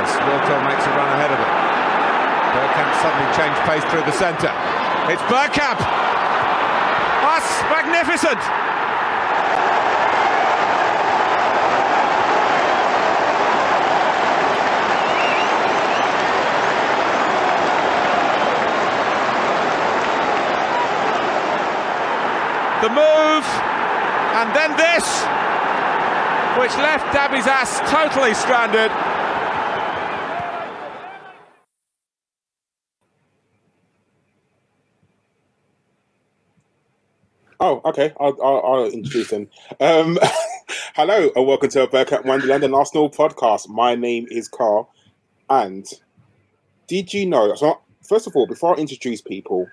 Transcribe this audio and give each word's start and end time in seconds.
Gonzalez. 0.00 0.20
Wiltord 0.24 0.64
makes 0.64 0.86
a 0.86 0.90
run 0.96 1.08
ahead 1.12 1.30
of 1.30 1.38
him. 1.38 1.52
Bergkamp 2.56 2.90
suddenly 3.02 3.28
changed 3.36 3.60
pace 3.68 3.84
through 3.90 4.04
the 4.04 4.16
centre. 4.16 4.52
It's 5.12 5.22
Bergkamp! 5.22 5.78
That's 7.20 7.62
magnificent! 7.70 8.40
The 22.80 22.88
move, 22.88 23.44
and 24.40 24.56
then 24.56 24.74
this, 24.78 25.04
which 26.58 26.74
left 26.78 27.04
Dabizas 27.14 27.86
totally 27.90 28.32
stranded. 28.32 28.90
Oh, 37.62 37.79
okay. 37.90 38.12
I'll, 38.20 38.36
I'll, 38.42 38.62
I'll 38.64 38.86
introduce 38.86 39.30
him. 39.30 39.48
Um, 39.80 40.18
hello, 40.94 41.30
and 41.34 41.46
welcome 41.46 41.70
to 41.70 41.82
a 41.82 41.88
Bergkamp 41.88 42.24
Wonderland 42.24 42.62
and 42.62 42.74
Arsenal 42.74 43.10
podcast. 43.10 43.68
My 43.68 43.96
name 43.96 44.26
is 44.30 44.48
Karl, 44.48 44.88
and 45.48 45.86
did 46.86 47.12
you 47.12 47.26
know? 47.26 47.54
So, 47.56 47.80
first 48.08 48.28
of 48.28 48.36
all, 48.36 48.46
before 48.46 48.76
I 48.76 48.80
introduce 48.80 49.20
people, 49.20 49.68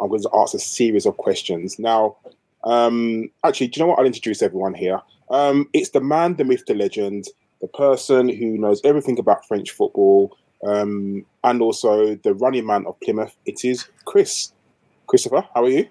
I'm 0.00 0.08
going 0.08 0.22
to 0.22 0.30
ask 0.34 0.54
a 0.54 0.58
series 0.58 1.04
of 1.04 1.18
questions. 1.18 1.78
Now, 1.78 2.16
um, 2.64 3.30
actually, 3.44 3.68
do 3.68 3.80
you 3.80 3.84
know 3.84 3.90
what? 3.90 3.98
I'll 3.98 4.06
introduce 4.06 4.42
everyone 4.42 4.74
here. 4.74 5.00
Um, 5.30 5.68
it's 5.74 5.90
the 5.90 6.00
man, 6.00 6.36
the 6.36 6.44
myth, 6.44 6.64
the 6.66 6.74
legend, 6.74 7.26
the 7.60 7.68
person 7.68 8.30
who 8.30 8.56
knows 8.56 8.80
everything 8.82 9.18
about 9.18 9.46
French 9.46 9.72
football, 9.72 10.34
um, 10.66 11.26
and 11.44 11.60
also 11.60 12.14
the 12.14 12.32
running 12.32 12.64
man 12.64 12.86
of 12.86 12.98
Plymouth. 13.00 13.36
It 13.44 13.62
is 13.62 13.88
Chris. 14.06 14.52
Christopher, 15.06 15.46
how 15.54 15.64
are 15.64 15.70
you? 15.70 15.88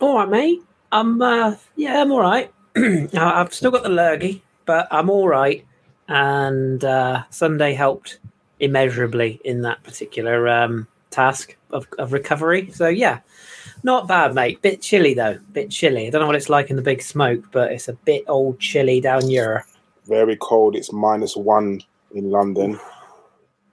All 0.00 0.16
right, 0.16 0.28
mate. 0.28 0.62
I'm 0.92 1.20
uh, 1.20 1.56
yeah, 1.74 2.00
I'm 2.00 2.12
all 2.12 2.20
right. 2.20 2.52
I've 2.76 3.52
still 3.52 3.70
got 3.70 3.82
the 3.82 3.88
lurgy, 3.88 4.42
but 4.66 4.86
I'm 4.90 5.10
all 5.10 5.26
right. 5.26 5.66
And 6.08 6.84
uh, 6.84 7.24
Sunday 7.30 7.72
helped 7.72 8.18
immeasurably 8.60 9.40
in 9.44 9.62
that 9.62 9.82
particular 9.82 10.46
um, 10.48 10.86
task 11.10 11.56
of, 11.70 11.86
of 11.98 12.12
recovery. 12.12 12.70
So 12.72 12.88
yeah, 12.88 13.20
not 13.82 14.06
bad, 14.06 14.34
mate. 14.34 14.60
Bit 14.60 14.82
chilly 14.82 15.14
though. 15.14 15.38
Bit 15.52 15.70
chilly. 15.70 16.06
I 16.06 16.10
don't 16.10 16.20
know 16.20 16.26
what 16.26 16.36
it's 16.36 16.50
like 16.50 16.68
in 16.68 16.76
the 16.76 16.82
big 16.82 17.02
smoke, 17.02 17.50
but 17.50 17.72
it's 17.72 17.88
a 17.88 17.94
bit 17.94 18.24
old 18.28 18.60
chilly 18.60 19.00
down 19.00 19.26
here. 19.26 19.64
Very 20.06 20.36
cold. 20.36 20.76
It's 20.76 20.92
minus 20.92 21.36
one 21.36 21.80
in 22.14 22.30
London. 22.30 22.78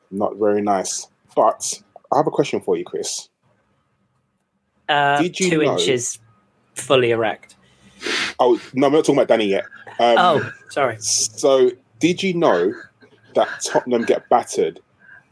Not 0.10 0.38
very 0.38 0.62
nice. 0.62 1.08
But 1.36 1.82
I 2.14 2.18
have 2.18 2.28
a 2.28 2.32
question 2.32 2.62
for 2.62 2.78
you, 2.78 2.86
Chris. 2.86 3.28
Uh, 4.88 5.22
Did 5.22 5.40
you 5.40 5.50
two 5.50 5.64
know- 5.64 5.74
inches 5.74 6.18
fully 6.80 7.12
erect. 7.12 7.56
Oh 8.40 8.60
no, 8.74 8.88
I'm 8.88 8.94
not 8.94 9.00
talking 9.06 9.16
about 9.16 9.28
Danny 9.28 9.46
yet. 9.46 9.66
Um, 10.00 10.16
oh, 10.18 10.54
sorry. 10.70 10.98
So, 11.00 11.72
did 12.00 12.24
you 12.24 12.34
know 12.34 12.74
that 13.36 13.48
Tottenham 13.64 14.04
get 14.04 14.28
battered 14.30 14.80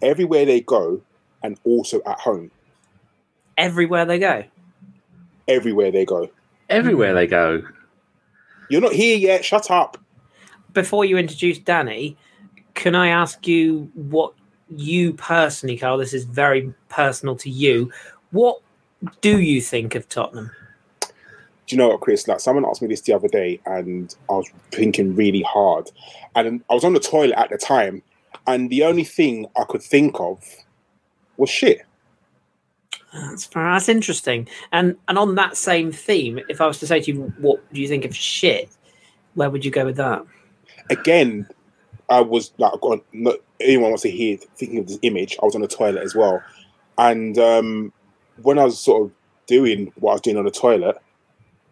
everywhere 0.02 0.46
they 0.46 0.62
go, 0.62 1.02
and 1.44 1.58
also 1.64 2.02
at 2.06 2.20
home 2.20 2.52
Everywhere 3.58 4.06
they 4.06 4.20
go. 4.20 4.44
everywhere 5.48 5.92
they 5.92 6.06
go? 6.06 6.30
Everywhere 6.70 7.14
they 7.14 7.26
go. 7.28 7.64
You're 8.70 8.82
not 8.82 8.94
here 8.94 9.18
yet. 9.18 9.46
Shut 9.46 9.72
up. 9.72 9.98
Before 10.74 11.06
you 11.06 11.18
introduce 11.18 11.58
Danny, 11.58 12.18
can 12.74 12.94
I 12.94 13.08
ask 13.08 13.48
you 13.48 13.90
what 13.96 14.34
you 14.70 15.14
personally, 15.14 15.78
Karl? 15.78 15.98
This 15.98 16.14
is 16.14 16.26
very 16.26 16.74
personal 16.90 17.36
to 17.38 17.50
you. 17.50 17.92
What 18.32 18.62
do 19.22 19.40
you 19.40 19.62
think 19.62 19.96
of 19.96 20.08
Tottenham? 20.10 20.52
Do 21.68 21.76
you 21.76 21.78
know 21.78 21.90
what, 21.90 22.02
Chris? 22.02 22.28
Like 22.28 22.40
someone 22.40 22.66
asked 22.66 22.82
me 22.82 22.88
this 22.88 23.02
the 23.02 23.14
other 23.14 23.28
day, 23.28 23.60
and 23.66 24.14
I 24.30 24.34
was 24.34 24.50
thinking 24.72 25.16
really 25.16 25.44
hard, 25.44 25.92
and 26.36 26.64
I 26.70 26.74
was 26.74 26.84
on 26.84 26.94
the 26.94 27.00
toilet 27.00 27.38
at 27.38 27.50
the 27.50 27.58
time, 27.58 28.02
and 28.46 28.70
the 28.70 28.84
only 28.84 29.04
thing 29.04 29.48
I 29.60 29.66
could 29.66 29.84
think 29.84 30.20
of 30.20 30.44
was 31.36 31.50
shit. 31.50 31.82
That's 33.14 33.48
that's 33.48 33.90
interesting. 33.90 34.48
And 34.72 34.96
and 35.08 35.18
on 35.18 35.36
that 35.36 35.58
same 35.58 35.92
theme, 35.92 36.40
if 36.50 36.62
I 36.62 36.68
was 36.68 36.80
to 36.80 36.88
say 36.88 37.02
to 37.02 37.12
you, 37.12 37.34
what 37.38 37.62
do 37.74 37.82
you 37.82 37.88
think 37.88 38.06
of 38.06 38.16
shit? 38.16 38.70
Where 39.36 39.50
would 39.50 39.64
you 39.64 39.72
go 39.72 39.86
with 39.86 39.98
that? 39.98 40.26
again, 40.90 41.48
I 42.10 42.22
was 42.22 42.52
like, 42.58 42.80
God, 42.82 43.02
not 43.14 43.36
anyone 43.60 43.90
wants 43.90 44.04
to 44.04 44.12
hear 44.12 44.38
thinking 44.56 44.80
of 44.80 44.88
this 44.88 45.00
image. 45.02 45.38
I 45.42 45.46
was 45.46 45.56
on 45.56 45.62
the 45.62 45.68
toilet 45.68 46.04
as 46.04 46.16
well, 46.16 46.42
and 46.98 47.38
um, 47.38 47.94
when 48.42 48.60
I 48.60 48.66
was 48.66 48.80
sort 48.80 49.04
of 49.04 49.12
doing 49.46 49.92
what 49.96 50.12
I 50.12 50.14
was 50.16 50.22
doing 50.22 50.38
on 50.38 50.46
the 50.46 50.52
toilet, 50.52 50.98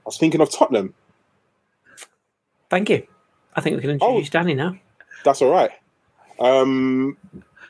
I 0.06 0.10
was 0.10 0.18
thinking 0.18 0.42
of 0.42 0.52
Tottenham. 0.52 0.94
Thank 2.70 2.90
you. 2.90 3.08
I 3.56 3.62
think 3.62 3.76
we 3.78 3.82
can 3.82 3.92
Oh. 3.92 3.94
introduce 3.94 4.30
Danny 4.30 4.54
now. 4.54 4.78
That's 5.24 5.42
all 5.42 5.52
right. 5.52 5.72
Um, 6.40 7.18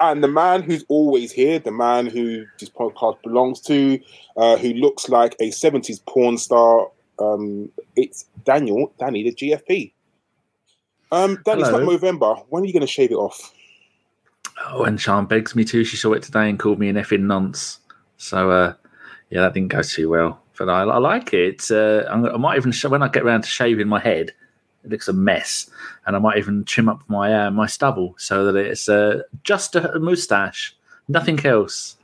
and 0.02 0.24
the 0.24 0.28
man 0.28 0.64
who's 0.64 0.84
always 0.90 1.32
here, 1.32 1.60
the 1.60 1.72
man 1.72 2.08
who 2.08 2.46
this 2.60 2.70
podcast 2.70 3.22
belongs 3.24 3.62
to, 3.62 4.00
uh, 4.36 4.58
who 4.58 4.74
looks 4.74 5.08
like 5.10 5.36
a 5.40 5.52
'70s 5.52 6.00
porn 6.06 6.38
star, 6.38 6.90
um, 7.20 7.72
it's 7.96 8.26
Daniel, 8.44 8.92
Danny, 9.00 9.24
the 9.24 9.34
GFP. 9.34 9.94
Um, 11.12 11.40
Danny, 11.46 11.62
it's 11.62 11.70
not 11.72 11.80
Hello. 11.82 11.92
November. 11.94 12.34
When 12.50 12.64
are 12.64 12.66
you 12.66 12.74
going 12.74 12.82
to 12.82 12.88
shave 12.88 13.12
it 13.12 13.16
off? 13.16 13.54
Oh, 14.68 14.84
and 14.84 15.00
Sean 15.00 15.26
begs 15.28 15.56
me 15.56 15.64
to. 15.66 15.84
She 15.86 15.96
saw 15.98 16.14
it 16.14 16.24
today 16.24 16.50
and 16.50 16.60
called 16.60 16.80
me 16.80 16.90
an 16.90 16.96
effing 16.96 17.22
nonce. 17.22 17.80
So, 18.18 18.50
uh, 18.50 18.74
yeah, 19.30 19.42
that 19.42 19.54
didn't 19.54 19.70
go 19.70 19.82
too 19.82 20.10
well. 20.10 20.42
But 20.58 20.70
I, 20.70 20.84
I 20.84 20.98
like 20.98 21.34
it. 21.34 21.70
Uh, 21.70 22.04
I'm, 22.10 22.26
I 22.26 22.38
might 22.38 22.58
even, 22.58 22.72
sh- 22.72 22.86
when 22.86 23.04
I 23.04 23.08
get 23.08 23.24
around 23.24 23.42
to 23.44 23.50
shaving 23.50 23.88
my 23.88 24.00
head, 24.00 24.34
it 24.84 24.92
looks 24.92 25.08
a 25.08 25.14
mess. 25.14 25.70
And 26.06 26.16
I 26.16 26.20
might 26.20 26.38
even 26.38 26.64
trim 26.64 26.90
up 26.90 27.02
my 27.08 27.34
uh, 27.34 27.52
my 27.52 27.66
stubble 27.66 28.16
so 28.18 28.52
that 28.52 28.56
it's 28.56 28.88
uh, 28.88 29.24
just 29.44 29.76
a, 29.76 29.94
a 29.96 30.00
moustache, 30.00 30.76
nothing 31.08 31.44
else. 31.46 31.98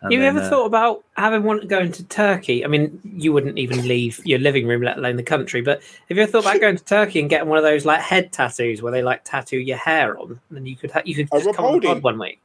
And 0.00 0.12
Have 0.12 0.18
you 0.18 0.26
then, 0.26 0.36
ever 0.36 0.46
uh, 0.46 0.50
thought 0.50 0.66
about 0.66 1.04
having 1.16 1.44
one 1.44 1.64
going 1.68 1.92
to 1.92 2.02
Turkey? 2.04 2.64
I 2.64 2.68
mean, 2.68 3.00
you 3.04 3.32
wouldn't 3.32 3.58
even 3.58 3.86
leave 3.86 4.20
your 4.26 4.40
living 4.40 4.66
room, 4.66 4.82
let 4.82 4.98
alone 4.98 5.14
the 5.14 5.22
country. 5.22 5.60
But 5.60 5.80
have 6.08 6.16
you 6.16 6.22
ever 6.24 6.32
thought 6.32 6.44
about 6.44 6.60
going 6.60 6.76
to 6.76 6.84
Turkey 6.84 7.20
and 7.20 7.30
getting 7.30 7.48
one 7.48 7.58
of 7.58 7.62
those 7.62 7.84
like 7.84 8.00
head 8.00 8.32
tattoos 8.32 8.82
where 8.82 8.90
they 8.90 9.02
like 9.02 9.22
tattoo 9.24 9.58
your 9.58 9.76
hair 9.76 10.18
on, 10.18 10.30
and 10.30 10.40
then 10.50 10.66
you 10.66 10.74
could 10.74 10.90
ha- 10.90 11.02
you 11.04 11.14
could 11.14 11.30
just 11.30 11.46
Rob 11.46 11.54
come 11.54 11.66
on 11.66 11.80
the 11.80 12.00
one 12.00 12.18
week? 12.18 12.40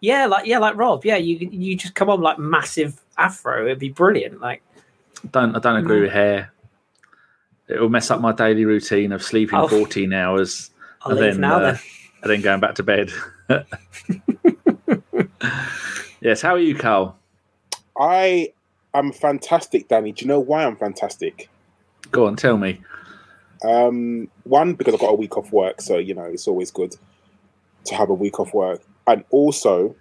Yeah, 0.00 0.26
like 0.26 0.46
yeah, 0.46 0.58
like 0.58 0.76
Rob. 0.76 1.04
Yeah, 1.04 1.16
you 1.16 1.48
you 1.52 1.76
just 1.76 1.94
come 1.94 2.10
on 2.10 2.20
like 2.20 2.38
massive 2.38 3.00
afro. 3.16 3.66
It'd 3.66 3.78
be 3.78 3.88
brilliant. 3.88 4.40
Like 4.40 4.62
don't 5.30 5.54
I 5.56 5.58
don't 5.58 5.76
agree 5.76 5.96
No. 5.96 6.02
with 6.02 6.12
hair. 6.12 6.52
It 7.68 7.80
will 7.80 7.88
mess 7.88 8.10
up 8.10 8.20
my 8.20 8.32
daily 8.32 8.64
routine 8.64 9.12
of 9.12 9.22
sleeping 9.22 9.58
Oh. 9.58 9.66
14 9.68 10.12
hours 10.12 10.70
I'll 11.02 11.12
and 11.12 11.20
then, 11.20 11.40
now 11.40 11.56
uh, 11.56 11.60
then. 11.72 11.80
and 12.22 12.30
then 12.30 12.40
going 12.42 12.60
back 12.60 12.76
to 12.76 12.82
bed. 12.82 13.10
yes, 16.20 16.42
how 16.42 16.54
are 16.54 16.58
you, 16.58 16.74
Karl? 16.76 17.16
I 17.98 18.52
am 18.94 19.12
fantastic, 19.12 19.88
Danny. 19.88 20.12
Do 20.12 20.24
you 20.24 20.28
know 20.28 20.40
why 20.40 20.64
I'm 20.64 20.76
fantastic? 20.76 21.48
Go 22.10 22.26
on, 22.26 22.36
tell 22.36 22.56
me. 22.56 22.80
Um, 23.64 24.28
one, 24.44 24.74
because 24.74 24.94
I've 24.94 25.00
got 25.00 25.10
a 25.10 25.16
week 25.16 25.36
off 25.36 25.50
work, 25.52 25.80
so 25.80 25.96
you 25.98 26.14
know 26.14 26.24
it's 26.24 26.46
always 26.46 26.70
good 26.70 26.94
to 27.84 27.94
have 27.94 28.10
a 28.10 28.14
week 28.14 28.38
off 28.38 28.52
work, 28.54 28.82
and 29.06 29.24
also 29.30 29.96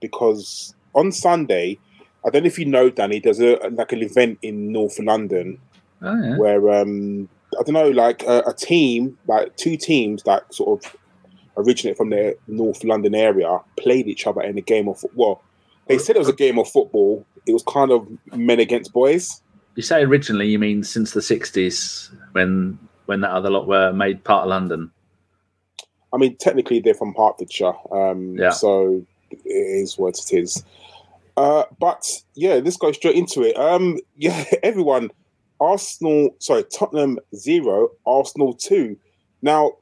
because 0.00 0.74
on 0.94 1.12
Sunday, 1.12 1.78
I 2.24 2.30
don't 2.30 2.42
know 2.42 2.48
if 2.48 2.58
you 2.58 2.66
know, 2.66 2.90
Danny. 2.90 3.18
There's 3.20 3.40
a 3.40 3.56
like 3.72 3.92
an 3.92 4.02
event 4.02 4.38
in 4.42 4.72
North 4.72 4.98
London 4.98 5.58
Oh, 6.02 6.22
yeah. 6.22 6.36
where 6.38 6.70
um, 6.70 7.28
I 7.58 7.62
don't 7.62 7.74
know, 7.74 7.88
like 7.90 8.22
a, 8.24 8.42
a 8.46 8.54
team, 8.54 9.18
like 9.26 9.56
two 9.56 9.76
teams 9.76 10.22
that 10.24 10.52
sort 10.54 10.84
of 10.84 10.96
originate 11.56 11.96
from 11.96 12.10
the 12.10 12.36
North 12.46 12.84
London 12.84 13.14
area, 13.14 13.58
played 13.78 14.06
each 14.06 14.26
other 14.26 14.40
in 14.42 14.56
a 14.56 14.62
game 14.62 14.88
of 14.88 14.98
football. 14.98 15.42
They 15.88 15.98
said 15.98 16.16
it 16.16 16.20
was 16.20 16.28
a 16.28 16.32
game 16.32 16.58
of 16.58 16.68
football. 16.70 17.26
It 17.46 17.52
was 17.52 17.62
kind 17.64 17.90
of 17.90 18.06
men 18.34 18.60
against 18.60 18.92
boys. 18.92 19.42
You 19.74 19.82
say 19.82 20.02
originally, 20.02 20.48
you 20.48 20.58
mean 20.58 20.82
since 20.84 21.12
the 21.12 21.20
60s 21.20 22.10
when 22.32 22.78
when 23.06 23.20
that 23.22 23.30
other 23.32 23.50
lot 23.50 23.66
were 23.66 23.92
made 23.92 24.22
part 24.24 24.44
of 24.44 24.50
London. 24.50 24.90
I 26.12 26.16
mean, 26.16 26.36
technically 26.36 26.80
they're 26.80 26.94
from 26.94 27.14
Hertfordshire, 27.14 27.74
um, 27.92 28.36
Yeah. 28.36 28.50
so 28.50 29.04
it 29.30 29.40
is 29.46 29.98
what 29.98 30.18
it 30.18 30.32
is. 30.32 30.64
Uh, 31.36 31.64
but 31.78 32.06
yeah, 32.34 32.54
let's 32.54 32.76
go 32.76 32.92
straight 32.92 33.16
into 33.16 33.42
it. 33.42 33.56
Um, 33.56 33.98
yeah, 34.16 34.44
everyone, 34.62 35.10
Arsenal, 35.60 36.30
sorry, 36.38 36.64
Tottenham 36.64 37.18
zero, 37.34 37.90
Arsenal 38.06 38.54
two. 38.54 38.96
Now, 39.42 39.72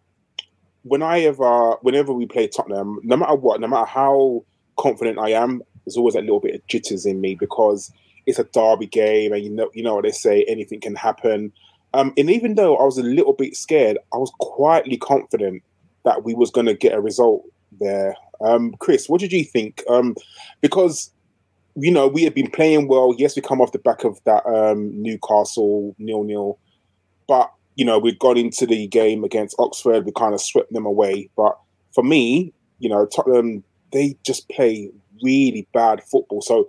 when 0.82 1.02
I 1.02 1.20
ever, 1.20 1.72
whenever 1.82 2.12
we 2.12 2.26
play 2.26 2.48
Tottenham, 2.48 3.00
no 3.02 3.16
matter 3.16 3.34
what, 3.34 3.60
no 3.60 3.68
matter 3.68 3.86
how 3.86 4.44
confident 4.76 5.18
I 5.18 5.30
am, 5.30 5.62
there's 5.84 5.96
always 5.96 6.14
a 6.14 6.20
little 6.20 6.40
bit 6.40 6.54
of 6.54 6.66
jitters 6.66 7.06
in 7.06 7.20
me 7.20 7.34
because 7.34 7.92
it's 8.26 8.38
a 8.38 8.44
derby 8.44 8.86
game, 8.86 9.32
and 9.32 9.42
you 9.42 9.50
know, 9.50 9.70
you 9.74 9.82
know 9.82 9.94
what 9.96 10.04
they 10.04 10.10
say, 10.10 10.44
anything 10.44 10.80
can 10.80 10.94
happen. 10.94 11.52
Um, 11.94 12.12
and 12.18 12.30
even 12.30 12.54
though 12.54 12.76
I 12.76 12.84
was 12.84 12.98
a 12.98 13.02
little 13.02 13.32
bit 13.32 13.56
scared, 13.56 13.98
I 14.12 14.18
was 14.18 14.30
quietly 14.38 14.98
confident 14.98 15.62
that 16.04 16.24
we 16.24 16.34
was 16.34 16.50
going 16.50 16.66
to 16.66 16.74
get 16.74 16.92
a 16.92 17.00
result 17.00 17.42
there. 17.80 18.14
Um, 18.40 18.74
Chris, 18.78 19.08
what 19.08 19.20
did 19.20 19.32
you 19.32 19.44
think? 19.44 19.82
Um, 19.88 20.14
because 20.60 21.10
you 21.80 21.90
know 21.90 22.08
we 22.08 22.22
had 22.24 22.34
been 22.34 22.50
playing 22.50 22.88
well. 22.88 23.14
Yes, 23.16 23.36
we 23.36 23.42
come 23.42 23.60
off 23.60 23.72
the 23.72 23.78
back 23.78 24.04
of 24.04 24.18
that 24.24 24.44
um, 24.46 24.90
Newcastle 25.00 25.94
nil 25.98 26.24
nil, 26.24 26.58
but 27.26 27.52
you 27.76 27.84
know 27.84 27.98
we've 27.98 28.18
gone 28.18 28.36
into 28.36 28.66
the 28.66 28.86
game 28.88 29.24
against 29.24 29.56
Oxford. 29.58 30.04
We 30.04 30.12
kind 30.12 30.34
of 30.34 30.40
swept 30.40 30.72
them 30.72 30.86
away. 30.86 31.30
But 31.36 31.58
for 31.94 32.04
me, 32.04 32.52
you 32.78 32.88
know, 32.88 33.06
Tottenham 33.06 33.64
they 33.92 34.16
just 34.24 34.48
play 34.48 34.90
really 35.22 35.66
bad 35.72 36.02
football. 36.04 36.42
So 36.42 36.68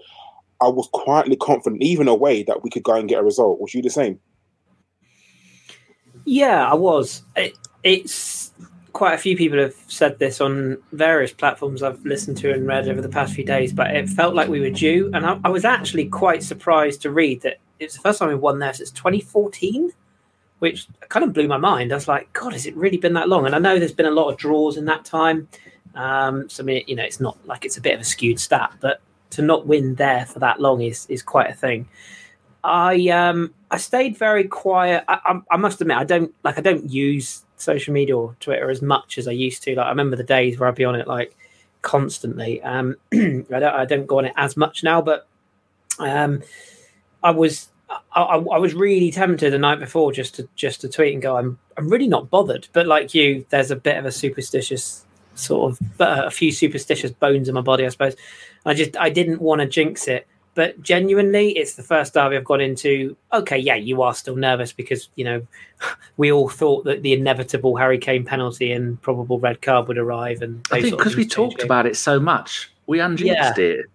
I 0.62 0.68
was 0.68 0.90
quietly 0.94 1.36
confident, 1.36 1.82
even 1.82 2.08
away, 2.08 2.44
that 2.44 2.64
we 2.64 2.70
could 2.70 2.84
go 2.84 2.96
and 2.96 3.10
get 3.10 3.20
a 3.20 3.24
result. 3.24 3.60
Was 3.60 3.74
you 3.74 3.82
the 3.82 3.90
same? 3.90 4.20
Yeah, 6.26 6.70
I 6.70 6.76
was. 6.76 7.24
It, 7.36 7.58
it's 7.84 8.52
quite 8.94 9.14
a 9.14 9.18
few 9.18 9.38
people 9.38 9.60
have 9.60 9.76
said 9.88 10.20
this 10.20 10.42
on 10.42 10.78
various 10.92 11.32
platforms 11.32 11.84
I've 11.84 12.04
listened 12.06 12.38
to 12.38 12.52
and 12.52 12.68
read 12.68 12.88
over 12.88 13.02
the 13.02 13.10
past 13.10 13.34
few 13.34 13.46
days, 13.46 13.74
but 13.74 13.96
it 13.96 14.10
felt 14.10 14.36
like 14.36 14.50
we 14.50 14.60
were 14.60 14.70
due. 14.70 15.12
And 15.14 15.26
I, 15.26 15.40
I 15.44 15.50
was 15.50 15.66
actually 15.66 16.06
quite 16.06 16.44
surprised 16.44 17.02
to 17.04 17.12
read 17.12 17.42
that 17.42 17.58
it's 17.80 17.96
the 17.96 18.02
first 18.02 18.20
time 18.20 18.30
we've 18.30 18.40
won 18.40 18.60
there 18.60 18.74
since 18.74 18.92
2014, 18.92 19.92
which 20.60 20.88
kind 21.08 21.24
of 21.24 21.34
blew 21.34 21.48
my 21.48 21.58
mind. 21.58 21.92
I 21.92 21.96
was 21.96 22.08
like, 22.08 22.32
God, 22.34 22.54
has 22.54 22.66
it 22.66 22.76
really 22.76 22.98
been 22.98 23.14
that 23.14 23.30
long? 23.30 23.46
And 23.46 23.56
I 23.56 23.60
know 23.60 23.80
there's 23.80 23.94
been 23.94 24.06
a 24.06 24.12
lot 24.12 24.30
of 24.30 24.38
draws 24.38 24.78
in 24.78 24.86
that 24.86 25.06
time. 25.06 25.48
Um, 25.96 26.50
so, 26.50 26.64
I 26.64 26.66
mean, 26.66 26.84
you 26.88 26.96
know, 26.96 27.04
it's 27.04 27.20
not 27.20 27.38
like 27.48 27.66
it's 27.66 27.78
a 27.78 27.82
bit 27.82 27.96
of 27.96 28.02
a 28.02 28.06
skewed 28.06 28.40
stat, 28.40 28.74
but 28.80 29.02
to 29.32 29.42
not 29.42 29.68
win 29.68 29.96
there 29.96 30.26
for 30.26 30.40
that 30.40 30.60
long 30.60 30.82
is 30.82 31.06
is 31.08 31.22
quite 31.22 31.50
a 31.50 31.54
thing. 31.54 31.88
I 32.64 33.08
um 33.10 33.54
I 33.72 33.78
stayed 33.78 34.18
very 34.18 34.46
quiet. 34.46 35.04
I, 35.08 35.20
I, 35.24 35.42
I, 35.52 35.58
must 35.58 35.80
admit 35.80 35.98
I 35.98 36.04
don't 36.04 36.34
like 36.44 36.58
I 36.58 36.62
don't 36.62 36.90
use 36.90 37.46
social 37.60 37.94
media 37.94 38.18
or 38.18 38.36
Twitter 38.40 38.70
as 38.70 38.82
much 38.82 39.18
as 39.18 39.28
I 39.28 39.32
used 39.32 39.64
to. 39.64 39.76
Like 39.76 39.86
I 39.86 39.90
remember 39.90 40.16
the 40.16 40.24
days 40.24 40.58
where 40.58 40.68
I'd 40.68 40.76
be 40.76 40.86
on 40.86 40.96
it 40.96 41.08
like 41.08 41.36
constantly. 41.82 42.62
Um, 42.62 42.96
I 43.14 43.44
don't 43.50 43.64
I 43.64 43.86
don't 43.86 44.08
go 44.08 44.20
on 44.20 44.26
it 44.26 44.34
as 44.36 44.58
much 44.58 44.84
now, 44.84 45.02
but 45.02 45.28
um, 46.00 46.42
I 47.24 47.32
was 47.32 47.70
I, 48.16 48.22
I, 48.22 48.58
was 48.58 48.74
really 48.74 49.12
tempted 49.12 49.52
the 49.52 49.58
night 49.58 49.80
before 49.80 50.12
just 50.12 50.36
to 50.36 50.48
just 50.56 50.82
to 50.82 50.90
tweet 50.90 51.14
and 51.14 51.22
go 51.22 51.38
I'm 51.38 51.60
I'm 51.78 51.90
really 51.90 52.08
not 52.08 52.30
bothered. 52.30 52.68
But 52.74 52.88
like 52.88 53.14
you, 53.14 53.46
there's 53.50 53.72
a 53.72 53.76
bit 53.76 53.98
of 53.98 54.06
a 54.06 54.12
superstitious 54.12 55.06
sort 55.36 55.72
of 55.72 56.02
uh, 56.02 56.24
a 56.26 56.32
few 56.32 56.52
superstitious 56.52 57.12
bones 57.12 57.48
in 57.48 57.56
my 57.56 57.62
body, 57.62 57.86
I 57.86 57.90
suppose. 57.90 58.16
I 58.66 58.74
just 58.74 58.98
I 58.98 59.10
didn't 59.10 59.42
want 59.42 59.62
to 59.62 59.68
jinx 59.68 60.08
it. 60.08 60.28
But 60.56 60.82
genuinely, 60.82 61.52
it's 61.52 61.76
the 61.76 61.84
first 61.84 62.14
derby 62.14 62.36
I've 62.36 62.44
got 62.44 62.62
into. 62.62 63.16
Okay, 63.34 63.58
yeah, 63.58 63.76
you 63.76 64.02
are 64.02 64.14
still 64.14 64.36
nervous 64.36 64.74
because 64.74 65.10
you 65.16 65.24
know 65.24 65.48
we 66.18 66.32
all 66.32 66.50
thought 66.50 66.86
that 66.86 67.04
the 67.04 67.14
inevitable 67.14 67.76
Harry 67.76 67.98
Kane 67.98 68.26
penalty 68.26 68.72
and 68.72 69.02
probable 69.02 69.40
red 69.40 69.62
card 69.62 69.88
would 69.88 69.98
arrive, 69.98 70.42
and 70.42 70.66
I 70.72 70.82
think 70.82 70.98
because 70.98 71.16
we 71.16 71.26
talked 71.26 71.64
about 71.64 71.86
it 71.86 71.96
so 71.96 72.20
much, 72.20 72.72
we 72.88 72.98
unjinxed 72.98 73.26
yeah. 73.26 73.54
it. 73.58 73.86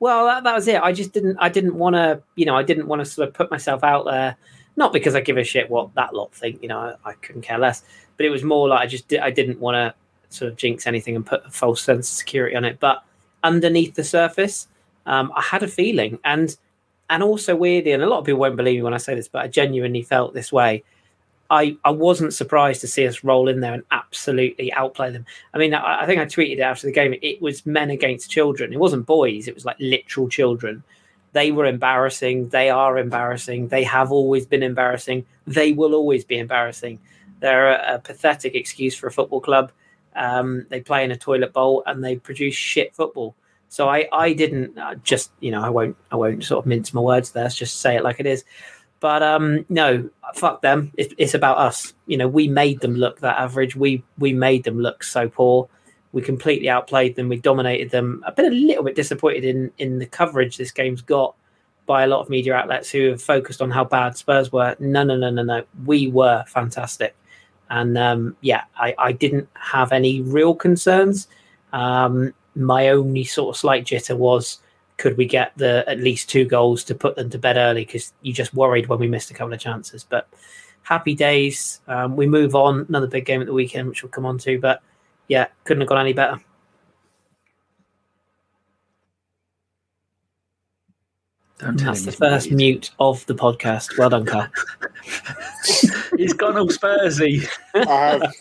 Well, 0.00 0.24
that, 0.26 0.44
that 0.44 0.54
was 0.54 0.66
it. 0.66 0.80
I 0.82 0.92
just 0.92 1.12
didn't. 1.12 1.36
I 1.38 1.48
didn't 1.48 1.74
want 1.74 1.94
to. 1.94 2.22
You 2.34 2.46
know, 2.46 2.56
I 2.56 2.62
didn't 2.62 2.86
want 2.86 3.00
to 3.00 3.06
sort 3.06 3.28
of 3.28 3.34
put 3.34 3.50
myself 3.50 3.84
out 3.84 4.04
there. 4.04 4.36
Not 4.76 4.92
because 4.92 5.14
I 5.14 5.20
give 5.20 5.36
a 5.36 5.44
shit 5.44 5.68
what 5.68 5.94
that 5.94 6.14
lot 6.14 6.34
think. 6.34 6.62
You 6.62 6.68
know, 6.68 6.78
I, 7.04 7.10
I 7.10 7.12
couldn't 7.14 7.42
care 7.42 7.58
less. 7.58 7.84
But 8.16 8.26
it 8.26 8.30
was 8.30 8.42
more 8.42 8.68
like 8.68 8.80
I 8.80 8.86
just 8.86 9.08
did, 9.08 9.20
I 9.20 9.30
didn't 9.30 9.60
want 9.60 9.74
to 9.74 9.94
sort 10.34 10.50
of 10.50 10.56
jinx 10.56 10.86
anything 10.86 11.16
and 11.16 11.24
put 11.24 11.44
a 11.46 11.50
false 11.50 11.82
sense 11.82 12.10
of 12.10 12.16
security 12.16 12.56
on 12.56 12.64
it. 12.64 12.80
But 12.80 13.02
underneath 13.42 13.94
the 13.94 14.04
surface, 14.04 14.68
um, 15.06 15.32
I 15.34 15.42
had 15.42 15.62
a 15.62 15.68
feeling, 15.68 16.18
and 16.24 16.56
and 17.08 17.22
also 17.22 17.56
weirdly, 17.56 17.92
and 17.92 18.02
a 18.02 18.06
lot 18.06 18.20
of 18.20 18.24
people 18.24 18.40
won't 18.40 18.56
believe 18.56 18.76
me 18.76 18.82
when 18.82 18.94
I 18.94 18.98
say 18.98 19.14
this, 19.14 19.28
but 19.28 19.42
I 19.42 19.48
genuinely 19.48 20.02
felt 20.02 20.32
this 20.32 20.52
way. 20.52 20.84
I, 21.50 21.76
I 21.84 21.90
wasn't 21.90 22.32
surprised 22.32 22.80
to 22.82 22.86
see 22.86 23.04
us 23.08 23.24
roll 23.24 23.48
in 23.48 23.60
there 23.60 23.74
and 23.74 23.82
absolutely 23.90 24.72
outplay 24.72 25.10
them. 25.10 25.26
I 25.52 25.58
mean, 25.58 25.74
I, 25.74 26.02
I 26.02 26.06
think 26.06 26.20
I 26.20 26.24
tweeted 26.24 26.58
it 26.58 26.60
after 26.60 26.86
the 26.86 26.92
game. 26.92 27.12
It 27.20 27.42
was 27.42 27.66
men 27.66 27.90
against 27.90 28.30
children. 28.30 28.72
It 28.72 28.78
wasn't 28.78 29.04
boys. 29.04 29.48
It 29.48 29.54
was 29.56 29.64
like 29.64 29.76
literal 29.80 30.28
children. 30.28 30.84
They 31.32 31.50
were 31.50 31.66
embarrassing. 31.66 32.50
They 32.50 32.70
are 32.70 32.98
embarrassing. 32.98 33.68
They 33.68 33.82
have 33.82 34.12
always 34.12 34.46
been 34.46 34.62
embarrassing. 34.62 35.26
They 35.48 35.72
will 35.72 35.94
always 35.94 36.24
be 36.24 36.38
embarrassing. 36.38 37.00
They're 37.40 37.72
a, 37.72 37.96
a 37.96 37.98
pathetic 37.98 38.54
excuse 38.54 38.94
for 38.94 39.08
a 39.08 39.12
football 39.12 39.40
club. 39.40 39.72
Um, 40.14 40.66
they 40.70 40.80
play 40.80 41.02
in 41.02 41.10
a 41.10 41.16
toilet 41.16 41.52
bowl 41.52 41.82
and 41.86 42.04
they 42.04 42.16
produce 42.16 42.54
shit 42.54 42.94
football. 42.94 43.34
So 43.70 43.88
I, 43.88 44.08
I 44.12 44.32
didn't 44.32 44.76
uh, 44.76 44.96
just, 44.96 45.30
you 45.38 45.52
know, 45.52 45.62
I 45.62 45.70
won't, 45.70 45.96
I 46.10 46.16
won't 46.16 46.44
sort 46.44 46.58
of 46.58 46.66
mince 46.66 46.92
my 46.92 47.00
words 47.00 47.30
there. 47.30 47.44
Let's 47.44 47.54
just 47.54 47.80
say 47.80 47.96
it 47.96 48.02
like 48.02 48.18
it 48.18 48.26
is. 48.26 48.44
But 48.98 49.22
um, 49.22 49.64
no, 49.68 50.10
fuck 50.34 50.60
them. 50.60 50.92
It, 50.98 51.14
it's 51.16 51.34
about 51.34 51.56
us. 51.56 51.94
You 52.06 52.18
know, 52.18 52.28
we 52.28 52.48
made 52.48 52.80
them 52.80 52.94
look 52.96 53.20
that 53.20 53.38
average. 53.38 53.74
We 53.74 54.02
we 54.18 54.34
made 54.34 54.64
them 54.64 54.78
look 54.78 55.02
so 55.02 55.28
poor. 55.28 55.68
We 56.12 56.20
completely 56.20 56.68
outplayed 56.68 57.16
them. 57.16 57.28
We 57.28 57.38
dominated 57.38 57.90
them. 57.90 58.22
I've 58.26 58.36
been 58.36 58.46
a 58.46 58.50
little 58.50 58.84
bit 58.84 58.96
disappointed 58.96 59.44
in 59.44 59.72
in 59.78 60.00
the 60.00 60.06
coverage 60.06 60.58
this 60.58 60.70
game's 60.70 61.00
got 61.00 61.34
by 61.86 62.02
a 62.02 62.06
lot 62.06 62.20
of 62.20 62.28
media 62.28 62.54
outlets 62.54 62.90
who 62.90 63.08
have 63.08 63.22
focused 63.22 63.62
on 63.62 63.70
how 63.70 63.84
bad 63.84 64.16
Spurs 64.16 64.52
were. 64.52 64.76
No, 64.78 65.02
no, 65.02 65.16
no, 65.16 65.30
no, 65.30 65.42
no. 65.42 65.64
We 65.86 66.08
were 66.08 66.44
fantastic. 66.46 67.16
And 67.70 67.96
um, 67.96 68.36
yeah, 68.42 68.64
I, 68.76 68.94
I, 68.98 69.12
didn't 69.12 69.48
have 69.54 69.92
any 69.92 70.20
real 70.20 70.54
concerns. 70.54 71.28
Um, 71.72 72.34
my 72.54 72.88
only 72.88 73.24
sort 73.24 73.54
of 73.54 73.60
slight 73.60 73.84
jitter 73.84 74.16
was 74.16 74.58
could 74.96 75.16
we 75.16 75.24
get 75.24 75.52
the 75.56 75.82
at 75.88 75.98
least 75.98 76.28
two 76.28 76.44
goals 76.44 76.84
to 76.84 76.94
put 76.94 77.16
them 77.16 77.30
to 77.30 77.38
bed 77.38 77.56
early 77.56 77.86
because 77.86 78.12
you 78.20 78.34
just 78.34 78.52
worried 78.52 78.86
when 78.86 78.98
we 78.98 79.08
missed 79.08 79.30
a 79.30 79.34
couple 79.34 79.52
of 79.54 79.58
chances. 79.58 80.04
But 80.04 80.28
happy 80.82 81.14
days. 81.14 81.80
Um, 81.88 82.16
we 82.16 82.26
move 82.26 82.54
on. 82.54 82.84
Another 82.88 83.06
big 83.06 83.24
game 83.24 83.40
at 83.40 83.46
the 83.46 83.54
weekend, 83.54 83.88
which 83.88 84.02
we'll 84.02 84.10
come 84.10 84.26
on 84.26 84.36
to. 84.38 84.58
But 84.58 84.82
yeah, 85.26 85.46
couldn't 85.64 85.80
have 85.80 85.88
gone 85.88 86.00
any 86.00 86.12
better. 86.12 86.38
Don't 91.60 91.78
tell 91.78 91.92
That's 91.92 92.06
the 92.06 92.12
first 92.12 92.50
mute 92.50 92.90
of 92.98 93.26
the 93.26 93.34
podcast. 93.34 93.98
Well 93.98 94.08
done, 94.08 94.24
Karl. 94.24 94.48
He's 96.16 96.32
gone 96.32 96.56
all 96.56 96.68
Spursy. 96.68 97.46
I, 97.74 98.18
have, 98.18 98.34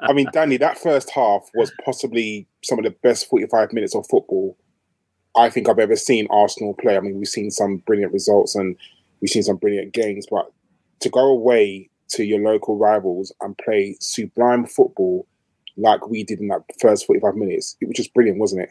I 0.00 0.12
mean, 0.14 0.28
Danny, 0.32 0.56
that 0.56 0.78
first 0.78 1.10
half 1.10 1.50
was 1.54 1.70
possibly 1.84 2.48
some 2.64 2.78
of 2.78 2.84
the 2.84 2.92
best 3.02 3.28
45 3.28 3.74
minutes 3.74 3.94
of 3.94 4.06
football 4.08 4.56
I 5.36 5.50
think 5.50 5.68
I've 5.68 5.78
ever 5.78 5.96
seen 5.96 6.26
Arsenal 6.30 6.72
play. 6.72 6.96
I 6.96 7.00
mean, 7.00 7.18
we've 7.18 7.28
seen 7.28 7.50
some 7.50 7.78
brilliant 7.78 8.14
results 8.14 8.54
and 8.54 8.74
we've 9.20 9.30
seen 9.30 9.42
some 9.42 9.56
brilliant 9.56 9.92
games, 9.92 10.26
but 10.30 10.50
to 11.00 11.10
go 11.10 11.26
away 11.26 11.90
to 12.08 12.24
your 12.24 12.40
local 12.40 12.78
rivals 12.78 13.32
and 13.42 13.56
play 13.58 13.96
sublime 14.00 14.64
football 14.64 15.26
like 15.76 16.08
we 16.08 16.24
did 16.24 16.40
in 16.40 16.48
that 16.48 16.62
first 16.80 17.06
45 17.06 17.34
minutes, 17.34 17.76
it 17.82 17.86
was 17.86 17.96
just 17.96 18.14
brilliant, 18.14 18.38
wasn't 18.38 18.62
it? 18.62 18.70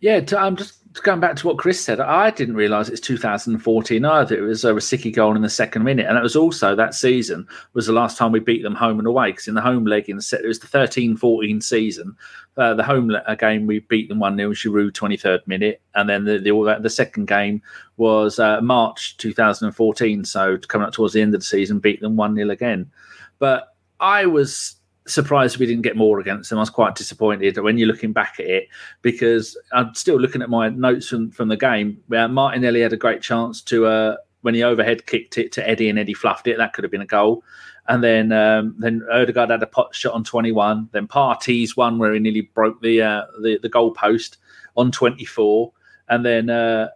Yeah, 0.00 0.20
to, 0.20 0.38
I'm 0.38 0.56
just 0.56 0.79
going 0.98 1.20
back 1.20 1.36
to 1.36 1.46
what 1.46 1.58
Chris 1.58 1.80
said. 1.80 2.00
I 2.00 2.30
didn't 2.30 2.56
realise 2.56 2.88
it's 2.88 3.00
2014 3.00 4.04
either. 4.04 4.36
It 4.36 4.40
was 4.40 4.64
a 4.64 4.72
Rosicky 4.72 5.14
goal 5.14 5.36
in 5.36 5.42
the 5.42 5.48
second 5.48 5.84
minute, 5.84 6.06
and 6.06 6.18
it 6.18 6.22
was 6.22 6.34
also 6.34 6.74
that 6.74 6.94
season 6.94 7.46
was 7.74 7.86
the 7.86 7.92
last 7.92 8.18
time 8.18 8.32
we 8.32 8.40
beat 8.40 8.64
them 8.64 8.74
home 8.74 8.98
and 8.98 9.06
away. 9.06 9.30
Because 9.30 9.46
in 9.46 9.54
the 9.54 9.60
home 9.60 9.84
leg, 9.84 10.08
in 10.08 10.16
the 10.16 10.22
set, 10.22 10.42
it 10.42 10.48
was 10.48 10.58
the 10.58 10.66
13-14 10.66 11.62
season. 11.62 12.16
Uh, 12.56 12.74
the 12.74 12.82
home 12.82 13.08
le- 13.08 13.36
game 13.36 13.66
we 13.66 13.78
beat 13.78 14.08
them 14.08 14.18
one 14.18 14.36
0 14.36 14.50
Giroud 14.50 14.90
23rd 14.90 15.46
minute, 15.46 15.80
and 15.94 16.08
then 16.08 16.24
the 16.24 16.38
the, 16.38 16.78
the 16.82 16.90
second 16.90 17.28
game 17.28 17.62
was 17.96 18.40
uh, 18.40 18.60
March 18.60 19.16
2014. 19.18 20.24
So 20.24 20.58
coming 20.58 20.88
up 20.88 20.92
towards 20.92 21.14
the 21.14 21.22
end 21.22 21.34
of 21.34 21.40
the 21.40 21.46
season, 21.46 21.78
beat 21.78 22.00
them 22.00 22.16
one 22.16 22.34
0 22.34 22.50
again. 22.50 22.90
But 23.38 23.74
I 24.00 24.26
was 24.26 24.79
surprised 25.12 25.58
we 25.58 25.66
didn't 25.66 25.82
get 25.82 25.96
more 25.96 26.20
against 26.20 26.50
them. 26.50 26.58
I 26.58 26.62
was 26.62 26.70
quite 26.70 26.94
disappointed 26.94 27.58
when 27.58 27.78
you're 27.78 27.88
looking 27.88 28.12
back 28.12 28.36
at 28.38 28.46
it 28.46 28.68
because 29.02 29.56
I'm 29.72 29.94
still 29.94 30.18
looking 30.18 30.42
at 30.42 30.50
my 30.50 30.68
notes 30.68 31.08
from, 31.08 31.30
from 31.30 31.48
the 31.48 31.56
game. 31.56 32.02
where 32.08 32.28
Martinelli 32.28 32.80
had 32.80 32.92
a 32.92 32.96
great 32.96 33.22
chance 33.22 33.62
to 33.62 33.86
uh, 33.86 34.16
when 34.42 34.54
he 34.54 34.62
overhead 34.62 35.06
kicked 35.06 35.38
it 35.38 35.52
to 35.52 35.68
Eddie 35.68 35.88
and 35.88 35.98
Eddie 35.98 36.14
fluffed 36.14 36.46
it. 36.46 36.56
That 36.56 36.72
could 36.72 36.84
have 36.84 36.90
been 36.90 37.00
a 37.00 37.06
goal. 37.06 37.44
And 37.88 38.04
then 38.04 38.32
um, 38.32 38.76
then 38.78 39.02
Odegaard 39.10 39.50
had 39.50 39.62
a 39.62 39.66
pot 39.66 39.94
shot 39.94 40.14
on 40.14 40.24
21. 40.24 40.90
Then 40.92 41.08
Partey's 41.08 41.76
one 41.76 41.98
where 41.98 42.12
he 42.12 42.20
nearly 42.20 42.42
broke 42.42 42.80
the 42.80 43.02
uh, 43.02 43.22
the, 43.42 43.58
the 43.60 43.68
goal 43.68 43.92
post 43.92 44.38
on 44.76 44.92
24. 44.92 45.72
And 46.08 46.24
then 46.24 46.50
uh, 46.50 46.88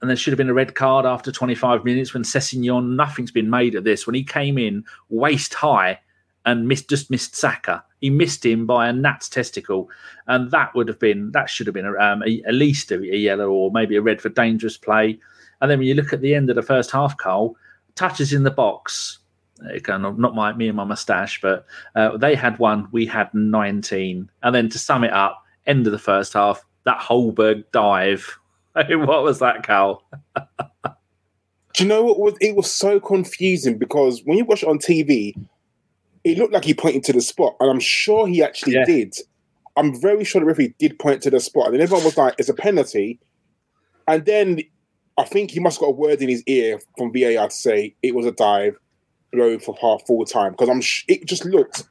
and 0.00 0.10
there 0.10 0.16
should 0.16 0.32
have 0.32 0.38
been 0.38 0.50
a 0.50 0.54
red 0.54 0.74
card 0.74 1.06
after 1.06 1.30
25 1.30 1.84
minutes 1.84 2.12
when 2.12 2.24
Sessegnon, 2.24 2.96
nothing's 2.96 3.30
been 3.30 3.48
made 3.48 3.76
of 3.76 3.84
this. 3.84 4.06
When 4.06 4.14
he 4.14 4.24
came 4.24 4.58
in 4.58 4.84
waist 5.08 5.54
high 5.54 6.00
and 6.44 6.68
missed 6.68 6.88
just 6.88 7.10
missed 7.10 7.36
Saka. 7.36 7.84
He 8.00 8.10
missed 8.10 8.44
him 8.44 8.66
by 8.66 8.88
a 8.88 8.92
gnat's 8.92 9.28
testicle, 9.28 9.88
and 10.26 10.50
that 10.50 10.74
would 10.74 10.88
have 10.88 10.98
been 10.98 11.30
that 11.32 11.48
should 11.48 11.66
have 11.66 11.74
been 11.74 11.86
um, 11.86 12.22
a, 12.22 12.42
at 12.46 12.54
least 12.54 12.90
a, 12.90 12.96
a, 12.96 13.16
yellow 13.16 13.50
or 13.50 13.70
maybe 13.70 13.96
a 13.96 14.02
red 14.02 14.20
for 14.20 14.28
dangerous 14.28 14.76
play. 14.76 15.18
And 15.60 15.70
then 15.70 15.78
when 15.78 15.88
you 15.88 15.94
look 15.94 16.12
at 16.12 16.20
the 16.20 16.34
end 16.34 16.50
of 16.50 16.56
the 16.56 16.62
first 16.62 16.90
half, 16.90 17.16
Carl 17.16 17.56
touches 17.94 18.32
in 18.32 18.42
the 18.42 18.50
box. 18.50 19.18
Kind 19.84 20.04
of 20.04 20.18
not 20.18 20.34
my 20.34 20.52
me 20.52 20.66
and 20.66 20.76
my 20.76 20.84
moustache, 20.84 21.40
but 21.40 21.64
uh, 21.94 22.16
they 22.16 22.34
had 22.34 22.58
one, 22.58 22.88
we 22.90 23.06
had 23.06 23.32
nineteen. 23.32 24.28
And 24.42 24.54
then 24.54 24.68
to 24.70 24.78
sum 24.78 25.04
it 25.04 25.12
up, 25.12 25.44
end 25.66 25.86
of 25.86 25.92
the 25.92 25.98
first 25.98 26.32
half, 26.32 26.64
that 26.84 26.98
Højbjerg 26.98 27.64
dive. 27.72 28.38
what 28.74 29.22
was 29.22 29.38
that, 29.38 29.62
Karl? 29.62 30.02
Do 31.74 31.84
you 31.84 31.88
know 31.88 32.02
what 32.02 32.18
was? 32.18 32.34
It 32.40 32.56
was 32.56 32.70
so 32.70 32.98
confusing 33.00 33.78
because 33.78 34.22
when 34.24 34.36
you 34.36 34.44
watch 34.44 34.62
it 34.62 34.68
on 34.68 34.78
TV, 34.78 35.34
it 36.24 36.38
looked 36.38 36.52
like 36.52 36.64
he 36.64 36.74
pointed 36.74 37.04
to 37.04 37.12
the 37.12 37.20
spot, 37.20 37.56
and 37.60 37.70
I'm 37.70 37.80
sure 37.80 38.26
he 38.26 38.42
actually 38.42 38.74
yeah. 38.74 38.84
did. 38.84 39.16
I'm 39.76 39.98
very 40.00 40.24
sure 40.24 40.40
the 40.40 40.46
referee 40.46 40.74
did 40.78 40.98
point 40.98 41.22
to 41.22 41.30
the 41.30 41.40
spot, 41.40 41.66
and 41.66 41.74
then 41.74 41.80
everyone 41.80 42.04
was 42.04 42.16
like, 42.16 42.34
"It's 42.38 42.48
a 42.48 42.54
penalty." 42.54 43.18
And 44.06 44.24
then 44.24 44.60
I 45.18 45.24
think 45.24 45.50
he 45.50 45.60
must 45.60 45.78
have 45.78 45.86
got 45.86 45.90
a 45.90 45.96
word 45.96 46.22
in 46.22 46.28
his 46.28 46.42
ear 46.46 46.80
from 46.96 47.12
VAR 47.12 47.48
to 47.48 47.54
say 47.54 47.94
it 48.02 48.14
was 48.14 48.26
a 48.26 48.32
dive, 48.32 48.76
blown 49.32 49.58
for 49.60 49.76
half 49.80 50.06
full 50.06 50.24
time 50.24 50.52
because 50.52 50.68
I'm. 50.68 50.80
Sh- 50.80 51.04
it 51.08 51.26
just 51.26 51.44
looked. 51.44 51.84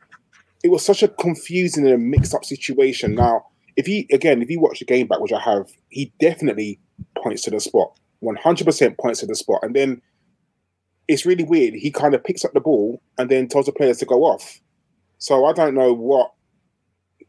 It 0.64 0.70
was 0.70 0.86
such 0.86 1.04
a 1.04 1.08
confusing 1.08 1.86
and 1.86 1.96
a 1.96 1.98
mixed 1.98 2.36
up 2.36 2.46
situation. 2.46 3.16
Now, 3.16 3.46
if 3.76 3.86
he 3.86 4.08
again, 4.12 4.42
if 4.42 4.50
you 4.50 4.60
watch 4.60 4.80
the 4.80 4.86
game 4.86 5.08
back, 5.08 5.20
which 5.20 5.34
I 5.34 5.40
have, 5.40 5.70
he 5.90 6.14
definitely 6.20 6.80
points 7.18 7.42
to 7.44 7.52
the 7.52 7.60
spot. 7.60 7.98
One 8.20 8.36
hundred 8.36 8.66
percent 8.66 8.98
points 8.98 9.20
to 9.22 9.26
the 9.26 9.36
spot, 9.36 9.60
and 9.64 9.76
then 9.76 10.02
it's 11.12 11.26
really 11.26 11.44
weird. 11.44 11.74
He 11.74 11.92
kind 11.92 12.14
of 12.14 12.24
picks 12.24 12.46
up 12.46 12.54
the 12.54 12.62
ball 12.62 13.02
and 13.18 13.30
then 13.30 13.48
tells 13.50 13.66
the 13.66 13.74
players 13.74 13.98
to 13.98 14.06
go 14.06 14.24
off. 14.24 14.62
So 15.18 15.46
I 15.46 15.52
don't 15.52 15.76
know 15.76 15.92
what 15.94 16.32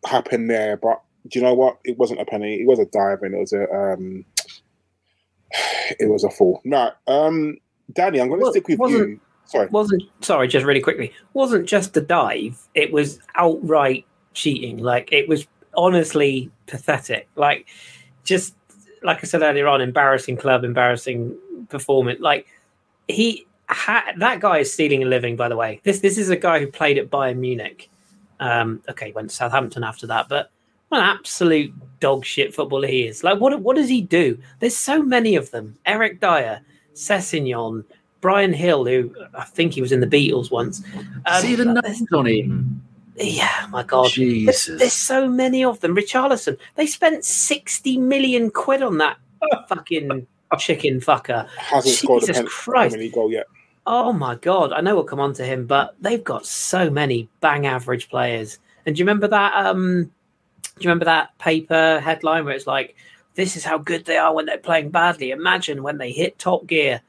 happened 0.07 0.49
there, 0.49 0.77
but 0.77 1.03
do 1.27 1.39
you 1.41 1.45
know 1.45 1.55
what? 1.55 1.79
It 1.85 1.99
wasn't 1.99 2.21
a 2.21 2.25
penalty. 2.25 2.61
It 2.62 2.67
was 2.69 2.79
a 2.79 2.87
dive, 2.87 3.23
and 3.23 3.35
it 3.35 3.39
was 3.39 3.53
a 3.53 3.69
um, 3.73 4.25
it 5.99 6.09
was 6.09 6.23
a 6.23 6.31
fall. 6.31 6.61
No, 6.65 6.93
um, 7.09 7.57
Danny, 7.93 8.21
I'm 8.21 8.29
going 8.29 8.39
to 8.41 8.45
Well, 8.45 8.53
stick 8.53 8.69
with 8.69 8.79
you. 8.79 9.21
Sorry. 9.47 9.67
wasn't 9.67 10.05
sorry, 10.21 10.47
just 10.47 10.65
really 10.65 10.81
quickly, 10.81 11.12
wasn't 11.35 11.69
just 11.69 11.97
a 11.97 12.01
dive. 12.01 12.57
It 12.75 12.93
was 12.93 13.19
outright 13.35 14.07
cheating. 14.33 14.79
Like 14.79 15.12
it 15.12 15.29
was 15.29 15.47
honestly 15.77 16.51
pathetic. 16.67 17.29
Like 17.35 17.67
just 18.23 18.55
like 19.03 19.19
I 19.19 19.27
said 19.27 19.43
earlier 19.43 19.67
on, 19.67 19.81
embarrassing 19.81 20.37
club, 20.37 20.62
embarrassing 20.62 21.37
performance. 21.69 22.21
Like 22.21 22.47
he 23.09 23.45
had 23.69 24.14
that 24.19 24.40
guy 24.40 24.59
is 24.59 24.73
stealing 24.73 25.02
a 25.02 25.07
living. 25.07 25.37
By 25.37 25.49
the 25.49 25.57
way, 25.57 25.81
this 25.85 26.00
this 26.00 26.19
is 26.19 26.28
a 26.31 26.37
guy 26.37 26.59
who 26.61 26.66
played 26.66 26.99
at 26.99 27.11
Bayern 27.11 27.37
Munich. 27.38 27.88
Um, 28.40 28.83
okay, 28.88 29.12
went 29.12 29.31
to 29.31 29.37
Southampton 29.37 29.85
after 29.85 30.07
that, 30.09 30.28
but 30.28 30.50
what 30.88 30.99
an 30.99 31.04
absolute 31.04 31.73
dog 32.00 32.25
shit 32.25 32.54
footballer 32.54 32.88
he 32.88 33.07
is. 33.07 33.23
Like 33.25 33.40
what 33.40 33.59
what 33.61 33.76
does 33.76 33.88
he 33.88 34.02
do? 34.02 34.38
There's 34.59 34.76
so 34.76 35.02
many 35.02 35.37
of 35.37 35.50
them. 35.52 35.76
Eric 35.87 36.21
Dier, 36.21 36.61
Sessegnon, 36.95 37.85
Bryan 38.21 38.52
Gil, 38.52 38.85
who 38.85 39.14
I 39.35 39.45
think 39.45 39.73
he 39.75 39.81
was 39.81 39.92
in 39.92 40.00
the 40.00 40.07
Beatles 40.07 40.50
once. 40.50 40.83
Um, 41.26 41.40
See 41.42 41.54
the 41.54 41.64
there's- 41.64 42.02
on 42.12 42.26
him. 42.26 42.83
yeah, 43.16 43.66
my 43.71 43.83
God. 43.83 44.04
There's, 44.04 44.14
Jesus. 44.14 44.78
there's 44.78 44.92
so 44.92 45.28
many 45.28 45.64
of 45.64 45.81
them. 45.81 45.95
Richarlison, 45.95 46.57
they 46.76 46.87
spent 46.87 47.25
60 47.25 47.99
million 47.99 48.50
quid 48.50 48.83
on 48.83 48.99
that 48.99 49.19
fucking 49.69 50.26
chicken 50.59 51.00
fucker. 51.00 51.49
Hasn't 51.56 51.97
scored 51.97 52.23
a 52.25 52.26
Jesus 52.26 52.42
pen- 52.42 52.47
Christ. 52.47 52.97
League 52.97 53.12
goal 53.12 53.30
yet. 53.30 53.47
Oh 53.87 54.12
my 54.12 54.37
God. 54.37 54.73
I 54.73 54.80
know 54.80 54.94
we'll 54.94 55.04
come 55.04 55.21
on 55.21 55.32
to 55.35 55.44
him, 55.44 55.66
but 55.66 55.94
they've 56.00 56.23
got 56.23 56.47
so 56.47 56.88
many 56.90 57.28
bang 57.40 57.66
average 57.66 58.09
players. 58.09 58.59
And 58.87 58.94
do 58.94 59.00
you 59.00 59.04
remember 59.04 59.28
that? 59.28 59.54
Um, 59.54 60.04
do 60.04 60.11
you 60.80 60.88
remember 60.88 61.04
that 61.06 61.37
paper 61.38 62.00
headline 62.00 62.44
where 62.44 62.54
it's 62.54 62.66
like, 62.66 62.97
this 63.35 63.56
is 63.56 63.64
how 63.64 63.78
good 63.78 64.04
they 64.04 64.18
are 64.18 64.35
when 64.35 64.47
they're 64.47 64.59
playing 64.59 64.90
badly. 64.90 65.30
Imagine 65.30 65.82
when 65.82 65.99
they 65.99 66.12
hit 66.12 66.38
top 66.38 66.66
gear. 66.66 67.00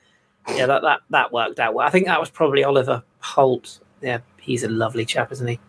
Yeah, 0.55 0.65
that, 0.65 0.81
that, 0.81 1.01
that 1.09 1.31
worked 1.31 1.59
out 1.59 1.73
well. 1.73 1.87
I 1.87 1.89
think 1.89 2.07
that 2.07 2.19
was 2.19 2.29
probably 2.29 2.63
Oliver 2.63 3.03
Holt. 3.19 3.79
Yeah, 4.01 4.19
he's 4.39 4.63
a 4.63 4.69
lovely 4.69 5.05
chap, 5.05 5.31
isn't 5.31 5.47
he? 5.47 5.59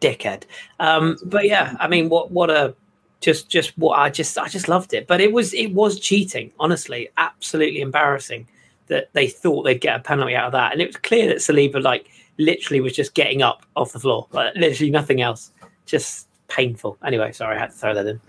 Dickhead. 0.00 0.44
Um, 0.80 1.16
but 1.24 1.46
yeah, 1.46 1.74
I 1.78 1.88
mean, 1.88 2.08
what 2.08 2.30
what 2.30 2.50
a 2.50 2.74
just 3.20 3.48
just 3.48 3.76
what 3.78 3.98
I 3.98 4.10
just 4.10 4.36
I 4.38 4.48
just 4.48 4.68
loved 4.68 4.94
it. 4.94 5.06
But 5.06 5.20
it 5.20 5.32
was 5.32 5.54
it 5.54 5.72
was 5.72 5.98
cheating, 5.98 6.52
honestly, 6.60 7.08
absolutely 7.16 7.80
embarrassing 7.80 8.46
that 8.88 9.12
they 9.14 9.26
thought 9.28 9.62
they'd 9.64 9.80
get 9.80 9.96
a 9.96 10.02
penalty 10.02 10.34
out 10.36 10.46
of 10.46 10.52
that, 10.52 10.72
and 10.72 10.80
it 10.80 10.86
was 10.86 10.96
clear 10.96 11.26
that 11.28 11.38
Saliba 11.38 11.82
like 11.82 12.08
literally 12.38 12.80
was 12.80 12.92
just 12.92 13.14
getting 13.14 13.42
up 13.42 13.64
off 13.76 13.92
the 13.92 13.98
floor, 14.00 14.26
like 14.32 14.54
literally 14.54 14.90
nothing 14.90 15.20
else. 15.22 15.50
Just 15.86 16.28
painful. 16.48 16.98
Anyway, 17.04 17.32
sorry, 17.32 17.56
I 17.56 17.60
had 17.60 17.70
to 17.70 17.76
throw 17.76 17.94
that 17.94 18.06
in. 18.06 18.20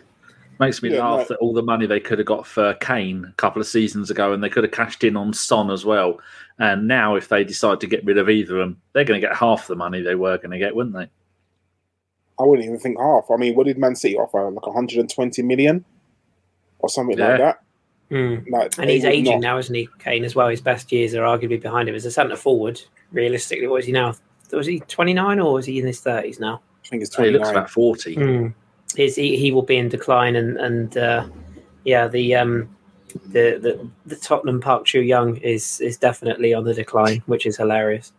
Makes 0.60 0.82
me 0.82 0.92
Yeah, 0.92 1.08
laugh 1.08 1.20
no. 1.20 1.26
that 1.26 1.38
all 1.38 1.54
the 1.54 1.62
money 1.62 1.86
they 1.86 2.00
could 2.00 2.18
have 2.18 2.26
got 2.26 2.48
for 2.48 2.74
Kane 2.76 3.26
a 3.26 3.34
couple 3.34 3.62
of 3.62 3.68
seasons 3.68 4.10
ago, 4.10 4.34
and 4.34 4.44
they 4.44 4.50
could 4.50 4.64
have 4.64 4.72
cashed 4.74 5.04
in 5.04 5.16
on 5.16 5.34
Son 5.34 5.70
as 5.70 5.86
well. 5.86 6.20
And 6.58 6.88
now, 6.88 7.16
if 7.16 7.30
they 7.30 7.44
decide 7.44 7.80
to 7.82 7.88
get 7.88 8.04
rid 8.04 8.18
of 8.18 8.30
either 8.30 8.60
of 8.60 8.68
them, 8.68 8.82
they're 8.94 9.04
going 9.04 9.22
to 9.22 9.28
get 9.28 9.36
half 9.36 9.68
the 9.68 9.76
money 9.76 10.02
they 10.02 10.16
were 10.16 10.38
going 10.38 10.50
to 10.52 10.58
get, 10.58 10.76
wouldn't 10.76 10.96
they? 10.96 11.08
I 12.40 12.44
wouldn't 12.44 12.66
even 12.68 12.80
think 12.80 13.00
half. 13.00 13.26
I 13.32 13.36
mean, 13.38 13.56
what 13.56 13.66
did 13.68 13.78
Man 13.78 13.96
City 13.96 14.16
offer? 14.16 14.50
Like 14.52 14.66
120 14.66 15.42
million 15.44 15.84
or 16.80 16.90
something 16.90 17.18
like 17.18 17.40
that. 17.40 17.60
Mm. 18.12 18.50
Like, 18.50 18.78
And 18.78 18.90
he's 18.90 19.04
aging 19.04 19.42
not- 19.42 19.42
now, 19.42 19.58
isn't 19.58 19.74
he? 19.74 19.90
Kane 20.00 20.24
as 20.24 20.36
well. 20.36 20.48
His 20.48 20.62
best 20.62 20.92
years 20.92 21.14
are 21.16 21.24
arguably 21.24 21.62
behind 21.62 21.90
him 21.90 21.96
as 21.96 22.06
a 22.06 22.12
centre 22.12 22.36
forward. 22.36 22.82
Realistically, 23.12 23.68
what 23.68 23.80
is 23.82 23.86
he 23.86 23.92
now? 23.92 24.14
Was 24.52 24.68
he 24.68 24.80
twenty 24.82 25.14
nine 25.14 25.40
or 25.40 25.60
is 25.60 25.66
he 25.66 25.80
in 25.80 25.86
his 25.86 26.00
thirties 26.00 26.40
now? 26.40 26.62
I 26.86 26.88
think 26.88 27.02
it's 27.02 27.14
So 27.14 27.24
he 27.24 27.32
looks 27.32 27.50
about 27.50 27.70
40. 27.70 28.16
Mm. 28.16 28.54
His, 28.96 29.16
he, 29.18 29.36
he 29.36 29.52
will 29.52 29.62
be 29.64 29.76
in 29.78 29.90
decline, 29.90 30.38
and 30.38 30.58
and 30.58 30.98
uh, 30.98 31.28
yeah, 31.84 32.08
the 32.08 32.36
um 32.36 32.70
the, 33.32 33.58
the 33.62 33.90
the 34.06 34.16
Tottenham 34.16 34.62
Park 34.62 34.86
Chu 34.86 35.02
Young 35.02 35.36
is 35.38 35.82
is 35.82 35.98
definitely 35.98 36.54
on 36.54 36.64
the 36.64 36.74
decline, 36.74 37.22
which 37.26 37.46
is 37.46 37.58
hilarious. 37.58 38.14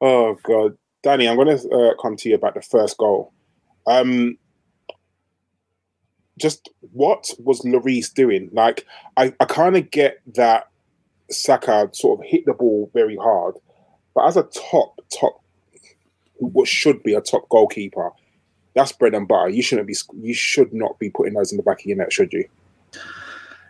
Oh 0.00 0.36
god, 0.42 0.76
Danny, 1.02 1.28
I'm 1.28 1.36
going 1.36 1.56
to 1.56 1.68
uh, 1.70 1.94
come 2.00 2.16
to 2.16 2.28
you 2.28 2.34
about 2.34 2.54
the 2.54 2.62
first 2.62 2.98
goal. 2.98 3.32
Um, 3.86 4.36
just 6.38 6.68
what 6.92 7.30
was 7.38 7.62
Lloris 7.62 8.12
doing? 8.12 8.50
Like, 8.52 8.86
I, 9.16 9.34
I 9.40 9.44
kind 9.44 9.76
of 9.76 9.90
get 9.90 10.20
that 10.34 10.68
Saka 11.30 11.90
sort 11.92 12.20
of 12.20 12.26
hit 12.26 12.46
the 12.46 12.52
ball 12.52 12.90
very 12.94 13.16
hard, 13.16 13.54
but 14.14 14.26
as 14.26 14.36
a 14.36 14.44
top 14.44 15.00
top, 15.12 15.42
what 16.36 16.68
should 16.68 17.02
be 17.02 17.14
a 17.14 17.20
top 17.20 17.48
goalkeeper, 17.48 18.10
that's 18.74 18.92
bread 18.92 19.14
and 19.14 19.26
butter. 19.26 19.50
You 19.50 19.62
shouldn't 19.62 19.88
be. 19.88 19.96
You 20.20 20.34
should 20.34 20.72
not 20.72 20.98
be 20.98 21.10
putting 21.10 21.34
those 21.34 21.50
in 21.50 21.56
the 21.56 21.62
back 21.62 21.80
of 21.80 21.86
your 21.86 21.96
net, 21.96 22.12
should 22.12 22.32
you? 22.32 22.48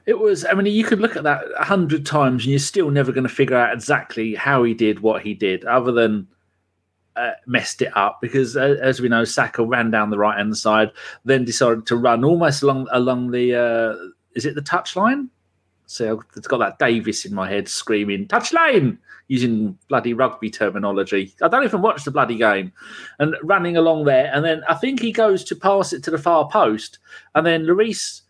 It 0.07 0.19
was, 0.19 0.47
I 0.47 0.55
mean, 0.55 0.73
you 0.73 0.85
could 0.85 1.01
look 1.01 1.17
at 1.17 1.25
that 1.25 1.45
a 1.59 1.65
hundred 1.65 2.07
times 2.07 2.45
and 2.45 2.51
you're 2.51 2.59
still 2.59 2.91
never 2.91 3.13
going 3.13 3.29
to 3.29 3.35
figure 3.35 3.57
out 3.57 3.75
exactly 3.75 4.35
how 4.35 4.63
he 4.63 4.73
did 4.73 5.01
what 5.01 5.23
he 5.23 5.35
did, 5.35 5.65
other 5.67 5.93
than 5.93 6.27
uh, 7.19 7.33
messed 7.47 7.83
it 7.83 7.97
up. 7.97 8.21
Because 8.21 8.57
uh, 8.57 8.77
as 8.81 9.01
we 9.01 9.09
know, 9.09 9.25
Saka 9.25 9.65
ran 9.65 9.91
down 9.91 10.11
the 10.11 10.19
right 10.19 10.39
hand 10.39 10.57
side, 10.57 10.91
then 11.25 11.45
decided 11.45 11.87
to 11.87 11.97
run 11.97 12.25
almost 12.25 12.63
along 12.63 12.87
along 12.93 13.31
the, 13.31 13.55
uh, 13.55 13.97
is 14.35 14.47
it 14.47 14.55
the 14.55 14.63
touchline? 14.63 15.29
So 15.87 16.23
it's 16.37 16.47
got 16.47 16.59
that 16.59 16.79
Davis 16.79 17.25
in 17.25 17.35
my 17.35 17.49
head 17.49 17.67
screaming 17.67 18.29
touchline 18.29 18.99
using 19.29 19.79
bloody 19.89 20.13
rugby 20.13 20.51
terminology. 20.51 21.35
I 21.43 21.49
don't 21.49 21.65
even 21.65 21.81
watch 21.81 22.05
the 22.05 22.11
bloody 22.11 22.37
game, 22.37 22.73
and 23.19 23.35
running 23.43 23.77
along 23.77 24.05
there, 24.05 24.31
and 24.35 24.45
then 24.45 24.63
I 24.69 24.75
think 24.75 25.01
he 25.01 25.13
goes 25.13 25.45
to 25.45 25.57
pass 25.57 25.95
it 25.95 26.03
to 26.05 26.11
the 26.11 26.19
far 26.19 26.49
post, 26.49 26.99
and 27.35 27.47
then 27.47 27.65
Lloris 27.65 28.23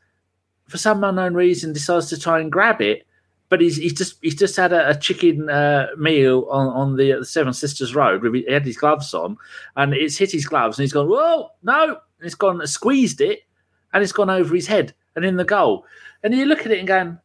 for 0.68 0.78
some 0.78 1.02
unknown 1.02 1.34
reason 1.34 1.72
decides 1.72 2.08
to 2.10 2.20
try 2.20 2.38
and 2.38 2.52
grab 2.52 2.80
it, 2.80 3.06
but 3.48 3.60
he's 3.60 3.76
he's 3.76 3.94
just 3.94 4.18
he's 4.22 4.34
just 4.34 4.56
had 4.56 4.72
a, 4.72 4.90
a 4.90 4.94
chicken 4.94 5.48
uh, 5.48 5.88
meal 5.96 6.46
on 6.50 6.68
on 6.68 6.96
the, 6.96 7.20
uh, 7.20 7.24
Seven 7.24 7.52
Sisters 7.52 7.94
Road. 7.94 8.22
He 8.34 8.50
had 8.50 8.66
his 8.66 8.76
gloves 8.76 9.14
on, 9.14 9.36
and 9.76 9.94
it's 9.94 10.18
hit 10.18 10.32
his 10.32 10.46
gloves, 10.46 10.78
and 10.78 10.84
he's 10.84 10.92
gone 10.92 11.08
whoa 11.08 11.50
no, 11.62 11.84
and 11.84 11.96
it's 12.20 12.34
gone 12.34 12.64
squeezed 12.66 13.20
it, 13.20 13.40
and 13.92 14.02
it's 14.02 14.12
gone 14.12 14.30
over 14.30 14.54
his 14.54 14.66
head 14.66 14.94
and 15.16 15.24
in 15.24 15.36
the 15.36 15.44
goal. 15.44 15.84
And 16.22 16.34
you 16.34 16.46
look 16.46 16.60
at 16.60 16.72
it 16.72 16.78
and 16.78 16.88
going, 16.88 17.18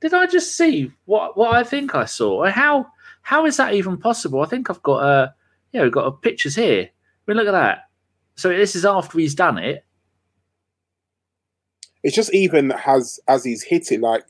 did 0.00 0.14
I 0.14 0.26
just 0.26 0.56
see 0.56 0.92
what 1.04 1.36
what 1.36 1.54
I 1.54 1.64
think 1.64 1.94
I 1.94 2.04
saw? 2.04 2.46
How 2.46 2.86
how 3.22 3.46
is 3.46 3.56
that 3.58 3.74
even 3.74 3.98
possible? 3.98 4.42
I 4.42 4.46
think 4.46 4.70
I've 4.70 4.82
got 4.82 5.02
a 5.02 5.34
yeah 5.72 5.82
we've 5.82 5.92
got 5.92 6.06
uh, 6.06 6.10
pictures 6.10 6.56
here. 6.56 6.88
I 6.90 7.30
mean 7.30 7.36
look 7.36 7.48
at 7.48 7.52
that. 7.52 7.88
So 8.36 8.48
this 8.48 8.76
is 8.76 8.84
after 8.84 9.18
he's 9.18 9.34
done 9.34 9.58
it. 9.58 9.84
It's 12.02 12.14
just 12.14 12.32
even 12.32 12.70
has 12.70 13.20
as 13.28 13.44
he's 13.44 13.62
hit 13.62 13.90
it, 13.92 14.00
like 14.00 14.24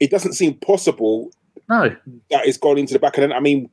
it 0.00 0.10
doesn't 0.10 0.34
seem 0.34 0.54
possible 0.54 1.30
No, 1.68 1.94
that 2.30 2.46
it's 2.46 2.58
gone 2.58 2.78
into 2.78 2.92
the 2.92 2.98
back 2.98 3.18
of 3.18 3.28
the. 3.28 3.34
I 3.34 3.40
mean, 3.40 3.68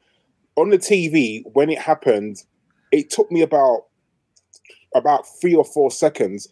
on 0.55 0.69
the 0.69 0.77
TV 0.77 1.43
when 1.53 1.69
it 1.69 1.79
happened, 1.79 2.43
it 2.91 3.09
took 3.09 3.31
me 3.31 3.41
about 3.41 3.85
about 4.95 5.25
three 5.41 5.53
or 5.55 5.65
four 5.65 5.91
seconds 5.91 6.47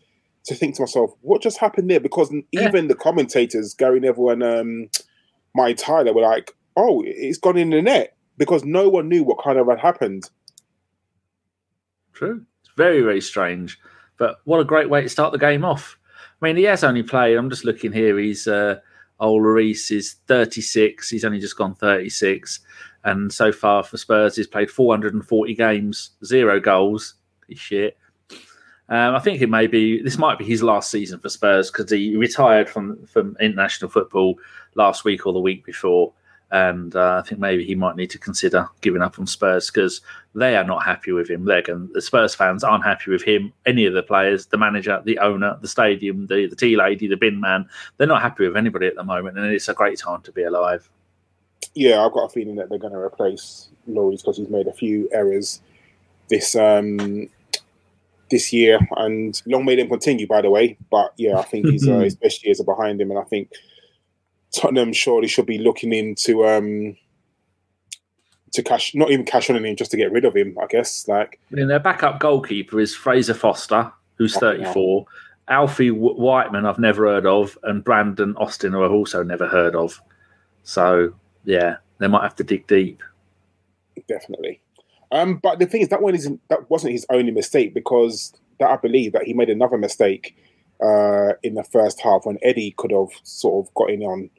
to 0.45 0.53
think 0.55 0.75
to 0.75 0.81
myself, 0.81 1.11
what 1.21 1.41
just 1.41 1.57
happened 1.57 1.89
there? 1.89 2.01
Because 2.01 2.29
Yeah. 2.51 2.67
even 2.67 2.87
the 2.89 2.95
commentators, 2.95 3.73
Gary 3.73 4.01
Neville 4.01 4.29
and 4.31 4.43
um, 4.43 4.89
Mike 5.55 5.77
Tyler, 5.77 6.11
were 6.13 6.21
like, 6.21 6.51
"Oh, 6.75 7.01
it's 7.05 7.37
gone 7.37 7.57
in 7.57 7.69
the 7.69 7.81
net," 7.81 8.17
because 8.37 8.65
no 8.65 8.89
one 8.89 9.07
knew 9.07 9.23
what 9.23 9.41
kind 9.41 9.57
of 9.57 9.67
had 9.69 9.79
happened. 9.79 10.29
True. 12.13 12.45
It's 12.61 12.71
very, 12.75 13.01
very 13.01 13.21
strange. 13.21 13.79
But 14.17 14.39
what 14.43 14.59
a 14.59 14.65
great 14.65 14.89
way 14.89 15.01
to 15.01 15.09
start 15.09 15.31
the 15.31 15.39
game 15.39 15.65
off. 15.65 15.97
I 16.41 16.45
mean, 16.45 16.57
he 16.57 16.63
has 16.63 16.83
only 16.83 17.03
played, 17.03 17.35
I'm 17.37 17.49
just 17.49 17.65
looking 17.65 17.91
here, 17.93 18.19
he's 18.19 18.47
uh 18.47 18.79
Lloris 19.20 19.91
is 19.91 20.15
36, 20.27 21.10
he's 21.10 21.25
only 21.25 21.39
just 21.39 21.58
gone 21.58 21.75
36. 21.75 22.60
And 23.05 23.32
so 23.32 23.51
far 23.51 23.84
for 23.84 23.98
Spurs, 23.98 24.36
he's 24.36 24.48
played 24.48 24.72
440 24.72 25.55
games, 25.55 26.12
zero 26.24 26.60
goals. 26.60 27.15
He's 27.48 27.60
shit. 27.60 27.98
Um, 28.89 29.15
I 29.15 29.20
think 29.20 29.41
it 29.41 29.50
may 29.50 29.67
be 29.67 30.01
this 30.01 30.17
might 30.17 30.38
be 30.38 30.46
his 30.46 30.62
last 30.62 30.91
season 30.91 31.20
for 31.20 31.29
Spurs 31.29 31.72
because 31.72 31.89
he 31.89 32.15
retired 32.15 32.70
from 32.70 33.05
from 33.05 33.38
international 33.39 33.89
football 33.89 34.36
last 34.75 35.05
week 35.05 35.25
or 35.25 35.34
the 35.34 35.39
week 35.39 35.65
before, 35.65 36.13
and 36.51 36.95
uh, 36.95 37.21
I 37.23 37.27
think 37.27 37.41
maybe 37.41 37.65
he 37.65 37.73
might 37.73 37.95
need 37.95 38.12
to 38.12 38.19
consider 38.19 38.67
giving 38.81 39.01
up 39.01 39.17
on 39.17 39.25
Spurs 39.25 39.71
because 39.71 40.01
they 40.35 40.55
are 40.55 40.63
not 40.63 40.83
happy 40.83 41.12
with 41.12 41.29
him. 41.29 41.45
They're 41.45 41.63
going, 41.63 41.89
the 41.93 42.01
Spurs 42.01 42.35
fans 42.35 42.63
aren't 42.63 42.83
happy 42.83 43.12
with 43.12 43.23
him. 43.23 43.51
Any 43.65 43.85
of 43.85 43.93
the 43.93 44.03
players, 44.03 44.45
the 44.47 44.57
manager, 44.57 45.01
the 45.03 45.17
owner, 45.19 45.57
the 45.62 45.67
stadium, 45.67 46.27
the 46.27 46.47
the 46.47 46.55
tea 46.55 46.75
lady, 46.75 47.07
the 47.07 47.17
bin 47.17 47.39
man, 47.39 47.67
they're 47.97 48.07
not 48.07 48.21
happy 48.21 48.47
with 48.47 48.55
anybody 48.55 48.88
at 48.88 48.95
the 48.95 49.03
moment, 49.03 49.38
and 49.38 49.51
it's 49.51 49.67
a 49.67 49.73
great 49.73 49.97
time 49.97 50.21
to 50.21 50.31
be 50.31 50.43
alive. 50.43 50.89
Yeah, 51.73 52.05
I've 52.05 52.13
got 52.13 52.25
a 52.25 52.29
feeling 52.29 52.55
that 52.55 52.69
they're 52.69 52.77
going 52.77 52.93
to 52.93 53.00
replace 53.00 53.69
Lloris 53.89 54.17
because 54.21 54.38
he's 54.38 54.50
made 54.50 54.67
a 54.67 54.73
few 54.73 55.09
errors 55.12 55.62
this 56.29 56.55
um 56.55 57.29
this 58.29 58.53
year, 58.53 58.79
and 58.97 59.41
long 59.45 59.65
may 59.65 59.75
them 59.75 59.89
continue. 59.89 60.27
By 60.27 60.41
the 60.41 60.50
way, 60.50 60.77
but 60.91 61.13
yeah, 61.17 61.38
I 61.38 61.43
think 61.43 61.67
he's 61.67 61.88
uh, 61.88 62.00
his 62.00 62.15
best 62.15 62.45
years 62.45 62.59
are 62.59 62.65
behind 62.65 63.01
him, 63.01 63.12
and 63.12 63.19
I 63.19 63.23
think 63.23 63.51
Tottenham 64.53 64.93
surely 64.93 65.27
should 65.27 65.45
be 65.45 65.57
looking 65.57 65.93
into 65.93 66.45
um 66.45 66.95
to 68.53 68.62
cash, 68.62 68.93
not 68.93 69.10
even 69.10 69.25
cash 69.25 69.50
on 69.50 69.63
him, 69.63 69.75
just 69.75 69.91
to 69.91 69.98
get 69.98 70.12
rid 70.12 70.25
of 70.25 70.36
him. 70.36 70.55
I 70.62 70.67
guess 70.67 71.07
like 71.07 71.39
I 71.51 71.55
mean, 71.55 71.67
their 71.67 71.79
backup 71.79 72.19
goalkeeper 72.19 72.79
is 72.79 72.95
Fraser 72.95 73.33
Forster, 73.33 73.91
who's 74.15 74.38
34. 74.38 75.05
Alfie 75.50 75.89
w- 75.89 76.15
Whiteman, 76.15 76.65
I've 76.65 76.79
never 76.79 77.05
heard 77.05 77.25
of, 77.25 77.57
and 77.63 77.83
Brandon 77.83 78.36
Austin, 78.38 78.72
who 78.72 78.83
I've 78.83 78.91
also 78.91 79.24
never 79.24 79.48
heard 79.48 79.75
of. 79.75 80.00
So 80.63 81.13
yeah, 81.45 81.77
they 81.98 82.07
might 82.07 82.24
have 82.24 82.36
to 82.38 82.43
dig 82.43 82.67
deep. 82.67 83.01
definitely. 84.07 84.62
Um, 85.12 85.38
but 85.38 85.60
the 85.60 85.65
thing 85.65 85.81
is, 85.81 85.89
that 85.89 86.01
one 86.01 86.15
isn't 86.15 86.41
that 86.50 86.69
wasn't 86.69 86.93
his 86.93 87.05
only 87.10 87.31
mistake 87.31 87.74
because 87.74 88.33
that 88.60 88.69
I 88.69 88.77
believe 88.77 89.13
that 89.13 89.24
he 89.24 89.33
made 89.33 89.50
another 89.50 89.77
mistake 89.77 90.36
uh, 90.83 91.33
in 91.43 91.55
the 91.55 91.63
first 91.63 92.01
half 92.01 92.25
when 92.25 92.38
Eddie 92.41 92.74
could 92.77 92.91
have 92.91 93.10
sort 93.24 93.65
of 93.65 93.74
got 93.74 93.89
in 93.89 94.01
on. 94.03 94.29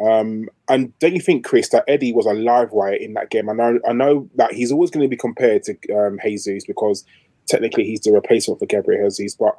Um, 0.00 0.48
and 0.68 0.96
don't 0.98 1.14
you 1.14 1.20
think, 1.20 1.44
Chris, 1.44 1.68
that 1.70 1.84
Eddie 1.86 2.12
was 2.12 2.26
a 2.26 2.32
live 2.32 2.72
wire 2.72 2.94
in 2.94 3.14
that 3.14 3.30
game? 3.30 3.48
I 3.48 3.52
know, 3.52 3.78
I 3.86 3.92
know 3.92 4.28
that 4.36 4.52
he's 4.52 4.72
always 4.72 4.90
going 4.90 5.04
to 5.04 5.08
be 5.08 5.16
compared 5.16 5.64
to 5.64 5.76
um, 5.94 6.18
Jesus 6.22 6.64
because 6.64 7.04
technically 7.46 7.84
he's 7.84 8.00
the 8.00 8.12
replacement 8.12 8.58
for 8.58 8.66
Gabriel 8.66 9.10
Jesus. 9.10 9.34
But 9.34 9.56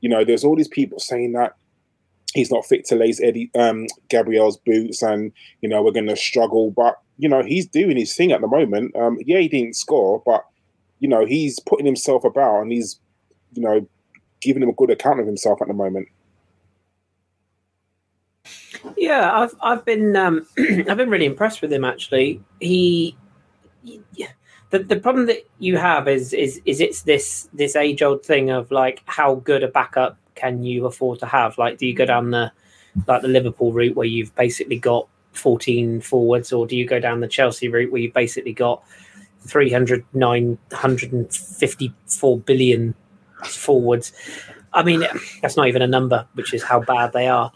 you 0.00 0.08
know, 0.08 0.24
there's 0.24 0.44
all 0.44 0.56
these 0.56 0.68
people 0.68 0.98
saying 0.98 1.32
that 1.32 1.54
he's 2.34 2.50
not 2.50 2.66
fit 2.66 2.84
to 2.86 2.96
lace 2.96 3.20
Eddie 3.22 3.50
um, 3.54 3.86
Gabriel's 4.08 4.58
boots, 4.58 5.02
and 5.02 5.32
you 5.60 5.68
know 5.68 5.82
we're 5.82 5.92
going 5.92 6.08
to 6.08 6.16
struggle. 6.16 6.70
But 6.70 6.98
you 7.16 7.28
know 7.28 7.42
he's 7.42 7.66
doing 7.66 7.96
his 7.96 8.14
thing 8.14 8.32
at 8.32 8.40
the 8.40 8.48
moment. 8.48 8.94
Um, 8.96 9.18
yeah, 9.24 9.38
he 9.38 9.48
didn't 9.48 9.76
score, 9.76 10.22
but 10.26 10.44
you 10.98 11.08
know 11.08 11.24
he's 11.24 11.58
putting 11.60 11.86
himself 11.86 12.24
about, 12.24 12.60
and 12.60 12.72
he's 12.72 13.00
you 13.52 13.62
know 13.62 13.88
giving 14.40 14.62
him 14.62 14.68
a 14.68 14.74
good 14.74 14.90
account 14.90 15.20
of 15.20 15.26
himself 15.26 15.62
at 15.62 15.68
the 15.68 15.74
moment. 15.74 16.08
Yeah, 18.96 19.30
I've 19.32 19.54
I've 19.62 19.84
been 19.84 20.16
um, 20.16 20.46
I've 20.58 20.96
been 20.96 21.10
really 21.10 21.26
impressed 21.26 21.62
with 21.62 21.72
him 21.72 21.84
actually. 21.84 22.42
He, 22.60 23.16
he- 23.82 24.00
the 24.70 24.78
the 24.80 24.96
problem 24.96 25.26
that 25.26 25.46
you 25.60 25.76
have 25.76 26.08
is 26.08 26.32
is 26.32 26.60
is 26.64 26.80
it's 26.80 27.02
this 27.02 27.48
this 27.52 27.76
age 27.76 28.02
old 28.02 28.24
thing 28.24 28.50
of 28.50 28.70
like 28.72 29.02
how 29.06 29.36
good 29.36 29.62
a 29.62 29.68
backup 29.68 30.16
can 30.34 30.64
you 30.64 30.86
afford 30.86 31.20
to 31.20 31.26
have? 31.26 31.58
Like, 31.58 31.78
do 31.78 31.86
you 31.86 31.94
go 31.94 32.06
down 32.06 32.30
the 32.30 32.50
like 33.06 33.22
the 33.22 33.28
Liverpool 33.28 33.72
route 33.72 33.94
where 33.96 34.06
you've 34.06 34.34
basically 34.34 34.78
got 34.78 35.06
14 35.32 36.00
forwards, 36.00 36.52
or 36.52 36.66
do 36.66 36.76
you 36.76 36.86
go 36.86 36.98
down 36.98 37.20
the 37.20 37.28
Chelsea 37.28 37.68
route 37.68 37.92
where 37.92 38.00
you've 38.00 38.14
basically 38.14 38.52
got 38.52 38.82
300, 39.42 40.04
954 40.12 42.38
billion 42.40 42.94
forwards? 43.44 44.12
I 44.72 44.82
mean, 44.82 45.04
that's 45.40 45.56
not 45.56 45.68
even 45.68 45.82
a 45.82 45.86
number, 45.86 46.26
which 46.34 46.52
is 46.52 46.64
how 46.64 46.80
bad 46.80 47.12
they 47.12 47.28
are. 47.28 47.52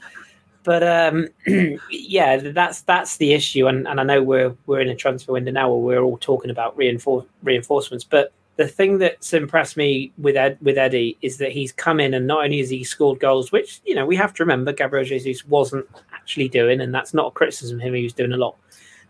But 0.68 0.82
um, 0.82 1.28
yeah, 1.90 2.36
that's 2.36 2.82
that's 2.82 3.16
the 3.16 3.32
issue, 3.32 3.68
and, 3.68 3.88
and 3.88 3.98
I 3.98 4.02
know 4.02 4.22
we're 4.22 4.54
we're 4.66 4.82
in 4.82 4.90
a 4.90 4.94
transfer 4.94 5.32
window 5.32 5.50
now 5.50 5.72
where 5.72 6.02
we're 6.02 6.04
all 6.04 6.18
talking 6.18 6.50
about 6.50 6.76
reinfor- 6.76 7.24
reinforcements. 7.42 8.04
But 8.04 8.34
the 8.56 8.68
thing 8.68 8.98
that's 8.98 9.32
impressed 9.32 9.78
me 9.78 10.12
with 10.18 10.36
Ed, 10.36 10.58
with 10.60 10.76
Eddie 10.76 11.16
is 11.22 11.38
that 11.38 11.52
he's 11.52 11.72
come 11.72 12.00
in 12.00 12.12
and 12.12 12.26
not 12.26 12.44
only 12.44 12.58
has 12.58 12.68
he 12.68 12.84
scored 12.84 13.18
goals, 13.18 13.50
which 13.50 13.80
you 13.86 13.94
know 13.94 14.04
we 14.04 14.14
have 14.16 14.34
to 14.34 14.42
remember 14.42 14.74
Gabriel 14.74 15.06
Jesus 15.06 15.46
wasn't 15.46 15.86
actually 16.12 16.50
doing, 16.50 16.82
and 16.82 16.94
that's 16.94 17.14
not 17.14 17.28
a 17.28 17.30
criticism 17.30 17.78
of 17.78 17.86
him. 17.86 17.94
He 17.94 18.02
was 18.02 18.12
doing 18.12 18.32
a 18.32 18.36
lot 18.36 18.54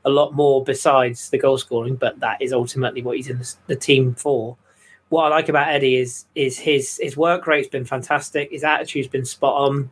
a 0.05 0.11
lot 0.11 0.35
more 0.35 0.63
besides 0.63 1.29
the 1.31 1.39
goal 1.39 1.59
scoring, 1.59 1.97
but 1.97 2.21
that 2.21 2.41
is 2.41 2.53
ultimately 2.53 3.03
what 3.03 3.17
he's 3.17 3.31
in 3.31 3.41
the, 3.41 3.55
the 3.67 3.75
team 3.75 4.15
for. 4.15 4.57
What 5.09 5.25
I 5.25 5.29
like 5.31 5.49
about 5.49 5.71
Eddie 5.71 5.97
is 5.97 6.27
is 6.37 6.57
his 6.57 7.01
his 7.03 7.17
work 7.17 7.49
rate's 7.49 7.67
been 7.67 7.85
fantastic. 7.85 8.53
His 8.53 8.63
attitude's 8.63 9.09
been 9.09 9.25
spot 9.25 9.69
on. 9.69 9.91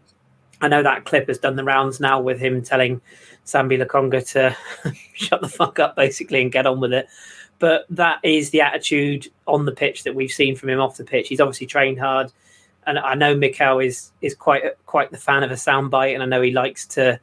I 0.61 0.69
know 0.69 0.83
that 0.83 1.05
clip 1.05 1.29
has 1.29 1.39
done 1.39 1.57
the 1.57 1.65
rounds 1.65 2.01
now 2.01 2.21
with 2.21 2.39
him 2.39 2.63
telling 2.63 3.01
Sambi 3.45 3.83
Lokonga 3.83 4.27
to 4.33 4.57
shut 5.15 5.41
the 5.41 5.49
fuck 5.49 5.79
up, 5.79 5.97
basically, 5.97 6.43
and 6.43 6.53
get 6.53 6.67
on 6.67 6.81
with 6.81 6.93
it. 6.93 7.09
But 7.59 7.87
that 7.91 8.19
is 8.23 8.51
the 8.51 8.61
attitude 8.61 9.29
on 9.47 9.65
the 9.65 9.73
pitch 9.73 10.05
that 10.05 10.15
we've 10.15 10.31
seen 10.31 10.57
from 10.57 10.69
him 10.69 10.81
off 10.81 10.97
the 10.97 11.05
pitch. 11.05 11.29
He's 11.29 11.41
obviously 11.41 11.67
trained 11.67 11.99
hard, 11.99 12.33
and 12.87 12.99
I 12.99 13.15
know 13.15 13.35
Mikel 13.35 13.79
is 13.79 14.13
is 14.21 14.35
quite 14.35 14.63
quite 14.85 15.11
the 15.11 15.19
fan 15.19 15.43
of 15.43 15.51
a 15.51 15.55
soundbite, 15.55 16.15
and 16.15 16.23
I 16.23 16.27
know 16.27 16.43
he 16.43 16.51
likes 16.51 16.87
to, 16.89 17.19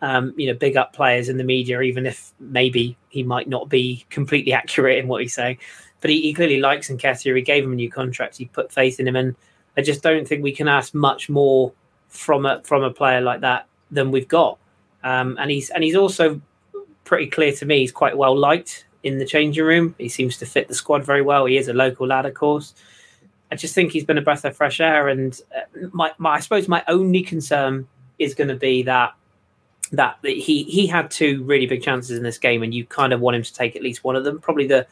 um, 0.00 0.34
you 0.36 0.48
know, 0.48 0.54
big 0.54 0.76
up 0.76 0.92
players 0.92 1.28
in 1.28 1.36
the 1.36 1.44
media, 1.44 1.80
even 1.82 2.06
if 2.06 2.32
maybe 2.40 2.96
he 3.10 3.22
might 3.22 3.48
not 3.48 3.68
be 3.68 4.04
completely 4.10 4.52
accurate 4.60 4.98
in 4.98 5.08
what 5.08 5.22
he's 5.22 5.34
saying. 5.34 5.58
But 6.00 6.10
he, 6.10 6.20
he 6.20 6.34
clearly 6.34 6.60
likes 6.60 6.88
Nketiah. 6.88 7.34
He 7.36 7.42
gave 7.42 7.64
him 7.64 7.72
a 7.72 7.76
new 7.76 7.90
contract. 7.90 8.36
He 8.36 8.46
put 8.46 8.72
faith 8.72 8.98
in 8.98 9.06
him, 9.06 9.16
and 9.16 9.36
I 9.76 9.82
just 9.82 10.02
don't 10.02 10.26
think 10.26 10.42
we 10.42 10.52
can 10.52 10.68
ask 10.68 10.94
much 10.94 11.28
more 11.28 11.72
from 12.16 12.46
a 12.46 12.62
from 12.62 12.82
a 12.82 12.90
player 12.90 13.20
like 13.20 13.40
that 13.40 13.66
than 13.90 14.10
we've 14.10 14.28
got. 14.28 14.58
Um, 15.04 15.36
and 15.38 15.50
he's 15.50 15.70
and 15.70 15.84
he's 15.84 15.96
also 15.96 16.40
pretty 17.04 17.26
clear 17.28 17.52
to 17.52 17.66
me. 17.66 17.80
He's 17.80 17.92
quite 17.92 18.16
well 18.16 18.36
liked 18.36 18.86
in 19.02 19.18
the 19.18 19.26
changing 19.26 19.64
room. 19.64 19.94
He 19.98 20.08
seems 20.08 20.36
to 20.38 20.46
fit 20.46 20.68
the 20.68 20.74
squad 20.74 21.04
very 21.04 21.22
well. 21.22 21.46
He 21.46 21.56
is 21.56 21.68
a 21.68 21.72
local 21.72 22.06
lad, 22.08 22.26
of 22.26 22.34
course. 22.34 22.74
I 23.50 23.54
just 23.54 23.74
think 23.74 23.92
he's 23.92 24.04
been 24.04 24.18
a 24.18 24.22
breath 24.22 24.44
of 24.44 24.56
fresh 24.56 24.80
air. 24.80 25.08
And 25.08 25.40
uh, 25.56 25.86
my, 25.92 26.12
my 26.18 26.30
I 26.30 26.40
suppose 26.40 26.66
my 26.66 26.82
only 26.88 27.22
concern 27.22 27.86
is 28.18 28.34
going 28.34 28.48
to 28.48 28.56
be 28.56 28.82
that 28.82 29.14
that 29.92 30.18
he 30.22 30.64
he 30.64 30.86
had 30.88 31.10
two 31.10 31.44
really 31.44 31.66
big 31.66 31.82
chances 31.82 32.16
in 32.16 32.24
this 32.24 32.38
game, 32.38 32.62
and 32.62 32.74
you 32.74 32.84
kind 32.84 33.12
of 33.12 33.20
want 33.20 33.36
him 33.36 33.42
to 33.42 33.54
take 33.54 33.76
at 33.76 33.82
least 33.82 34.02
one 34.02 34.16
of 34.16 34.24
them. 34.24 34.40
Probably 34.40 34.66
the 34.66 34.86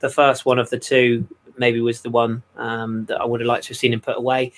the 0.00 0.08
first 0.08 0.46
one 0.46 0.58
of 0.58 0.70
the 0.70 0.78
two 0.78 1.26
maybe 1.58 1.80
was 1.80 2.02
the 2.02 2.10
one 2.10 2.42
um, 2.56 3.04
that 3.06 3.20
I 3.20 3.24
would 3.24 3.40
have 3.40 3.48
liked 3.48 3.64
to 3.64 3.70
have 3.70 3.76
seen 3.76 3.92
him 3.92 4.00
put 4.00 4.16
away. 4.16 4.52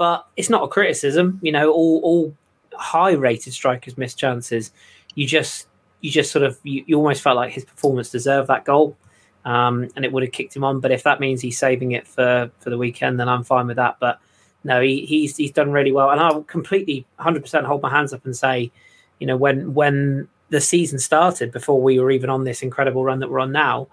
But 0.00 0.26
it's 0.34 0.48
not 0.48 0.62
a 0.62 0.68
criticism, 0.68 1.38
you 1.42 1.52
know. 1.52 1.70
All 1.70 2.00
all 2.02 2.34
high 2.72 3.12
rated 3.12 3.52
strikers 3.52 3.98
miss 3.98 4.14
chances. 4.14 4.72
You 5.14 5.26
just 5.26 5.68
you 6.00 6.10
just 6.10 6.32
sort 6.32 6.42
of 6.42 6.58
you, 6.62 6.82
you 6.86 6.96
almost 6.96 7.20
felt 7.20 7.36
like 7.36 7.52
his 7.52 7.66
performance 7.66 8.08
deserved 8.08 8.48
that 8.48 8.64
goal, 8.64 8.96
um, 9.44 9.90
and 9.94 10.06
it 10.06 10.10
would 10.10 10.22
have 10.22 10.32
kicked 10.32 10.56
him 10.56 10.64
on. 10.64 10.80
But 10.80 10.90
if 10.90 11.02
that 11.02 11.20
means 11.20 11.42
he's 11.42 11.58
saving 11.58 11.92
it 11.92 12.08
for 12.08 12.50
for 12.60 12.70
the 12.70 12.78
weekend, 12.78 13.20
then 13.20 13.28
I'm 13.28 13.44
fine 13.44 13.66
with 13.66 13.76
that. 13.76 13.98
But 14.00 14.20
no, 14.64 14.80
he, 14.80 15.04
he's 15.04 15.36
he's 15.36 15.50
done 15.52 15.70
really 15.70 15.92
well, 15.92 16.08
and 16.08 16.18
I'll 16.18 16.44
completely 16.44 17.04
100 17.16 17.42
percent 17.42 17.66
hold 17.66 17.82
my 17.82 17.90
hands 17.90 18.14
up 18.14 18.24
and 18.24 18.34
say, 18.34 18.72
you 19.18 19.26
know, 19.26 19.36
when 19.36 19.74
when 19.74 20.28
the 20.48 20.62
season 20.62 20.98
started, 20.98 21.52
before 21.52 21.82
we 21.82 22.00
were 22.00 22.10
even 22.10 22.30
on 22.30 22.44
this 22.44 22.62
incredible 22.62 23.04
run 23.04 23.18
that 23.18 23.28
we're 23.28 23.40
on 23.40 23.52
now, 23.52 23.88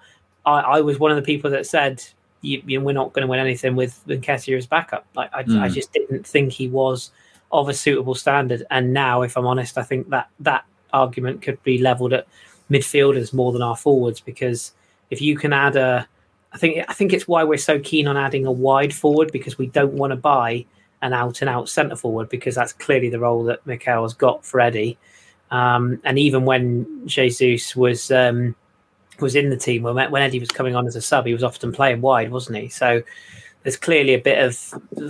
I, 0.46 0.62
I 0.62 0.82
was 0.82 1.00
one 1.00 1.12
of 1.12 1.18
the 1.18 1.22
people 1.34 1.52
that 1.52 1.66
said. 1.66 2.02
You, 2.42 2.62
you 2.66 2.82
we're 2.82 2.94
not 2.94 3.14
going 3.14 3.24
to 3.24 3.28
win 3.28 3.40
anything 3.40 3.76
with 3.76 4.02
Nketiah 4.08 4.58
as 4.58 4.68
backup. 4.68 5.06
Like 5.16 5.34
I, 5.34 5.40
I 5.40 5.44
Mm. 5.44 5.74
just 5.74 5.92
didn't 5.94 6.26
think 6.26 6.52
he 6.54 6.68
was 6.68 7.12
of 7.52 7.70
a 7.70 7.74
suitable 7.74 8.16
standard. 8.16 8.64
And 8.70 8.94
now, 8.94 9.22
if 9.22 9.38
I'm 9.38 9.48
honest, 9.48 9.78
I 9.78 9.84
think 9.84 10.10
that 10.10 10.30
that 10.42 10.66
argument 10.94 11.42
could 11.42 11.62
be 11.64 11.78
leveled 11.78 12.14
at 12.14 12.28
midfielders 12.70 13.34
more 13.34 13.52
than 13.52 13.62
our 13.62 13.76
forwards 13.78 14.20
because 14.20 14.74
if 15.10 15.22
you 15.22 15.38
can 15.38 15.54
add 15.54 15.76
a, 15.76 16.08
I 16.54 16.58
think 16.58 16.84
I 16.90 16.94
think 16.94 17.14
it's 17.14 17.28
why 17.28 17.44
we're 17.44 17.58
so 17.58 17.80
keen 17.80 18.08
on 18.08 18.18
adding 18.18 18.46
a 18.46 18.52
wide 18.52 18.94
forward 18.94 19.32
because 19.32 19.58
we 19.58 19.68
don't 19.68 19.94
want 19.94 20.12
to 20.12 20.18
buy 20.18 20.66
an 21.02 21.14
out 21.14 21.42
and 21.42 21.50
out 21.50 21.70
centre 21.70 21.96
forward 21.96 22.28
because 22.30 22.56
that's 22.56 22.74
clearly 22.74 23.10
the 23.10 23.20
role 23.20 23.44
that 23.46 23.66
Mikel 23.66 24.04
has 24.04 24.14
got 24.14 24.46
for 24.46 24.60
Eddie. 24.60 24.98
Um, 25.52 26.02
and 26.04 26.20
even 26.20 26.44
when 26.44 27.08
Jesus 27.08 27.76
was 27.76 28.12
um, 28.12 28.56
was 29.20 29.36
in 29.36 29.50
the 29.50 29.58
team 29.58 29.84
when 29.84 29.96
when 30.12 30.22
Eddie 30.22 30.40
was 30.40 30.52
coming 30.52 30.76
on 30.76 30.88
as 30.88 30.96
a 30.96 31.02
sub, 31.02 31.26
he 31.26 31.34
was 31.34 31.44
often 31.44 31.72
playing 31.72 32.02
wide, 32.02 32.32
wasn't 32.32 32.58
he? 32.58 32.70
So 32.70 33.02
there's 33.64 33.78
clearly 33.78 34.14
a 34.14 34.20
bit 34.20 34.44
of 34.44 34.56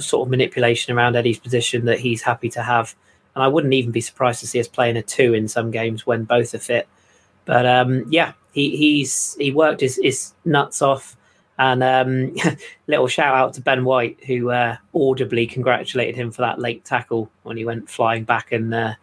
sort 0.01 0.25
of 0.25 0.29
manipulation 0.29 0.95
around 0.95 1.15
Eddie's 1.15 1.39
position 1.39 1.85
that 1.85 1.99
he's 1.99 2.21
happy 2.21 2.49
to 2.49 2.63
have. 2.63 2.95
And 3.35 3.43
I 3.43 3.47
wouldn't 3.47 3.73
even 3.73 3.91
be 3.91 4.01
surprised 4.01 4.39
to 4.39 4.47
see 4.47 4.59
us 4.59 4.67
playing 4.67 4.97
a 4.97 5.03
two 5.03 5.33
in 5.33 5.47
some 5.47 5.69
games 5.69 6.07
when 6.07 6.23
both 6.23 6.55
are 6.55 6.59
fit. 6.59 6.87
But 7.45 7.65
um, 7.65 8.05
yeah, 8.09 8.33
he, 8.51 8.75
he's 8.75 9.35
he 9.39 9.51
worked 9.51 9.81
his, 9.81 9.99
his 10.01 10.33
nuts 10.43 10.81
off. 10.81 11.15
And 11.59 11.83
um, 11.83 12.35
little 12.87 13.07
shout 13.07 13.35
out 13.35 13.53
to 13.53 13.61
Ben 13.61 13.85
White, 13.85 14.23
who 14.25 14.49
uh, 14.49 14.77
audibly 14.93 15.45
congratulated 15.45 16.15
him 16.15 16.31
for 16.31 16.41
that 16.41 16.59
late 16.59 16.83
tackle 16.83 17.29
when 17.43 17.57
he 17.57 17.65
went 17.65 17.89
flying 17.89 18.23
back 18.23 18.51
and 18.51 18.73
uh, 18.73 18.93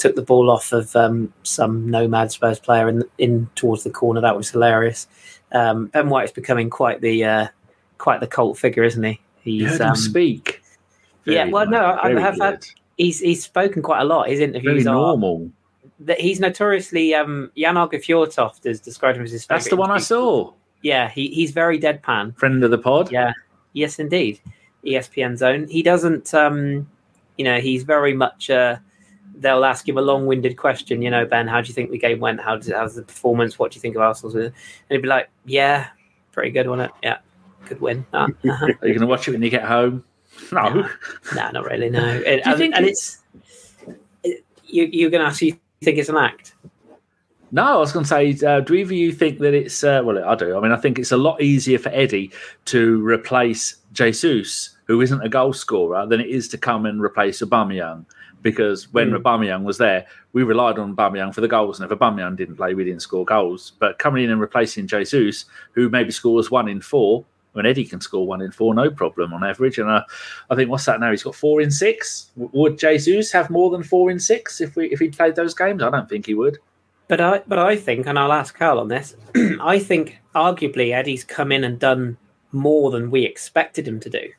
took 0.00 0.16
the 0.16 0.22
ball 0.22 0.50
off 0.50 0.72
of 0.72 0.96
um, 0.96 1.32
some 1.44 1.88
nomad 1.88 2.32
Spurs 2.32 2.58
player 2.58 2.88
in, 2.88 3.04
in 3.18 3.48
towards 3.54 3.84
the 3.84 3.90
corner. 3.90 4.20
That 4.20 4.36
was 4.36 4.50
hilarious. 4.50 5.06
Um, 5.52 5.86
ben 5.86 6.08
White 6.08 6.24
is 6.24 6.32
becoming 6.32 6.70
quite 6.70 7.00
the 7.00 7.24
uh, 7.24 7.46
quite 7.98 8.20
the 8.20 8.26
cult 8.26 8.58
figure, 8.58 8.82
isn't 8.82 9.02
he? 9.02 9.20
You 9.44 9.64
He's 9.66 9.72
heard 9.72 9.80
him 9.82 9.88
um, 9.90 9.96
speak. 9.96 10.62
yeah, 11.24 11.44
well, 11.48 11.66
no, 11.68 11.78
I- 11.78 12.04
I 12.04 12.08
very 12.08 12.22
have 12.22 12.38
had- 12.40 12.66
he's 12.98 13.20
he's 13.20 13.42
spoken 13.44 13.82
quite 13.82 14.00
a 14.00 14.04
lot. 14.04 14.28
His 14.28 14.40
very 14.40 14.50
interviews 14.50 14.86
are 14.86 14.94
normal. 14.94 15.50
that 16.00 16.20
he's 16.20 16.40
notoriously 16.40 17.14
um, 17.14 17.50
Jan 17.56 17.74
Fjørtoft 17.76 18.64
has 18.64 18.80
described 18.80 19.18
him 19.18 19.24
as 19.24 19.32
his. 19.32 19.46
That's 19.46 19.68
the 19.68 19.76
one 19.76 19.90
I 19.90 19.98
saw. 19.98 20.52
Yeah, 20.82 21.08
he, 21.10 21.28
he's 21.28 21.50
very 21.50 21.78
deadpan. 21.78 22.36
Friend 22.36 22.64
of 22.64 22.70
the 22.70 22.78
pod. 22.78 23.12
Yeah, 23.12 23.32
yes, 23.74 23.98
indeed. 23.98 24.40
ESPN 24.84 25.36
Zone. 25.36 25.66
He 25.68 25.82
doesn't. 25.82 26.32
Um, 26.32 26.88
you 27.36 27.44
know, 27.44 27.60
he's 27.60 27.82
very 27.82 28.14
much. 28.14 28.48
Uh, 28.48 28.76
they'll 29.36 29.64
ask 29.64 29.88
him 29.88 29.98
a 29.98 30.02
long-winded 30.02 30.56
question. 30.56 31.02
You 31.02 31.10
know, 31.10 31.24
Ben, 31.24 31.46
how 31.48 31.60
do 31.60 31.68
you 31.68 31.74
think 31.74 31.90
the 31.90 31.98
game 31.98 32.20
went? 32.20 32.40
How 32.40 32.56
did, 32.56 32.72
how's 32.74 32.94
the 32.94 33.02
performance? 33.02 33.58
What 33.58 33.72
do 33.72 33.76
you 33.76 33.80
think 33.80 33.96
of 33.96 34.02
Arsenal's 34.02 34.34
win? 34.34 34.44
And 34.46 34.54
he'd 34.88 35.02
be 35.02 35.08
like, 35.08 35.28
"Yeah, 35.44 35.88
pretty 36.32 36.50
good, 36.50 36.68
wasn't 36.68 36.90
it? 36.90 36.96
Yeah, 37.02 37.18
good 37.66 37.80
win." 37.80 38.04
Uh, 38.12 38.28
uh-huh. 38.48 38.66
Are 38.82 38.88
you 38.88 38.94
going 38.94 39.00
to 39.00 39.06
watch 39.06 39.28
it 39.28 39.32
when 39.32 39.42
you 39.42 39.50
get 39.50 39.64
home? 39.64 40.04
No. 40.52 40.86
No. 41.34 41.50
not 41.50 41.64
really. 41.64 41.90
No, 41.90 42.06
It- 42.06 42.42
and, 42.46 42.60
and 42.74 42.84
it- 42.86 42.90
it's 42.90 43.18
it, 44.22 44.44
you, 44.64 44.84
you're 44.92 45.10
going 45.10 45.22
to 45.22 45.26
ask. 45.28 45.42
You 45.42 45.56
think 45.82 45.98
it's 45.98 46.08
an 46.08 46.16
act? 46.16 46.54
No, 47.52 47.64
I 47.64 47.76
was 47.78 47.90
going 47.92 48.04
to 48.04 48.08
say, 48.08 48.46
uh, 48.46 48.60
do 48.60 48.74
either 48.74 48.84
of 48.88 48.92
you 48.92 49.10
think 49.12 49.40
that 49.40 49.54
it's, 49.54 49.82
uh, 49.82 50.02
well, 50.04 50.24
I 50.24 50.36
do. 50.36 50.56
I 50.56 50.60
mean, 50.60 50.70
I 50.70 50.76
think 50.76 51.00
it's 51.00 51.10
a 51.10 51.16
lot 51.16 51.42
easier 51.42 51.80
for 51.80 51.88
Eddie 51.88 52.30
to 52.66 53.04
replace 53.04 53.78
Jesus, 53.92 54.76
who 54.84 55.00
isn't 55.00 55.20
a 55.22 55.28
goal 55.28 55.52
scorer, 55.52 56.06
than 56.06 56.20
it 56.20 56.28
is 56.28 56.46
to 56.48 56.58
come 56.58 56.86
and 56.86 57.02
replace 57.02 57.42
Aubameyang. 57.42 58.04
Because 58.42 58.92
when 58.92 59.10
Mm. 59.10 59.22
Aubameyang 59.22 59.64
was 59.64 59.76
there, 59.78 60.06
we 60.32 60.42
relied 60.42 60.78
on 60.78 60.96
Aubameyang 60.96 61.34
for 61.34 61.40
the 61.42 61.48
goals. 61.48 61.78
And 61.80 61.90
if 61.90 61.98
Aubameyang 61.98 62.36
didn't 62.36 62.56
play, 62.56 62.74
we 62.74 62.84
didn't 62.84 63.02
score 63.02 63.24
goals. 63.24 63.72
But 63.78 63.98
coming 63.98 64.24
in 64.24 64.30
and 64.30 64.40
replacing 64.40 64.86
Jesus, 64.86 65.44
who 65.72 65.88
maybe 65.90 66.10
scores 66.10 66.50
one 66.50 66.66
in 66.68 66.80
four, 66.80 67.24
when 67.52 67.66
Eddie 67.66 67.84
can 67.84 68.00
score 68.00 68.26
one 68.26 68.40
in 68.40 68.50
four, 68.52 68.72
no 68.74 68.90
problem 68.90 69.32
on 69.34 69.42
average. 69.44 69.78
And 69.78 69.90
uh, 69.90 70.04
I 70.50 70.54
think 70.54 70.70
what's 70.70 70.84
that 70.86 71.00
now? 71.00 71.10
He's 71.10 71.22
got 71.24 71.34
four 71.34 71.60
in 71.60 71.70
six. 71.70 72.30
W- 72.38 72.50
Would 72.54 72.78
Jesus 72.78 73.32
have 73.32 73.50
more 73.50 73.70
than 73.70 73.82
four 73.82 74.08
in 74.10 74.20
six 74.20 74.60
if 74.60 74.76
we 74.76 74.86
if 74.86 75.00
he 75.00 75.08
played 75.10 75.34
those 75.34 75.52
games? 75.52 75.82
I 75.82 75.90
don't 75.90 76.08
think 76.08 76.26
he 76.26 76.34
would. 76.34 76.58
But 77.08 77.20
I, 77.20 77.42
but 77.48 77.58
I 77.58 77.74
think, 77.74 78.06
and 78.06 78.16
I'll 78.16 78.32
ask 78.32 78.56
Karl 78.56 78.78
on 78.78 78.86
this. 78.86 79.16
I 79.60 79.80
think 79.80 80.18
arguably 80.34 80.92
Eddie's 80.94 81.24
come 81.24 81.50
in 81.50 81.64
and 81.64 81.76
done 81.78 82.16
more 82.52 82.92
than 82.92 83.10
we 83.10 83.24
expected 83.24 83.86
him 83.86 83.98
to 84.00 84.08
do. 84.08 84.30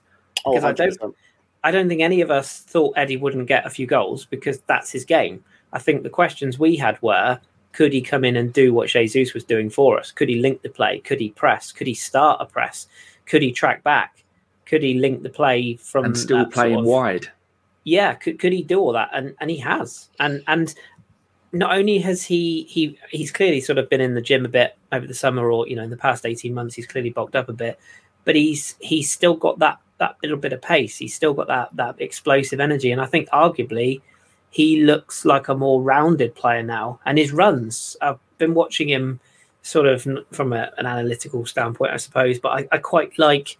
Oh, 0.45 0.53
Because 0.53 0.63
I 0.63 0.71
don't- 0.71 0.97
100%. 0.99 1.13
I 1.63 1.71
don't 1.71 1.87
think 1.87 2.01
any 2.01 2.21
of 2.21 2.31
us 2.31 2.59
thought 2.61 2.93
Eddie 2.97 3.17
wouldn't 3.17 3.47
get 3.47 3.65
a 3.65 3.69
few 3.69 3.85
goals 3.87 4.25
because 4.25 4.59
that's 4.61 4.91
his 4.91 5.05
game. 5.05 5.43
I 5.73 5.79
think 5.79 6.03
the 6.03 6.09
questions 6.09 6.57
we 6.59 6.75
had 6.75 7.01
were: 7.01 7.39
Could 7.71 7.93
he 7.93 8.01
come 8.01 8.23
in 8.25 8.35
and 8.35 8.51
do 8.51 8.73
what 8.73 8.89
Jesus 8.89 9.33
was 9.33 9.43
doing 9.43 9.69
for 9.69 9.99
us? 9.99 10.11
Could 10.11 10.29
he 10.29 10.39
link 10.39 10.61
the 10.61 10.69
play? 10.69 10.99
Could 10.99 11.19
he 11.19 11.29
press? 11.29 11.71
Could 11.71 11.87
he 11.87 11.93
start 11.93 12.41
a 12.41 12.45
press? 12.45 12.87
Could 13.25 13.41
he 13.41 13.51
track 13.51 13.83
back? 13.83 14.23
Could 14.65 14.83
he 14.83 14.95
link 14.95 15.21
the 15.23 15.29
play 15.29 15.75
from 15.75 16.05
and 16.05 16.17
still 16.17 16.37
that 16.37 16.43
sort 16.45 16.53
playing 16.53 16.79
of- 16.79 16.85
wide. 16.85 17.27
yeah 17.83 18.13
could, 18.13 18.39
could 18.39 18.53
he 18.53 18.63
do 18.63 18.79
all 18.79 18.93
that 18.93 19.09
and 19.11 19.35
and 19.41 19.49
he 19.49 19.57
has 19.57 20.09
and 20.19 20.43
and 20.47 20.75
not 21.51 21.75
only 21.75 21.97
has 21.99 22.23
he 22.23 22.63
he 22.69 22.97
he's 23.09 23.31
clearly 23.31 23.59
sort 23.59 23.77
of 23.77 23.89
been 23.89 23.99
in 23.99 24.13
the 24.13 24.21
gym 24.21 24.45
a 24.45 24.49
bit 24.49 24.77
over 24.91 25.05
the 25.07 25.13
summer 25.13 25.51
or 25.51 25.67
you 25.67 25.75
know 25.75 25.83
in 25.83 25.89
the 25.89 25.97
past 25.97 26.25
18 26.25 26.53
months 26.53 26.75
he's 26.75 26.87
clearly 26.87 27.09
bulked 27.09 27.35
up 27.35 27.49
a 27.49 27.53
bit 27.53 27.79
but 28.23 28.35
he's 28.35 28.75
he's 28.79 29.11
still 29.11 29.35
got 29.35 29.59
that 29.59 29.79
that 30.01 30.17
little 30.21 30.37
bit 30.37 30.51
of 30.51 30.61
pace 30.61 30.97
he's 30.97 31.15
still 31.15 31.33
got 31.33 31.47
that 31.47 31.69
that 31.75 31.95
explosive 31.99 32.59
energy 32.59 32.91
and 32.91 32.99
i 32.99 33.05
think 33.05 33.29
arguably 33.29 34.01
he 34.49 34.83
looks 34.83 35.23
like 35.23 35.47
a 35.47 35.55
more 35.55 35.81
rounded 35.81 36.35
player 36.35 36.63
now 36.63 36.99
and 37.05 37.17
his 37.17 37.31
runs 37.31 37.95
i've 38.01 38.19
been 38.37 38.53
watching 38.53 38.89
him 38.89 39.19
sort 39.61 39.85
of 39.85 40.01
from 40.31 40.53
a, 40.53 40.71
an 40.77 40.85
analytical 40.85 41.45
standpoint 41.45 41.91
i 41.91 41.97
suppose 41.97 42.39
but 42.39 42.49
I, 42.49 42.67
I 42.71 42.77
quite 42.79 43.17
like 43.17 43.57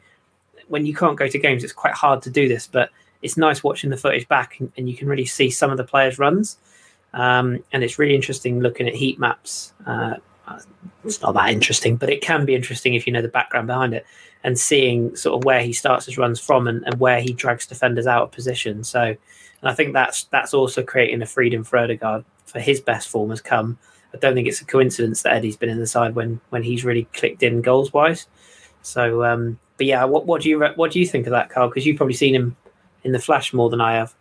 when 0.68 0.86
you 0.86 0.96
can't 0.96 1.18
go 1.18 1.28
to 1.28 1.38
games 1.38 1.64
it's 1.64 1.74
quite 1.74 1.94
hard 1.94 2.22
to 2.24 2.30
do 2.30 2.48
this 2.48 2.68
but 2.68 2.90
it's 3.22 3.38
nice 3.38 3.64
watching 3.64 3.90
the 3.90 3.98
footage 3.98 4.28
back 4.28 4.60
and, 4.60 4.72
and 4.78 4.90
you 4.90 4.96
can 4.96 5.08
really 5.08 5.26
see 5.26 5.50
some 5.50 5.72
of 5.72 5.78
the 5.78 5.84
players' 5.84 6.20
runs. 6.20 6.58
Um, 7.14 7.64
and 7.72 7.84
it's 7.84 8.00
really 8.00 8.16
interesting 8.16 8.62
looking 8.62 8.88
at 8.88 8.96
heat 8.96 9.20
maps. 9.20 9.74
Uh, 9.86 10.16
it's 11.04 11.22
not 11.22 11.34
that 11.34 11.50
interesting, 11.50 11.96
but 11.96 12.10
it 12.10 12.22
can 12.22 12.46
be 12.46 12.56
interesting 12.56 12.94
if 12.94 13.08
you 13.08 13.14
know 13.14 13.22
the 13.22 13.28
background 13.28 13.68
behind 13.68 13.94
it 13.94 14.06
and 14.44 14.58
seeing 14.58 15.16
sort 15.16 15.38
of 15.38 15.46
where 15.46 15.62
he 15.62 15.74
starts 15.74 16.06
his 16.06 16.18
runs 16.18 16.40
from 16.40 16.68
and, 16.68 16.84
and 16.86 17.00
where 17.00 17.22
he 17.22 17.34
drags 17.34 17.68
defenders 17.68 18.08
out 18.08 18.24
of 18.24 18.32
position. 18.32 18.84
So, 18.84 19.02
and 19.02 19.18
I 19.70 19.74
think 19.74 19.94
that's 19.94 20.26
that's 20.26 20.54
also 20.54 20.84
creating 20.84 21.22
a 21.22 21.26
freedom 21.26 21.64
for 21.64 21.78
Odegaard 21.78 22.26
for 22.46 22.60
his 22.60 22.82
best 22.82 23.08
form 23.08 23.30
has 23.30 23.42
come. 23.42 23.78
I 24.14 24.18
don't 24.18 24.34
think 24.34 24.48
it's 24.48 24.62
a 24.62 24.66
coincidence 24.66 25.22
that 25.22 25.34
Eddie's 25.34 25.58
been 25.58 25.70
in 25.70 25.80
the 25.80 25.88
side 25.88 26.16
when 26.16 26.42
when 26.50 26.64
he's 26.64 26.84
really 26.84 27.06
clicked 27.14 27.44
in 27.44 27.62
goals 27.62 27.94
wise. 27.94 28.28
So, 28.82 29.24
um, 29.24 29.60
but 29.78 29.86
yeah, 29.86 30.04
what 30.04 30.26
what 30.26 30.42
do 30.42 30.50
you 30.50 30.64
what 30.76 30.92
do 30.92 31.00
you 31.00 31.08
think 31.08 31.28
of 31.28 31.32
that, 31.32 31.50
Karl? 31.50 31.70
Because 31.70 31.86
you've 31.86 31.98
probably 31.98 32.16
seen 32.16 32.36
him 32.36 32.56
in 33.04 33.12
the 33.12 33.20
flash 33.20 33.54
more 33.54 33.70
than 33.70 33.82
I 33.82 33.94
have. 33.94 34.14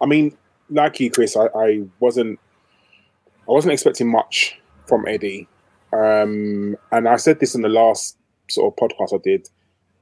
I 0.00 0.06
mean, 0.06 0.36
like 0.70 1.00
you, 1.00 1.10
Chris, 1.10 1.36
I, 1.36 1.46
I 1.56 1.84
wasn't 2.00 2.38
I 3.48 3.52
wasn't 3.52 3.72
expecting 3.72 4.08
much 4.08 4.58
from 4.86 5.06
Eddie. 5.06 5.48
Um, 5.92 6.76
and 6.92 7.08
I 7.08 7.16
said 7.16 7.40
this 7.40 7.54
in 7.54 7.62
the 7.62 7.68
last 7.68 8.16
sort 8.48 8.72
of 8.72 8.76
podcast 8.76 9.14
I 9.14 9.20
did. 9.22 9.48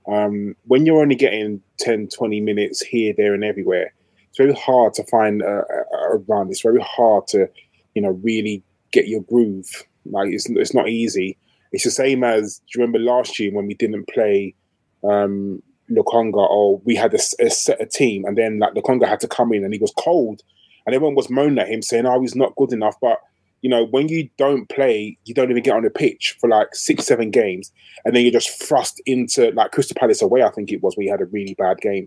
Um, 0.06 0.54
when 0.66 0.84
you're 0.84 1.00
only 1.00 1.14
getting 1.14 1.62
10, 1.78 2.08
20 2.08 2.40
minutes 2.40 2.82
here, 2.82 3.14
there, 3.16 3.34
and 3.34 3.44
everywhere, 3.44 3.92
it's 4.28 4.38
very 4.38 4.54
hard 4.54 4.94
to 4.94 5.04
find 5.04 5.42
a, 5.42 5.62
a, 5.92 6.14
a 6.14 6.18
run. 6.28 6.50
It's 6.50 6.60
very 6.60 6.82
hard 6.82 7.26
to, 7.28 7.48
you 7.94 8.02
know, 8.02 8.20
really 8.22 8.62
get 8.92 9.08
your 9.08 9.22
groove. 9.22 9.84
Like 10.06 10.30
it's 10.30 10.48
it's 10.50 10.74
not 10.74 10.88
easy. 10.88 11.38
It's 11.72 11.84
the 11.84 11.90
same 11.90 12.22
as 12.22 12.58
do 12.58 12.64
you 12.78 12.84
remember 12.84 12.98
last 12.98 13.38
year 13.38 13.52
when 13.52 13.66
we 13.66 13.74
didn't 13.74 14.06
play 14.08 14.54
um, 15.02 15.62
Lokonga 15.90 16.48
or 16.50 16.78
we 16.84 16.94
had 16.94 17.14
a 17.14 17.18
set 17.18 17.80
a 17.80 17.86
team 17.86 18.24
and 18.24 18.36
then 18.36 18.58
like 18.58 18.74
Lokonga 18.74 19.06
had 19.06 19.20
to 19.20 19.28
come 19.28 19.52
in 19.52 19.64
and 19.64 19.72
he 19.72 19.80
was 19.80 19.92
cold 19.98 20.42
and 20.86 20.94
everyone 20.94 21.14
was 21.14 21.30
moaning 21.30 21.58
at 21.58 21.68
him 21.68 21.82
saying, 21.82 22.06
"Oh, 22.06 22.20
he's 22.20 22.34
not 22.34 22.56
good 22.56 22.72
enough." 22.72 22.96
But 23.00 23.18
you 23.64 23.70
know, 23.70 23.86
when 23.86 24.08
you 24.08 24.28
don't 24.36 24.68
play, 24.68 25.16
you 25.24 25.32
don't 25.32 25.50
even 25.50 25.62
get 25.62 25.74
on 25.74 25.84
the 25.84 25.90
pitch 25.90 26.36
for 26.38 26.50
like 26.50 26.74
six, 26.74 27.06
seven 27.06 27.30
games, 27.30 27.72
and 28.04 28.14
then 28.14 28.22
you're 28.22 28.30
just 28.30 28.62
thrust 28.62 29.00
into 29.06 29.52
like 29.52 29.72
Crystal 29.72 29.96
Palace 29.98 30.20
away. 30.20 30.42
I 30.42 30.50
think 30.50 30.70
it 30.70 30.82
was 30.82 30.94
you 30.98 31.10
had 31.10 31.22
a 31.22 31.24
really 31.24 31.54
bad 31.54 31.80
game. 31.80 32.06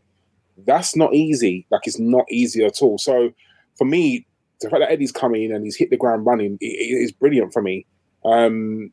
That's 0.68 0.96
not 0.96 1.16
easy. 1.16 1.66
Like 1.72 1.82
it's 1.88 1.98
not 1.98 2.26
easy 2.30 2.64
at 2.64 2.84
all. 2.84 3.00
So 3.00 3.32
for 3.76 3.86
me, 3.86 4.28
the 4.62 4.70
fact 4.70 4.82
that 4.82 4.92
Eddie's 4.92 5.12
coming 5.12 5.46
in 5.46 5.52
and 5.52 5.66
he's 5.66 5.76
hit 5.76 5.90
the 5.90 5.98
ground 5.98 6.28
running 6.28 6.60
is 6.62 7.12
brilliant 7.12 7.54
for 7.54 7.64
me. 7.64 7.88
Um, 8.24 8.92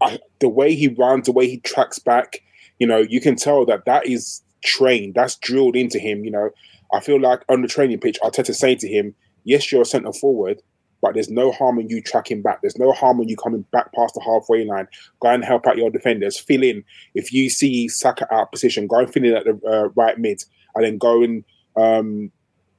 I, 0.00 0.20
the 0.38 0.48
way 0.48 0.76
he 0.76 0.86
runs, 0.86 1.26
the 1.26 1.32
way 1.32 1.48
he 1.48 1.58
tracks 1.58 1.98
back, 1.98 2.44
you 2.78 2.86
know, 2.86 2.98
you 2.98 3.20
can 3.20 3.34
tell 3.34 3.66
that 3.66 3.86
that 3.86 4.06
is 4.06 4.40
trained. 4.62 5.14
That's 5.16 5.34
drilled 5.34 5.74
into 5.74 5.98
him. 5.98 6.24
You 6.24 6.30
know, 6.30 6.50
I 6.94 7.00
feel 7.00 7.20
like 7.20 7.42
on 7.48 7.62
the 7.62 7.68
training 7.68 7.98
pitch, 7.98 8.20
Arteta 8.22 8.54
saying 8.54 8.78
to 8.78 8.88
him, 8.88 9.16
"Yes, 9.42 9.72
you're 9.72 9.82
a 9.82 9.84
centre 9.84 10.12
forward, 10.12 10.62
but 11.02 11.14
there's 11.14 11.30
no 11.30 11.50
harm 11.52 11.78
in 11.78 11.88
you 11.88 12.02
tracking 12.02 12.42
back. 12.42 12.60
There's 12.60 12.78
no 12.78 12.92
harm 12.92 13.20
in 13.20 13.28
you 13.28 13.36
coming 13.36 13.62
back 13.72 13.92
past 13.92 14.14
the 14.14 14.22
halfway 14.22 14.64
line. 14.64 14.88
Go 15.20 15.28
and 15.28 15.44
help 15.44 15.66
out 15.66 15.76
your 15.76 15.90
defenders. 15.90 16.38
Fill 16.38 16.62
in. 16.62 16.84
If 17.14 17.32
you 17.32 17.50
see 17.50 17.88
Saka 17.88 18.32
out 18.32 18.52
position, 18.52 18.86
go 18.86 18.98
and 18.98 19.12
fill 19.12 19.24
in 19.24 19.34
at 19.34 19.44
the 19.44 19.60
uh, 19.66 19.88
right 19.94 20.18
mid, 20.18 20.42
and 20.74 20.84
then 20.84 20.98
go 20.98 21.22
and 21.22 21.44
um, 21.76 22.30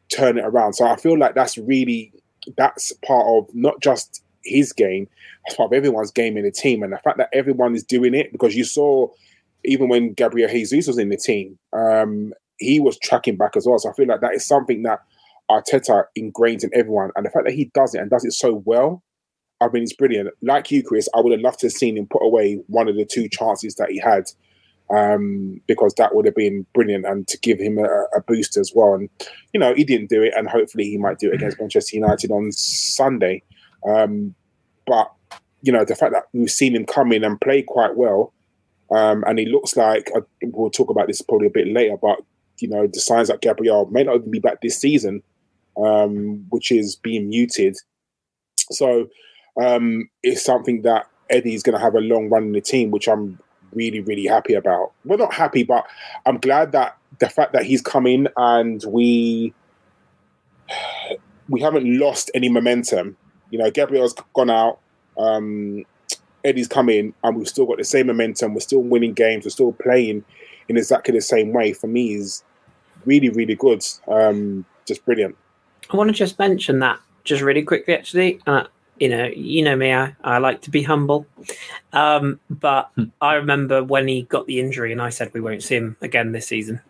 turn 0.09 0.37
it 0.37 0.45
around." 0.45 0.73
So 0.73 0.87
I 0.87 0.95
feel 0.95 1.17
like 1.17 1.35
that's 1.35 1.57
really 1.57 2.13
that's 2.57 2.91
part 3.05 3.25
of 3.27 3.53
not 3.53 3.81
just 3.81 4.23
his 4.43 4.73
game, 4.73 5.07
it's 5.45 5.55
part 5.55 5.71
of 5.71 5.77
everyone's 5.77 6.11
game 6.11 6.37
in 6.37 6.43
the 6.43 6.51
team, 6.51 6.83
and 6.83 6.93
the 6.93 6.97
fact 6.99 7.17
that 7.17 7.29
everyone 7.33 7.75
is 7.75 7.83
doing 7.83 8.13
it 8.13 8.31
because 8.31 8.55
you 8.55 8.63
saw 8.63 9.07
even 9.63 9.89
when 9.89 10.13
Gabriel 10.13 10.49
Jesus 10.49 10.87
was 10.87 10.97
in 10.97 11.09
the 11.09 11.17
team, 11.17 11.57
um, 11.73 12.33
he 12.57 12.79
was 12.79 12.97
tracking 12.97 13.37
back 13.37 13.55
as 13.55 13.65
well. 13.65 13.79
So 13.79 13.89
I 13.89 13.93
feel 13.93 14.07
like 14.07 14.21
that 14.21 14.33
is 14.33 14.45
something 14.45 14.83
that 14.83 15.01
Arteta 15.51 16.05
ingrains 16.17 16.63
in 16.63 16.71
everyone, 16.73 17.11
and 17.15 17.25
the 17.25 17.29
fact 17.29 17.45
that 17.45 17.53
he 17.53 17.65
does 17.73 17.93
it 17.93 18.01
and 18.01 18.09
does 18.09 18.25
it 18.25 18.31
so 18.31 18.63
well, 18.65 19.03
I 19.59 19.67
mean, 19.69 19.83
it's 19.83 19.93
brilliant. 19.93 20.29
Like 20.41 20.71
you, 20.71 20.83
Chris, 20.83 21.07
I 21.15 21.21
would 21.21 21.31
have 21.31 21.41
loved 21.41 21.59
to 21.59 21.67
have 21.67 21.73
seen 21.73 21.97
him 21.97 22.07
put 22.07 22.23
away 22.25 22.61
one 22.67 22.87
of 22.87 22.95
the 22.95 23.05
two 23.05 23.29
chances 23.29 23.75
that 23.75 23.91
he 23.91 23.99
had, 23.99 24.23
um, 24.89 25.61
because 25.67 25.93
that 25.95 26.15
would 26.15 26.25
have 26.25 26.35
been 26.35 26.65
brilliant 26.73 27.05
and 27.05 27.27
to 27.27 27.37
give 27.39 27.59
him 27.59 27.77
a, 27.77 28.05
a 28.15 28.21
boost 28.25 28.57
as 28.57 28.71
well. 28.73 28.95
And 28.95 29.09
you 29.53 29.59
know, 29.59 29.73
he 29.75 29.83
didn't 29.83 30.09
do 30.09 30.23
it, 30.23 30.33
and 30.35 30.49
hopefully 30.49 30.85
he 30.85 30.97
might 30.97 31.19
do 31.19 31.29
it 31.29 31.35
against 31.35 31.59
Manchester 31.59 31.95
United 31.95 32.31
on 32.31 32.51
Sunday. 32.51 33.43
Um, 33.87 34.33
but 34.87 35.11
you 35.61 35.71
know, 35.71 35.85
the 35.85 35.95
fact 35.95 36.13
that 36.13 36.23
we've 36.33 36.49
seen 36.49 36.75
him 36.75 36.85
come 36.85 37.11
in 37.11 37.23
and 37.23 37.39
play 37.39 37.61
quite 37.61 37.95
well, 37.95 38.33
um, 38.89 39.23
and 39.27 39.37
he 39.37 39.45
looks 39.45 39.77
like 39.77 40.09
uh, 40.15 40.21
we'll 40.43 40.71
talk 40.71 40.89
about 40.89 41.07
this 41.07 41.21
probably 41.21 41.47
a 41.47 41.51
bit 41.51 41.67
later, 41.67 41.97
but 42.01 42.19
you 42.59 42.67
know, 42.67 42.87
the 42.87 42.99
signs 42.99 43.27
that 43.27 43.41
Gabriel 43.41 43.87
may 43.91 44.03
not 44.03 44.17
even 44.17 44.31
be 44.31 44.39
back 44.39 44.61
this 44.61 44.77
season, 44.77 45.23
um, 45.83 46.45
which 46.49 46.71
is 46.71 46.95
being 46.95 47.29
muted. 47.29 47.75
So 48.71 49.09
um, 49.61 50.09
it's 50.23 50.43
something 50.43 50.81
that 50.83 51.07
Eddie's 51.29 51.63
going 51.63 51.77
to 51.77 51.83
have 51.83 51.95
a 51.95 51.99
long 51.99 52.29
run 52.29 52.43
in 52.43 52.51
the 52.51 52.61
team, 52.61 52.91
which 52.91 53.07
I'm 53.07 53.39
really, 53.73 54.01
really 54.01 54.25
happy 54.25 54.53
about. 54.53 54.91
Well, 55.05 55.17
not 55.17 55.33
happy, 55.33 55.63
but 55.63 55.85
I'm 56.25 56.37
glad 56.37 56.71
that 56.73 56.97
the 57.19 57.29
fact 57.29 57.53
that 57.53 57.63
he's 57.63 57.81
come 57.81 58.07
in 58.07 58.27
and 58.37 58.83
we 58.87 59.53
we 61.49 61.61
haven't 61.61 61.99
lost 61.99 62.31
any 62.33 62.49
momentum. 62.49 63.17
You 63.49 63.59
know, 63.59 63.71
Gabriel's 63.71 64.15
gone 64.33 64.49
out. 64.49 64.79
Um, 65.17 65.85
Eddie's 66.43 66.67
come 66.67 66.89
in, 66.89 67.13
and 67.23 67.35
we've 67.35 67.47
still 67.47 67.65
got 67.65 67.77
the 67.77 67.83
same 67.83 68.07
momentum. 68.07 68.53
We're 68.53 68.61
still 68.61 68.81
winning 68.81 69.13
games. 69.13 69.45
We're 69.45 69.51
still 69.51 69.73
playing 69.73 70.23
in 70.69 70.77
exactly 70.77 71.13
the 71.13 71.21
same 71.21 71.53
way. 71.53 71.73
For 71.73 71.87
me, 71.87 72.15
is 72.15 72.43
really, 73.05 73.29
really 73.29 73.55
good. 73.55 73.83
Um, 74.07 74.65
just 74.87 75.05
brilliant. 75.05 75.35
I 75.91 75.97
want 75.97 76.09
to 76.09 76.13
just 76.13 76.39
mention 76.39 76.79
that 76.79 76.99
just 77.23 77.41
really 77.41 77.63
quickly, 77.63 77.93
actually. 77.93 78.39
Uh, 78.47 78.63
you 78.99 79.09
know, 79.09 79.25
you 79.25 79.63
know 79.63 79.75
me, 79.75 79.91
I, 79.93 80.15
I 80.23 80.37
like 80.37 80.61
to 80.61 80.69
be 80.69 80.83
humble. 80.83 81.25
Um, 81.93 82.39
but 82.49 82.89
Hmm. 82.95 83.05
I 83.19 83.35
remember 83.35 83.83
when 83.83 84.07
he 84.07 84.23
got 84.23 84.45
the 84.47 84.59
injury, 84.59 84.91
and 84.91 85.01
I 85.01 85.09
said 85.09 85.33
we 85.33 85.41
won't 85.41 85.63
see 85.63 85.75
him 85.75 85.97
again 86.01 86.31
this 86.31 86.47
season. 86.47 86.81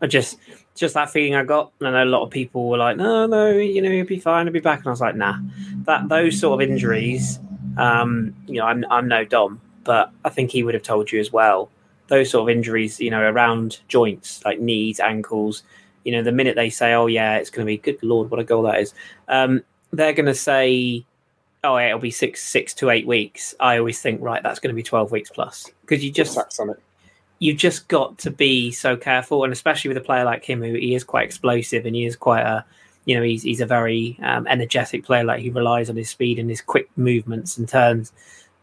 I 0.00 0.06
just, 0.06 0.38
just 0.74 0.94
that 0.94 1.10
feeling 1.10 1.34
I 1.34 1.44
got. 1.44 1.72
And 1.80 1.88
I 1.88 1.92
know 1.92 2.04
a 2.04 2.12
lot 2.12 2.22
of 2.22 2.30
people 2.30 2.68
were 2.68 2.76
like, 2.76 2.96
"No, 2.96 3.26
no, 3.26 3.50
you 3.52 3.80
know, 3.80 3.90
he'll 3.90 4.06
be 4.06 4.20
fine, 4.20 4.46
he'll 4.46 4.52
be 4.52 4.60
back." 4.60 4.80
And 4.80 4.88
I 4.88 4.90
was 4.90 5.00
like, 5.00 5.16
"Nah, 5.16 5.38
that 5.84 6.08
those 6.08 6.38
sort 6.38 6.62
of 6.62 6.68
injuries, 6.68 7.38
um, 7.78 8.34
you 8.46 8.60
know, 8.60 8.66
I'm 8.66 8.84
I'm 8.90 9.08
no 9.08 9.24
Dom, 9.24 9.60
but 9.84 10.10
I 10.24 10.28
think 10.28 10.50
he 10.50 10.62
would 10.62 10.74
have 10.74 10.82
told 10.82 11.10
you 11.10 11.20
as 11.20 11.32
well. 11.32 11.70
Those 12.08 12.28
sort 12.30 12.50
of 12.50 12.54
injuries, 12.56 13.00
you 13.00 13.10
know, 13.10 13.22
around 13.22 13.80
joints 13.88 14.44
like 14.44 14.60
knees, 14.60 15.00
ankles, 15.00 15.62
you 16.04 16.12
know, 16.12 16.22
the 16.22 16.32
minute 16.32 16.54
they 16.56 16.70
say, 16.70 16.92
"Oh 16.92 17.06
yeah, 17.06 17.36
it's 17.36 17.50
going 17.50 17.66
to 17.66 17.70
be 17.70 17.78
good 17.78 18.02
lord, 18.02 18.30
what 18.30 18.40
a 18.40 18.44
goal 18.44 18.62
that 18.62 18.80
is," 18.80 18.94
um, 19.28 19.62
they're 19.92 20.12
going 20.12 20.26
to 20.26 20.34
say, 20.34 21.04
"Oh, 21.62 21.76
yeah, 21.78 21.88
it'll 21.88 21.98
be 21.98 22.10
six 22.10 22.42
six 22.42 22.74
to 22.74 22.90
eight 22.90 23.06
weeks." 23.06 23.54
I 23.60 23.78
always 23.78 24.00
think, 24.00 24.20
right, 24.20 24.42
that's 24.42 24.60
going 24.60 24.74
to 24.74 24.76
be 24.76 24.82
twelve 24.82 25.10
weeks 25.12 25.30
plus 25.30 25.70
because 25.82 26.04
you 26.04 26.10
just 26.12 26.38
on 26.60 26.70
it. 26.70 26.80
you've 27.38 27.56
just 27.58 27.88
got 27.88 28.18
to 28.18 28.30
be 28.30 28.70
so 28.70 28.96
careful, 28.96 29.44
and 29.44 29.52
especially 29.52 29.88
with 29.88 29.96
a 29.96 30.00
player 30.00 30.24
like 30.24 30.44
him, 30.44 30.62
who 30.62 30.74
he 30.74 30.94
is 30.94 31.04
quite 31.04 31.24
explosive 31.24 31.86
and 31.86 31.94
he 31.96 32.04
is 32.04 32.16
quite 32.16 32.42
a, 32.42 32.64
you 33.04 33.16
know, 33.16 33.22
he's 33.22 33.42
he's 33.42 33.60
a 33.60 33.66
very 33.66 34.18
um, 34.22 34.46
energetic 34.46 35.04
player. 35.04 35.24
Like 35.24 35.40
he 35.40 35.50
relies 35.50 35.90
on 35.90 35.96
his 35.96 36.10
speed 36.10 36.38
and 36.38 36.50
his 36.50 36.60
quick 36.60 36.88
movements 36.96 37.58
and 37.58 37.68
turns. 37.68 38.12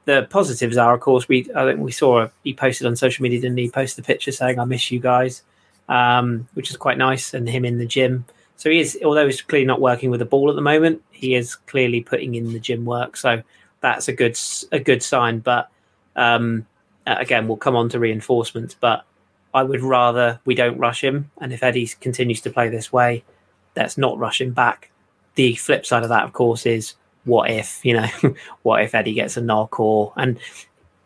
The 0.05 0.27
positives 0.29 0.77
are, 0.77 0.95
of 0.95 0.99
course, 0.99 1.27
we 1.27 1.47
I 1.55 1.63
think 1.63 1.79
we 1.79 1.91
saw 1.91 2.27
he 2.43 2.53
posted 2.53 2.87
on 2.87 2.95
social 2.95 3.23
media, 3.23 3.39
didn't 3.41 3.57
he? 3.57 3.69
Posted 3.69 4.03
a 4.03 4.07
picture 4.07 4.31
saying, 4.31 4.59
"I 4.59 4.65
miss 4.65 4.91
you 4.91 4.99
guys," 4.99 5.43
um, 5.91 6.47
which 6.53 6.71
is 6.71 6.77
quite 6.77 6.97
nice, 6.97 7.33
and 7.33 7.47
him 7.47 7.65
in 7.65 7.77
the 7.77 7.85
gym. 7.85 8.25
So 8.55 8.69
he 8.69 8.79
is, 8.79 8.97
although 9.03 9.25
he's 9.25 9.41
clearly 9.41 9.65
not 9.65 9.81
working 9.81 10.09
with 10.09 10.19
the 10.19 10.25
ball 10.25 10.49
at 10.49 10.55
the 10.55 10.61
moment, 10.61 11.03
he 11.11 11.35
is 11.35 11.55
clearly 11.55 12.01
putting 12.01 12.35
in 12.35 12.53
the 12.53 12.59
gym 12.59 12.85
work. 12.85 13.17
So 13.17 13.43
that's 13.81 14.07
a 14.07 14.13
good 14.13 14.39
a 14.71 14.79
good 14.79 15.03
sign. 15.03 15.39
But 15.39 15.69
um, 16.15 16.65
uh, 17.05 17.15
again, 17.19 17.47
we'll 17.47 17.57
come 17.57 17.75
on 17.75 17.89
to 17.89 17.99
reinforcements, 17.99 18.73
but 18.73 19.05
I 19.53 19.63
would 19.63 19.81
rather 19.81 20.39
we 20.45 20.55
don't 20.55 20.77
rush 20.77 21.03
him. 21.03 21.29
And 21.39 21.51
if 21.51 21.61
Eddie 21.61 21.87
continues 21.99 22.39
to 22.41 22.49
play 22.49 22.69
this 22.69 22.93
way, 22.93 23.25
let's 23.75 23.97
not 23.97 24.17
rush 24.17 24.39
him 24.39 24.53
back. 24.53 24.91
The 25.35 25.55
flip 25.55 25.85
side 25.85 26.03
of 26.03 26.09
that, 26.09 26.23
of 26.23 26.31
course, 26.31 26.65
is 26.65 26.95
what 27.25 27.51
if, 27.51 27.83
you 27.83 27.93
know, 27.93 28.07
what 28.63 28.81
if 28.81 28.95
Eddie 28.95 29.13
gets 29.13 29.35
a 29.35 29.41
knock 29.41 29.77
or, 29.79 30.13
and 30.15 30.39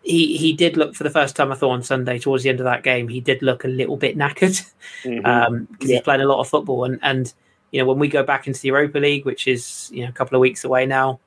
he, 0.05 0.37
he 0.37 0.53
did 0.53 0.77
look 0.77 0.93
for 0.95 1.03
the 1.03 1.09
first 1.09 1.35
time 1.35 1.51
I 1.51 1.55
thought 1.55 1.71
on 1.71 1.81
Sunday 1.83 2.19
towards 2.19 2.43
the 2.43 2.49
end 2.49 2.59
of 2.59 2.65
that 2.65 2.83
game, 2.83 3.07
he 3.07 3.19
did 3.19 3.41
look 3.41 3.65
a 3.65 3.67
little 3.67 3.97
bit 3.97 4.15
knackered 4.17 4.63
Mhm. 5.03 5.25
um, 5.25 5.67
because 5.71 5.89
Yeah. 5.89 5.95
he's 5.95 6.03
playing 6.03 6.21
a 6.21 6.27
lot 6.27 6.39
of 6.39 6.47
football. 6.47 6.85
And, 6.85 6.99
and, 7.01 7.33
you 7.71 7.81
know, 7.81 7.87
when 7.87 7.97
we 7.97 8.07
go 8.07 8.21
back 8.23 8.45
into 8.47 8.61
the 8.61 8.67
Europa 8.67 8.99
League, 8.99 9.25
which 9.25 9.47
is, 9.47 9.89
you 9.91 10.03
know, 10.03 10.09
a 10.09 10.13
couple 10.13 10.35
of 10.35 10.41
weeks 10.41 10.63
away 10.63 10.85
now, 10.85 11.19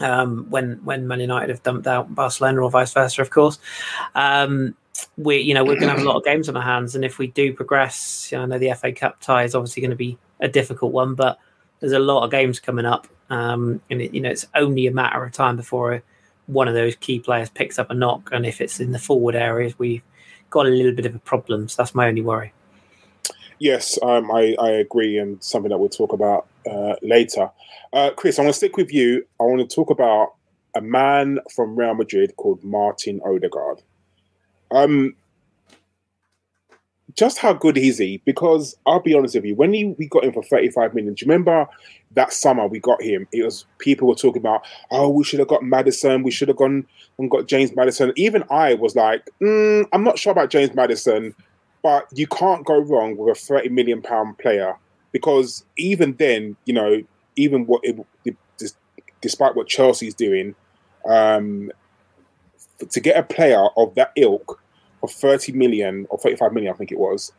um, 0.00 0.46
when, 0.48 0.80
when 0.84 1.06
Man 1.08 1.20
United 1.20 1.50
have 1.50 1.62
dumped 1.64 1.86
out 1.86 2.14
Barcelona 2.14 2.60
or 2.62 2.70
vice 2.70 2.92
versa, 2.92 3.20
of 3.20 3.30
course, 3.30 3.58
um, 4.14 4.76
we, 5.16 5.38
you 5.38 5.54
know, 5.54 5.64
we're 5.64 5.74
going 5.74 5.88
to 5.88 5.96
have 5.96 6.00
a 6.00 6.08
lot 6.08 6.16
of 6.16 6.24
games 6.24 6.48
on 6.48 6.56
our 6.56 6.62
hands. 6.62 6.94
And 6.94 7.04
if 7.04 7.18
we 7.18 7.26
do 7.28 7.52
progress, 7.52 8.28
you 8.30 8.38
know, 8.38 8.44
I 8.44 8.46
know 8.46 8.58
the 8.58 8.72
FA 8.74 8.92
Cup 8.92 9.20
tie 9.20 9.42
is 9.42 9.54
obviously 9.56 9.80
going 9.80 9.90
to 9.90 9.96
be 9.96 10.16
a 10.40 10.48
difficult 10.48 10.92
one, 10.92 11.14
but 11.14 11.38
there's 11.80 11.92
a 11.92 11.98
lot 11.98 12.22
of 12.24 12.30
games 12.30 12.60
coming 12.60 12.86
up. 12.86 13.08
Um, 13.30 13.80
and 13.90 14.00
it, 14.00 14.14
you 14.14 14.20
know, 14.20 14.30
it's 14.30 14.46
only 14.54 14.86
a 14.86 14.92
matter 14.92 15.24
of 15.24 15.32
time 15.32 15.56
before 15.56 15.94
one 16.46 16.68
of 16.68 16.74
those 16.74 16.96
key 16.96 17.18
players 17.18 17.50
picks 17.50 17.78
up 17.78 17.90
a 17.90 17.94
knock. 17.94 18.30
And 18.32 18.44
if 18.44 18.60
it's 18.60 18.80
in 18.80 18.92
the 18.92 18.98
forward 18.98 19.34
areas, 19.34 19.78
we've 19.78 20.02
got 20.50 20.66
a 20.66 20.70
little 20.70 20.92
bit 20.92 21.06
of 21.06 21.14
a 21.14 21.18
problem. 21.20 21.68
So 21.68 21.82
that's 21.82 21.94
my 21.94 22.08
only 22.08 22.22
worry. 22.22 22.52
Yes, 23.58 23.98
um, 24.02 24.30
I, 24.32 24.56
I 24.60 24.70
agree, 24.70 25.16
and 25.16 25.42
something 25.42 25.70
that 25.70 25.78
we'll 25.78 25.88
talk 25.88 26.12
about 26.12 26.48
uh, 26.70 26.96
later. 27.02 27.50
Uh, 27.92 28.10
Chris, 28.10 28.38
I 28.38 28.42
want 28.42 28.52
to 28.52 28.56
stick 28.56 28.76
with 28.76 28.92
you. 28.92 29.24
I 29.40 29.44
want 29.44 29.68
to 29.68 29.74
talk 29.74 29.90
about 29.90 30.34
a 30.74 30.80
man 30.80 31.38
from 31.54 31.76
Real 31.76 31.94
Madrid 31.94 32.36
called 32.36 32.62
Martin 32.64 33.20
Odegaard. 33.24 33.82
Um, 34.70 35.14
just 37.14 37.38
how 37.38 37.52
good 37.52 37.78
is 37.78 37.98
he? 37.98 38.20
Because 38.24 38.76
I'll 38.86 39.00
be 39.00 39.14
honest 39.14 39.34
with 39.34 39.44
you, 39.44 39.54
when 39.54 39.72
he, 39.72 39.86
we 39.98 40.06
got 40.06 40.24
him 40.24 40.32
for 40.32 40.42
35 40.42 40.94
million, 40.94 41.14
do 41.14 41.24
you 41.24 41.30
remember 41.30 41.66
that 42.12 42.32
summer 42.32 42.66
we 42.66 42.80
got 42.80 43.02
him? 43.02 43.26
It 43.32 43.44
was 43.44 43.66
people 43.78 44.08
were 44.08 44.14
talking 44.14 44.42
about, 44.42 44.66
oh, 44.90 45.08
we 45.08 45.24
should 45.24 45.38
have 45.38 45.48
got 45.48 45.62
Maddison, 45.62 46.22
we 46.22 46.30
should 46.30 46.48
have 46.48 46.56
gone 46.56 46.86
and 47.18 47.30
got 47.30 47.46
James 47.46 47.74
Maddison. 47.74 48.12
Even 48.16 48.44
I 48.50 48.74
was 48.74 48.96
like, 48.96 49.30
mm, 49.40 49.86
I'm 49.92 50.04
not 50.04 50.18
sure 50.18 50.32
about 50.32 50.50
James 50.50 50.74
Maddison 50.74 51.34
but 51.84 52.08
you 52.14 52.26
can't 52.26 52.64
go 52.64 52.78
wrong 52.78 53.14
with 53.14 53.36
a 53.36 53.38
30 53.38 53.68
million 53.68 54.00
pound 54.00 54.38
player 54.38 54.74
because 55.12 55.66
even 55.76 56.14
then, 56.14 56.56
you 56.64 56.72
know, 56.72 57.02
even 57.36 57.66
what 57.66 57.82
it, 57.84 57.94
it, 58.24 58.36
despite 59.20 59.54
what 59.54 59.68
Chelsea's 59.68 60.14
doing, 60.14 60.54
um, 61.06 61.70
to 62.88 63.00
get 63.00 63.18
a 63.18 63.22
player 63.22 63.66
of 63.76 63.94
that 63.96 64.12
ilk 64.16 64.62
for 65.06 65.08
30 65.08 65.52
million 65.52 66.06
or 66.10 66.18
35 66.18 66.52
million, 66.52 66.72
I 66.72 66.76
think 66.76 66.92
it 66.92 66.98
was, 66.98 67.32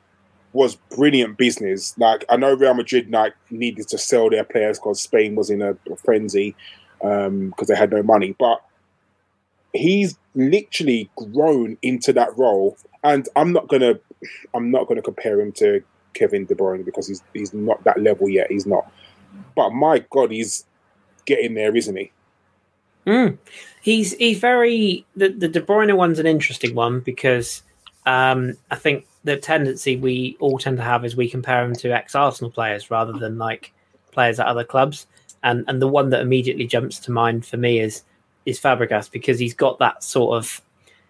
was 0.54 0.76
brilliant 0.96 1.38
business. 1.38 1.98
Like 1.98 2.26
I 2.30 2.38
know 2.38 2.54
Real 2.54 2.74
Madrid 2.74 3.10
like 3.10 3.34
needed 3.50 3.88
to 3.90 3.98
sell 3.98 4.30
their 4.30 4.44
players 4.44 4.80
because 4.80 5.02
Spain 5.02 5.36
was 5.36 5.50
in 5.50 5.62
a, 5.62 5.72
a 5.92 5.96
frenzy 5.98 6.56
because 7.00 7.28
um, 7.28 7.54
they 7.68 7.76
had 7.76 7.92
no 7.92 8.04
money, 8.04 8.36
but 8.40 8.64
he's 9.74 10.18
literally 10.34 11.10
grown 11.16 11.78
into 11.82 12.14
that 12.14 12.36
role. 12.38 12.78
And 13.04 13.28
I'm 13.36 13.52
not 13.52 13.68
gonna, 13.68 14.00
I'm 14.54 14.72
not 14.72 14.88
gonna 14.88 15.02
compare 15.02 15.40
him 15.40 15.52
to 15.54 15.84
Kevin 16.14 16.46
De 16.46 16.56
Bruyne 16.56 16.86
because 16.86 17.08
he's 17.08 17.22
he's 17.34 17.54
not 17.54 17.84
that 17.84 18.00
level 18.00 18.30
yet. 18.30 18.50
He's 18.50 18.66
not. 18.66 18.92
But 19.56 19.72
my 19.72 20.06
God, 20.10 20.32
he's 20.32 20.66
getting 21.26 21.56
there, 21.56 21.76
isn't 21.76 21.96
he? 21.96 22.12
Mm. 23.06 23.38
He's 23.82 24.14
he's 24.14 24.40
very 24.40 25.06
the 25.16 25.30
the 25.30 25.48
De 25.48 25.62
Bruyne 25.62 25.96
one's 25.96 26.20
an 26.20 26.26
interesting 26.26 26.74
one 26.74 27.02
because 27.02 27.64
um, 28.06 28.58
I 28.72 28.76
think 28.76 29.06
the 29.24 29.38
tendency 29.38 29.98
we 29.98 30.38
all 30.40 30.58
tend 30.58 30.78
to 30.78 30.84
have 30.84 31.06
is 31.06 31.16
we 31.16 31.30
compare 31.30 31.64
him 31.64 31.76
to 31.76 31.92
ex 31.92 32.16
Arsenal 32.16 32.52
players 32.52 32.90
rather 32.90 33.14
than 33.14 33.38
like 33.38 33.74
players 34.12 34.40
at 34.40 34.48
other 34.48 34.64
clubs. 34.64 35.08
And 35.44 35.66
and 35.68 35.82
the 35.82 35.88
one 35.88 36.10
that 36.10 36.22
immediately 36.22 36.66
jumps 36.66 37.00
to 37.00 37.12
mind 37.12 37.46
for 37.46 37.58
me 37.58 37.80
is 37.80 38.04
is 38.46 38.60
Fabregas 38.60 39.12
because 39.12 39.40
he's 39.40 39.54
got 39.54 39.80
that 39.80 40.04
sort 40.04 40.38
of 40.38 40.62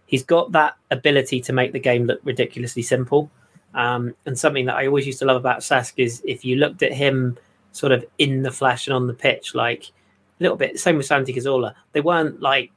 he's 0.05 0.23
got 0.23 0.51
that 0.51 0.75
ability 0.91 1.41
to 1.41 1.53
make 1.53 1.71
the 1.71 1.79
game 1.79 2.05
look 2.05 2.19
ridiculously 2.23 2.81
simple. 2.81 3.29
Um, 3.73 4.15
and 4.25 4.37
something 4.37 4.65
that 4.65 4.75
I 4.75 4.87
always 4.87 5.05
used 5.05 5.19
to 5.19 5.25
love 5.25 5.35
about 5.35 5.59
Cesc 5.59 5.93
is 5.97 6.21
if 6.25 6.45
you 6.45 6.55
looked 6.55 6.81
at 6.81 6.93
him 6.93 7.37
sort 7.73 7.91
of 7.91 8.05
in 8.17 8.41
the 8.41 8.51
flesh 8.51 8.87
and 8.87 8.95
on 8.95 9.07
the 9.07 9.13
pitch, 9.13 9.53
like 9.53 9.91
a 10.39 10.43
little 10.43 10.57
bit 10.57 10.79
same 10.79 10.97
with 10.97 11.05
Santi 11.05 11.33
Cazorla. 11.33 11.73
They 11.93 12.01
weren't 12.01 12.41
like 12.41 12.71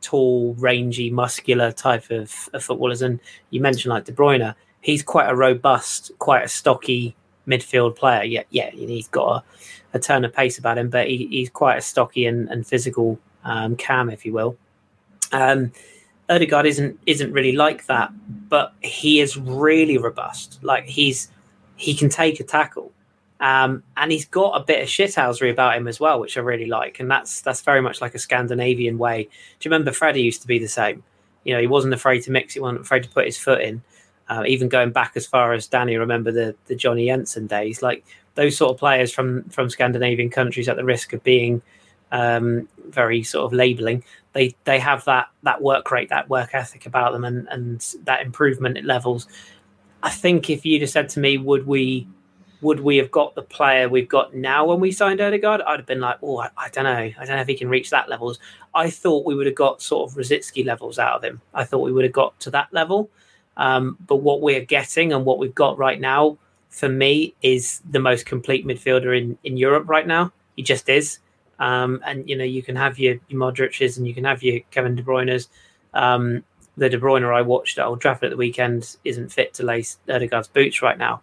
tall, 0.00 0.54
rangy, 0.58 1.10
muscular 1.10 1.72
type 1.72 2.10
of, 2.10 2.48
of 2.52 2.62
footballers. 2.62 3.02
And 3.02 3.20
you 3.50 3.60
mentioned 3.60 3.90
like 3.90 4.04
De 4.04 4.12
Bruyne, 4.12 4.54
he's 4.80 5.02
quite 5.02 5.28
a 5.28 5.34
robust, 5.34 6.12
quite 6.18 6.44
a 6.44 6.48
stocky 6.48 7.16
midfield 7.48 7.96
player. 7.96 8.22
Yeah, 8.24 8.42
yeah, 8.50 8.70
he's 8.70 9.08
got 9.08 9.44
a, 9.92 9.96
a 9.96 9.98
turn 9.98 10.24
of 10.24 10.32
pace 10.32 10.58
about 10.58 10.78
him, 10.78 10.90
but 10.90 11.08
he, 11.08 11.26
he's 11.28 11.50
quite 11.50 11.78
a 11.78 11.80
stocky 11.80 12.26
and, 12.26 12.48
and 12.50 12.66
physical 12.66 13.18
um, 13.44 13.76
cam, 13.76 14.10
if 14.10 14.26
you 14.26 14.32
will. 14.32 14.56
Um, 15.32 15.72
Odegaard 16.28 16.66
isn't 16.66 16.98
isn't 17.06 17.32
really 17.32 17.52
like 17.52 17.86
that, 17.86 18.10
but 18.48 18.74
he 18.80 19.20
is 19.20 19.36
really 19.36 19.98
robust. 19.98 20.58
Like 20.62 20.84
he's 20.86 21.30
he 21.76 21.94
can 21.94 22.08
take 22.08 22.40
a 22.40 22.44
tackle. 22.44 22.92
Um, 23.40 23.82
and 23.96 24.12
he's 24.12 24.26
got 24.26 24.60
a 24.60 24.64
bit 24.64 24.82
of 24.82 24.88
shithousery 24.88 25.50
about 25.50 25.76
him 25.76 25.88
as 25.88 26.00
well, 26.00 26.20
which 26.20 26.36
I 26.36 26.40
really 26.40 26.66
like. 26.66 27.00
And 27.00 27.10
that's 27.10 27.40
that's 27.40 27.62
very 27.62 27.82
much 27.82 28.00
like 28.00 28.14
a 28.14 28.18
Scandinavian 28.18 28.98
way. 28.98 29.24
Do 29.24 29.68
you 29.68 29.70
remember 29.70 29.92
Freddie 29.92 30.22
used 30.22 30.42
to 30.42 30.46
be 30.46 30.58
the 30.58 30.68
same? 30.68 31.02
You 31.44 31.54
know, 31.54 31.60
he 31.60 31.66
wasn't 31.66 31.94
afraid 31.94 32.20
to 32.22 32.30
mix. 32.30 32.54
He 32.54 32.60
wasn't 32.60 32.82
afraid 32.82 33.02
to 33.02 33.10
put 33.10 33.26
his 33.26 33.38
foot 33.38 33.60
in. 33.60 33.82
Uh, 34.28 34.44
even 34.46 34.68
going 34.68 34.90
back 34.90 35.12
as 35.16 35.26
far 35.26 35.52
as 35.52 35.66
Danny, 35.66 35.96
remember 35.96 36.32
the 36.32 36.54
the 36.66 36.74
Johnny 36.74 37.06
Jensen 37.06 37.46
days, 37.46 37.82
like 37.82 38.04
those 38.34 38.56
sort 38.56 38.70
of 38.72 38.78
players 38.78 39.12
from 39.12 39.44
from 39.50 39.68
Scandinavian 39.68 40.30
countries 40.30 40.68
at 40.68 40.76
the 40.76 40.84
risk 40.84 41.12
of 41.12 41.22
being 41.22 41.60
um, 42.12 42.68
very 42.88 43.22
sort 43.22 43.44
of 43.44 43.52
labeling. 43.52 44.04
They 44.32 44.54
they 44.64 44.78
have 44.78 45.04
that 45.04 45.28
that 45.42 45.60
work 45.60 45.90
rate, 45.90 46.08
that 46.08 46.30
work 46.30 46.54
ethic 46.54 46.86
about 46.86 47.12
them, 47.12 47.24
and 47.24 47.46
and 47.50 47.94
that 48.04 48.22
improvement 48.22 48.78
at 48.78 48.84
levels. 48.84 49.28
I 50.02 50.10
think 50.10 50.48
if 50.48 50.64
you'd 50.64 50.82
have 50.82 50.90
said 50.90 51.08
to 51.10 51.20
me, 51.20 51.36
would 51.38 51.66
we 51.66 52.06
would 52.64 52.80
we 52.80 52.96
have 52.96 53.10
got 53.10 53.34
the 53.34 53.42
player 53.42 53.90
we've 53.90 54.08
got 54.08 54.34
now 54.34 54.64
when 54.64 54.80
we 54.80 54.90
signed 54.90 55.20
Odegaard? 55.20 55.60
I'd 55.60 55.80
have 55.80 55.86
been 55.86 56.00
like, 56.00 56.16
oh, 56.22 56.38
I, 56.40 56.48
I, 56.56 56.70
don't 56.70 56.84
know. 56.84 56.92
I 56.92 57.12
don't 57.18 57.36
know 57.36 57.42
if 57.42 57.46
he 57.46 57.54
can 57.54 57.68
reach 57.68 57.90
that 57.90 58.08
levels. 58.08 58.38
I 58.74 58.88
thought 58.88 59.26
we 59.26 59.34
would 59.34 59.44
have 59.44 59.54
got 59.54 59.82
sort 59.82 60.10
of 60.10 60.16
Rosicky 60.16 60.64
levels 60.64 60.98
out 60.98 61.16
of 61.16 61.22
him. 61.22 61.42
I 61.52 61.64
thought 61.64 61.80
we 61.80 61.92
would 61.92 62.04
have 62.04 62.14
got 62.14 62.40
to 62.40 62.50
that 62.52 62.72
level. 62.72 63.10
Um, 63.58 63.98
but 64.06 64.16
what 64.16 64.40
we're 64.40 64.64
getting 64.64 65.12
and 65.12 65.26
what 65.26 65.38
we've 65.38 65.54
got 65.54 65.76
right 65.76 66.00
now, 66.00 66.38
for 66.70 66.88
me, 66.88 67.34
is 67.42 67.82
the 67.88 68.00
most 68.00 68.24
complete 68.24 68.66
midfielder 68.66 69.16
in, 69.16 69.36
in 69.44 69.58
Europe 69.58 69.84
right 69.86 70.06
now. 70.06 70.32
He 70.56 70.62
just 70.62 70.88
is. 70.88 71.18
Um, 71.58 72.00
and, 72.06 72.26
you 72.26 72.34
know, 72.34 72.44
you 72.44 72.62
can 72.62 72.76
have 72.76 72.98
your, 72.98 73.16
your 73.28 73.40
Modric's 73.40 73.98
and 73.98 74.08
you 74.08 74.14
can 74.14 74.24
have 74.24 74.42
your 74.42 74.60
Kevin 74.70 74.96
De 74.96 75.02
Bruyne's. 75.02 75.50
Um, 75.92 76.44
the 76.78 76.88
De 76.88 76.98
Bruyne 76.98 77.30
I 77.30 77.42
watched 77.42 77.78
at 77.78 77.84
Old 77.84 78.00
Trafford 78.00 78.24
at 78.24 78.30
the 78.30 78.36
weekend 78.36 78.96
isn't 79.04 79.30
fit 79.30 79.52
to 79.54 79.62
lace 79.64 79.98
Odegaard's 80.08 80.48
boots 80.48 80.80
right 80.80 80.96
now 80.98 81.20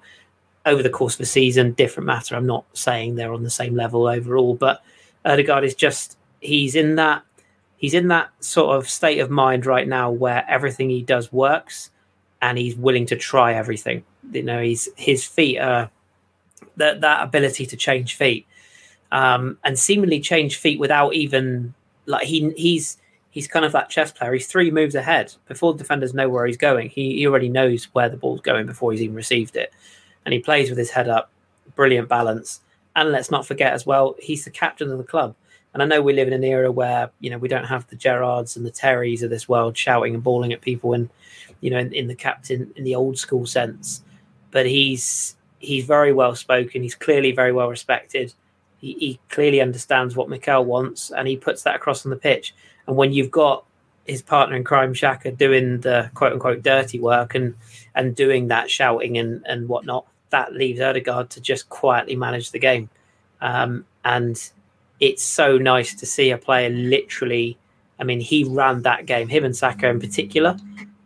over 0.65 0.84
the 0.84 0.89
course 0.89 1.13
of 1.13 1.19
the 1.19 1.26
season, 1.26 1.74
different 1.74 2.08
matter. 2.08 2.36
I'm 2.36 2.45
not 2.45 2.65
saying 2.74 3.15
they're 3.15 3.34
on 3.34 3.43
the 3.43 3.50
same 3.50 3.76
level 3.76 4.08
overall, 4.08 4.54
but 4.54 4.84
Odegaard 5.26 5.63
is 5.63 5.76
just 5.76 6.17
he's 6.39 6.76
in 6.76 6.95
that 6.95 7.24
he's 7.78 7.93
in 7.93 8.08
that 8.10 8.30
sort 8.39 8.76
of 8.78 8.89
state 8.89 9.19
of 9.19 9.30
mind 9.30 9.65
right 9.65 9.88
now 9.88 10.12
where 10.12 10.45
everything 10.47 10.89
he 10.89 11.02
does 11.02 11.32
works 11.32 11.89
and 12.41 12.58
he's 12.58 12.76
willing 12.76 13.06
to 13.08 13.15
try 13.15 13.54
everything. 13.54 14.04
You 14.32 14.43
know, 14.43 14.62
he's 14.62 14.89
his 14.95 15.26
feet 15.26 15.60
are 15.60 15.89
that 16.78 17.02
that 17.02 17.24
ability 17.24 17.65
to 17.65 17.78
change 17.78 18.15
feet 18.15 18.45
um, 19.12 19.58
and 19.63 19.78
seemingly 19.78 20.19
change 20.19 20.58
feet 20.58 20.80
without 20.80 21.13
even 21.13 21.74
like 22.06 22.26
he 22.26 22.52
he's 22.52 22.97
he's 23.30 23.47
kind 23.47 23.65
of 23.65 23.71
that 23.71 23.89
chess 23.89 24.12
player. 24.12 24.34
He's 24.34 24.47
three 24.47 24.71
moves 24.71 24.95
ahead 24.95 25.34
before 25.47 25.74
the 25.74 25.80
defenders 25.80 26.13
know 26.13 26.30
where 26.30 26.45
he's 26.45 26.58
going. 26.58 26.89
He, 26.89 27.17
he 27.17 27.28
already 27.28 27.50
knows 27.50 27.86
where 27.93 28.10
the 28.10 28.17
ball's 28.17 28.41
going 28.41 28.65
before 28.65 28.91
he's 28.91 29.02
even 29.02 29.15
received 29.15 29.56
it, 29.56 29.74
and 30.25 30.34
he 30.34 30.39
plays 30.39 30.69
with 30.69 30.77
his 30.77 30.91
head 30.91 31.10
up. 31.10 31.31
Brilliant 31.75 32.10
balance. 32.10 32.62
And 32.95 33.12
let's 33.12 33.31
not 33.31 33.45
forget 33.45 33.73
as 33.73 33.86
well, 33.86 34.15
he's 34.19 34.43
the 34.43 34.51
captain 34.51 34.91
of 34.91 34.97
the 34.97 35.03
club. 35.03 35.36
And 35.73 35.81
I 35.81 35.86
know 35.86 36.01
we 36.01 36.13
live 36.13 36.27
in 36.27 36.34
an 36.34 36.43
era 36.43 36.71
where 36.71 37.12
you 37.19 37.29
know 37.29 37.38
we 37.38 37.47
don't 37.47 37.65
have 37.65 37.88
the 37.88 37.95
Gerards 37.95 38.57
and 38.57 38.65
the 38.65 38.71
Terrys 38.71 39.23
of 39.23 39.29
this 39.29 39.47
world 39.47 39.77
shouting 39.77 40.13
and 40.13 40.23
bawling 40.23 40.51
at 40.51 40.62
people, 40.62 40.93
and 40.93 41.10
you 41.62 41.69
know 41.69 41.77
in, 41.77 41.93
in 41.93 42.07
the 42.07 42.15
captain 42.15 42.73
in 42.75 42.84
the 42.84 42.95
old 42.95 43.17
school 43.17 43.45
sense. 43.45 44.03
But 44.51 44.65
he's 44.65 45.38
he's 45.60 45.86
very 45.86 46.12
well 46.12 46.36
spoken. 46.36 46.84
He's 46.84 46.95
clearly 46.95 47.31
very 47.31 47.53
well 47.53 47.69
respected. 47.69 48.34
He, 48.79 48.93
he 48.93 49.19
clearly 49.29 49.62
understands 49.62 50.15
what 50.15 50.27
Mikel 50.27 50.65
wants, 50.65 51.12
and 51.12 51.27
he 51.27 51.38
puts 51.38 51.63
that 51.63 51.77
across 51.77 52.05
on 52.05 52.10
the 52.10 52.17
pitch. 52.17 52.53
And 52.88 52.97
when 52.97 53.13
you've 53.13 53.31
got 53.31 53.63
his 54.05 54.21
partner 54.21 54.55
in 54.55 54.63
crime, 54.63 54.93
Xhaka, 54.93 55.37
doing 55.37 55.81
the 55.81 56.09
quote 56.13 56.33
unquote 56.33 56.63
dirty 56.63 56.99
work 56.99 57.35
and 57.35 57.55
and 57.95 58.15
doing 58.15 58.47
that 58.47 58.69
shouting 58.69 59.17
and 59.17 59.45
and 59.45 59.67
whatnot, 59.67 60.05
that 60.29 60.53
leaves 60.53 60.79
Odegaard 60.79 61.29
to 61.31 61.41
just 61.41 61.69
quietly 61.69 62.15
manage 62.15 62.51
the 62.51 62.59
game. 62.59 62.89
Um, 63.41 63.85
and 64.03 64.51
it's 64.99 65.23
so 65.23 65.57
nice 65.57 65.95
to 65.95 66.05
see 66.05 66.31
a 66.31 66.37
player 66.37 66.69
literally. 66.69 67.57
I 67.99 68.03
mean, 68.03 68.19
he 68.19 68.43
ran 68.43 68.81
that 68.83 69.05
game. 69.05 69.27
Him 69.27 69.45
and 69.45 69.55
Saka 69.55 69.89
in 69.89 69.99
particular, 69.99 70.57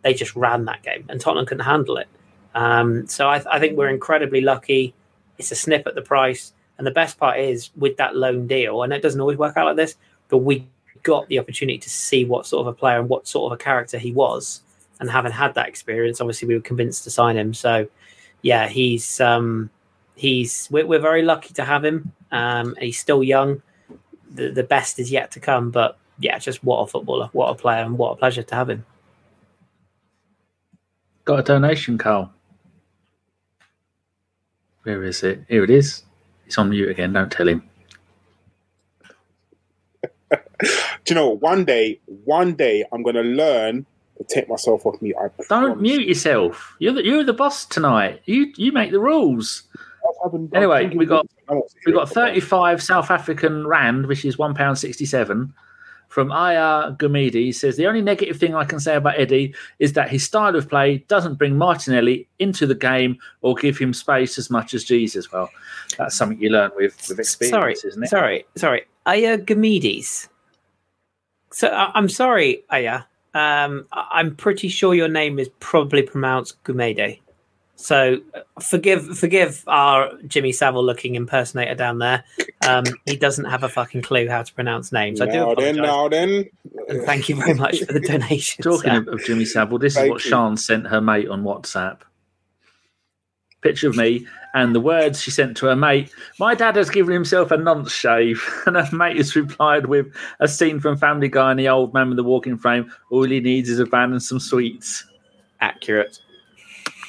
they 0.02 0.14
just 0.14 0.34
ran 0.36 0.64
that 0.66 0.82
game, 0.82 1.04
and 1.08 1.20
Tottenham 1.20 1.46
couldn't 1.46 1.64
handle 1.64 1.96
it. 1.98 2.08
Um, 2.54 3.06
so 3.06 3.28
I, 3.28 3.42
I, 3.50 3.58
think 3.58 3.76
we're 3.76 3.90
incredibly 3.90 4.40
lucky. 4.40 4.94
It's 5.36 5.50
a 5.50 5.54
snip 5.54 5.86
at 5.86 5.94
the 5.94 6.00
price, 6.00 6.54
and 6.78 6.86
the 6.86 6.90
best 6.90 7.18
part 7.18 7.38
is 7.38 7.70
with 7.76 7.98
that 7.98 8.16
loan 8.16 8.46
deal, 8.46 8.82
and 8.82 8.94
it 8.94 9.02
doesn't 9.02 9.20
always 9.20 9.36
work 9.36 9.58
out 9.58 9.66
like 9.66 9.76
this, 9.76 9.96
but 10.28 10.38
we 10.38 10.66
got 11.02 11.28
the 11.28 11.38
opportunity 11.38 11.78
to 11.78 11.90
see 11.90 12.24
what 12.24 12.46
sort 12.46 12.66
of 12.66 12.66
a 12.66 12.76
player 12.76 12.98
and 12.98 13.08
what 13.08 13.26
sort 13.26 13.52
of 13.52 13.60
a 13.60 13.62
character 13.62 13.98
he 13.98 14.12
was, 14.12 14.62
and 15.00 15.10
having 15.10 15.32
had 15.32 15.54
that 15.54 15.68
experience, 15.68 16.20
obviously 16.20 16.48
we 16.48 16.54
were 16.54 16.60
convinced 16.60 17.04
to 17.04 17.10
sign 17.10 17.36
him. 17.36 17.54
So 17.54 17.88
yeah, 18.42 18.68
he's 18.68 19.20
um, 19.20 19.70
he's 20.14 20.68
we're, 20.70 20.86
we're 20.86 21.00
very 21.00 21.22
lucky 21.22 21.54
to 21.54 21.64
have 21.64 21.84
him. 21.84 22.12
Um, 22.32 22.76
he's 22.80 22.98
still 22.98 23.22
young 23.22 23.62
the, 24.30 24.50
the 24.50 24.62
best 24.62 24.98
is 24.98 25.10
yet 25.10 25.30
to 25.32 25.40
come. 25.40 25.70
But 25.70 25.98
yeah, 26.18 26.38
just 26.38 26.62
what 26.62 26.78
a 26.78 26.86
footballer, 26.86 27.28
what 27.32 27.48
a 27.50 27.54
player, 27.54 27.84
and 27.84 27.98
what 27.98 28.12
a 28.12 28.16
pleasure 28.16 28.42
to 28.42 28.54
have 28.54 28.70
him. 28.70 28.84
Got 31.24 31.40
a 31.40 31.42
donation, 31.42 31.98
Karl. 31.98 32.32
Where 34.84 35.02
is 35.02 35.22
it? 35.24 35.44
Here 35.48 35.64
it 35.64 35.70
is. 35.70 36.04
It's 36.46 36.58
on 36.58 36.70
mute 36.70 36.88
again. 36.88 37.12
Don't 37.12 37.32
tell 37.32 37.48
him. 37.48 37.68
Do 40.60 40.68
you 41.08 41.14
know? 41.14 41.30
One 41.30 41.64
day, 41.64 42.00
one 42.24 42.54
day, 42.54 42.84
I'm 42.92 43.02
going 43.02 43.16
to 43.16 43.22
learn 43.22 43.86
to 44.18 44.24
take 44.24 44.48
myself 44.48 44.86
off 44.86 45.00
mute. 45.02 45.16
I 45.18 45.28
Don't 45.48 45.48
promise. 45.48 45.80
mute 45.80 46.08
yourself. 46.08 46.74
You're 46.78 46.94
the, 46.94 47.04
you're 47.04 47.24
the 47.24 47.32
boss 47.32 47.66
tonight. 47.66 48.22
You 48.24 48.52
you 48.56 48.72
make 48.72 48.90
the 48.90 49.00
rules. 49.00 49.62
Anyway, 50.54 50.94
we 50.94 51.04
got 51.04 51.26
we 51.84 51.92
got 51.92 52.08
35 52.08 52.82
South 52.82 53.10
African 53.10 53.66
rand, 53.66 54.06
which 54.06 54.24
is 54.24 54.38
one 54.38 54.54
pound 54.54 54.78
sixty-seven. 54.78 55.52
From 56.08 56.30
Aya 56.32 56.92
Gumidi 56.92 57.52
says 57.52 57.76
the 57.76 57.86
only 57.86 58.00
negative 58.00 58.38
thing 58.38 58.54
I 58.54 58.64
can 58.64 58.78
say 58.78 58.94
about 58.94 59.18
Eddie 59.18 59.54
is 59.80 59.94
that 59.94 60.08
his 60.08 60.22
style 60.24 60.54
of 60.54 60.68
play 60.68 60.98
doesn't 61.08 61.34
bring 61.34 61.58
Martinelli 61.58 62.28
into 62.38 62.64
the 62.66 62.76
game 62.76 63.18
or 63.42 63.54
give 63.56 63.76
him 63.76 63.92
space 63.92 64.38
as 64.38 64.48
much 64.48 64.72
as 64.72 64.84
Jesus. 64.84 65.30
Well, 65.32 65.50
that's 65.98 66.16
something 66.16 66.40
you 66.40 66.48
learn 66.50 66.70
with 66.76 66.96
with 67.08 67.18
experience, 67.18 67.50
sorry, 67.50 67.72
isn't 67.84 68.02
it? 68.04 68.08
Sorry, 68.08 68.46
sorry, 68.54 68.86
Aya 69.04 69.36
Gumidis. 69.38 70.28
So 71.56 71.70
I'm 71.70 72.10
sorry, 72.10 72.64
Aya. 72.68 73.04
Um, 73.32 73.86
I'm 73.90 74.36
pretty 74.36 74.68
sure 74.68 74.94
your 74.94 75.08
name 75.08 75.38
is 75.38 75.48
probably 75.58 76.02
pronounced 76.02 76.62
Gumede. 76.64 77.20
So 77.76 78.18
forgive 78.60 79.16
forgive 79.16 79.64
our 79.66 80.12
Jimmy 80.26 80.52
Savile 80.52 80.84
looking 80.84 81.14
impersonator 81.14 81.74
down 81.74 81.98
there. 81.98 82.24
Um, 82.68 82.84
he 83.06 83.16
doesn't 83.16 83.46
have 83.46 83.62
a 83.62 83.70
fucking 83.70 84.02
clue 84.02 84.28
how 84.28 84.42
to 84.42 84.52
pronounce 84.52 84.92
names. 84.92 85.22
I 85.22 85.24
do 85.24 85.32
now 85.32 85.50
apologize. 85.52 85.76
Then, 85.76 85.82
now 85.82 86.08
then. 86.08 86.50
And 86.88 87.02
thank 87.04 87.30
you 87.30 87.36
very 87.36 87.54
much 87.54 87.82
for 87.84 87.94
the 87.94 88.00
donation. 88.06 88.62
Talking 88.62 88.90
of, 88.90 89.08
of, 89.08 89.24
Jimmy 89.24 89.46
Savile, 89.46 89.78
this 89.78 89.94
thank 89.94 90.08
is 90.08 90.10
what 90.10 90.24
you. 90.24 90.30
Sean 90.30 90.58
sent 90.58 90.88
her 90.88 91.00
mate 91.00 91.30
on 91.30 91.42
WhatsApp. 91.42 92.00
Picture 93.66 93.88
of 93.88 93.96
me 93.96 94.26
and 94.54 94.74
the 94.74 94.80
words 94.80 95.20
she 95.20 95.30
sent 95.30 95.56
to 95.58 95.66
her 95.66 95.76
mate. 95.76 96.10
My 96.38 96.54
dad 96.54 96.76
has 96.76 96.88
given 96.88 97.12
himself 97.12 97.50
a 97.50 97.56
nonce 97.58 97.92
shave, 97.92 98.42
and 98.66 98.76
her 98.76 98.96
mate 98.96 99.16
has 99.16 99.36
replied 99.36 99.86
with 99.86 100.06
a 100.40 100.48
scene 100.48 100.80
from 100.80 100.96
Family 100.96 101.28
Guy 101.28 101.50
and 101.50 101.60
the 101.60 101.68
old 101.68 101.92
man 101.92 102.08
with 102.08 102.16
the 102.16 102.24
walking 102.24 102.56
frame. 102.56 102.90
All 103.10 103.24
he 103.24 103.40
needs 103.40 103.68
is 103.68 103.78
a 103.78 103.84
van 103.84 104.12
and 104.12 104.22
some 104.22 104.40
sweets. 104.40 105.04
Accurate. 105.60 106.20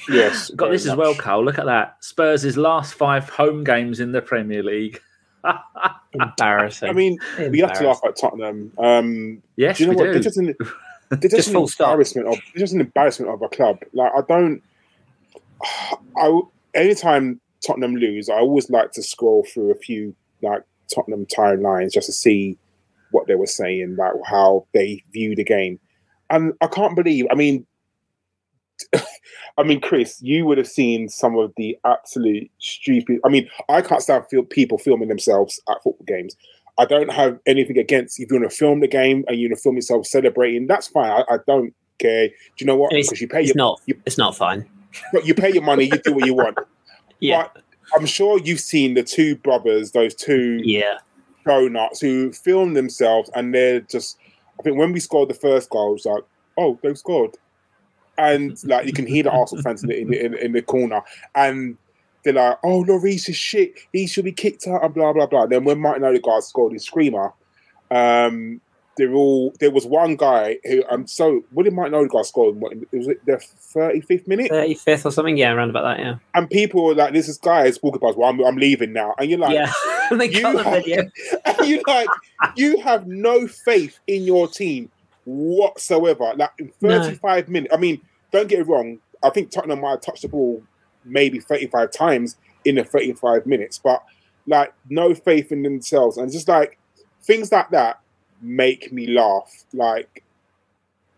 Yes. 0.09 0.49
Got 0.51 0.71
this 0.71 0.85
much. 0.85 0.93
as 0.93 0.97
well, 0.97 1.15
Karl. 1.15 1.45
Look 1.45 1.59
at 1.59 1.65
that. 1.65 1.97
Spurs' 2.03 2.57
last 2.57 2.95
five 2.95 3.29
home 3.29 3.63
games 3.63 3.99
in 3.99 4.11
the 4.11 4.21
Premier 4.21 4.63
League. 4.63 5.01
Embarrassing. 6.13 6.89
I 6.89 6.93
mean, 6.93 7.19
we 7.49 7.59
have 7.59 7.73
to 7.73 7.87
laugh 7.87 8.01
at 8.05 8.17
Tottenham. 8.17 8.73
Um, 8.77 9.41
yes, 9.55 9.77
do 9.77 9.85
you 9.85 9.91
know 9.91 9.97
what? 9.97 10.11
They're 10.11 10.19
just 10.19 10.37
an, 10.37 10.55
they're 11.09 11.29
just, 11.29 11.35
just 11.35 11.49
an 11.49 11.55
embarrassment 11.57 12.27
of 12.27 12.39
just 12.57 12.73
an 12.73 12.81
embarrassment 12.81 13.31
of 13.31 13.41
a 13.41 13.47
club. 13.47 13.79
Like 13.93 14.11
I 14.17 14.21
don't. 14.27 14.61
I 16.17 16.41
anytime 16.73 17.39
Tottenham 17.65 17.95
lose, 17.95 18.29
I 18.29 18.35
always 18.35 18.69
like 18.69 18.91
to 18.93 19.03
scroll 19.03 19.45
through 19.51 19.71
a 19.71 19.75
few 19.75 20.15
like 20.41 20.63
Tottenham 20.93 21.25
timelines 21.25 21.91
just 21.91 22.07
to 22.07 22.13
see 22.13 22.57
what 23.11 23.27
they 23.27 23.35
were 23.35 23.47
saying, 23.47 23.95
like 23.97 24.13
how 24.25 24.65
they 24.73 25.03
view 25.11 25.35
the 25.35 25.43
game. 25.43 25.79
And 26.29 26.53
I 26.61 26.67
can't 26.67 26.95
believe. 26.95 27.25
I 27.31 27.35
mean, 27.35 27.65
I 29.57 29.63
mean, 29.63 29.81
Kris, 29.81 30.21
you 30.21 30.45
would 30.45 30.57
have 30.57 30.67
seen 30.67 31.09
some 31.09 31.37
of 31.37 31.53
the 31.57 31.77
absolute 31.85 32.49
stupid. 32.59 33.19
I 33.25 33.29
mean, 33.29 33.49
I 33.69 33.81
can't 33.81 34.01
stand 34.01 34.25
people 34.49 34.77
filming 34.77 35.09
themselves 35.09 35.59
at 35.69 35.81
football 35.83 36.05
games. 36.05 36.35
I 36.77 36.85
don't 36.85 37.11
have 37.11 37.39
anything 37.47 37.77
against 37.79 38.19
if 38.19 38.29
you 38.29 38.39
want 38.39 38.51
to 38.51 38.55
film 38.55 38.81
the 38.81 38.87
game 38.87 39.25
and 39.27 39.37
you 39.39 39.49
want 39.49 39.57
to 39.57 39.63
film 39.63 39.75
yourself 39.77 40.05
celebrating. 40.05 40.67
That's 40.67 40.87
fine. 40.87 41.09
I, 41.09 41.23
I 41.33 41.37
don't 41.47 41.73
care. 41.97 42.27
Do 42.27 42.35
you 42.59 42.67
know 42.67 42.75
what? 42.75 42.93
It's, 42.93 43.09
because 43.09 43.21
you 43.21 43.27
pay 43.27 43.39
it's 43.39 43.49
your, 43.49 43.55
not. 43.55 43.81
You, 43.87 43.99
it's 44.05 44.17
not 44.17 44.35
fine. 44.35 44.69
But 45.13 45.25
you 45.25 45.33
pay 45.33 45.53
your 45.53 45.63
money. 45.63 45.85
You 45.85 45.99
do 46.03 46.13
what 46.13 46.25
you 46.25 46.33
want. 46.33 46.57
yeah. 47.19 47.47
But 47.53 47.63
I'm 47.95 48.05
sure 48.05 48.39
you've 48.39 48.59
seen 48.59 48.93
the 48.93 49.03
two 49.03 49.35
brothers, 49.37 49.91
those 49.91 50.13
two 50.13 50.59
yeah 50.63 50.97
donuts 51.45 52.01
who 52.01 52.31
film 52.33 52.73
themselves, 52.73 53.29
and 53.35 53.53
they're 53.53 53.81
just. 53.81 54.17
I 54.59 54.63
think 54.63 54.77
when 54.77 54.91
we 54.91 54.99
scored 54.99 55.29
the 55.29 55.35
first 55.35 55.69
goal, 55.69 55.93
it's 55.93 56.05
like, 56.05 56.23
oh, 56.57 56.79
they've 56.81 56.97
scored 56.97 57.37
and 58.17 58.57
like 58.65 58.85
you 58.85 58.93
can 58.93 59.05
hear 59.05 59.23
the 59.23 59.31
Arsenal 59.31 59.63
fans 59.63 59.83
in 59.83 59.89
the, 59.89 59.99
in 59.99 60.09
the, 60.09 60.45
in 60.45 60.51
the 60.53 60.61
corner, 60.61 61.01
and 61.35 61.77
they're 62.23 62.33
like, 62.33 62.57
"Oh, 62.63 62.83
Lloris 62.83 63.29
is 63.29 63.35
shit. 63.35 63.79
He 63.93 64.07
should 64.07 64.25
be 64.25 64.31
kicked 64.31 64.67
out." 64.67 64.83
And 64.83 64.93
blah 64.93 65.13
blah 65.13 65.27
blah. 65.27 65.45
Then 65.45 65.63
when 65.63 65.79
Martin 65.79 66.03
Odegaard 66.03 66.43
scored 66.43 66.73
his 66.73 66.83
screamer, 66.83 67.33
um, 67.91 68.59
they're 68.97 69.13
all. 69.13 69.53
There 69.59 69.71
was 69.71 69.85
one 69.85 70.15
guy 70.15 70.57
who 70.63 70.83
I'm 70.89 71.01
um, 71.01 71.07
so. 71.07 71.43
What 71.51 71.63
did 71.63 71.73
Martin 71.73 71.93
Odegaard 71.93 72.25
score? 72.25 72.51
What, 72.51 72.73
was 72.91 73.07
it 73.07 73.25
the 73.25 73.37
35th 73.37 74.27
minute? 74.27 74.51
35th 74.51 75.05
or 75.05 75.11
something? 75.11 75.37
Yeah, 75.37 75.51
around 75.51 75.69
about 75.69 75.83
that. 75.83 75.99
Yeah. 75.99 76.15
And 76.33 76.49
people 76.49 76.83
were 76.83 76.95
like, 76.95 77.13
"This 77.13 77.29
is 77.29 77.37
guy 77.37 77.65
is 77.65 77.81
walking 77.81 78.01
past. 78.01 78.17
Well, 78.17 78.29
I'm, 78.29 78.43
I'm 78.43 78.55
leaving 78.57 78.93
now." 78.93 79.13
And 79.17 79.29
you're 79.29 79.39
like, 79.39 79.53
"Yeah." 79.53 79.71
they 80.11 80.29
you 80.29 80.41
got 80.41 80.55
the 80.55 80.63
have, 80.63 80.73
video. 80.73 81.03
and 81.45 81.67
you 81.67 81.81
like, 81.87 82.09
you 82.55 82.79
have 82.81 83.07
no 83.07 83.47
faith 83.47 83.99
in 84.07 84.23
your 84.23 84.47
team 84.47 84.91
whatsoever. 85.25 86.33
Like 86.35 86.51
in 86.59 86.71
35 86.81 87.47
no. 87.47 87.51
minutes. 87.51 87.73
I 87.73 87.77
mean, 87.77 88.01
don't 88.31 88.47
get 88.47 88.59
it 88.59 88.67
wrong. 88.67 88.99
I 89.23 89.29
think 89.29 89.51
Tottenham 89.51 89.81
might 89.81 89.91
have 89.91 90.01
touched 90.01 90.21
the 90.23 90.29
ball 90.29 90.63
maybe 91.03 91.39
35 91.39 91.91
times 91.91 92.37
in 92.65 92.75
the 92.75 92.83
35 92.83 93.45
minutes, 93.45 93.77
but 93.77 94.03
like 94.45 94.73
no 94.89 95.13
faith 95.13 95.51
in 95.51 95.63
themselves. 95.63 96.17
And 96.17 96.31
just 96.31 96.47
like 96.47 96.77
things 97.21 97.51
like 97.51 97.69
that 97.71 97.99
make 98.41 98.91
me 98.91 99.07
laugh. 99.07 99.65
Like, 99.73 100.23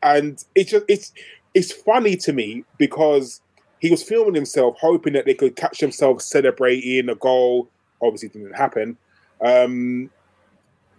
and 0.01 0.43
it's 0.55 0.71
just, 0.71 0.85
it's, 0.87 1.11
it's 1.53 1.71
funny 1.71 2.15
to 2.17 2.33
me 2.33 2.63
because 2.77 3.41
he 3.79 3.89
was 3.89 4.03
filming 4.03 4.35
himself, 4.35 4.77
hoping 4.79 5.13
that 5.13 5.25
they 5.25 5.33
could 5.33 5.55
catch 5.55 5.79
themselves 5.79 6.25
celebrating 6.25 7.09
a 7.09 7.15
goal. 7.15 7.69
Obviously, 8.01 8.29
didn't 8.29 8.53
happen. 8.53 8.97
Um, 9.41 10.09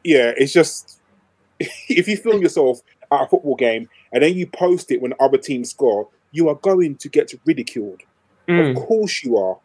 yeah, 0.05 0.33
it's 0.37 0.53
just 0.53 1.01
if 1.61 2.09
you 2.09 2.17
film 2.17 2.43
yourself 2.43 2.81
at 3.13 3.23
a 3.23 3.27
football 3.27 3.57
game 3.57 3.89
and 4.13 4.23
then 4.23 4.35
you 4.35 4.47
post 4.47 4.91
it 4.91 5.01
when 5.01 5.15
other 5.21 5.39
teams 5.39 5.71
score, 5.71 6.09
you 6.33 6.49
are 6.49 6.55
going 6.57 6.97
to 6.97 7.09
get 7.09 7.33
ridiculed. 7.45 8.01
Mm. 8.49 8.71
Of 8.71 8.77
course 8.87 9.23
you 9.23 9.37
are. 9.37 9.59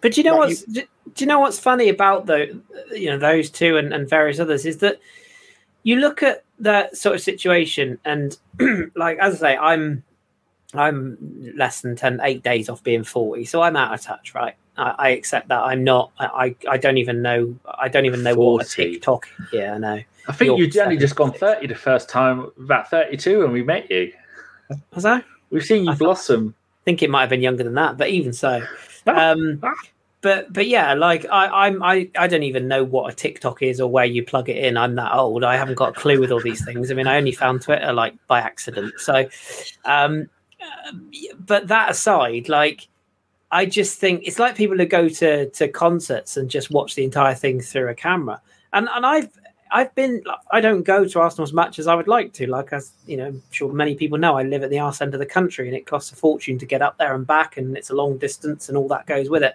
But 0.00 0.12
do 0.12 0.20
you 0.20 0.24
know 0.24 0.38
like 0.38 0.56
what? 0.66 0.86
do 1.14 1.24
you 1.24 1.26
know 1.26 1.40
what's 1.40 1.58
funny 1.58 1.88
about 1.88 2.26
the 2.26 2.60
you 2.92 3.10
know 3.10 3.18
those 3.18 3.48
two 3.48 3.78
and, 3.78 3.92
and 3.92 4.08
various 4.08 4.38
others 4.38 4.66
is 4.66 4.78
that 4.78 5.00
you 5.84 5.96
look 5.96 6.22
at 6.24 6.42
that 6.58 6.96
sort 6.96 7.14
of 7.14 7.20
situation 7.20 7.98
and 8.04 8.36
like 8.96 9.18
as 9.18 9.36
I 9.36 9.38
say, 9.52 9.56
I'm 9.56 10.02
I'm 10.72 11.52
less 11.56 11.82
than 11.82 11.94
10, 11.94 12.20
eight 12.24 12.42
days 12.42 12.68
off 12.68 12.82
being 12.82 13.04
40, 13.04 13.44
so 13.44 13.62
I'm 13.62 13.76
out 13.76 13.94
of 13.94 14.00
touch, 14.00 14.34
right? 14.34 14.56
I, 14.76 14.94
I 14.98 15.08
accept 15.10 15.46
that. 15.48 15.60
I'm 15.60 15.84
not. 15.84 16.10
I, 16.18 16.56
I 16.68 16.78
don't 16.78 16.96
even 16.98 17.22
know. 17.22 17.54
I 17.78 17.86
don't 17.88 18.06
even 18.06 18.24
know 18.24 18.34
what 18.34 18.62
a 18.62 18.64
40. 18.68 18.92
TikTok. 18.94 19.28
Yeah, 19.52 19.74
I 19.74 19.78
know. 19.78 20.00
I 20.26 20.32
think 20.32 20.58
you'd 20.58 20.76
only 20.78 20.96
just 20.96 21.14
gone 21.14 21.30
30 21.32 21.68
the 21.68 21.76
first 21.76 22.08
time, 22.08 22.50
about 22.58 22.90
32 22.90 23.38
when 23.40 23.52
we 23.52 23.62
met 23.62 23.88
you. 23.88 24.12
Was 24.94 25.04
I? 25.04 25.18
I 25.18 25.24
We've 25.50 25.62
seen 25.62 25.84
you 25.84 25.90
I 25.90 25.94
thought- 25.94 25.98
blossom. 26.00 26.54
think 26.84 27.02
it 27.04 27.10
might 27.10 27.20
have 27.20 27.30
been 27.30 27.42
younger 27.42 27.62
than 27.62 27.74
that, 27.74 27.96
but 27.96 28.08
even 28.08 28.32
so. 28.32 28.62
Um, 29.06 29.62
but 30.24 30.50
but 30.50 30.66
yeah, 30.66 30.94
like 30.94 31.26
I, 31.30 31.66
I'm 31.66 31.82
I, 31.82 32.08
I 32.16 32.26
don't 32.28 32.44
even 32.44 32.66
know 32.66 32.82
what 32.82 33.12
a 33.12 33.14
TikTok 33.14 33.62
is 33.62 33.78
or 33.78 33.90
where 33.90 34.06
you 34.06 34.24
plug 34.24 34.48
it 34.48 34.56
in. 34.56 34.78
I'm 34.78 34.94
that 34.94 35.12
old. 35.12 35.44
I 35.44 35.58
haven't 35.58 35.74
got 35.74 35.90
a 35.90 36.00
clue 36.00 36.18
with 36.18 36.32
all 36.32 36.40
these 36.40 36.64
things. 36.64 36.90
I 36.90 36.94
mean, 36.94 37.06
I 37.06 37.18
only 37.18 37.32
found 37.32 37.60
Twitter 37.60 37.92
like 37.92 38.14
by 38.26 38.40
accident. 38.40 38.94
So, 38.96 39.28
um, 39.84 40.30
but 41.38 41.68
that 41.68 41.90
aside, 41.90 42.48
like 42.48 42.88
I 43.50 43.66
just 43.66 44.00
think 44.00 44.22
it's 44.24 44.38
like 44.38 44.56
people 44.56 44.78
who 44.78 44.86
go 44.86 45.10
to 45.10 45.50
to 45.50 45.68
concerts 45.68 46.38
and 46.38 46.48
just 46.48 46.70
watch 46.70 46.94
the 46.94 47.04
entire 47.04 47.34
thing 47.34 47.60
through 47.60 47.90
a 47.90 47.94
camera. 47.94 48.40
And 48.72 48.88
and 48.94 49.04
I've 49.04 49.28
I've 49.72 49.94
been 49.94 50.22
I 50.50 50.62
don't 50.62 50.84
go 50.84 51.04
to 51.06 51.20
Arsenal 51.20 51.44
as 51.44 51.52
much 51.52 51.78
as 51.78 51.86
I 51.86 51.94
would 51.94 52.08
like 52.08 52.32
to. 52.34 52.46
Like 52.46 52.72
as 52.72 52.92
you 53.06 53.18
know, 53.18 53.26
I'm 53.26 53.42
sure 53.50 53.70
many 53.70 53.94
people 53.94 54.16
know, 54.16 54.38
I 54.38 54.42
live 54.42 54.62
at 54.62 54.70
the 54.70 54.78
arse 54.78 55.02
end 55.02 55.12
of 55.12 55.20
the 55.20 55.26
country, 55.26 55.68
and 55.68 55.76
it 55.76 55.84
costs 55.84 56.12
a 56.12 56.16
fortune 56.16 56.56
to 56.60 56.64
get 56.64 56.80
up 56.80 56.96
there 56.96 57.14
and 57.14 57.26
back, 57.26 57.58
and 57.58 57.76
it's 57.76 57.90
a 57.90 57.94
long 57.94 58.16
distance, 58.16 58.70
and 58.70 58.78
all 58.78 58.88
that 58.88 59.04
goes 59.04 59.28
with 59.28 59.42
it. 59.42 59.52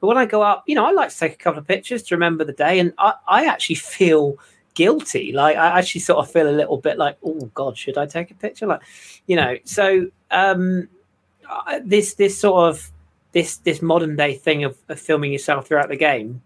But 0.00 0.08
when 0.08 0.18
I 0.18 0.26
go 0.26 0.42
up, 0.42 0.64
you 0.66 0.74
know, 0.74 0.84
I 0.84 0.92
like 0.92 1.10
to 1.10 1.18
take 1.18 1.32
a 1.32 1.36
couple 1.36 1.58
of 1.58 1.66
pictures 1.66 2.02
to 2.04 2.14
remember 2.14 2.44
the 2.44 2.52
day, 2.52 2.78
and 2.78 2.92
I, 2.98 3.14
I 3.26 3.46
actually 3.46 3.76
feel 3.76 4.38
guilty. 4.74 5.32
Like 5.32 5.56
I 5.56 5.78
actually 5.78 6.02
sort 6.02 6.18
of 6.18 6.30
feel 6.30 6.48
a 6.48 6.52
little 6.52 6.76
bit 6.76 6.98
like, 6.98 7.16
oh 7.24 7.50
God, 7.54 7.76
should 7.76 7.98
I 7.98 8.06
take 8.06 8.30
a 8.30 8.34
picture? 8.34 8.66
Like, 8.66 8.82
you 9.26 9.36
know, 9.36 9.56
so 9.64 10.08
um, 10.30 10.88
this 11.82 12.14
this 12.14 12.38
sort 12.38 12.68
of 12.68 12.90
this 13.32 13.56
this 13.58 13.82
modern 13.82 14.16
day 14.16 14.34
thing 14.34 14.64
of, 14.64 14.76
of 14.88 15.00
filming 15.00 15.32
yourself 15.32 15.66
throughout 15.66 15.88
the 15.88 15.96
game, 15.96 16.42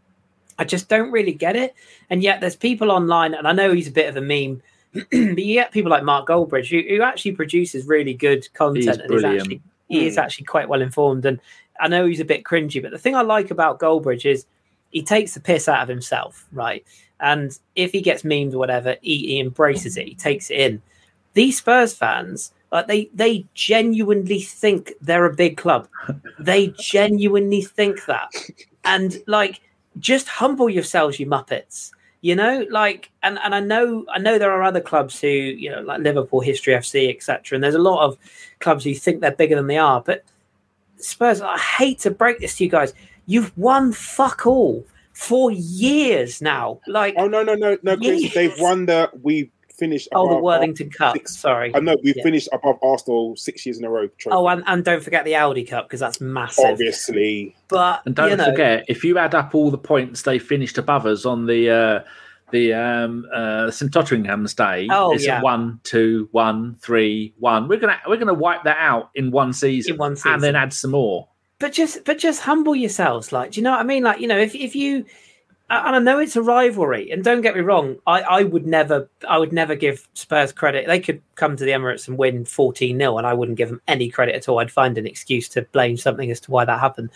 I 0.59 0.65
just 0.65 0.89
don't 0.89 1.11
really 1.11 1.33
get 1.33 1.57
it. 1.57 1.75
And 2.09 2.23
yet 2.23 2.41
there's 2.41 2.57
people 2.57 2.91
online, 2.91 3.35
and 3.35 3.47
I 3.47 3.53
know 3.53 3.73
he's 3.73 3.89
a 3.89 3.93
bit 3.93 4.09
of 4.09 4.17
a 4.17 4.21
meme, 4.21 4.63
but 4.93 5.45
you 5.45 5.55
get 5.55 5.73
people 5.73 5.91
like 5.91 6.05
Mark 6.05 6.29
Goldbridge 6.29 6.69
who, 6.69 6.97
who 6.97 7.03
actually 7.03 7.33
produces 7.33 7.87
really 7.87 8.15
good 8.15 8.53
content 8.55 9.01
and 9.01 9.13
is 9.13 9.25
actually 9.25 9.61
he 9.89 10.07
is 10.07 10.19
actually 10.19 10.47
quite 10.47 10.69
well 10.69 10.83
informed. 10.83 11.25
And 11.27 11.41
I 11.79 11.89
know 11.89 12.07
he's 12.07 12.21
a 12.21 12.25
bit 12.25 12.45
cringy, 12.45 12.83
but 12.83 12.91
the 12.91 12.99
thing 12.99 13.15
I 13.15 13.23
like 13.23 13.51
about 13.51 13.81
Goldbridge 13.81 14.25
is 14.31 14.47
he 14.91 15.03
takes 15.03 15.35
the 15.35 15.41
piss 15.41 15.69
out 15.69 15.83
of 15.83 15.89
himself, 15.89 16.47
right? 16.53 16.85
And 17.21 17.57
if 17.77 17.93
he 17.93 18.01
gets 18.01 18.23
memed 18.23 18.55
or 18.55 18.59
whatever, 18.59 18.97
he, 19.03 19.19
he 19.19 19.41
embraces 19.41 19.97
it. 19.97 20.09
He 20.09 20.15
takes 20.15 20.51
it 20.51 20.59
in. 20.59 20.83
These 21.35 21.59
Spurs 21.59 21.95
fans, 21.95 22.53
like 22.73 22.89
they 22.89 23.11
they 23.15 23.47
genuinely 23.55 24.41
think 24.41 24.93
they're 25.01 25.27
a 25.27 25.35
big 25.35 25.57
club. 25.57 25.89
They 26.39 26.69
genuinely 26.79 27.63
think 27.63 28.07
that, 28.07 28.31
and 28.85 29.19
like 29.27 29.61
just 29.99 30.27
humble 30.27 30.71
yourselves, 30.71 31.21
you 31.21 31.27
muppets. 31.27 31.93
You 32.23 32.35
know, 32.35 32.67
like, 32.71 33.11
and 33.23 33.39
and 33.45 33.55
I 33.55 33.61
know 33.61 34.05
I 34.13 34.19
know 34.19 34.39
there 34.39 34.51
are 34.51 34.63
other 34.63 34.81
clubs 34.81 35.21
who 35.21 35.29
you 35.29 35.71
know 35.71 35.83
like 35.83 36.01
Liverpool, 36.01 36.41
History 36.41 36.75
FC, 36.75 37.15
etc. 37.15 37.57
And 37.57 37.63
there's 37.63 37.75
a 37.75 37.79
lot 37.79 38.05
of 38.05 38.19
clubs 38.59 38.85
who 38.85 38.95
think 38.95 39.21
they're 39.21 39.31
bigger 39.31 39.57
than 39.57 39.69
they 39.69 39.79
are, 39.79 40.01
but 40.01 40.25
Spurs, 41.03 41.41
I 41.41 41.59
hate 41.59 41.99
to 42.01 42.11
break 42.11 42.39
this 42.41 42.57
to 42.59 42.65
you 42.65 42.71
guys. 42.71 42.95
You've 43.27 43.57
won 43.57 43.93
fuck 43.93 44.47
all 44.47 44.85
for 45.13 45.51
years 45.51 46.41
now. 46.43 46.81
Like, 46.87 47.15
Oh 47.17 47.29
no 47.29 47.43
no 47.43 47.55
no 47.55 47.77
no! 47.83 47.97
Kris, 47.97 48.23
Yes. 48.25 48.35
They've 48.35 48.59
won 48.59 48.87
the. 48.87 49.11
We 49.23 49.51
finished. 49.79 50.09
oh, 50.13 50.29
the 50.35 50.41
Worthington 50.43 50.91
Cup. 50.91 51.17
six- 51.17 51.37
Sorry. 51.39 51.73
I 51.75 51.81
know 51.81 51.97
we've 52.05 52.15
Yeah. 52.17 52.23
finished 52.23 52.49
above 52.53 52.77
Arsenal 52.83 53.35
six 53.37 53.65
years 53.65 53.79
in 53.79 53.85
a 53.85 53.91
row. 53.91 54.09
Trophy. 54.19 54.35
Oh, 54.37 54.47
and, 54.49 54.63
and 54.67 54.85
don't 54.85 55.03
forget 55.03 55.25
the 55.25 55.35
Audi 55.37 55.65
Cup 55.65 55.87
because 55.87 56.01
that's 56.01 56.21
massive. 56.21 56.67
obviously. 56.67 57.55
But 57.69 58.03
And 58.05 58.15
don't 58.15 58.31
you 58.31 58.37
know, 58.37 58.45
forget, 58.51 58.85
if 58.89 59.05
you 59.05 59.17
add 59.17 59.35
up 59.35 59.55
all 59.55 59.71
the 59.71 59.79
points 59.79 60.23
they 60.23 60.39
finished 60.39 60.77
above 60.77 61.07
us 61.07 61.25
on 61.25 61.47
the 61.47 61.71
uh, 61.71 62.01
the 62.51 62.75
um, 62.75 63.27
uh, 63.33 63.71
St 63.71 63.93
Totteringham's 63.93 64.55
day, 64.55 64.89
Oh, 64.91 65.13
it's 65.13 65.25
yeah. 65.27 65.41
one, 65.43 65.81
two, 65.85 66.29
one, 66.33 66.77
three, 66.81 67.35
one. 67.39 67.69
We're 67.69 67.79
gonna 67.81 67.99
we're 68.09 68.17
gonna 68.17 68.35
wipe 68.35 68.65
that 68.65 68.79
out 68.79 69.11
in 69.15 69.31
one 69.31 69.53
season, 69.53 69.95
In 69.95 69.99
one 69.99 70.17
and 70.25 70.43
then 70.43 70.57
add 70.57 70.73
some 70.73 70.93
more. 70.93 71.29
but 71.59 71.73
just 71.73 72.05
but 72.05 72.19
just 72.19 72.41
humble 72.43 72.75
yourselves. 72.77 73.33
Like, 73.33 73.53
do 73.53 73.61
you 73.61 73.65
know 73.65 73.73
what 73.73 73.81
I 73.81 73.85
mean? 73.85 74.03
Like, 74.03 74.21
you 74.21 74.29
know, 74.29 74.39
if 74.39 74.55
if 74.55 74.75
you 74.75 75.05
and 75.73 75.95
I 75.95 75.99
know 76.01 76.19
it's 76.19 76.35
a 76.35 76.43
rivalry, 76.43 77.13
and 77.13 77.23
don't 77.23 77.43
get 77.43 77.55
me 77.55 77.61
wrong, 77.61 77.95
I, 78.05 78.23
I 78.23 78.43
would 78.43 78.67
never 78.67 79.09
I 79.29 79.39
would 79.39 79.53
never 79.53 79.77
give 79.77 80.09
Spurs 80.15 80.51
credit. 80.53 80.87
They 80.89 80.99
could 80.99 81.23
come 81.37 81.57
to 81.57 81.65
the 81.65 81.71
Emirates 81.71 82.09
and 82.09 82.19
win 82.19 82.45
14 82.45 82.99
0 82.99 83.19
and 83.19 83.27
I 83.27 83.35
wouldn't 83.35 83.57
give 83.57 83.69
them 83.69 83.81
any 83.87 84.11
credit 84.11 84.35
at 84.35 84.49
all. 84.49 84.59
I'd 84.59 84.73
find 84.73 84.99
an 84.99 85.07
excuse 85.07 85.49
to 85.51 85.63
blame 85.63 85.97
something 85.97 86.29
as 86.31 86.41
to 86.41 86.51
why 86.51 86.65
that 86.65 86.81
happened. 86.81 87.11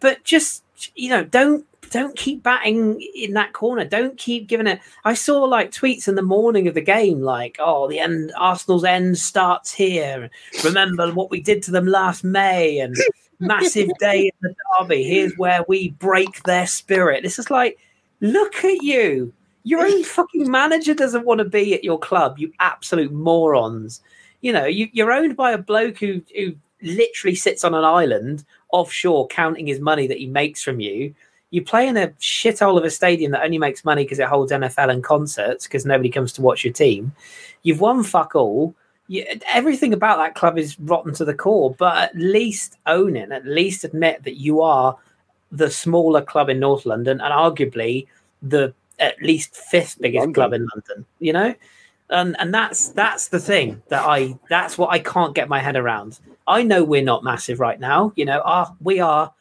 But 0.00 0.24
just 0.24 0.64
you 0.96 1.10
know, 1.10 1.22
don't 1.22 1.64
don't 1.92 2.16
keep 2.16 2.42
batting 2.42 3.00
in 3.14 3.34
that 3.34 3.52
corner. 3.52 3.84
Don't 3.84 4.16
keep 4.16 4.48
giving 4.48 4.66
it. 4.66 4.80
I 5.04 5.12
saw 5.12 5.44
like 5.44 5.70
tweets 5.70 6.08
in 6.08 6.14
the 6.14 6.22
morning 6.22 6.66
of 6.66 6.74
the 6.74 6.80
game, 6.80 7.20
like, 7.20 7.58
"Oh, 7.60 7.86
the 7.86 8.00
end. 8.00 8.32
Arsenal's 8.36 8.82
end 8.82 9.18
starts 9.18 9.72
here. 9.72 10.30
Remember 10.64 11.12
what 11.12 11.30
we 11.30 11.40
did 11.40 11.62
to 11.64 11.70
them 11.70 11.86
last 11.86 12.24
May, 12.24 12.78
and 12.78 12.96
massive 13.40 13.90
day 14.00 14.22
in 14.22 14.32
the 14.40 14.54
derby. 14.80 15.04
Here's 15.04 15.36
where 15.36 15.64
we 15.68 15.90
break 15.90 16.42
their 16.44 16.66
spirit." 16.66 17.22
This 17.22 17.38
is 17.38 17.50
like, 17.50 17.78
look 18.20 18.64
at 18.64 18.82
you. 18.82 19.32
Your 19.64 19.84
own 19.86 20.02
fucking 20.16 20.50
manager 20.50 20.94
doesn't 20.94 21.26
want 21.26 21.38
to 21.38 21.44
be 21.44 21.74
at 21.74 21.84
your 21.84 21.98
club. 21.98 22.38
You 22.38 22.52
absolute 22.58 23.12
morons. 23.12 24.00
You 24.40 24.54
know, 24.54 24.64
you, 24.64 24.88
you're 24.92 25.12
owned 25.12 25.36
by 25.36 25.52
a 25.52 25.58
bloke 25.58 25.98
who 25.98 26.22
who 26.34 26.54
literally 26.80 27.36
sits 27.36 27.64
on 27.64 27.74
an 27.74 27.84
island 27.84 28.44
offshore 28.72 29.28
counting 29.28 29.66
his 29.66 29.78
money 29.78 30.06
that 30.06 30.18
he 30.18 30.26
makes 30.26 30.62
from 30.62 30.80
you. 30.80 31.14
You 31.52 31.62
play 31.62 31.86
in 31.86 31.98
a 31.98 32.08
shithole 32.18 32.78
of 32.78 32.84
a 32.84 32.90
stadium 32.90 33.30
that 33.32 33.44
only 33.44 33.58
makes 33.58 33.84
money 33.84 34.04
because 34.04 34.18
it 34.18 34.26
holds 34.26 34.50
NFL 34.50 34.90
and 34.90 35.04
concerts 35.04 35.66
because 35.66 35.84
nobody 35.84 36.08
comes 36.08 36.32
to 36.32 36.42
watch 36.42 36.64
your 36.64 36.72
team. 36.72 37.12
You've 37.62 37.80
won 37.80 38.02
fuck 38.02 38.34
all. 38.34 38.74
You, 39.08 39.26
everything 39.46 39.92
about 39.92 40.16
that 40.16 40.34
club 40.34 40.58
is 40.58 40.80
rotten 40.80 41.12
to 41.14 41.26
the 41.26 41.34
core, 41.34 41.74
but 41.78 41.98
at 41.98 42.16
least 42.16 42.78
own 42.86 43.16
it. 43.16 43.30
At 43.30 43.46
least 43.46 43.84
admit 43.84 44.24
that 44.24 44.36
you 44.36 44.62
are 44.62 44.96
the 45.50 45.70
smaller 45.70 46.22
club 46.22 46.48
in 46.48 46.58
North 46.58 46.86
London 46.86 47.20
and 47.20 47.32
arguably 47.32 48.06
the 48.40 48.72
at 48.98 49.20
least 49.20 49.54
fifth 49.54 50.00
biggest 50.00 50.20
London. 50.20 50.34
club 50.34 50.52
in 50.54 50.66
London. 50.74 51.04
You 51.18 51.34
know, 51.34 51.54
and 52.08 52.34
and 52.38 52.54
that's 52.54 52.88
that's 52.88 53.28
the 53.28 53.38
thing 53.40 53.82
that 53.88 54.04
I 54.06 54.38
that's 54.48 54.78
what 54.78 54.90
I 54.90 55.00
can't 55.00 55.34
get 55.34 55.50
my 55.50 55.58
head 55.58 55.76
around. 55.76 56.18
I 56.46 56.62
know 56.62 56.82
we're 56.82 57.02
not 57.02 57.24
massive 57.24 57.60
right 57.60 57.78
now. 57.78 58.14
You 58.16 58.24
know, 58.24 58.40
our 58.40 58.74
we 58.80 59.00
are 59.00 59.32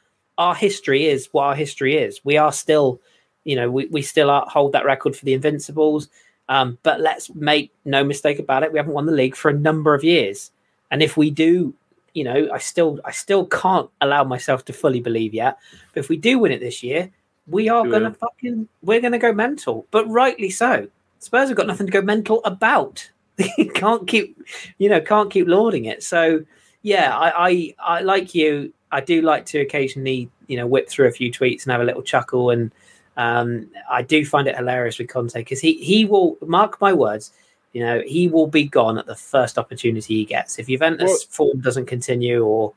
our 0.41 0.55
history 0.55 1.05
is 1.05 1.29
what 1.31 1.43
our 1.43 1.55
history 1.55 1.95
is. 1.95 2.19
We 2.23 2.37
are 2.37 2.51
still, 2.51 2.99
you 3.43 3.55
know, 3.55 3.69
we, 3.69 3.85
we 3.87 4.01
still 4.01 4.29
are, 4.31 4.45
hold 4.47 4.71
that 4.71 4.85
record 4.85 5.15
for 5.15 5.23
the 5.23 5.33
Invincibles. 5.33 6.09
Um, 6.49 6.79
but 6.81 6.99
let's 6.99 7.33
make 7.35 7.71
no 7.85 8.03
mistake 8.03 8.39
about 8.39 8.63
it. 8.63 8.71
We 8.71 8.79
haven't 8.79 8.93
won 8.93 9.05
the 9.05 9.11
league 9.11 9.35
for 9.35 9.49
a 9.49 9.53
number 9.53 9.93
of 9.93 10.03
years. 10.03 10.51
And 10.89 11.03
if 11.03 11.15
we 11.15 11.29
do, 11.29 11.73
you 12.13 12.23
know, 12.23 12.49
I 12.51 12.57
still 12.57 12.99
I 13.05 13.11
still 13.11 13.45
can't 13.45 13.89
allow 14.01 14.23
myself 14.23 14.65
to 14.65 14.73
fully 14.73 14.99
believe 14.99 15.33
yet. 15.33 15.57
But 15.93 16.01
if 16.01 16.09
we 16.09 16.17
do 16.17 16.39
win 16.39 16.51
it 16.51 16.59
this 16.59 16.83
year, 16.83 17.09
we 17.47 17.69
are 17.69 17.85
You 17.85 17.91
gonna 17.91 18.13
fucking 18.13 18.67
we're 18.81 18.99
gonna 18.99 19.19
go 19.19 19.31
mental. 19.31 19.85
But 19.91 20.09
rightly 20.09 20.49
so. 20.49 20.87
Spurs 21.19 21.49
have 21.49 21.57
got 21.57 21.67
nothing 21.67 21.85
to 21.85 21.93
go 21.93 22.01
mental 22.01 22.41
about. 22.43 23.09
can't 23.73 24.07
keep 24.07 24.37
you 24.77 24.89
know, 24.89 24.99
can't 24.99 25.31
keep 25.31 25.47
lauding 25.47 25.85
it. 25.85 26.03
So 26.03 26.43
yeah, 26.81 27.15
I, 27.15 27.49
I 27.49 27.75
I 27.79 28.01
like 28.01 28.35
you. 28.35 28.73
I 28.91 29.01
do 29.01 29.21
like 29.21 29.45
to 29.47 29.59
occasionally, 29.59 30.29
you 30.47 30.57
know, 30.57 30.67
whip 30.67 30.89
through 30.89 31.07
a 31.07 31.11
few 31.11 31.31
tweets 31.31 31.63
and 31.63 31.71
have 31.71 31.81
a 31.81 31.85
little 31.85 32.01
chuckle. 32.01 32.49
And 32.49 32.71
um, 33.17 33.69
I 33.89 34.01
do 34.01 34.25
find 34.25 34.47
it 34.47 34.55
hilarious 34.55 34.97
with 34.99 35.09
Conte 35.09 35.33
because 35.33 35.59
he 35.61 35.73
he 35.75 36.05
will 36.05 36.37
mark 36.41 36.79
my 36.81 36.93
words. 36.93 37.31
You 37.73 37.83
know, 37.85 38.01
he 38.05 38.27
will 38.27 38.47
be 38.47 38.65
gone 38.65 38.97
at 38.97 39.05
the 39.05 39.15
first 39.15 39.57
opportunity 39.57 40.15
he 40.15 40.25
gets. 40.25 40.59
If 40.59 40.67
Juventus 40.67 41.07
Well- 41.09 41.17
form 41.29 41.61
doesn't 41.61 41.85
continue, 41.85 42.43
or 42.43 42.73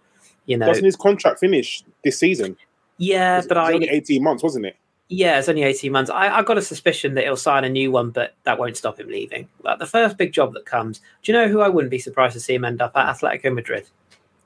you 0.47 0.57
know, 0.57 0.67
Doesn't 0.67 0.85
his 0.85 0.97
contract 0.97 1.41
finish 1.41 1.83
this 2.05 2.19
season? 2.19 2.57
yeah, 2.99 3.39
It's 3.39 3.47
but 3.49 3.57
it's 3.57 3.69
I 3.71 3.73
only 3.73 3.89
eighteen 3.89 4.23
months, 4.23 4.43
wasn't 4.43 4.67
it? 4.67 4.77
yeah, 5.09 5.39
it's 5.39 5.49
only 5.51 5.63
18 5.63 5.93
months. 5.93 6.11
I, 6.11 6.29
I've 6.39 6.47
got 6.47 6.57
a 6.59 6.63
suspicion 6.63 7.15
that 7.15 7.25
he'll 7.25 7.37
sign 7.37 7.63
a 7.65 7.69
new 7.69 7.91
one, 7.93 8.11
but 8.11 8.35
that 8.45 8.59
won't 8.59 8.77
stop 8.77 8.99
him 8.99 9.07
leaving. 9.09 9.49
Like 9.63 9.79
the 9.79 9.87
first 9.87 10.17
big 10.17 10.33
job 10.33 10.55
that 10.55 10.65
comes, 10.65 11.01
do 11.23 11.31
you 11.31 11.39
know 11.39 11.47
who 11.47 11.61
I 11.61 11.69
wouldn't 11.69 11.91
be 11.91 11.99
surprised 11.99 12.33
to 12.35 12.41
see 12.41 12.55
him 12.55 12.65
end 12.65 12.81
up 12.81 12.93
at? 12.97 13.15
Atletico 13.15 13.53
Madrid. 13.55 13.87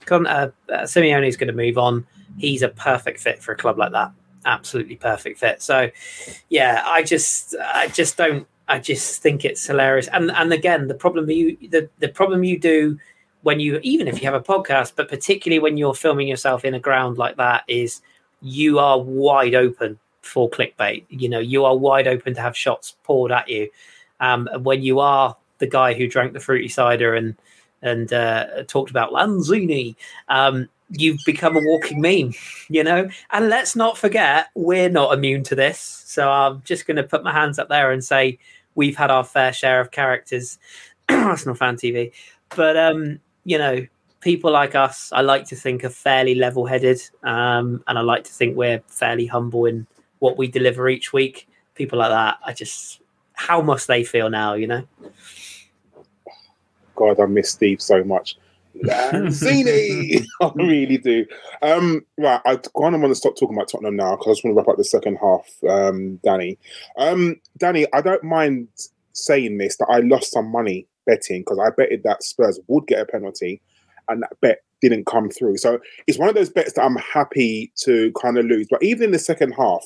Con, 0.09 0.27
uh, 0.27 0.51
uh, 0.73 0.87
going 0.95 1.47
to 1.47 1.53
move 1.53 1.79
on. 1.79 2.07
He's 2.39 2.63
a 2.63 2.69
perfect 2.69 3.21
fit 3.21 3.43
for 3.43 3.53
a 3.53 3.57
club 3.57 3.79
like 3.79 3.93
that. 3.93 4.13
Absolutely 4.45 4.97
perfect 4.97 5.39
fit. 5.39 5.61
So, 5.61 5.91
yeah, 6.49 6.83
I 6.87 7.03
just, 7.03 7.55
I 7.61 7.89
just 7.89 8.17
don't, 8.17 8.47
I 8.69 8.79
just 8.79 9.23
think 9.23 9.45
it's 9.45 9.67
hilarious. 9.67 10.09
And 10.09 10.31
and 10.31 10.53
again, 10.53 10.89
the 10.89 10.95
problem 10.95 11.31
you, 11.31 11.57
the 11.71 11.89
the 11.99 12.09
problem 12.09 12.45
you 12.45 12.59
do 12.59 12.99
when 13.43 13.61
you, 13.61 13.81
even 13.83 14.09
if 14.09 14.21
you 14.21 14.31
have 14.31 14.35
a 14.35 14.45
podcast, 14.45 14.93
but 14.95 15.09
particularly 15.09 15.59
when 15.59 15.77
you're 15.77 15.95
filming 15.95 16.29
yourself 16.29 16.65
in 16.65 16.75
a 16.75 16.81
ground 16.81 17.19
like 17.19 17.37
that, 17.37 17.65
is 17.67 18.03
you 18.43 18.79
are 18.79 19.01
wide 19.01 19.55
open 19.55 19.99
for 20.23 20.51
clickbait. 20.51 21.05
You 21.09 21.29
know, 21.29 21.39
you 21.39 21.65
are 21.65 21.77
wide 21.77 22.07
open 22.07 22.35
to 22.35 22.41
have 22.41 22.57
shots 22.57 22.97
poured 23.05 23.33
at 23.33 23.49
you. 23.49 23.71
Um, 24.21 24.49
when 24.63 24.83
you 24.83 25.01
are 25.01 25.37
the 25.59 25.67
guy 25.67 25.95
who 25.95 26.07
drank 26.07 26.33
the 26.33 26.41
fruity 26.41 26.69
cider 26.69 27.15
and 27.15 27.37
and 27.83 28.13
uh, 28.13 28.65
talked 28.67 28.91
about 28.91 29.13
Lanzini, 29.13 29.97
um, 30.29 30.69
you've 30.91 31.21
become 31.25 31.57
a 31.57 31.61
walking 31.63 32.01
meme, 32.01 32.35
you 32.69 32.83
know. 32.83 33.09
And 33.31 33.49
let's 33.49 33.77
not 33.77 33.99
forget, 33.99 34.49
we're 34.55 34.89
not 34.89 35.15
immune 35.15 35.43
to 35.45 35.55
this. 35.55 36.03
So 36.07 36.31
I'm 36.31 36.63
just 36.65 36.87
going 36.87 36.97
to 36.97 37.03
put 37.03 37.25
my 37.25 37.33
hands 37.33 37.59
up 37.59 37.69
there 37.69 37.93
and 37.93 38.03
say 38.03 38.39
we've 38.75 38.97
had 38.97 39.11
our 39.11 39.25
fair 39.25 39.53
share 39.53 39.81
of 39.81 39.91
characters. 39.91 40.59
Arsenal 41.09 41.55
fan 41.55 41.77
TV, 41.77 42.13
but 42.55 42.77
um, 42.77 43.19
you 43.45 43.57
know, 43.57 43.87
people 44.21 44.53
like 44.53 44.75
us, 44.75 45.11
I 45.13 45.23
like 45.23 45.47
to 45.47 45.57
think 45.57 45.85
are 45.85 45.91
fairly 45.91 46.35
level-headed, 46.35 47.01
um, 47.23 47.83
and 47.87 47.99
I 47.99 48.03
like 48.03 48.25
to 48.25 48.33
think 48.33 48.57
we're 48.57 48.83
fairly 48.89 49.27
humble 49.27 49.65
in 49.65 49.87
what 50.19 50.37
we 50.37 50.49
deliver 50.49 50.89
each 50.89 51.13
week. 51.13 51.49
People 51.75 51.99
like 51.99 52.11
that, 52.11 52.39
I 52.45 52.53
just, 52.53 53.01
how 53.33 53.63
must 53.63 53.87
they 53.87 54.05
feel 54.05 54.29
now? 54.29 54.53
You 54.55 54.67
know. 54.67 54.83
God, 56.99 57.21
I 57.21 57.27
miss 57.27 57.51
Steve 57.51 57.81
so 57.81 58.03
much. 58.05 58.37
Lanzini, 58.85 60.25
I 60.41 60.51
really 60.55 60.99
do. 60.99 61.27
Um, 61.63 62.05
right, 62.19 62.41
I 62.45 62.57
kind 62.57 62.95
of 62.95 63.01
want 63.01 63.11
to 63.11 63.15
stop 63.15 63.37
talking 63.37 63.57
about 63.57 63.69
Tottenham 63.69 63.97
now 63.97 64.17
because 64.17 64.27
I 64.27 64.31
just 64.33 64.45
want 64.45 64.55
to 64.55 64.59
wrap 64.59 64.69
up 64.69 64.77
the 64.77 64.85
second 64.85 65.17
half. 65.17 65.47
Um, 65.69 66.17
Danny, 66.25 66.59
um, 66.97 67.37
Danny, 67.57 67.87
I 67.93 68.01
don't 68.01 68.25
mind 68.25 68.69
saying 69.13 69.59
this 69.59 69.77
that 69.79 69.89
I 69.91 69.99
lost 70.01 70.33
some 70.33 70.47
money 70.47 70.87
betting 71.07 71.43
because 71.43 71.59
I 71.59 71.71
betted 71.71 72.03
that 72.05 72.23
Spurs 72.23 72.61
would 72.67 72.87
get 72.87 73.01
a 73.01 73.07
penalty, 73.07 73.61
and 74.09 74.23
that 74.23 74.41
bet 74.41 74.63
didn't 74.81 75.07
come 75.07 75.31
through. 75.31 75.57
So 75.57 75.79
it's 76.07 76.19
one 76.19 76.29
of 76.29 76.35
those 76.35 76.51
bets 76.51 76.75
that 76.75 76.85
I'm 76.85 76.97
happy 76.97 77.73
to 77.83 78.13
kind 78.21 78.39
of 78.39 78.47
lose. 78.47 78.67
But 78.71 78.83
even 78.83 79.07
in 79.07 79.11
the 79.13 79.19
second 79.19 79.53
half, 79.53 79.85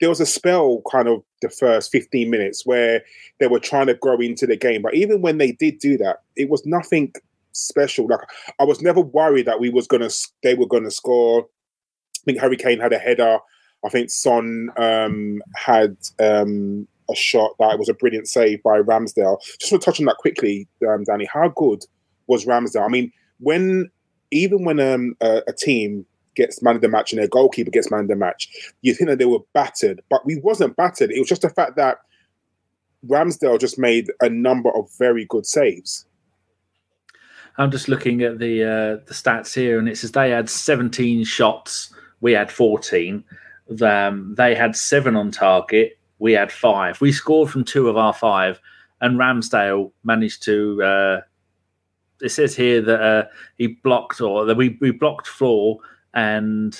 there 0.00 0.08
was 0.08 0.20
a 0.20 0.26
spell 0.26 0.82
kind 0.90 1.08
of 1.08 1.22
the 1.42 1.50
first 1.50 1.92
15 1.92 2.30
minutes 2.30 2.64
where 2.64 3.02
they 3.38 3.46
were 3.46 3.60
trying 3.60 3.86
to 3.88 3.94
grow 3.94 4.18
into 4.18 4.46
the 4.46 4.56
game. 4.56 4.82
But 4.82 4.94
even 4.94 5.20
when 5.20 5.38
they 5.38 5.52
did 5.52 5.78
do 5.78 5.96
that, 5.98 6.22
it 6.36 6.48
was 6.48 6.64
nothing 6.64 7.12
special. 7.52 8.06
Like 8.06 8.20
I 8.58 8.64
was 8.64 8.80
never 8.80 9.00
worried 9.00 9.46
that 9.46 9.60
we 9.60 9.70
was 9.70 9.86
gonna 9.86 10.10
they 10.42 10.54
were 10.54 10.66
gonna 10.66 10.90
score. 10.90 11.42
I 11.42 12.22
think 12.24 12.40
Harry 12.40 12.56
Kane 12.56 12.80
had 12.80 12.92
a 12.92 12.98
header. 12.98 13.38
I 13.84 13.88
think 13.88 14.10
Son 14.10 14.68
um, 14.76 15.40
had 15.56 15.96
um, 16.18 16.86
a 17.10 17.14
shot 17.14 17.52
that 17.58 17.78
was 17.78 17.88
a 17.88 17.94
brilliant 17.94 18.28
save 18.28 18.62
by 18.62 18.80
Ramsdale. 18.80 19.38
Just 19.58 19.72
want 19.72 19.82
to 19.82 19.86
touch 19.86 20.00
on 20.00 20.06
that 20.06 20.18
quickly, 20.18 20.68
um, 20.86 21.04
Danny. 21.04 21.26
How 21.32 21.48
good 21.48 21.84
was 22.26 22.44
Ramsdale? 22.44 22.84
I 22.84 22.88
mean, 22.88 23.10
when 23.38 23.90
even 24.30 24.64
when 24.64 24.80
um, 24.80 25.16
a, 25.20 25.42
a, 25.48 25.52
team 25.52 26.06
gets 26.36 26.62
man 26.62 26.76
of 26.76 26.82
the 26.82 26.88
match 26.88 27.12
and 27.12 27.20
their 27.20 27.28
goalkeeper 27.28 27.70
gets 27.70 27.90
man 27.90 28.00
of 28.00 28.08
the 28.08 28.16
match, 28.16 28.48
you 28.82 28.94
think 28.94 29.08
that 29.08 29.18
they 29.18 29.24
were 29.24 29.40
battered, 29.52 30.00
but 30.08 30.24
we 30.24 30.36
wasn't 30.36 30.76
battered. 30.76 31.10
It 31.10 31.18
was 31.18 31.28
just 31.28 31.42
the 31.42 31.50
fact 31.50 31.76
that 31.76 31.98
Ramsdale 33.06 33.60
just 33.60 33.78
made 33.78 34.10
a 34.20 34.28
number 34.28 34.70
of 34.70 34.90
very 34.98 35.24
good 35.24 35.46
saves. 35.46 36.06
I'm 37.58 37.70
just 37.70 37.88
looking 37.88 38.22
at 38.22 38.38
the 38.38 38.62
uh, 38.62 39.04
the 39.06 39.14
stats 39.14 39.54
here, 39.54 39.78
and 39.78 39.88
it 39.88 39.98
says 39.98 40.12
they 40.12 40.30
had 40.30 40.48
17 40.48 41.24
shots, 41.24 41.92
we 42.20 42.32
had 42.32 42.50
14. 42.50 43.24
Um, 43.82 44.34
they 44.36 44.54
had 44.54 44.76
seven 44.76 45.16
on 45.16 45.30
target, 45.30 45.98
we 46.18 46.32
had 46.32 46.52
five. 46.52 47.00
We 47.00 47.12
scored 47.12 47.50
from 47.50 47.64
two 47.64 47.88
of 47.88 47.96
our 47.96 48.12
five, 48.12 48.60
and 49.00 49.18
Ramsdale 49.18 49.92
managed 50.04 50.42
to. 50.44 50.82
Uh, 50.82 51.20
it 52.20 52.30
says 52.30 52.56
here 52.56 52.80
that 52.82 53.00
uh, 53.02 53.24
he 53.58 53.68
blocked, 53.68 54.20
or 54.20 54.44
that 54.44 54.56
we 54.56 54.78
we 54.80 54.90
blocked 54.90 55.26
four, 55.26 55.78
and 56.14 56.78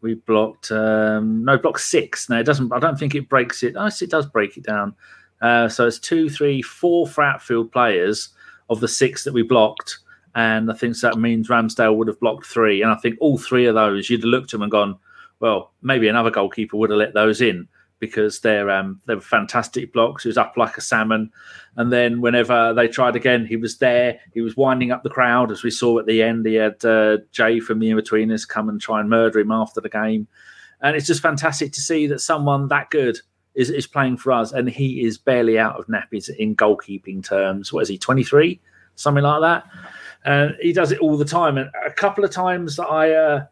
we 0.00 0.14
blocked 0.14 0.70
um, 0.70 1.44
no 1.44 1.58
block 1.58 1.78
six. 1.78 2.28
No, 2.28 2.40
it 2.40 2.44
doesn't. 2.44 2.72
I 2.72 2.78
don't 2.78 2.98
think 2.98 3.14
it 3.14 3.28
breaks 3.28 3.62
it. 3.62 3.74
Oh, 3.76 3.86
it 3.86 4.10
does 4.10 4.26
break 4.26 4.56
it 4.56 4.64
down. 4.64 4.94
Uh, 5.40 5.68
so 5.68 5.86
it's 5.86 5.98
two, 5.98 6.28
three, 6.28 6.62
four 6.62 7.06
for 7.06 7.24
outfield 7.24 7.72
players 7.72 8.28
of 8.70 8.80
the 8.80 8.88
six 8.88 9.24
that 9.24 9.34
we 9.34 9.42
blocked, 9.42 9.98
and 10.34 10.70
I 10.70 10.74
think 10.74 10.98
that 11.00 11.18
means 11.18 11.48
Ramsdale 11.48 11.96
would 11.96 12.08
have 12.08 12.20
blocked 12.20 12.46
three. 12.46 12.82
And 12.82 12.90
I 12.90 12.96
think 12.96 13.16
all 13.20 13.38
three 13.38 13.66
of 13.66 13.74
those, 13.74 14.08
you'd 14.08 14.20
have 14.20 14.28
looked 14.28 14.46
at 14.46 14.52
them 14.52 14.62
and 14.62 14.70
gone, 14.70 14.98
well, 15.40 15.72
maybe 15.82 16.08
another 16.08 16.30
goalkeeper 16.30 16.76
would 16.76 16.90
have 16.90 16.98
let 16.98 17.14
those 17.14 17.40
in 17.40 17.68
because 18.02 18.40
they're 18.40 18.68
um, 18.68 19.00
they 19.06 19.14
were 19.14 19.20
fantastic 19.20 19.92
blocks. 19.92 20.24
He 20.24 20.28
was 20.28 20.36
up 20.36 20.54
like 20.56 20.76
a 20.76 20.80
salmon, 20.80 21.30
and 21.76 21.92
then 21.92 22.20
whenever 22.20 22.74
they 22.74 22.88
tried 22.88 23.14
again, 23.14 23.46
he 23.46 23.56
was 23.56 23.78
there. 23.78 24.18
He 24.34 24.40
was 24.40 24.56
winding 24.56 24.90
up 24.90 25.04
the 25.04 25.08
crowd, 25.08 25.52
as 25.52 25.62
we 25.62 25.70
saw 25.70 26.00
at 26.00 26.06
the 26.06 26.20
end. 26.20 26.44
He 26.44 26.54
had 26.54 26.84
uh, 26.84 27.18
Jay 27.30 27.60
from 27.60 27.78
the 27.78 27.90
Inbetweeners 27.90 28.48
come 28.48 28.68
and 28.68 28.80
try 28.80 28.98
and 28.98 29.08
murder 29.08 29.38
him 29.38 29.52
after 29.52 29.80
the 29.80 29.88
game, 29.88 30.26
and 30.80 30.96
it's 30.96 31.06
just 31.06 31.22
fantastic 31.22 31.70
to 31.74 31.80
see 31.80 32.08
that 32.08 32.20
someone 32.20 32.66
that 32.68 32.90
good 32.90 33.20
is, 33.54 33.70
is 33.70 33.86
playing 33.86 34.16
for 34.16 34.32
us, 34.32 34.50
and 34.50 34.68
he 34.68 35.04
is 35.04 35.16
barely 35.16 35.56
out 35.56 35.78
of 35.78 35.86
nappies 35.86 36.28
in 36.28 36.56
goalkeeping 36.56 37.22
terms. 37.24 37.72
What 37.72 37.82
is 37.82 37.88
he, 37.88 37.98
twenty 37.98 38.24
three, 38.24 38.60
something 38.96 39.22
like 39.22 39.42
that? 39.42 39.64
And 40.24 40.56
he 40.60 40.72
does 40.72 40.90
it 40.90 40.98
all 40.98 41.16
the 41.16 41.24
time. 41.24 41.56
And 41.56 41.70
a 41.86 41.92
couple 41.92 42.24
of 42.24 42.32
times 42.32 42.74
that 42.76 42.88
I. 42.88 43.12
Uh, 43.12 43.46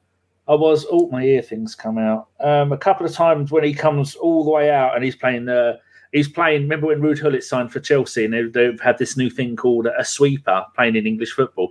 I 0.50 0.54
was 0.54 0.84
oh 0.90 1.08
my 1.10 1.22
ear 1.22 1.42
things 1.42 1.76
come 1.76 1.96
out. 1.96 2.28
Um, 2.40 2.72
a 2.72 2.76
couple 2.76 3.06
of 3.06 3.12
times 3.12 3.52
when 3.52 3.62
he 3.62 3.72
comes 3.72 4.16
all 4.16 4.44
the 4.44 4.50
way 4.50 4.68
out 4.68 4.96
and 4.96 5.04
he's 5.04 5.14
playing 5.14 5.48
uh, 5.48 5.76
he's 6.12 6.28
playing. 6.28 6.62
Remember 6.62 6.88
when 6.88 7.00
Ruud 7.00 7.22
Gullit 7.22 7.44
signed 7.44 7.72
for 7.72 7.78
Chelsea 7.78 8.24
and 8.24 8.34
they, 8.34 8.42
they've 8.42 8.80
had 8.80 8.98
this 8.98 9.16
new 9.16 9.30
thing 9.30 9.54
called 9.54 9.86
a 9.86 10.04
sweeper 10.04 10.66
playing 10.74 10.96
in 10.96 11.06
English 11.06 11.32
football. 11.32 11.68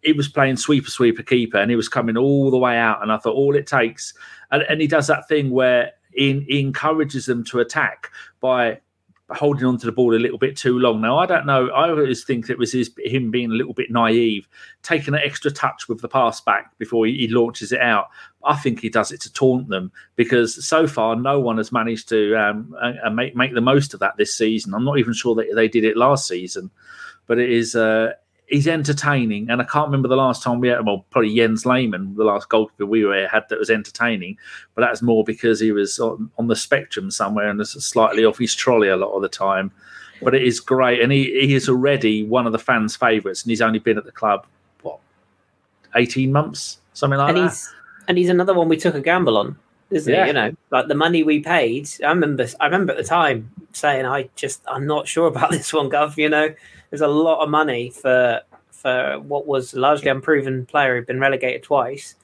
He 0.00 0.14
was 0.14 0.28
playing 0.28 0.56
sweeper, 0.56 0.90
sweeper, 0.90 1.22
keeper, 1.22 1.58
and 1.58 1.70
he 1.70 1.76
was 1.76 1.90
coming 1.90 2.16
all 2.16 2.50
the 2.50 2.56
way 2.56 2.78
out. 2.78 3.02
And 3.02 3.12
I 3.12 3.18
thought 3.18 3.36
all 3.36 3.54
it 3.54 3.66
takes, 3.66 4.14
and, 4.50 4.62
and 4.62 4.80
he 4.80 4.86
does 4.86 5.06
that 5.08 5.28
thing 5.28 5.50
where 5.50 5.92
he, 6.14 6.44
he 6.48 6.58
encourages 6.58 7.26
them 7.26 7.44
to 7.44 7.60
attack 7.60 8.10
by 8.40 8.80
holding 9.34 9.64
on 9.66 9.78
to 9.78 9.86
the 9.86 9.92
ball 9.92 10.14
a 10.14 10.18
little 10.18 10.38
bit 10.38 10.56
too 10.56 10.78
long. 10.78 11.00
Now, 11.00 11.18
I 11.18 11.26
don't 11.26 11.46
know. 11.46 11.68
I 11.68 11.90
always 11.90 12.24
think 12.24 12.48
it 12.48 12.58
was 12.58 12.72
his, 12.72 12.90
him 12.98 13.30
being 13.30 13.50
a 13.50 13.54
little 13.54 13.74
bit 13.74 13.90
naive, 13.90 14.48
taking 14.82 15.14
an 15.14 15.20
extra 15.24 15.50
touch 15.50 15.88
with 15.88 16.00
the 16.00 16.08
pass 16.08 16.40
back 16.40 16.76
before 16.78 17.06
he, 17.06 17.16
he, 17.18 17.28
launches 17.28 17.72
it 17.72 17.80
out. 17.80 18.08
I 18.44 18.56
think 18.56 18.80
he 18.80 18.88
does 18.88 19.12
it 19.12 19.20
to 19.22 19.32
taunt 19.32 19.68
them 19.68 19.92
because 20.16 20.64
so 20.66 20.86
far 20.86 21.16
no 21.16 21.40
one 21.40 21.58
has 21.58 21.72
managed 21.72 22.08
to 22.10 22.34
um, 22.34 22.74
uh, 22.80 23.10
make 23.10 23.36
make 23.36 23.54
the 23.54 23.60
most 23.60 23.94
of 23.94 24.00
that 24.00 24.16
this 24.16 24.36
season. 24.36 24.74
I'm 24.74 24.84
not 24.84 24.98
even 24.98 25.12
sure 25.12 25.34
that 25.36 25.54
they 25.54 25.68
did 25.68 25.84
it 25.84 25.96
last 25.96 26.26
season, 26.26 26.70
but 27.26 27.38
it 27.38 27.50
is. 27.50 27.74
Uh, 27.74 28.12
he's 28.46 28.68
entertaining, 28.68 29.50
and 29.50 29.60
I 29.60 29.64
can't 29.64 29.86
remember 29.86 30.08
the 30.08 30.16
last 30.16 30.42
time 30.42 30.60
we 30.60 30.68
had. 30.68 30.84
Well, 30.84 31.04
probably 31.10 31.34
Jens 31.34 31.66
Lehmann, 31.66 32.14
the 32.14 32.24
last 32.24 32.48
goalkeeper 32.48 32.86
we 32.86 33.04
were 33.04 33.26
had 33.26 33.48
that 33.48 33.58
was 33.58 33.70
entertaining, 33.70 34.36
but 34.74 34.82
that's 34.82 35.02
more 35.02 35.24
because 35.24 35.60
he 35.60 35.72
was 35.72 35.98
on, 35.98 36.30
on 36.38 36.48
the 36.48 36.56
spectrum 36.56 37.10
somewhere 37.10 37.48
and 37.48 37.58
was 37.58 37.72
slightly 37.72 38.24
off 38.24 38.38
his 38.38 38.54
trolley 38.54 38.88
a 38.88 38.96
lot 38.96 39.12
of 39.12 39.22
the 39.22 39.28
time. 39.28 39.72
But 40.20 40.34
it 40.34 40.42
is 40.42 40.60
great, 40.60 41.00
and 41.00 41.10
he, 41.10 41.24
he 41.24 41.54
is 41.54 41.68
already 41.68 42.22
one 42.22 42.46
of 42.46 42.52
the 42.52 42.58
fans' 42.58 42.94
favourites, 42.94 43.42
and 43.42 43.50
he's 43.50 43.62
only 43.62 43.80
been 43.80 43.98
at 43.98 44.04
the 44.04 44.12
club 44.12 44.46
what 44.82 45.00
eighteen 45.96 46.30
months, 46.30 46.78
something 46.92 47.18
like 47.18 47.30
and 47.30 47.38
that. 47.38 47.50
He's, 47.50 47.74
and 48.06 48.18
he's 48.18 48.28
another 48.28 48.54
one 48.54 48.68
we 48.68 48.76
took 48.76 48.94
a 48.94 49.00
gamble 49.00 49.36
on, 49.36 49.56
isn't 49.90 50.12
yeah. 50.12 50.22
he? 50.22 50.28
You 50.28 50.34
know, 50.34 50.56
like 50.70 50.86
the 50.86 50.94
money 50.94 51.24
we 51.24 51.40
paid. 51.40 51.88
I 52.04 52.10
remember, 52.10 52.46
I 52.60 52.66
remember 52.66 52.92
at 52.92 52.98
the 52.98 53.04
time 53.04 53.50
saying, 53.72 54.06
"I 54.06 54.28
just, 54.36 54.62
I'm 54.68 54.86
not 54.86 55.08
sure 55.08 55.26
about 55.26 55.50
this 55.52 55.72
one, 55.72 55.90
Gov." 55.90 56.16
You 56.16 56.28
know, 56.28 56.54
there's 56.92 57.00
a 57.00 57.08
lot 57.08 57.42
of 57.42 57.48
money 57.48 57.88
for 57.88 58.42
for 58.70 59.18
what 59.20 59.46
was 59.46 59.72
largely 59.72 60.10
unproven 60.10 60.66
player 60.66 60.94
who'd 60.94 61.06
been 61.06 61.18
relegated 61.18 61.62
twice. 61.62 62.16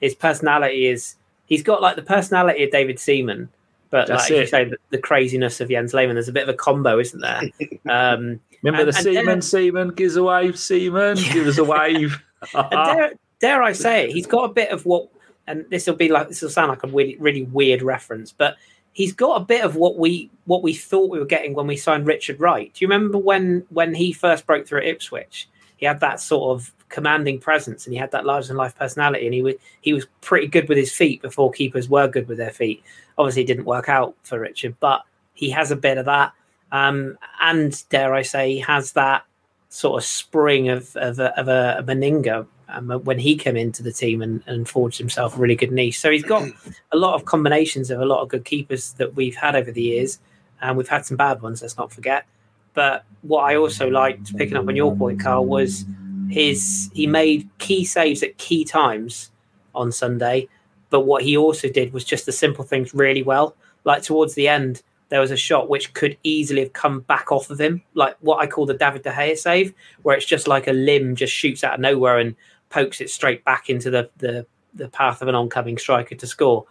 His 0.00 0.14
personality 0.14 0.86
is 0.86 1.16
he's 1.46 1.64
got 1.64 1.82
like 1.82 1.96
the 1.96 2.02
personality 2.02 2.62
of 2.62 2.70
David 2.70 3.00
Seaman, 3.00 3.48
but 3.90 4.06
That's 4.06 4.30
like 4.30 4.38
you 4.38 4.46
say, 4.46 4.64
the, 4.66 4.76
the, 4.90 4.98
craziness 4.98 5.60
of 5.60 5.70
Jens 5.70 5.92
Lehmann. 5.92 6.14
There's 6.14 6.28
a 6.28 6.32
bit 6.32 6.44
of 6.44 6.50
a 6.50 6.56
combo, 6.56 6.98
isn't 6.98 7.20
there? 7.20 7.42
Um, 7.90 8.40
Remember 8.62 8.82
and, 8.82 8.88
the 8.88 8.92
Seaman, 8.92 9.42
Seaman 9.42 9.88
gives 9.88 10.14
a 10.14 10.22
wave, 10.22 10.56
Seaman 10.56 11.16
yeah. 11.16 11.32
give 11.32 11.48
us 11.48 11.58
a 11.58 11.64
wave. 11.64 12.22
dare, 12.70 13.14
dare 13.40 13.62
I 13.62 13.72
say 13.72 14.04
it? 14.04 14.12
He's 14.12 14.28
got 14.28 14.44
a 14.44 14.52
bit 14.52 14.70
of 14.70 14.86
what, 14.86 15.08
and 15.48 15.66
this 15.68 15.88
will 15.88 15.96
be 15.96 16.08
like 16.08 16.28
this 16.28 16.42
will 16.42 16.48
sound 16.48 16.68
like 16.68 16.84
a 16.84 16.86
really 16.86 17.16
really 17.18 17.42
weird 17.42 17.82
reference, 17.82 18.30
but 18.30 18.56
he's 18.92 19.12
got 19.12 19.40
a 19.40 19.44
bit 19.44 19.64
of 19.64 19.76
what 19.76 19.98
we 19.98 20.30
what 20.44 20.62
we 20.62 20.74
thought 20.74 21.10
we 21.10 21.18
were 21.18 21.24
getting 21.24 21.54
when 21.54 21.66
we 21.66 21.76
signed 21.76 22.06
Richard 22.06 22.40
Wright. 22.40 22.72
Do 22.72 22.84
you 22.84 22.88
remember 22.88 23.18
when 23.18 23.64
when 23.70 23.94
he 23.94 24.12
first 24.12 24.46
broke 24.46 24.66
through 24.66 24.80
at 24.80 24.86
Ipswich? 24.86 25.48
He 25.76 25.86
had 25.86 26.00
that 26.00 26.20
sort 26.20 26.56
of 26.56 26.72
commanding 26.88 27.40
presence 27.40 27.86
and 27.86 27.94
he 27.94 27.98
had 27.98 28.10
that 28.12 28.26
larger 28.26 28.48
than 28.48 28.56
life 28.56 28.76
personality 28.76 29.24
and 29.24 29.34
he 29.34 29.42
was 29.42 29.54
he 29.80 29.92
was 29.92 30.06
pretty 30.20 30.46
good 30.46 30.68
with 30.68 30.78
his 30.78 30.92
feet 30.92 31.22
before 31.22 31.50
keepers 31.50 31.88
were 31.88 32.08
good 32.08 32.28
with 32.28 32.38
their 32.38 32.50
feet. 32.50 32.82
Obviously, 33.18 33.42
it 33.42 33.46
didn't 33.46 33.64
work 33.64 33.88
out 33.88 34.14
for 34.22 34.38
Richard, 34.38 34.76
but 34.80 35.02
he 35.34 35.50
has 35.50 35.70
a 35.70 35.76
bit 35.76 35.98
of 35.98 36.06
that. 36.06 36.32
Um, 36.70 37.18
and 37.40 37.82
dare 37.90 38.14
I 38.14 38.22
say, 38.22 38.54
he 38.54 38.60
has 38.60 38.92
that 38.92 39.24
sort 39.68 40.02
of 40.02 40.04
spring 40.06 40.68
of 40.68 40.94
of 40.96 41.18
a, 41.18 41.38
of 41.38 41.48
a, 41.48 41.76
a 41.78 41.82
Manninger 41.82 42.46
um, 42.68 42.90
when 43.04 43.18
he 43.18 43.36
came 43.36 43.56
into 43.56 43.82
the 43.82 43.92
team 43.92 44.22
and, 44.22 44.42
and 44.46 44.68
forged 44.68 44.98
himself 44.98 45.36
a 45.36 45.40
really 45.40 45.56
good 45.56 45.72
niche. 45.72 46.00
So 46.00 46.10
he's 46.10 46.22
got 46.22 46.48
a 46.92 46.96
lot 46.96 47.14
of 47.14 47.24
combinations 47.24 47.90
of 47.90 48.00
a 48.00 48.06
lot 48.06 48.22
of 48.22 48.28
good 48.28 48.44
keepers 48.44 48.92
that 48.94 49.14
we've 49.14 49.36
had 49.36 49.54
over 49.54 49.70
the 49.70 49.82
years, 49.82 50.18
and 50.60 50.76
we've 50.76 50.88
had 50.88 51.04
some 51.04 51.16
bad 51.16 51.42
ones. 51.42 51.62
Let's 51.62 51.76
not 51.76 51.92
forget. 51.92 52.26
But 52.74 53.04
what 53.22 53.42
I 53.42 53.56
also 53.56 53.88
liked, 53.88 54.36
picking 54.36 54.56
up 54.56 54.66
on 54.66 54.76
your 54.76 54.96
point, 54.96 55.20
Karl, 55.20 55.44
was 55.44 55.84
his 56.30 56.90
he 56.94 57.06
made 57.06 57.48
key 57.58 57.84
saves 57.84 58.22
at 58.22 58.38
key 58.38 58.64
times 58.64 59.30
on 59.74 59.92
Sunday, 59.92 60.48
but 60.90 61.00
what 61.00 61.22
he 61.22 61.36
also 61.36 61.68
did 61.68 61.92
was 61.92 62.04
just 62.04 62.26
the 62.26 62.32
simple 62.32 62.64
things 62.64 62.94
really 62.94 63.22
well. 63.22 63.54
Like 63.84 64.02
towards 64.02 64.34
the 64.34 64.48
end, 64.48 64.82
there 65.12 65.20
was 65.20 65.30
a 65.30 65.36
shot 65.36 65.68
which 65.68 65.92
could 65.92 66.16
easily 66.22 66.62
have 66.62 66.72
come 66.72 67.00
back 67.00 67.30
off 67.30 67.50
of 67.50 67.60
him, 67.60 67.82
like 67.92 68.16
what 68.20 68.38
I 68.38 68.46
call 68.46 68.64
the 68.64 68.72
David 68.72 69.02
De 69.02 69.10
Gea 69.10 69.36
save, 69.36 69.74
where 70.02 70.16
it's 70.16 70.24
just 70.24 70.48
like 70.48 70.66
a 70.68 70.72
limb 70.72 71.16
just 71.16 71.34
shoots 71.34 71.62
out 71.62 71.74
of 71.74 71.80
nowhere 71.80 72.18
and 72.18 72.34
pokes 72.72 73.00
it 73.00 73.10
straight 73.10 73.44
back 73.44 73.70
into 73.70 73.90
the 73.90 74.10
the, 74.16 74.46
the 74.74 74.88
path 74.88 75.22
of 75.22 75.28
an 75.28 75.34
oncoming 75.34 75.78
striker 75.78 76.16
to 76.16 76.26
score. 76.26 76.66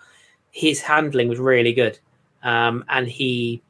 His 0.51 0.81
handling 0.81 1.29
was 1.29 1.39
really 1.39 1.71
good, 1.71 1.97
um, 2.43 2.83
and 2.89 3.07
he 3.07 3.61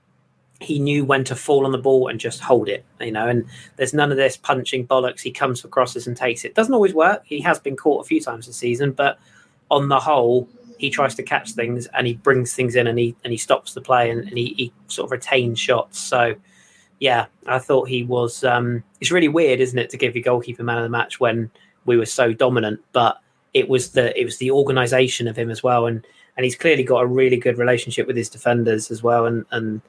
he 0.60 0.80
knew 0.80 1.04
when 1.04 1.24
to 1.24 1.36
fall 1.36 1.66
on 1.66 1.72
the 1.72 1.78
ball 1.78 2.08
and 2.08 2.20
just 2.20 2.40
hold 2.40 2.70
it, 2.70 2.86
you 3.00 3.12
know. 3.12 3.28
And 3.28 3.46
there's 3.76 3.94
none 3.94 4.12
of 4.12 4.18
this 4.18 4.38
punching 4.38 4.88
bollocks. 4.88 5.22
He 5.22 5.32
comes 5.32 5.60
for 5.62 5.68
crosses 5.68 6.08
and 6.08 6.16
takes 6.16 6.46
it. 6.46 6.56
Doesn't 6.56 6.74
always 6.74 6.94
work. 6.94 7.24
He 7.26 7.42
has 7.42 7.60
been 7.60 7.76
caught 7.76 8.06
a 8.06 8.08
few 8.08 8.22
times 8.22 8.48
this 8.48 8.58
season, 8.58 8.92
but 8.92 9.20
on 9.72 9.90
the 9.90 10.00
whole, 10.00 10.48
he 10.78 10.90
tries 10.90 11.16
to 11.16 11.24
catch 11.24 11.52
things 11.52 11.88
and 11.88 12.06
he 12.06 12.14
brings 12.14 12.54
things 12.54 12.76
in 12.76 12.88
and 12.88 12.98
he 12.98 13.16
and 13.24 13.32
he 13.32 13.38
stops 13.38 13.74
the 13.74 13.82
play 13.82 14.10
and, 14.10 14.22
and 14.28 14.38
he, 14.38 14.54
he, 14.58 14.74
sort 14.88 15.08
of 15.08 15.12
retains 15.12 15.60
shots. 15.60 16.00
So 16.00 16.36
yeah, 17.00 17.26
I 17.48 17.58
thought 17.58 17.90
he 17.90 18.04
was. 18.04 18.44
Um, 18.44 18.84
it's 19.00 19.12
really 19.12 19.28
weird, 19.28 19.60
isn't 19.60 19.78
it, 19.78 19.90
to 19.90 19.98
give 19.98 20.16
your 20.16 20.24
goalkeeper 20.24 20.64
man 20.64 20.78
of 20.78 20.84
the 20.84 20.90
match 20.90 21.20
when 21.20 21.50
we 21.86 21.98
were 21.98 22.06
so 22.06 22.34
dominant, 22.34 22.82
but 22.92 23.20
it 23.54 23.70
was 23.70 23.92
the 23.92 24.18
it 24.20 24.26
was 24.26 24.38
the 24.38 24.52
organisation 24.52 25.28
of 25.28 25.38
him 25.38 25.50
as 25.50 25.64
well, 25.64 25.86
and 25.86 26.06
and 26.38 26.44
he's 26.44 26.56
clearly 26.56 26.84
got 26.84 27.04
a 27.04 27.08
really 27.08 27.38
good 27.38 27.58
relationship 27.58 28.08
with 28.08 28.16
his 28.16 28.30
defenders 28.30 28.92
as 28.92 29.04
well, 29.04 29.26
and 29.26 29.46
and 29.52 29.82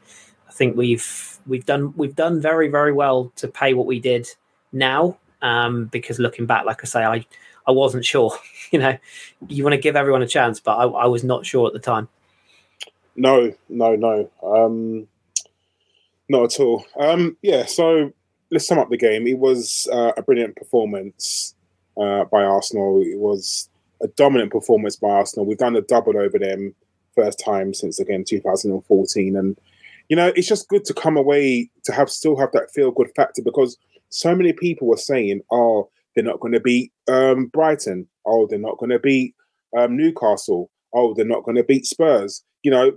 I 0.48 0.52
think 0.52 0.76
we've 0.76 1.38
we've 1.46 1.66
done 1.66 1.94
we've 1.96 2.16
done 2.16 2.40
very 2.40 2.68
very 2.68 2.92
well 2.92 3.32
to 3.36 3.48
pay 3.48 3.74
what 3.74 3.86
we 3.86 4.00
did 4.00 4.28
now, 4.72 5.18
um, 5.42 5.86
because 5.86 6.18
looking 6.18 6.46
back, 6.46 6.64
like 6.64 6.80
I 6.82 6.86
say, 6.86 7.04
I 7.04 7.26
I 7.66 7.72
wasn't 7.72 8.04
sure. 8.04 8.36
you 8.72 8.78
know, 8.78 8.96
you 9.48 9.64
want 9.64 9.74
to 9.74 9.80
give 9.80 9.96
everyone 9.96 10.22
a 10.22 10.26
chance, 10.26 10.60
but 10.60 10.76
I, 10.76 10.84
I 10.84 11.06
was 11.06 11.24
not 11.24 11.46
sure 11.46 11.66
at 11.66 11.72
the 11.72 11.78
time. 11.78 12.08
No, 13.14 13.54
no, 13.68 13.94
no. 13.94 14.30
Um, 14.42 15.06
not 16.28 16.44
at 16.44 16.60
all. 16.60 16.86
Um, 16.98 17.36
yeah, 17.42 17.66
so 17.66 18.12
let's 18.50 18.66
sum 18.66 18.78
up 18.78 18.88
the 18.88 18.96
game. 18.96 19.26
It 19.26 19.38
was 19.38 19.88
uh, 19.92 20.12
a 20.16 20.22
brilliant 20.22 20.56
performance 20.56 21.54
uh, 22.00 22.24
by 22.24 22.42
Arsenal. 22.42 23.02
It 23.02 23.18
was 23.18 23.68
a 24.02 24.08
dominant 24.08 24.52
performance 24.52 24.96
by 24.96 25.08
Arsenal. 25.08 25.46
We've 25.46 25.58
done 25.58 25.76
a 25.76 25.82
double 25.82 26.16
over 26.16 26.38
them 26.38 26.74
first 27.14 27.38
time 27.38 27.74
since 27.74 28.00
again 28.00 28.24
2014, 28.24 29.36
and 29.36 29.58
you 30.08 30.16
know 30.16 30.32
it's 30.34 30.48
just 30.48 30.68
good 30.68 30.84
to 30.86 30.94
come 30.94 31.16
away 31.16 31.70
to 31.84 31.92
have 31.92 32.10
still 32.10 32.36
have 32.36 32.52
that 32.52 32.72
feel 32.72 32.90
good 32.90 33.10
factor 33.14 33.42
because 33.42 33.76
so 34.08 34.34
many 34.34 34.52
people 34.52 34.88
were 34.88 34.96
saying, 34.96 35.42
"Oh, 35.50 35.88
they're 36.14 36.24
not 36.24 36.40
going 36.40 36.52
to 36.52 36.60
beat 36.60 36.92
um, 37.08 37.46
Brighton. 37.46 38.06
Oh, 38.26 38.46
they're 38.46 38.58
not 38.58 38.78
going 38.78 38.90
to 38.90 38.98
beat 38.98 39.34
um, 39.76 39.96
Newcastle. 39.96 40.70
Oh, 40.94 41.14
they're 41.14 41.24
not 41.24 41.44
going 41.44 41.56
to 41.56 41.64
beat 41.64 41.86
Spurs. 41.86 42.44
You 42.62 42.70
know, 42.70 42.92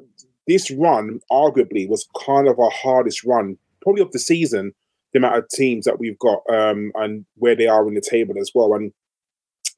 this 0.47 0.69
run 0.71 1.19
arguably 1.31 1.87
was 1.87 2.07
kind 2.25 2.47
of 2.47 2.59
our 2.59 2.71
hardest 2.71 3.23
run, 3.23 3.57
probably 3.81 4.01
of 4.01 4.11
the 4.11 4.19
season. 4.19 4.73
The 5.15 5.19
amount 5.19 5.37
of 5.37 5.47
teams 5.47 5.85
that 5.85 5.97
we've 5.97 6.19
got 6.19 6.41
um, 6.49 6.91
and 6.95 7.25
where 7.37 7.55
they 7.55 7.67
are 7.67 7.87
in 7.87 7.93
the 7.93 8.01
table 8.01 8.35
as 8.37 8.51
well, 8.53 8.73
and 8.73 8.91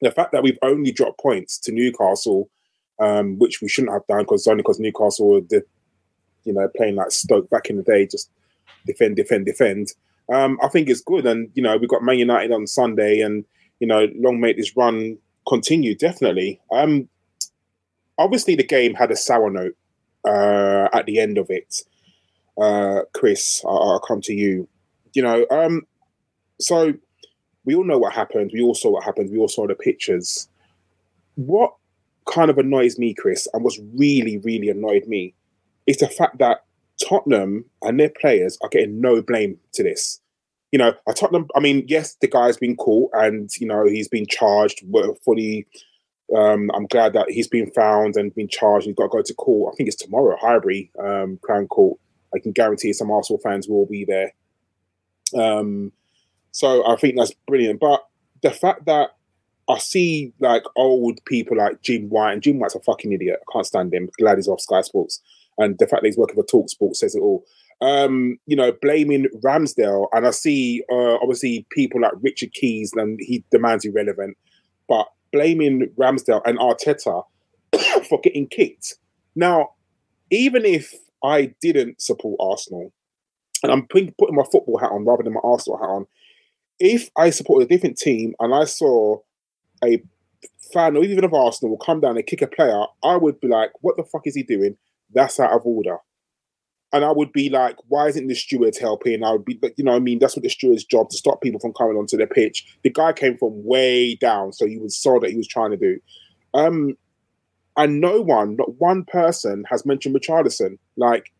the 0.00 0.10
fact 0.10 0.32
that 0.32 0.42
we've 0.42 0.58
only 0.62 0.90
dropped 0.90 1.20
points 1.20 1.58
to 1.60 1.72
Newcastle, 1.72 2.50
um, 3.00 3.38
which 3.38 3.60
we 3.62 3.68
shouldn't 3.68 3.92
have 3.92 4.06
done 4.08 4.20
because 4.20 4.46
only 4.46 4.62
because 4.62 4.80
Newcastle 4.80 5.28
were, 5.28 5.40
the, 5.40 5.62
you 6.44 6.52
know, 6.52 6.68
playing 6.76 6.96
like 6.96 7.12
Stoke 7.12 7.48
back 7.50 7.70
in 7.70 7.76
the 7.76 7.82
day, 7.82 8.06
just 8.06 8.30
defend, 8.84 9.16
defend, 9.16 9.46
defend 9.46 9.92
um, 10.32 10.58
I 10.62 10.68
think 10.68 10.88
it's 10.88 11.00
good. 11.00 11.26
And 11.26 11.50
you 11.54 11.62
know, 11.62 11.76
we've 11.76 11.88
got 11.88 12.02
Man 12.02 12.18
United 12.18 12.52
on 12.52 12.66
Sunday, 12.66 13.20
and 13.20 13.44
you 13.80 13.86
know, 13.86 14.06
long 14.16 14.40
may 14.40 14.52
this 14.52 14.76
run 14.76 15.18
continue. 15.48 15.94
Definitely. 15.94 16.60
Um, 16.70 17.08
obviously, 18.18 18.54
the 18.54 18.64
game 18.64 18.94
had 18.94 19.10
a 19.10 19.16
sour 19.16 19.50
note 19.50 19.76
uh, 20.26 20.88
at 20.92 21.06
the 21.06 21.18
end 21.18 21.38
of 21.38 21.50
it. 21.50 21.82
Uh, 22.60 23.02
Kris, 23.14 23.62
I'll, 23.64 23.92
I'll 23.92 24.00
come 24.00 24.20
to 24.22 24.34
you. 24.34 24.68
You 25.18 25.24
know, 25.24 25.46
um, 25.50 25.82
so 26.60 26.94
we 27.64 27.74
all 27.74 27.82
know 27.82 27.98
what 27.98 28.12
happened. 28.12 28.52
We 28.54 28.62
all 28.62 28.76
saw 28.76 28.90
what 28.90 29.02
happened. 29.02 29.32
We 29.32 29.38
all 29.38 29.48
saw 29.48 29.66
the 29.66 29.74
pictures. 29.74 30.48
What 31.34 31.74
kind 32.32 32.50
of 32.50 32.58
annoys 32.58 33.00
me, 33.00 33.14
Kris, 33.14 33.48
and 33.52 33.64
what's 33.64 33.80
really, 33.96 34.38
really 34.38 34.68
annoyed 34.68 35.08
me, 35.08 35.34
is 35.88 35.96
the 35.96 36.06
fact 36.06 36.38
that 36.38 36.58
Tottenham 37.04 37.64
and 37.82 37.98
their 37.98 38.10
players 38.20 38.58
are 38.62 38.68
getting 38.68 39.00
no 39.00 39.20
blame 39.20 39.58
to 39.72 39.82
this. 39.82 40.20
You 40.70 40.78
know, 40.78 40.94
a 41.08 41.14
Tottenham. 41.14 41.48
I 41.56 41.58
mean, 41.58 41.82
yes, 41.88 42.16
the 42.20 42.28
guy's 42.28 42.56
been 42.56 42.76
caught 42.76 43.10
and 43.12 43.50
you 43.58 43.66
know 43.66 43.86
he's 43.86 44.06
been 44.06 44.26
charged 44.28 44.84
fully. 45.24 45.66
Um, 46.32 46.70
I'm 46.72 46.86
glad 46.86 47.12
that 47.14 47.28
he's 47.28 47.48
been 47.48 47.72
found 47.72 48.14
and 48.14 48.32
been 48.36 48.46
charged. 48.46 48.86
He's 48.86 48.94
got 48.94 49.10
to 49.10 49.16
go 49.16 49.22
to 49.22 49.34
court. 49.34 49.74
I 49.74 49.76
think 49.76 49.88
it's 49.88 50.00
tomorrow, 50.00 50.36
Highbury 50.40 50.92
um, 51.04 51.40
Crown 51.42 51.66
Court. 51.66 51.98
I 52.32 52.38
can 52.38 52.52
guarantee 52.52 52.92
some 52.92 53.10
Arsenal 53.10 53.40
fans 53.40 53.66
will 53.66 53.84
be 53.84 54.04
there. 54.04 54.32
Um, 55.34 55.92
so 56.52 56.86
I 56.86 56.96
think 56.96 57.16
that's 57.16 57.34
brilliant. 57.46 57.80
But 57.80 58.04
the 58.42 58.50
fact 58.50 58.86
that 58.86 59.10
I 59.68 59.78
see 59.78 60.32
like 60.40 60.64
old 60.76 61.18
people 61.26 61.56
like 61.56 61.82
Jim 61.82 62.08
White, 62.08 62.32
and 62.32 62.42
Jim 62.42 62.58
White's 62.58 62.74
a 62.74 62.80
fucking 62.80 63.12
idiot. 63.12 63.40
I 63.48 63.52
can't 63.52 63.66
stand 63.66 63.92
him. 63.92 64.08
Glad 64.18 64.38
he's 64.38 64.48
off 64.48 64.60
Sky 64.60 64.80
Sports 64.80 65.20
and 65.58 65.76
the 65.78 65.86
fact 65.86 66.02
that 66.02 66.08
he's 66.08 66.16
working 66.16 66.36
for 66.36 66.44
Talksport 66.44 66.96
says 66.96 67.14
it 67.14 67.20
all. 67.20 67.44
Um, 67.80 68.38
you 68.46 68.56
know, 68.56 68.72
blaming 68.72 69.26
Ramsdale, 69.44 70.06
and 70.12 70.26
I 70.26 70.30
see 70.30 70.82
uh, 70.90 71.16
obviously 71.16 71.66
people 71.70 72.00
like 72.00 72.12
Richard 72.20 72.52
Keys, 72.54 72.92
and 72.94 73.18
he 73.20 73.44
demands 73.50 73.84
irrelevant, 73.84 74.36
but 74.88 75.06
blaming 75.32 75.90
Ramsdale 75.96 76.40
and 76.44 76.58
Arteta 76.58 77.24
for 78.08 78.20
getting 78.20 78.48
kicked. 78.48 78.94
Now, 79.36 79.70
even 80.30 80.64
if 80.64 80.92
I 81.22 81.54
didn't 81.60 82.00
support 82.00 82.38
Arsenal, 82.40 82.92
and 83.62 83.72
I'm 83.72 83.86
putting, 83.86 84.14
putting 84.18 84.36
my 84.36 84.44
football 84.50 84.78
hat 84.78 84.92
on 84.92 85.04
rather 85.04 85.22
than 85.22 85.34
my 85.34 85.40
Arsenal 85.42 85.78
hat 85.78 85.88
on, 85.88 86.06
if 86.78 87.10
I 87.16 87.30
supported 87.30 87.66
a 87.66 87.74
different 87.74 87.98
team 87.98 88.34
and 88.38 88.54
I 88.54 88.64
saw 88.64 89.18
a 89.84 90.02
fan 90.72 90.96
or 90.96 91.04
even 91.04 91.24
of 91.24 91.34
Arsenal 91.34 91.70
will 91.70 91.84
come 91.84 92.00
down 92.00 92.16
and 92.16 92.26
kick 92.26 92.42
a 92.42 92.46
player, 92.46 92.84
I 93.02 93.16
would 93.16 93.40
be 93.40 93.48
like, 93.48 93.70
what 93.80 93.96
the 93.96 94.04
fuck 94.04 94.26
is 94.26 94.34
he 94.34 94.42
doing? 94.42 94.76
that's 95.12 95.40
out 95.40 95.52
of 95.52 95.64
order. 95.64 95.98
And 96.92 97.04
I 97.04 97.12
would 97.12 97.32
be 97.32 97.50
like, 97.50 97.76
why 97.88 98.08
isn't 98.08 98.28
the 98.28 98.34
stewards 98.34 98.78
helping? 98.78 99.22
I 99.22 99.32
would 99.32 99.44
be, 99.44 99.60
you 99.76 99.84
know, 99.84 99.94
I 99.94 99.98
mean, 99.98 100.18
that's 100.18 100.34
what 100.34 100.42
the 100.42 100.48
steward's 100.48 100.84
job 100.84 101.10
to 101.10 101.18
stop 101.18 101.42
people 101.42 101.60
from 101.60 101.74
coming 101.74 101.98
onto 101.98 102.16
the 102.16 102.26
pitch. 102.26 102.66
The 102.82 102.90
guy 102.90 103.12
came 103.12 103.36
from 103.36 103.62
way 103.64 104.14
down, 104.14 104.54
so 104.54 104.64
you 104.64 104.88
saw 104.88 105.20
that 105.20 105.30
he 105.30 105.36
was 105.36 105.46
trying 105.46 105.70
to 105.70 105.76
do. 105.76 106.00
Um, 106.54 106.96
and 107.76 108.00
no 108.00 108.22
one, 108.22 108.56
not 108.56 108.76
one 108.78 109.04
person, 109.04 109.64
has 109.68 109.84
mentioned 109.84 110.16
Richarlison. 110.16 110.78
Like 110.96 111.30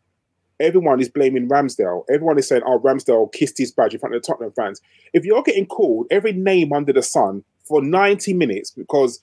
everyone 0.60 1.00
is 1.00 1.08
blaming 1.08 1.48
Ramsdale. 1.48 2.04
Everyone 2.10 2.38
is 2.38 2.48
saying, 2.48 2.62
"Oh, 2.66 2.78
Ramsdale 2.78 3.32
kissed 3.32 3.58
his 3.58 3.72
badge 3.72 3.94
in 3.94 4.00
front 4.00 4.14
of 4.14 4.22
the 4.22 4.26
Tottenham 4.26 4.52
fans." 4.52 4.80
If 5.12 5.24
you're 5.24 5.42
getting 5.42 5.66
called 5.66 6.06
every 6.10 6.32
name 6.32 6.72
under 6.72 6.92
the 6.92 7.02
sun 7.02 7.44
for 7.64 7.82
90 7.82 8.32
minutes 8.34 8.70
because, 8.70 9.20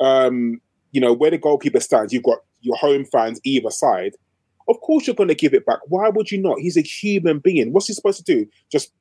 um, 0.00 0.60
you 0.92 1.00
know, 1.00 1.12
where 1.12 1.30
the 1.30 1.38
goalkeeper 1.38 1.80
stands, 1.80 2.12
you've 2.12 2.22
got 2.22 2.38
your 2.60 2.76
home 2.76 3.04
fans 3.04 3.40
either 3.44 3.70
side, 3.70 4.14
of 4.68 4.80
course 4.80 5.06
you're 5.06 5.16
going 5.16 5.28
to 5.28 5.34
give 5.34 5.54
it 5.54 5.66
back. 5.66 5.78
Why 5.86 6.08
would 6.08 6.30
you 6.30 6.40
not? 6.40 6.58
He's 6.58 6.76
a 6.76 6.82
human 6.82 7.38
being. 7.38 7.72
What's 7.72 7.86
he 7.86 7.94
supposed 7.94 8.24
to 8.24 8.34
do? 8.34 8.46
Just 8.70 8.92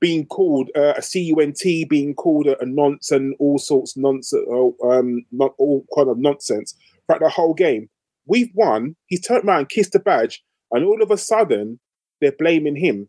being 0.00 0.26
called 0.26 0.68
uh, 0.74 0.94
a 0.96 1.02
CUNT, 1.02 1.88
being 1.88 2.14
called 2.14 2.48
a, 2.48 2.60
a 2.60 2.66
nonce 2.66 3.12
and 3.12 3.36
all 3.38 3.58
sorts 3.58 3.96
of 3.96 4.02
nonsense, 4.02 4.44
uh, 4.50 4.88
um, 4.88 5.24
not 5.30 5.54
all 5.58 5.86
kind 5.94 6.08
of 6.08 6.18
nonsense 6.18 6.74
throughout 7.06 7.20
the 7.20 7.28
whole 7.28 7.54
game. 7.54 7.88
We've 8.26 8.50
won. 8.54 8.96
He's 9.06 9.20
turned 9.20 9.44
around, 9.44 9.68
kissed 9.68 9.92
the 9.92 10.00
badge, 10.00 10.42
and 10.72 10.84
all 10.84 11.02
of 11.02 11.10
a 11.10 11.16
sudden 11.16 11.78
they're 12.20 12.32
blaming 12.32 12.76
him. 12.76 13.08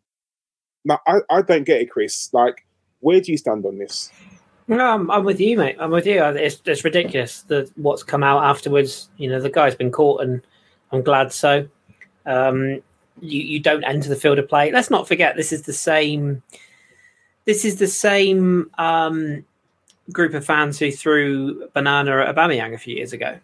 Now 0.85 0.99
I, 1.07 1.19
I 1.29 1.41
don't 1.41 1.63
get 1.63 1.81
it, 1.81 1.89
Kris. 1.89 2.29
Like, 2.33 2.65
where 2.99 3.21
do 3.21 3.31
you 3.31 3.37
stand 3.37 3.65
on 3.65 3.77
this? 3.77 4.11
No, 4.67 4.85
I'm, 4.85 5.11
I'm, 5.11 5.25
with 5.25 5.41
you, 5.41 5.57
mate. 5.57 5.75
I'm 5.79 5.91
with 5.91 6.07
you. 6.07 6.23
It's, 6.23 6.61
it's 6.65 6.85
ridiculous 6.85 7.41
that 7.43 7.69
what's 7.75 8.03
come 8.03 8.23
out 8.23 8.43
afterwards. 8.43 9.09
You 9.17 9.29
know, 9.29 9.41
the 9.41 9.49
guy's 9.49 9.75
been 9.75 9.91
caught, 9.91 10.21
and 10.21 10.41
I'm 10.91 11.01
glad 11.01 11.33
so. 11.33 11.67
Um, 12.25 12.81
you 13.21 13.41
you 13.41 13.59
don't 13.59 13.83
enter 13.83 14.09
the 14.09 14.15
field 14.15 14.39
of 14.39 14.47
play. 14.47 14.71
Let's 14.71 14.89
not 14.89 15.07
forget 15.07 15.35
this 15.35 15.51
is 15.51 15.63
the 15.63 15.73
same. 15.73 16.41
This 17.45 17.65
is 17.65 17.77
the 17.77 17.87
same 17.87 18.71
um, 18.77 19.45
group 20.11 20.33
of 20.33 20.45
fans 20.45 20.79
who 20.79 20.91
threw 20.91 21.67
banana 21.73 22.21
at 22.21 22.33
Aubameyang 22.33 22.73
a 22.73 22.77
few 22.77 22.95
years 22.95 23.11
ago. 23.11 23.37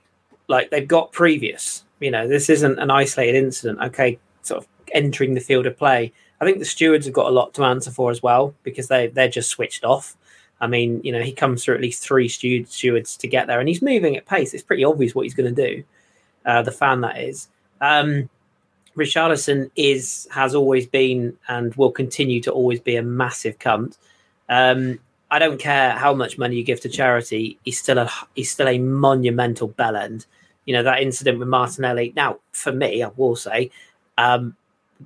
Like 0.50 0.72
they've 0.72 0.88
got 0.88 1.14
previous. 1.14 1.86
You 2.02 2.12
know, 2.12 2.28
this 2.28 2.50
isn't 2.50 2.80
an 2.80 2.92
isolated 2.92 3.38
incident. 3.38 3.80
Okay, 3.80 4.20
sort 4.42 4.64
of 4.64 4.68
entering 4.92 5.36
the 5.36 5.40
field 5.40 5.66
of 5.66 5.78
play. 5.78 6.12
I 6.42 6.46
think 6.46 6.60
the 6.60 6.66
stewards 6.66 7.06
have 7.06 7.14
got 7.14 7.28
a 7.28 7.32
lot 7.32 7.54
to 7.54 7.64
answer 7.64 7.92
for 7.92 8.12
as 8.12 8.22
well 8.22 8.54
because 8.64 8.88
they 8.90 9.08
they're 9.08 9.30
just 9.30 9.50
switched 9.50 9.86
off. 9.86 10.18
I 10.62 10.68
mean, 10.68 11.00
you 11.04 11.14
know, 11.14 11.22
he 11.22 11.32
comes 11.32 11.64
through 11.64 11.76
at 11.76 11.82
least 11.82 12.04
three 12.04 12.28
stewards 12.28 13.16
to 13.18 13.28
get 13.28 13.48
there, 13.48 13.60
and 13.62 13.70
he's 13.70 13.82
moving 13.82 14.18
at 14.18 14.26
pace. 14.26 14.54
It's 14.54 14.64
pretty 14.64 14.84
obvious 14.84 15.16
what 15.16 15.24
he's 15.24 15.34
going 15.34 15.54
to 15.56 15.68
do. 15.68 15.84
Uh, 16.46 16.62
the 16.62 16.72
fan 16.72 17.02
that 17.02 17.20
is. 17.20 17.48
Um, 17.80 18.30
Richarlison 18.98 19.72
is 19.76 20.28
has 20.32 20.56
always 20.56 20.86
been 20.88 21.38
and 21.48 21.74
will 21.76 21.92
continue 21.92 22.42
to 22.42 22.52
always 22.52 22.80
be 22.80 22.96
a 22.96 23.04
massive 23.04 23.60
cunt. 23.60 23.98
Um, 24.50 25.00
I 25.32 25.40
don't 25.40 25.60
care 25.60 25.92
how 25.92 26.14
much 26.14 26.38
money 26.38 26.56
you 26.56 26.64
give 26.64 26.82
to 26.82 26.90
charity. 26.90 27.60
He's 27.64 27.80
still 27.80 28.00
a 28.00 28.10
he's 28.36 28.52
still 28.52 28.68
a 28.68 28.80
monumental 28.80 29.70
bellend. 29.70 30.26
You 30.70 30.76
know 30.76 30.84
that 30.84 31.02
incident 31.02 31.40
with 31.40 31.48
Martinelli. 31.48 32.14
Now, 32.16 32.38
for 32.52 32.72
me, 32.72 33.02
I 33.02 33.10
will 33.18 33.36
say, 33.36 33.72
um, 34.20 34.56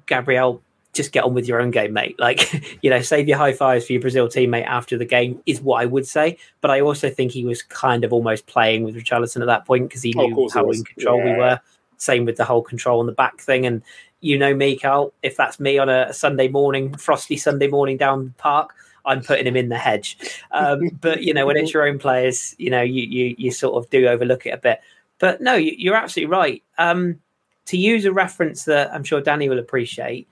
Gabriel, 0.07 0.61
just 0.91 1.13
get 1.13 1.23
on 1.23 1.33
with 1.33 1.47
your 1.47 1.61
own 1.61 1.71
game, 1.71 1.93
mate. 1.93 2.19
Like, 2.19 2.77
you 2.83 2.89
know, 2.89 3.01
save 3.01 3.29
your 3.29 3.37
high 3.37 3.53
fives 3.53 3.85
for 3.87 3.93
your 3.93 4.01
Brazil 4.01 4.27
teammate 4.27 4.65
after 4.65 4.97
the 4.97 5.05
game 5.05 5.41
is 5.45 5.61
what 5.61 5.81
I 5.81 5.85
would 5.85 6.05
say. 6.05 6.37
But 6.59 6.69
I 6.71 6.81
also 6.81 7.09
think 7.09 7.31
he 7.31 7.45
was 7.45 7.61
kind 7.61 8.03
of 8.03 8.11
almost 8.11 8.45
playing 8.45 8.83
with 8.83 8.95
Richarlison 8.97 9.39
at 9.39 9.45
that 9.45 9.65
point 9.65 9.87
because 9.87 10.01
he 10.03 10.13
Oh, 10.17 10.27
knew 10.27 10.35
he 10.35 10.49
how 10.53 10.65
was. 10.65 10.79
in 10.79 10.83
control 10.83 11.21
we 11.23 11.31
were. 11.31 11.59
Same 11.97 12.25
with 12.25 12.35
the 12.35 12.43
whole 12.43 12.61
control 12.61 12.99
on 12.99 13.05
the 13.05 13.13
back 13.13 13.39
thing. 13.39 13.65
And 13.65 13.81
you 14.19 14.37
know 14.37 14.53
me, 14.53 14.77
Karl, 14.77 15.13
if 15.23 15.37
that's 15.37 15.61
me 15.61 15.77
on 15.77 15.87
a 15.87 16.11
Sunday 16.11 16.49
morning, 16.49 16.93
frosty 16.97 17.37
Sunday 17.37 17.67
morning 17.67 17.95
down 17.95 18.25
the 18.25 18.31
park, 18.31 18.73
I'm 19.05 19.21
putting 19.21 19.47
him 19.47 19.55
in 19.55 19.69
the 19.69 19.77
hedge. 19.77 20.17
Um, 20.51 20.89
but 20.99 21.23
you 21.23 21.33
know, 21.33 21.45
when 21.45 21.55
it's 21.55 21.73
your 21.75 21.87
own 21.87 21.99
players, 21.99 22.53
you 22.57 22.69
know, 22.69 22.81
you 22.81 23.03
you 23.03 23.35
you 23.37 23.51
sort 23.51 23.75
of 23.75 23.89
do 23.89 24.07
overlook 24.07 24.45
it 24.45 24.49
a 24.49 24.57
bit. 24.57 24.81
But 25.23 25.39
no, 25.39 25.53
you, 25.53 25.73
you're 25.77 25.95
absolutely 25.95 26.33
right. 26.33 26.61
Um, 26.77 27.17
to 27.67 27.77
use 27.77 28.03
a 28.03 28.11
reference 28.11 28.65
that 28.65 28.93
I'm 28.93 29.05
sure 29.05 29.21
Danny 29.21 29.47
will 29.47 29.57
appreciate, 29.57 30.27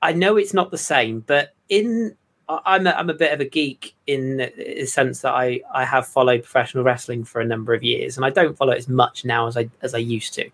I 0.00 0.14
know 0.14 0.38
it's 0.38 0.54
not 0.54 0.70
the 0.70 0.78
same, 0.78 1.20
but 1.20 1.54
in 1.68 2.16
I'm 2.48 2.86
a, 2.86 2.92
I'm 2.92 3.10
a 3.10 3.14
bit 3.14 3.34
of 3.34 3.40
a 3.40 3.44
geek 3.44 3.94
in 4.06 4.38
the 4.38 4.86
sense 4.86 5.20
that 5.20 5.34
I, 5.34 5.60
I 5.74 5.84
have 5.84 6.08
followed 6.08 6.42
professional 6.42 6.84
wrestling 6.84 7.22
for 7.22 7.42
a 7.42 7.44
number 7.44 7.74
of 7.74 7.82
years, 7.82 8.16
and 8.16 8.24
I 8.24 8.30
don't 8.30 8.56
follow 8.56 8.72
it 8.72 8.78
as 8.78 8.88
much 8.88 9.26
now 9.26 9.46
as 9.46 9.58
I 9.58 9.68
as 9.82 9.94
I 9.94 9.98
used 9.98 10.32
to. 10.36 10.48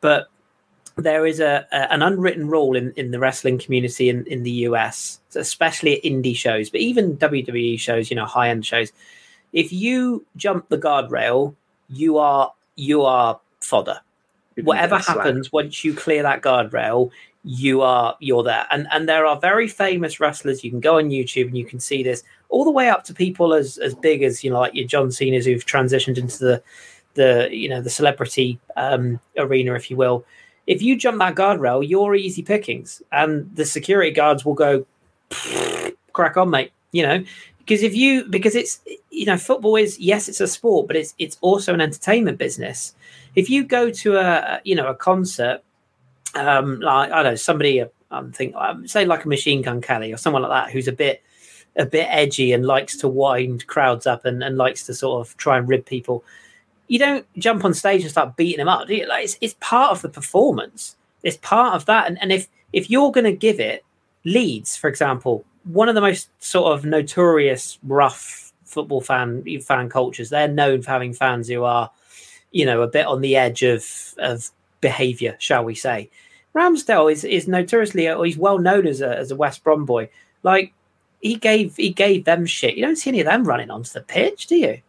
But 0.00 0.28
there 0.94 1.26
is 1.26 1.40
a, 1.40 1.66
a 1.72 1.92
an 1.92 2.02
unwritten 2.02 2.46
rule 2.46 2.76
in, 2.76 2.92
in 2.92 3.10
the 3.10 3.18
wrestling 3.18 3.58
community 3.58 4.08
in, 4.08 4.24
in 4.26 4.44
the 4.44 4.52
US, 4.68 5.18
especially 5.34 5.96
at 5.96 6.04
indie 6.04 6.36
shows, 6.36 6.70
but 6.70 6.78
even 6.78 7.16
WWE 7.16 7.76
shows, 7.76 8.08
you 8.08 8.14
know, 8.14 8.24
high 8.24 8.50
end 8.50 8.64
shows. 8.64 8.92
If 9.52 9.72
you 9.72 10.24
jump 10.36 10.68
the 10.68 10.78
guardrail, 10.78 11.56
you 11.88 12.18
are 12.18 12.52
you 12.76 13.02
are 13.02 13.40
fodder. 13.60 14.00
Whatever 14.62 14.98
happens 14.98 15.52
once 15.52 15.84
you 15.84 15.92
clear 15.92 16.22
that 16.22 16.40
guardrail, 16.40 17.10
you 17.44 17.82
are 17.82 18.16
you're 18.20 18.42
there. 18.42 18.66
And 18.70 18.86
and 18.90 19.08
there 19.08 19.26
are 19.26 19.38
very 19.38 19.68
famous 19.68 20.18
wrestlers. 20.18 20.64
You 20.64 20.70
can 20.70 20.80
go 20.80 20.96
on 20.98 21.10
YouTube 21.10 21.48
and 21.48 21.58
you 21.58 21.64
can 21.64 21.78
see 21.78 22.02
this 22.02 22.22
all 22.48 22.64
the 22.64 22.70
way 22.70 22.88
up 22.88 23.04
to 23.04 23.14
people 23.14 23.52
as 23.54 23.78
as 23.78 23.94
big 23.94 24.22
as 24.22 24.42
you 24.42 24.50
know, 24.50 24.60
like 24.60 24.74
your 24.74 24.86
John 24.86 25.12
Cena's 25.12 25.44
who've 25.44 25.64
transitioned 25.64 26.16
into 26.18 26.38
the 26.38 26.62
the 27.14 27.48
you 27.50 27.68
know 27.68 27.80
the 27.82 27.90
celebrity 27.90 28.58
um, 28.76 29.20
arena, 29.36 29.74
if 29.74 29.90
you 29.90 29.96
will. 29.96 30.24
If 30.66 30.82
you 30.82 30.96
jump 30.96 31.18
that 31.18 31.34
guardrail, 31.34 31.88
you're 31.88 32.14
easy 32.14 32.42
pickings, 32.42 33.02
and 33.12 33.54
the 33.54 33.64
security 33.64 34.10
guards 34.10 34.44
will 34.44 34.54
go 34.54 34.86
crack 36.12 36.36
on, 36.36 36.50
mate. 36.50 36.72
You 36.92 37.02
know, 37.02 37.24
because 37.66 37.82
if 37.82 37.96
you 37.96 38.24
because 38.24 38.54
it's 38.54 38.80
you 39.10 39.26
know 39.26 39.36
football 39.36 39.74
is 39.76 39.98
yes 39.98 40.28
it's 40.28 40.40
a 40.40 40.46
sport, 40.46 40.86
but 40.86 40.94
it's 40.96 41.14
it's 41.18 41.36
also 41.40 41.74
an 41.74 41.80
entertainment 41.80 42.38
business. 42.38 42.94
If 43.34 43.50
you 43.50 43.64
go 43.64 43.90
to 43.90 44.16
a 44.16 44.60
you 44.62 44.76
know 44.76 44.86
a 44.86 44.94
concert, 44.94 45.62
um, 46.34 46.80
like 46.80 47.10
I 47.10 47.22
don't 47.22 47.32
know 47.32 47.34
somebody 47.34 47.84
I'm 48.10 48.32
thinking 48.32 48.56
um, 48.56 48.86
say 48.86 49.04
like 49.04 49.24
a 49.24 49.28
Machine 49.28 49.62
Gun 49.62 49.80
Kelly 49.80 50.12
or 50.12 50.16
someone 50.16 50.42
like 50.42 50.50
that 50.52 50.72
who's 50.72 50.86
a 50.86 50.92
bit 50.92 51.22
a 51.76 51.84
bit 51.84 52.06
edgy 52.08 52.52
and 52.52 52.64
likes 52.64 52.96
to 52.98 53.08
wind 53.08 53.66
crowds 53.66 54.06
up 54.06 54.24
and, 54.24 54.42
and 54.42 54.56
likes 54.56 54.86
to 54.86 54.94
sort 54.94 55.26
of 55.26 55.36
try 55.36 55.58
and 55.58 55.68
rib 55.68 55.84
people. 55.84 56.24
You 56.86 57.00
don't 57.00 57.26
jump 57.36 57.64
on 57.64 57.74
stage 57.74 58.02
and 58.02 58.10
start 58.10 58.36
beating 58.36 58.58
them 58.58 58.68
up. 58.68 58.88
Like 58.88 59.24
it's, 59.24 59.36
it's 59.40 59.56
part 59.58 59.90
of 59.90 60.02
the 60.02 60.08
performance. 60.08 60.96
It's 61.24 61.36
part 61.38 61.74
of 61.74 61.84
that. 61.86 62.06
And, 62.06 62.16
and 62.22 62.32
if 62.32 62.48
if 62.72 62.88
you're 62.88 63.10
going 63.10 63.24
to 63.24 63.32
give 63.32 63.58
it 63.58 63.84
Leeds, 64.24 64.76
for 64.76 64.88
example, 64.88 65.44
one 65.66 65.88
of 65.88 65.94
the 65.94 66.00
most 66.00 66.30
sort 66.42 66.72
of 66.72 66.84
notorious 66.84 67.78
rough 67.82 68.52
football 68.64 69.00
fan 69.00 69.44
fan 69.60 69.88
cultures. 69.88 70.30
They're 70.30 70.48
known 70.48 70.82
for 70.82 70.90
having 70.90 71.12
fans 71.12 71.48
who 71.48 71.64
are, 71.64 71.90
you 72.52 72.64
know, 72.66 72.82
a 72.82 72.88
bit 72.88 73.06
on 73.06 73.20
the 73.20 73.36
edge 73.36 73.62
of 73.62 73.84
of 74.18 74.50
behaviour, 74.80 75.36
shall 75.38 75.64
we 75.64 75.74
say. 75.74 76.10
Ramsdale 76.54 77.12
is 77.12 77.24
is 77.24 77.48
notoriously, 77.48 78.08
or 78.08 78.24
he's 78.24 78.38
well 78.38 78.58
known 78.58 78.86
as 78.86 79.00
a 79.00 79.16
as 79.16 79.30
a 79.30 79.36
West 79.36 79.62
Brom 79.64 79.84
boy. 79.84 80.08
Like 80.42 80.72
he 81.20 81.36
gave 81.36 81.76
he 81.76 81.90
gave 81.90 82.24
them 82.24 82.46
shit. 82.46 82.76
You 82.76 82.84
don't 82.84 82.96
see 82.96 83.10
any 83.10 83.20
of 83.20 83.26
them 83.26 83.44
running 83.44 83.70
onto 83.70 83.92
the 83.92 84.00
pitch, 84.00 84.46
do 84.46 84.56
you? 84.56 84.80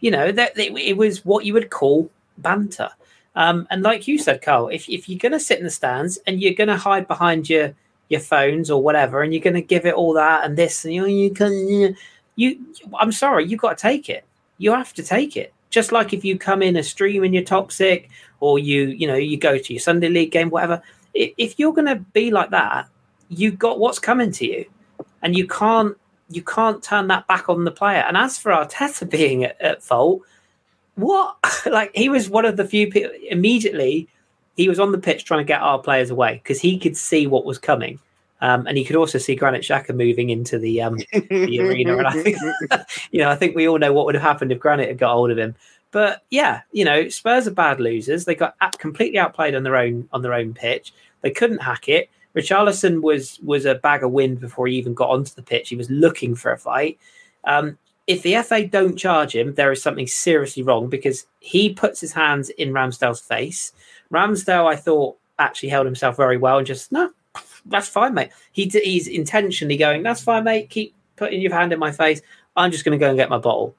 You 0.00 0.10
know 0.10 0.32
that 0.32 0.58
it, 0.58 0.96
was 0.96 1.24
what 1.24 1.44
you 1.44 1.54
would 1.54 1.70
call 1.70 2.10
banter. 2.36 2.90
Um, 3.36 3.66
and 3.70 3.82
like 3.82 4.06
you 4.06 4.18
said, 4.18 4.42
Karl, 4.42 4.68
if 4.68 4.88
if 4.88 5.08
you're 5.08 5.18
going 5.18 5.32
to 5.32 5.40
sit 5.40 5.58
in 5.58 5.64
the 5.64 5.70
stands 5.70 6.18
and 6.26 6.40
you're 6.40 6.54
going 6.54 6.68
to 6.68 6.76
hide 6.76 7.08
behind 7.08 7.48
your 7.48 7.74
your 8.08 8.20
phones 8.20 8.70
or 8.70 8.82
whatever, 8.82 9.22
and 9.22 9.32
you're 9.32 9.42
going 9.42 9.54
to 9.54 9.62
give 9.62 9.86
it 9.86 9.94
all 9.94 10.12
that 10.14 10.44
and 10.44 10.56
this 10.56 10.84
and 10.84 10.94
you, 10.94 11.06
you 11.06 11.30
can 11.30 11.96
you, 12.36 12.58
I'm 12.98 13.12
sorry, 13.12 13.46
you've 13.46 13.60
got 13.60 13.78
to 13.78 13.82
take 13.82 14.08
it. 14.08 14.24
You 14.58 14.72
have 14.72 14.92
to 14.94 15.02
take 15.02 15.36
it. 15.36 15.52
Just 15.70 15.92
like 15.92 16.12
if 16.12 16.24
you 16.24 16.38
come 16.38 16.62
in 16.62 16.76
a 16.76 16.82
stream 16.82 17.24
and 17.24 17.34
you're 17.34 17.42
toxic, 17.42 18.10
or 18.40 18.58
you 18.58 18.86
you 18.86 19.06
know 19.06 19.16
you 19.16 19.36
go 19.36 19.58
to 19.58 19.72
your 19.72 19.80
Sunday 19.80 20.08
league 20.08 20.30
game, 20.30 20.50
whatever. 20.50 20.82
If 21.14 21.58
you're 21.58 21.72
going 21.72 21.86
to 21.86 21.96
be 21.96 22.30
like 22.30 22.50
that, 22.50 22.88
you 23.28 23.52
got 23.52 23.78
what's 23.78 23.98
coming 23.98 24.30
to 24.32 24.46
you, 24.46 24.66
and 25.22 25.36
you 25.36 25.46
can't 25.46 25.96
you 26.30 26.42
can't 26.42 26.82
turn 26.82 27.08
that 27.08 27.26
back 27.26 27.48
on 27.48 27.64
the 27.64 27.70
player. 27.70 28.04
And 28.06 28.16
as 28.16 28.38
for 28.38 28.52
Arteta 28.52 29.08
being 29.18 29.44
at, 29.44 29.60
at 29.60 29.82
fault, 29.82 30.22
what 30.94 31.36
like 31.66 31.90
he 31.94 32.08
was 32.08 32.30
one 32.30 32.44
of 32.44 32.56
the 32.56 32.64
few 32.64 32.90
people 32.90 33.10
immediately 33.28 34.08
he 34.56 34.68
was 34.68 34.80
on 34.80 34.92
the 34.92 34.98
pitch 34.98 35.24
trying 35.24 35.40
to 35.40 35.44
get 35.44 35.60
our 35.60 35.78
players 35.78 36.10
away 36.10 36.34
because 36.42 36.60
he 36.60 36.78
could 36.78 36.96
see 36.96 37.26
what 37.26 37.44
was 37.44 37.58
coming. 37.58 37.98
Um, 38.40 38.66
and 38.66 38.76
he 38.76 38.84
could 38.84 38.96
also 38.96 39.18
see 39.18 39.36
Granit 39.36 39.62
Xhaka 39.62 39.94
moving 39.94 40.28
into 40.30 40.58
the 40.58 40.82
um, 40.82 40.98
the 41.12 41.60
arena. 41.60 41.96
And 41.96 42.06
I 42.06 42.12
think, 42.22 42.36
you 43.10 43.20
know, 43.20 43.30
I 43.30 43.36
think 43.36 43.56
we 43.56 43.68
all 43.68 43.78
know 43.78 43.92
what 43.92 44.06
would 44.06 44.14
have 44.14 44.22
happened 44.22 44.52
if 44.52 44.60
Granit 44.60 44.88
had 44.88 44.98
got 44.98 45.14
hold 45.14 45.30
of 45.30 45.38
him. 45.38 45.54
But 45.92 46.24
yeah, 46.30 46.62
you 46.72 46.84
know, 46.84 47.08
Spurs 47.08 47.46
are 47.46 47.52
bad 47.52 47.80
losers. 47.80 48.24
They 48.24 48.34
got 48.34 48.56
completely 48.78 49.18
outplayed 49.18 49.54
on 49.54 49.62
their 49.62 49.76
own 49.76 50.08
on 50.12 50.22
their 50.22 50.34
own 50.34 50.52
pitch. 50.52 50.92
They 51.22 51.30
couldn't 51.30 51.62
hack 51.62 51.88
it. 51.88 52.10
Richarlison 52.36 53.00
was 53.00 53.38
was 53.44 53.64
a 53.64 53.76
bag 53.76 54.02
of 54.02 54.10
wind 54.10 54.40
before 54.40 54.66
he 54.66 54.76
even 54.76 54.92
got 54.92 55.10
onto 55.10 55.34
the 55.34 55.42
pitch. 55.42 55.68
He 55.68 55.76
was 55.76 55.88
looking 55.90 56.34
for 56.34 56.52
a 56.52 56.58
fight. 56.58 56.98
Um, 57.44 57.78
if 58.06 58.22
the 58.22 58.42
FA 58.42 58.66
don't 58.66 58.96
charge 58.96 59.34
him, 59.34 59.54
there 59.54 59.72
is 59.72 59.82
something 59.82 60.06
seriously 60.06 60.62
wrong 60.62 60.88
because 60.88 61.26
he 61.40 61.72
puts 61.72 62.00
his 62.00 62.12
hands 62.12 62.50
in 62.50 62.72
Ramsdale's 62.72 63.20
face. 63.20 63.72
Ramsdale, 64.14 64.66
I 64.66 64.76
thought, 64.76 65.18
actually 65.38 65.68
held 65.68 65.86
himself 65.86 66.16
very 66.16 66.36
well 66.36 66.58
and 66.58 66.66
just 66.66 66.92
no, 66.92 67.10
that's 67.66 67.88
fine, 67.88 68.14
mate. 68.14 68.30
He 68.52 68.66
he's 68.66 69.08
intentionally 69.08 69.76
going, 69.76 70.02
that's 70.02 70.22
fine, 70.22 70.44
mate. 70.44 70.70
Keep 70.70 70.94
putting 71.16 71.40
your 71.40 71.52
hand 71.52 71.72
in 71.72 71.78
my 71.78 71.92
face. 71.92 72.22
I'm 72.56 72.70
just 72.70 72.84
going 72.84 72.98
to 72.98 73.02
go 73.02 73.08
and 73.08 73.18
get 73.18 73.30
my 73.30 73.38
bottle. 73.38 73.74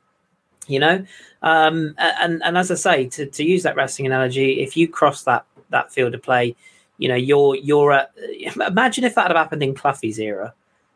You 0.67 0.79
know, 0.79 1.05
um, 1.43 1.93
and 1.99 2.41
and 2.43 2.57
as 2.57 2.71
I 2.71 2.75
say, 2.75 3.07
to, 3.09 3.27
to 3.27 3.43
use 3.43 3.61
that 3.63 3.75
wrestling 3.75 4.07
analogy, 4.07 4.61
if 4.61 4.75
you 4.75 4.87
cross 4.87 5.23
that 5.23 5.45
that 5.69 5.93
field 5.93 6.15
of 6.15 6.23
play, 6.23 6.55
you 6.97 7.07
know 7.07 7.15
you're 7.15 7.55
you're 7.55 7.91
at, 7.91 8.11
imagine 8.67 9.03
if 9.03 9.13
that 9.13 9.27
had 9.27 9.35
happened 9.35 9.61
in 9.61 9.75
Cloughie's 9.75 10.19
era. 10.19 10.53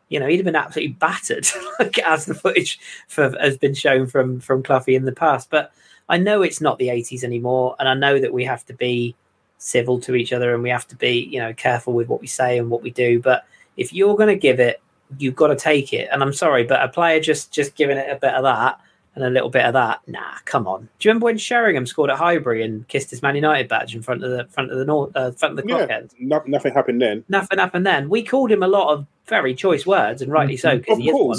You 0.07 0.19
know, 0.19 0.25
he'd 0.25 0.37
have 0.37 0.45
been 0.45 0.55
absolutely 0.55 0.93
battered, 0.93 1.45
like 1.79 1.99
as 1.99 2.25
the 2.25 2.33
footage 2.33 2.79
for, 3.07 3.31
has 3.39 3.57
been 3.57 3.75
shown 3.75 4.07
from 4.07 4.39
from 4.39 4.63
Cloughie 4.63 4.95
in 4.95 5.05
the 5.05 5.11
past. 5.11 5.51
But 5.51 5.71
I 6.09 6.17
know 6.17 6.41
it's 6.41 6.61
not 6.61 6.79
the 6.79 6.87
80s 6.87 7.23
anymore, 7.23 7.75
and 7.77 7.87
I 7.87 7.93
know 7.93 8.19
that 8.19 8.33
we 8.33 8.43
have 8.45 8.65
to 8.65 8.73
be 8.73 9.15
civil 9.59 9.99
to 9.99 10.15
each 10.15 10.33
other 10.33 10.53
and 10.53 10.63
we 10.63 10.69
have 10.69 10.87
to 10.87 10.95
be, 10.95 11.29
you 11.31 11.39
know, 11.39 11.53
careful 11.53 11.93
with 11.93 12.07
what 12.07 12.21
we 12.21 12.27
say 12.27 12.57
and 12.57 12.69
what 12.69 12.81
we 12.81 12.89
do. 12.89 13.19
But 13.19 13.45
if 13.77 13.93
you're 13.93 14.15
going 14.15 14.29
to 14.29 14.35
give 14.35 14.59
it, 14.59 14.81
you've 15.17 15.35
got 15.35 15.47
to 15.47 15.55
take 15.55 15.93
it. 15.93 16.09
And 16.11 16.23
I'm 16.23 16.33
sorry, 16.33 16.63
but 16.63 16.81
a 16.81 16.87
player 16.87 17.19
just 17.19 17.51
just 17.51 17.75
giving 17.75 17.97
it 17.97 18.09
a 18.09 18.15
bit 18.15 18.33
of 18.33 18.43
that 18.43 18.79
and 19.15 19.23
a 19.23 19.29
little 19.29 19.49
bit 19.49 19.65
of 19.65 19.73
that, 19.73 20.01
nah, 20.07 20.35
come 20.45 20.67
on. 20.67 20.81
Do 20.99 21.07
you 21.07 21.09
remember 21.09 21.25
when 21.25 21.37
Sheringham 21.37 21.85
scored 21.85 22.09
at 22.09 22.17
Highbury 22.17 22.63
and 22.63 22.87
kissed 22.87 23.09
his 23.09 23.21
Man 23.21 23.35
United 23.35 23.67
badge 23.67 23.95
in 23.95 24.01
front 24.01 24.23
of 24.23 24.31
the 24.31 24.45
front 24.45 24.71
of 24.71 24.77
the 24.77 24.85
north, 24.85 25.11
uh, 25.15 25.31
front 25.31 25.57
of 25.59 25.65
the 25.65 25.69
Yeah. 25.69 25.77
clock 25.77 25.89
end? 25.89 26.11
No, 26.19 26.41
nothing 26.45 26.73
happened 26.73 27.01
then. 27.01 27.23
Nothing 27.27 27.59
happened 27.59 27.85
then. 27.85 28.07
We 28.09 28.23
called 28.23 28.51
him 28.51 28.63
a 28.63 28.67
lot 28.67 28.93
of 28.93 29.05
very 29.27 29.53
choice 29.55 29.85
words, 29.85 30.21
and 30.21 30.31
rightly 30.31 30.57
so 30.57 30.77
because 30.77 30.97
Of 30.97 31.03
he 31.03 31.09
is 31.09 31.15
one 31.15 31.37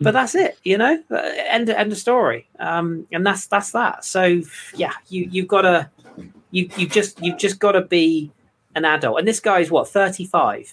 but 0.00 0.12
that's 0.12 0.34
it 0.34 0.58
you 0.64 0.78
know 0.78 1.02
end 1.48 1.68
end 1.68 1.90
of 1.92 1.98
story 1.98 2.48
um 2.60 3.06
and 3.12 3.26
that's 3.26 3.46
that's 3.46 3.72
that 3.72 4.04
so 4.04 4.40
yeah 4.74 4.92
you 5.08 5.28
you've 5.30 5.48
got 5.48 5.62
to 5.62 5.88
you 6.50 6.68
you 6.76 6.88
just 6.88 7.22
you've 7.22 7.38
just 7.38 7.58
got 7.58 7.72
to 7.72 7.82
be 7.82 8.30
an 8.74 8.84
adult. 8.84 9.18
And 9.18 9.26
this 9.28 9.40
guy 9.40 9.60
is 9.60 9.70
what 9.70 9.88
35 9.88 10.72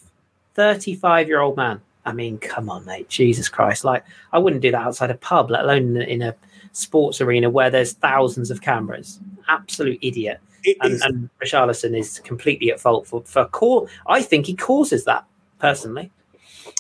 35 0.54 1.28
year 1.28 1.42
old 1.42 1.58
man. 1.58 1.82
I 2.06 2.14
mean 2.14 2.38
come 2.38 2.70
on 2.70 2.86
mate. 2.86 3.10
Jesus 3.10 3.50
christ. 3.50 3.84
Like 3.84 4.06
i 4.32 4.38
wouldn't 4.40 4.62
do 4.62 4.72
that 4.72 4.82
outside 4.82 5.12
a 5.12 5.16
pub 5.16 5.50
let 5.50 5.64
alone 5.64 5.98
in 5.98 6.22
a, 6.22 6.36
sports 6.74 7.22
arena 7.22 7.50
where 7.50 7.70
there's 7.70 7.94
thousands 7.94 8.52
of 8.52 8.62
cameras. 8.62 9.20
Absolute 9.48 10.00
idiot. 10.02 10.40
It 10.64 10.78
and, 10.82 10.94
is- 10.94 11.02
and 11.02 11.30
Richarlison 11.42 11.98
is 11.98 12.20
completely 12.20 12.72
at 12.72 12.80
fault 12.80 13.08
for 13.08 13.22
for 13.24 13.46
call 13.46 13.88
i 14.08 14.22
think 14.22 14.46
he 14.46 14.56
causes 14.56 15.06
that 15.06 15.26
personally. 15.60 16.12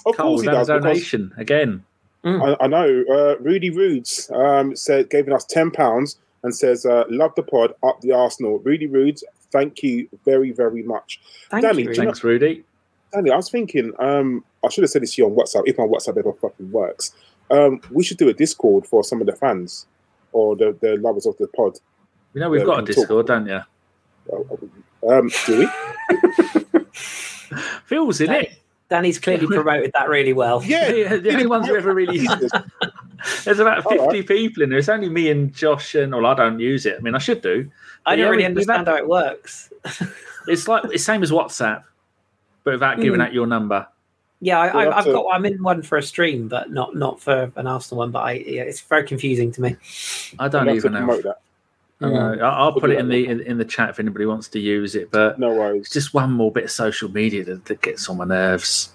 Of 0.06 0.18
Cole 0.18 0.36
course 0.36 0.42
he 0.42 0.48
does. 0.48 0.68
donation 0.68 1.34
again. 1.38 1.84
I, 2.26 2.56
I 2.60 2.68
know 2.68 3.04
uh, 3.10 3.38
Rudy 3.40 3.70
Roods 3.70 4.32
um, 4.34 4.76
said 4.76 5.10
gave 5.12 5.30
us 5.30 5.46
ten 5.46 5.70
pounds 5.70 6.18
and 6.46 6.56
says 6.56 6.86
uh, 6.86 7.04
love 7.10 7.34
the 7.36 7.44
pod 7.44 7.74
up 7.84 8.00
the 8.02 8.12
Arsenal. 8.14 8.60
Rudy 8.60 8.88
Roods, 8.88 9.24
thank 9.52 9.84
you 9.84 10.08
very 10.24 10.52
very 10.52 10.84
much. 10.84 11.20
thank 11.50 11.64
Danny, 11.64 11.82
you 11.82 11.88
do 11.90 11.92
you 11.94 11.98
know- 11.98 12.04
Thanks, 12.06 12.24
Rudy. 12.24 12.64
Danny, 13.14 13.32
I 13.32 13.36
was 13.36 13.50
thinking, 13.50 13.92
um, 14.00 14.44
I 14.64 14.70
should 14.70 14.84
have 14.84 14.92
said 14.92 15.02
this 15.02 15.16
to 15.16 15.22
you 15.22 15.28
on 15.28 15.36
WhatsApp 15.36 15.64
if 15.66 15.78
my 15.78 15.86
WhatsApp 15.86 16.18
ever 16.18 16.34
fucking 16.34 16.72
works. 16.72 17.14
Um, 17.50 17.80
we 17.92 18.04
should 18.04 18.18
do 18.18 18.28
a 18.30 18.34
Discord 18.34 18.86
for 18.88 19.04
some 19.04 19.22
of 19.22 19.28
the 19.28 19.36
fans 19.36 19.86
or 20.34 20.56
the, 20.56 20.76
the 20.82 20.98
lovers 20.98 21.26
of 21.26 21.38
the 21.38 21.48
pod. 21.48 21.78
You 22.34 22.42
know 22.42 22.50
we've 22.50 22.62
Yeah, 22.62 22.66
got 22.66 22.80
a 22.80 22.82
we 22.84 22.88
talk. 22.88 22.96
Discord, 22.96 23.28
don't 23.28 23.48
you? 23.48 23.62
Um, 25.10 25.30
do 25.46 25.60
we? 25.60 26.80
Phil's 27.86 28.22
in 28.22 28.32
it. 28.32 28.60
Danny's 28.90 29.20
clearly 29.20 29.48
promoted 29.56 29.92
that 29.94 30.10
really 30.10 30.34
well. 30.34 30.64
Yeah, 30.64 30.92
the, 31.10 31.18
the 31.20 31.32
only 31.32 31.48
ones 31.48 31.68
who 31.68 31.76
ever 31.76 31.94
really. 31.94 32.28
There's 33.44 33.60
about 33.60 33.84
50 33.84 34.00
Alright. 34.00 34.28
people 34.28 34.62
in 34.64 34.70
there. 34.70 34.78
It's 34.80 34.90
only 34.90 35.10
me 35.10 35.32
and 35.32 35.54
Josh, 35.54 35.96
and 35.96 36.14
well, 36.14 36.26
I 36.28 36.34
don't 36.36 36.60
use 36.60 36.86
it. 36.86 36.96
I 36.98 37.02
mean, 37.02 37.16
I 37.16 37.18
should 37.20 37.42
do. 37.42 37.70
I 38.06 38.16
don't 38.16 38.26
yeah, 38.26 38.30
really 38.30 38.46
understand 38.46 38.88
had- 38.88 38.94
how 38.94 38.98
it 38.98 39.08
works. 39.08 39.72
It's 40.48 40.68
like 40.68 40.84
it's 40.94 41.04
same 41.04 41.24
as 41.24 41.32
WhatsApp, 41.32 41.84
but 42.64 42.74
without 42.74 43.00
giving 43.02 43.20
Mm. 43.20 43.24
out 43.26 43.34
your 43.34 43.48
number. 43.48 43.88
Yeah, 44.42 44.60
I, 44.60 44.68
I, 44.68 44.88
I've 44.90 45.06
that's 45.06 45.08
got. 45.08 45.26
I'm 45.34 45.44
in 45.44 45.64
one 45.64 45.82
for 45.82 45.98
a 45.98 46.04
stream, 46.04 46.48
but 46.48 46.70
not 46.70 46.96
not 46.96 47.20
for 47.20 47.52
an 47.56 47.66
Arsenal 47.66 47.98
one. 47.98 48.12
But 48.12 48.20
I, 48.20 48.32
yeah, 48.34 48.62
it's 48.62 48.80
very 48.82 49.08
confusing 49.08 49.52
to 49.54 49.62
me. 49.62 49.76
I 50.38 50.48
don't 50.48 50.70
I'd 50.70 50.74
love 50.74 50.82
to 50.84 50.88
even 50.88 50.94
know. 50.94 51.20
that. 51.24 51.40
I 52.06 52.36
know. 52.36 52.44
I- 52.44 52.50
I'll 52.50 52.72
We'll 52.72 52.82
put 52.82 52.90
it 52.92 53.00
in 53.00 53.10
the 53.10 53.28
in, 53.28 53.42
in 53.42 53.58
the 53.58 53.66
chat 53.66 53.90
if 53.90 54.00
anybody 54.00 54.26
wants 54.26 54.48
to 54.50 54.60
use 54.60 54.96
it. 54.96 55.12
But 55.12 55.40
No 55.40 55.54
worries. 55.54 55.90
just 55.90 56.14
one 56.14 56.32
more 56.32 56.52
bit 56.52 56.66
of 56.66 56.72
social 56.72 57.10
media 57.12 57.44
that, 57.46 57.66
that 57.66 57.82
gets 57.82 58.08
on 58.10 58.18
my 58.18 58.26
nerves. 58.26 58.92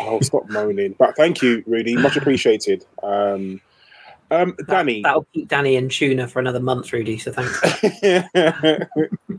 I'll 0.00 0.20
stop 0.22 0.48
moaning. 0.50 0.94
But 0.98 1.16
thank 1.16 1.42
you, 1.42 1.62
Rudy. 1.66 1.96
Much 1.96 2.16
appreciated. 2.16 2.84
Um, 3.02 3.60
um, 4.30 4.54
That, 4.58 4.66
Danny. 4.68 5.02
that'll 5.02 5.26
keep 5.34 5.48
Danny 5.48 5.76
in 5.76 5.88
tuna 5.88 6.26
for 6.28 6.38
another 6.40 6.60
month, 6.60 6.92
Rudy. 6.92 7.18
So 7.18 7.32
thanks. 7.32 7.60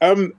um, 0.00 0.32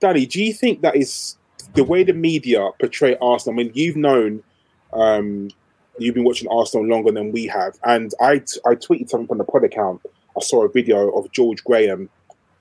Danny, 0.00 0.26
do 0.26 0.42
you 0.44 0.52
think 0.52 0.82
that 0.82 0.96
is 0.96 1.36
the 1.74 1.84
way 1.84 2.04
the 2.04 2.12
media 2.12 2.70
portray 2.78 3.16
Arsenal? 3.20 3.58
I 3.58 3.64
mean, 3.64 3.72
you've 3.74 3.96
known, 3.96 4.42
um, 4.92 5.50
you've 5.98 6.14
been 6.14 6.24
watching 6.24 6.48
Arsenal 6.48 6.86
longer 6.86 7.10
than 7.12 7.32
we 7.32 7.46
have, 7.46 7.78
and 7.84 8.12
I 8.20 8.38
t- 8.38 8.60
I 8.66 8.74
tweeted 8.74 9.08
something 9.08 9.26
from 9.26 9.38
the 9.38 9.44
pod 9.44 9.64
account. 9.64 10.02
I 10.36 10.40
saw 10.40 10.64
a 10.64 10.68
video 10.68 11.10
of 11.10 11.30
George 11.32 11.62
Graham 11.64 12.08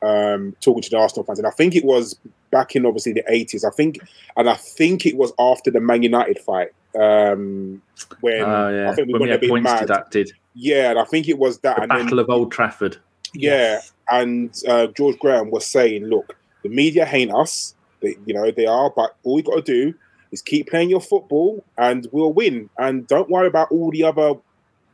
um, 0.01 0.55
talking 0.61 0.81
to 0.83 0.89
the 0.89 0.97
Arsenal 0.97 1.23
fans, 1.25 1.39
and 1.39 1.47
I 1.47 1.51
think 1.51 1.75
it 1.75 1.83
was 1.85 2.17
back 2.51 2.75
in 2.75 2.85
obviously 2.85 3.13
the 3.13 3.23
eighties. 3.27 3.63
I 3.65 3.71
think, 3.71 3.99
and 4.37 4.49
I 4.49 4.55
think 4.55 5.05
it 5.05 5.17
was 5.17 5.33
after 5.39 5.71
the 5.71 5.79
Man 5.79 6.03
United 6.03 6.39
fight 6.39 6.69
um, 6.99 7.81
when 8.21 8.41
Oh 8.41 8.69
yeah, 8.69 8.91
I 8.91 8.95
think 8.95 9.07
we 9.07 9.13
when 9.13 9.21
we 9.23 9.27
were 9.27 9.33
had 9.33 9.41
points 9.47 9.63
mad. 9.63 9.79
deducted. 9.81 10.31
Yeah, 10.53 10.91
and 10.91 10.99
I 10.99 11.03
think 11.05 11.27
it 11.27 11.37
was 11.37 11.59
that. 11.59 11.75
The 11.77 11.81
and 11.83 11.91
then- 11.91 12.03
Battle 12.03 12.19
of 12.19 12.29
Old 12.29 12.51
Trafford. 12.51 12.97
yeah, 13.33 13.81
and 14.09 14.55
uh, 14.67 14.87
George 14.87 15.17
Graham 15.19 15.51
was 15.51 15.65
saying, 15.65 16.05
"Look, 16.05 16.35
the 16.63 16.69
media 16.69 17.05
hate 17.05 17.31
us. 17.31 17.75
They, 18.01 18.15
you 18.25 18.33
know, 18.33 18.51
they 18.51 18.65
are, 18.65 18.89
but 18.95 19.15
all 19.23 19.37
you 19.37 19.43
got 19.43 19.55
to 19.55 19.61
do 19.61 19.93
is 20.31 20.41
keep 20.41 20.69
playing 20.69 20.89
your 20.89 21.01
football, 21.01 21.63
and 21.77 22.07
we'll 22.11 22.31
win. 22.33 22.69
And 22.77 23.07
don't 23.07 23.29
worry 23.29 23.47
about 23.47 23.71
all 23.71 23.91
the 23.91 24.03
other. 24.03 24.33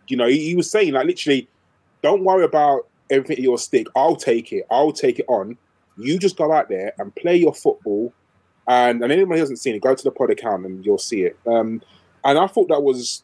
You 0.08 0.18
know, 0.18 0.28
he, 0.28 0.40
he 0.50 0.56
was 0.56 0.70
saying 0.70 0.94
like 0.94 1.06
literally, 1.06 1.48
don't 2.02 2.24
worry 2.24 2.44
about 2.44 2.88
everything 3.10 3.38
at 3.38 3.44
your 3.44 3.58
stick. 3.58 3.88
I'll 3.96 4.16
take 4.16 4.52
it. 4.52 4.66
I'll 4.72 4.92
take 4.92 5.20
it 5.20 5.26
on. 5.28 5.58
You 5.98 6.18
just 6.18 6.38
go 6.38 6.52
out 6.52 6.70
there 6.70 6.94
and 6.98 7.14
play 7.16 7.36
your 7.36 7.54
football. 7.54 8.14
And 8.68 9.04
and 9.04 9.12
anyone 9.12 9.38
who 9.38 9.42
hasn't 9.42 9.60
seen 9.60 9.76
it, 9.76 9.82
go 9.82 9.94
to 9.94 10.04
the 10.04 10.12
pod 10.12 10.30
account 10.30 10.66
and 10.66 10.86
you'll 10.86 10.98
see 10.98 11.24
it. 11.24 11.38
Um, 11.46 11.82
and 12.24 12.38
I 12.38 12.48
thought 12.48 12.70
that 12.70 12.82
was. 12.82 13.24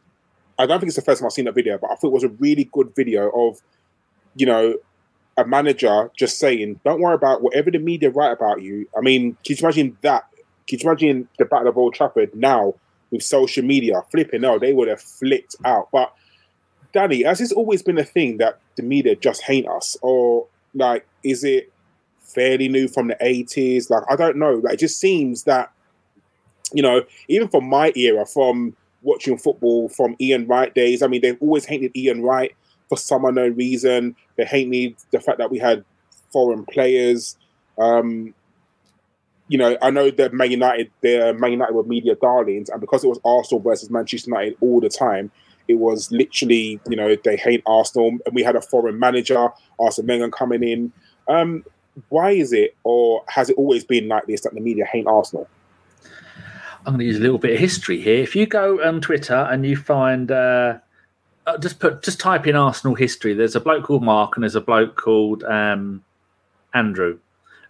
I 0.59 0.65
don't 0.65 0.80
think 0.80 0.88
it's 0.88 0.95
the 0.95 1.03
first 1.03 1.21
time 1.21 1.28
I've 1.28 1.34
seen 1.34 1.45
that 1.45 1.53
video, 1.53 1.78
but 1.78 1.91
I 1.91 1.95
thought 1.95 2.07
it 2.07 2.13
was 2.13 2.23
a 2.23 2.30
really 2.30 2.67
good 2.73 2.95
video 2.95 3.30
of, 3.30 3.61
you 4.36 4.47
know, 4.47 4.73
a 5.38 5.45
manager 5.45 6.09
just 6.17 6.39
saying, 6.39 6.80
"Don't 6.84 6.99
worry 6.99 7.13
about 7.13 7.43
whatever 7.43 7.69
the 7.69 7.78
media 7.78 8.09
write 8.09 8.32
about 8.32 8.63
you." 8.63 8.89
I 8.97 9.01
mean, 9.01 9.38
can 9.45 9.55
you 9.55 9.57
imagine 9.61 9.97
that? 10.01 10.25
Can 10.67 10.80
you 10.80 10.89
imagine 10.89 11.30
the 11.38 11.45
Battle 11.45 11.67
of 11.69 11.78
Old 11.78 11.93
Trafford 11.93 12.36
now 12.36 12.73
with 13.11 13.21
social 13.21 13.63
media 13.63 14.01
flipping 14.11 14.43
out? 14.43 14.61
They 14.61 14.73
would 14.73 14.88
have 14.88 15.01
flipped 15.01 15.55
out. 15.63 15.89
But 15.91 16.11
Danny, 16.91 17.23
as 17.23 17.38
this 17.38 17.51
always 17.51 17.84
been 17.84 17.99
a 17.99 18.03
thing 18.03 18.38
that 18.38 18.59
the 18.78 18.84
media 18.84 19.15
just 19.15 19.41
hate 19.43 19.67
us, 19.67 19.97
or 20.01 20.47
like, 20.73 21.05
is 21.23 21.43
it 21.43 21.71
fairly 22.19 22.69
new 22.69 22.88
from 22.88 23.09
the 23.09 23.17
eighties? 23.19 23.89
Like, 23.89 24.03
I 24.09 24.15
don't 24.15 24.38
know. 24.38 24.61
Like, 24.63 24.75
it 24.75 24.80
just 24.80 24.99
seems 24.99 25.43
that 25.43 25.71
you 26.73 26.82
know, 26.82 27.03
even 27.28 27.47
from 27.47 27.67
my 27.67 27.91
era, 27.95 28.25
from 28.25 28.75
watching 29.01 29.38
football 29.38 29.89
from 29.89 30.15
Ian 30.19 30.47
Wright 30.47 30.73
days. 30.73 31.01
I 31.01 31.07
mean, 31.07 31.21
they've 31.21 31.38
always 31.39 31.65
hated 31.65 31.95
Ian 31.95 32.21
Wright 32.21 32.53
for 32.89 32.97
some 32.97 33.25
unknown 33.25 33.55
reason. 33.55 34.15
They 34.36 34.45
hate 34.45 34.67
me 34.67 34.95
the 35.11 35.19
fact 35.19 35.38
that 35.38 35.51
we 35.51 35.59
had 35.59 35.84
foreign 36.32 36.65
players. 36.65 37.38
Um, 37.78 38.34
you 39.47 39.57
know, 39.57 39.78
I 39.82 39.91
know 39.91 40.11
that 40.11 40.34
Man 40.34 40.51
United, 40.51 40.91
the 41.01 41.34
Man 41.34 41.51
United 41.51 41.73
were 41.73 41.84
media 41.84 42.15
darlings, 42.15 42.69
and 42.69 42.82
because 42.82 43.03
it 43.03 43.07
was 43.07 43.19
Arsenal 43.23 43.61
versus 43.61 43.89
Manchester 43.89 44.30
United 44.30 44.57
all 44.59 44.82
the 44.82 44.89
time, 44.89 45.32
it 45.68 45.76
was 45.76 46.11
literally, 46.11 46.80
you 46.89 46.95
know, 46.95 47.15
they 47.24 47.38
hate 47.38 47.63
Arsenal, 47.65 48.18
and 48.26 48.34
we 48.34 48.43
had 48.43 48.55
a 48.55 48.61
foreign 48.61 48.99
manager, 48.99 49.49
Arsene 49.80 50.07
Wenger, 50.07 50.30
coming 50.30 50.63
in. 50.63 50.91
Um, 51.28 51.63
why 52.09 52.32
is 52.32 52.53
it, 52.53 52.76
or 52.84 53.24
has 53.28 53.49
it 53.49 53.57
always 53.57 53.84
been 53.84 54.07
like 54.07 54.26
this 54.28 54.41
that 54.41 54.53
the 54.53 54.61
media 54.61 54.86
hate 54.86 55.07
Arsenal? 55.07 55.47
I'm 56.86 56.93
going 56.93 56.99
to 56.99 57.05
use 57.05 57.18
a 57.18 57.22
little 57.22 57.38
bit 57.38 57.53
of 57.53 57.59
history 57.59 58.01
here. 58.01 58.22
If 58.22 58.36
you 58.36 58.45
go 58.45 58.82
on 58.82 59.01
Twitter 59.01 59.36
and 59.36 59.65
you 59.65 59.76
find, 59.76 60.32
uh, 60.32 60.78
uh, 61.45 61.57
just 61.57 61.80
put, 61.80 62.03
just 62.03 62.20
type 62.20 62.47
in 62.47 62.55
Arsenal 62.55 62.95
history. 62.95 63.34
There's 63.34 63.55
a 63.55 63.59
bloke 63.59 63.86
called 63.86 64.03
Mark 64.03 64.38
and 64.38 64.43
there's 64.43 64.55
a 64.55 64.61
bloke 64.61 64.95
called 64.95 65.43
um, 65.43 66.03
Andrew, 66.74 67.20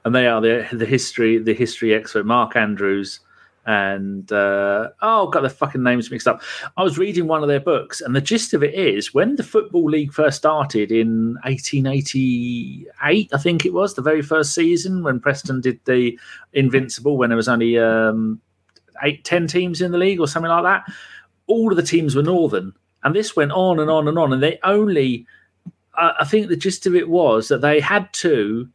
and 0.03 0.13
they 0.13 0.27
are 0.27 0.41
the 0.41 0.67
the 0.71 0.85
history 0.85 1.37
the 1.37 1.53
history 1.53 1.93
expert. 1.93 2.25
Mark 2.25 2.55
Andrews 2.55 3.19
and 3.67 4.31
uh, 4.31 4.89
oh, 5.01 5.27
got 5.27 5.41
the 5.41 5.49
fucking 5.49 5.83
names 5.83 6.09
mixed 6.09 6.27
up. 6.27 6.41
I 6.75 6.83
was 6.83 6.97
reading 6.97 7.27
one 7.27 7.43
of 7.43 7.49
their 7.49 7.59
books, 7.59 8.01
and 8.01 8.15
the 8.15 8.21
gist 8.21 8.55
of 8.55 8.63
it 8.63 8.73
is 8.73 9.13
when 9.13 9.35
the 9.35 9.43
football 9.43 9.85
league 9.85 10.13
first 10.13 10.37
started 10.37 10.91
in 10.91 11.35
1888, 11.43 13.29
I 13.31 13.37
think 13.37 13.65
it 13.65 13.73
was 13.73 13.93
the 13.93 14.01
very 14.01 14.23
first 14.23 14.55
season 14.55 15.03
when 15.03 15.19
Preston 15.19 15.61
did 15.61 15.79
the 15.85 16.17
Invincible 16.53 17.17
when 17.17 17.29
there 17.29 17.37
was 17.37 17.49
only. 17.49 17.77
Um, 17.77 18.41
eight, 19.03 19.23
ten 19.23 19.47
teams 19.47 19.81
in 19.81 19.91
the 19.91 19.97
league 19.97 20.19
or 20.19 20.27
something 20.27 20.49
like 20.49 20.63
that. 20.63 20.85
All 21.47 21.71
of 21.71 21.77
the 21.77 21.83
teams 21.83 22.15
were 22.15 22.23
northern, 22.23 22.73
and 23.03 23.15
this 23.15 23.35
went 23.35 23.51
on 23.51 23.79
and 23.79 23.89
on 23.89 24.07
and 24.07 24.17
on. 24.17 24.33
And 24.33 24.43
they 24.43 24.59
only, 24.63 25.25
I 25.95 26.13
I 26.21 26.25
think 26.25 26.47
the 26.47 26.55
gist 26.55 26.85
of 26.85 26.95
it 26.95 27.09
was 27.09 27.47
that 27.47 27.61
they 27.61 27.79
had 27.79 28.11
to 28.13 28.67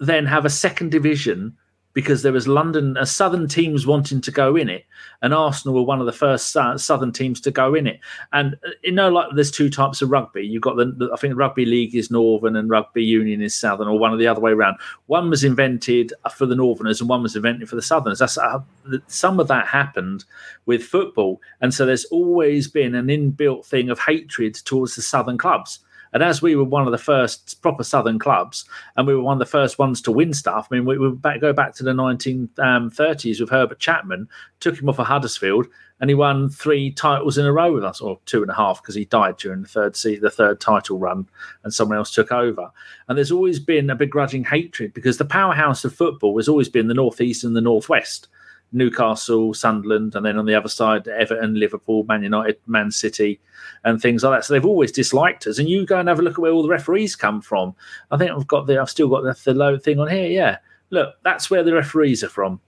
then 0.00 0.26
have 0.26 0.44
a 0.44 0.50
second 0.50 0.90
division 0.90 1.56
because 1.94 2.22
there 2.22 2.32
was 2.32 2.48
London, 2.48 2.96
uh, 2.96 3.04
southern 3.04 3.48
teams 3.48 3.86
wanting 3.86 4.20
to 4.22 4.30
go 4.30 4.56
in 4.56 4.68
it, 4.68 4.84
and 5.20 5.34
Arsenal 5.34 5.74
were 5.74 5.82
one 5.82 6.00
of 6.00 6.06
the 6.06 6.12
first 6.12 6.48
sou- 6.52 6.78
southern 6.78 7.12
teams 7.12 7.40
to 7.42 7.50
go 7.50 7.74
in 7.74 7.86
it. 7.86 8.00
And 8.32 8.54
uh, 8.66 8.70
you 8.82 8.92
know, 8.92 9.10
like 9.10 9.28
there's 9.34 9.50
two 9.50 9.70
types 9.70 10.02
of 10.02 10.10
rugby. 10.10 10.42
You've 10.46 10.62
got 10.62 10.76
the, 10.76 10.86
the 10.86 11.10
I 11.12 11.16
think 11.16 11.36
rugby 11.36 11.64
league 11.64 11.94
is 11.94 12.10
northern 12.10 12.56
and 12.56 12.70
rugby 12.70 13.04
union 13.04 13.42
is 13.42 13.54
southern, 13.54 13.88
or 13.88 13.98
one 13.98 14.12
of 14.12 14.18
the 14.18 14.26
other 14.26 14.40
way 14.40 14.52
around. 14.52 14.78
One 15.06 15.30
was 15.30 15.44
invented 15.44 16.12
for 16.34 16.46
the 16.46 16.56
northerners, 16.56 17.00
and 17.00 17.10
one 17.10 17.22
was 17.22 17.36
invented 17.36 17.68
for 17.68 17.76
the 17.76 17.82
southerners. 17.82 18.18
That's 18.18 18.38
uh, 18.38 18.60
some 19.06 19.40
of 19.40 19.48
that 19.48 19.66
happened 19.66 20.24
with 20.66 20.82
football, 20.82 21.40
and 21.60 21.74
so 21.74 21.84
there's 21.84 22.06
always 22.06 22.68
been 22.68 22.94
an 22.94 23.06
inbuilt 23.06 23.66
thing 23.66 23.90
of 23.90 23.98
hatred 23.98 24.54
towards 24.54 24.96
the 24.96 25.02
southern 25.02 25.38
clubs. 25.38 25.80
And 26.12 26.22
as 26.22 26.42
we 26.42 26.56
were 26.56 26.64
one 26.64 26.86
of 26.86 26.92
the 26.92 26.98
first 26.98 27.60
proper 27.62 27.82
Southern 27.82 28.18
clubs, 28.18 28.64
and 28.96 29.06
we 29.06 29.14
were 29.14 29.22
one 29.22 29.36
of 29.36 29.38
the 29.38 29.46
first 29.46 29.78
ones 29.78 30.02
to 30.02 30.12
win 30.12 30.34
stuff. 30.34 30.68
I 30.70 30.76
mean, 30.76 30.84
we, 30.84 30.98
we 30.98 31.10
back, 31.10 31.40
go 31.40 31.52
back 31.52 31.74
to 31.76 31.84
the 31.84 31.92
1930s 31.92 32.60
um, 32.60 33.40
with 33.40 33.50
Herbert 33.50 33.78
Chapman, 33.78 34.28
took 34.60 34.78
him 34.78 34.88
off 34.88 34.98
of 34.98 35.06
Huddersfield, 35.06 35.66
and 36.00 36.10
he 36.10 36.14
won 36.14 36.48
three 36.48 36.90
titles 36.90 37.38
in 37.38 37.46
a 37.46 37.52
row 37.52 37.72
with 37.72 37.84
us, 37.84 38.00
or 38.00 38.18
two 38.26 38.42
and 38.42 38.50
a 38.50 38.54
half, 38.54 38.82
because 38.82 38.94
he 38.94 39.04
died 39.06 39.36
during 39.38 39.62
the 39.62 39.68
third 39.68 39.96
se- 39.96 40.18
the 40.18 40.30
third 40.30 40.60
title 40.60 40.98
run, 40.98 41.28
and 41.64 41.72
someone 41.72 41.96
else 41.96 42.12
took 42.12 42.32
over. 42.32 42.70
And 43.08 43.16
there's 43.16 43.32
always 43.32 43.58
been 43.58 43.88
a 43.88 43.94
begrudging 43.94 44.44
hatred 44.44 44.92
because 44.94 45.18
the 45.18 45.24
powerhouse 45.24 45.84
of 45.84 45.94
football 45.94 46.36
has 46.38 46.48
always 46.48 46.68
been 46.68 46.88
the 46.88 46.94
northeast 46.94 47.44
and 47.44 47.56
the 47.56 47.60
northwest. 47.60 48.28
Newcastle, 48.72 49.54
Sunderland, 49.54 50.14
and 50.14 50.24
then 50.24 50.38
on 50.38 50.46
the 50.46 50.54
other 50.54 50.68
side, 50.68 51.06
Everton, 51.08 51.54
Liverpool, 51.54 52.04
Man 52.04 52.22
United, 52.22 52.58
Man 52.66 52.90
City, 52.90 53.40
and 53.84 54.00
things 54.00 54.22
like 54.22 54.38
that. 54.38 54.44
So 54.44 54.54
they've 54.54 54.64
always 54.64 54.92
disliked 54.92 55.46
us. 55.46 55.58
And 55.58 55.68
you 55.68 55.84
go 55.84 55.98
and 55.98 56.08
have 56.08 56.18
a 56.18 56.22
look 56.22 56.34
at 56.34 56.38
where 56.38 56.52
all 56.52 56.62
the 56.62 56.68
referees 56.68 57.14
come 57.16 57.40
from. 57.40 57.74
I 58.10 58.16
think 58.16 58.30
I've 58.30 58.46
got 58.46 58.66
the, 58.66 58.80
I've 58.80 58.90
still 58.90 59.08
got 59.08 59.22
the, 59.22 59.38
the 59.44 59.54
low 59.54 59.78
thing 59.78 59.98
on 59.98 60.08
here. 60.08 60.28
Yeah, 60.28 60.58
look, 60.90 61.14
that's 61.22 61.50
where 61.50 61.62
the 61.62 61.74
referees 61.74 62.24
are 62.24 62.28
from. 62.28 62.60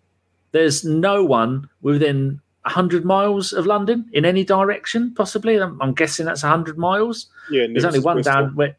There's 0.52 0.84
no 0.84 1.24
one 1.24 1.68
within 1.82 2.40
100 2.62 3.04
miles 3.04 3.52
of 3.52 3.66
London 3.66 4.08
in 4.12 4.24
any 4.24 4.44
direction, 4.44 5.12
possibly. 5.14 5.56
I'm, 5.56 5.80
I'm 5.82 5.94
guessing 5.94 6.26
that's 6.26 6.42
100 6.42 6.78
miles. 6.78 7.26
Yeah, 7.50 7.66
There's 7.70 7.84
only 7.84 8.00
one 8.00 8.22
down 8.22 8.54
where, 8.54 8.76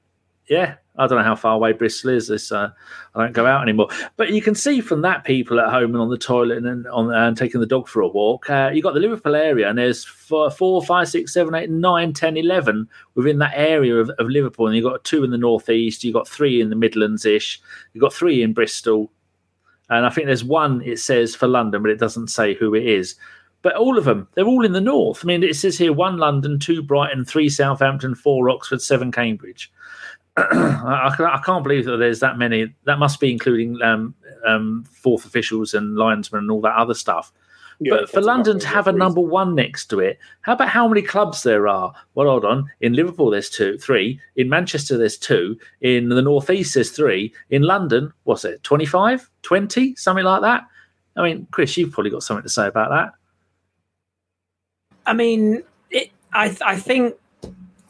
yeah, 0.47 0.75
I 0.97 1.07
don't 1.07 1.17
know 1.17 1.23
how 1.23 1.35
far 1.35 1.55
away 1.55 1.73
Bristol 1.73 2.11
is. 2.11 2.27
This 2.27 2.51
uh, 2.51 2.69
I 3.15 3.23
don't 3.23 3.33
go 3.33 3.45
out 3.45 3.63
anymore, 3.63 3.89
but 4.15 4.31
you 4.31 4.41
can 4.41 4.55
see 4.55 4.79
from 4.79 5.01
that 5.01 5.23
people 5.23 5.59
at 5.59 5.71
home 5.71 5.91
and 5.93 5.97
on 5.97 6.09
the 6.09 6.17
toilet 6.17 6.63
and 6.63 6.87
on 6.87 7.11
and 7.11 7.35
taking 7.35 7.59
the 7.59 7.67
dog 7.67 7.87
for 7.87 8.01
a 8.01 8.07
walk. 8.07 8.49
Uh, 8.49 8.69
you 8.73 8.81
got 8.81 8.93
the 8.93 8.99
Liverpool 8.99 9.35
area, 9.35 9.67
and 9.67 9.77
there's 9.77 10.05
four, 10.05 10.49
four, 10.51 10.83
five, 10.83 11.09
six, 11.09 11.33
seven, 11.33 11.55
eight, 11.55 11.69
nine, 11.69 12.13
ten, 12.13 12.37
eleven 12.37 12.87
within 13.15 13.39
that 13.39 13.53
area 13.55 13.95
of, 13.95 14.09
of 14.11 14.27
Liverpool, 14.27 14.67
and 14.67 14.75
you've 14.75 14.85
got 14.85 15.03
two 15.03 15.23
in 15.23 15.31
the 15.31 15.37
northeast. 15.37 16.03
You've 16.03 16.13
got 16.13 16.27
three 16.27 16.61
in 16.61 16.69
the 16.69 16.75
Midlands 16.75 17.25
ish. 17.25 17.59
You've 17.93 18.03
got 18.03 18.13
three 18.13 18.43
in 18.43 18.53
Bristol, 18.53 19.11
and 19.89 20.05
I 20.05 20.09
think 20.09 20.27
there's 20.27 20.43
one. 20.43 20.81
It 20.83 20.99
says 20.99 21.35
for 21.35 21.47
London, 21.47 21.81
but 21.81 21.91
it 21.91 21.99
doesn't 21.99 22.27
say 22.27 22.53
who 22.53 22.75
it 22.75 22.85
is. 22.85 23.15
But 23.63 23.75
all 23.75 23.97
of 23.97 24.05
them, 24.05 24.27
they're 24.35 24.45
all 24.45 24.63
in 24.63 24.73
the 24.73 24.79
north. 24.81 25.21
I 25.23 25.25
mean, 25.25 25.43
it 25.43 25.55
says 25.55 25.75
here 25.75 25.91
one 25.91 26.17
London, 26.17 26.59
two 26.59 26.83
Brighton, 26.83 27.25
three 27.25 27.49
Southampton, 27.49 28.13
four 28.13 28.47
Oxford, 28.51 28.79
seven 28.79 29.11
Cambridge. 29.11 29.71
I, 30.37 31.15
I, 31.17 31.41
can't- 31.45 31.63
believe 31.63 31.85
that 31.85 31.97
there's 31.97 32.19
that 32.19 32.37
many. 32.37 32.73
That 32.85 32.99
must 32.99 33.19
be 33.19 33.31
including 33.31 33.81
um, 33.81 34.13
um, 34.45 34.83
fourth 34.91 35.25
officials 35.25 35.73
and 35.73 35.95
linesmen 35.95 36.43
and 36.43 36.51
all 36.51 36.61
that 36.61 36.75
other 36.75 36.93
stuff. 36.93 37.31
Yeah, 37.79 37.97
but 37.97 38.09
for 38.09 38.21
London 38.21 38.57
to 38.59 38.67
have 38.67 38.87
a 38.87 38.91
referees. 38.91 38.99
number 38.99 39.21
one 39.21 39.53
next 39.53 39.87
to 39.87 39.99
it, 39.99 40.17
how 40.41 40.53
about 40.53 40.69
how 40.69 40.87
many 40.87 41.01
clubs 41.01 41.43
there 41.43 41.67
are? 41.67 41.93
Well, 42.13 42.27
hold 42.27 42.45
on. 42.45 42.69
In 42.79 42.93
Liverpool, 42.93 43.29
there's 43.29 43.49
two, 43.49 43.77
three. 43.77 44.19
In 44.37 44.47
Manchester, 44.47 44.97
there's 44.97 45.17
two. 45.17 45.57
In 45.81 46.07
the 46.07 46.21
Northeast, 46.21 46.73
there's 46.75 46.91
three. 46.91 47.33
In 47.49 47.63
London, 47.63 48.13
what's 48.23 48.45
it, 48.45 48.63
25, 48.63 49.29
20, 49.41 49.95
something 49.95 50.23
like 50.23 50.41
that? 50.41 50.63
I 51.17 51.23
mean, 51.23 51.47
Kris, 51.51 51.75
you've 51.75 51.91
probably 51.91 52.11
got 52.11 52.23
something 52.23 52.43
to 52.43 52.49
say 52.49 52.67
about 52.67 52.91
that. 52.91 53.11
I 55.05 55.13
mean, 55.13 55.63
it, 55.91 56.11
I 56.33 56.55
I 56.65 56.77
think 56.77 57.15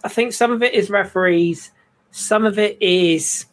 I 0.04 0.10
think 0.10 0.34
some 0.34 0.52
of 0.52 0.62
it 0.64 0.74
is 0.74 0.90
referees, 0.90 1.72
some 2.16 2.46
of 2.46 2.58
it 2.58 2.78
is. 2.82 3.46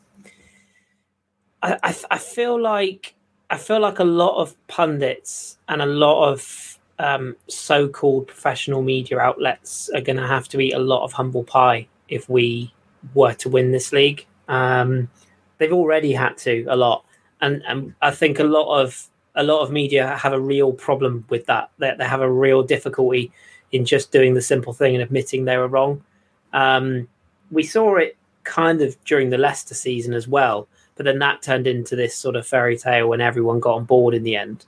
I, 1.65 1.79
I 1.83 1.97
I 2.13 2.19
feel 2.19 2.61
like 2.61 3.15
I 3.51 3.59
feel 3.59 3.81
like 3.81 3.99
a 3.99 4.05
lot 4.05 4.41
of 4.41 4.55
pundits 4.69 5.59
and 5.69 5.83
a 5.83 5.87
lot 5.87 6.31
of 6.31 6.79
um, 7.01 7.37
so-called 7.49 8.29
professional 8.29 8.83
media 8.83 9.19
outlets 9.19 9.91
are 9.95 10.01
going 10.01 10.19
to 10.19 10.27
have 10.27 10.49
to 10.51 10.61
eat 10.61 10.75
a 10.75 10.79
lot 10.79 11.03
of 11.03 11.13
humble 11.13 11.43
pie 11.43 11.89
if 12.09 12.29
we 12.29 12.73
were 13.15 13.35
to 13.35 13.49
win 13.49 13.73
this 13.73 13.93
league. 13.93 14.25
Um, 14.47 15.11
they've 15.59 15.73
already 15.73 16.13
had 16.13 16.39
to 16.39 16.65
a 16.69 16.77
lot, 16.77 17.05
and 17.41 17.65
and 17.67 17.95
I 18.01 18.13
think 18.13 18.39
a 18.39 18.45
lot 18.45 18.81
of 18.81 19.09
a 19.35 19.43
lot 19.43 19.63
of 19.63 19.73
media 19.73 20.17
have 20.17 20.35
a 20.35 20.41
real 20.41 20.73
problem 20.73 21.25
with 21.31 21.47
that. 21.47 21.71
That 21.79 21.99
they 21.99 22.05
have 22.05 22.21
a 22.21 22.31
real 22.31 22.63
difficulty 22.63 23.33
in 23.73 23.85
just 23.85 24.13
doing 24.13 24.35
the 24.35 24.43
simple 24.43 24.73
thing 24.73 24.95
and 24.95 25.03
admitting 25.03 25.47
they 25.47 25.57
were 25.57 25.67
wrong. 25.67 26.05
Um, 26.53 27.09
we 27.51 27.65
saw 27.65 27.97
it 27.97 28.17
kind 28.45 28.81
of 28.83 28.97
during 29.05 29.31
the 29.31 29.39
Leicester 29.39 29.75
season 29.75 30.15
as 30.15 30.27
well, 30.29 30.69
but 30.97 31.05
then 31.05 31.19
that 31.21 31.43
turned 31.43 31.67
into 31.67 31.97
this 31.97 32.15
sort 32.17 32.37
of 32.37 32.47
fairy 32.47 32.77
tale 32.77 33.09
when 33.09 33.21
everyone 33.21 33.61
got 33.61 33.77
on 33.77 33.85
board 33.85 34.15
in 34.15 34.23
the 34.23 34.37
end. 34.37 34.65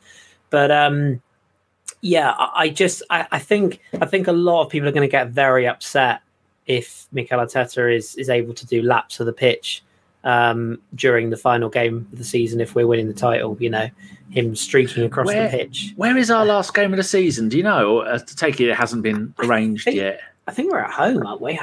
But 0.51 0.71
um, 0.71 1.21
yeah, 2.01 2.31
I, 2.31 2.51
I 2.55 2.69
just 2.69 3.03
I, 3.11 3.27
I 3.33 3.39
think 3.39 3.81
I 4.01 4.07
think 4.07 4.29
a 4.29 4.33
lot 4.33 4.65
of 4.65 4.71
people 4.71 4.89
are 4.89 4.93
going 4.93 5.09
to 5.09 5.11
get 5.11 5.29
very 5.29 5.67
upset 5.67 6.21
if 6.67 7.07
Mikel 7.13 7.39
Arteta 7.39 7.95
is 7.95 8.15
is 8.17 8.29
able 8.31 8.55
to 8.55 8.67
do 8.67 8.83
laps 8.83 9.21
of 9.21 9.27
the 9.27 9.33
pitch 9.33 9.83
um, 10.23 10.81
during 10.95 11.31
the 11.31 11.37
final 11.37 11.69
game 11.69 12.09
of 12.13 12.19
the 12.19 12.25
season 12.25 12.61
if 12.61 12.75
we're 12.75 12.87
winning 12.87 13.09
the 13.09 13.15
title. 13.15 13.57
You 13.61 13.71
know, 13.71 13.89
him 14.31 14.55
streaking 14.57 15.05
across 15.05 15.27
Where- 15.27 15.51
the 15.51 15.57
pitch. 15.57 15.93
Where 15.97 16.17
is 16.17 16.31
our 16.31 16.45
last 16.45 16.75
game 16.75 16.93
of 16.93 16.97
the 16.97 17.03
season? 17.03 17.49
Do 17.49 17.57
you 17.57 17.63
know? 17.65 17.99
Or, 17.99 18.07
uh, 18.07 18.19
to 18.19 18.37
take 18.37 18.61
it, 18.61 18.69
it 18.69 18.77
hasn't 18.77 19.03
been 19.03 19.35
arranged 19.39 19.85
think- 19.85 19.97
yet. 19.97 20.21
I 20.47 20.53
think 20.53 20.71
we're 20.71 20.81
at 20.81 20.91
home, 20.91 21.27
aren't 21.27 21.41
we? 21.41 21.59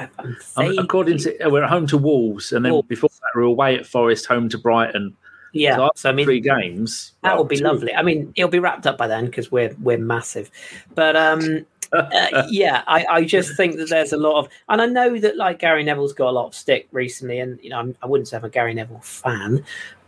According 0.57 1.19
to, 1.19 1.39
uh, 1.45 1.49
we're 1.49 1.63
at 1.63 1.69
home 1.69 1.87
to 1.87 1.97
Wolves, 1.97 2.51
and 2.51 2.65
then 2.65 2.73
Wolves. 2.73 2.87
before 2.87 3.09
that, 3.09 3.31
we're 3.35 3.43
away 3.43 3.75
at 3.77 3.85
Forest, 3.85 4.25
home 4.25 4.49
to 4.49 4.57
Brighton. 4.57 5.15
yeah. 5.53 5.75
So, 5.75 5.89
So 5.95 6.09
I 6.09 6.13
mean, 6.13 6.25
three 6.25 6.39
games. 6.39 7.13
That 7.21 7.33
well, 7.33 7.43
would 7.43 7.49
be 7.49 7.57
two. 7.57 7.63
lovely. 7.63 7.93
I 7.93 8.01
mean, 8.01 8.33
it'll 8.35 8.49
be 8.49 8.59
wrapped 8.59 8.87
up 8.87 8.97
by 8.97 9.07
then 9.07 9.25
because 9.25 9.51
we're 9.51 9.75
we're 9.81 9.97
massive. 9.99 10.49
But 10.95 11.15
um, 11.15 11.65
uh, 11.93 12.43
yeah, 12.49 12.83
I, 12.87 13.05
I 13.09 13.25
just 13.25 13.55
think 13.55 13.77
that 13.77 13.89
there's 13.89 14.13
a 14.13 14.17
lot 14.17 14.39
of, 14.39 14.49
and 14.69 14.81
I 14.81 14.85
know 14.85 15.19
that 15.19 15.37
like 15.37 15.59
Gary 15.59 15.83
Neville's 15.83 16.13
got 16.13 16.29
a 16.29 16.31
lot 16.31 16.47
of 16.47 16.55
stick 16.55 16.87
recently, 16.91 17.39
and 17.39 17.59
you 17.61 17.69
know 17.69 17.79
I'm, 17.79 17.95
I 18.01 18.07
wouldn't 18.07 18.27
say 18.27 18.37
I'm 18.37 18.45
a 18.45 18.49
Gary 18.49 18.73
Neville 18.73 19.01
fan, 19.01 19.63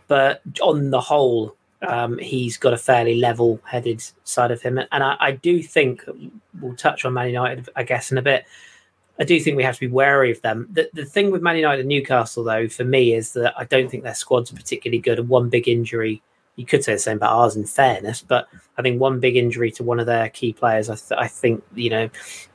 but 0.08 0.40
on 0.62 0.90
the 0.90 1.00
whole, 1.00 1.54
um, 1.88 2.18
he's 2.18 2.56
got 2.56 2.72
a 2.72 2.78
fairly 2.78 3.16
level-headed 3.16 4.02
side 4.24 4.50
of 4.50 4.62
him, 4.62 4.78
and 4.78 5.02
I, 5.02 5.16
I 5.20 5.30
do 5.32 5.62
think 5.62 6.02
we'll 6.60 6.76
touch 6.76 7.04
on 7.04 7.14
Man 7.14 7.28
United, 7.28 7.68
I 7.76 7.82
guess, 7.82 8.12
in 8.12 8.18
a 8.18 8.22
bit. 8.22 8.44
I 9.18 9.24
do 9.24 9.38
think 9.38 9.56
we 9.56 9.62
have 9.62 9.76
to 9.76 9.80
be 9.80 9.86
wary 9.86 10.32
of 10.32 10.42
them. 10.42 10.68
The, 10.72 10.90
the 10.92 11.04
thing 11.04 11.30
with 11.30 11.40
Man 11.40 11.56
United 11.56 11.80
and 11.80 11.88
Newcastle, 11.88 12.42
though, 12.42 12.68
for 12.68 12.84
me, 12.84 13.14
is 13.14 13.32
that 13.34 13.54
I 13.56 13.64
don't 13.64 13.88
think 13.88 14.02
their 14.02 14.14
squads 14.14 14.52
are 14.52 14.56
particularly 14.56 14.98
good. 14.98 15.20
And 15.20 15.28
one 15.28 15.48
big 15.48 15.68
injury, 15.68 16.20
you 16.56 16.66
could 16.66 16.82
say 16.82 16.94
the 16.94 16.98
same 16.98 17.18
about 17.18 17.32
ours 17.32 17.54
in 17.54 17.64
fairness, 17.64 18.22
but 18.22 18.48
I 18.76 18.82
think 18.82 19.00
one 19.00 19.20
big 19.20 19.36
injury 19.36 19.70
to 19.72 19.84
one 19.84 20.00
of 20.00 20.06
their 20.06 20.28
key 20.30 20.52
players, 20.52 20.90
I, 20.90 20.96
th- 20.96 21.20
I 21.20 21.28
think, 21.28 21.62
you 21.74 21.90
know, 21.90 22.10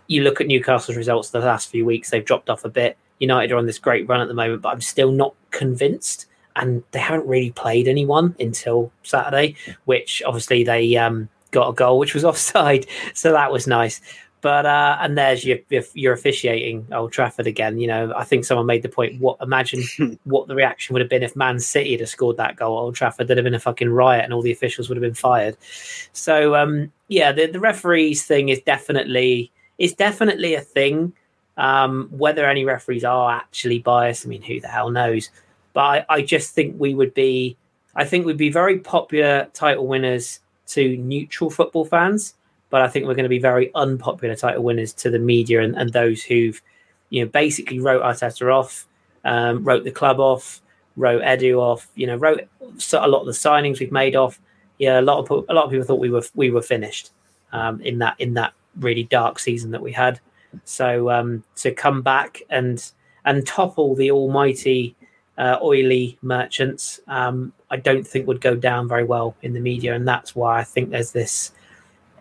you 0.08 0.24
look 0.24 0.42
at 0.42 0.48
Newcastle's 0.48 0.98
results 0.98 1.30
the 1.30 1.40
last 1.40 1.70
few 1.70 1.86
weeks, 1.86 2.10
they've 2.10 2.26
dropped 2.26 2.50
off 2.50 2.66
a 2.66 2.70
bit. 2.70 2.98
United 3.20 3.52
are 3.52 3.58
on 3.58 3.66
this 3.66 3.80
great 3.80 4.08
run 4.08 4.22
at 4.22 4.28
the 4.28 4.34
moment, 4.34 4.62
but 4.62 4.70
I'm 4.70 4.82
still 4.82 5.12
not 5.12 5.36
convinced. 5.52 6.26
And 6.60 6.84
they 6.92 7.00
haven't 7.00 7.28
really 7.28 7.52
played 7.52 7.88
anyone 7.88 8.36
until 8.40 8.92
Saturday, 9.04 9.56
which 9.86 10.22
obviously 10.26 10.64
they 10.64 10.96
um, 10.98 11.30
got 11.52 11.70
a 11.70 11.74
goal, 11.74 12.00
which 12.00 12.14
was 12.14 12.26
offside. 12.26 12.86
So 13.14 13.32
that 13.32 13.52
was 13.52 13.68
nice. 13.68 14.02
But 14.42 14.66
uh, 14.66 14.98
and 15.02 15.18
there's 15.18 15.44
your, 15.44 15.58
your 15.70 15.84
your 15.94 16.14
officiating 16.14 16.88
Old 16.94 17.12
Trafford 17.12 17.46
again. 17.46 17.78
You 17.78 17.88
know, 17.88 18.14
I 18.16 18.24
think 18.24 18.46
someone 18.46 18.68
made 18.68 18.84
the 18.84 18.90
point. 18.90 19.20
What 19.20 19.38
imagine 19.42 19.84
what 20.24 20.48
the 20.48 20.56
reaction 20.56 20.94
would 20.94 21.02
have 21.02 21.10
been 21.10 21.24
if 21.24 21.36
Man 21.36 21.60
City 21.60 21.98
had 21.98 22.08
scored 22.08 22.38
that 22.38 22.56
goal 22.56 22.78
at 22.78 22.82
Old 22.82 22.96
Trafford? 22.96 23.28
There'd 23.28 23.38
have 23.38 23.44
been 23.44 23.54
a 23.54 23.60
fucking 23.60 23.90
riot, 23.90 24.24
and 24.24 24.34
all 24.34 24.42
the 24.42 24.52
officials 24.52 24.88
would 24.88 24.96
have 24.96 25.02
been 25.02 25.14
fired. 25.14 25.58
So 26.14 26.56
um, 26.56 26.92
yeah, 27.10 27.34
the, 27.34 27.48
the 27.48 27.60
referees 27.60 28.26
thing 28.26 28.48
is 28.48 28.62
definitely 28.62 29.52
is 29.78 29.94
definitely 29.94 30.56
a 30.56 30.62
thing. 30.62 31.14
Um, 31.58 32.08
whether 32.10 32.46
any 32.46 32.64
referees 32.64 33.04
are 33.04 33.32
actually 33.32 33.80
biased, 33.80 34.26
I 34.26 34.30
mean, 34.30 34.42
who 34.42 34.62
the 34.62 34.70
hell 34.70 34.90
knows? 34.90 35.30
But 35.80 35.86
I, 36.10 36.16
I 36.16 36.22
just 36.24 36.54
think 36.54 36.76
we 36.78 36.94
would 36.94 37.14
be, 37.14 37.56
I 37.96 38.04
think 38.04 38.26
we'd 38.26 38.36
be 38.36 38.52
very 38.52 38.80
popular 38.80 39.48
title 39.54 39.88
winners 39.88 40.42
to 40.68 40.98
neutral 40.98 41.50
football 41.50 41.86
fans, 41.86 42.34
but 42.70 42.82
I 42.82 42.90
think 42.90 43.06
we're 43.06 43.16
going 43.16 43.24
to 43.24 43.30
be 43.30 43.40
very 43.40 43.72
unpopular 43.74 44.36
title 44.36 44.62
winners 44.62 44.92
to 44.96 45.10
the 45.10 45.20
media 45.20 45.62
and, 45.62 45.78
and 45.78 45.94
those 45.94 46.22
who've, 46.22 46.62
you 47.12 47.24
know, 47.24 47.30
basically 47.30 47.80
wrote 47.80 48.04
Arteta 48.04 48.54
off, 48.54 48.88
um, 49.24 49.64
wrote 49.64 49.86
the 49.86 49.92
club 49.92 50.20
off, 50.20 50.62
wrote 50.98 51.22
Edu 51.22 51.60
off, 51.60 51.88
you 51.96 52.08
know, 52.08 52.18
wrote 52.18 52.42
a 52.92 53.08
lot 53.08 53.22
of 53.22 53.28
the 53.28 53.32
signings 53.32 53.80
we've 53.80 53.90
made 53.90 54.18
off. 54.18 54.38
Yeah, 54.80 55.00
a 55.00 55.02
lot 55.02 55.20
of 55.20 55.46
a 55.48 55.54
lot 55.54 55.64
of 55.64 55.72
people 55.72 55.86
thought 55.86 56.02
we 56.02 56.10
were 56.10 56.26
we 56.36 56.52
were 56.52 56.62
finished 56.62 57.12
um, 57.54 57.80
in 57.80 58.00
that 58.00 58.20
in 58.20 58.34
that 58.34 58.52
really 58.82 59.04
dark 59.04 59.40
season 59.40 59.72
that 59.72 59.82
we 59.82 59.94
had. 59.94 60.20
So 60.66 61.10
um, 61.10 61.46
to 61.56 61.72
come 61.72 62.02
back 62.02 62.42
and 62.50 62.86
and 63.24 63.48
topple 63.48 63.96
the 63.96 64.12
almighty 64.12 64.98
uh, 65.40 65.58
oily 65.64 66.18
merchants, 66.22 67.00
um, 67.08 67.54
I 67.72 67.78
don't 67.78 68.06
think 68.06 68.28
would 68.28 68.42
go 68.42 68.56
down 68.56 68.90
very 68.90 69.06
well 69.06 69.36
in 69.42 69.54
the 69.54 69.62
media, 69.62 69.96
and 69.96 70.06
that's 70.08 70.36
why 70.36 70.60
I 70.60 70.64
think 70.66 70.90
there's 70.90 71.14
this 71.14 71.54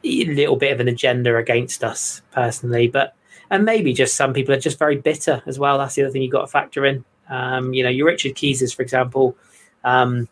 little 0.05 0.55
bit 0.55 0.73
of 0.73 0.79
an 0.79 0.87
agenda 0.87 1.37
against 1.37 1.83
us 1.83 2.23
personally. 2.31 2.87
But 2.87 3.17
and 3.51 3.65
maybe 3.65 3.93
just 3.93 4.15
some 4.15 4.33
people 4.33 4.55
are 4.55 4.61
just 4.61 4.79
very 4.79 4.97
bitter 4.97 5.43
as 5.47 5.59
well. 5.59 5.79
That's 5.79 5.97
the 5.97 6.03
other 6.03 6.13
thing 6.13 6.23
you've 6.23 6.33
got 6.33 6.43
to 6.43 6.47
factor 6.47 6.87
in. 6.87 7.05
Um, 7.29 7.75
you 7.75 7.83
know, 7.83 7.91
your 7.91 8.07
Richard 8.07 8.37
Keysers, 8.37 8.75
for 8.75 8.83
example. 8.83 9.37
Um, 9.83 10.29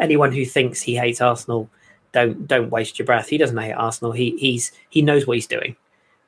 anyone 0.00 0.32
who 0.32 0.46
thinks 0.46 0.80
he 0.80 0.96
hates 0.96 1.20
Arsenal, 1.20 1.68
don't 2.12 2.48
don't 2.48 2.70
waste 2.70 2.98
your 2.98 3.04
breath. 3.06 3.28
He 3.28 3.36
doesn't 3.36 3.56
hate 3.56 3.72
Arsenal. 3.72 4.12
He 4.12 4.34
he's 4.38 4.72
he 4.88 5.02
knows 5.02 5.26
what 5.26 5.36
he's 5.36 5.46
doing. 5.46 5.76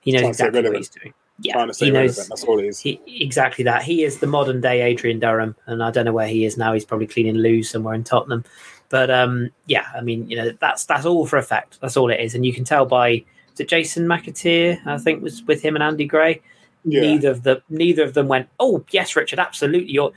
He 0.00 0.12
knows 0.12 0.24
exactly 0.24 0.62
what 0.62 0.76
he's 0.76 0.90
doing. 0.90 1.14
Yeah, 1.40 1.52
Trying 1.52 1.68
to 1.68 1.74
stay 1.74 1.86
he 1.86 1.92
knows 1.92 2.28
That's 2.28 2.44
all 2.44 2.58
it 2.58 2.64
is. 2.64 2.80
he, 2.80 3.00
exactly 3.06 3.62
that. 3.64 3.82
He 3.82 4.04
is 4.04 4.20
the 4.20 4.26
modern 4.26 4.60
day 4.60 4.80
Adrian 4.80 5.20
Durham, 5.20 5.54
and 5.66 5.82
I 5.82 5.90
don't 5.90 6.06
know 6.06 6.12
where 6.12 6.28
he 6.28 6.46
is 6.46 6.56
now. 6.56 6.72
He's 6.72 6.84
probably 6.84 7.06
cleaning 7.06 7.36
loo 7.36 7.62
somewhere 7.62 7.94
in 7.94 8.04
Tottenham. 8.04 8.44
But 8.88 9.10
um, 9.10 9.50
yeah, 9.66 9.86
I 9.94 10.00
mean, 10.00 10.28
you 10.30 10.36
know, 10.36 10.50
that's 10.60 10.84
that's 10.84 11.04
all 11.04 11.26
for 11.26 11.36
effect. 11.36 11.78
That's 11.80 11.96
all 11.96 12.10
it 12.10 12.20
is, 12.20 12.34
and 12.34 12.46
you 12.46 12.54
can 12.54 12.64
tell 12.64 12.86
by 12.86 13.24
it 13.58 13.68
Jason 13.68 14.06
McAteer? 14.06 14.86
I 14.86 14.98
think 14.98 15.22
was 15.22 15.42
with 15.44 15.62
him 15.62 15.76
and 15.76 15.82
Andy 15.82 16.06
Gray. 16.06 16.42
Yeah. 16.84 17.00
Neither 17.00 17.30
of 17.30 17.42
the 17.42 17.62
neither 17.68 18.04
of 18.04 18.14
them 18.14 18.28
went. 18.28 18.48
Oh 18.60 18.84
yes, 18.90 19.16
Richard, 19.16 19.38
absolutely. 19.38 19.92
You're, 19.92 20.12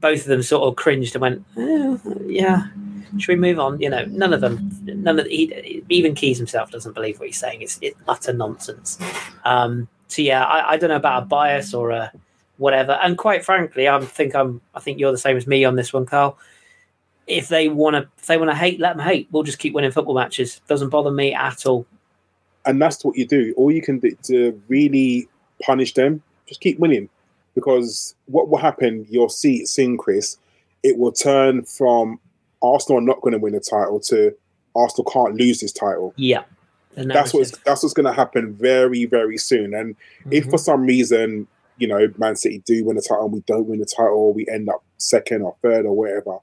both 0.00 0.20
of 0.20 0.26
them 0.26 0.42
sort 0.42 0.68
of 0.68 0.76
cringed 0.76 1.14
and 1.14 1.22
went, 1.22 1.44
"Oh, 1.56 2.00
yeah. 2.26 2.68
Should 3.18 3.32
we 3.32 3.36
move 3.36 3.60
on? 3.60 3.80
You 3.80 3.90
know, 3.90 4.04
none 4.06 4.32
of 4.32 4.40
them, 4.40 4.70
none 4.84 5.20
of 5.20 5.26
he, 5.26 5.82
even 5.88 6.14
Keys 6.14 6.36
himself 6.36 6.70
doesn't 6.70 6.94
believe 6.94 7.20
what 7.20 7.28
he's 7.28 7.38
saying. 7.38 7.62
It's, 7.62 7.78
it's 7.80 7.98
utter 8.08 8.32
nonsense. 8.32 8.98
Um, 9.44 9.88
so 10.08 10.22
yeah, 10.22 10.44
I, 10.44 10.72
I 10.72 10.76
don't 10.76 10.90
know 10.90 10.96
about 10.96 11.22
a 11.22 11.26
bias 11.26 11.74
or 11.74 11.90
a 11.90 12.12
whatever. 12.58 12.92
And 13.02 13.18
quite 13.18 13.44
frankly, 13.44 13.88
I 13.88 14.00
think 14.00 14.34
I'm. 14.34 14.60
I 14.74 14.80
think 14.80 14.98
you're 14.98 15.12
the 15.12 15.18
same 15.18 15.36
as 15.36 15.46
me 15.46 15.64
on 15.64 15.76
this 15.76 15.92
one, 15.92 16.06
Karl. 16.06 16.38
If 17.26 17.48
they 17.48 17.68
want 17.68 17.94
to, 17.96 18.08
if 18.18 18.26
they 18.26 18.36
want 18.36 18.50
to 18.50 18.56
hate, 18.56 18.80
let 18.80 18.96
them 18.96 19.06
hate. 19.06 19.28
We'll 19.30 19.42
just 19.42 19.58
keep 19.58 19.72
winning 19.74 19.90
football 19.92 20.14
matches. 20.14 20.60
Doesn't 20.68 20.90
bother 20.90 21.10
me 21.10 21.32
at 21.34 21.66
all. 21.66 21.86
and 22.66 22.80
that's 22.80 23.04
what 23.04 23.16
you 23.16 23.26
do. 23.26 23.54
All 23.56 23.70
you 23.70 23.82
can 23.82 23.98
do 23.98 24.16
to 24.24 24.60
really 24.68 25.28
punish 25.62 25.94
them, 25.94 26.22
just 26.46 26.60
keep 26.60 26.78
winning. 26.78 27.08
Because 27.54 28.14
what 28.26 28.48
will 28.48 28.58
happen, 28.58 29.06
you'll 29.08 29.28
see 29.28 29.56
it 29.62 29.68
soon, 29.68 29.96
Kris. 29.96 30.38
It 30.82 30.98
will 30.98 31.12
turn 31.12 31.64
from 31.64 32.18
Arsenal 32.62 32.98
are 32.98 33.02
not 33.02 33.20
going 33.20 33.32
to 33.32 33.38
win 33.38 33.52
the 33.52 33.60
title 33.60 34.00
to 34.00 34.34
Arsenal 34.74 35.10
can't 35.10 35.36
lose 35.36 35.60
this 35.60 35.72
title. 35.72 36.12
Yeah, 36.16 36.42
That's 36.96 37.32
what's 37.34 37.50
that's 37.64 37.82
what's 37.82 37.94
going 37.94 38.06
to 38.06 38.12
happen 38.12 38.54
very 38.54 39.04
very 39.04 39.36
soon. 39.38 39.74
And 39.74 39.96
if 40.30 40.46
Mhm. 40.46 40.50
for 40.50 40.58
some 40.58 40.82
reason 40.86 41.46
you 41.78 41.88
know 41.88 42.12
Man 42.18 42.36
City 42.36 42.62
do 42.64 42.84
win 42.84 42.96
the 42.96 43.02
title 43.02 43.24
and 43.24 43.32
we 43.32 43.40
don't 43.46 43.66
win 43.66 43.80
the 43.80 43.86
title, 43.86 44.14
or 44.16 44.32
we 44.32 44.46
end 44.48 44.68
up 44.68 44.82
second 44.98 45.42
or 45.42 45.56
third 45.62 45.86
or 45.86 45.92
whatever, 45.92 46.38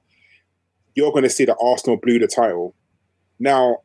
you're 0.94 1.10
going 1.12 1.24
to 1.24 1.30
see 1.30 1.44
that 1.46 1.56
Arsenal 1.60 1.96
blew 1.96 2.18
the 2.18 2.26
title. 2.26 2.74
Now, 3.38 3.78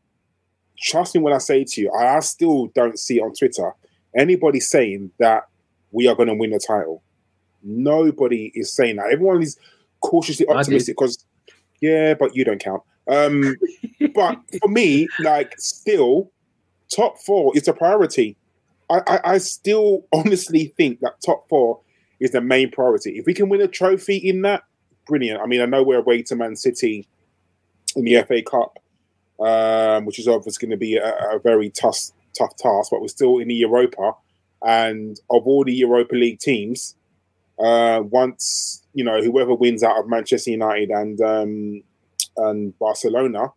trust 0.79 1.15
me 1.15 1.21
when 1.21 1.33
I 1.33 1.37
say 1.39 1.63
to 1.63 1.81
you, 1.81 1.91
I 1.91 2.19
still 2.19 2.67
don't 2.67 2.99
see 2.99 3.19
on 3.19 3.33
Twitter 3.33 3.73
anybody 4.15 4.59
saying 4.59 5.11
that 5.19 5.47
we 5.91 6.07
are 6.07 6.15
going 6.15 6.27
to 6.27 6.35
win 6.35 6.51
the 6.51 6.59
title. 6.59 7.01
Nobody 7.63 8.51
is 8.53 8.71
saying 8.73 8.97
that. 8.97 9.07
Everyone 9.11 9.41
is 9.41 9.57
cautiously 10.01 10.45
optimistic 10.47 10.95
because, 10.97 11.25
yeah, 11.81 12.13
but 12.13 12.35
you 12.35 12.43
don't 12.43 12.59
count. 12.59 12.83
Um, 13.07 13.55
but 14.13 14.37
for 14.59 14.67
me, 14.69 15.07
like, 15.19 15.55
still, 15.57 16.31
top 16.93 17.19
four 17.19 17.55
is 17.55 17.67
a 17.67 17.73
priority. 17.73 18.37
I, 18.89 19.01
I, 19.07 19.19
I 19.23 19.37
still 19.39 20.05
honestly 20.13 20.73
think 20.77 20.99
that 21.01 21.21
top 21.25 21.47
four 21.49 21.81
is 22.19 22.31
the 22.31 22.41
main 22.41 22.71
priority. 22.71 23.17
If 23.17 23.25
we 23.25 23.33
can 23.33 23.49
win 23.49 23.61
a 23.61 23.67
trophy 23.67 24.17
in 24.17 24.41
that, 24.41 24.63
brilliant. 25.05 25.41
I 25.41 25.45
mean, 25.45 25.61
I 25.61 25.65
know 25.65 25.83
we're 25.83 25.99
away 25.99 26.23
to 26.23 26.35
Man 26.35 26.55
City 26.55 27.07
in 27.95 28.05
the 28.05 28.21
FA 28.23 28.41
Cup, 28.41 28.79
um, 29.39 30.05
which 30.05 30.19
is 30.19 30.27
obviously 30.27 30.67
going 30.67 30.77
to 30.77 30.77
be 30.77 30.97
a, 30.97 31.35
a 31.35 31.39
very 31.39 31.69
tough, 31.69 32.11
tough 32.37 32.55
task, 32.57 32.89
but 32.91 33.01
we're 33.01 33.07
still 33.07 33.37
in 33.37 33.47
the 33.47 33.55
Europa. 33.55 34.13
And 34.65 35.19
of 35.29 35.45
all 35.45 35.63
the 35.63 35.73
Europa 35.73 36.15
League 36.15 36.39
teams, 36.39 36.95
uh, 37.59 38.01
once 38.03 38.83
you 38.93 39.03
know 39.03 39.21
whoever 39.21 39.53
wins 39.53 39.83
out 39.83 39.99
of 39.99 40.07
Manchester 40.07 40.51
United 40.51 40.89
and 40.89 41.21
um, 41.21 41.83
and 42.37 42.77
Barcelona, 42.79 43.51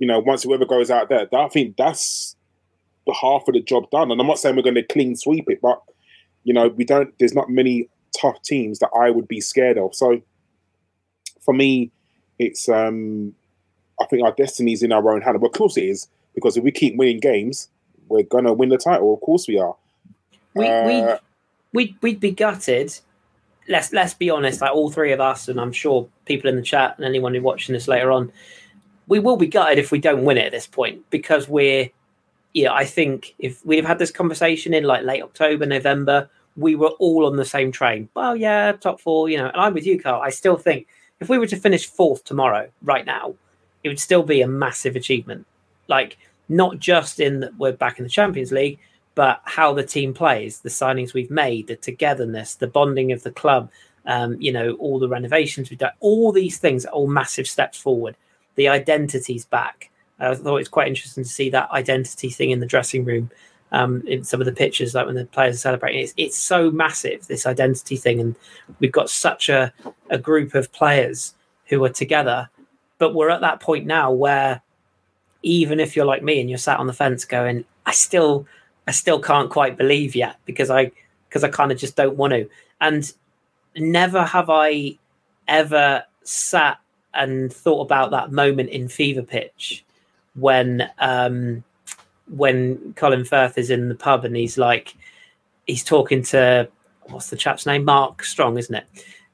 you 0.00 0.06
know, 0.06 0.18
once 0.18 0.42
whoever 0.42 0.64
goes 0.64 0.90
out 0.90 1.10
there, 1.10 1.28
I 1.32 1.48
think 1.48 1.76
that's 1.76 2.34
the 3.06 3.14
half 3.14 3.46
of 3.46 3.54
the 3.54 3.60
job 3.60 3.88
done. 3.90 4.10
And 4.10 4.20
I'm 4.20 4.26
not 4.26 4.38
saying 4.38 4.56
we're 4.56 4.62
going 4.62 4.74
to 4.74 4.82
clean 4.82 5.14
sweep 5.14 5.48
it, 5.48 5.60
but 5.60 5.80
you 6.42 6.54
know, 6.54 6.68
we 6.68 6.84
don't. 6.84 7.16
There's 7.18 7.34
not 7.34 7.50
many 7.50 7.88
tough 8.18 8.42
teams 8.42 8.78
that 8.80 8.90
I 8.98 9.10
would 9.10 9.28
be 9.28 9.40
scared 9.40 9.78
of. 9.78 9.94
So 9.94 10.20
for 11.40 11.52
me, 11.52 11.92
it's 12.38 12.68
um, 12.68 13.34
I 14.00 14.06
think 14.06 14.24
our 14.24 14.32
destiny's 14.32 14.82
in 14.82 14.90
our 14.90 15.12
own 15.12 15.20
hand. 15.20 15.40
Well, 15.40 15.50
of 15.50 15.56
course 15.56 15.76
it 15.76 15.84
is 15.84 16.08
because 16.34 16.56
if 16.56 16.64
we 16.64 16.72
keep 16.72 16.96
winning 16.96 17.20
games, 17.20 17.68
we're 18.08 18.22
gonna 18.22 18.54
win 18.54 18.70
the 18.70 18.78
title. 18.78 19.12
Of 19.12 19.20
course 19.20 19.46
we 19.46 19.58
are. 19.58 19.76
We 20.54 20.66
Uh, 20.66 20.86
we 20.86 21.04
we'd, 21.72 21.96
we'd 22.00 22.20
be 22.20 22.30
gutted. 22.30 22.98
Let's 23.68 23.92
let's 23.92 24.14
be 24.14 24.30
honest. 24.30 24.62
Like 24.62 24.72
all 24.72 24.90
three 24.90 25.12
of 25.12 25.20
us, 25.20 25.46
and 25.46 25.60
I'm 25.60 25.72
sure 25.72 26.08
people 26.24 26.48
in 26.48 26.56
the 26.56 26.62
chat 26.62 26.96
and 26.96 27.04
anyone 27.04 27.34
who's 27.34 27.42
watching 27.42 27.74
this 27.74 27.86
later 27.86 28.10
on, 28.10 28.32
we 29.10 29.18
will 29.18 29.36
be 29.36 29.48
gutted 29.48 29.78
if 29.78 29.90
we 29.90 29.98
don't 29.98 30.24
win 30.24 30.38
it 30.38 30.46
at 30.46 30.52
this 30.52 30.68
point 30.68 31.02
because 31.10 31.48
we're, 31.48 31.90
yeah. 32.54 32.72
I 32.72 32.84
think 32.84 33.34
if 33.40 33.66
we'd 33.66 33.78
have 33.78 33.84
had 33.84 33.98
this 33.98 34.12
conversation 34.12 34.72
in 34.72 34.84
like 34.84 35.02
late 35.02 35.20
October, 35.20 35.66
November, 35.66 36.30
we 36.56 36.76
were 36.76 36.94
all 37.00 37.26
on 37.26 37.36
the 37.36 37.44
same 37.44 37.72
train. 37.72 38.08
Well, 38.14 38.36
yeah, 38.36 38.70
top 38.72 39.00
four, 39.00 39.28
you 39.28 39.36
know. 39.36 39.48
And 39.48 39.56
I'm 39.56 39.74
with 39.74 39.84
you, 39.84 40.00
Karl. 40.00 40.22
I 40.22 40.30
still 40.30 40.56
think 40.56 40.86
if 41.18 41.28
we 41.28 41.38
were 41.38 41.48
to 41.48 41.56
finish 41.56 41.86
fourth 41.86 42.22
tomorrow, 42.22 42.70
right 42.82 43.04
now, 43.04 43.34
it 43.82 43.88
would 43.88 43.98
still 43.98 44.22
be 44.22 44.42
a 44.42 44.48
massive 44.48 44.94
achievement. 44.94 45.44
Like 45.88 46.16
not 46.48 46.78
just 46.78 47.18
in 47.18 47.40
that 47.40 47.56
we're 47.58 47.72
back 47.72 47.98
in 47.98 48.04
the 48.04 48.10
Champions 48.10 48.52
League, 48.52 48.78
but 49.16 49.40
how 49.44 49.74
the 49.74 49.82
team 49.82 50.14
plays, 50.14 50.60
the 50.60 50.68
signings 50.68 51.14
we've 51.14 51.32
made, 51.32 51.66
the 51.66 51.74
togetherness, 51.74 52.54
the 52.54 52.68
bonding 52.68 53.10
of 53.10 53.24
the 53.24 53.32
club, 53.32 53.72
um, 54.06 54.40
you 54.40 54.52
know, 54.52 54.74
all 54.74 55.00
the 55.00 55.08
renovations 55.08 55.68
we've 55.68 55.80
done, 55.80 55.90
all 55.98 56.30
these 56.30 56.58
things 56.58 56.86
are 56.86 56.92
all 56.92 57.08
massive 57.08 57.48
steps 57.48 57.76
forward. 57.76 58.16
The 58.60 58.68
identity's 58.68 59.46
back. 59.46 59.90
I 60.18 60.34
thought 60.34 60.58
it's 60.58 60.68
quite 60.68 60.86
interesting 60.86 61.24
to 61.24 61.30
see 61.30 61.48
that 61.48 61.70
identity 61.70 62.28
thing 62.28 62.50
in 62.50 62.60
the 62.60 62.66
dressing 62.66 63.06
room 63.06 63.30
um, 63.72 64.06
in 64.06 64.22
some 64.22 64.38
of 64.38 64.44
the 64.44 64.52
pictures, 64.52 64.94
like 64.94 65.06
when 65.06 65.14
the 65.14 65.24
players 65.24 65.54
are 65.54 65.60
celebrating. 65.60 66.02
It's, 66.02 66.12
it's 66.18 66.36
so 66.36 66.70
massive, 66.70 67.26
this 67.26 67.46
identity 67.46 67.96
thing. 67.96 68.20
And 68.20 68.36
we've 68.78 68.92
got 68.92 69.08
such 69.08 69.48
a, 69.48 69.72
a 70.10 70.18
group 70.18 70.54
of 70.54 70.70
players 70.72 71.32
who 71.68 71.82
are 71.84 71.88
together. 71.88 72.50
But 72.98 73.14
we're 73.14 73.30
at 73.30 73.40
that 73.40 73.60
point 73.60 73.86
now 73.86 74.12
where 74.12 74.60
even 75.40 75.80
if 75.80 75.96
you're 75.96 76.04
like 76.04 76.22
me 76.22 76.38
and 76.38 76.50
you're 76.50 76.58
sat 76.58 76.80
on 76.80 76.86
the 76.86 76.92
fence 76.92 77.24
going, 77.24 77.64
I 77.86 77.92
still 77.92 78.46
I 78.86 78.90
still 78.90 79.20
can't 79.20 79.48
quite 79.48 79.78
believe 79.78 80.14
yet 80.14 80.36
because 80.44 80.68
I 80.68 80.92
because 81.30 81.44
I 81.44 81.48
kind 81.48 81.72
of 81.72 81.78
just 81.78 81.96
don't 81.96 82.18
want 82.18 82.34
to. 82.34 82.46
And 82.78 83.10
never 83.74 84.22
have 84.22 84.50
I 84.50 84.98
ever 85.48 86.04
sat 86.24 86.78
and 87.14 87.52
thought 87.52 87.82
about 87.82 88.10
that 88.10 88.32
moment 88.32 88.70
in 88.70 88.88
Fever 88.88 89.22
Pitch 89.22 89.84
when 90.34 90.88
um 90.98 91.64
when 92.28 92.94
Colin 92.94 93.24
Firth 93.24 93.58
is 93.58 93.70
in 93.70 93.88
the 93.88 93.94
pub 93.94 94.24
and 94.24 94.36
he's 94.36 94.56
like 94.56 94.94
he's 95.66 95.84
talking 95.84 96.22
to 96.24 96.68
what's 97.04 97.30
the 97.30 97.36
chap's 97.36 97.66
name? 97.66 97.84
Mark 97.84 98.24
Strong, 98.24 98.58
isn't 98.58 98.74
it? 98.74 98.86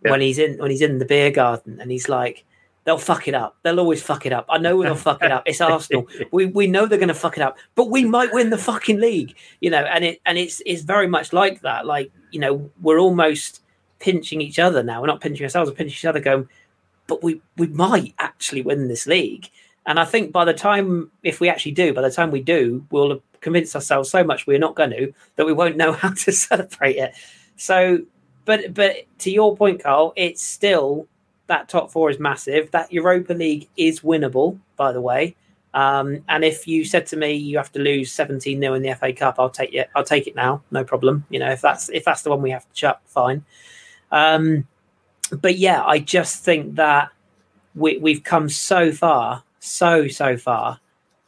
Yeah. 0.04 0.10
When 0.10 0.20
he's 0.20 0.38
in 0.38 0.58
when 0.58 0.70
he's 0.70 0.82
in 0.82 0.98
the 0.98 1.04
beer 1.04 1.30
garden 1.30 1.80
and 1.80 1.90
he's 1.90 2.08
like 2.08 2.44
They'll 2.86 2.98
fuck 2.98 3.26
it 3.26 3.34
up. 3.34 3.56
They'll 3.64 3.80
always 3.80 4.00
fuck 4.00 4.26
it 4.26 4.32
up. 4.32 4.46
I 4.48 4.58
know 4.58 4.80
they'll 4.80 4.94
fuck 4.94 5.20
it 5.20 5.32
up. 5.32 5.42
It's 5.44 5.60
Arsenal. 5.60 6.06
We 6.30 6.46
we 6.46 6.68
know 6.68 6.86
they're 6.86 7.00
going 7.00 7.08
to 7.08 7.14
fuck 7.14 7.36
it 7.36 7.42
up, 7.42 7.58
but 7.74 7.90
we 7.90 8.04
might 8.04 8.32
win 8.32 8.50
the 8.50 8.58
fucking 8.58 9.00
league. 9.00 9.34
You 9.60 9.70
know, 9.70 9.82
and 9.82 10.04
it 10.04 10.20
and 10.24 10.38
it's 10.38 10.62
it's 10.64 10.82
very 10.82 11.08
much 11.08 11.32
like 11.32 11.62
that. 11.62 11.84
Like 11.84 12.12
you 12.30 12.38
know, 12.38 12.70
we're 12.80 13.00
almost 13.00 13.60
pinching 13.98 14.40
each 14.40 14.60
other 14.60 14.84
now. 14.84 15.00
We're 15.00 15.08
not 15.08 15.20
pinching 15.20 15.42
ourselves. 15.42 15.68
We're 15.68 15.74
pinching 15.74 15.94
each 15.94 16.04
other, 16.04 16.20
going, 16.20 16.48
but 17.06 17.22
we 17.22 17.40
we 17.56 17.68
might 17.68 18.14
actually 18.18 18.62
win 18.62 18.88
this 18.88 19.06
league. 19.06 19.50
And 19.86 20.00
I 20.00 20.04
think 20.04 20.32
by 20.32 20.44
the 20.44 20.52
time, 20.52 21.12
if 21.22 21.38
we 21.40 21.48
actually 21.48 21.72
do, 21.72 21.94
by 21.94 22.02
the 22.02 22.10
time 22.10 22.32
we 22.32 22.42
do, 22.42 22.84
we'll 22.90 23.10
have 23.10 23.20
convinced 23.40 23.76
ourselves 23.76 24.10
so 24.10 24.24
much 24.24 24.46
we're 24.46 24.58
not 24.58 24.74
going 24.74 24.90
to 24.90 25.12
that 25.36 25.46
we 25.46 25.52
won't 25.52 25.76
know 25.76 25.92
how 26.02 26.10
to 26.10 26.32
celebrate 26.32 26.96
it. 26.96 27.14
So, 27.56 28.00
but 28.44 28.74
but 28.74 28.96
to 29.20 29.30
your 29.30 29.56
point, 29.56 29.82
Karl, 29.82 30.12
it's 30.16 30.42
still 30.42 31.06
that 31.46 31.68
top 31.68 31.92
four 31.92 32.10
is 32.10 32.18
massive. 32.18 32.70
That 32.72 32.92
Europa 32.92 33.32
League 33.32 33.68
is 33.76 34.00
winnable, 34.00 34.58
by 34.76 34.92
the 34.92 35.00
way. 35.00 35.36
Um, 35.74 36.24
and 36.28 36.42
if 36.42 36.66
you 36.66 36.84
said 36.86 37.06
to 37.08 37.16
me 37.16 37.34
you 37.34 37.58
have 37.58 37.70
to 37.72 37.78
lose 37.78 38.10
17 38.10 38.60
0 38.60 38.74
in 38.74 38.82
the 38.82 38.94
FA 38.94 39.12
Cup, 39.12 39.36
I'll 39.38 39.50
take 39.50 39.74
it. 39.74 39.90
I'll 39.94 40.04
take 40.04 40.26
it 40.26 40.34
now, 40.34 40.62
no 40.70 40.84
problem. 40.84 41.24
You 41.28 41.38
know, 41.38 41.50
if 41.50 41.60
that's 41.60 41.88
if 41.90 42.04
that's 42.04 42.22
the 42.22 42.30
one 42.30 42.42
we 42.42 42.50
have 42.50 42.66
to 42.66 42.72
chuck, 42.72 43.02
fine. 43.06 43.44
Um, 44.10 44.66
but 45.30 45.58
yeah, 45.58 45.84
I 45.84 45.98
just 45.98 46.44
think 46.44 46.76
that 46.76 47.10
we, 47.74 47.98
we've 47.98 48.24
come 48.24 48.48
so 48.48 48.92
far, 48.92 49.42
so 49.60 50.08
so 50.08 50.36
far. 50.36 50.80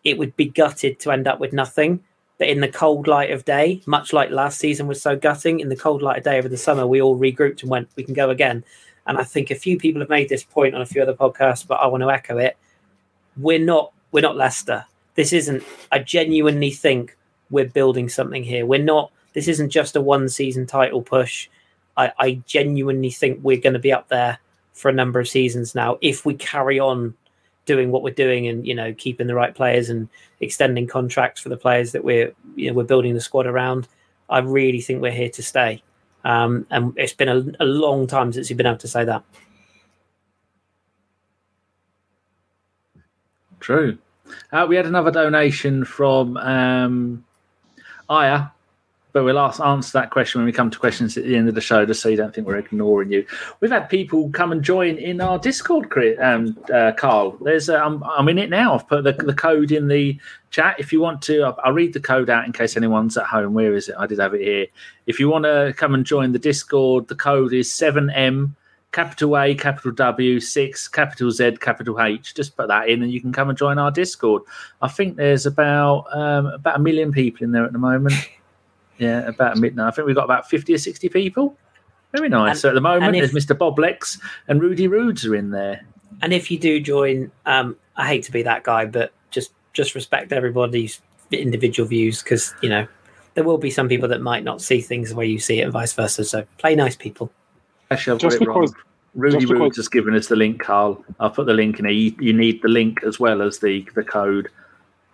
It 0.04 0.18
would 0.18 0.36
be 0.36 0.46
gutted 0.46 1.00
to 1.00 1.10
end 1.10 1.28
up 1.28 1.40
with 1.40 1.52
nothing. 1.52 2.00
But 2.38 2.48
in 2.48 2.60
the 2.60 2.68
cold 2.68 3.08
light 3.08 3.32
of 3.32 3.44
day, 3.44 3.82
much 3.84 4.12
like 4.12 4.30
last 4.30 4.58
season 4.58 4.86
was 4.86 5.02
so 5.02 5.16
gutting, 5.16 5.58
in 5.58 5.68
the 5.68 5.76
cold 5.76 6.02
light 6.02 6.18
of 6.18 6.24
day 6.24 6.38
over 6.38 6.48
the 6.48 6.56
summer, 6.56 6.86
we 6.86 7.02
all 7.02 7.18
regrouped 7.18 7.62
and 7.62 7.70
went, 7.70 7.88
we 7.96 8.04
can 8.04 8.14
go 8.14 8.30
again. 8.30 8.64
And 9.06 9.18
I 9.18 9.24
think 9.24 9.50
a 9.50 9.56
few 9.56 9.76
people 9.76 10.00
have 10.00 10.08
made 10.08 10.28
this 10.28 10.44
point 10.44 10.74
on 10.74 10.80
a 10.80 10.86
few 10.86 11.02
other 11.02 11.14
podcasts, 11.14 11.66
but 11.66 11.80
I 11.80 11.86
want 11.88 12.02
to 12.02 12.10
echo 12.10 12.38
it. 12.38 12.56
We're 13.36 13.58
not 13.58 13.92
we're 14.12 14.22
not 14.22 14.36
Leicester. 14.36 14.84
This 15.14 15.32
isn't 15.32 15.64
I 15.90 15.98
genuinely 15.98 16.70
think 16.70 17.16
we're 17.50 17.68
building 17.68 18.08
something 18.08 18.44
here. 18.44 18.66
We're 18.66 18.82
not 18.82 19.10
this 19.32 19.48
isn't 19.48 19.70
just 19.70 19.96
a 19.96 20.00
one 20.00 20.28
season 20.28 20.66
title 20.66 21.02
push. 21.02 21.48
I, 21.98 22.12
I 22.18 22.32
genuinely 22.46 23.10
think 23.10 23.40
we're 23.42 23.60
going 23.60 23.74
to 23.74 23.78
be 23.78 23.92
up 23.92 24.08
there 24.08 24.38
for 24.72 24.88
a 24.88 24.94
number 24.94 25.18
of 25.18 25.28
seasons 25.28 25.74
now 25.74 25.98
if 26.00 26.24
we 26.24 26.34
carry 26.34 26.78
on 26.78 27.14
doing 27.66 27.90
what 27.90 28.02
we're 28.02 28.14
doing 28.14 28.48
and 28.48 28.66
you 28.66 28.74
know 28.74 28.94
keeping 28.94 29.26
the 29.26 29.34
right 29.34 29.54
players 29.54 29.90
and 29.90 30.08
extending 30.40 30.86
contracts 30.86 31.42
for 31.42 31.50
the 31.50 31.56
players 31.56 31.92
that 31.92 32.02
we're 32.02 32.32
you 32.56 32.68
know 32.68 32.74
we're 32.74 32.84
building 32.84 33.12
the 33.14 33.20
squad 33.20 33.46
around. 33.46 33.86
I 34.30 34.38
really 34.38 34.80
think 34.80 35.02
we're 35.02 35.10
here 35.12 35.28
to 35.30 35.42
stay. 35.42 35.82
Um, 36.24 36.66
and 36.70 36.92
it's 36.96 37.12
been 37.12 37.28
a, 37.28 37.44
a 37.60 37.64
long 37.64 38.06
time 38.06 38.32
since 38.32 38.48
you've 38.50 38.56
been 38.56 38.66
able 38.66 38.78
to 38.78 38.88
say 38.88 39.04
that. 39.04 39.22
True. 43.60 43.98
Uh, 44.52 44.66
we 44.68 44.76
had 44.76 44.86
another 44.86 45.10
donation 45.10 45.84
from 45.84 46.36
um, 46.36 47.24
Aya, 48.08 48.46
but 49.12 49.24
we'll 49.24 49.38
ask, 49.38 49.60
answer 49.60 49.98
that 49.98 50.10
question 50.10 50.40
when 50.40 50.46
we 50.46 50.52
come 50.52 50.70
to 50.70 50.78
questions 50.78 51.16
at 51.16 51.24
the 51.24 51.36
end 51.36 51.48
of 51.48 51.54
the 51.54 51.60
show, 51.60 51.84
just 51.86 52.02
so 52.02 52.08
you 52.08 52.16
don't 52.16 52.34
think 52.34 52.46
we're 52.46 52.58
ignoring 52.58 53.10
you. 53.10 53.26
We've 53.60 53.70
had 53.70 53.88
people 53.88 54.30
come 54.30 54.52
and 54.52 54.62
join 54.62 54.96
in 54.96 55.20
our 55.20 55.38
Discord, 55.38 55.92
um, 56.20 56.56
uh, 56.72 56.92
Karl. 56.92 57.32
There's, 57.40 57.68
uh, 57.68 57.76
I'm, 57.76 58.02
I'm 58.04 58.28
in 58.28 58.38
it 58.38 58.50
now. 58.50 58.74
I've 58.74 58.86
put 58.86 59.04
the, 59.04 59.12
the 59.12 59.34
code 59.34 59.72
in 59.72 59.88
the 59.88 60.18
chat. 60.50 60.76
If 60.78 60.92
you 60.92 61.00
want 61.00 61.22
to, 61.22 61.42
I'll, 61.42 61.58
I'll 61.64 61.72
read 61.72 61.94
the 61.94 62.00
code 62.00 62.28
out 62.30 62.44
in 62.44 62.52
case 62.52 62.76
anyone's 62.76 63.16
at 63.16 63.26
home. 63.26 63.54
Where 63.54 63.74
is 63.74 63.88
it? 63.88 63.96
I 63.98 64.06
did 64.06 64.18
have 64.18 64.34
it 64.34 64.42
here. 64.42 64.66
If 65.06 65.18
you 65.18 65.28
want 65.28 65.44
to 65.44 65.74
come 65.76 65.94
and 65.94 66.04
join 66.04 66.32
the 66.32 66.38
Discord, 66.38 67.08
the 67.08 67.16
code 67.16 67.52
is 67.52 67.68
7M 67.68 68.54
capital 68.92 69.38
A, 69.38 69.54
capital 69.54 69.92
W, 69.92 70.40
six, 70.40 70.88
capital 70.88 71.30
Z, 71.30 71.58
capital 71.60 72.00
H. 72.00 72.34
Just 72.34 72.56
put 72.56 72.68
that 72.68 72.88
in, 72.88 73.02
and 73.02 73.12
you 73.12 73.20
can 73.20 73.32
come 73.32 73.48
and 73.48 73.58
join 73.58 73.78
our 73.78 73.90
Discord. 73.90 74.42
I 74.82 74.88
think 74.88 75.16
there's 75.16 75.46
about 75.46 76.04
um, 76.12 76.46
about 76.46 76.76
a 76.76 76.78
million 76.78 77.12
people 77.12 77.44
in 77.44 77.52
there 77.52 77.64
at 77.64 77.72
the 77.72 77.78
moment. 77.78 78.14
Yeah, 78.98 79.26
about 79.28 79.56
midnight. 79.58 79.88
I 79.88 79.90
think 79.92 80.06
we've 80.06 80.16
got 80.16 80.24
about 80.24 80.48
fifty 80.48 80.74
or 80.74 80.78
sixty 80.78 81.08
people. 81.08 81.56
Very 82.12 82.28
nice. 82.28 82.50
And- 82.50 82.58
so 82.58 82.68
at 82.70 82.74
the 82.74 82.80
moment, 82.80 83.14
if- 83.16 83.30
there's 83.32 83.44
Mr. 83.46 83.56
Bob 83.56 83.78
Lex 83.78 84.18
and 84.48 84.60
Rudy 84.62 84.88
Rudes 84.88 85.24
are 85.26 85.34
in 85.34 85.50
there. 85.50 85.82
And 86.22 86.32
if 86.32 86.50
you 86.50 86.58
do 86.58 86.80
join, 86.80 87.30
um, 87.46 87.76
I 87.96 88.06
hate 88.08 88.22
to 88.24 88.32
be 88.32 88.42
that 88.42 88.64
guy, 88.64 88.86
but 88.86 89.12
just 89.30 89.52
just 89.72 89.94
respect 89.94 90.32
everybody's 90.32 91.00
individual 91.30 91.86
views 91.88 92.22
because 92.22 92.54
you 92.62 92.68
know 92.68 92.86
there 93.34 93.44
will 93.44 93.58
be 93.58 93.70
some 93.70 93.88
people 93.88 94.08
that 94.08 94.20
might 94.22 94.42
not 94.42 94.60
see 94.62 94.80
things 94.80 95.10
the 95.10 95.16
way 95.16 95.26
you 95.26 95.38
see 95.38 95.60
it, 95.60 95.64
and 95.64 95.72
vice 95.72 95.92
versa. 95.92 96.24
So 96.24 96.44
play 96.56 96.74
nice, 96.74 96.96
people. 96.96 97.30
Actually, 97.90 98.14
I've 98.14 98.20
Just 98.20 98.38
got 98.38 98.42
it 98.42 98.48
wrong. 98.48 98.60
because- 98.62 98.82
Rudy 99.14 99.38
just 99.40 99.52
Rudes 99.52 99.76
has 99.76 99.88
given 99.88 100.14
us 100.14 100.28
the 100.28 100.36
link, 100.36 100.60
Karl. 100.60 101.02
I'll 101.18 101.30
put 101.30 101.46
the 101.46 101.54
link 101.54 101.78
in 101.78 101.84
there. 101.84 101.92
You, 101.92 102.14
you 102.20 102.32
need 102.32 102.60
the 102.62 102.68
link 102.68 103.02
as 103.04 103.18
well 103.18 103.42
as 103.42 103.58
the 103.58 103.86
the 103.94 104.04
code. 104.04 104.48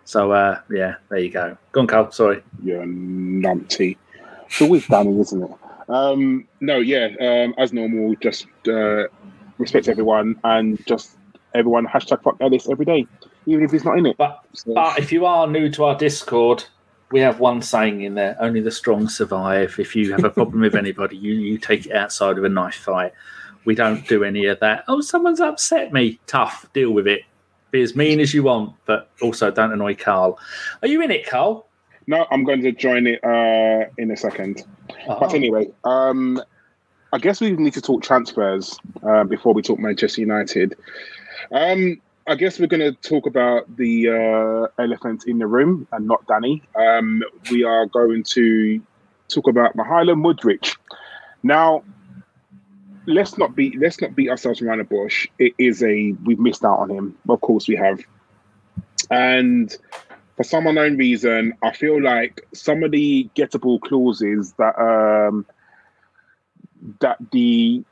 So 0.05 0.31
uh, 0.31 0.59
yeah, 0.71 0.95
there 1.09 1.19
you 1.19 1.29
go. 1.29 1.57
Go 1.71 1.81
on, 1.81 1.87
Karl. 1.87 2.11
Sorry. 2.11 2.41
You're 2.63 2.83
a 2.83 2.85
numpty. 2.85 3.97
It's 4.47 4.61
always 4.61 4.87
Danny, 4.87 5.19
isn't 5.19 5.43
it? 5.43 5.51
Um, 5.89 6.47
no, 6.61 6.77
yeah, 6.77 7.09
um, 7.19 7.53
as 7.57 7.73
normal, 7.73 8.15
just 8.15 8.47
uh, 8.67 9.07
respect 9.57 9.87
everyone 9.87 10.39
and 10.43 10.83
just 10.87 11.17
everyone 11.53 11.85
hashtag 11.87 12.21
fuck 12.23 12.37
Ellis 12.41 12.67
every 12.69 12.85
day, 12.85 13.07
even 13.45 13.63
if 13.63 13.71
he's 13.71 13.85
not 13.85 13.97
in 13.97 14.05
it. 14.07 14.17
But 14.17 14.39
So- 14.53 14.73
but 14.73 14.97
if 14.99 15.11
you 15.11 15.25
are 15.25 15.47
new 15.47 15.69
to 15.71 15.83
our 15.85 15.95
Discord, 15.97 16.63
we 17.11 17.19
have 17.19 17.39
one 17.39 17.61
saying 17.61 18.01
in 18.01 18.15
there: 18.15 18.35
only 18.39 18.61
the 18.61 18.71
strong 18.71 19.07
survive. 19.09 19.75
If 19.79 19.95
you 19.95 20.11
have 20.11 20.23
a 20.23 20.29
problem 20.29 20.61
with 20.61 20.75
anybody, 20.75 21.17
you 21.17 21.33
you 21.33 21.57
take 21.57 21.85
it 21.85 21.93
outside 21.95 22.37
of 22.37 22.43
a 22.43 22.49
knife 22.49 22.75
fight. 22.75 23.13
We 23.63 23.73
don't 23.75 24.07
do 24.07 24.23
any 24.23 24.45
of 24.45 24.59
that. 24.59 24.83
Oh, 24.87 25.01
someone's 25.01 25.41
upset 25.41 25.91
me. 25.91 26.19
Tough. 26.27 26.67
Deal 26.73 26.91
with 26.91 27.07
it. 27.07 27.21
Be 27.75 27.81
as 27.81 27.93
mean 27.93 28.21
as 28.21 28.33
you 28.33 28.41
want, 28.41 28.73
but 28.85 29.11
also 29.21 29.51
don't 29.51 29.73
annoy 29.73 29.95
Karl. 29.95 30.39
Are 30.81 30.87
you 30.87 31.01
in 31.01 31.11
it, 31.11 31.27
Karl? 31.27 31.67
no, 32.07 32.25
I'm 32.31 32.45
going 32.45 32.61
to 32.61 32.71
join 32.71 33.05
it 33.05 33.21
uh, 33.21 33.89
in 33.97 34.11
a 34.11 34.15
second. 34.15 34.63
Oh, 35.09 35.19
But 35.19 35.33
anyway, 35.33 35.69
um, 35.83 36.41
I 37.11 37.17
guess 37.17 37.41
we 37.41 37.51
need 37.51 37.73
to 37.73 37.81
talk 37.81 38.01
transfers 38.01 38.79
uh, 39.03 39.25
before 39.25 39.53
we 39.53 39.61
talk 39.61 39.77
Manchester 39.77 40.21
United. 40.21 40.77
Um, 41.51 42.01
I 42.27 42.35
guess 42.35 42.61
we're 42.61 42.67
going 42.67 42.93
to 42.93 42.93
talk 42.93 43.25
about 43.25 43.75
the 43.75 44.07
uh, 44.07 44.81
elephant 44.81 45.25
in 45.27 45.39
the 45.39 45.47
room 45.47 45.85
and 45.91 46.07
not 46.07 46.25
Danny. 46.27 46.63
Um, 46.75 47.23
we 47.51 47.65
are 47.65 47.87
going 47.87 48.23
to 48.23 48.81
talk 49.27 49.49
about 49.49 49.75
Mykhailo 49.75 50.15
Mudryk. 50.15 50.77
Now, 51.43 51.83
let's 53.07 53.37
not 53.37 53.55
be 53.55 53.77
let's 53.77 54.01
not 54.01 54.15
beat 54.15 54.29
ourselves 54.29 54.61
around 54.61 54.79
the 54.79 54.83
bush. 54.83 55.27
It 55.39 55.53
is 55.57 55.83
a 55.83 56.13
we've 56.23 56.39
missed 56.39 56.63
out 56.63 56.79
on 56.79 56.89
him. 56.89 57.17
Of 57.29 57.41
course, 57.41 57.67
we 57.67 57.75
have, 57.75 57.99
and 59.09 59.75
for 60.35 60.43
some 60.43 60.67
unknown 60.67 60.97
reason, 60.97 61.53
I 61.61 61.71
feel 61.71 62.01
like 62.01 62.45
some 62.53 62.83
of 62.83 62.91
the 62.91 63.29
gettable 63.35 63.79
clauses 63.79 64.53
that 64.53 64.77
um, 64.79 65.45
that 66.99 67.17
the 67.31 67.83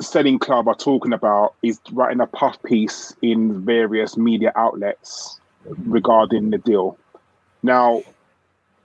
selling 0.00 0.38
club 0.38 0.68
are 0.68 0.74
talking 0.74 1.12
about 1.12 1.54
is 1.62 1.80
writing 1.92 2.20
a 2.20 2.26
puff 2.26 2.62
piece 2.62 3.14
in 3.22 3.64
various 3.64 4.16
media 4.16 4.52
outlets 4.54 5.40
regarding 5.64 6.50
the 6.50 6.58
deal. 6.58 6.98
Now, 7.62 8.02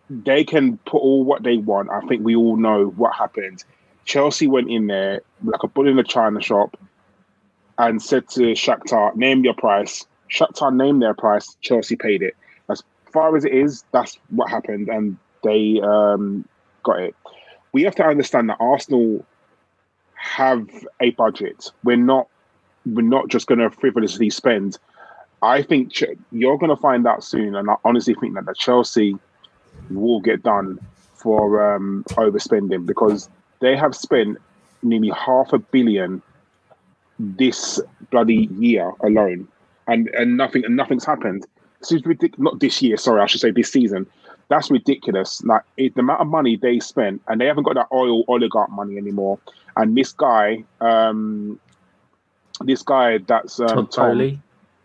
they 0.09 0.43
can 0.43 0.77
put 0.77 0.97
all 0.97 1.23
what 1.23 1.43
they 1.43 1.57
want. 1.57 1.89
I 1.89 2.01
think 2.01 2.23
we 2.23 2.35
all 2.35 2.55
know 2.55 2.85
what 2.85 3.13
happened. 3.13 3.63
Chelsea 4.09 4.47
went 4.47 4.71
in 4.71 4.87
there 4.87 5.21
like 5.43 5.61
a 5.61 5.67
bull 5.67 5.87
in 5.87 5.99
a 5.99 6.03
china 6.03 6.41
shop 6.41 6.75
and 7.77 8.01
said 8.01 8.27
to 8.29 8.53
Shakhtar, 8.53 9.15
"Name 9.15 9.43
your 9.43 9.53
price." 9.53 10.03
Shakhtar 10.31 10.75
named 10.75 11.03
their 11.03 11.13
price. 11.13 11.55
Chelsea 11.61 11.95
paid 11.95 12.23
it. 12.23 12.35
As 12.69 12.81
far 13.13 13.37
as 13.37 13.45
it 13.45 13.53
is, 13.53 13.83
that's 13.91 14.17
what 14.31 14.49
happened, 14.49 14.89
and 14.89 15.15
they 15.43 15.79
um, 15.83 16.43
got 16.81 16.99
it. 17.01 17.15
We 17.71 17.83
have 17.83 17.93
to 17.95 18.03
understand 18.03 18.49
that 18.49 18.57
Arsenal 18.59 19.23
have 20.15 20.67
a 20.99 21.11
budget. 21.11 21.71
We're 21.83 21.95
not. 21.95 22.27
We're 22.87 23.03
not 23.03 23.27
just 23.27 23.45
going 23.45 23.59
to 23.59 23.69
frivolously 23.69 24.31
spend. 24.31 24.79
I 25.43 25.61
think 25.61 25.93
Ch- 25.93 26.17
you're 26.31 26.57
going 26.57 26.75
to 26.75 26.81
find 26.81 27.05
out 27.05 27.23
soon, 27.23 27.55
and 27.55 27.69
I 27.69 27.75
honestly 27.85 28.15
think 28.15 28.33
that 28.33 28.47
the 28.47 28.55
Chelsea 28.55 29.19
will 29.91 30.19
get 30.19 30.41
done 30.41 30.79
for 31.13 31.75
um, 31.75 32.03
overspending 32.17 32.87
because 32.87 33.29
they 33.59 33.75
have 33.75 33.95
spent 33.95 34.37
nearly 34.83 35.09
half 35.09 35.53
a 35.53 35.59
billion 35.59 36.21
this 37.19 37.81
bloody 38.11 38.47
year 38.57 38.91
alone, 39.01 39.47
and 39.87 40.07
and 40.09 40.37
nothing 40.37 40.65
and 40.65 40.75
nothing's 40.75 41.05
happened. 41.05 41.45
This 41.79 41.91
is 41.91 42.05
ridiculous. 42.05 42.39
Not 42.39 42.59
this 42.59 42.81
year, 42.81 42.97
sorry, 42.97 43.21
I 43.21 43.25
should 43.25 43.41
say 43.41 43.51
this 43.51 43.71
season. 43.71 44.07
That's 44.49 44.71
ridiculous. 44.71 45.43
Like 45.43 45.61
it, 45.77 45.95
the 45.95 46.01
amount 46.01 46.21
of 46.21 46.27
money 46.27 46.55
they 46.55 46.79
spent, 46.79 47.21
and 47.27 47.39
they 47.39 47.45
haven't 47.45 47.63
got 47.63 47.75
that 47.75 47.87
oil 47.93 48.23
oligarch 48.27 48.69
money 48.71 48.97
anymore. 48.97 49.39
And 49.77 49.95
this 49.95 50.11
guy, 50.11 50.63
um, 50.81 51.59
this 52.61 52.81
guy 52.81 53.19
that's 53.19 53.59
um, 53.59 53.87
Tom, 53.87 54.41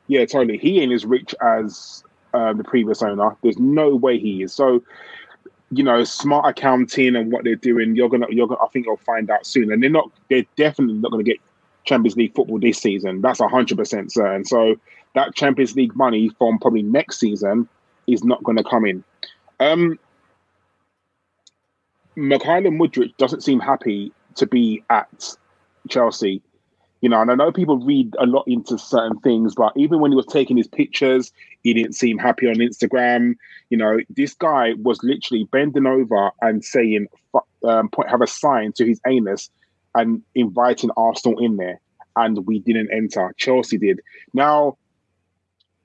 yeah, 0.07 0.25
totally. 0.27 0.59
He 0.59 0.81
ain't 0.81 0.93
as 0.93 1.07
rich 1.07 1.35
as 1.41 2.05
um, 2.35 2.59
the 2.59 2.65
previous 2.65 3.03
owner. 3.03 3.37
There's 3.43 3.59
no 3.59 3.95
way 3.95 4.19
he 4.19 4.43
is. 4.43 4.53
So, 4.53 4.83
you 5.77 5.85
know, 5.85 6.05
smart 6.05 6.47
accounting 6.47 7.17
and 7.17 7.33
what 7.33 7.45
they're 7.45 7.57
doing, 7.57 7.97
you're 7.97 8.09
gonna, 8.09 8.27
you're 8.31 8.47
gonna. 8.47 8.63
I 8.63 8.69
think 8.69 8.87
you'll 8.87 8.97
find 8.99 9.31
out 9.31 9.47
soon. 9.47 9.73
And 9.73 9.83
they're 9.83 9.91
not. 9.91 10.11
They're 10.31 10.47
definitely 10.57 10.95
not 10.95 11.11
gonna 11.11 11.23
get 11.23 11.39
Champions 11.85 12.17
League 12.17 12.35
football 12.35 12.59
this 12.59 12.79
season. 12.79 13.21
That's 13.21 13.41
hundred 13.41 13.79
percent 13.79 14.13
certain. 14.13 14.45
So 14.45 14.77
that 15.15 15.35
Champions 15.35 15.75
League 15.77 15.95
money 15.97 16.31
from 16.39 16.59
probably 16.59 16.83
next 16.83 17.19
season 17.19 17.69
is 18.07 18.25
not 18.25 18.45
to 18.45 18.65
come 18.65 18.85
in. 18.85 19.05
Um, 19.61 19.99
Mykhailo 22.17 22.69
Mudryk 22.69 23.17
doesn't 23.17 23.43
seem 23.43 23.61
happy 23.61 24.13
to 24.37 24.47
be 24.47 24.85
at 24.91 25.37
Chelsea. 25.89 26.43
You 27.05 27.11
know, 27.11 27.21
and 27.21 27.31
I 27.31 27.35
know 27.35 27.53
people 27.53 27.77
read 27.77 28.17
a 28.19 28.25
lot 28.25 28.45
into 28.47 28.79
certain 28.79 29.19
things, 29.19 29.55
but 29.55 29.75
even 29.77 30.01
when 30.01 30.11
he 30.11 30.17
was 30.17 30.25
taking 30.25 30.57
his 30.57 30.67
pictures, 30.67 31.35
he 31.63 31.75
didn't 31.75 31.93
seem 31.93 32.17
happy 32.17 32.49
on 32.49 32.55
Instagram. 32.55 33.37
You 33.69 33.77
know, 33.77 33.99
this 34.09 34.33
guy 34.33 34.73
was 34.83 35.03
literally 35.03 35.45
bending 35.53 35.85
over 35.85 36.31
and 36.41 36.65
saying, 36.65 37.09
um, 37.63 37.91
point, 37.91 38.09
have 38.09 38.23
a 38.23 38.27
sign 38.27 38.73
to 38.77 38.87
his 38.87 39.03
anus 39.07 39.51
and 39.95 40.23
inviting 40.35 40.89
Arsenal 40.97 41.39
in 41.45 41.59
there. 41.59 41.79
And 42.17 42.47
we 42.47 42.61
didn't 42.61 42.89
enter. 42.91 43.35
Chelsea 43.37 43.77
did. 43.77 44.01
Now, 44.33 44.79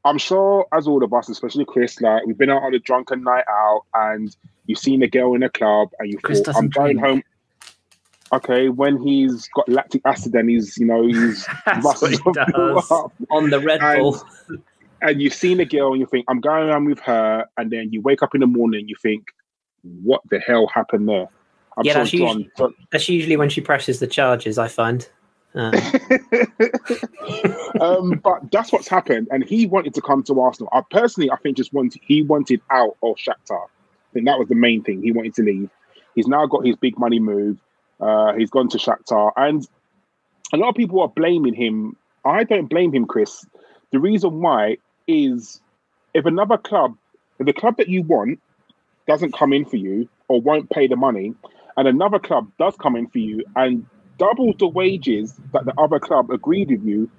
I'm 0.05 0.19
sure, 0.19 0.67
as 0.71 0.87
all 0.87 1.03
of 1.03 1.13
us, 1.13 1.27
especially 1.27 1.65
Kris, 1.65 1.99
like 1.99 2.25
we've 2.27 2.37
been 2.37 2.49
out 2.49 2.63
on 2.63 2.73
a 2.73 2.79
drunken 2.79 3.23
night 3.23 3.43
out 3.49 3.81
and 3.93 4.33
you've 4.67 4.79
seen 4.79 5.03
a 5.03 5.07
girl 5.09 5.35
in 5.35 5.43
a 5.43 5.49
club 5.49 5.89
and 5.99 6.09
you 6.09 6.17
Kris 6.19 6.39
thought, 6.39 6.55
I'm 6.55 6.69
doesn't 6.69 6.73
going 6.75 6.97
drink. 6.97 7.05
home. 7.05 7.23
Okay, 8.31 8.69
when 8.69 9.01
he's 9.01 9.49
got 9.55 9.67
lactic 9.69 10.01
acid 10.05 10.35
and 10.35 10.49
he's, 10.49 10.77
you 10.77 10.85
know, 10.85 11.05
he's 11.05 11.45
That's 11.65 11.77
he 11.77 11.81
muscles 11.83 12.11
have 12.11 12.23
built 12.23 12.35
does. 12.35 12.91
up, 12.91 13.11
on 13.31 13.49
the 13.49 13.59
Red 13.59 13.81
And- 13.81 13.99
Bull. 13.99 14.21
and 15.01 15.21
you've 15.21 15.33
seen 15.33 15.59
a 15.59 15.65
girl 15.65 15.91
and 15.93 15.99
you 15.99 16.05
think, 16.05 16.25
I'm 16.27 16.39
going 16.39 16.69
around 16.69 16.85
with 16.85 16.99
her, 16.99 17.45
and 17.57 17.71
then 17.71 17.91
you 17.91 18.01
wake 18.01 18.21
up 18.21 18.35
in 18.35 18.41
the 18.41 18.47
morning 18.47 18.81
and 18.81 18.89
you 18.89 18.95
think, 19.01 19.27
what 20.03 20.21
the 20.29 20.39
hell 20.39 20.67
happened 20.67 21.09
there? 21.09 21.27
I'm 21.77 21.85
Yeah, 21.85 21.93
that's 21.95 22.11
John. 22.11 22.39
usually- 22.41 22.75
That's 22.91 23.09
usually 23.09 23.37
when 23.37 23.49
she 23.49 23.61
presses 23.61 23.99
the 23.99 24.07
charges. 24.07 24.57
I 24.57 24.67
find. 24.67 25.07
Uh, 25.55 25.71
um, 27.81 28.19
but 28.23 28.51
that's 28.51 28.71
what's 28.71 28.87
happened, 28.87 29.27
and 29.31 29.43
he 29.43 29.65
wanted 29.65 29.93
to 29.95 30.01
come 30.01 30.21
to 30.23 30.39
Arsenal. 30.39 30.69
I 30.71 30.81
personally, 30.91 31.31
I 31.31 31.37
think, 31.37 31.57
just 31.57 31.73
wanted 31.73 31.99
he 32.03 32.21
wanted 32.21 32.61
out 32.69 32.97
of 33.01 33.15
Shakhtar. 33.15 33.63
I 33.65 34.13
think 34.13 34.25
that 34.25 34.37
was 34.39 34.47
the 34.47 34.55
main 34.55 34.83
thing. 34.83 35.01
He 35.01 35.11
wanted 35.11 35.33
to 35.35 35.43
leave. 35.43 35.69
He's 36.15 36.27
now 36.27 36.45
got 36.45 36.65
his 36.65 36.75
big 36.75 36.97
money 36.99 37.19
move. 37.19 37.57
Uh, 37.99 38.33
he's 38.33 38.49
gone 38.49 38.69
to 38.69 38.77
Shakhtar, 38.77 39.31
and 39.35 39.67
a 40.53 40.57
lot 40.57 40.69
of 40.69 40.75
people 40.75 41.01
are 41.01 41.09
blaming 41.09 41.53
him. 41.53 41.95
I 42.25 42.43
don't 42.43 42.67
blame 42.67 42.93
him, 42.93 43.05
Kris. 43.05 43.45
The 43.91 43.99
reason 43.99 44.41
why 44.41 44.77
is 45.07 45.61
if 46.13 46.25
another 46.25 46.57
club, 46.57 46.95
if 47.39 47.45
the 47.45 47.53
club 47.53 47.77
that 47.77 47.89
you 47.89 48.03
want 48.03 48.39
doesn't 49.07 49.33
come 49.33 49.53
in 49.53 49.65
for 49.65 49.77
you 49.77 50.07
or 50.27 50.39
won't 50.41 50.69
pay 50.69 50.87
the 50.87 50.95
money, 50.95 51.33
and 51.77 51.87
another 51.87 52.19
club 52.19 52.49
does 52.59 52.75
come 52.77 52.95
in 52.95 53.07
for 53.07 53.19
you 53.19 53.43
and 53.55 53.85
doubles 54.17 54.55
the 54.59 54.67
wages 54.67 55.33
that 55.53 55.65
the 55.65 55.73
other 55.79 55.99
club 55.99 56.29
agreed 56.29 56.69
with 56.69 56.83
you, 56.83 57.09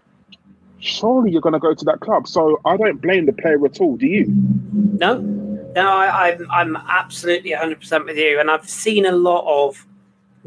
surely 0.79 1.31
you're 1.31 1.41
going 1.41 1.55
to 1.55 1.59
go 1.59 1.75
to 1.75 1.85
that 1.87 2.01
club. 2.01 2.29
So 2.29 2.61
I 2.65 2.77
don't 2.77 3.01
blame 3.01 3.27
the 3.27 3.33
player 3.33 3.65
at 3.65 3.81
all. 3.81 3.97
Do 3.97 4.07
you? 4.07 4.27
no, 4.29 5.19
no, 5.19 5.89
I, 5.89 6.33
I'm 6.33 6.51
I'm 6.51 6.77
absolutely 6.89 7.53
100 7.53 7.81
percent 7.81 8.07
with 8.07 8.19
you, 8.19 8.39
and 8.39 8.51
I've 8.51 8.69
seen 8.69 9.07
a 9.07 9.13
lot 9.13 9.45
of 9.47 9.87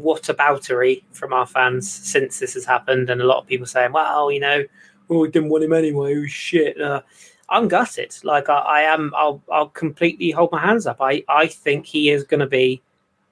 whataboutery 0.00 1.02
from 1.12 1.32
our 1.32 1.46
fans 1.46 1.90
since 1.90 2.38
this 2.38 2.54
has 2.54 2.64
happened, 2.64 3.10
and 3.10 3.20
a 3.20 3.26
lot 3.26 3.38
of 3.38 3.46
people 3.46 3.66
saying, 3.66 3.92
"Well, 3.92 4.30
you 4.30 4.40
know, 4.40 4.64
oh, 5.10 5.20
we 5.20 5.30
didn't 5.30 5.50
want 5.50 5.64
him 5.64 5.72
anyway. 5.72 6.16
Oh 6.16 6.26
shit." 6.26 6.80
Uh, 6.80 7.02
I'm 7.48 7.68
gutted. 7.68 8.14
Like 8.24 8.48
I, 8.48 8.58
I 8.58 8.80
am. 8.82 9.12
I'll 9.16 9.42
I'll 9.52 9.68
completely 9.68 10.30
hold 10.30 10.52
my 10.52 10.60
hands 10.60 10.86
up. 10.86 10.98
I 11.00 11.24
I 11.28 11.46
think 11.46 11.86
he 11.86 12.10
is 12.10 12.24
going 12.24 12.40
to 12.40 12.46
be 12.46 12.82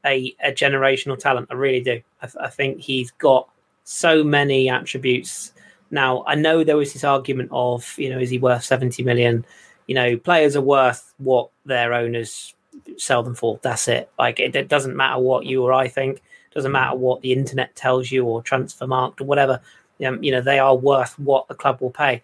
a 0.05 0.35
a 0.43 0.53
generational 0.53 1.19
talent. 1.19 1.49
I 1.51 1.55
really 1.55 1.83
do. 1.83 2.01
I, 2.23 2.29
I 2.41 2.49
think 2.49 2.81
he's 2.81 3.11
got 3.13 3.49
so 3.85 4.23
many 4.23 4.69
attributes. 4.69 5.53
Now 5.91 6.25
I 6.27 6.35
know 6.35 6.65
there 6.65 6.77
was 6.77 6.93
this 6.93 7.05
argument 7.05 7.51
of 7.53 7.95
you 7.99 8.11
know 8.11 8.19
is 8.19 8.31
he 8.31 8.39
worth 8.39 8.65
70 8.65 9.03
million? 9.03 9.45
You 9.87 9.95
know, 9.95 10.17
players 10.17 10.57
are 10.57 10.63
worth 10.63 11.13
what 11.19 11.51
their 11.67 11.93
owners 11.93 12.55
sell 12.97 13.23
them 13.23 13.35
for. 13.35 13.59
That's 13.63 13.89
it. 13.89 14.11
Like 14.19 14.41
it, 14.41 14.55
it 14.55 14.69
doesn't 14.69 14.97
matter 14.97 15.21
what 15.21 15.47
you 15.47 15.63
or 15.65 15.73
I 15.73 15.89
think. 15.89 16.23
Doesn't 16.55 16.73
matter 16.73 16.97
what 16.97 17.21
the 17.23 17.33
internet 17.33 17.75
tells 17.75 18.11
you 18.11 18.25
or 18.25 18.43
Transfermarkt 18.43 19.21
or 19.21 19.25
whatever. 19.25 19.61
Um, 20.05 20.23
you 20.23 20.33
know, 20.33 20.41
they 20.41 20.59
are 20.59 20.77
worth 20.77 21.19
what 21.19 21.49
the 21.49 21.55
club 21.55 21.81
will 21.81 21.91
pay. 21.91 22.23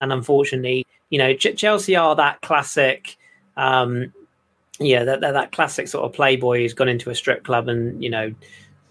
And 0.00 0.12
unfortunately, 0.12 0.86
you 1.10 1.18
know, 1.18 1.34
Ch- 1.34 1.56
Chelsea 1.56 1.96
are 1.96 2.14
that 2.16 2.40
classic. 2.40 3.16
Um, 3.56 4.12
yeah, 4.78 5.04
that 5.04 5.20
that 5.20 5.32
that 5.32 5.52
classic 5.52 5.88
sort 5.88 6.04
of 6.04 6.12
playboy 6.12 6.60
who's 6.60 6.74
gone 6.74 6.88
into 6.88 7.10
a 7.10 7.14
strip 7.14 7.44
club 7.44 7.68
and 7.68 8.02
you 8.02 8.10
know 8.10 8.32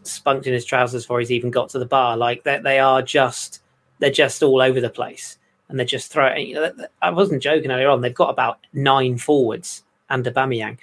spunked 0.03 0.47
in 0.47 0.53
his 0.53 0.65
trousers 0.65 1.03
before 1.03 1.19
he's 1.19 1.31
even 1.31 1.51
got 1.51 1.69
to 1.69 1.79
the 1.79 1.85
bar. 1.85 2.17
Like 2.17 2.43
that, 2.43 2.63
they 2.63 2.79
are 2.79 3.01
just 3.01 3.61
they're 3.99 4.11
just 4.11 4.43
all 4.43 4.61
over 4.61 4.81
the 4.81 4.89
place, 4.89 5.37
and 5.69 5.79
they're 5.79 5.85
just 5.85 6.11
throwing. 6.11 6.47
You 6.47 6.55
know, 6.55 6.71
I 7.01 7.11
wasn't 7.11 7.41
joking 7.41 7.71
earlier 7.71 7.89
on. 7.89 8.01
They've 8.01 8.13
got 8.13 8.29
about 8.29 8.59
nine 8.73 9.17
forwards 9.17 9.83
and 10.09 10.25
Aubameyang, 10.25 10.77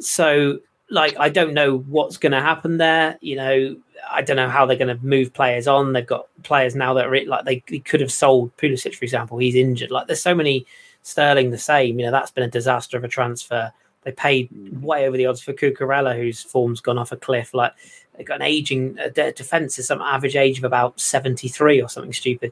so 0.00 0.60
like 0.90 1.16
I 1.18 1.28
don't 1.28 1.54
know 1.54 1.78
what's 1.78 2.16
going 2.16 2.32
to 2.32 2.40
happen 2.40 2.78
there. 2.78 3.18
You 3.20 3.36
know, 3.36 3.76
I 4.10 4.22
don't 4.22 4.36
know 4.36 4.48
how 4.48 4.66
they're 4.66 4.76
going 4.76 4.96
to 4.96 5.04
move 5.04 5.32
players 5.32 5.66
on. 5.66 5.92
They've 5.92 6.06
got 6.06 6.28
players 6.42 6.74
now 6.74 6.94
that 6.94 7.06
are 7.06 7.24
like 7.26 7.44
they, 7.44 7.62
they 7.68 7.80
could 7.80 8.00
have 8.00 8.12
sold 8.12 8.56
Pulisic, 8.56 8.94
for 8.94 9.04
example. 9.04 9.38
He's 9.38 9.54
injured. 9.54 9.90
Like 9.90 10.06
there's 10.06 10.22
so 10.22 10.34
many 10.34 10.66
Sterling 11.06 11.52
the 11.52 11.58
same. 11.58 12.00
You 12.00 12.06
know, 12.06 12.10
that's 12.10 12.32
been 12.32 12.42
a 12.42 12.50
disaster 12.50 12.96
of 12.96 13.04
a 13.04 13.08
transfer. 13.08 13.72
They 14.02 14.10
paid 14.10 14.48
way 14.82 15.06
over 15.06 15.16
the 15.16 15.26
odds 15.26 15.40
for 15.40 15.52
Cucurella, 15.52 16.16
whose 16.16 16.42
form's 16.42 16.80
gone 16.80 16.98
off 16.98 17.12
a 17.12 17.16
cliff. 17.16 17.54
Like 17.54 17.74
they've 18.16 18.26
got 18.26 18.40
an 18.40 18.46
aging 18.46 18.98
uh, 18.98 19.10
defense 19.10 19.78
is 19.78 19.86
some 19.86 20.02
average 20.02 20.34
age 20.34 20.58
of 20.58 20.64
about 20.64 20.98
73 20.98 21.80
or 21.80 21.88
something 21.88 22.12
stupid. 22.12 22.50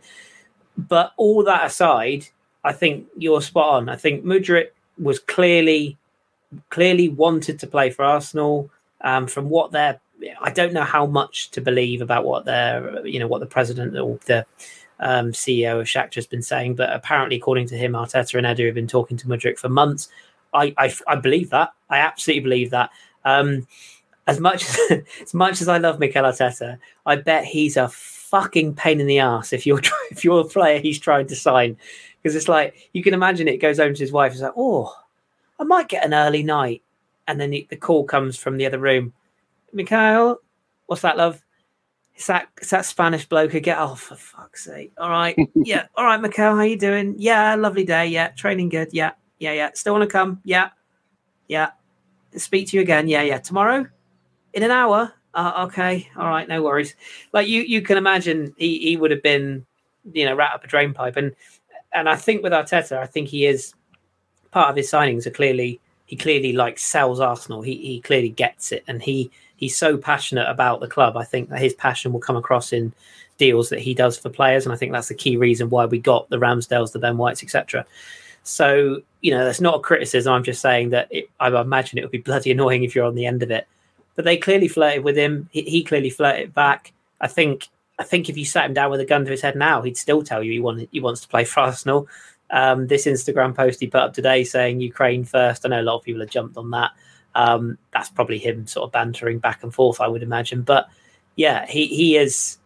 But 0.79 1.13
all 1.17 1.43
that 1.43 1.67
aside, 1.67 2.29
I 2.63 2.73
think 2.73 3.09
you're 3.17 3.43
spot 3.43 3.75
on. 3.75 3.89
I 3.89 3.97
think 3.97 4.25
Mudryk 4.25 4.69
was 4.99 5.19
clearly 5.19 5.99
clearly 6.71 7.09
wanted 7.09 7.59
to 7.61 7.67
play 7.67 7.91
for 7.91 8.05
Arsenal. 8.05 8.71
Um, 9.01 9.27
from 9.27 9.51
what 9.51 9.71
they're, 9.71 10.01
I 10.41 10.51
don't 10.51 10.73
know 10.73 10.85
how 10.85 11.05
much 11.05 11.51
to 11.51 11.61
believe 11.61 12.01
about 12.01 12.25
what 12.25 12.47
they're, 12.47 13.07
you 13.07 13.19
know, 13.19 13.27
what 13.27 13.41
the 13.41 13.47
president 13.47 13.97
or 13.99 14.19
the 14.27 14.47
um, 15.01 15.33
CEO 15.33 15.81
of 15.81 15.87
Shakhtar 15.87 16.15
has 16.15 16.27
been 16.27 16.43
saying, 16.43 16.77
but 16.77 16.91
apparently, 16.91 17.37
according 17.37 17.67
to 17.69 17.77
him, 17.77 17.93
Arteta 17.93 18.39
and 18.39 18.47
Edu 18.47 18.67
have 18.67 18.75
been 18.75 18.87
talking 18.87 19.17
to 19.19 19.27
Mudryk 19.27 19.59
for 19.59 19.69
months. 19.69 20.09
I, 20.55 20.75
I, 20.79 20.95
I 21.07 21.17
believe 21.17 21.51
that. 21.51 21.73
I 21.91 21.99
absolutely 21.99 22.43
believe 22.43 22.71
that. 22.71 22.91
Um, 23.25 23.67
as 24.27 24.41
much 24.41 24.65
as, 24.65 25.03
as 25.23 25.35
much 25.35 25.61
as 25.61 25.69
I 25.69 25.79
love 25.79 25.99
Mikel 25.99 26.25
Arteta, 26.25 26.79
I 27.05 27.17
bet 27.17 27.45
he's 27.45 27.77
a 27.77 27.89
fucking 27.89 28.75
pain 28.75 29.01
in 29.01 29.07
the 29.07 29.19
ass 29.21 29.53
if 29.53 29.67
you're 29.67 29.81
if 30.11 30.25
you're 30.25 30.41
a 30.41 30.45
player 30.45 30.81
he's 30.81 30.99
trying 30.99 31.27
to 31.27 31.37
sign 31.37 31.77
because 32.21 32.35
it's 32.35 32.49
like 32.49 32.89
you 32.93 33.03
can 33.03 33.15
imagine 33.15 33.47
it 33.47 33.59
goes 33.59 33.79
home 33.79 33.95
to 33.95 34.01
his 34.01 34.13
wife. 34.13 34.33
It's 34.33 34.41
like, 34.41 34.55
oh, 34.57 34.95
I 35.65 35.67
might 35.67 35.89
get 35.89 36.05
an 36.05 36.13
early 36.13 36.43
night. 36.43 36.83
And 37.27 37.41
then 37.41 37.51
the, 37.51 37.67
the 37.71 37.77
call 37.77 38.05
comes 38.05 38.37
from 38.37 38.59
the 38.59 38.67
other 38.67 38.79
room. 38.79 39.15
Mikhail, 39.73 40.39
what's 40.87 41.01
that, 41.01 41.17
love? 41.17 41.43
It's 42.15 42.27
that, 42.27 42.49
it's 42.59 42.69
that 42.69 42.85
Spanish 42.85 43.27
bloke 43.27 43.53
who 43.53 43.61
get 43.61 43.79
off 43.79 44.03
for 44.03 44.15
fuck's 44.15 44.65
sake. 44.65 44.93
All 44.99 45.09
right. 45.09 45.35
yeah. 45.55 45.87
All 45.97 46.05
right, 46.05 46.21
Mikhail, 46.21 46.55
how 46.55 46.63
you 46.63 46.79
doing? 46.79 47.15
Yeah, 47.17 47.55
lovely 47.55 47.85
day. 47.85 48.07
Yeah. 48.09 48.29
Training 48.29 48.69
good. 48.69 48.91
Yeah. 48.93 49.13
Yeah, 49.39 49.53
yeah. 49.53 49.71
Still 49.73 49.95
want 49.95 50.03
to 50.03 50.13
come? 50.13 50.43
Yeah. 50.45 50.69
Yeah. 51.49 51.71
Speak 52.37 52.69
to 52.69 52.77
you 52.77 52.83
again. 52.83 53.09
Yeah, 53.09 53.23
yeah. 53.23 53.39
Tomorrow? 53.39 53.87
In 54.53 54.63
an 54.63 54.71
hour? 54.71 55.15
Uh, 55.33 55.67
okay. 55.67 56.09
All 56.15 56.29
right. 56.29 56.47
No 56.47 56.63
worries. 56.63 56.95
Like 57.33 57.49
you, 57.49 57.63
you 57.63 57.81
can 57.81 57.97
imagine 57.97 58.55
he, 58.59 58.79
he 58.81 58.97
would 58.99 59.11
have 59.11 59.23
been, 59.23 59.65
you 60.13 60.27
know, 60.27 60.35
rat 60.35 60.53
up 60.53 60.63
a 60.63 60.67
drain 60.67 60.93
pipe. 60.93 61.17
And, 61.17 61.35
and 61.93 62.07
I 62.07 62.17
think 62.17 62.43
with 62.43 62.53
Arteta, 62.53 62.99
I 62.99 63.07
think 63.07 63.29
he 63.29 63.47
is 63.47 63.75
part 64.55 64.71
of 64.71 64.77
his 64.77 64.91
signings 64.91 65.27
are 65.27 65.33
clearly 65.33 65.81
he 66.07 66.17
clearly 66.17 66.53
like 66.53 66.79
sells 66.79 67.19
Arsenal. 67.19 67.61
He 67.61 67.77
he 67.77 68.01
clearly 68.01 68.29
gets 68.29 68.71
it, 68.71 68.85
and 68.87 69.03
he 69.03 69.31
he's 69.57 69.77
so 69.77 69.99
passionate 69.99 70.49
about 70.49 70.81
the 70.81 70.87
club. 70.87 71.17
I 71.17 71.25
think 71.25 71.51
that 71.51 71.61
his 71.61 71.75
passion 71.75 72.13
will 72.13 72.21
come 72.21 72.37
across 72.37 72.73
in 72.73 72.93
deals 73.37 73.69
that 73.71 73.81
he 73.81 73.95
does 73.95 74.17
for 74.17 74.31
players, 74.31 74.65
and 74.65 74.73
I 74.73 74.77
think 74.77 74.93
that's 74.93 75.09
the 75.09 75.15
key 75.15 75.37
reason 75.37 75.71
why 75.71 75.87
we 75.87 75.99
got 75.99 76.31
the 76.31 76.39
Ramsdales, 76.39 76.93
the 76.93 77.01
Ben 77.01 77.17
Whites, 77.17 77.43
etc. 77.43 77.85
So 78.45 79.03
you 79.23 79.33
know, 79.33 79.45
that's 79.45 79.61
not 79.61 79.77
a 79.77 79.81
criticism. 79.81 80.33
I'm 80.33 80.45
just 80.45 80.63
saying 80.63 80.91
that 80.91 81.09
it, 81.11 81.29
I 81.41 81.49
imagine 81.49 81.99
it 81.99 82.03
would 82.03 82.13
be 82.13 82.19
bloody 82.19 82.53
annoying 82.53 82.85
if 82.85 82.95
you're 82.95 83.07
on 83.07 83.17
the 83.17 83.27
end 83.27 83.43
of 83.43 83.51
it. 83.51 83.67
But 84.15 84.25
they 84.25 84.37
clearly 84.37 84.69
flirted 84.69 85.03
with 85.03 85.17
him. 85.17 85.49
He, 85.51 85.63
he 85.63 85.83
clearly 85.83 86.11
flirted 86.11 86.55
back. 86.55 86.93
I 87.21 87.27
think 87.27 87.69
I 87.99 88.05
think 88.05 88.29
if 88.29 88.37
you 88.37 88.45
sat 88.45 88.67
him 88.67 88.75
down 88.75 88.93
with 88.93 89.01
a 89.01 89.05
gun 89.05 89.25
to 89.25 89.31
his 89.33 89.41
head 89.41 89.57
now, 89.57 89.83
he'd 89.83 89.97
still 89.97 90.23
tell 90.23 90.45
you 90.45 90.53
he 90.53 90.61
want, 90.61 90.89
he 90.93 91.01
wants 91.01 91.23
to 91.23 91.29
play 91.29 91.45
for 91.45 91.61
Arsenal. 91.61 92.07
Um, 92.55 92.87
this 92.87 93.05
Instagram 93.05 93.53
post 93.53 93.81
he 93.81 93.89
put 93.89 94.01
up 94.01 94.15
today 94.15 94.45
saying 94.45 94.81
Ukraine 94.81 95.25
first. 95.25 95.67
I 95.67 95.71
know 95.71 95.81
a 95.81 95.83
lot 95.83 95.97
of 95.97 96.05
people 96.05 96.21
have 96.21 96.31
jumped 96.31 96.57
on 96.57 96.71
that. 96.71 96.93
Um, 97.35 97.79
that's 97.93 98.09
probably 98.09 98.39
him 98.39 98.69
sort 98.69 98.85
of 98.87 98.93
bantering 98.93 99.41
back 99.41 99.65
and 99.65 99.75
forth, 99.75 100.01
I 100.01 100.07
would 100.07 100.23
imagine. 100.23 100.63
But 100.63 100.89
yeah, 101.35 101.67
he 101.67 101.87
he 101.89 102.17
is. 102.17 102.59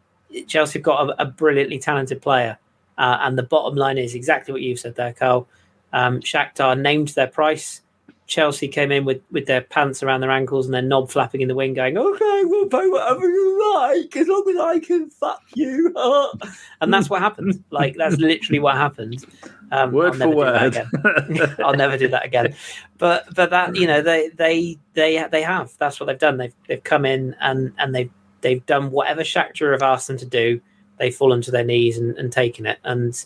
Chelsea 0.46 0.78
have 0.78 0.84
got 0.84 1.08
a, 1.08 1.22
a 1.22 1.24
brilliantly 1.24 1.78
talented 1.78 2.20
player, 2.20 2.58
uh, 2.98 3.16
and 3.22 3.38
the 3.38 3.42
bottom 3.42 3.76
line 3.76 3.96
is 3.96 4.14
exactly 4.14 4.52
what 4.52 4.60
you've 4.60 4.78
said 4.78 4.94
there, 4.94 5.14
Karl. 5.14 5.48
Um, 5.94 6.20
Shakhtar 6.20 6.78
named 6.78 7.08
their 7.08 7.26
price. 7.26 7.80
Chelsea 8.28 8.68
came 8.68 8.92
in 8.92 9.06
with, 9.06 9.22
with 9.30 9.46
their 9.46 9.62
pants 9.62 10.02
around 10.02 10.20
their 10.20 10.30
ankles 10.30 10.66
and 10.66 10.74
their 10.74 10.82
knob 10.82 11.10
flapping 11.10 11.40
in 11.40 11.48
the 11.48 11.54
wind, 11.54 11.74
going, 11.74 11.96
"Okay, 11.96 12.42
we'll 12.44 12.68
pay 12.68 12.86
whatever 12.86 13.26
you 13.26 13.72
like, 13.74 14.14
as 14.16 14.28
long 14.28 14.48
as 14.50 14.56
I 14.56 14.78
can 14.78 15.08
fuck 15.08 15.42
you." 15.54 15.92
and 16.82 16.92
that's 16.92 17.08
what 17.08 17.22
happened. 17.22 17.64
Like 17.70 17.96
that's 17.96 18.16
literally 18.18 18.60
what 18.60 18.76
happened. 18.76 19.24
Um, 19.72 19.92
word 19.92 20.16
for 20.16 20.28
word. 20.28 20.76
I'll 21.58 21.74
never 21.74 21.96
do 21.96 22.08
that 22.08 22.24
again. 22.24 22.54
But 22.98 23.34
but 23.34 23.48
that 23.50 23.74
you 23.74 23.86
know 23.86 24.02
they 24.02 24.28
they 24.28 24.78
they 24.92 25.26
they 25.32 25.42
have. 25.42 25.72
That's 25.78 25.98
what 25.98 26.06
they've 26.06 26.18
done. 26.18 26.36
They've 26.36 26.54
they've 26.68 26.84
come 26.84 27.06
in 27.06 27.34
and 27.40 27.72
and 27.78 27.94
they've 27.94 28.10
they've 28.42 28.64
done 28.66 28.90
whatever 28.90 29.22
Shakhtar 29.22 29.72
have 29.72 29.82
asked 29.82 30.06
them 30.06 30.18
to 30.18 30.26
do. 30.26 30.60
They've 30.98 31.14
fallen 31.14 31.40
to 31.42 31.50
their 31.50 31.64
knees 31.64 31.96
and, 31.96 32.16
and 32.18 32.30
taken 32.30 32.66
it. 32.66 32.78
And 32.84 33.24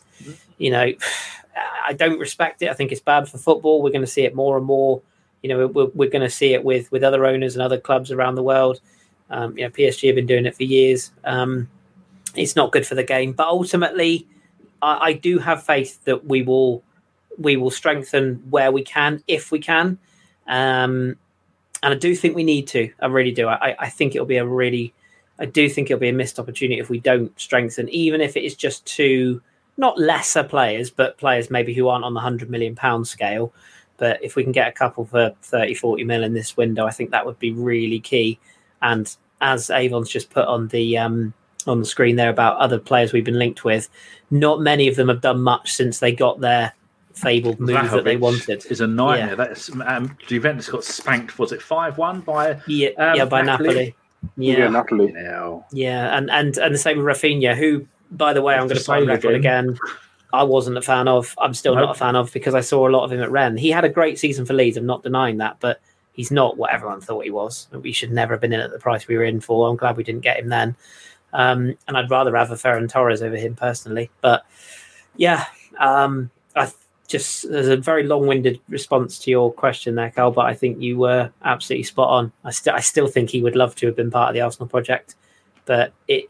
you 0.59 0.71
know 0.71 0.93
I 1.85 1.93
don't 1.93 2.19
respect 2.19 2.63
it. 2.63 2.71
I 2.71 2.75
think 2.75 2.93
it's 2.93 3.01
bad 3.01 3.29
for 3.29 3.39
football. 3.39 3.83
We're 3.83 3.91
going 3.91 4.03
to 4.03 4.07
see 4.07 4.23
it 4.23 4.35
more 4.35 4.57
and 4.57 4.65
more. 4.65 5.03
You 5.43 5.49
know, 5.49 5.67
we're, 5.67 5.87
we're 5.87 6.11
going 6.11 6.23
to 6.23 6.31
see 6.31 6.55
it 6.55 6.65
with 6.65 6.91
with 6.93 7.03
other 7.03 7.27
owners 7.27 7.55
and 7.55 7.63
other 7.63 7.79
clubs 7.79 8.11
around 8.11 8.37
the 8.37 8.43
world. 8.43 8.81
Um, 9.31 9.57
you 9.57 9.65
know, 9.65 9.71
PSG 9.71 10.09
have 10.09 10.17
been 10.17 10.27
doing 10.27 10.47
it 10.47 10.55
for 10.55 10.65
years. 10.65 11.11
Um, 11.25 11.69
it's 12.35 12.57
not 12.57 12.73
good 12.73 12.87
for 12.87 12.95
the 12.95 13.05
game, 13.05 13.33
but 13.33 13.47
ultimately, 13.47 14.27
I, 14.81 14.99
I, 14.99 15.13
do 15.15 15.39
have 15.39 15.65
faith 15.65 16.03
that 16.05 16.27
we 16.27 16.43
will 16.43 16.83
we 17.39 17.57
will 17.57 17.71
strengthen 17.71 18.37
where 18.51 18.71
we 18.71 18.83
can 18.83 19.23
if 19.27 19.51
we 19.51 19.59
can. 19.59 19.99
Um, 20.47 21.17
and 21.83 21.95
I 21.95 21.95
do 21.95 22.15
think 22.15 22.37
we 22.37 22.45
need 22.45 22.69
to. 22.69 22.93
I 23.01 23.07
really 23.07 23.33
do. 23.33 23.49
I, 23.49 23.75
I 23.79 23.89
think 23.89 24.15
it'll 24.15 24.27
be 24.27 24.37
a 24.37 24.47
really, 24.47 24.95
I 25.39 25.47
do 25.47 25.69
think 25.69 25.91
it'll 25.91 26.01
be 26.01 26.09
a 26.09 26.13
missed 26.13 26.39
opportunity 26.39 26.81
if 26.81 26.89
we 26.89 27.01
don't 27.01 27.39
strengthen, 27.41 27.89
even 27.89 28.21
if 28.21 28.37
it 28.37 28.45
is 28.45 28.55
just 28.55 28.87
to 28.97 29.43
not 29.77 29.99
lesser 29.99 30.45
players, 30.45 30.91
but 30.91 31.19
players 31.19 31.51
maybe 31.51 31.75
who 31.75 31.89
aren't 31.89 32.05
on 32.05 32.15
the 32.15 32.19
100 32.19 32.51
million 32.51 32.75
pound 32.75 33.07
scale. 33.07 33.53
But 33.97 34.23
if 34.23 34.37
we 34.37 34.43
can 34.43 34.53
get 34.53 34.69
a 34.69 34.73
couple 34.73 35.05
for 35.05 35.33
30, 35.43 35.75
40 35.75 36.05
mil 36.05 36.25
in 36.25 36.35
this 36.35 36.57
window, 36.57 36.87
I 36.87 36.91
think 36.91 37.11
that 37.11 37.25
would 37.25 37.39
be 37.39 37.53
really 37.53 38.01
key. 38.01 38.39
And 38.81 39.15
as 39.41 39.71
Avon's 39.71 40.11
just 40.11 40.31
put 40.31 40.47
on 40.47 40.69
the 40.69 40.99
um, 40.99 41.35
on 41.67 41.81
the 41.81 41.87
screen 41.87 42.17
there 42.17 42.31
about 42.31 42.59
other 42.59 42.79
players 42.79 43.13
we've 43.13 43.25
been 43.25 43.39
linked 43.39 43.65
with, 43.65 43.89
not 44.31 44.61
many 44.61 44.89
of 44.89 44.97
them 44.97 45.09
have 45.09 45.21
done 45.21 45.41
much 45.41 45.73
since 45.73 45.99
they 45.99 46.13
got 46.13 46.41
their 46.41 46.73
fabled 47.15 47.61
move 47.61 47.77
Vlahovic 47.77 47.91
that 47.91 48.05
they 48.05 48.17
wanted. 48.17 48.65
Is 48.71 48.81
a 48.81 48.87
nightmare. 48.87 49.29
Yeah. 49.29 49.35
That's 49.35 49.71
um, 49.87 50.17
Juventus 50.27 50.69
got 50.69 50.85
spanked. 50.85 51.39
Was 51.39 51.53
it 51.53 51.63
five 51.63 51.99
one 51.99 52.21
by 52.21 52.61
yeah, 52.67 52.91
um, 52.99 53.17
yeah 53.17 53.25
by 53.25 53.43
Napoli. 53.43 53.69
Napoli. 53.69 53.97
Yeah, 54.37 54.59
yeah 54.59 54.69
Napoli. 54.69 55.15
Yeah, 55.73 56.17
and 56.17 56.31
and 56.31 56.57
and 56.59 56.75
the 56.75 56.79
same 56.79 56.99
with 56.99 57.07
Raphinha, 57.07 57.57
who 57.57 57.87
by 58.13 58.33
the 58.33 58.43
way, 58.43 58.55
I'm 58.55 58.69
going 58.69 58.79
to 58.79 58.85
play 58.85 59.03
record 59.03 59.35
again. 59.35 59.71
again. 59.71 59.79
I 60.33 60.45
wasn't 60.45 60.79
a 60.79 60.83
fan 60.83 61.09
of. 61.09 61.35
I'm 61.39 61.55
still 61.55 61.75
nope. 61.75 61.87
not 61.87 61.97
a 61.97 61.99
fan 61.99 62.17
of 62.17 62.33
because 62.33 62.55
I 62.55 62.61
saw 62.61 62.89
a 62.89 62.91
lot 62.91 63.05
of 63.05 63.13
him 63.13 63.21
at 63.21 63.31
Rennes. 63.31 63.61
He 63.61 63.71
had 63.71 63.85
a 63.85 63.89
great 63.89 64.19
season 64.19 64.47
for 64.47 64.55
Leeds. 64.55 64.77
I'm 64.77 64.87
not 64.87 65.03
denying 65.03 65.39
that, 65.39 65.59
but 65.61 65.81
he's 66.13 66.31
not 66.31 66.57
what 66.57 66.73
everyone 66.73 67.01
thought 67.01 67.25
he 67.25 67.31
was. 67.31 67.69
We 67.73 67.93
should 67.93 68.13
never 68.13 68.35
have 68.35 68.41
been 68.41 68.53
in 68.53 68.61
at 68.61 68.71
the 68.71 68.79
price 68.79 69.07
we 69.07 69.17
were 69.17 69.25
in 69.25 69.41
for. 69.41 69.69
I'm 69.69 69.77
glad 69.77 69.97
we 69.97 70.05
didn't 70.05 70.23
get 70.23 70.39
him 70.39 70.49
then. 70.49 70.77
Um, 71.33 71.77
and 71.89 71.97
I'd 71.97 72.11
rather 72.11 72.35
have 72.37 72.51
a 72.51 72.57
Ferran 72.57 72.91
Torres 72.91 73.23
over 73.23 73.37
him 73.37 73.55
personally. 73.55 74.11
But 74.21 74.45
yeah, 75.17 75.45
um, 75.79 76.31
I 76.57 76.71
just 77.09 77.51
there's 77.51 77.69
a 77.69 77.77
very 77.77 78.05
long-winded 78.05 78.61
response 78.69 79.19
to 79.21 79.31
your 79.31 79.53
question 79.53 79.95
there, 79.95 80.11
Karl. 80.11 80.31
But 80.31 80.47
I 80.47 80.55
think 80.55 80.81
you 80.81 80.99
were 80.99 81.31
absolutely 81.45 81.85
spot 81.85 82.09
on. 82.09 82.33
I 82.45 82.51
still 82.51 82.75
I 82.75 82.81
still 82.81 83.07
think 83.07 83.31
he 83.31 83.43
would 83.43 83.57
love 83.57 83.75
to 83.77 83.87
have 83.87 83.97
been 83.97 84.11
part 84.11 84.31
of 84.31 84.35
the 84.35 84.41
Arsenal 84.41 84.69
project, 84.69 85.15
but 85.67 85.93
it 86.09 86.27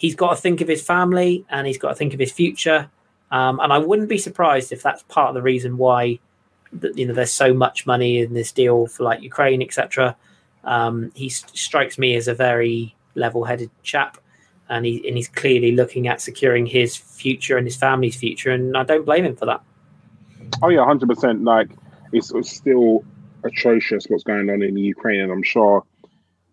he's 0.00 0.14
got 0.14 0.30
to 0.30 0.36
think 0.36 0.62
of 0.62 0.66
his 0.68 0.82
family 0.82 1.44
and 1.50 1.66
he's 1.66 1.76
got 1.76 1.90
to 1.90 1.94
think 1.94 2.14
of 2.14 2.20
his 2.20 2.32
future. 2.32 2.88
Um, 3.30 3.60
and 3.60 3.70
I 3.70 3.76
wouldn't 3.76 4.08
be 4.08 4.16
surprised 4.16 4.72
if 4.72 4.82
that's 4.82 5.02
part 5.04 5.28
of 5.28 5.34
the 5.34 5.42
reason 5.42 5.76
why 5.76 6.18
you 6.94 7.06
know 7.06 7.12
there's 7.12 7.32
so 7.32 7.52
much 7.52 7.86
money 7.86 8.20
in 8.20 8.32
this 8.32 8.50
deal 8.50 8.86
for 8.86 9.04
like 9.04 9.22
Ukraine, 9.22 9.62
etc. 9.62 10.16
Um, 10.64 11.12
he 11.14 11.28
strikes 11.28 11.98
me 11.98 12.16
as 12.16 12.28
a 12.28 12.34
very 12.34 12.94
level-headed 13.14 13.70
chap, 13.82 14.16
and 14.68 14.86
he 14.86 15.06
and 15.06 15.16
he's 15.16 15.28
clearly 15.28 15.72
looking 15.72 16.08
at 16.08 16.20
securing 16.20 16.66
his 16.66 16.96
future 16.96 17.58
and 17.58 17.66
his 17.66 17.76
family's 17.76 18.16
future, 18.16 18.50
and 18.50 18.76
I 18.76 18.84
don't 18.84 19.04
blame 19.04 19.26
him 19.26 19.36
for 19.36 19.46
that. 19.46 19.62
Oh 20.62 20.70
yeah, 20.70 20.84
hundred 20.84 21.10
percent. 21.10 21.44
Like 21.44 21.70
it's, 22.12 22.32
it's 22.32 22.50
still 22.50 23.04
atrocious 23.44 24.06
what's 24.08 24.24
going 24.24 24.48
on 24.48 24.62
in 24.62 24.76
Ukraine, 24.76 25.20
and 25.20 25.30
I'm 25.30 25.42
sure 25.42 25.84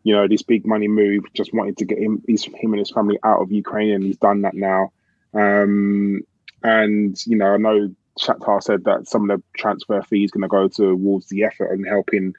you 0.07 0.15
know, 0.15 0.25
this 0.25 0.41
big 0.41 0.65
money 0.65 0.87
move, 0.87 1.25
just 1.33 1.53
wanted 1.53 1.75
to 1.75 1.83
get 1.83 1.97
him, 1.97 2.23
his, 2.25 2.45
him 2.45 2.71
and 2.71 2.79
his 2.79 2.91
family 2.91 3.19
out 3.25 3.41
of 3.41 3.51
Ukraine, 3.51 3.91
and 3.91 4.05
he's 4.05 4.15
done 4.15 4.43
that 4.43 4.53
now. 4.53 4.93
Um, 5.33 6.21
and 6.63 7.17
you 7.27 7.35
know, 7.35 7.47
I 7.47 7.57
know 7.57 7.93
Shakhtar 8.17 8.63
said 8.63 8.85
that 8.85 9.09
some 9.09 9.29
of 9.29 9.37
the 9.37 9.43
transfer 9.57 10.01
fee 10.03 10.23
is 10.23 10.31
going 10.31 10.43
to 10.43 10.47
go 10.47 10.69
towards 10.69 11.27
the 11.27 11.43
effort 11.43 11.73
and 11.73 11.85
helping 11.85 12.35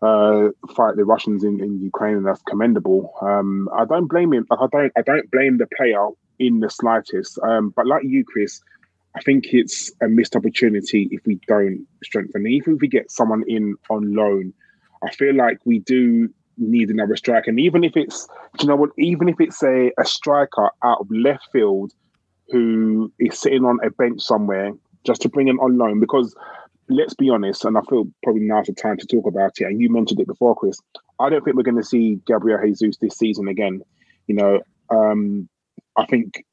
uh, 0.00 0.48
fight 0.74 0.96
the 0.96 1.04
Russians 1.04 1.44
in, 1.44 1.62
in 1.62 1.78
Ukraine, 1.82 2.16
and 2.16 2.26
that's 2.26 2.40
commendable. 2.48 3.12
Um, 3.20 3.68
I 3.76 3.84
don't 3.84 4.06
blame 4.06 4.32
him. 4.32 4.46
I 4.50 4.66
don't. 4.72 4.92
I 4.96 5.02
don't 5.02 5.30
blame 5.30 5.58
the 5.58 5.68
player 5.76 6.08
in 6.38 6.60
the 6.60 6.70
slightest. 6.70 7.38
Um, 7.42 7.68
but 7.76 7.86
like 7.86 8.04
you, 8.04 8.24
Kris, 8.24 8.62
I 9.14 9.20
think 9.20 9.52
it's 9.52 9.92
a 10.00 10.08
missed 10.08 10.36
opportunity 10.36 11.06
if 11.10 11.20
we 11.26 11.38
don't 11.46 11.86
strengthen. 12.02 12.46
Even 12.46 12.76
if 12.76 12.80
we 12.80 12.88
get 12.88 13.10
someone 13.10 13.44
in 13.46 13.74
on 13.90 14.14
loan 14.14 14.54
I 15.02 15.10
feel 15.10 15.34
like 15.34 15.58
we 15.64 15.78
do 15.80 16.30
need 16.58 16.90
another 16.90 17.16
striker. 17.16 17.50
And 17.50 17.60
even 17.60 17.84
if 17.84 17.96
it's, 17.96 18.28
you 18.60 18.66
know 18.66 18.76
what, 18.76 18.90
even 18.98 19.28
if 19.28 19.40
it's 19.40 19.62
a, 19.62 19.90
a 19.98 20.04
striker 20.04 20.70
out 20.82 21.00
of 21.00 21.10
left 21.10 21.48
field 21.52 21.92
who 22.48 23.12
is 23.18 23.38
sitting 23.38 23.64
on 23.64 23.78
a 23.84 23.90
bench 23.90 24.22
somewhere 24.22 24.72
just 25.04 25.22
to 25.22 25.28
bring 25.28 25.48
him 25.48 25.60
on 25.60 25.78
loan, 25.78 26.00
because 26.00 26.34
let's 26.88 27.14
be 27.14 27.30
honest, 27.30 27.64
and 27.64 27.76
I 27.76 27.82
feel 27.82 28.06
probably 28.22 28.42
now's 28.42 28.66
the 28.66 28.72
time 28.72 28.96
to 28.98 29.06
talk 29.06 29.26
about 29.26 29.52
it. 29.58 29.64
And 29.64 29.80
you 29.80 29.90
mentioned 29.90 30.20
it 30.20 30.26
before, 30.26 30.56
Kris. 30.56 30.80
I 31.20 31.28
don't 31.28 31.44
think 31.44 31.56
we're 31.56 31.62
going 31.62 31.76
to 31.76 31.84
see 31.84 32.20
Gabriel 32.26 32.60
Jesus 32.64 32.96
this 32.98 33.16
season 33.16 33.48
again. 33.48 33.82
You 34.26 34.36
know, 34.36 34.60
um, 34.90 35.48
I 35.96 36.06
think 36.06 36.44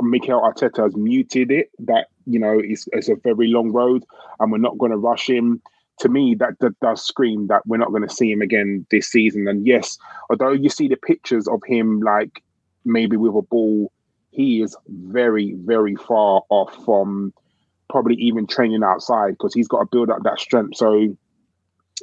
Mikel 0.00 0.40
Arteta 0.40 0.84
has 0.84 0.96
muted 0.96 1.50
it. 1.50 1.70
That 1.80 2.06
you 2.26 2.38
know, 2.38 2.58
it's, 2.58 2.88
it's 2.92 3.08
a 3.08 3.16
very 3.16 3.48
long 3.48 3.72
road, 3.72 4.04
and 4.38 4.50
we're 4.50 4.58
not 4.58 4.78
going 4.78 4.92
to 4.92 4.98
rush 4.98 5.28
him. 5.28 5.60
To 6.00 6.08
me, 6.08 6.34
that, 6.36 6.58
that 6.60 6.78
does 6.80 7.04
scream 7.04 7.46
that 7.46 7.66
we're 7.66 7.76
not 7.76 7.90
going 7.90 8.06
to 8.06 8.14
see 8.14 8.32
him 8.32 8.42
again 8.42 8.86
this 8.90 9.08
season. 9.08 9.46
And 9.46 9.66
yes, 9.66 9.98
although 10.30 10.52
you 10.52 10.68
see 10.68 10.88
the 10.88 10.96
pictures 10.96 11.46
of 11.46 11.62
him, 11.66 12.00
like 12.00 12.42
maybe 12.84 13.16
with 13.16 13.34
a 13.36 13.42
ball, 13.42 13.92
he 14.30 14.62
is 14.62 14.76
very, 14.88 15.54
very 15.58 15.94
far 15.94 16.42
off 16.48 16.74
from 16.84 17.32
probably 17.90 18.16
even 18.16 18.46
training 18.46 18.82
outside 18.82 19.32
because 19.32 19.54
he's 19.54 19.68
got 19.68 19.80
to 19.80 19.88
build 19.92 20.10
up 20.10 20.22
that 20.24 20.40
strength. 20.40 20.76
So, 20.76 21.14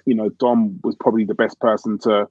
you 0.05 0.15
know, 0.15 0.29
Dom 0.29 0.79
was 0.83 0.95
probably 0.95 1.25
the 1.25 1.33
best 1.33 1.59
person 1.59 1.97
to 1.99 2.27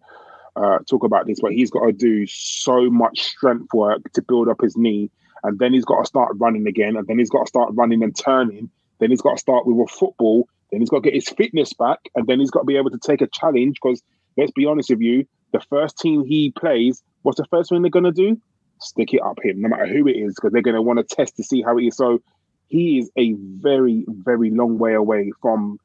uh, 0.57 0.79
talk 0.89 1.05
about 1.05 1.27
this, 1.27 1.41
but 1.41 1.53
he's 1.53 1.71
got 1.71 1.87
to 1.87 1.93
do 1.93 2.27
so 2.27 2.89
much 2.89 3.21
strength 3.21 3.75
work 3.75 4.13
to 4.13 4.23
build 4.23 4.49
up 4.49 4.61
his 4.63 4.77
knee. 4.77 5.11
And 5.43 5.59
then 5.59 5.73
he's 5.73 5.85
got 5.85 6.01
to 6.01 6.07
start 6.07 6.33
running 6.39 6.67
again. 6.67 6.97
And 6.97 7.07
then 7.07 7.19
he's 7.19 7.31
got 7.31 7.45
to 7.45 7.49
start 7.49 7.73
running 7.75 8.03
and 8.03 8.17
turning. 8.17 8.71
Then 9.01 9.11
he's 9.11 9.21
got 9.21 9.33
to 9.33 9.39
start 9.39 9.67
with 9.67 9.77
a 9.77 9.93
football. 9.93 10.49
Then 10.71 10.81
he's 10.81 10.91
got 10.91 10.99
to 10.99 11.11
get 11.11 11.15
his 11.15 11.29
fitness 11.29 11.73
back. 11.73 11.99
And 12.15 12.27
then 12.27 12.41
he's 12.41 12.51
got 12.51 12.61
to 12.61 12.67
be 12.67 12.77
able 12.77 12.91
to 12.91 12.99
take 12.99 13.21
a 13.21 13.29
challenge 13.29 13.79
because 13.83 14.03
let's 14.37 14.53
be 14.53 14.67
honest 14.67 14.91
with 14.91 15.01
you, 15.01 15.27
the 15.53 15.61
first 15.61 15.99
team 15.99 16.25
he 16.25 16.51
plays, 16.51 17.03
what's 17.23 17.39
the 17.39 17.47
first 17.51 17.71
thing 17.71 17.83
they're 17.83 17.91
going 17.91 18.05
to 18.05 18.13
do? 18.13 18.41
Stick 18.81 19.15
it 19.15 19.23
up 19.23 19.39
him, 19.43 19.61
no 19.61 19.69
matter 19.69 19.87
who 19.87 20.07
it 20.07 20.13
is, 20.17 20.35
because 20.35 20.53
they're 20.53 20.63
going 20.63 20.77
to 20.77 20.83
want 20.83 20.99
to 20.99 21.17
test 21.17 21.37
to 21.37 21.43
see 21.43 21.63
how 21.63 21.77
he 21.77 21.89
is. 21.89 21.97
So 21.97 22.23
he 22.69 22.99
is 22.99 23.11
a 23.17 23.33
very, 23.33 24.05
very 24.09 24.51
long 24.51 24.79
way 24.79 24.95
away 24.95 25.33
from 25.41 25.79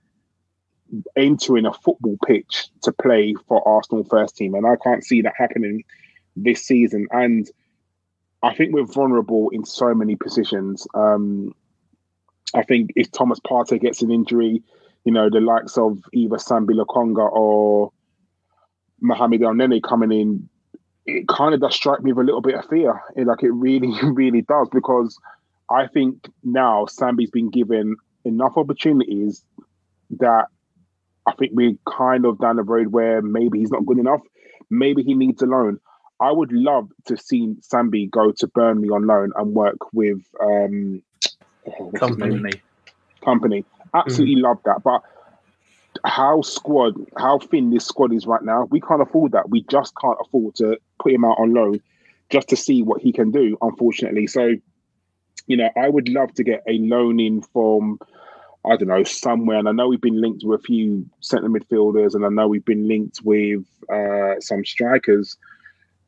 entering 1.16 1.66
a 1.66 1.74
football 1.74 2.18
pitch 2.26 2.68
to 2.84 2.92
play 2.92 3.34
for 3.48 3.68
Arsenal 3.68 4.04
first 4.04 4.36
team. 4.36 4.54
And 4.54 4.68
I 4.68 4.76
can't 4.76 5.04
see 5.04 5.22
that 5.22 5.34
happening 5.36 5.84
this 6.36 6.64
season. 6.64 7.08
And 7.12 7.50
I 8.44 8.54
think 8.54 8.74
we're 8.74 8.86
vulnerable 8.86 9.50
in 9.50 9.66
so 9.66 9.94
many 9.94 10.16
positions. 10.16 10.86
Um, 10.94 11.56
I 12.54 12.64
think 12.64 12.92
if 12.96 13.12
Thomas 13.12 13.40
Partey 13.40 13.82
gets 13.82 14.02
an 14.02 14.12
injury, 14.12 14.62
you 15.06 15.12
know, 15.12 15.30
the 15.30 15.42
likes 15.42 15.78
of 15.78 16.00
either 16.14 16.38
Sambi 16.38 16.72
Lokonga 16.72 17.32
or 17.32 17.92
Mohamed 19.02 19.42
Elneny 19.42 19.82
coming 19.82 20.12
in, 20.12 20.50
it 21.06 21.28
kind 21.28 21.54
of 21.54 21.60
does 21.60 21.76
strike 21.76 22.02
me 22.02 22.14
with 22.14 22.24
a 22.24 22.26
little 22.26 22.42
bit 22.42 22.56
of 22.56 22.66
fear. 22.70 23.02
It, 23.16 23.28
like 23.28 23.44
it 23.44 23.52
really, 23.52 23.94
really 24.04 24.42
does, 24.42 24.70
because 24.72 25.18
I 25.70 25.88
think 25.88 26.30
now 26.44 26.86
Sambi's 26.86 27.32
been 27.32 27.50
given 27.50 27.96
enough 28.24 28.54
opportunities 28.56 29.44
that 30.20 30.46
I 31.26 31.34
think 31.34 31.52
we're 31.54 31.78
kind 31.90 32.26
of 32.26 32.40
down 32.40 32.58
the 32.58 32.64
road 32.64 32.88
where 32.88 33.22
maybe 33.22 33.60
he's 33.60 33.72
not 33.72 33.86
good 33.86 33.98
enough. 33.98 34.22
Maybe 34.70 35.04
he 35.04 35.14
needs 35.14 35.42
a 35.42 35.46
loan. 35.46 35.80
I 36.20 36.32
would 36.32 36.52
love 36.52 36.90
to 37.06 37.18
see 37.18 37.56
Sambi 37.62 38.10
go 38.10 38.32
to 38.32 38.48
Burnley 38.48 38.90
on 38.90 39.08
loan 39.08 39.32
and 39.36 39.54
work 39.54 39.78
with 39.94 40.22
um, 40.42 41.02
Kompany. 41.68 42.60
Kompany. 43.22 43.66
Absolutely 43.94 44.36
mm. 44.38 44.44
love 44.44 44.58
that. 44.66 44.84
But 44.84 45.02
how 46.04 46.42
squad, 46.42 46.96
how 47.18 47.40
thin 47.40 47.70
this 47.70 47.86
squad 47.86 48.14
is 48.14 48.26
right 48.26 48.42
now, 48.42 48.68
we 48.72 48.82
can't 48.82 49.02
afford 49.02 49.32
that. 49.34 49.50
We 49.50 49.64
just 49.64 49.94
can't 50.02 50.18
afford 50.20 50.56
to 50.56 50.78
put 51.00 51.14
him 51.14 51.24
out 51.24 51.38
on 51.40 51.54
loan 51.54 51.82
just 52.30 52.50
to 52.50 52.56
see 52.56 52.82
what 52.82 53.02
he 53.02 53.12
can 53.12 53.32
do, 53.32 53.58
unfortunately. 53.62 54.28
So 54.28 54.56
you 55.48 55.58
know, 55.58 55.70
I 55.76 55.90
would 55.90 56.10
love 56.10 56.34
to 56.36 56.44
get 56.44 56.64
a 56.68 56.78
loan 56.80 57.20
in 57.20 57.42
from, 57.42 58.00
I 58.66 58.78
don't 58.78 58.88
know, 58.88 59.04
somewhere. 59.04 59.58
And 59.58 59.68
I 59.68 59.72
know 59.72 59.88
we've 59.88 60.02
been 60.02 60.22
linked 60.22 60.44
with 60.44 60.62
a 60.62 60.64
few 60.64 61.06
centre 61.20 61.50
midfielders, 61.50 62.16
and 62.16 62.26
I 62.26 62.30
know 62.30 62.48
we've 62.48 62.66
been 62.66 62.88
linked 62.88 63.20
with 63.24 63.64
uh, 63.92 64.40
some 64.40 64.64
strikers. 64.66 65.38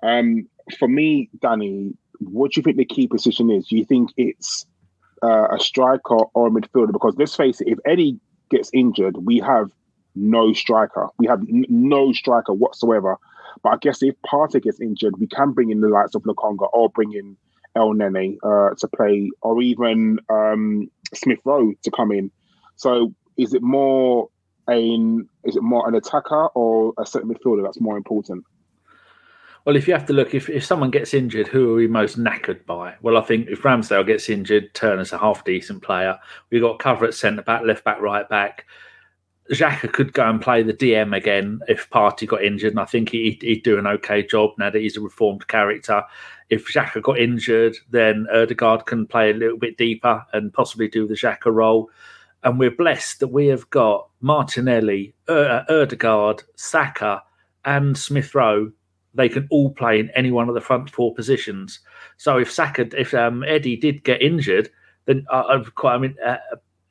Um, 0.03 0.47
for 0.79 0.87
me, 0.87 1.29
Danny, 1.41 1.93
what 2.19 2.51
do 2.51 2.59
you 2.59 2.63
think 2.63 2.77
the 2.77 2.85
key 2.85 3.07
position 3.07 3.51
is? 3.51 3.67
Do 3.67 3.77
you 3.77 3.85
think 3.85 4.11
it's 4.17 4.65
uh, 5.25 5.47
a 5.55 5.59
striker 5.59 6.19
or 6.33 6.47
a 6.47 6.51
midfielder? 6.51 6.93
Because 6.93 7.15
let's 7.17 7.35
face 7.35 7.61
it, 7.61 7.67
if 7.67 7.79
Eddie 7.85 8.19
gets 8.49 8.69
injured, 8.73 9.17
we 9.25 9.39
have 9.39 9.71
no 10.15 10.53
striker. 10.53 11.07
We 11.17 11.27
have 11.27 11.41
n- 11.41 11.65
no 11.69 12.13
striker 12.13 12.53
whatsoever. 12.53 13.17
But 13.63 13.69
I 13.69 13.77
guess 13.81 14.01
if 14.01 14.15
Partey 14.25 14.61
gets 14.61 14.79
injured, 14.79 15.15
we 15.19 15.27
can 15.27 15.51
bring 15.51 15.71
in 15.71 15.81
the 15.81 15.87
likes 15.87 16.15
of 16.15 16.23
Lokonga 16.23 16.69
or 16.73 16.89
bring 16.89 17.13
in 17.13 17.37
Elneny 17.77 18.37
uh, 18.43 18.73
to 18.75 18.87
play, 18.87 19.29
or 19.41 19.61
even 19.61 20.19
um, 20.29 20.89
Smith 21.13 21.39
Rowe 21.43 21.73
to 21.83 21.91
come 21.91 22.11
in. 22.11 22.31
So, 22.77 23.13
is 23.37 23.53
it 23.53 23.61
more 23.61 24.29
an 24.67 25.27
is 25.43 25.55
it 25.55 25.63
more 25.63 25.87
an 25.87 25.95
attacker 25.95 26.47
or 26.47 26.93
a 26.97 27.05
centre 27.05 27.27
midfielder 27.27 27.63
that's 27.63 27.81
more 27.81 27.97
important? 27.97 28.45
Well, 29.65 29.75
if 29.75 29.87
you 29.87 29.95
have 29.95 30.05
to 30.05 30.13
look, 30.13 30.35
if, 30.35 30.47
if 30.47 30.63
someone 30.63 30.91
gets 30.91 31.15
injured, 31.15 31.47
who 31.47 31.71
are 31.71 31.75
we 31.75 31.87
most 31.87 32.19
knackered 32.19 32.65
by? 32.67 32.95
Well, 33.01 33.17
I 33.17 33.21
think 33.21 33.47
if 33.49 33.63
Ramsdale 33.63 34.05
gets 34.05 34.29
injured, 34.29 34.75
Turner's 34.75 35.11
a 35.11 35.17
half 35.17 35.43
decent 35.43 35.81
player. 35.81 36.19
We've 36.51 36.61
got 36.61 36.77
cover 36.77 37.05
at 37.05 37.15
centre 37.15 37.41
back, 37.41 37.63
left 37.63 37.83
back, 37.83 37.99
right 37.99 38.29
back. 38.29 38.65
Xhaka 39.51 39.91
could 39.91 40.13
go 40.13 40.27
and 40.29 40.39
play 40.39 40.61
the 40.61 40.73
DM 40.73 41.15
again 41.15 41.61
if 41.67 41.89
Partey 41.89 42.27
got 42.27 42.43
injured, 42.43 42.73
and 42.73 42.79
I 42.79 42.85
think 42.85 43.09
he'd, 43.09 43.41
he'd, 43.41 43.63
do 43.63 43.79
an 43.79 43.87
okay 43.87 44.25
job 44.25 44.51
now 44.59 44.69
that 44.69 44.81
he's 44.81 44.97
a 44.97 45.01
reformed 45.01 45.47
character. 45.47 46.03
If 46.49 46.67
Xhaka 46.67 47.01
got 47.01 47.19
injured, 47.19 47.75
then 47.89 48.27
Odegaard 48.31 48.85
can 48.85 49.07
play 49.07 49.31
a 49.31 49.35
little 49.35 49.57
bit 49.57 49.77
deeper 49.77 50.23
and 50.33 50.53
possibly 50.53 50.87
do 50.87 51.07
the 51.07 51.15
Xhaka 51.15 51.51
role. 51.53 51.89
And 52.43 52.59
we're 52.59 52.69
blessed 52.69 53.19
that 53.19 53.29
we 53.29 53.47
have 53.47 53.67
got 53.71 54.09
Martinelli, 54.21 55.15
uh, 55.27 55.63
Odegaard, 55.69 56.43
Saka, 56.55 57.23
and 57.63 57.97
Smith 57.97 58.35
Rowe. 58.35 58.71
They 59.15 59.29
can 59.29 59.47
all 59.49 59.71
play 59.71 59.99
in 59.99 60.09
any 60.11 60.31
one 60.31 60.49
of 60.49 60.55
the 60.55 60.61
front 60.61 60.89
four 60.89 61.13
positions. 61.13 61.79
So 62.17 62.37
if 62.37 62.51
Saka, 62.51 62.89
if 62.97 63.13
um, 63.13 63.43
Eddie 63.43 63.77
did 63.77 64.03
get 64.03 64.21
injured, 64.21 64.69
then 65.05 65.25
uh, 65.31 65.43
I've 65.49 65.73
quite. 65.75 65.95
I 65.95 65.97
mean, 65.97 66.15
uh, 66.25 66.37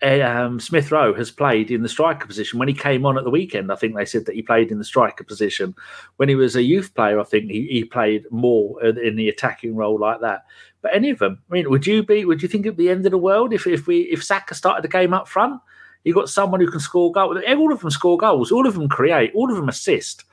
um, 0.02 0.60
Smith 0.60 0.90
Rowe 0.90 1.14
has 1.14 1.30
played 1.30 1.70
in 1.70 1.82
the 1.82 1.88
striker 1.88 2.26
position. 2.26 2.59
When 2.59 2.68
he 2.68 2.74
came 2.74 3.06
on 3.06 3.16
at 3.16 3.24
the 3.24 3.30
weekend, 3.30 3.72
I 3.72 3.76
think 3.76 3.94
they 3.94 4.05
said 4.05 4.26
that 4.26 4.34
he 4.34 4.42
played 4.42 4.70
in 4.70 4.78
the 4.78 4.84
striker 4.84 5.24
position. 5.24 5.74
When 6.16 6.28
he 6.28 6.34
was 6.34 6.56
a 6.56 6.62
youth 6.62 6.94
player, 6.94 7.18
I 7.18 7.24
think 7.24 7.51
he, 7.51 7.66
he 7.70 7.84
played 7.84 8.24
more 8.30 8.82
in 8.84 9.16
the 9.16 9.28
attacking 9.28 9.76
role 9.76 9.98
like 9.98 10.20
that. 10.20 10.44
But 10.82 10.94
any 10.94 11.10
of 11.10 11.18
them, 11.18 11.42
I 11.51 11.55
mean, 11.55 11.70
would 11.70 11.86
you 11.86 12.02
be? 12.02 12.24
Would 12.24 12.42
you 12.42 12.48
think 12.48 12.66
at 12.66 12.76
the 12.76 12.90
end 12.90 13.06
of 13.06 13.12
the 13.12 13.18
world 13.18 13.52
if 13.52 13.66
if 13.66 13.86
we 13.86 14.02
if 14.02 14.22
Saka 14.22 14.55
started 14.55 14.84
the 14.84 14.88
game 14.88 15.14
up 15.14 15.28
front? 15.28 15.60
You 16.05 16.12
got 16.12 16.28
someone 16.28 16.60
who 16.60 16.70
can 16.70 16.80
score 16.80 17.10
goals. 17.10 17.38
All 17.48 17.72
of 17.72 17.80
them 17.80 17.90
score 17.90 18.18
goals. 18.18 18.52
All 18.52 18.66
of 18.66 18.74
them 18.74 18.88
create. 18.88 19.32
All 19.34 19.51
of 19.51 19.56
them 19.56 19.70
assist. 19.70 20.24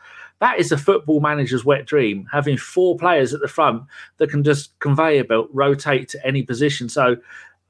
That 0.42 0.60
is 0.60 0.72
a 0.72 0.78
football 0.78 1.22
manager's 1.22 1.64
wet 1.64 1.86
dream. 1.86 2.28
Having 2.32 2.58
four 2.58 2.98
players 2.98 3.34
at 3.34 3.42
the 3.42 3.48
front 3.48 3.84
that 4.18 4.32
can 4.32 4.44
just 4.44 4.78
conveyor 4.80 5.24
belt 5.24 5.50
rotate 5.54 6.10
to 6.10 6.28
any 6.28 6.44
position. 6.44 6.90
So 6.90 7.16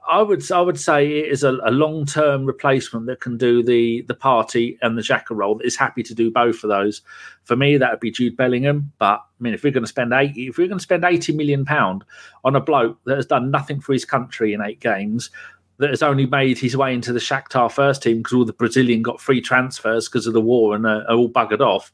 I 0.10 0.22
would 0.22 0.50
I 0.52 0.62
would 0.62 0.80
say 0.80 1.20
it 1.20 1.32
is 1.32 1.44
a, 1.44 1.52
a 1.64 1.70
long 1.70 2.06
term 2.06 2.46
replacement 2.46 3.06
that 3.06 3.20
can 3.20 3.38
do 3.38 3.62
the 3.62 4.02
the 4.08 4.16
Partey 4.16 4.78
and 4.82 4.98
the 4.98 5.02
Xhaka 5.02 5.32
role 5.32 5.56
that 5.56 5.66
is 5.66 5.76
happy 5.76 6.02
to 6.02 6.16
do 6.16 6.32
both 6.32 6.64
of 6.64 6.70
those. 6.70 7.02
For 7.44 7.56
me, 7.56 7.78
that 7.78 7.92
would 7.92 8.00
be 8.00 8.10
Jude 8.10 8.36
Bellingham. 8.36 8.92
But 8.98 9.20
I 9.20 9.44
mean, 9.44 9.54
if 9.54 9.64
we're 9.64 9.72
going 9.72 9.84
to 9.84 9.90
spend 9.90 10.12
eighty, 10.14 10.48
if 10.48 10.58
we're 10.58 10.68
going 10.68 10.80
to 10.80 10.84
spend 10.84 11.04
eighty 11.04 11.34
million 11.34 11.66
pound 11.66 12.04
on 12.44 12.56
a 12.56 12.62
bloke 12.62 13.00
that 13.06 13.18
has 13.18 13.28
done 13.28 13.52
nothing 13.52 13.80
for 13.80 13.94
his 13.94 14.06
country 14.06 14.54
in 14.54 14.62
eight 14.62 14.80
games, 14.80 15.30
that 15.78 15.90
has 15.90 16.02
only 16.02 16.26
made 16.26 16.58
his 16.58 16.78
way 16.78 16.94
into 16.94 17.12
the 17.12 17.20
Shakhtar 17.20 17.72
first 17.72 18.02
team 18.02 18.18
because 18.18 18.34
all 18.34 18.46
the 18.46 18.54
Brazilian 18.54 19.02
got 19.02 19.22
free 19.22 19.42
transfers 19.42 20.08
because 20.08 20.26
of 20.26 20.34
the 20.34 20.42
war 20.42 20.76
and 20.76 20.86
uh, 20.86 21.04
are 21.10 21.16
all 21.16 21.30
buggered 21.30 21.62
off, 21.62 21.92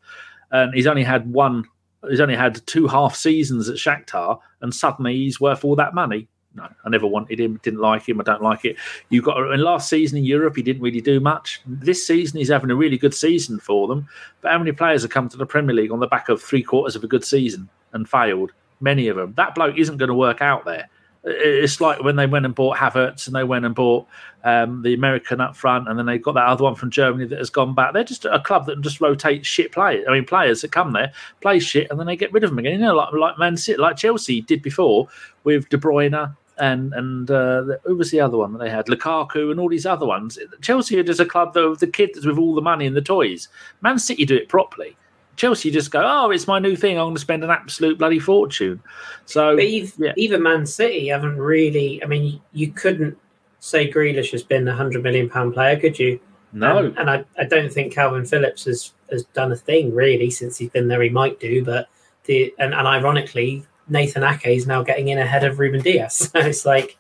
and 0.52 0.74
he's 0.74 0.88
only 0.88 1.04
had 1.04 1.32
one. 1.32 1.66
He's 2.10 2.20
only 2.20 2.36
had 2.36 2.66
two 2.68 2.88
half 2.88 3.16
seasons 3.16 3.70
at 3.70 3.78
Shakhtar, 3.78 4.40
and 4.62 4.74
suddenly 4.74 5.16
he's 5.16 5.42
worth 5.42 5.66
all 5.66 5.76
that 5.76 5.94
money 5.94 6.28
no, 6.58 6.68
I 6.84 6.90
never 6.90 7.08
wanted 7.08 7.40
him. 7.40 7.60
Didn't 7.62 7.80
like 7.80 8.10
him. 8.10 8.20
I 8.20 8.24
don't 8.24 8.42
like 8.42 8.66
it. 8.66 8.76
You 9.10 9.22
got 9.22 9.52
in 9.52 9.62
last 9.62 9.90
season 9.90 10.18
in 10.18 10.26
Europe, 10.26 10.56
he 10.56 10.64
didn't 10.64 10.82
really 10.82 11.02
do 11.02 11.20
much. 11.20 11.62
This 11.68 12.06
season, 12.06 12.40
he's 12.40 12.50
having 12.50 12.72
a 12.72 12.76
really 12.76 12.98
good 12.98 13.14
season 13.14 13.60
for 13.60 13.88
them. 13.88 14.08
But 14.42 14.52
how 14.52 14.58
many 14.58 14.72
players 14.72 15.04
have 15.04 15.12
come 15.12 15.30
to 15.30 15.38
the 15.38 15.46
Premier 15.46 15.76
League 15.76 15.92
on 15.92 16.00
the 16.00 16.08
back 16.08 16.30
of 16.30 16.42
three 16.42 16.64
quarters 16.64 16.96
of 16.96 17.04
a 17.04 17.08
good 17.08 17.24
season 17.24 17.70
and 17.94 18.10
failed? 18.10 18.52
Many 18.82 19.08
of 19.08 19.18
them. 19.18 19.34
That 19.38 19.56
bloke 19.56 19.78
isn't 19.78 19.98
going 19.98 20.10
to 20.10 20.16
work 20.16 20.42
out 20.42 20.66
there. 20.66 20.90
It's 21.24 21.82
like 21.82 22.04
when 22.04 22.16
they 22.16 22.26
went 22.26 22.46
and 22.46 22.56
bought 22.56 22.78
Havertz 22.78 23.28
and 23.28 23.36
they 23.36 23.44
went 23.44 23.66
and 23.66 23.76
bought 23.76 24.08
um, 24.44 24.82
the 24.82 24.94
American 24.94 25.42
up 25.42 25.56
front, 25.56 25.90
and 25.90 26.00
then 26.00 26.06
they 26.06 26.18
got 26.18 26.36
that 26.36 26.48
other 26.48 26.64
one 26.64 26.76
from 26.76 26.90
Germany 26.90 27.26
that 27.26 27.38
has 27.38 27.50
gone 27.50 27.76
back. 27.76 27.94
They're 27.94 28.04
just 28.04 28.26
a 28.26 28.40
club 28.40 28.66
that 28.68 28.82
just 28.82 29.02
rotates 29.02 29.48
shit 29.48 29.72
players. 29.72 30.06
I 30.08 30.14
mean, 30.14 30.26
players 30.26 30.62
that 30.62 30.72
come 30.72 30.94
there 30.94 31.12
play 31.42 31.60
shit 31.60 31.90
and 31.90 32.00
then 32.00 32.08
they 32.08 32.16
get 32.16 32.32
rid 32.32 32.44
of 32.44 32.52
them 32.52 32.60
again. 32.60 32.80
You 32.80 32.86
know, 32.86 32.96
like 32.96 33.14
like 33.14 33.38
Man 33.38 33.58
City, 33.58 33.78
like 33.78 33.98
Chelsea 33.98 34.42
did 34.42 34.62
before 34.62 35.08
with 35.44 35.68
De 35.70 35.78
Bruyne, 35.78 36.36
and 36.58 36.94
and 36.94 37.30
uh, 37.30 37.64
who 37.84 37.96
was 37.96 38.12
the 38.12 38.22
other 38.22 38.38
one 38.38 38.54
that 38.54 38.60
they 38.60 38.70
had? 38.70 38.88
Lukaku 38.88 39.52
and 39.52 39.60
all 39.60 39.70
these 39.70 39.86
other 39.86 40.06
ones. 40.06 40.40
Chelsea 40.62 41.02
just 41.04 41.20
a 41.20 41.26
club 41.26 41.54
that 41.54 41.78
the 41.80 41.88
kids 41.88 42.26
with 42.26 42.38
all 42.38 42.56
the 42.56 42.62
money 42.62 42.86
and 42.86 42.96
the 42.96 43.02
toys. 43.02 43.50
Man 43.82 44.00
City 44.00 44.26
do 44.26 44.36
it 44.36 44.50
properly. 44.50 44.96
Chelsea 45.38 45.72
just 45.72 45.92
go, 45.92 46.04
oh, 46.04 46.32
it's 46.32 46.48
my 46.48 46.60
new 46.60 46.76
thing. 46.76 46.98
I'm 46.98 47.06
going 47.06 47.16
to 47.16 47.22
spend 47.22 47.44
an 47.44 47.50
absolute 47.50 47.98
bloody 47.98 48.20
fortune. 48.20 48.82
So 49.26 49.56
But 49.56 49.70
yeah. 49.70 50.14
even 50.18 50.44
Man 50.44 50.66
City 50.66 51.08
haven't 51.08 51.38
really. 51.38 52.04
I 52.04 52.08
mean, 52.08 52.42
you 52.52 52.72
couldn't 52.72 53.18
say 53.60 53.90
Grealish 53.90 54.32
has 54.32 54.44
been 54.44 54.68
a 54.68 54.76
hundred 54.76 55.04
million 55.04 55.30
pound 55.30 55.54
player, 55.54 55.80
could 55.80 55.98
you? 55.98 56.20
no, 56.54 56.78
And, 56.80 56.98
and 56.98 57.10
I, 57.10 57.26
I 57.38 57.44
don't 57.46 57.72
think 57.72 57.94
Kalvin 57.94 58.28
Phillips 58.28 58.66
has, 58.66 58.94
has 59.12 59.24
done 59.26 59.52
a 59.52 59.56
thing 59.56 59.94
really 59.94 60.30
since 60.30 60.58
he's 60.58 60.70
been 60.70 60.88
there. 60.88 61.02
He 61.02 61.10
might 61.10 61.40
do, 61.40 61.64
but 61.64 61.88
the 62.26 62.54
and, 62.58 62.74
and 62.74 62.88
ironically, 62.88 63.66
Nathan 63.88 64.24
Ake 64.24 64.48
is 64.48 64.68
now 64.68 64.82
getting 64.84 65.10
in 65.10 65.20
ahead 65.20 65.44
of 65.44 65.60
Ruben 65.60 65.82
Dias. 65.82 66.32
So 66.34 66.40
it's 66.40 66.66
like, 66.66 66.98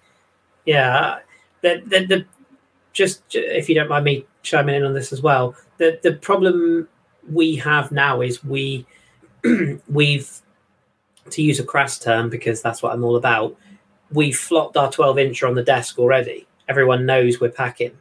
yeah, 0.65 1.19
the 1.61 1.81
the, 1.85 2.05
the 2.05 2.25
just 2.93 3.23
if 3.33 3.67
you 3.69 3.75
don't 3.75 3.89
mind 3.89 4.05
me 4.05 4.25
chiming 4.43 4.75
in 4.75 4.83
on 4.83 4.93
this 4.93 5.11
as 5.11 5.21
well, 5.21 5.55
the 5.77 5.99
the 6.03 6.13
problem 6.13 6.87
we 7.31 7.55
have 7.57 7.91
now 7.91 8.21
is 8.21 8.43
we 8.43 8.85
we've 9.89 10.41
to 11.29 11.41
use 11.41 11.59
a 11.59 11.63
crass 11.63 11.99
term 11.99 12.29
because 12.29 12.61
that's 12.61 12.81
what 12.81 12.93
I'm 12.93 13.03
all 13.03 13.17
about. 13.17 13.57
We've 14.11 14.37
flopped 14.37 14.77
our 14.77 14.91
12 14.91 15.17
incher 15.17 15.47
on 15.47 15.55
the 15.55 15.63
desk 15.63 15.99
already. 15.99 16.47
Everyone 16.69 17.05
knows 17.05 17.39
we're 17.39 17.49
packing, 17.49 17.97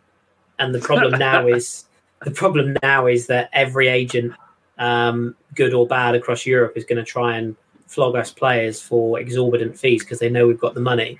and 0.59 0.75
the 0.75 0.81
problem 0.81 1.13
now 1.19 1.47
is 1.47 1.87
the 2.23 2.31
problem 2.31 2.77
now 2.83 3.07
is 3.07 3.27
that 3.27 3.51
every 3.53 3.89
agent, 3.89 4.33
um, 4.79 5.37
good 5.55 5.75
or 5.75 5.87
bad 5.87 6.15
across 6.15 6.47
Europe, 6.47 6.77
is 6.77 6.85
going 6.85 7.05
to 7.05 7.05
try 7.05 7.37
and 7.37 7.57
flog 7.87 8.17
us 8.17 8.31
players 8.31 8.81
for 8.81 9.21
exorbitant 9.21 9.79
fees 9.79 10.03
because 10.03 10.19
they 10.19 10.29
know 10.29 10.47
we've 10.47 10.61
got 10.61 10.75
the 10.75 10.81
money. 10.81 11.19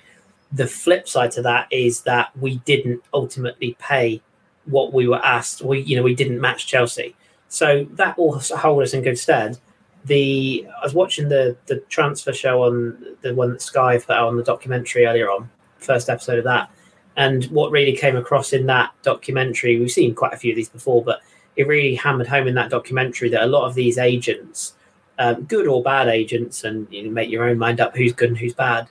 The 0.51 0.67
flip 0.67 1.07
side 1.07 1.31
to 1.31 1.41
that 1.43 1.67
is 1.71 2.01
that 2.01 2.35
we 2.37 2.57
didn't 2.59 3.03
ultimately 3.13 3.75
pay 3.79 4.21
what 4.65 4.93
we 4.93 5.07
were 5.07 5.23
asked. 5.23 5.61
We, 5.61 5.79
you 5.81 5.95
know, 5.95 6.03
we 6.03 6.15
didn't 6.15 6.41
match 6.41 6.67
Chelsea, 6.67 7.15
so 7.49 7.85
that 7.91 8.17
will 8.17 8.39
hold 8.39 8.83
us 8.83 8.93
in 8.93 9.03
good 9.03 9.17
stead. 9.17 9.57
The 10.05 10.65
I 10.81 10.85
was 10.85 10.93
watching 10.93 11.29
the 11.29 11.57
the 11.65 11.77
transfer 11.89 12.33
show 12.33 12.63
on 12.63 13.15
the 13.21 13.33
one 13.33 13.51
that 13.51 13.61
Sky 13.61 13.97
put 13.97 14.11
out 14.11 14.27
on 14.27 14.37
the 14.37 14.43
documentary 14.43 15.05
earlier 15.05 15.29
on, 15.29 15.49
first 15.79 16.09
episode 16.09 16.39
of 16.39 16.45
that, 16.45 16.69
and 17.17 17.45
what 17.45 17.71
really 17.71 17.97
came 17.97 18.15
across 18.15 18.53
in 18.53 18.67
that 18.67 18.91
documentary, 19.01 19.79
we've 19.79 19.91
seen 19.91 20.13
quite 20.13 20.33
a 20.33 20.37
few 20.37 20.51
of 20.51 20.55
these 20.55 20.69
before, 20.69 21.03
but 21.03 21.21
it 21.55 21.67
really 21.67 21.95
hammered 21.95 22.27
home 22.27 22.47
in 22.47 22.53
that 22.53 22.69
documentary 22.69 23.29
that 23.29 23.41
a 23.41 23.47
lot 23.47 23.67
of 23.67 23.73
these 23.73 23.97
agents, 23.97 24.75
um, 25.17 25.43
good 25.45 25.67
or 25.67 25.81
bad 25.81 26.07
agents, 26.07 26.63
and 26.63 26.87
you 26.91 27.03
know, 27.03 27.09
make 27.09 27.31
your 27.31 27.49
own 27.49 27.57
mind 27.57 27.81
up 27.81 27.97
who's 27.97 28.13
good 28.13 28.29
and 28.29 28.37
who's 28.37 28.53
bad, 28.53 28.87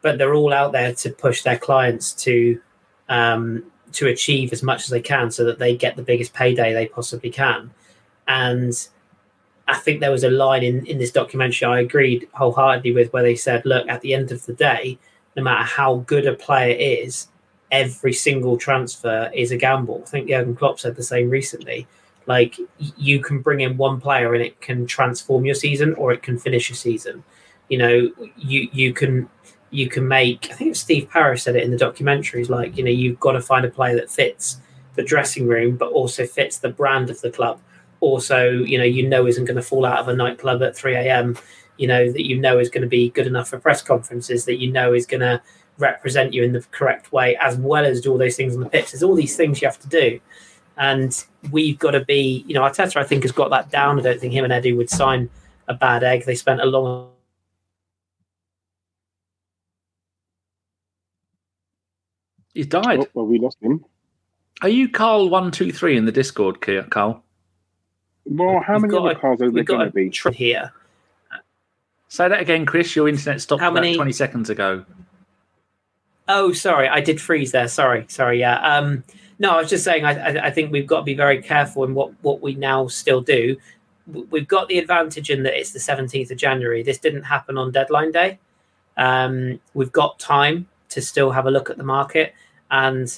but 0.00 0.16
they're 0.16 0.34
all 0.34 0.54
out 0.54 0.72
there 0.72 0.94
to 0.94 1.10
push 1.10 1.42
their 1.42 1.58
clients 1.58 2.12
to 2.14 2.60
um, 3.10 3.62
to 3.92 4.08
achieve 4.08 4.52
as 4.52 4.62
much 4.62 4.84
as 4.84 4.88
they 4.88 5.00
can 5.00 5.30
so 5.30 5.44
that 5.44 5.58
they 5.58 5.76
get 5.76 5.96
the 5.96 6.02
biggest 6.02 6.32
payday 6.32 6.72
they 6.72 6.86
possibly 6.86 7.30
can. 7.30 7.70
And 8.28 8.74
I 9.68 9.76
think 9.78 10.00
there 10.00 10.12
was 10.12 10.24
a 10.24 10.30
line 10.30 10.62
in, 10.62 10.86
in 10.86 10.98
this 10.98 11.10
documentary 11.10 11.66
I 11.66 11.80
agreed 11.80 12.28
wholeheartedly 12.32 12.92
with 12.92 13.12
where 13.12 13.22
they 13.22 13.36
said, 13.36 13.64
look, 13.64 13.88
at 13.88 14.00
the 14.00 14.14
end 14.14 14.32
of 14.32 14.46
the 14.46 14.52
day, 14.52 14.98
no 15.36 15.42
matter 15.42 15.64
how 15.64 15.96
good 16.06 16.26
a 16.26 16.34
player 16.34 16.76
is, 16.78 17.28
every 17.70 18.12
single 18.12 18.56
transfer 18.56 19.30
is 19.34 19.50
a 19.50 19.56
gamble. 19.56 20.02
I 20.06 20.10
think 20.10 20.28
Jurgen 20.28 20.54
Klopp 20.54 20.78
said 20.78 20.96
the 20.96 21.02
same 21.02 21.30
recently. 21.30 21.86
Like 22.26 22.56
you 22.78 23.20
can 23.20 23.40
bring 23.40 23.60
in 23.60 23.76
one 23.76 24.00
player 24.00 24.34
and 24.34 24.42
it 24.42 24.60
can 24.60 24.86
transform 24.86 25.44
your 25.44 25.54
season 25.54 25.94
or 25.94 26.12
it 26.12 26.22
can 26.22 26.38
finish 26.38 26.68
your 26.68 26.76
season. 26.76 27.22
You 27.68 27.78
know, 27.78 28.12
you 28.36 28.68
you 28.72 28.92
can 28.92 29.28
you 29.70 29.88
can 29.88 30.06
make 30.06 30.48
I 30.50 30.54
think 30.54 30.76
Steve 30.76 31.08
Parish 31.10 31.42
said 31.42 31.56
it 31.56 31.62
in 31.62 31.70
the 31.70 31.76
documentaries, 31.76 32.48
like, 32.48 32.76
you 32.76 32.84
know, 32.84 32.90
you've 32.90 33.20
got 33.20 33.32
to 33.32 33.40
find 33.40 33.64
a 33.64 33.70
player 33.70 33.96
that 33.96 34.10
fits 34.10 34.60
the 34.94 35.04
dressing 35.04 35.46
room 35.46 35.76
but 35.76 35.92
also 35.92 36.26
fits 36.26 36.58
the 36.58 36.68
brand 36.68 37.10
of 37.10 37.20
the 37.20 37.30
club. 37.30 37.60
Also, 38.06 38.50
you 38.50 38.78
know, 38.78 38.84
you 38.84 39.06
know 39.08 39.26
isn't 39.26 39.44
going 39.46 39.56
to 39.56 39.62
fall 39.62 39.84
out 39.84 39.98
of 39.98 40.08
a 40.08 40.14
nightclub 40.14 40.62
at 40.62 40.76
3 40.76 40.94
a.m. 40.94 41.36
You 41.76 41.88
know, 41.88 42.10
that 42.10 42.24
you 42.24 42.38
know 42.38 42.58
is 42.58 42.70
going 42.70 42.82
to 42.82 42.88
be 42.88 43.10
good 43.10 43.26
enough 43.26 43.48
for 43.48 43.58
press 43.58 43.82
conferences, 43.82 44.44
that 44.44 44.58
you 44.58 44.70
know 44.70 44.94
is 44.94 45.06
going 45.06 45.20
to 45.20 45.42
represent 45.78 46.32
you 46.32 46.42
in 46.42 46.52
the 46.52 46.64
correct 46.70 47.12
way, 47.12 47.36
as 47.36 47.56
well 47.56 47.84
as 47.84 48.00
do 48.00 48.12
all 48.12 48.18
those 48.18 48.36
things 48.36 48.54
on 48.54 48.60
the 48.60 48.68
pitch. 48.68 48.92
There's 48.92 49.02
all 49.02 49.14
these 49.14 49.36
things 49.36 49.60
you 49.60 49.68
have 49.68 49.80
to 49.80 49.88
do. 49.88 50.20
And 50.78 51.24
we've 51.50 51.78
got 51.78 51.92
to 51.92 52.04
be, 52.04 52.44
you 52.46 52.54
know, 52.54 52.62
Arteta, 52.62 52.96
I 52.96 53.04
think, 53.04 53.24
has 53.24 53.32
got 53.32 53.50
that 53.50 53.70
down. 53.70 53.98
I 53.98 54.02
don't 54.02 54.20
think 54.20 54.32
him 54.32 54.44
and 54.44 54.52
Eddie 54.52 54.72
would 54.72 54.90
sign 54.90 55.28
a 55.68 55.74
bad 55.74 56.04
egg. 56.04 56.24
They 56.24 56.34
spent 56.34 56.60
a 56.60 56.66
long 56.66 57.10
he's 62.54 62.66
died. 62.66 63.00
Oh, 63.00 63.08
well, 63.14 63.26
we 63.26 63.38
lost 63.38 63.58
him. 63.60 63.84
Are 64.62 64.68
you 64.68 64.88
Carl 64.88 65.28
one 65.28 65.50
two 65.50 65.72
three 65.72 65.96
in 65.96 66.06
the 66.06 66.12
Discord, 66.12 66.60
Karl? 66.90 67.22
Well, 68.28 68.60
how 68.60 68.74
We've 68.74 68.82
many 68.82 68.96
other 68.98 69.10
a- 69.10 69.14
cars 69.14 69.40
are 69.40 69.50
there 69.50 69.62
going 69.64 69.86
to 69.86 69.92
be? 69.92 70.10
tr- 70.10 70.30
here. 70.30 70.72
Say 72.08 72.28
that 72.28 72.40
again, 72.40 72.66
Kris. 72.66 72.94
Your 72.96 73.08
internet 73.08 73.40
stopped 73.40 73.60
How 73.62 73.68
about 73.70 73.82
many- 73.82 73.96
twenty 73.96 74.12
seconds 74.12 74.50
ago. 74.50 74.84
Oh, 76.28 76.52
sorry, 76.52 76.88
I 76.88 77.00
did 77.00 77.20
freeze 77.20 77.52
there. 77.52 77.68
Sorry, 77.68 78.04
sorry. 78.08 78.40
Yeah. 78.40 78.58
Um, 78.60 79.04
no, 79.38 79.50
I 79.50 79.60
was 79.60 79.70
just 79.70 79.84
saying. 79.84 80.04
I, 80.04 80.12
I, 80.38 80.46
I 80.46 80.50
think 80.50 80.72
we've 80.72 80.86
got 80.86 80.98
to 80.98 81.04
be 81.04 81.14
very 81.14 81.40
careful 81.42 81.84
in 81.84 81.94
what 81.94 82.12
what 82.22 82.40
we 82.40 82.54
now 82.54 82.86
still 82.88 83.20
do. 83.20 83.56
We've 84.06 84.46
got 84.46 84.68
the 84.68 84.78
advantage 84.78 85.30
in 85.30 85.42
that 85.44 85.58
it's 85.58 85.72
the 85.72 85.80
seventeenth 85.80 86.30
of 86.30 86.38
January. 86.38 86.82
This 86.82 86.98
didn't 86.98 87.24
happen 87.24 87.58
on 87.58 87.70
deadline 87.72 88.12
day. 88.12 88.38
Um, 88.96 89.60
we've 89.74 89.92
got 89.92 90.18
time 90.18 90.68
to 90.90 91.02
still 91.02 91.30
have 91.32 91.46
a 91.46 91.50
look 91.50 91.70
at 91.70 91.76
the 91.76 91.84
market, 91.84 92.34
and 92.70 93.16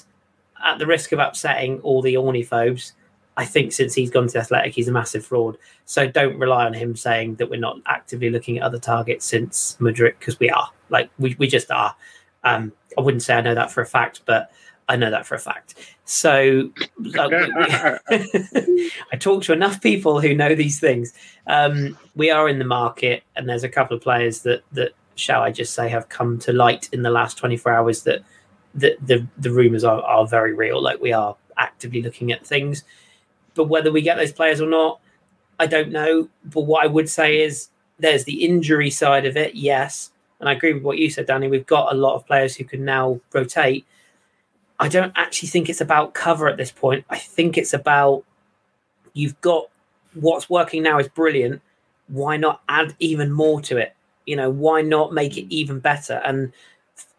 at 0.63 0.77
the 0.79 0.85
risk 0.87 1.11
of 1.11 1.19
upsetting 1.19 1.79
all 1.81 2.01
the 2.01 2.17
ornithopes, 2.17 2.93
I 3.39 3.45
think 3.45 3.71
since 3.71 3.93
he's 3.95 4.09
gone 4.09 4.27
to 4.27 4.37
Athletic, 4.37 4.73
he's 4.73 4.89
a 4.89 4.91
massive 4.91 5.25
fraud. 5.25 5.57
So 5.85 6.05
don't 6.05 6.37
rely 6.37 6.65
on 6.65 6.73
him 6.73 6.93
saying 6.97 7.35
that 7.35 7.49
we're 7.49 7.57
not 7.57 7.77
actively 7.85 8.29
looking 8.29 8.57
at 8.57 8.63
other 8.63 8.79
targets 8.79 9.23
since 9.25 9.77
Mudryk, 9.79 10.19
because 10.19 10.37
we 10.41 10.49
are. 10.49 10.69
Like 10.89 11.09
we, 11.17 11.37
we 11.39 11.47
just 11.47 11.71
are. 11.71 11.95
Um, 12.43 12.73
I 12.97 13.01
wouldn't 13.01 13.23
say 13.23 13.35
I 13.35 13.39
know 13.41 13.55
that 13.55 13.71
for 13.71 13.79
a 13.79 13.85
fact, 13.85 14.23
but 14.25 14.51
I 14.89 14.97
know 14.97 15.09
that 15.09 15.25
for 15.25 15.35
a 15.35 15.39
fact. 15.39 15.75
So 16.03 16.69
like, 16.99 17.31
we- 17.31 18.91
I 19.13 19.15
talk 19.17 19.43
to 19.43 19.53
enough 19.53 19.81
people 19.81 20.19
who 20.19 20.35
know 20.35 20.53
these 20.53 20.81
things. 20.81 21.13
Um, 21.47 21.97
we 22.15 22.29
are 22.31 22.49
in 22.49 22.59
the 22.59 22.65
market, 22.65 23.23
and 23.37 23.47
there's 23.47 23.63
a 23.63 23.69
couple 23.69 23.95
of 23.95 24.03
players 24.03 24.41
that 24.41 24.63
that 24.73 24.91
shall 25.15 25.43
I 25.43 25.51
just 25.51 25.73
say 25.73 25.87
have 25.87 26.09
come 26.09 26.39
to 26.39 26.51
light 26.51 26.89
in 26.91 27.03
the 27.03 27.09
last 27.09 27.37
24 27.37 27.71
hours 27.71 28.03
that 28.03 28.19
the 28.75 28.97
the, 29.01 29.25
the 29.37 29.51
rumors 29.51 29.85
are, 29.85 30.01
are 30.01 30.27
very 30.27 30.53
real. 30.53 30.81
Like 30.81 30.99
we 30.99 31.13
are 31.13 31.37
actively 31.57 32.01
looking 32.01 32.33
at 32.33 32.45
things, 32.45 32.83
but 33.59 33.67
whether 33.67 33.91
we 33.91 34.01
get 34.01 34.15
those 34.15 34.31
players 34.31 34.61
or 34.61 34.69
not, 34.69 35.01
I 35.59 35.67
don't 35.67 35.91
know. 35.91 36.29
But 36.45 36.61
what 36.61 36.85
I 36.85 36.87
would 36.87 37.09
say 37.09 37.41
is 37.41 37.67
there's 37.99 38.23
the 38.23 38.45
injury 38.45 38.89
side 38.89 39.25
of 39.25 39.35
it, 39.35 39.53
yes. 39.53 40.11
And 40.39 40.47
I 40.47 40.53
agree 40.53 40.71
with 40.71 40.83
what 40.83 40.97
you 40.97 41.09
said, 41.09 41.25
Danny. 41.25 41.49
We've 41.49 41.65
got 41.65 41.91
a 41.91 41.97
lot 41.97 42.15
of 42.15 42.25
players 42.25 42.55
who 42.55 42.63
can 42.63 42.85
now 42.85 43.19
rotate. 43.33 43.85
I 44.79 44.87
don't 44.87 45.11
actually 45.17 45.49
think 45.49 45.67
it's 45.67 45.81
about 45.81 46.13
cover 46.13 46.47
at 46.47 46.55
this 46.55 46.71
point. 46.71 47.03
I 47.09 47.17
think 47.17 47.57
it's 47.57 47.73
about 47.73 48.23
you've 49.11 49.41
got 49.41 49.67
what's 50.13 50.49
working 50.49 50.81
now 50.81 50.97
is 50.97 51.09
brilliant. 51.09 51.61
Why 52.07 52.37
not 52.37 52.61
add 52.69 52.95
even 52.99 53.29
more 53.29 53.59
to 53.63 53.75
it? 53.75 53.93
You 54.25 54.37
know, 54.37 54.49
why 54.49 54.83
not 54.83 55.11
make 55.11 55.35
it 55.35 55.53
even 55.53 55.79
better? 55.79 56.21
And 56.23 56.53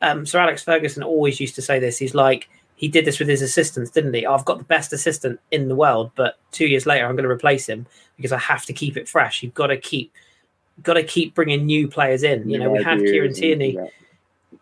um, 0.00 0.24
Sir 0.24 0.40
Alex 0.40 0.64
Ferguson 0.64 1.02
always 1.02 1.38
used 1.38 1.56
to 1.56 1.62
say 1.62 1.78
this. 1.78 1.98
He's 1.98 2.14
like, 2.14 2.48
he 2.80 2.88
did 2.88 3.04
this 3.04 3.18
with 3.18 3.28
his 3.28 3.42
assistants, 3.42 3.90
didn't 3.90 4.14
he? 4.14 4.24
I've 4.24 4.44
got 4.46 4.56
the 4.58 4.64
best 4.64 4.92
assistant 4.92 5.38
in 5.50 5.68
the 5.68 5.76
world, 5.76 6.10
but 6.14 6.38
two 6.50 6.66
years 6.66 6.86
later, 6.86 7.04
I'm 7.04 7.14
going 7.14 7.28
to 7.28 7.30
replace 7.30 7.68
him 7.68 7.86
because 8.16 8.32
I 8.32 8.38
have 8.38 8.64
to 8.66 8.72
keep 8.72 8.96
it 8.96 9.06
fresh. 9.06 9.42
You've 9.42 9.52
got 9.52 9.66
to 9.66 9.76
keep, 9.76 10.12
got 10.82 10.94
to 10.94 11.02
keep 11.02 11.34
bringing 11.34 11.66
new 11.66 11.88
players 11.88 12.22
in. 12.22 12.48
You 12.48 12.58
know, 12.58 12.70
we 12.70 12.82
had 12.82 13.00
Kieran 13.00 13.34
Tierney 13.34 13.78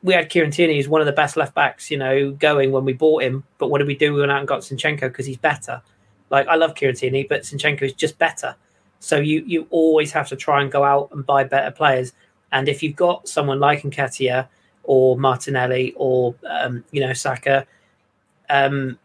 we 0.03 0.15
had 0.15 0.29
Kieran 0.29 0.51
Tierney, 0.51 0.77
who's 0.77 0.89
one 0.89 1.01
of 1.01 1.07
the 1.07 1.13
best 1.13 1.37
left 1.37 1.55
backs, 1.55 1.91
you 1.91 1.97
know, 1.97 2.31
going 2.33 2.73
when 2.73 2.85
we 2.85 2.93
bought 2.93 3.23
him. 3.23 3.45
But 3.59 3.69
what 3.69 3.79
did 3.79 3.87
we 3.87 3.97
do? 3.97 4.15
We 4.15 4.21
went 4.21 4.33
out 4.33 4.39
and 4.39 4.49
got 4.49 4.61
Zinchenko 4.61 5.01
because 5.01 5.27
he's 5.27 5.37
better. 5.37 5.83
Like 6.31 6.47
I 6.49 6.57
love 6.57 6.75
Kieran 6.75 6.95
Tierney, 6.95 7.25
but 7.25 7.43
Zinchenko 7.43 7.83
is 7.83 7.95
just 7.95 8.19
better. 8.19 8.55
So 9.01 9.17
you 9.17 9.43
you 9.47 9.67
always 9.71 10.13
have 10.13 10.29
to 10.29 10.37
try 10.37 10.63
and 10.63 10.71
go 10.71 10.85
out 10.85 11.09
and 11.13 11.25
buy 11.25 11.45
better 11.45 11.71
players. 11.71 12.13
And 12.53 12.69
if 12.69 12.83
you've 12.83 12.97
got 12.97 13.29
someone 13.29 13.61
like 13.61 13.83
Nketiah 13.83 14.49
or 14.85 15.17
Martinelli 15.17 15.95
or 15.97 16.35
um, 16.49 16.85
you 16.91 17.01
know 17.01 17.13
Saka, 17.13 17.67
um, 18.51 18.99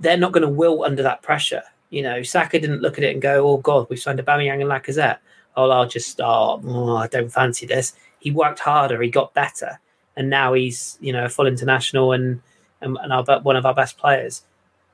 they're 0.00 0.16
not 0.16 0.32
going 0.32 0.42
to 0.42 0.48
wilt 0.48 0.86
under 0.86 1.02
that 1.02 1.22
pressure. 1.22 1.62
You 1.90 2.02
know, 2.02 2.22
Saka 2.22 2.58
didn't 2.58 2.82
look 2.82 2.98
at 2.98 3.04
it 3.04 3.12
and 3.12 3.22
go, 3.22 3.46
"Oh 3.48 3.58
God, 3.58 3.86
we've 3.88 3.98
signed 3.98 4.18
Aubameyang 4.18 4.60
and 4.60 4.70
Lacazette. 4.70 5.18
Oh, 5.56 5.70
I'll 5.70 5.88
just 5.88 6.10
start. 6.10 6.62
Oh, 6.64 6.96
I 6.96 7.06
don't 7.06 7.32
fancy 7.32 7.66
this." 7.66 7.94
He 8.18 8.30
worked 8.30 8.58
harder. 8.58 9.00
He 9.02 9.10
got 9.10 9.34
better 9.34 9.78
and 10.16 10.30
now 10.30 10.52
he's 10.52 10.98
you 11.00 11.12
know 11.12 11.24
a 11.24 11.28
full 11.28 11.46
international 11.46 12.12
and 12.12 12.40
and, 12.80 12.98
and 13.02 13.12
our, 13.12 13.40
one 13.40 13.56
of 13.56 13.66
our 13.66 13.74
best 13.74 13.98
players. 13.98 14.42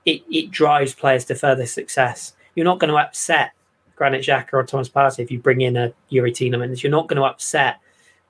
It 0.05 0.22
it 0.31 0.51
drives 0.51 0.94
players 0.94 1.24
to 1.27 1.35
further 1.35 1.66
success. 1.66 2.35
You're 2.55 2.64
not 2.64 2.78
going 2.78 2.90
to 2.90 2.98
upset 2.98 3.52
Granit 3.97 4.22
Xhaka 4.22 4.52
or 4.52 4.64
Thomas 4.64 4.89
Partey 4.89 5.20
if 5.20 5.31
you 5.31 5.39
bring 5.39 5.60
in 5.60 5.77
a 5.77 5.93
Youri 6.10 6.31
Tielemans. 6.31 6.82
You're 6.82 6.90
not 6.90 7.09
going 7.09 7.16
to 7.16 7.24
upset 7.24 7.78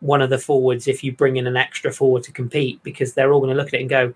one 0.00 0.22
of 0.22 0.30
the 0.30 0.38
forwards 0.38 0.88
if 0.88 1.04
you 1.04 1.12
bring 1.12 1.36
in 1.36 1.46
an 1.46 1.56
extra 1.56 1.92
forward 1.92 2.22
to 2.24 2.32
compete 2.32 2.82
because 2.82 3.12
they're 3.12 3.32
all 3.32 3.40
going 3.40 3.54
to 3.54 3.56
look 3.56 3.68
at 3.68 3.74
it 3.74 3.80
and 3.80 3.90
go, 3.90 4.14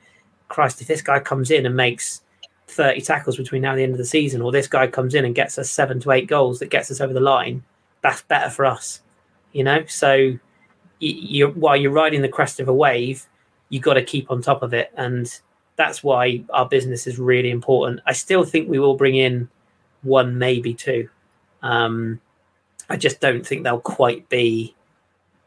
Christ, 0.49 0.81
if 0.81 0.87
this 0.87 1.03
guy 1.03 1.21
comes 1.21 1.51
in 1.51 1.67
and 1.67 1.77
makes 1.77 2.23
30 2.69 3.01
tackles 3.03 3.37
between 3.37 3.63
now 3.63 3.71
and 3.71 3.79
the 3.79 3.83
end 3.83 3.93
of 3.93 3.99
the 3.99 4.05
season, 4.05 4.43
or 4.43 4.53
this 4.53 4.69
guy 4.69 4.87
comes 4.87 5.15
in 5.15 5.25
and 5.25 5.35
gets 5.35 5.59
us 5.59 5.71
seven 5.71 6.01
to 6.01 6.11
eight 6.11 6.27
goals 6.27 6.59
that 6.59 6.71
gets 6.71 6.91
us 6.91 7.01
over 7.01 7.13
the 7.13 7.21
line, 7.21 7.63
that's 8.01 8.23
better 8.23 8.51
for 8.51 8.65
us. 8.65 9.01
You 9.53 9.65
know, 9.65 9.85
so 9.87 10.39
you, 10.99 11.49
while 11.49 11.77
you're 11.77 11.93
riding 11.93 12.23
the 12.23 12.29
crest 12.29 12.61
of 12.61 12.69
a 12.69 12.75
wave, 12.75 13.27
you 13.69 13.81
got 13.81 13.95
to 13.95 14.05
keep 14.05 14.31
on 14.31 14.43
top 14.43 14.63
of 14.63 14.75
it, 14.75 14.93
and 14.97 15.33
that's 15.77 16.03
why 16.03 16.45
our 16.51 16.69
business 16.69 17.07
is 17.07 17.19
really 17.19 17.51
important. 17.51 18.01
I 18.07 18.13
still 18.13 18.45
think 18.45 18.69
we 18.69 18.79
will 18.79 18.97
bring 18.97 19.17
in 19.17 19.49
one, 20.03 20.39
maybe 20.39 20.75
two. 20.75 21.09
Um, 21.63 22.21
I 22.89 22.97
just 22.97 23.21
don't 23.21 23.47
think 23.47 23.65
they'll 23.65 23.81
quite 23.81 24.29
be 24.29 24.75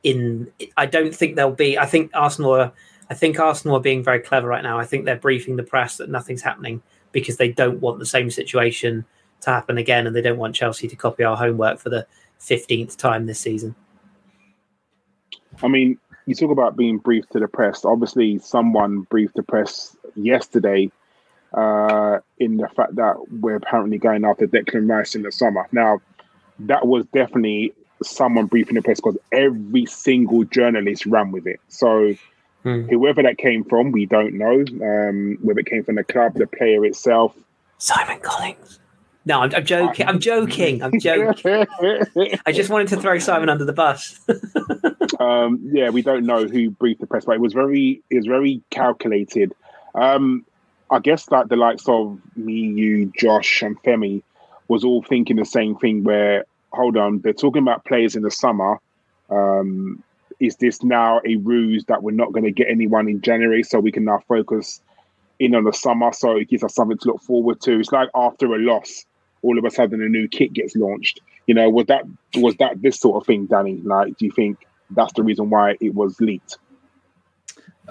in. 0.04 0.52
I 0.76 0.86
don't 0.86 1.14
think 1.16 1.36
they'll 1.36 1.52
be. 1.52 1.78
I 1.78 1.86
think 1.86 2.12
Arsenal 2.14 2.52
are. 2.52 2.74
I 3.10 3.14
think 3.14 3.40
Arsenal 3.40 3.78
are 3.78 3.82
being 3.82 4.04
very 4.04 4.20
clever 4.20 4.48
right 4.48 4.64
now. 4.64 4.78
I 4.80 4.86
think 4.86 5.06
they're 5.06 5.16
briefing 5.16 5.56
the 5.56 5.64
press 5.64 5.98
that 5.98 6.10
nothing's 6.10 6.42
happening 6.42 6.82
because 7.12 7.38
they 7.38 7.50
don't 7.50 7.80
want 7.80 8.00
the 8.00 8.06
same 8.06 8.30
situation 8.30 9.06
to 9.42 9.50
happen 9.50 9.78
again, 9.78 10.08
and 10.08 10.16
they 10.16 10.22
don't 10.22 10.38
want 10.38 10.56
Chelsea 10.56 10.88
to 10.88 10.96
copy 10.96 11.24
our 11.24 11.38
homework 11.38 11.80
for 11.80 11.90
the 11.90 12.06
fifteenth 12.40 12.98
time 12.98 13.26
this 13.26 13.40
season. 13.40 13.76
I 15.64 15.68
mean, 15.68 15.98
you 16.26 16.36
talk 16.36 16.52
about 16.52 16.76
being 16.76 16.98
briefed 16.98 17.32
to 17.32 17.40
the 17.40 17.48
press. 17.48 17.86
Obviously, 17.86 18.40
someone 18.40 19.02
briefed 19.02 19.36
the 19.36 19.44
press 19.44 19.96
yesterday 20.16 20.92
uh, 21.54 22.20
in 22.38 22.58
the 22.58 22.68
fact 22.68 22.96
that 22.96 23.16
we're 23.32 23.56
apparently 23.56 23.98
going 23.98 24.26
after 24.26 24.48
Declan 24.48 24.90
Rice 24.90 25.16
in 25.16 25.24
the 25.24 25.32
summer. 25.32 25.68
Now, 25.72 26.02
that 26.60 26.86
was 26.86 27.06
definitely 27.14 27.74
someone 28.04 28.48
briefing 28.48 28.76
the 28.76 28.82
press 28.82 29.00
because 29.00 29.18
every 29.32 29.86
single 29.86 30.44
journalist 30.44 31.06
ran 31.06 31.32
with 31.32 31.48
it. 31.48 31.60
So, 31.70 32.16
hmm. 32.68 32.88
whoever 32.90 33.24
that 33.24 33.38
came 33.38 33.64
from, 33.64 33.92
we 33.92 34.06
don't 34.06 34.34
know. 34.34 34.60
Um, 34.82 35.38
whether 35.42 35.60
it 35.60 35.66
came 35.68 35.84
from 35.84 35.96
the 35.96 36.04
club, 36.04 36.34
the 36.36 36.48
player 36.48 36.86
itself. 36.86 37.36
Simon 37.78 38.20
Collins. 38.20 38.80
No, 39.26 39.42
I'm, 39.42 39.54
I'm 39.54 39.66
joking. 39.66 40.08
I'm 40.08 40.20
joking. 40.20 40.82
I'm 40.82 41.00
joking. 41.00 41.66
I 42.46 42.52
just 42.54 42.70
wanted 42.70 42.88
to 42.90 42.98
throw 42.98 43.20
Simon 43.20 43.50
under 43.50 43.66
the 43.66 43.74
bus. 43.74 44.22
um, 45.20 45.60
yeah, 45.74 45.90
we 45.90 46.02
don't 46.02 46.26
know 46.26 46.46
who 46.46 46.70
briefed 46.72 47.02
the 47.02 47.08
press, 47.08 47.26
but 47.26 47.34
it 47.34 47.42
was 47.42 47.52
very, 47.52 48.02
it 48.10 48.16
was 48.16 48.26
very 48.26 48.62
calculated. 48.70 49.54
Um, 49.96 50.46
I 50.90 51.00
guess 51.00 51.30
like 51.30 51.50
the 51.50 51.58
likes 51.58 51.90
of 51.90 52.20
me, 52.38 52.54
you, 52.54 53.12
Josh, 53.18 53.62
and 53.62 53.82
Femi 53.84 54.24
was 54.70 54.86
all 54.86 55.04
thinking 55.04 55.36
the 55.36 55.46
same 55.46 55.76
thing. 55.76 56.06
Where 56.06 56.46
hold 56.72 56.96
on, 56.96 57.20
they're 57.20 57.34
talking 57.34 57.62
about 57.62 57.84
players 57.84 58.16
in 58.16 58.24
the 58.24 58.32
summer. 58.32 58.80
Um, 59.30 60.04
is 60.40 60.56
this 60.58 60.84
now 60.84 61.22
a 61.26 61.36
ruse 61.38 61.86
that 61.86 62.04
we're 62.04 62.12
not 62.12 62.32
going 62.32 62.44
to 62.44 62.52
get 62.52 62.68
anyone 62.70 63.08
in 63.08 63.22
January, 63.22 63.64
so 63.64 63.80
we 63.80 63.92
can 63.92 64.06
now 64.06 64.24
focus 64.28 64.82
in 65.40 65.56
on 65.56 65.64
the 65.64 65.74
summer? 65.74 66.12
So 66.14 66.38
it 66.38 66.50
gives 66.50 66.64
us 66.64 66.76
something 66.76 66.98
to 67.00 67.08
look 67.08 67.22
forward 67.22 67.62
to. 67.62 67.80
It's 67.80 67.92
like 67.92 68.10
after 68.16 68.54
a 68.54 68.60
loss, 68.60 69.06
all 69.42 69.58
of 69.58 69.66
a 69.66 69.72
sudden 69.72 70.02
a 70.02 70.10
new 70.10 70.28
kit 70.28 70.54
gets 70.54 70.76
launched. 70.76 71.22
You 71.48 71.54
know, 71.54 71.70
was 71.70 71.88
that 71.88 72.04
was 72.36 72.56
that 72.58 72.82
this 72.82 73.00
sort 73.00 73.22
of 73.22 73.26
thing, 73.26 73.46
Danny? 73.46 73.78
Like, 73.84 74.18
do 74.18 74.26
you 74.26 74.32
think 74.32 74.68
that's 74.92 75.14
the 75.14 75.24
reason 75.24 75.50
why 75.50 75.78
it 75.80 75.96
was 75.96 76.20
leaked? 76.20 76.58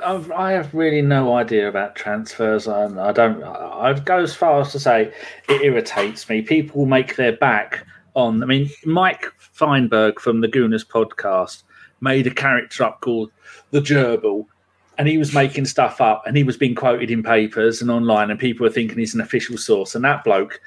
I've, 0.04 0.30
I 0.30 0.52
have 0.52 0.74
really 0.74 1.00
no 1.00 1.34
idea 1.34 1.68
about 1.68 1.96
transfers, 1.96 2.66
and 2.66 3.00
I 3.00 3.12
don't. 3.12 3.42
I'd 3.42 4.04
go 4.04 4.18
as 4.18 4.34
far 4.34 4.60
as 4.60 4.72
to 4.72 4.78
say 4.80 5.12
it 5.48 5.62
irritates 5.62 6.28
me. 6.28 6.42
People 6.42 6.84
make 6.84 7.16
their 7.16 7.32
back 7.32 7.86
on. 8.14 8.42
I 8.42 8.46
mean, 8.46 8.68
Mike 8.84 9.32
Feinberg 9.38 10.20
from 10.20 10.42
the 10.42 10.48
Gooners 10.48 10.86
podcast 10.86 11.62
made 12.00 12.26
a 12.26 12.34
character 12.34 12.84
up 12.84 13.00
called 13.00 13.30
the 13.70 13.80
Gerbil, 13.80 14.46
and 14.98 15.08
he 15.08 15.18
was 15.18 15.34
making 15.34 15.66
stuff 15.66 16.00
up, 16.00 16.22
and 16.26 16.36
he 16.36 16.44
was 16.44 16.56
being 16.56 16.74
quoted 16.74 17.10
in 17.10 17.22
papers 17.22 17.82
and 17.82 17.90
online, 17.90 18.30
and 18.30 18.40
people 18.40 18.64
were 18.64 18.72
thinking 18.72 18.98
he's 18.98 19.14
an 19.14 19.20
official 19.20 19.58
source. 19.58 19.94
And 19.94 20.04
that 20.04 20.24
bloke 20.24 20.60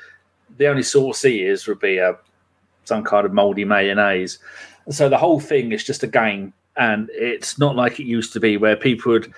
the 0.57 0.67
only 0.67 0.83
source 0.83 1.21
he 1.21 1.43
is 1.43 1.67
would 1.67 1.79
be 1.79 1.97
a 1.97 2.17
some 2.83 3.03
kind 3.03 3.25
of 3.25 3.33
moldy 3.33 3.65
mayonnaise. 3.65 4.39
So 4.89 5.09
the 5.09 5.17
whole 5.17 5.39
thing 5.39 5.71
is 5.71 5.83
just 5.83 6.03
a 6.03 6.07
game, 6.07 6.53
and 6.75 7.09
it's 7.13 7.59
not 7.59 7.75
like 7.75 7.99
it 7.99 8.05
used 8.05 8.33
to 8.33 8.39
be 8.39 8.57
where 8.57 8.75
people 8.75 9.11
would 9.11 9.31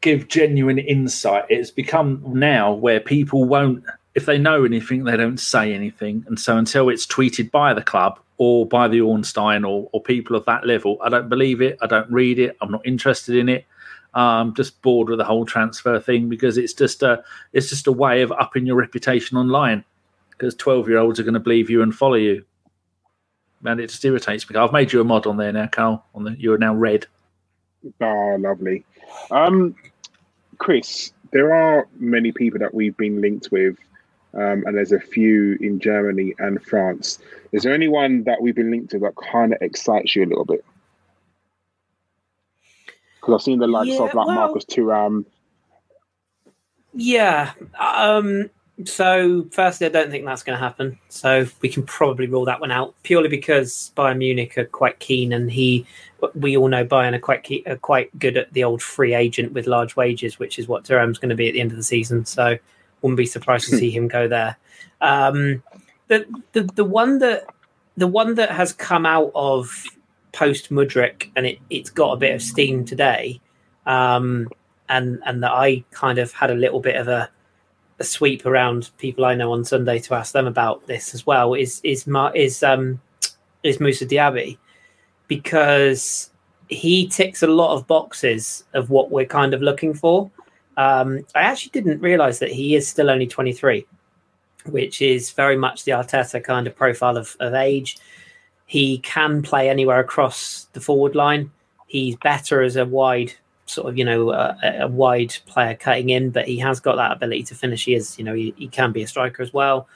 give 0.00 0.28
genuine 0.28 0.78
insight. 0.78 1.44
It's 1.48 1.70
become 1.70 2.22
now 2.26 2.72
where 2.72 3.00
people 3.00 3.44
won't, 3.44 3.84
if 4.14 4.26
they 4.26 4.38
know 4.38 4.64
anything, 4.64 5.04
they 5.04 5.16
don't 5.16 5.40
say 5.40 5.74
anything. 5.74 6.24
And 6.26 6.38
so 6.38 6.56
until 6.56 6.88
it's 6.88 7.06
tweeted 7.06 7.50
by 7.50 7.74
the 7.74 7.82
club 7.82 8.18
or 8.40 8.64
by 8.64 8.88
the 8.88 9.02
Ornstein 9.02 9.64
or, 9.64 9.90
or 9.92 10.02
people 10.02 10.34
of 10.34 10.46
that 10.46 10.66
level, 10.66 10.96
I 11.02 11.10
don't 11.10 11.28
believe 11.28 11.60
it. 11.60 11.76
I 11.82 11.86
don't 11.86 12.10
read 12.10 12.38
it. 12.38 12.56
I'm 12.62 12.70
not 12.70 12.86
interested 12.86 13.36
in 13.36 13.50
it. 13.50 13.66
I'm 14.14 14.54
just 14.54 14.80
bored 14.80 15.10
with 15.10 15.18
the 15.18 15.26
whole 15.26 15.44
transfer 15.44 16.00
thing 16.00 16.30
because 16.30 16.56
it's 16.56 16.72
just 16.72 17.02
a 17.02 17.22
it's 17.52 17.68
just 17.68 17.86
a 17.86 17.92
way 17.92 18.22
of 18.22 18.32
upping 18.32 18.64
your 18.64 18.76
reputation 18.76 19.36
online 19.36 19.84
because 20.30 20.54
12 20.54 20.88
year 20.88 20.96
olds 20.96 21.20
are 21.20 21.22
going 21.22 21.34
to 21.34 21.40
believe 21.40 21.68
you 21.68 21.82
and 21.82 21.94
follow 21.94 22.14
you. 22.14 22.42
And 23.62 23.78
it 23.78 23.90
just 23.90 24.02
irritates 24.06 24.48
me. 24.48 24.56
I've 24.56 24.72
made 24.72 24.90
you 24.90 25.02
a 25.02 25.04
mod 25.04 25.26
on 25.26 25.36
there 25.36 25.52
now, 25.52 25.66
Karl. 25.66 26.02
On 26.14 26.24
the 26.24 26.34
you 26.38 26.54
are 26.54 26.58
now 26.58 26.74
red. 26.74 27.06
Oh, 28.00 28.36
lovely. 28.40 28.86
Um, 29.30 29.74
Kris, 30.56 31.12
there 31.30 31.54
are 31.54 31.86
many 31.98 32.32
people 32.32 32.58
that 32.60 32.72
we've 32.72 32.96
been 32.96 33.20
linked 33.20 33.52
with, 33.52 33.76
um, 34.34 34.64
and 34.66 34.76
there's 34.76 34.92
a 34.92 35.00
few 35.00 35.56
in 35.60 35.80
Germany 35.80 36.34
and 36.38 36.62
France. 36.62 37.18
Is 37.52 37.62
there 37.62 37.74
anyone 37.74 38.24
that 38.24 38.40
we've 38.40 38.54
been 38.54 38.70
linked 38.70 38.90
to 38.92 38.98
that 39.00 39.14
kind 39.16 39.52
of 39.52 39.60
excites 39.60 40.14
you 40.14 40.24
a 40.24 40.26
little 40.26 40.44
bit? 40.44 40.64
Because 43.20 43.34
I've 43.34 43.42
seen 43.42 43.58
the 43.58 43.66
likes 43.66 43.88
yeah, 43.88 44.02
of 44.02 44.14
like 44.14 44.26
well, 44.26 44.34
Marcus 44.34 44.64
Thuram. 44.64 45.24
Yeah. 46.94 47.52
Um, 47.78 48.50
so, 48.86 49.46
firstly, 49.50 49.86
I 49.86 49.90
don't 49.90 50.10
think 50.10 50.24
that's 50.24 50.42
going 50.42 50.56
to 50.56 50.62
happen. 50.62 50.98
So 51.08 51.46
we 51.60 51.68
can 51.68 51.82
probably 51.82 52.26
rule 52.26 52.44
that 52.46 52.60
one 52.60 52.70
out 52.70 52.94
purely 53.02 53.28
because 53.28 53.92
Bayern 53.96 54.18
Munich 54.18 54.56
are 54.56 54.64
quite 54.64 55.00
keen, 55.00 55.32
and 55.32 55.50
he, 55.50 55.86
we 56.34 56.56
all 56.56 56.68
know 56.68 56.84
Bayern 56.84 57.14
are 57.14 57.20
quite 57.20 57.42
key, 57.42 57.62
are 57.66 57.76
quite 57.76 58.16
good 58.18 58.36
at 58.36 58.52
the 58.52 58.64
old 58.64 58.82
free 58.82 59.14
agent 59.14 59.52
with 59.52 59.66
large 59.66 59.96
wages, 59.96 60.38
which 60.38 60.58
is 60.58 60.66
what 60.66 60.84
Thuram's 60.84 61.18
going 61.18 61.30
to 61.30 61.34
be 61.34 61.48
at 61.48 61.52
the 61.52 61.60
end 61.60 61.72
of 61.72 61.76
the 61.76 61.82
season. 61.82 62.24
So, 62.24 62.58
wouldn't 63.02 63.16
be 63.16 63.26
surprised 63.26 63.68
to 63.70 63.76
see 63.78 63.90
him 63.90 64.08
go 64.08 64.28
there. 64.28 64.56
Um, 65.00 65.62
the 66.08 66.26
the 66.52 66.62
the 66.74 66.84
one 66.84 67.18
that 67.18 67.46
the 67.96 68.06
one 68.06 68.34
that 68.34 68.50
has 68.50 68.72
come 68.72 69.06
out 69.06 69.30
of 69.34 69.84
post 70.32 70.70
Mudryk, 70.70 71.30
and 71.36 71.46
it, 71.46 71.58
it's 71.70 71.90
got 71.90 72.12
a 72.12 72.16
bit 72.16 72.34
of 72.34 72.42
steam 72.42 72.84
today, 72.84 73.40
um, 73.86 74.48
and 74.88 75.20
and 75.26 75.42
that 75.42 75.52
I 75.52 75.84
kind 75.90 76.18
of 76.18 76.32
had 76.32 76.50
a 76.50 76.54
little 76.54 76.80
bit 76.80 76.96
of 76.96 77.08
a, 77.08 77.28
a, 77.98 78.04
sweep 78.04 78.46
around 78.46 78.90
people 78.98 79.24
I 79.24 79.34
know 79.34 79.52
on 79.52 79.64
Sunday 79.64 79.98
to 80.00 80.14
ask 80.14 80.32
them 80.32 80.46
about 80.46 80.86
this 80.86 81.14
as 81.14 81.26
well. 81.26 81.54
Is 81.54 81.80
is 81.84 82.08
is 82.34 82.62
um 82.62 83.00
is 83.62 83.80
Moussa 83.80 84.06
Diaby 84.06 84.58
because 85.28 86.30
he 86.68 87.06
ticks 87.06 87.42
a 87.42 87.46
lot 87.46 87.74
of 87.74 87.86
boxes 87.86 88.64
of 88.74 88.90
what 88.90 89.10
we're 89.10 89.26
kind 89.26 89.54
of 89.54 89.60
looking 89.60 89.92
for. 89.94 90.30
Um, 90.76 91.26
I 91.34 91.42
actually 91.42 91.70
didn't 91.70 92.00
realize 92.00 92.38
that 92.38 92.50
he 92.50 92.74
is 92.74 92.88
still 92.88 93.10
only 93.10 93.26
23, 93.26 93.86
which 94.66 95.02
is 95.02 95.30
very 95.30 95.56
much 95.56 95.84
the 95.84 95.92
Arteta 95.92 96.42
kind 96.42 96.66
of 96.66 96.76
profile 96.76 97.16
of, 97.16 97.36
of 97.40 97.54
age. 97.54 97.98
He 98.66 98.98
can 98.98 99.42
play 99.42 99.68
anywhere 99.68 100.00
across 100.00 100.68
the 100.72 100.80
forward 100.80 101.14
line. 101.14 101.50
He's 101.86 102.16
better 102.16 102.62
as 102.62 102.76
a 102.76 102.84
wide 102.84 103.32
sort 103.70 103.88
of 103.88 103.96
you 103.96 104.04
know 104.04 104.30
a, 104.30 104.88
wide 104.88 105.34
player 105.46 105.74
cutting 105.74 106.10
in, 106.10 106.30
but 106.30 106.46
he 106.46 106.58
has 106.58 106.80
got 106.80 106.96
that 106.96 107.12
ability 107.12 107.44
to 107.44 107.54
finish. 107.54 107.84
He 107.84 107.94
is 107.94 108.18
you 108.18 108.24
know 108.24 108.34
he, 108.34 108.52
he 108.56 108.68
can 108.68 108.92
be 108.92 109.02
a 109.02 109.06
striker 109.06 109.42
as 109.42 109.52
well. 109.52 109.88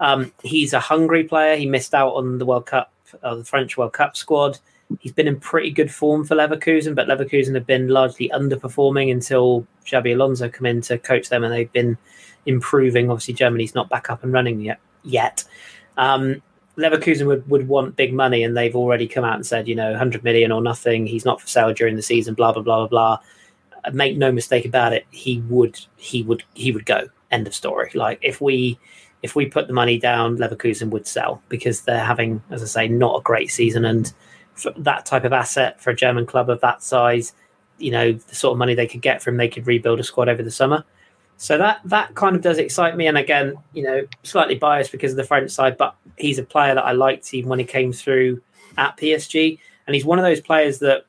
Um, 0.00 0.32
he's 0.42 0.72
a 0.72 0.80
hungry 0.80 1.24
player. 1.24 1.56
He 1.56 1.66
missed 1.66 1.94
out 1.94 2.14
on 2.14 2.38
the 2.38 2.46
World 2.46 2.66
Cup, 2.66 2.92
uh, 3.22 3.34
the 3.36 3.44
French 3.44 3.76
World 3.76 3.92
Cup 3.92 4.16
squad. 4.16 4.58
He's 5.00 5.12
been 5.12 5.28
in 5.28 5.40
pretty 5.40 5.70
good 5.70 5.92
form 5.92 6.24
for 6.24 6.36
Leverkusen, 6.36 6.94
but 6.94 7.08
Leverkusen 7.08 7.54
have 7.54 7.66
been 7.66 7.88
largely 7.88 8.28
underperforming 8.30 9.10
until 9.10 9.66
Xabi 9.84 10.14
Alonso 10.14 10.48
come 10.48 10.66
in 10.66 10.80
to 10.82 10.98
coach 10.98 11.28
them, 11.28 11.44
and 11.44 11.52
they've 11.52 11.72
been 11.72 11.98
improving. 12.46 13.10
Obviously, 13.10 13.34
Germany's 13.34 13.74
not 13.74 13.88
back 13.88 14.10
up 14.10 14.22
and 14.22 14.32
running 14.32 14.60
yet. 14.60 14.78
Yet, 15.02 15.44
um, 15.96 16.42
Leverkusen 16.76 17.26
would, 17.26 17.48
would 17.48 17.68
want 17.68 17.96
big 17.96 18.12
money, 18.12 18.44
and 18.44 18.56
they've 18.56 18.76
already 18.76 19.08
come 19.08 19.24
out 19.24 19.34
and 19.34 19.46
said, 19.46 19.66
you 19.66 19.74
know, 19.74 19.90
100 19.90 20.22
million 20.22 20.52
or 20.52 20.60
nothing. 20.60 21.06
He's 21.06 21.24
not 21.24 21.40
for 21.40 21.46
sale 21.46 21.72
during 21.72 21.96
the 21.96 22.02
season. 22.02 22.34
Blah 22.34 22.52
blah 22.52 22.62
blah 22.62 22.86
blah 22.86 22.88
blah. 22.88 23.18
Uh, 23.84 23.90
make 23.92 24.16
no 24.16 24.30
mistake 24.30 24.66
about 24.66 24.92
it. 24.92 25.06
He 25.10 25.40
would 25.48 25.78
he 25.96 26.22
would 26.22 26.44
he 26.54 26.72
would 26.72 26.86
go. 26.86 27.08
End 27.30 27.46
of 27.46 27.54
story. 27.54 27.90
Like 27.94 28.18
if 28.22 28.40
we 28.40 28.78
if 29.22 29.34
we 29.34 29.46
put 29.46 29.66
the 29.66 29.72
money 29.72 29.98
down, 29.98 30.36
Leverkusen 30.36 30.90
would 30.90 31.06
sell 31.06 31.42
because 31.48 31.80
they're 31.82 32.04
having, 32.04 32.42
as 32.50 32.62
I 32.62 32.66
say, 32.66 32.88
not 32.88 33.18
a 33.18 33.22
great 33.22 33.50
season. 33.50 33.84
And 33.84 34.12
that 34.76 35.06
type 35.06 35.24
of 35.24 35.32
asset 35.32 35.80
for 35.80 35.90
a 35.90 35.96
German 35.96 36.26
club 36.26 36.50
of 36.50 36.60
that 36.60 36.82
size, 36.82 37.32
you 37.78 37.90
know, 37.90 38.12
the 38.12 38.34
sort 38.34 38.52
of 38.52 38.58
money 38.58 38.74
they 38.74 38.86
could 38.86 39.02
get 39.02 39.22
from, 39.22 39.36
they 39.36 39.48
could 39.48 39.66
rebuild 39.66 40.00
a 40.00 40.04
squad 40.04 40.28
over 40.28 40.42
the 40.42 40.50
summer. 40.50 40.84
So 41.38 41.58
that 41.58 41.80
that 41.84 42.14
kind 42.14 42.34
of 42.34 42.42
does 42.42 42.58
excite 42.58 42.96
me. 42.96 43.06
And 43.06 43.18
again, 43.18 43.56
you 43.74 43.82
know, 43.82 44.06
slightly 44.22 44.54
biased 44.54 44.92
because 44.92 45.12
of 45.12 45.16
the 45.16 45.24
French 45.24 45.50
side, 45.50 45.76
but 45.76 45.94
he's 46.16 46.38
a 46.38 46.42
player 46.42 46.74
that 46.74 46.84
I 46.84 46.92
liked 46.92 47.32
even 47.34 47.50
when 47.50 47.58
he 47.58 47.64
came 47.64 47.92
through 47.92 48.40
at 48.78 48.96
PSG. 48.96 49.58
and 49.86 49.94
he's 49.94 50.04
one 50.04 50.18
of 50.18 50.24
those 50.24 50.40
players 50.40 50.78
that 50.80 51.04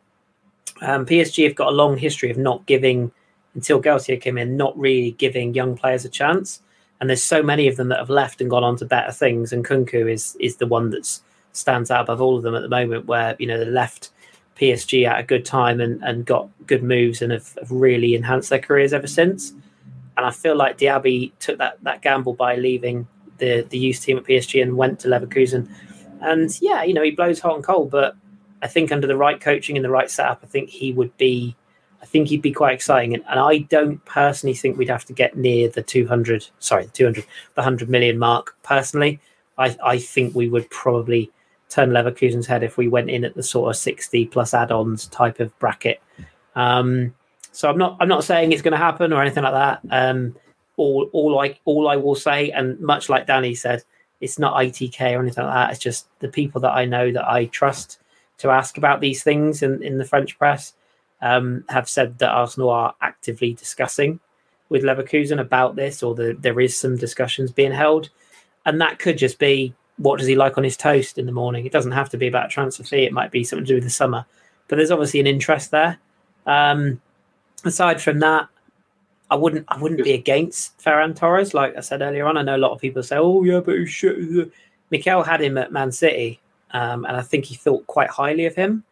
um, 0.82 1.06
PSG 1.06 1.45
have 1.45 1.56
got 1.56 1.69
a 1.69 1.76
long 1.76 1.98
history 1.98 2.30
of 2.30 2.38
not 2.38 2.65
giving 2.65 3.11
until 3.56 3.82
Galtier 3.82 4.22
came 4.22 4.38
in, 4.38 4.56
not 4.56 4.78
really 4.78 5.11
giving 5.11 5.53
young 5.53 5.76
players 5.76 6.06
a 6.06 6.10
chance. 6.10 6.61
And 6.99 7.10
there's 7.10 7.24
so 7.24 7.41
many 7.41 7.68
of 7.68 7.76
them 7.76 7.90
that 7.90 7.99
have 7.99 8.10
left 8.10 8.41
and 8.41 8.49
gone 8.49 8.64
on 8.64 8.76
to 8.78 8.86
better 8.86 9.11
things. 9.11 9.53
And 9.53 9.65
Nkunku 9.65 10.11
is 10.11 10.36
is 10.40 10.57
the 10.57 10.68
one 10.68 10.90
that 10.91 11.19
stands 11.58 11.92
out 11.92 12.02
above 12.02 12.22
all 12.22 12.38
of 12.38 12.44
them 12.44 12.56
at 12.56 12.62
the 12.62 12.70
moment, 12.70 13.06
where 13.06 13.36
you 13.40 13.48
know 13.48 13.58
they 13.58 13.66
left 13.66 14.12
PSG 14.58 15.08
at 15.08 15.20
a 15.20 15.24
good 15.24 15.46
time 15.46 15.80
and, 15.80 16.04
and 16.04 16.26
got 16.26 16.50
good 16.66 16.84
moves 16.84 17.22
and 17.22 17.32
have, 17.32 17.54
have 17.60 17.72
really 17.72 18.16
enhanced 18.16 18.50
their 18.50 18.60
careers 18.60 18.94
ever 18.94 19.08
since. 19.08 19.52
And 20.16 20.26
I 20.26 20.32
feel 20.32 20.56
like 20.56 20.78
Diaby 20.78 21.32
took 21.40 21.58
that 21.60 21.84
that 21.84 22.02
gamble 22.02 22.34
by 22.34 22.56
leaving 22.56 23.08
the 23.38 23.66
the 23.70 23.78
youth 23.78 24.02
team 24.02 24.18
at 24.18 24.24
PSG 24.24 24.62
and 24.62 24.78
went 24.78 25.00
to 25.02 25.08
Leverkusen. 25.08 25.70
And 26.22 26.50
yeah, 26.62 26.84
you 26.84 26.94
know 26.94 27.04
he 27.04 27.12
blows 27.12 27.40
hot 27.40 27.56
and 27.56 27.64
cold, 27.64 27.92
but 27.92 28.16
I 28.62 28.68
think 28.68 28.92
under 28.92 29.08
the 29.08 29.18
right 29.18 29.40
coaching 29.40 29.78
and 29.78 29.86
the 29.86 29.90
right 29.90 30.10
setup, 30.10 30.40
I 30.44 30.48
think 30.48 30.70
he 30.70 30.92
would 30.92 31.16
be 31.18 31.56
I 32.02 32.06
think 32.06 32.28
he'd 32.28 32.42
be 32.42 32.52
quite 32.52 32.74
exciting. 32.74 33.14
And, 33.14 33.24
and 33.28 33.40
I 33.40 33.60
don't 33.60 34.04
personally 34.06 34.56
think 34.56 34.78
we'd 34.78 34.90
have 34.90 35.06
to 35.06 35.14
get 35.14 35.36
near 35.36 35.68
the 35.68 35.82
200, 35.82 36.48
sorry, 36.60 36.86
the 36.86 36.92
200, 36.92 37.24
the 37.56 37.62
100 37.62 37.90
million 37.90 38.20
mark 38.20 38.56
personally. 38.64 39.20
I, 39.58 39.76
I 39.84 39.98
think 39.98 40.36
we 40.36 40.48
would 40.48 40.70
probably 40.70 41.32
turn 41.69 41.89
Leverkusen's 41.89 42.48
head 42.48 42.64
if 42.64 42.77
we 42.77 42.88
went 42.88 43.10
in 43.10 43.26
at 43.26 43.35
the 43.35 43.44
sort 43.44 43.69
of 43.69 43.76
60 43.76 44.26
plus 44.27 44.53
add-ons 44.53 45.07
type 45.07 45.39
of 45.39 45.57
bracket. 45.60 46.02
Um, 46.56 47.14
so 47.52 47.69
I'm 47.69 47.77
not 47.77 47.98
I'm 47.99 48.07
not 48.07 48.23
saying 48.23 48.52
it's 48.52 48.61
going 48.61 48.73
to 48.73 48.77
happen 48.77 49.11
or 49.11 49.22
anything 49.22 49.44
like 49.44 49.53
that. 49.53 49.81
Um, 49.89 50.35
all 50.76 51.10
all 51.11 51.39
I 51.39 51.60
all 51.65 51.88
I 51.88 51.95
will 51.95 52.15
say, 52.15 52.52
and 52.52 52.80
much 52.80 53.10
like 53.10 53.27
Danny 53.27 53.56
said, 53.56 53.84
it's 54.22 54.39
not 54.39 54.56
ITK 54.56 55.15
or 55.15 55.22
anything 55.22 55.44
like 55.44 55.53
that. 55.53 55.72
It's 55.72 55.80
just 55.80 56.07
the 56.19 56.27
people 56.27 56.61
that 56.61 56.72
I 56.72 56.85
know 56.85 57.11
that 57.11 57.27
I 57.27 57.45
trust 57.45 57.99
to 58.39 58.49
ask 58.49 58.77
about 58.77 59.02
these 59.02 59.23
things 59.23 59.64
in, 59.64 59.81
in 59.81 59.98
the 59.98 60.06
French 60.06 60.38
press 60.38 60.73
um, 61.22 61.64
have 61.69 61.89
said 61.89 62.19
that 62.19 62.30
Arsenal 62.30 62.69
are 62.69 62.94
actively 63.02 63.53
discussing 63.53 64.19
with 64.69 64.84
Leverkusen 64.84 65.39
about 65.39 65.76
this, 65.76 66.03
or 66.03 66.14
the, 66.14 66.38
there 66.39 66.60
is 66.60 66.77
some 66.77 66.98
discussions 66.98 67.52
being 67.52 67.72
held, 67.72 68.10
and 68.65 68.81
that 68.81 68.99
could 68.99 69.18
just 69.18 69.39
be 69.39 69.73
what 69.98 70.19
does 70.19 70.28
he 70.28 70.36
like 70.36 70.57
on 70.57 70.64
his 70.64 70.78
toast 70.78 71.18
in 71.18 71.26
the 71.26 71.32
morning. 71.32 71.65
It 71.65 71.72
doesn't 71.72 71.91
have 71.91 72.10
to 72.10 72.18
be 72.18 72.28
about 72.28 72.49
transfer 72.49 72.84
fee; 72.84 73.06
it 73.06 73.14
might 73.14 73.32
be 73.32 73.44
something 73.44 73.65
to 73.65 73.68
do 73.68 73.76
with 73.76 73.84
the 73.84 73.90
summer. 73.90 74.26
But 74.68 74.78
there's 74.78 74.91
obviously 74.91 75.19
an 75.19 75.28
interest 75.28 75.72
there. 75.72 75.98
Um, 76.45 77.02
aside 77.65 78.02
from 78.02 78.19
that, 78.19 78.48
I 79.30 79.36
wouldn't 79.36 79.65
I 79.68 79.78
wouldn't 79.78 80.03
be 80.03 80.14
against 80.14 80.78
Ferran 80.80 81.15
Torres. 81.15 81.53
Like 81.53 81.76
I 81.76 81.82
said 81.82 82.02
earlier 82.02 82.26
on, 82.26 82.38
I 82.38 82.44
know 82.44 82.56
a 82.56 82.57
lot 82.57 82.72
of 82.72 82.80
people 82.80 83.03
say, 83.03 83.18
"Oh 83.18 83.44
yeah, 83.44 83.60
but 83.60 83.86
should." 83.88 84.52
Mikel 84.90 85.24
had 85.24 85.41
him 85.41 85.57
at 85.57 85.74
Man 85.74 85.91
City, 85.91 86.40
um, 86.72 87.06
and 87.06 87.18
I 87.18 87.22
think 87.22 87.45
he 87.45 87.56
thought 87.56 87.86
quite 87.88 88.10
highly 88.10 88.45
of 88.45 88.56
him. 88.56 88.84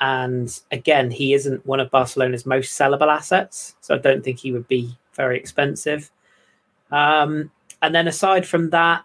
And 0.00 0.60
again, 0.70 1.10
he 1.10 1.32
isn't 1.32 1.66
one 1.66 1.80
of 1.80 1.90
Barcelona's 1.90 2.46
most 2.46 2.78
sellable 2.78 3.12
assets, 3.12 3.74
so 3.80 3.94
I 3.94 3.98
don't 3.98 4.22
think 4.22 4.38
he 4.38 4.52
would 4.52 4.68
be 4.68 4.96
very 5.14 5.38
expensive. 5.38 6.10
Um, 6.90 7.50
and 7.82 7.94
then 7.94 8.08
aside 8.08 8.46
from 8.46 8.70
that, 8.70 9.04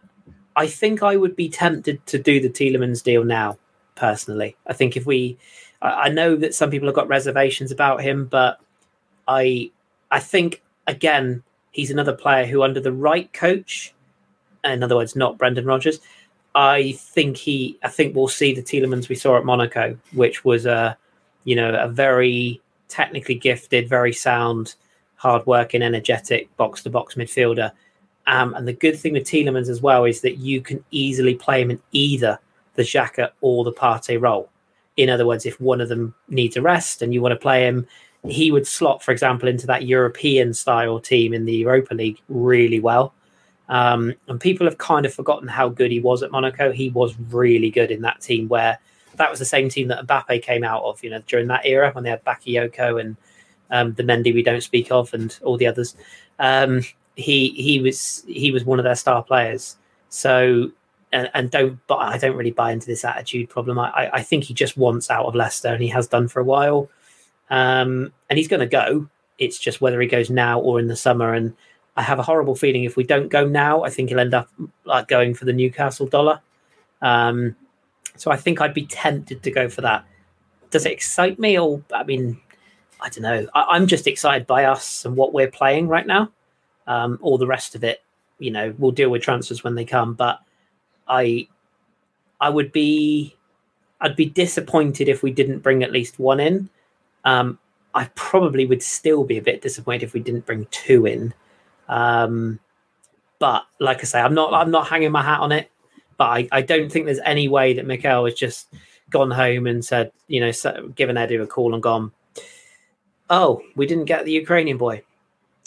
I 0.55 0.67
think 0.67 1.03
I 1.03 1.17
would 1.17 1.35
be 1.35 1.49
tempted 1.49 2.05
to 2.07 2.19
do 2.19 2.39
the 2.39 2.49
Tielemans 2.49 3.03
deal 3.03 3.23
now. 3.23 3.57
Personally, 3.95 4.55
I 4.65 4.73
think 4.73 4.97
if 4.97 5.05
we, 5.05 5.37
I 5.79 6.09
know 6.09 6.35
that 6.35 6.55
some 6.55 6.71
people 6.71 6.87
have 6.87 6.95
got 6.95 7.07
reservations 7.07 7.71
about 7.71 8.01
him, 8.01 8.25
but 8.25 8.59
I, 9.27 9.69
I 10.09 10.19
think 10.19 10.63
again 10.87 11.43
he's 11.71 11.91
another 11.91 12.13
player 12.13 12.47
who, 12.47 12.63
under 12.63 12.79
the 12.79 12.91
right 12.91 13.31
coach, 13.33 13.93
in 14.63 14.81
other 14.81 14.95
words, 14.95 15.15
not 15.15 15.37
Brendan 15.37 15.65
Rodgers, 15.65 15.99
I 16.55 16.93
think 16.93 17.37
he, 17.37 17.77
I 17.83 17.89
think 17.89 18.15
we'll 18.15 18.27
see 18.27 18.53
the 18.53 18.63
Tielemans 18.63 19.09
we 19.09 19.15
saw 19.15 19.37
at 19.37 19.45
Monaco, 19.45 19.97
which 20.13 20.43
was 20.43 20.65
a, 20.65 20.97
you 21.43 21.55
know, 21.55 21.73
a 21.75 21.87
very 21.87 22.61
technically 22.87 23.35
gifted, 23.35 23.87
very 23.87 24.13
sound, 24.13 24.75
hard-working, 25.17 25.81
energetic 25.81 26.55
box-to-box 26.57 27.15
midfielder. 27.15 27.71
Um, 28.27 28.53
and 28.53 28.67
the 28.67 28.73
good 28.73 28.97
thing 28.97 29.13
with 29.13 29.23
Tielemans 29.23 29.69
as 29.69 29.81
well 29.81 30.05
is 30.05 30.21
that 30.21 30.37
you 30.37 30.61
can 30.61 30.83
easily 30.91 31.35
play 31.35 31.61
him 31.61 31.71
in 31.71 31.81
either 31.91 32.39
the 32.75 32.83
Xhaka 32.83 33.29
or 33.41 33.63
the 33.63 33.73
Partey 33.73 34.19
role. 34.19 34.49
In 34.95 35.09
other 35.09 35.25
words, 35.25 35.45
if 35.45 35.59
one 35.59 35.81
of 35.81 35.89
them 35.89 36.13
needs 36.29 36.55
a 36.55 36.61
rest 36.61 37.01
and 37.01 37.13
you 37.13 37.21
want 37.21 37.33
to 37.33 37.39
play 37.39 37.65
him, 37.65 37.87
he 38.27 38.51
would 38.51 38.67
slot, 38.67 39.03
for 39.03 39.11
example, 39.11 39.49
into 39.49 39.67
that 39.67 39.85
European 39.85 40.53
style 40.53 40.99
team 40.99 41.33
in 41.33 41.45
the 41.45 41.53
Europa 41.53 41.93
League 41.93 42.19
really 42.29 42.79
well. 42.79 43.13
Um, 43.69 44.13
and 44.27 44.39
people 44.39 44.67
have 44.67 44.77
kind 44.77 45.05
of 45.05 45.13
forgotten 45.13 45.47
how 45.47 45.69
good 45.69 45.91
he 45.91 45.99
was 45.99 46.23
at 46.23 46.31
Monaco. 46.31 46.71
He 46.71 46.89
was 46.89 47.15
really 47.31 47.69
good 47.69 47.91
in 47.91 48.01
that 48.01 48.21
team 48.21 48.47
where 48.47 48.77
that 49.15 49.29
was 49.29 49.39
the 49.39 49.45
same 49.45 49.69
team 49.69 49.87
that 49.89 50.05
Mbappe 50.05 50.41
came 50.41 50.63
out 50.63 50.83
of, 50.83 51.03
you 51.03 51.09
know, 51.09 51.21
during 51.27 51.47
that 51.47 51.65
era 51.65 51.91
when 51.91 52.03
they 52.03 52.09
had 52.09 52.23
Bakayoko 52.23 52.99
and 52.99 53.17
um, 53.71 53.93
the 53.93 54.03
Mendy 54.03 54.33
we 54.33 54.43
don't 54.43 54.61
speak 54.61 54.91
of 54.91 55.13
and 55.13 55.37
all 55.43 55.57
the 55.57 55.67
others. 55.67 55.95
Um, 56.39 56.83
he 57.15 57.49
he 57.49 57.79
was 57.79 58.23
he 58.27 58.51
was 58.51 58.65
one 58.65 58.79
of 58.79 58.85
their 58.85 58.95
star 58.95 59.23
players. 59.23 59.77
So 60.09 60.71
and, 61.11 61.29
and 61.33 61.51
don't 61.51 61.79
but 61.87 61.97
I 61.97 62.17
don't 62.17 62.35
really 62.35 62.51
buy 62.51 62.71
into 62.71 62.87
this 62.87 63.05
attitude 63.05 63.49
problem. 63.49 63.79
I, 63.79 64.09
I 64.13 64.21
think 64.23 64.43
he 64.45 64.53
just 64.53 64.77
wants 64.77 65.09
out 65.09 65.25
of 65.25 65.35
Leicester 65.35 65.69
and 65.69 65.81
he 65.81 65.89
has 65.89 66.07
done 66.07 66.27
for 66.27 66.39
a 66.39 66.43
while. 66.43 66.89
Um, 67.49 68.11
and 68.29 68.37
he's 68.37 68.47
going 68.47 68.61
to 68.61 68.65
go. 68.65 69.07
It's 69.37 69.59
just 69.59 69.81
whether 69.81 69.99
he 70.01 70.07
goes 70.07 70.29
now 70.29 70.59
or 70.59 70.79
in 70.79 70.87
the 70.87 70.95
summer. 70.95 71.33
And 71.33 71.53
I 71.95 72.01
have 72.01 72.19
a 72.19 72.23
horrible 72.23 72.55
feeling 72.55 72.83
if 72.83 72.97
we 72.97 73.03
don't 73.03 73.29
go 73.29 73.47
now, 73.47 73.83
I 73.83 73.89
think 73.89 74.09
he'll 74.09 74.19
end 74.19 74.33
up 74.33 74.49
like 74.85 75.07
going 75.07 75.33
for 75.35 75.45
the 75.45 75.53
Newcastle 75.53 76.07
dollar. 76.07 76.41
Um, 77.01 77.55
so 78.15 78.31
I 78.31 78.37
think 78.37 78.61
I'd 78.61 78.73
be 78.73 78.85
tempted 78.85 79.43
to 79.43 79.51
go 79.51 79.69
for 79.69 79.81
that. 79.81 80.05
Does 80.71 80.85
it 80.85 80.91
excite 80.91 81.37
me? 81.37 81.59
Or 81.59 81.83
I 81.93 82.03
mean, 82.03 82.39
I 83.01 83.09
don't 83.09 83.23
know. 83.23 83.47
I, 83.53 83.75
am 83.75 83.85
just 83.85 84.07
excited 84.07 84.47
by 84.47 84.65
us 84.65 85.05
and 85.05 85.15
what 85.15 85.33
we're 85.33 85.51
playing 85.51 85.87
right 85.87 86.07
now. 86.07 86.31
Um, 86.87 87.19
all 87.21 87.37
the 87.37 87.47
rest 87.47 87.75
of 87.75 87.83
it, 87.83 88.03
you 88.39 88.51
know, 88.51 88.73
we'll 88.77 88.91
deal 88.91 89.09
with 89.09 89.21
transfers 89.21 89.63
when 89.63 89.75
they 89.75 89.85
come. 89.85 90.13
But 90.13 90.39
I, 91.07 91.47
I 92.41 92.49
would 92.49 92.71
be, 92.71 93.35
I'd 94.01 94.15
be 94.15 94.25
disappointed 94.25 95.07
if 95.07 95.23
we 95.23 95.31
didn't 95.31 95.59
bring 95.59 95.83
at 95.83 95.91
least 95.91 96.19
one 96.19 96.39
in. 96.39 96.69
Um, 97.23 97.57
I 97.95 98.05
probably 98.15 98.65
would 98.65 98.83
still 98.83 99.23
be 99.23 99.37
a 99.37 99.41
bit 99.41 99.61
disappointed 99.61 100.03
if 100.03 100.13
we 100.13 100.19
didn't 100.19 100.45
bring 100.45 100.67
two 100.71 101.05
in. 101.05 101.33
Um, 101.87 102.59
but 103.39 103.65
like 103.79 103.99
I 103.99 104.03
say, 104.03 104.19
I'm 104.19 104.33
not 104.33 104.53
I'm 104.53 104.71
not 104.71 104.87
hanging 104.87 105.11
my 105.11 105.21
hat 105.21 105.41
on 105.41 105.51
it. 105.51 105.69
But 106.17 106.25
I, 106.25 106.47
I 106.51 106.61
don't 106.61 106.91
think 106.91 107.05
there's 107.05 107.19
any 107.25 107.47
way 107.47 107.73
that 107.73 107.85
Mikel 107.85 108.25
has 108.25 108.35
just 108.35 108.73
gone 109.09 109.31
home 109.31 109.67
and 109.67 109.83
said, 109.83 110.11
you 110.27 110.39
know, 110.39 110.51
given 110.95 111.15
Edu 111.15 111.41
a 111.41 111.47
call 111.47 111.73
and 111.73 111.83
gone, 111.83 112.11
oh, 113.29 113.61
we 113.75 113.85
didn't 113.85 114.05
get 114.05 114.25
the 114.25 114.31
Ukrainian 114.31 114.77
boy. 114.77 115.03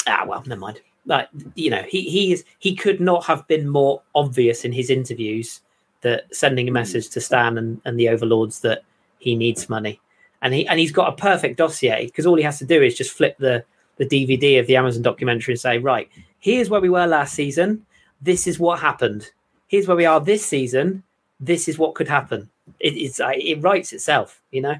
Ah, 0.07 0.25
well, 0.27 0.43
never 0.47 0.61
mind. 0.61 0.81
Like, 1.07 1.29
you 1.55 1.71
know, 1.71 1.83
he 1.89 2.03
he 2.03 2.33
is 2.33 2.45
he 2.59 2.75
could 2.75 3.01
not 3.01 3.25
have 3.27 3.47
been 3.47 3.69
more 3.69 4.03
obvious 4.15 4.65
in 4.65 4.73
his 4.73 4.91
interviews 4.91 5.61
that 6.03 6.25
sending 6.35 6.69
a 6.69 6.73
message 6.73 7.09
to 7.11 7.21
Stan 7.21 7.57
and, 7.59 7.81
and 7.85 7.99
the 7.99 8.09
overlords 8.09 8.61
that 8.61 8.83
he 9.19 9.35
needs 9.35 9.69
money. 9.69 10.01
And 10.43 10.53
he 10.53 10.67
and 10.67 10.79
he's 10.79 10.93
got 10.93 11.13
a 11.13 11.17
perfect 11.17 11.59
dossier 11.59 12.07
because 12.07 12.27
all 12.27 12.37
he 12.37 12.43
has 12.43 12.59
to 12.59 12.67
do 12.67 12.83
is 12.83 12.97
just 12.97 13.13
flip 13.13 13.37
the 13.39 13.65
the 13.97 14.07
DVD 14.07 14.61
of 14.61 14.67
the 14.67 14.77
Amazon 14.77 15.03
documentary 15.03 15.53
and 15.53 15.61
say, 15.61 15.79
right, 15.79 16.09
here's 16.39 16.69
where 16.69 16.81
we 16.81 16.91
were 16.91 17.07
last 17.07 17.35
season. 17.35 17.87
This 18.21 18.47
is 18.47 18.59
what 18.59 18.81
happened. 18.81 19.31
Here's 19.69 19.89
where 19.89 19.97
we 19.97 20.07
are 20.07 20.21
this 20.21 20.45
season. 20.45 21.03
This 21.41 21.69
is 21.69 21.79
what 21.79 21.95
could 21.95 22.09
happen. 22.09 22.51
It, 22.81 22.95
it's 22.95 23.21
it 23.21 23.63
writes 23.63 23.93
itself, 23.93 24.43
you 24.51 24.61
know. 24.61 24.77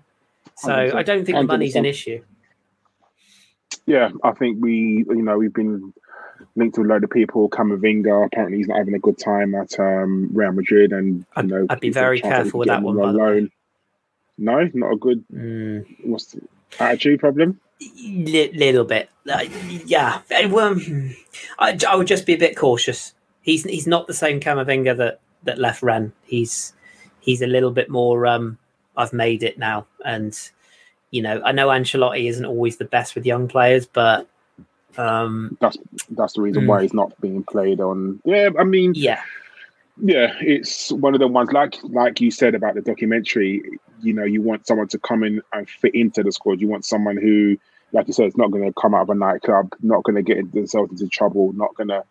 So 0.57 0.71
100%. 0.71 0.95
I 0.95 1.03
don't 1.03 1.25
think 1.25 1.39
the 1.39 1.45
money's 1.45 1.77
an 1.77 1.85
issue. 1.85 2.23
Yeah, 3.87 4.11
I 4.25 4.33
think 4.33 4.59
we, 4.61 5.05
you 5.09 5.23
know, 5.23 5.39
we've 5.39 5.53
been 5.53 5.93
linked 6.57 6.75
to 6.77 6.83
a 6.83 6.85
load 6.85 7.05
of 7.05 7.11
people. 7.11 7.49
Camavinga 7.49 8.27
apparently 8.27 8.59
he's 8.59 8.69
not 8.69 8.79
having 8.79 8.95
a 8.95 8.99
good 8.99 9.19
time 9.19 9.55
at 9.55 9.79
um, 9.79 10.31
Real 10.33 10.53
Madrid, 10.53 10.93
and 10.93 11.19
you 11.19 11.27
I'd, 11.37 11.47
know, 11.47 11.67
I'd 11.71 11.81
be 11.81 11.91
very 11.91 12.21
careful 12.21 12.59
with 12.61 12.69
that 12.69 12.83
one. 12.83 12.97
Alone. 12.97 13.51
No, 14.39 14.69
not 14.75 14.93
a 14.93 14.97
good. 14.97 15.25
Mm. 15.33 15.87
What's 16.05 16.33
the 16.33 16.43
attitude 16.79 17.21
problem? 17.21 17.61
little 17.79 18.85
bit. 18.85 19.11
Uh, 19.31 19.45
yeah, 19.85 20.23
well, 20.49 20.81
I, 21.59 21.79
I 21.87 21.97
would 21.97 22.07
just 22.07 22.27
be 22.27 22.35
a 22.35 22.39
bit 22.39 22.57
cautious. 22.57 23.13
He's 23.43 23.65
he's 23.65 23.87
not 23.87 24.07
the 24.07 24.15
same 24.15 24.41
Camavinga 24.41 24.97
that 24.97 25.21
that 25.45 25.59
left 25.59 25.83
Rennes. 25.83 26.13
He's 26.25 26.73
he's 27.21 27.43
a 27.43 27.47
little 27.47 27.71
bit 27.71 27.91
more. 27.91 28.27
Um, 28.27 28.59
I've 28.97 29.13
made 29.13 29.43
it 29.43 29.59
now, 29.59 29.87
and 30.05 30.39
you 31.11 31.23
know 31.23 31.43
I 31.45 31.53
know 31.53 31.69
Ancelotti 31.69 32.29
isn't 32.29 32.45
always 32.45 32.79
the 32.79 32.85
best 32.85 33.15
with 33.15 33.27
young 33.27 33.47
players, 33.49 33.87
but 33.87 34.29
um, 34.99 35.57
that's 35.61 35.77
that's 36.11 36.35
the 36.35 36.43
reason 36.43 36.65
mm. 36.65 36.67
why 36.69 36.83
he's 36.83 36.95
not 36.95 37.19
being 37.21 37.43
played 37.43 37.81
on. 37.81 38.21
Yeah, 38.25 38.51
I 38.59 38.65
mean, 38.65 38.93
yeah, 38.95 39.21
yeah, 40.03 40.35
it's 40.41 40.93
one 40.93 41.15
of 41.15 41.21
the 41.21 41.29
ones 41.29 41.53
like 41.53 41.77
like 41.85 42.21
you 42.21 42.31
said 42.31 42.55
about 42.55 42.75
the 42.75 42.83
documentary. 42.83 43.79
You 44.03 44.13
know, 44.13 44.25
you 44.25 44.43
want 44.43 44.67
someone 44.67 44.89
to 44.89 44.99
come 44.99 45.23
in 45.23 45.43
and 45.53 45.69
fit 45.69 45.95
into 45.95 46.23
the 46.23 46.33
squad. 46.33 46.61
You 46.61 46.69
want 46.69 46.85
someone 46.85 47.17
who, 47.17 47.57
like 47.93 48.07
you 48.07 48.13
said, 48.13 48.27
is 48.27 48.37
not 48.37 48.51
going 48.51 48.65
to 48.65 48.73
come 48.73 48.95
out 48.95 49.03
of 49.03 49.11
a 49.11 49.15
nightclub, 49.15 49.73
not 49.83 50.03
going 50.05 50.17
to 50.17 50.23
get 50.23 50.53
themselves 50.53 50.93
into 50.93 51.09
trouble, 51.09 51.53
not 51.55 51.75
going 51.77 51.89
to, 51.89 52.05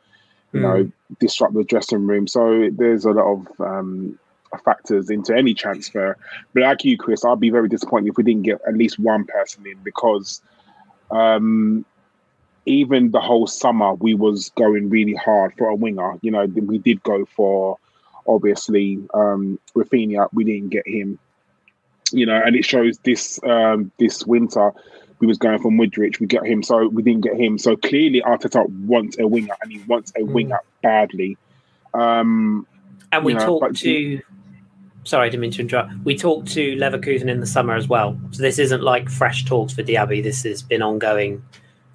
you 0.51 0.59
mm. 0.59 0.63
know, 0.63 0.91
disrupt 1.19 1.53
the 1.53 1.63
dressing 1.63 2.07
room. 2.07 2.27
So 2.27 2.69
there's 2.71 3.05
a 3.05 3.11
lot 3.11 3.31
of 3.31 3.61
um, 3.61 4.17
factors 4.63 5.09
into 5.09 5.35
any 5.35 5.53
transfer. 5.53 6.17
But 6.53 6.63
like 6.63 6.83
you, 6.83 6.97
Kris, 6.97 7.23
I'd 7.23 7.39
be 7.39 7.49
very 7.49 7.69
disappointed 7.69 8.09
if 8.09 8.17
we 8.17 8.23
didn't 8.23 8.43
get 8.43 8.61
at 8.67 8.75
least 8.75 8.97
one 8.99 9.25
person 9.25 9.65
in 9.67 9.77
because 9.83 10.41
um, 11.11 11.85
even 12.65 13.11
the 13.11 13.21
whole 13.21 13.47
summer 13.47 13.93
we 13.93 14.13
was 14.13 14.49
going 14.51 14.89
really 14.89 15.13
hard 15.13 15.53
for 15.57 15.67
a 15.67 15.75
winger. 15.75 16.17
You 16.21 16.31
know, 16.31 16.45
we 16.45 16.77
did 16.77 17.01
go 17.03 17.25
for 17.25 17.77
obviously 18.27 18.99
um, 19.13 19.59
Raphinha. 19.75 20.29
We 20.33 20.43
didn't 20.43 20.69
get 20.69 20.87
him. 20.87 21.19
You 22.11 22.25
know, 22.25 22.41
and 22.43 22.55
it 22.55 22.65
shows 22.65 22.97
this 22.99 23.39
um, 23.43 23.91
this 23.97 24.25
winter 24.25 24.71
we 25.19 25.27
was 25.27 25.37
going 25.37 25.59
for 25.59 25.71
Mudryk. 25.71 26.19
We 26.19 26.27
got 26.27 26.45
him, 26.45 26.61
so 26.61 26.87
we 26.87 27.01
didn't 27.01 27.21
get 27.21 27.35
him. 27.35 27.57
So 27.57 27.75
clearly, 27.75 28.21
Arteta 28.21 28.67
wants 28.85 29.17
a 29.17 29.27
winger, 29.27 29.55
and 29.61 29.71
he 29.71 29.79
wants 29.87 30.11
a 30.11 30.21
mm. 30.21 30.27
winger 30.27 30.59
badly. 30.83 31.37
Um, 31.93 32.67
and 33.11 33.23
we 33.23 33.33
know, 33.33 33.59
talked 33.59 33.77
to. 33.77 34.21
Sorry, 35.03 35.27
I 35.27 35.29
didn't 35.29 35.41
mean 35.41 35.51
to 35.51 35.61
interrupt. 35.61 35.93
We 36.03 36.17
talked 36.17 36.47
to 36.53 36.75
Leverkusen 36.75 37.29
in 37.29 37.39
the 37.39 37.45
summer 37.45 37.75
as 37.75 37.87
well. 37.87 38.19
So 38.31 38.41
this 38.41 38.57
isn't 38.59 38.81
like 38.81 39.09
fresh 39.09 39.45
talks 39.45 39.73
for 39.73 39.83
Diaby. 39.83 40.23
This 40.23 40.43
has 40.43 40.63
been 40.63 40.81
ongoing 40.81 41.43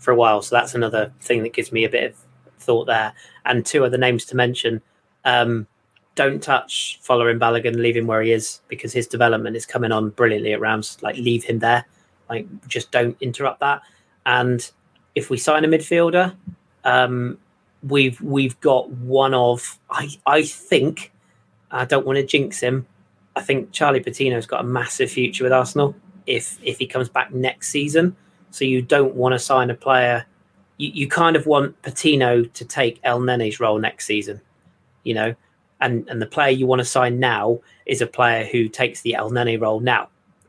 for 0.00 0.10
a 0.10 0.16
while. 0.16 0.42
So 0.42 0.56
that's 0.56 0.74
another 0.74 1.12
thing 1.20 1.44
that 1.44 1.52
gives 1.52 1.70
me 1.70 1.84
a 1.84 1.88
bit 1.88 2.10
of 2.10 2.16
thought 2.58 2.86
there. 2.86 3.12
And 3.44 3.64
two 3.64 3.84
other 3.84 3.98
names 3.98 4.24
to 4.26 4.36
mention. 4.36 4.82
Um, 5.24 5.68
don't 6.16 6.42
touch 6.42 7.00
Folarin 7.02 7.38
Balogun, 7.38 7.76
leave 7.76 7.96
him 7.96 8.06
where 8.06 8.22
he 8.22 8.32
is 8.32 8.60
because 8.68 8.92
his 8.92 9.06
development 9.06 9.56
is 9.56 9.64
coming 9.64 9.92
on 9.92 10.10
brilliantly 10.10 10.52
at 10.52 10.60
Reims. 10.60 10.98
Like 11.02 11.16
leave 11.16 11.44
him 11.44 11.60
there. 11.60 11.86
Like 12.28 12.46
just 12.66 12.90
don't 12.90 13.16
interrupt 13.20 13.60
that. 13.60 13.82
And 14.26 14.68
if 15.14 15.30
we 15.30 15.38
sign 15.38 15.64
a 15.64 15.68
midfielder, 15.68 16.34
um, 16.84 17.38
we've 17.82 18.20
we've 18.20 18.58
got 18.60 18.90
one 18.90 19.34
of 19.34 19.78
I 19.88 20.08
I 20.26 20.42
think 20.42 21.12
I 21.70 21.84
don't 21.84 22.06
want 22.06 22.16
to 22.16 22.26
jinx 22.26 22.60
him. 22.60 22.86
I 23.36 23.40
think 23.42 23.72
Charlie 23.72 24.02
Patino's 24.02 24.46
got 24.46 24.60
a 24.60 24.64
massive 24.64 25.10
future 25.10 25.44
with 25.44 25.52
Arsenal 25.52 25.94
if 26.26 26.58
if 26.62 26.78
he 26.78 26.86
comes 26.86 27.08
back 27.08 27.32
next 27.32 27.68
season. 27.68 28.16
So 28.50 28.64
you 28.64 28.82
don't 28.82 29.14
want 29.14 29.32
to 29.32 29.38
sign 29.38 29.70
a 29.70 29.74
player. 29.74 30.26
You, 30.76 30.90
you 30.92 31.08
kind 31.08 31.36
of 31.36 31.46
want 31.46 31.80
Patino 31.82 32.44
to 32.44 32.64
take 32.64 33.02
Elneny's 33.02 33.60
role 33.60 33.78
next 33.78 34.06
season, 34.06 34.40
you 35.04 35.14
know, 35.14 35.34
and 35.80 36.08
and 36.08 36.20
the 36.20 36.26
player 36.26 36.50
you 36.50 36.66
want 36.66 36.80
to 36.80 36.84
sign 36.84 37.18
now 37.18 37.60
is 37.86 38.00
a 38.00 38.06
player 38.06 38.44
who 38.44 38.68
takes 38.68 39.02
the 39.02 39.14
El 39.14 39.30
Nene 39.30 39.60
role 39.60 39.80
now, 39.80 40.08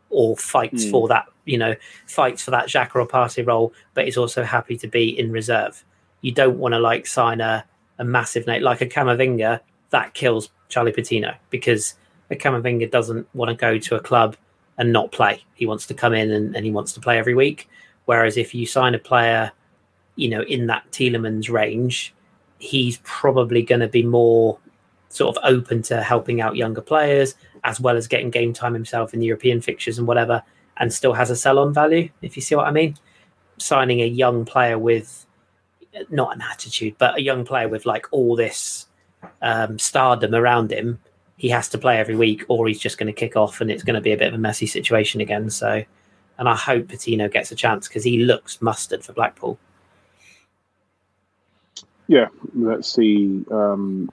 or 0.10 0.36
fights 0.38 0.86
mm. 0.86 0.92
for 0.92 1.08
that, 1.08 1.26
you 1.46 1.58
know, 1.58 1.76
fights 2.08 2.44
for 2.44 2.52
that 2.52 2.68
Xhaka 2.68 2.96
or 2.96 3.08
Partey 3.08 3.46
role, 3.46 3.74
but 3.94 4.08
is 4.08 4.18
also 4.18 4.44
happy 4.44 4.78
to 4.78 4.88
be 4.88 5.18
in 5.18 5.32
reserve 5.32 5.84
you 6.22 6.32
don't 6.32 6.58
want 6.58 6.74
to 6.74 6.80
like 6.80 7.06
sign 7.06 7.42
a, 7.42 7.66
a 8.00 8.06
massive 8.06 8.48
name 8.48 8.62
like 8.62 8.82
a 8.82 8.88
Camavinga 8.88 9.60
that 9.90 10.14
kills 10.14 10.50
Charlie 10.70 10.92
Patino 10.92 11.36
because 11.50 11.96
a 12.30 12.36
Camavinga 12.36 12.90
doesn't 12.90 13.28
want 13.36 13.50
to 13.50 13.56
go 13.56 13.78
to 13.78 13.96
a 13.96 14.00
club 14.00 14.38
and 14.78 14.94
not 14.94 15.12
play. 15.12 15.44
He 15.56 15.66
wants 15.66 15.86
to 15.88 15.94
come 15.94 16.14
in 16.14 16.32
and, 16.32 16.56
and 16.56 16.66
he 16.66 16.72
wants 16.72 16.94
to 16.94 17.00
play 17.02 17.18
every 17.18 17.36
week. 17.36 17.70
Whereas 18.06 18.38
if 18.38 18.54
you 18.54 18.66
sign 18.66 18.96
a 18.96 19.00
player, 19.00 19.52
you 20.16 20.30
know, 20.30 20.42
in 20.42 20.68
that 20.68 20.90
Tielemans 20.92 21.50
range, 21.50 22.14
he's 22.58 23.00
probably 23.04 23.64
going 23.64 23.82
to 23.82 23.88
be 23.88 24.04
more 24.04 24.60
sort 25.10 25.36
of 25.36 25.44
open 25.44 25.82
to 25.84 26.02
helping 26.02 26.42
out 26.42 26.56
younger 26.56 26.82
players 26.82 27.36
as 27.64 27.80
well 27.80 27.98
as 27.98 28.08
getting 28.08 28.30
game 28.30 28.54
time 28.54 28.74
himself 28.74 29.14
in 29.14 29.20
the 29.20 29.26
European 29.26 29.62
fixtures 29.62 29.98
and 29.98 30.08
whatever, 30.08 30.44
and 30.78 30.92
still 30.92 31.14
has 31.14 31.30
a 31.30 31.36
sell 31.36 31.60
on 31.60 31.74
value, 31.74 32.10
if 32.22 32.36
you 32.36 32.42
see 32.42 32.56
what 32.56 32.68
I 32.68 32.72
mean. 32.72 32.96
Signing 33.58 34.02
a 34.02 34.06
young 34.06 34.46
player 34.46 34.80
with 34.80 35.26
not 36.10 36.36
an 36.36 36.42
attitude, 36.42 36.96
but 36.98 37.18
a 37.18 37.22
young 37.22 37.46
player 37.46 37.68
with 37.68 37.86
like 37.86 38.08
all 38.12 38.36
this 38.36 38.88
um, 39.42 39.78
stardom 39.78 40.34
around 40.34 40.72
him, 40.72 41.00
he 41.38 41.50
has 41.50 41.70
to 41.70 41.78
play 41.78 41.98
every 41.98 42.16
week, 42.16 42.44
or 42.48 42.68
he's 42.68 42.80
just 42.80 42.98
going 42.98 43.08
to 43.08 43.20
kick 43.20 43.36
off, 43.36 43.62
and 43.62 43.70
it's 43.70 43.84
going 43.84 43.96
to 43.96 44.02
be 44.02 44.12
a 44.12 44.18
bit 44.18 44.30
of 44.30 44.34
a 44.34 44.40
messy 44.40 44.66
situation 44.66 45.22
again. 45.22 45.50
So, 45.50 45.84
and 46.42 46.50
I 46.50 46.56
hope 46.56 46.88
Patino 46.88 47.30
gets 47.30 47.52
a 47.52 47.56
chance 47.56 47.88
because 47.88 48.04
he 48.04 48.18
looks 48.18 48.64
mustard 48.64 49.04
for 49.04 49.14
Blackpool. 49.14 49.60
Yeah, 52.08 52.30
let's 52.56 52.92
see 52.92 53.46
um, 53.52 54.10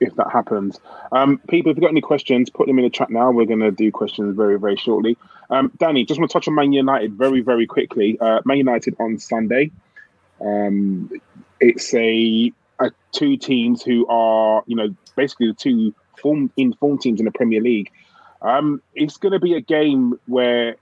if 0.00 0.14
that 0.14 0.30
happens. 0.32 0.80
Um, 1.12 1.36
people, 1.50 1.70
if 1.70 1.76
you've 1.76 1.82
got 1.82 1.90
any 1.90 2.00
questions, 2.00 2.48
put 2.48 2.66
them 2.66 2.78
in 2.78 2.84
the 2.84 2.90
chat 2.90 3.10
now. 3.10 3.30
We're 3.30 3.44
going 3.44 3.60
to 3.60 3.70
do 3.70 3.92
questions 3.92 4.34
very, 4.34 4.58
very 4.58 4.76
shortly. 4.76 5.18
Um, 5.50 5.70
Danny, 5.76 6.06
just 6.06 6.18
want 6.18 6.30
to 6.30 6.32
touch 6.32 6.48
on 6.48 6.54
Man 6.54 6.72
United 6.72 7.12
very, 7.12 7.42
very 7.42 7.66
quickly. 7.66 8.18
Uh, 8.18 8.40
Man 8.46 8.56
United 8.56 8.96
on 8.98 9.18
Sunday. 9.18 9.70
Um, 10.40 11.10
it's 11.60 11.92
a, 11.92 12.54
a, 12.78 12.90
two 13.12 13.36
teams 13.36 13.82
who 13.82 14.06
are, 14.06 14.62
you 14.66 14.76
know, 14.76 14.96
basically 15.14 15.48
the 15.48 15.52
two 15.52 15.94
form 16.16 16.50
informed 16.56 17.02
teams 17.02 17.20
in 17.20 17.26
the 17.26 17.32
Premier 17.32 17.60
League. 17.60 17.92
Um, 18.40 18.80
it's 18.94 19.18
going 19.18 19.32
to 19.32 19.40
be 19.40 19.52
a 19.52 19.60
game 19.60 20.18
where 20.24 20.76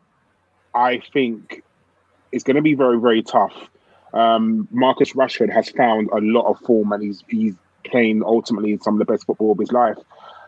I 0.75 1.01
think 1.13 1.63
it's 2.33 2.45
going 2.45 2.57
to 2.57 2.63
be 2.63 2.75
very, 2.75 3.01
very 3.01 3.23
tough. 3.23 3.55
Um, 4.13 4.69
Marcus 4.71 5.13
Rashford 5.13 5.53
has 5.53 5.69
found 5.71 6.09
a 6.11 6.19
lot 6.19 6.49
of 6.49 6.59
form, 6.61 6.93
and 6.93 7.03
he's 7.03 7.23
he's 7.29 7.55
playing 7.85 8.23
ultimately 8.25 8.79
some 8.83 8.95
of 8.95 8.99
the 8.99 9.13
best 9.13 9.27
football 9.27 9.53
of 9.53 9.59
his 9.59 9.73
life. 9.73 9.99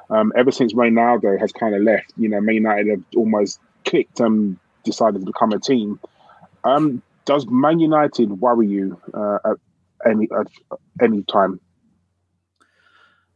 Um, 0.09 0.33
ever 0.37 0.53
since 0.53 0.73
Ronaldo 0.73 1.39
has 1.39 1.53
kind 1.53 1.75
of 1.75 1.83
left, 1.83 2.13
you 2.17 2.29
know, 2.29 2.41
Man 2.41 2.57
United 2.57 2.89
have 2.89 3.03
almost 3.17 3.59
clicked 3.85 4.21
and 4.21 4.57
decided 4.85 5.21
to 5.21 5.27
become 5.27 5.53
a 5.53 5.59
team. 5.59 5.99
Um, 6.65 7.03
does 7.25 7.47
Man 7.49 7.81
United 7.81 8.41
worry 8.41 8.69
you 8.69 9.01
uh, 9.13 9.39
at 9.45 9.57
any 10.09 10.29
at 10.39 10.47
any 11.03 11.23
time? 11.25 11.61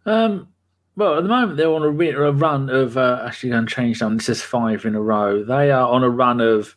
Um, 0.07 0.49
well, 0.97 1.19
at 1.19 1.23
the 1.23 1.29
moment 1.29 1.57
they're 1.57 1.71
on 1.71 1.83
a, 1.83 2.11
a 2.11 2.33
run 2.33 2.71
of 2.71 2.97
uh, 2.97 3.23
actually 3.27 3.51
going 3.51 3.67
to 3.67 3.75
change 3.75 3.99
them. 3.99 4.17
This 4.17 4.29
is 4.29 4.43
five 4.43 4.85
in 4.85 4.95
a 4.95 5.01
row. 5.01 5.45
They 5.45 5.71
are 5.71 5.89
on 5.89 6.05
a 6.05 6.11
run 6.11 6.41
of 6.41 6.77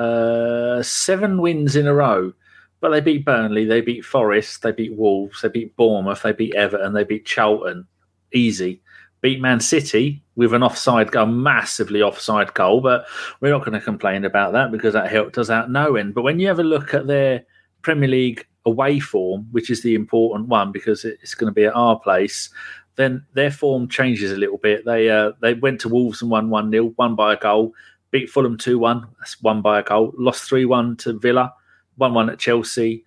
uh, 0.00 0.82
seven 0.82 1.40
wins 1.40 1.76
in 1.76 1.86
a 1.86 1.94
row. 1.94 2.32
But 2.80 2.90
they 2.90 3.00
beat 3.00 3.26
Burnley, 3.26 3.66
they 3.66 3.82
beat 3.82 4.06
Forest, 4.06 4.62
they 4.62 4.72
beat 4.72 4.94
Wolves, 4.94 5.42
they 5.42 5.48
beat 5.48 5.76
Bournemouth, 5.76 6.22
they 6.22 6.32
beat 6.32 6.54
Everton, 6.54 6.94
they 6.94 7.04
beat 7.04 7.26
Charlton. 7.26 7.86
Easy 8.32 8.80
beat 9.20 9.40
Man 9.40 9.60
City 9.60 10.22
with 10.36 10.54
an 10.54 10.62
offside 10.62 11.12
goal, 11.12 11.26
massively 11.26 12.02
offside 12.02 12.54
goal, 12.54 12.80
but 12.80 13.06
we're 13.40 13.50
not 13.50 13.64
going 13.64 13.78
to 13.78 13.84
complain 13.84 14.24
about 14.24 14.52
that 14.52 14.72
because 14.72 14.94
that 14.94 15.10
helped 15.10 15.38
us 15.38 15.50
out 15.50 15.70
no 15.70 15.96
end. 15.96 16.14
But 16.14 16.22
when 16.22 16.40
you 16.40 16.46
have 16.48 16.58
a 16.58 16.64
look 16.64 16.94
at 16.94 17.06
their 17.06 17.44
Premier 17.82 18.08
League 18.08 18.46
away 18.64 19.00
form, 19.00 19.46
which 19.50 19.70
is 19.70 19.82
the 19.82 19.94
important 19.94 20.48
one 20.48 20.72
because 20.72 21.04
it's 21.04 21.34
going 21.34 21.50
to 21.50 21.54
be 21.54 21.64
at 21.64 21.74
our 21.74 21.98
place, 21.98 22.50
then 22.96 23.24
their 23.34 23.50
form 23.50 23.88
changes 23.88 24.32
a 24.32 24.36
little 24.36 24.58
bit. 24.58 24.84
They 24.84 25.10
uh, 25.10 25.32
they 25.40 25.54
went 25.54 25.80
to 25.82 25.88
Wolves 25.88 26.22
and 26.22 26.30
won 26.30 26.50
1 26.50 26.70
0, 26.70 26.94
won 26.96 27.14
by 27.14 27.34
a 27.34 27.38
goal, 27.38 27.72
beat 28.10 28.30
Fulham 28.30 28.58
2 28.58 28.78
1, 28.78 29.06
that's 29.18 29.40
won 29.42 29.62
by 29.62 29.80
a 29.80 29.82
goal, 29.82 30.12
lost 30.16 30.48
3 30.48 30.64
1 30.64 30.96
to 30.98 31.18
Villa, 31.18 31.52
1 31.96 32.14
1 32.14 32.30
at 32.30 32.38
Chelsea, 32.38 33.04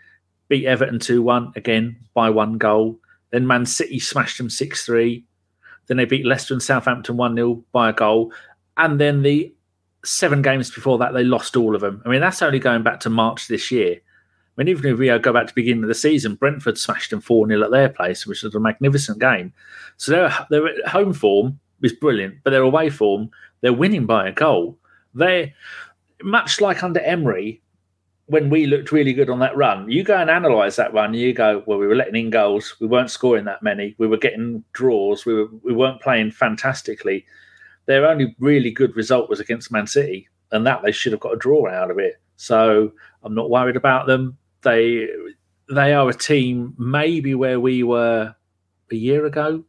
beat 0.47 0.65
Everton 0.65 0.99
2 0.99 1.21
1, 1.21 1.53
again 1.55 1.95
by 2.13 2.29
one 2.29 2.57
goal. 2.57 2.99
Then 3.31 3.47
Man 3.47 3.65
City 3.65 3.99
smashed 3.99 4.37
them 4.37 4.49
6 4.49 4.85
3 4.85 5.25
then 5.87 5.97
they 5.97 6.05
beat 6.05 6.25
Leicester 6.25 6.53
and 6.53 6.63
Southampton 6.63 7.17
1 7.17 7.35
0 7.35 7.63
by 7.71 7.89
a 7.89 7.93
goal. 7.93 8.31
And 8.77 8.99
then 8.99 9.21
the 9.21 9.53
seven 10.05 10.41
games 10.41 10.71
before 10.71 10.97
that, 10.99 11.13
they 11.13 11.23
lost 11.23 11.55
all 11.55 11.75
of 11.75 11.81
them. 11.81 12.01
I 12.05 12.09
mean, 12.09 12.21
that's 12.21 12.41
only 12.41 12.59
going 12.59 12.83
back 12.83 12.99
to 13.01 13.09
March 13.09 13.47
this 13.47 13.71
year. 13.71 13.95
I 13.95 14.61
mean, 14.61 14.67
even 14.67 14.91
if 14.91 14.99
we 14.99 15.07
go 15.19 15.33
back 15.33 15.47
to 15.47 15.53
the 15.53 15.61
beginning 15.61 15.83
of 15.83 15.87
the 15.87 15.95
season, 15.95 16.35
Brentford 16.35 16.77
smashed 16.77 17.09
them 17.09 17.21
4 17.21 17.47
0 17.47 17.63
at 17.63 17.71
their 17.71 17.89
place, 17.89 18.25
which 18.25 18.43
was 18.43 18.55
a 18.55 18.59
magnificent 18.59 19.19
game. 19.19 19.53
So 19.97 20.11
their, 20.11 20.47
their 20.49 20.87
home 20.87 21.13
form 21.13 21.59
is 21.81 21.93
brilliant, 21.93 22.35
but 22.43 22.51
their 22.51 22.61
away 22.61 22.89
form, 22.89 23.31
they're 23.61 23.73
winning 23.73 24.05
by 24.05 24.27
a 24.27 24.31
goal. 24.31 24.77
They, 25.15 25.53
much 26.21 26.61
like 26.61 26.83
under 26.83 26.99
Emery, 27.01 27.61
when 28.27 28.49
we 28.49 28.65
looked 28.65 28.91
really 28.91 29.13
good 29.13 29.29
on 29.29 29.39
that 29.39 29.55
run, 29.55 29.89
you 29.89 30.03
go 30.03 30.17
and 30.17 30.29
analyse 30.29 30.77
that 30.77 30.93
run. 30.93 31.13
You 31.13 31.33
go, 31.33 31.63
well, 31.65 31.77
we 31.77 31.87
were 31.87 31.95
letting 31.95 32.15
in 32.15 32.29
goals, 32.29 32.75
we 32.79 32.87
weren't 32.87 33.11
scoring 33.11 33.45
that 33.45 33.63
many, 33.63 33.95
we 33.97 34.07
were 34.07 34.17
getting 34.17 34.63
draws, 34.73 35.25
we 35.25 35.33
were 35.33 35.47
we 35.63 35.73
weren't 35.73 36.01
playing 36.01 36.31
fantastically. 36.31 37.25
Their 37.85 38.07
only 38.07 38.35
really 38.39 38.71
good 38.71 38.95
result 38.95 39.29
was 39.29 39.39
against 39.39 39.71
Man 39.71 39.87
City, 39.87 40.29
and 40.51 40.65
that 40.65 40.81
they 40.83 40.91
should 40.91 41.11
have 41.11 41.21
got 41.21 41.33
a 41.33 41.37
draw 41.37 41.69
out 41.69 41.91
of 41.91 41.99
it. 41.99 42.15
So 42.37 42.93
I'm 43.23 43.35
not 43.35 43.49
worried 43.49 43.75
about 43.75 44.07
them. 44.07 44.37
They 44.61 45.09
they 45.69 45.93
are 45.93 46.09
a 46.09 46.13
team 46.13 46.73
maybe 46.77 47.35
where 47.35 47.59
we 47.59 47.83
were 47.83 48.33
a 48.91 48.95
year 48.95 49.25
ago, 49.25 49.63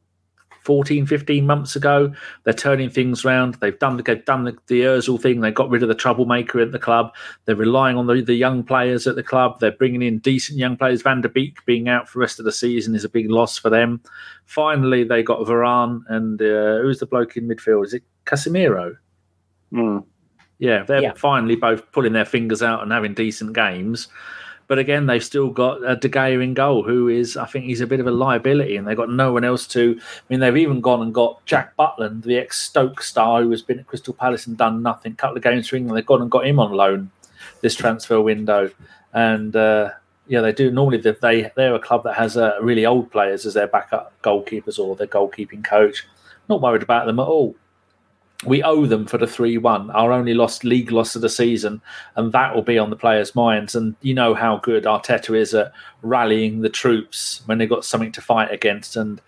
14, 0.65 1.07
15 1.07 1.47
months 1.47 1.77
ago. 1.77 2.13
They're 2.43 2.55
turning 2.55 2.91
things 2.91 3.25
around. 3.25 3.55
They've 3.57 3.79
done, 3.79 4.03
they've 4.05 4.25
done 4.25 4.45
the, 4.45 4.57
the 4.67 4.83
Ozil 4.83 5.21
thing. 5.21 5.41
They 5.41 5.51
got 5.51 5.69
rid 5.69 5.83
of 5.83 5.89
the 5.89 5.95
troublemaker 5.95 6.61
at 6.61 6.73
the 6.73 6.79
club. 6.79 7.15
They're 7.45 7.55
relying 7.55 7.97
on 7.97 8.07
the, 8.07 8.23
the 8.23 8.35
young 8.35 8.65
players 8.65 9.07
at 9.07 9.15
the 9.15 9.23
club. 9.23 9.61
They're 9.61 9.73
bringing 9.73 10.03
in 10.03 10.19
decent 10.19 10.59
young 10.59 10.77
players. 10.77 11.03
Van 11.03 11.21
der 11.21 11.29
Beek 11.29 11.65
being 11.67 11.89
out 11.89 12.09
for 12.09 12.19
the 12.19 12.23
rest 12.23 12.39
of 12.39 12.47
the 12.47 12.53
season 12.53 12.95
is 12.95 13.05
a 13.05 13.09
big 13.11 13.31
loss 13.31 13.59
for 13.59 13.69
them. 13.69 14.01
Finally, 14.47 15.05
they 15.05 15.23
got 15.23 15.41
Varane 15.41 16.01
and 16.09 16.41
uh, 16.41 16.81
who's 16.83 16.99
the 16.99 17.07
bloke 17.07 17.37
in 17.37 17.47
midfield? 17.47 17.85
Is 17.85 17.95
it 17.95 18.03
Casemiro? 18.25 18.97
Mm. 19.73 20.05
Yeah, 20.59 20.85
they're 20.85 21.03
yeah. 21.03 21.13
finally 21.15 21.57
both 21.57 21.91
pulling 21.93 22.13
their 22.15 22.25
fingers 22.25 22.63
out 22.63 22.83
and 22.83 22.91
having 22.91 23.13
decent 23.13 23.53
games. 23.55 24.09
But 24.67 24.79
again, 24.79 25.07
they've 25.07 25.25
still 25.25 25.51
got 25.51 25.85
uh, 25.85 25.95
De 25.95 26.09
Gea 26.09 26.43
in 26.43 26.55
goal, 26.55 26.83
who 26.83 27.09
is, 27.09 27.37
I 27.37 27.47
think, 27.47 27.67
he's 27.67 27.81
a 27.81 27.87
bit 27.87 28.01
of 28.01 28.07
a 28.07 28.11
liability, 28.11 28.77
and 28.77 28.87
they've 28.87 28.97
got 28.97 29.11
no 29.11 29.33
one 29.33 29.45
else 29.45 29.67
to. 29.69 29.99
I 30.01 30.23
mean, 30.29 30.41
they've 30.41 30.57
even 30.57 30.81
gone 30.81 31.03
and 31.03 31.13
got 31.13 31.45
Jack 31.45 31.77
Butland, 31.77 32.23
the 32.23 32.39
ex 32.39 32.59
Stoke 32.61 33.03
star, 33.03 33.43
who 33.43 33.51
has 33.51 33.63
been 33.63 33.81
at 33.81 33.87
Crystal 33.87 34.15
Palace 34.15 34.47
and 34.47 34.57
done 34.57 34.83
nothing. 34.83 35.13
A 35.13 35.17
couple 35.17 35.37
of 35.37 35.43
games 35.43 35.69
for 35.69 35.77
England, 35.77 35.97
they've 35.97 36.07
gone 36.07 36.23
and 36.23 36.31
got 36.31 36.47
him 36.47 36.59
on 36.59 36.73
loan 36.73 37.11
this 37.61 37.75
transfer 37.75 38.21
window, 38.21 38.71
and 39.13 39.55
uh, 39.55 39.91
yeah, 40.27 40.41
they 40.41 40.53
do. 40.53 40.71
Normally, 40.71 40.99
they 40.99 41.51
they're 41.57 41.75
a 41.75 41.79
club 41.79 42.05
that 42.05 42.15
has 42.15 42.37
uh, 42.37 42.57
really 42.61 42.87
old 42.87 43.11
players 43.11 43.45
as 43.45 43.55
their 43.55 43.67
backup 43.67 44.13
goalkeepers 44.23 44.79
or 44.79 44.97
their 44.97 45.07
goalkeeping 45.07 45.65
coach. 45.65 46.07
Not 46.49 46.61
worried 46.61 46.83
about 46.83 47.07
them 47.07 47.21
at 47.21 47.27
all 47.27 47.57
we 48.45 48.63
owe 48.63 48.87
them 48.87 49.07
for 49.07 49.19
the 49.19 49.27
3 49.27 49.59
1, 49.59 49.91
our 49.91 50.13
only 50.13 50.35
lost 50.35 50.65
league 50.65 50.91
loss 50.91 51.17
of 51.17 51.23
the 51.23 51.29
season, 51.29 51.81
and 52.17 52.33
that 52.33 52.55
will 52.55 52.63
be 52.63 52.79
on 52.79 52.91
the 52.91 52.97
players' 52.97 53.35
minds. 53.35 53.75
And 53.75 53.95
you 54.03 54.15
know 54.15 54.35
how 54.35 54.59
good 54.59 54.85
Arteta 54.85 55.37
is 55.37 55.55
at 55.55 55.73
rallying 56.03 56.61
the 56.61 56.69
troops 56.69 57.43
when 57.47 57.59
they've 57.59 57.69
got 57.69 57.85
something 57.85 58.13
to 58.13 58.21
fight 58.21 58.53
against. 58.53 58.97
And 58.97 59.21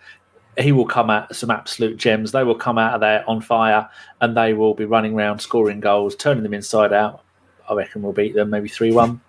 he 0.57 0.71
will 0.71 0.85
come 0.85 1.09
at 1.09 1.35
some 1.35 1.51
absolute 1.51 1.97
gems. 1.97 2.31
They 2.31 2.43
will 2.43 2.55
come 2.55 2.77
out 2.77 2.95
of 2.95 3.01
there 3.01 3.23
on 3.29 3.41
fire 3.41 3.89
and 4.21 4.35
they 4.35 4.53
will 4.53 4.73
be 4.73 4.85
running 4.85 5.13
around 5.13 5.39
scoring 5.39 5.79
goals, 5.79 6.15
turning 6.15 6.43
them 6.43 6.53
inside 6.53 6.93
out. 6.93 7.23
I 7.69 7.73
reckon 7.73 8.01
we'll 8.01 8.13
beat 8.13 8.33
them 8.33 8.49
maybe 8.49 8.69
3 8.69 8.91
1. 8.91 9.21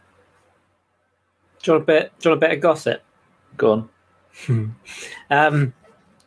Do 1.63 1.71
you 1.71 1.73
want 1.73 1.83
a 1.83 1.87
bit, 1.87 2.13
do 2.19 2.29
you 2.29 2.31
want 2.31 2.45
a 2.45 2.47
bit 2.47 2.57
of 2.57 2.63
gossip? 2.63 3.03
Go 3.57 3.89
on. 4.49 4.75
um, 5.31 5.75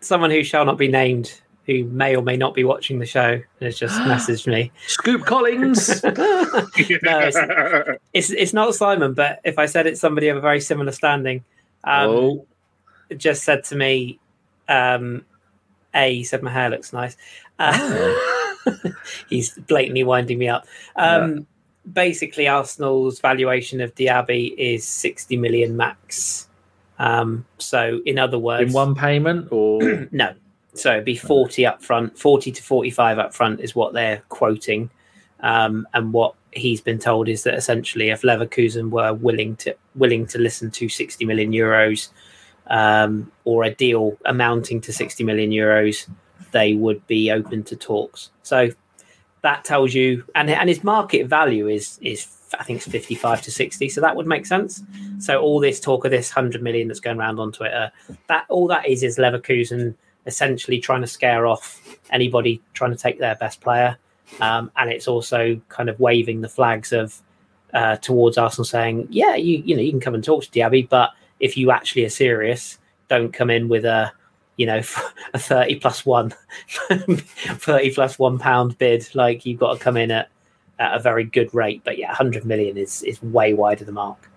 someone 0.01 0.29
who 0.29 0.43
shall 0.43 0.65
not 0.65 0.77
be 0.77 0.87
named 0.89 1.41
who 1.71 1.85
may 1.85 2.15
or 2.15 2.21
may 2.21 2.37
not 2.37 2.53
be 2.53 2.63
watching 2.63 2.99
the 2.99 3.05
show 3.05 3.41
has 3.61 3.77
just 3.77 3.99
messaged 4.01 4.47
me. 4.47 4.71
Scoop 4.87 5.25
Collins. 5.25 6.03
no, 6.03 6.11
it's, 6.13 7.99
it's, 8.13 8.29
it's 8.31 8.53
not 8.53 8.75
Simon, 8.75 9.13
but 9.13 9.39
if 9.43 9.57
I 9.57 9.65
said 9.65 9.87
it's 9.87 10.01
somebody 10.01 10.27
of 10.27 10.37
a 10.37 10.41
very 10.41 10.59
similar 10.59 10.91
standing, 10.91 11.43
um, 11.83 12.09
oh. 12.09 12.47
just 13.15 13.43
said 13.43 13.63
to 13.65 13.75
me, 13.75 14.19
um, 14.67 15.25
"A," 15.93 16.15
he 16.15 16.23
said 16.23 16.43
my 16.43 16.51
hair 16.51 16.69
looks 16.69 16.93
nice. 16.93 17.17
Uh, 17.57 18.15
he's 19.29 19.57
blatantly 19.57 20.03
winding 20.03 20.37
me 20.37 20.47
up. 20.47 20.65
Um, 20.95 21.35
yeah. 21.35 21.43
Basically, 21.91 22.47
Arsenal's 22.47 23.19
valuation 23.19 23.81
of 23.81 23.95
Diaby 23.95 24.53
is 24.55 24.85
sixty 24.85 25.35
million 25.35 25.75
max. 25.75 26.47
Um, 26.99 27.45
so, 27.57 27.99
in 28.05 28.19
other 28.19 28.37
words, 28.37 28.69
in 28.69 28.73
one 28.73 28.93
payment, 28.93 29.51
or 29.51 29.81
no, 30.11 30.35
so 30.73 30.91
it'd 30.91 31.05
be 31.05 31.15
40 31.15 31.65
up 31.65 31.83
front, 31.83 32.17
40 32.17 32.51
to 32.51 32.63
45 32.63 33.19
up 33.19 33.33
front 33.33 33.59
is 33.59 33.75
what 33.75 33.93
they're 33.93 34.21
quoting. 34.29 34.89
Um, 35.41 35.87
and 35.93 36.13
what 36.13 36.35
he's 36.51 36.81
been 36.81 36.99
told 36.99 37.27
is 37.27 37.43
that 37.43 37.55
essentially, 37.55 38.09
if 38.09 38.21
Leverkusen 38.21 38.89
were 38.89 39.13
willing 39.13 39.55
to 39.57 39.75
willing 39.95 40.25
to 40.27 40.37
listen 40.37 40.71
to 40.71 40.87
60 40.87 41.25
million 41.25 41.51
euros 41.51 42.09
um, 42.67 43.31
or 43.43 43.63
a 43.63 43.73
deal 43.73 44.17
amounting 44.25 44.79
to 44.81 44.93
60 44.93 45.23
million 45.23 45.51
euros, 45.51 46.07
they 46.51 46.73
would 46.73 47.05
be 47.07 47.31
open 47.31 47.63
to 47.63 47.75
talks. 47.75 48.29
So 48.43 48.69
that 49.41 49.65
tells 49.65 49.93
you, 49.93 50.23
and 50.35 50.49
and 50.49 50.69
his 50.69 50.83
market 50.83 51.27
value 51.27 51.67
is 51.67 51.97
is 52.01 52.27
I 52.59 52.63
think 52.63 52.77
it's 52.77 52.87
55 52.87 53.41
to 53.43 53.51
60, 53.51 53.89
so 53.89 54.01
that 54.01 54.15
would 54.15 54.27
make 54.27 54.45
sense. 54.45 54.83
So 55.19 55.41
all 55.41 55.59
this 55.59 55.79
talk 55.79 56.05
of 56.05 56.11
this 56.11 56.35
100 56.35 56.61
million 56.61 56.87
that's 56.87 56.99
going 56.99 57.17
around 57.17 57.39
on 57.39 57.51
Twitter, 57.51 57.91
that 58.27 58.45
all 58.49 58.67
that 58.67 58.87
is 58.87 59.03
is 59.03 59.17
Leverkusen 59.17 59.95
essentially 60.25 60.79
trying 60.79 61.01
to 61.01 61.07
scare 61.07 61.47
off 61.47 61.97
anybody 62.11 62.61
trying 62.73 62.91
to 62.91 62.97
take 62.97 63.19
their 63.19 63.35
best 63.35 63.61
player. 63.61 63.97
Um, 64.39 64.71
and 64.77 64.89
it's 64.91 65.07
also 65.07 65.59
kind 65.69 65.89
of 65.89 65.99
waving 65.99 66.41
the 66.41 66.49
flags 66.49 66.93
of 66.93 67.21
uh, 67.73 67.97
towards 67.97 68.37
Arsenal 68.37 68.65
saying, 68.65 69.07
yeah, 69.09 69.35
you 69.35 69.61
you 69.65 69.75
know 69.75 69.81
you 69.81 69.91
can 69.91 69.99
come 69.99 70.15
and 70.15 70.23
talk 70.23 70.43
to 70.43 70.49
Diaby, 70.49 70.89
but 70.89 71.11
if 71.39 71.57
you 71.57 71.71
actually 71.71 72.05
are 72.05 72.09
serious, 72.09 72.77
don't 73.09 73.33
come 73.33 73.49
in 73.49 73.67
with 73.67 73.85
a 73.85 74.11
you 74.57 74.65
know 74.65 74.81
a 75.33 75.39
30 75.39 75.75
plus 75.79 76.05
one 76.05 76.33
30 76.89 77.93
plus 77.93 78.19
one 78.19 78.39
pound 78.39 78.77
bid. 78.77 79.07
Like 79.13 79.45
you've 79.45 79.59
got 79.59 79.73
to 79.73 79.79
come 79.79 79.97
in 79.97 80.11
at, 80.11 80.29
at 80.79 80.95
a 80.95 80.99
very 80.99 81.23
good 81.23 81.53
rate. 81.53 81.81
But 81.83 81.97
yeah 81.97 82.09
100 82.09 82.45
million 82.45 82.77
is 82.77 83.03
is 83.03 83.21
way 83.21 83.53
wide 83.53 83.81
of 83.81 83.87
the 83.87 83.93
mark. 83.93 84.29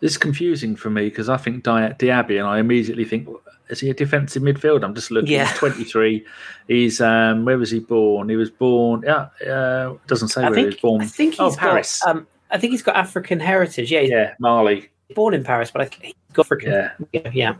It's 0.00 0.16
confusing 0.16 0.76
for 0.76 0.90
me 0.90 1.04
because 1.04 1.28
I 1.28 1.36
think 1.36 1.62
Diaby 1.62 2.38
and 2.38 2.46
I 2.46 2.58
immediately 2.58 3.04
think 3.04 3.28
is 3.70 3.80
he 3.80 3.90
a 3.90 3.94
defensive 3.94 4.42
midfielder? 4.42 4.84
I'm 4.84 4.94
just 4.94 5.10
looking. 5.10 5.30
Yeah. 5.30 5.46
He's 5.46 5.58
23. 5.58 6.26
He's 6.68 7.00
um, 7.00 7.44
where 7.44 7.58
was 7.58 7.70
he 7.70 7.78
born? 7.80 8.28
He 8.28 8.36
was 8.36 8.50
born. 8.50 9.02
Yeah, 9.06 9.28
uh, 9.50 9.96
doesn't 10.06 10.28
say 10.28 10.42
I 10.42 10.46
where 10.46 10.54
think, 10.54 10.66
he 10.66 10.74
was 10.74 10.80
born. 10.80 11.02
I 11.02 11.06
think 11.06 11.34
he's 11.34 11.40
oh, 11.40 11.54
Paris. 11.56 12.00
Got, 12.00 12.16
um, 12.16 12.26
I 12.50 12.58
think 12.58 12.72
he's 12.72 12.82
got 12.82 12.96
African 12.96 13.40
heritage. 13.40 13.90
Yeah, 13.90 14.00
yeah, 14.00 14.34
Mali. 14.38 14.88
Born 15.14 15.34
in 15.34 15.44
Paris, 15.44 15.70
but 15.70 15.82
I 15.82 15.84
think 15.86 16.04
he's 16.04 16.14
got 16.32 16.46
African. 16.46 16.72
Yeah, 16.72 16.92
yeah. 17.12 17.30
yeah. 17.32 17.54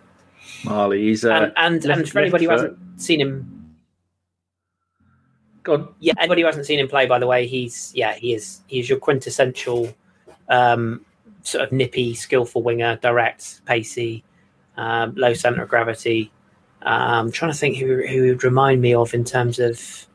Mali. 0.64 1.00
He's 1.02 1.24
uh, 1.24 1.30
and 1.30 1.52
and, 1.56 1.84
left, 1.84 2.00
and 2.00 2.10
for 2.10 2.18
anybody 2.18 2.44
who 2.44 2.50
hasn't 2.50 2.78
seen 3.00 3.20
him, 3.20 3.76
go 5.62 5.74
on. 5.74 5.94
Yeah, 6.00 6.14
anybody 6.18 6.42
who 6.42 6.46
hasn't 6.46 6.66
seen 6.66 6.78
him 6.78 6.88
play, 6.88 7.06
by 7.06 7.18
the 7.18 7.26
way, 7.26 7.46
he's 7.46 7.92
yeah, 7.94 8.14
he 8.14 8.34
is 8.34 8.60
he's 8.66 8.88
your 8.88 8.98
quintessential 8.98 9.94
um, 10.48 11.04
sort 11.42 11.64
of 11.64 11.72
nippy, 11.72 12.14
skillful 12.14 12.62
winger, 12.62 12.96
direct, 12.96 13.64
pacey 13.64 14.24
um, 14.80 15.14
low 15.14 15.34
center 15.34 15.62
of 15.62 15.68
gravity. 15.68 16.32
Um, 16.82 17.26
I'm 17.26 17.32
trying 17.32 17.52
to 17.52 17.58
think 17.58 17.76
who 17.76 18.06
who 18.06 18.28
would 18.28 18.42
remind 18.42 18.80
me 18.80 18.94
of 18.94 19.12
in 19.12 19.24
terms 19.24 19.58
of 19.58 20.06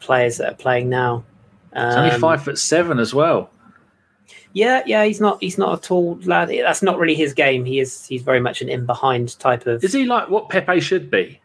players 0.00 0.38
that 0.38 0.52
are 0.52 0.56
playing 0.56 0.88
now. 0.88 1.24
Um, 1.72 1.88
he's 1.88 1.96
only 1.96 2.18
five 2.18 2.42
foot 2.42 2.58
seven 2.58 2.98
as 2.98 3.14
well. 3.14 3.50
Yeah, 4.52 4.82
yeah, 4.86 5.04
he's 5.04 5.20
not 5.20 5.40
he's 5.40 5.56
not 5.56 5.78
a 5.78 5.80
tall 5.80 6.18
lad. 6.24 6.48
That's 6.48 6.82
not 6.82 6.98
really 6.98 7.14
his 7.14 7.32
game. 7.32 7.64
He 7.64 7.78
is 7.78 8.04
he's 8.06 8.22
very 8.22 8.40
much 8.40 8.60
an 8.60 8.68
in 8.68 8.86
behind 8.86 9.38
type 9.38 9.66
of. 9.66 9.82
Is 9.84 9.92
he 9.92 10.04
like 10.04 10.28
what 10.28 10.48
Pepe 10.48 10.80
should 10.80 11.08
be? 11.08 11.40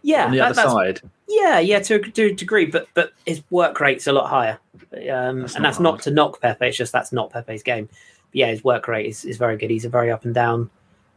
Yeah, 0.00 0.26
on 0.26 0.30
the 0.32 0.38
that, 0.38 0.52
other 0.52 0.62
side. 0.62 1.00
Yeah, 1.28 1.58
yeah, 1.58 1.80
to, 1.80 1.98
to 1.98 2.26
a 2.26 2.34
degree, 2.34 2.66
but 2.66 2.88
but 2.94 3.12
his 3.26 3.42
work 3.50 3.78
rate's 3.80 4.06
a 4.06 4.12
lot 4.12 4.28
higher, 4.28 4.58
um, 5.10 5.40
that's 5.40 5.56
and 5.56 5.64
that's 5.64 5.76
hard. 5.76 5.82
not 5.82 6.02
to 6.02 6.10
knock 6.10 6.40
Pepe. 6.40 6.66
It's 6.66 6.76
just 6.76 6.92
that's 6.92 7.12
not 7.12 7.30
Pepe's 7.30 7.62
game. 7.62 7.86
But 7.86 8.34
yeah, 8.34 8.46
his 8.46 8.64
work 8.64 8.88
rate 8.88 9.06
is, 9.06 9.24
is 9.24 9.36
very 9.36 9.58
good. 9.58 9.70
He's 9.70 9.84
a 9.84 9.90
very 9.90 10.10
up 10.10 10.24
and 10.24 10.34
down 10.34 10.70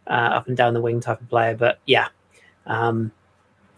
uh, 0.07 0.11
up 0.37 0.47
and 0.47 0.57
down 0.57 0.73
the 0.73 0.81
wing 0.81 0.99
type 0.99 1.21
of 1.21 1.29
player. 1.29 1.55
But 1.55 1.79
yeah, 1.85 2.07
um, 2.65 3.11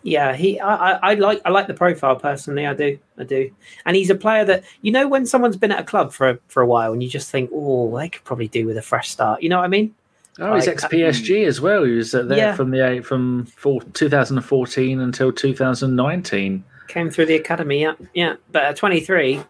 yeah, 0.04 0.36
he 0.36 0.60
I, 0.60 0.92
I, 0.92 1.12
I, 1.12 1.14
like 1.16 1.42
I 1.46 1.50
like 1.50 1.68
the 1.68 1.74
profile 1.74 2.16
personally. 2.16 2.66
I 2.66 2.74
do, 2.74 2.98
I 3.18 3.24
do, 3.24 3.52
and 3.86 3.96
he's 3.96 4.10
a 4.10 4.16
player 4.16 4.46
that 4.46 4.64
you 4.82 4.92
know 4.92 5.08
when 5.08 5.26
someone's 5.26 5.58
been 5.58 5.72
at 5.72 5.80
a 5.80 5.84
club 5.84 6.14
for 6.14 6.40
for 6.48 6.62
a 6.62 6.66
while 6.66 6.94
and 6.94 7.04
you 7.04 7.10
just 7.10 7.30
think, 7.30 7.50
oh, 7.54 7.98
they 7.98 8.10
could 8.10 8.24
probably 8.24 8.48
do 8.48 8.66
with 8.66 8.78
a 8.78 8.82
fresh 8.82 9.10
start. 9.10 9.42
You 9.42 9.50
know 9.50 9.58
what 9.58 9.66
I 9.66 9.70
mean? 9.70 9.94
Oh, 10.40 10.52
like, 10.52 10.56
he's 10.56 10.68
ex 10.68 10.86
PSG 10.86 11.44
um, 11.44 11.48
as 11.48 11.60
well. 11.60 11.84
He 11.84 11.94
was 11.94 12.14
uh, 12.14 12.24
there 12.24 12.38
yeah. 12.38 12.56
from 12.56 12.72
the 12.72 13.02
from 13.04 13.46
four, 13.46 13.82
2014 13.82 15.00
until 15.00 15.32
2019. 15.32 16.64
Came 16.88 17.10
through 17.10 17.26
the 17.26 17.36
academy, 17.36 17.82
yeah, 17.82 17.96
yeah. 18.14 18.36
But 18.52 18.64
at 18.64 18.76
23, 18.78 19.34
you 19.34 19.44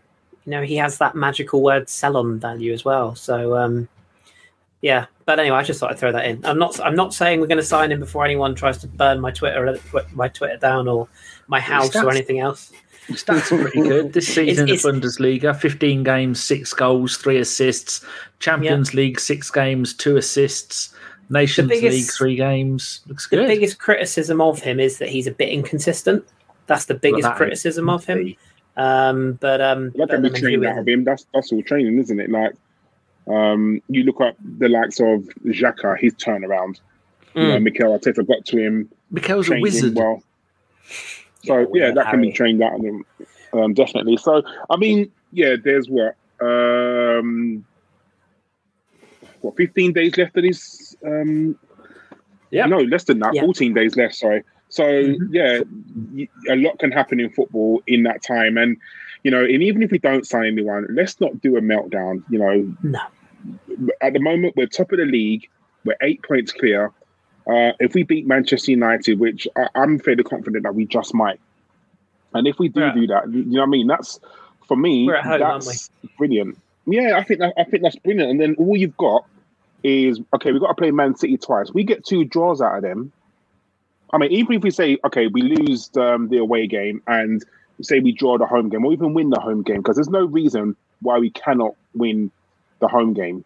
know, 0.45 0.63
he 0.63 0.77
has 0.77 0.97
that 0.97 1.13
magical 1.13 1.61
word 1.61 1.89
"sell-on" 1.89 2.39
value 2.39 2.73
as 2.73 2.85
well. 2.85 3.15
So, 3.15 3.55
um, 3.57 3.89
yeah, 4.81 5.05
but 5.27 5.41
anyway, 5.41 5.57
I 5.57 5.63
just 5.63 5.81
thought 5.81 5.91
I'd 5.91 5.99
throw 5.99 6.13
that 6.13 6.25
in. 6.25 6.43
I'm 6.45 6.57
not. 6.57 6.79
I'm 6.79 6.95
not 6.95 7.13
saying 7.13 7.41
we're 7.41 7.47
going 7.47 7.57
to 7.57 7.63
sign 7.63 7.91
him 7.91 7.99
before 7.99 8.23
anyone 8.23 8.55
tries 8.55 8.77
to 8.77 8.87
burn 8.87 9.19
my 9.19 9.29
Twitter, 9.29 9.77
my 10.13 10.29
Twitter 10.29 10.55
down, 10.55 10.87
or 10.87 11.09
my 11.47 11.59
house, 11.59 11.89
stats, 11.89 12.05
or 12.05 12.11
anything 12.11 12.39
else. 12.39 12.71
Stats 13.09 13.51
are 13.51 13.61
pretty 13.61 13.81
good 13.81 14.13
this 14.13 14.27
season 14.33 14.69
it's, 14.69 14.85
in 14.85 15.01
the 15.01 15.07
Bundesliga: 15.07 15.53
15 15.53 16.03
games, 16.03 16.41
six 16.41 16.73
goals, 16.73 17.17
three 17.17 17.39
assists. 17.39 18.05
Champions 18.39 18.93
yeah. 18.93 19.01
League, 19.01 19.19
six 19.19 19.51
games, 19.51 19.93
two 19.93 20.15
assists. 20.15 20.95
Nations 21.29 21.67
biggest, 21.67 21.97
League, 21.97 22.09
three 22.09 22.35
games. 22.37 23.01
Looks 23.07 23.27
the 23.27 23.35
good. 23.35 23.49
The 23.49 23.53
biggest 23.53 23.79
criticism 23.79 24.39
of 24.39 24.61
him 24.61 24.79
is 24.79 24.97
that 24.99 25.09
he's 25.09 25.27
a 25.27 25.31
bit 25.31 25.49
inconsistent. 25.49 26.25
That's 26.67 26.85
the 26.85 26.95
biggest 26.95 27.23
well, 27.23 27.31
that 27.31 27.37
criticism 27.37 27.89
of 27.89 28.05
him. 28.05 28.33
Um, 28.77 29.33
but 29.41 29.59
um, 29.59 29.91
like 29.95 30.07
but, 30.07 30.23
I 30.23 30.29
trained 30.29 30.65
out 30.65 30.77
of 30.77 30.87
him. 30.87 31.03
That's 31.03 31.25
that's 31.33 31.51
all 31.51 31.61
training, 31.63 31.99
isn't 31.99 32.17
it? 32.17 32.29
Like 32.29 32.53
um, 33.29 33.81
you 33.89 34.03
look 34.03 34.21
at 34.21 34.35
the 34.59 34.69
likes 34.69 34.99
of 34.99 35.27
Xhaka, 35.45 35.99
his 35.99 36.13
turnaround. 36.13 36.79
Mm. 37.35 37.41
You 37.41 37.47
know, 37.47 37.57
mm. 37.57 37.63
Mikel 37.63 37.97
Arteta 37.97 38.27
got 38.27 38.45
to 38.45 38.57
him. 38.57 38.89
Mikel's 39.11 39.49
a 39.49 39.59
wizard. 39.59 39.95
Well. 39.95 40.23
So 41.43 41.59
yeah, 41.73 41.87
yeah 41.87 41.91
that 41.91 42.09
can 42.09 42.21
be 42.21 42.31
trained 42.31 42.61
out 42.63 42.75
of 42.75 42.81
him, 42.81 43.05
um, 43.53 43.73
definitely. 43.73 44.17
So 44.17 44.41
I 44.69 44.77
mean, 44.77 45.11
yeah, 45.31 45.55
there's 45.61 45.87
what 45.87 46.15
um, 46.41 47.65
what 49.41 49.55
15 49.55 49.93
days 49.93 50.17
left 50.17 50.35
of 50.37 50.43
this. 50.43 50.95
Um, 51.05 51.57
yeah, 52.49 52.65
no, 52.65 52.79
less 52.79 53.03
than 53.03 53.19
that. 53.19 53.35
14 53.37 53.73
days 53.73 53.95
left. 53.95 54.15
Sorry. 54.15 54.43
So 54.69 54.83
mm-hmm. 54.83 55.33
yeah, 55.33 55.61
a 56.49 56.55
lot 56.55 56.79
can 56.79 56.91
happen 56.91 57.19
in 57.19 57.29
football 57.29 57.81
in 57.87 58.03
that 58.03 58.23
time, 58.23 58.57
and 58.57 58.77
you 59.23 59.31
know, 59.31 59.43
and 59.43 59.61
even 59.61 59.83
if 59.83 59.91
we 59.91 59.99
don't 59.99 60.25
sign 60.25 60.45
anyone, 60.45 60.87
let's 60.89 61.19
not 61.21 61.39
do 61.41 61.55
a 61.57 61.61
meltdown. 61.61 62.23
You 62.29 62.39
know, 62.39 62.75
no 62.83 62.99
at 64.01 64.13
the 64.13 64.19
moment 64.19 64.55
we're 64.55 64.67
top 64.67 64.91
of 64.91 64.99
the 64.99 65.05
league. 65.05 65.47
We're 65.85 65.97
eight 66.01 66.23
points 66.23 66.51
clear. 66.51 66.91
Uh, 67.47 67.71
if 67.79 67.93
we 67.93 68.03
beat 68.03 68.27
Manchester 68.27 68.71
United, 68.71 69.19
which 69.19 69.47
I, 69.55 69.69
am 69.75 69.99
fairly 69.99 70.23
confident 70.23 70.63
that 70.63 70.75
we 70.75 70.85
just 70.85 71.13
might, 71.13 71.39
and 72.33 72.45
if 72.45 72.59
we 72.59 72.67
do 72.67 72.81
yeah. 72.81 72.93
do 72.93 73.07
that, 73.07 73.31
you 73.31 73.45
know 73.45 73.61
what 73.61 73.67
I 73.67 73.69
mean? 73.69 73.87
That's 73.87 74.19
for 74.67 74.75
me. 74.75 75.07
Home, 75.07 75.39
that's 75.39 75.89
brilliant. 76.17 76.57
Yeah, 76.85 77.17
I 77.17 77.23
think 77.23 77.39
that, 77.39 77.53
I 77.57 77.63
think 77.63 77.83
that's 77.83 77.95
brilliant. 77.97 78.31
And 78.31 78.41
then 78.41 78.55
all 78.57 78.75
you've 78.75 78.97
got 78.97 79.25
is 79.83 80.19
okay. 80.35 80.51
We've 80.51 80.61
got 80.61 80.67
to 80.67 80.75
play 80.75 80.91
Man 80.91 81.15
City 81.15 81.37
twice. 81.37 81.73
We 81.73 81.83
get 81.83 82.05
two 82.05 82.25
draws 82.25 82.61
out 82.61 82.77
of 82.77 82.81
them. 82.81 83.13
I 84.11 84.17
mean, 84.17 84.31
even 84.31 84.53
if 84.53 84.63
we 84.63 84.71
say 84.71 84.97
okay, 85.05 85.27
we 85.27 85.41
lose 85.41 85.89
um, 85.95 86.27
the 86.27 86.37
away 86.37 86.67
game 86.67 87.01
and 87.07 87.43
say 87.81 87.99
we 87.99 88.11
draw 88.11 88.37
the 88.37 88.45
home 88.45 88.69
game, 88.69 88.83
or 88.85 88.91
even 88.91 89.13
win 89.13 89.29
the 89.29 89.39
home 89.39 89.63
game, 89.63 89.77
because 89.77 89.95
there's 89.95 90.09
no 90.09 90.25
reason 90.25 90.75
why 91.01 91.17
we 91.17 91.29
cannot 91.29 91.75
win 91.93 92.31
the 92.79 92.87
home 92.87 93.13
game 93.13 93.43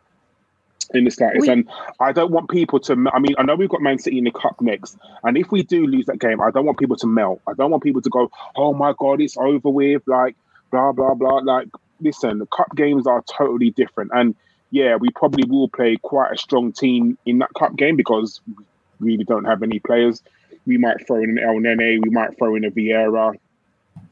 in 0.93 1.05
the 1.05 1.11
slightest. 1.11 1.41
We- 1.41 1.49
and 1.49 1.69
I 1.99 2.11
don't 2.11 2.31
want 2.31 2.49
people 2.49 2.79
to. 2.81 2.93
I 3.13 3.19
mean, 3.19 3.35
I 3.37 3.43
know 3.43 3.55
we've 3.55 3.69
got 3.69 3.81
Man 3.81 3.97
City 3.99 4.17
in 4.17 4.23
the 4.23 4.31
cup 4.31 4.61
next, 4.61 4.97
and 5.23 5.37
if 5.37 5.51
we 5.51 5.63
do 5.63 5.85
lose 5.87 6.05
that 6.07 6.19
game, 6.19 6.41
I 6.41 6.51
don't 6.51 6.65
want 6.65 6.77
people 6.79 6.97
to 6.97 7.07
melt. 7.07 7.41
I 7.47 7.53
don't 7.53 7.71
want 7.71 7.83
people 7.83 8.01
to 8.01 8.09
go, 8.09 8.29
"Oh 8.55 8.73
my 8.73 8.93
god, 8.97 9.21
it's 9.21 9.37
over 9.37 9.69
with!" 9.69 10.03
Like 10.07 10.35
blah 10.71 10.91
blah 10.91 11.13
blah. 11.13 11.37
Like, 11.39 11.67
listen, 11.99 12.39
the 12.39 12.45
cup 12.47 12.75
games 12.75 13.07
are 13.07 13.23
totally 13.23 13.71
different, 13.71 14.11
and 14.13 14.35
yeah, 14.71 14.95
we 14.95 15.09
probably 15.09 15.43
will 15.49 15.69
play 15.69 15.97
quite 16.01 16.31
a 16.33 16.37
strong 16.37 16.71
team 16.71 17.17
in 17.25 17.39
that 17.39 17.49
cup 17.57 17.75
game 17.75 17.95
because 17.97 18.41
we 18.47 18.63
really 18.99 19.23
don't 19.23 19.45
have 19.45 19.63
any 19.63 19.79
players. 19.79 20.23
We 20.65 20.77
might 20.77 21.05
throw 21.07 21.17
in 21.17 21.37
an 21.37 21.37
Elneny, 21.37 22.01
we 22.01 22.09
might 22.09 22.37
throw 22.37 22.55
in 22.55 22.63
a 22.63 22.71
Vieira 22.71 23.35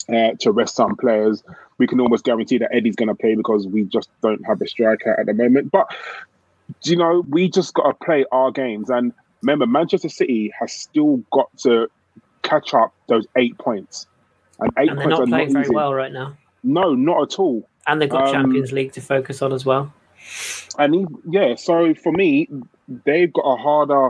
uh, 0.09 0.31
to 0.39 0.51
rest 0.51 0.75
some 0.75 0.95
players. 0.95 1.43
We 1.77 1.87
can 1.87 1.99
almost 1.99 2.25
guarantee 2.25 2.57
that 2.57 2.73
Eddie's 2.73 2.95
going 2.95 3.07
to 3.07 3.15
play 3.15 3.35
because 3.35 3.67
we 3.67 3.83
just 3.83 4.09
don't 4.21 4.45
have 4.45 4.61
a 4.61 4.67
striker 4.67 5.17
at 5.19 5.25
the 5.25 5.33
moment. 5.33 5.71
But 5.71 5.87
do 6.81 6.91
you 6.91 6.97
know, 6.97 7.23
we 7.29 7.49
just 7.49 7.73
got 7.73 7.83
to 7.83 8.05
play 8.05 8.25
our 8.31 8.51
games. 8.51 8.89
And 8.89 9.13
remember, 9.41 9.65
Manchester 9.65 10.09
City 10.09 10.51
has 10.59 10.73
still 10.73 11.17
got 11.31 11.49
to 11.59 11.89
catch 12.41 12.73
up 12.73 12.93
those 13.07 13.25
eight 13.37 13.57
points. 13.57 14.07
And 14.59 14.71
eight 14.77 14.89
and 14.89 14.97
they're 14.99 15.05
points 15.05 15.19
not 15.19 15.21
are 15.21 15.27
not 15.27 15.37
playing 15.37 15.53
very 15.53 15.69
well 15.69 15.93
right 15.93 16.11
now. 16.11 16.37
No, 16.63 16.93
not 16.93 17.21
at 17.23 17.39
all. 17.39 17.67
And 17.87 18.01
they've 18.01 18.09
got 18.09 18.27
Um, 18.27 18.33
Champions 18.33 18.71
League 18.71 18.91
to 18.93 19.01
focus 19.01 19.41
on 19.41 19.53
as 19.53 19.65
well. 19.65 19.93
And 20.77 20.93
he, 20.93 21.05
yeah, 21.29 21.55
so 21.55 21.93
for 21.93 22.11
me, 22.11 22.49
they've 23.05 23.31
got 23.31 23.43
a 23.43 23.55
harder. 23.55 24.09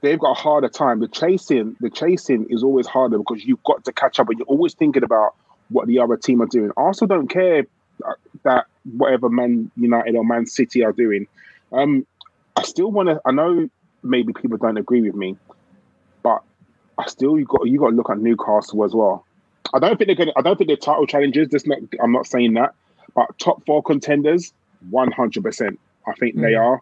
They've 0.00 0.18
got 0.18 0.30
a 0.30 0.34
harder 0.34 0.68
time. 0.68 1.00
The 1.00 1.08
chasing, 1.08 1.76
the 1.80 1.90
chasing 1.90 2.46
is 2.50 2.62
always 2.62 2.86
harder 2.86 3.18
because 3.18 3.44
you've 3.44 3.62
got 3.64 3.84
to 3.84 3.92
catch 3.92 4.20
up, 4.20 4.28
and 4.28 4.38
you're 4.38 4.46
always 4.46 4.74
thinking 4.74 5.02
about 5.02 5.34
what 5.68 5.86
the 5.86 5.98
other 5.98 6.16
team 6.16 6.40
are 6.40 6.46
doing. 6.46 6.70
Arsenal 6.76 7.16
don't 7.16 7.28
care 7.28 7.66
uh, 8.04 8.12
that 8.44 8.66
whatever 8.96 9.28
Man 9.28 9.70
United 9.76 10.14
or 10.14 10.24
Man 10.24 10.46
City 10.46 10.84
are 10.84 10.92
doing. 10.92 11.26
Um, 11.72 12.06
I 12.56 12.62
still 12.62 12.90
want 12.90 13.08
to. 13.08 13.20
I 13.26 13.32
know 13.32 13.68
maybe 14.02 14.32
people 14.32 14.58
don't 14.58 14.76
agree 14.76 15.02
with 15.02 15.14
me, 15.14 15.36
but 16.22 16.42
I 16.98 17.06
still 17.06 17.38
you 17.38 17.44
got 17.44 17.66
you 17.66 17.78
got 17.78 17.90
to 17.90 17.96
look 17.96 18.10
at 18.10 18.18
Newcastle 18.18 18.84
as 18.84 18.94
well. 18.94 19.24
I 19.74 19.80
don't 19.80 19.98
think 19.98 20.06
they're 20.06 20.14
going. 20.14 20.32
I 20.36 20.42
don't 20.42 20.56
think 20.56 20.68
they're 20.68 20.76
title 20.76 21.06
challengers. 21.06 21.48
That's 21.48 21.66
not. 21.66 21.78
I'm 22.00 22.12
not 22.12 22.26
saying 22.26 22.54
that, 22.54 22.74
but 23.14 23.36
top 23.38 23.64
four 23.66 23.82
contenders, 23.82 24.52
one 24.90 25.10
hundred 25.10 25.42
percent. 25.42 25.80
I 26.06 26.12
think 26.14 26.36
they 26.36 26.54
are. 26.54 26.80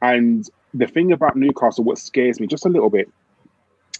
And 0.00 0.48
the 0.74 0.86
thing 0.86 1.12
about 1.12 1.36
Newcastle, 1.36 1.84
what 1.84 1.98
scares 1.98 2.40
me 2.40 2.46
just 2.46 2.66
a 2.66 2.68
little 2.68 2.90
bit, 2.90 3.10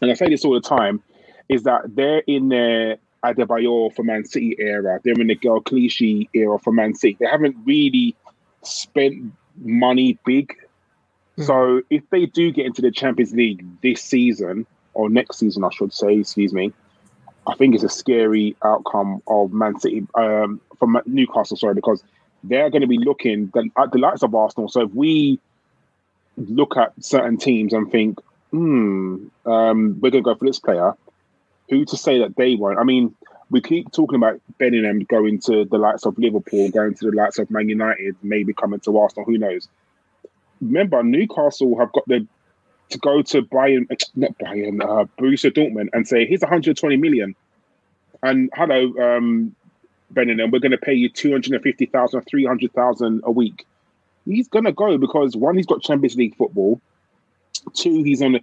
and 0.01 0.11
I 0.11 0.15
say 0.15 0.29
this 0.29 0.45
all 0.45 0.55
the 0.55 0.61
time, 0.61 1.03
is 1.49 1.65
that 1.65 1.95
they're 1.95 2.23
in 2.27 2.49
their 2.49 2.99
Adebayor 3.25 3.95
for 3.95 4.03
Man 4.03 4.25
City 4.25 4.57
era. 4.59 5.01
They're 5.05 5.15
in 5.15 5.27
the 5.29 5.35
Gael 5.35 5.61
Clichy 5.61 6.29
era 6.35 6.59
for 6.59 6.73
Man 6.73 6.95
City. 6.95 7.17
They 7.21 7.27
haven't 7.27 7.57
really 7.65 8.17
spent 8.63 9.33
money 9.59 10.19
big. 10.25 10.57
Hmm. 11.37 11.43
So 11.43 11.83
if 11.91 12.09
they 12.11 12.27
do 12.27 12.51
get 12.53 12.67
into 12.67 12.83
the 12.83 12.91
Champions 12.91 13.33
League 13.33 13.65
this 13.83 14.03
season 14.03 14.67
or 14.95 15.09
next 15.09 15.39
season, 15.39 15.65
I 15.65 15.71
should 15.71 15.93
say, 15.93 16.19
excuse 16.19 16.53
me, 16.53 16.73
I 17.47 17.55
think 17.55 17.75
it's 17.75 17.85
a 17.85 17.89
scary 17.89 18.57
outcome 18.65 19.23
of 19.27 19.53
Man 19.53 19.79
City 19.79 20.07
um, 20.15 20.61
from 20.79 21.01
Newcastle. 21.07 21.57
Sorry, 21.57 21.75
because 21.75 22.03
they're 22.45 22.71
going 22.71 22.83
to 22.83 22.89
be 22.89 22.99
looking 22.99 23.53
at 23.77 23.93
the 23.93 23.99
likes 23.99 24.23
of 24.23 24.35
Arsenal. 24.35 24.69
So 24.69 24.83
if 24.83 24.95
we 24.95 25.39
look 26.37 26.77
at 26.77 26.93
certain 27.01 27.37
teams 27.37 27.73
and 27.73 27.91
think, 27.91 28.19
hmm, 28.51 29.27
um, 29.47 30.01
we're 30.01 30.11
going 30.11 30.23
to 30.25 30.31
go 30.31 30.35
for 30.35 30.47
this 30.47 30.59
player, 30.61 30.95
who 31.69 31.85
to 31.87 31.97
say 31.97 32.19
that 32.19 32.37
they 32.37 32.55
won't? 32.55 32.79
I 32.79 32.85
mean, 32.85 33.15
we 33.51 33.61
keep 33.61 33.93
talking 33.93 34.17
about 34.17 34.41
Bellingham 34.59 35.01
going 35.05 35.39
to 35.41 35.65
the 35.67 35.79
likes 35.79 36.07
of 36.07 36.19
Liverpool, 36.19 36.71
going 36.71 36.95
to 36.95 37.11
the 37.11 37.17
likes 37.17 37.39
of 37.39 37.51
Man 37.51 37.69
United, 37.69 38.17
maybe 38.23 38.55
coming 38.55 38.81
to 38.81 38.99
Arsenal. 38.99 39.27
Who 39.27 39.39
knows? 39.39 39.69
Remember, 40.61 41.03
Newcastle 41.03 41.79
have 41.79 41.93
got 41.93 42.07
the 42.07 42.27
to 42.91 42.99
go 42.99 43.23
to 43.23 43.43
Bayern, 43.43 43.87
not 44.15 44.39
Bayern, 44.39 44.83
uh, 44.83 45.07
Borussia 45.19 45.51
Dortmund, 45.51 45.89
and 45.93 46.07
say, 46.07 46.27
"Here's 46.27 46.43
120 46.43 46.97
million, 46.97 47.35
and 48.23 48.51
hello, 48.55 48.93
um, 48.99 49.55
Bellingham, 50.11 50.51
we're 50.51 50.59
going 50.59 50.73
to 50.73 50.79
pay 50.79 50.95
you 50.95 51.09
250,000, 51.09 52.21
300,000 52.23 53.21
a 53.25 53.31
week." 53.31 53.67
He's 54.27 54.49
to 54.49 54.73
go 54.73 54.99
because 54.99 55.37
one, 55.37 55.57
he's 55.57 55.67
got 55.67 55.83
Champions 55.83 56.17
League 56.17 56.37
football. 56.37 56.81
Two, 57.75 58.03
he's 58.03 58.23
on. 58.23 58.41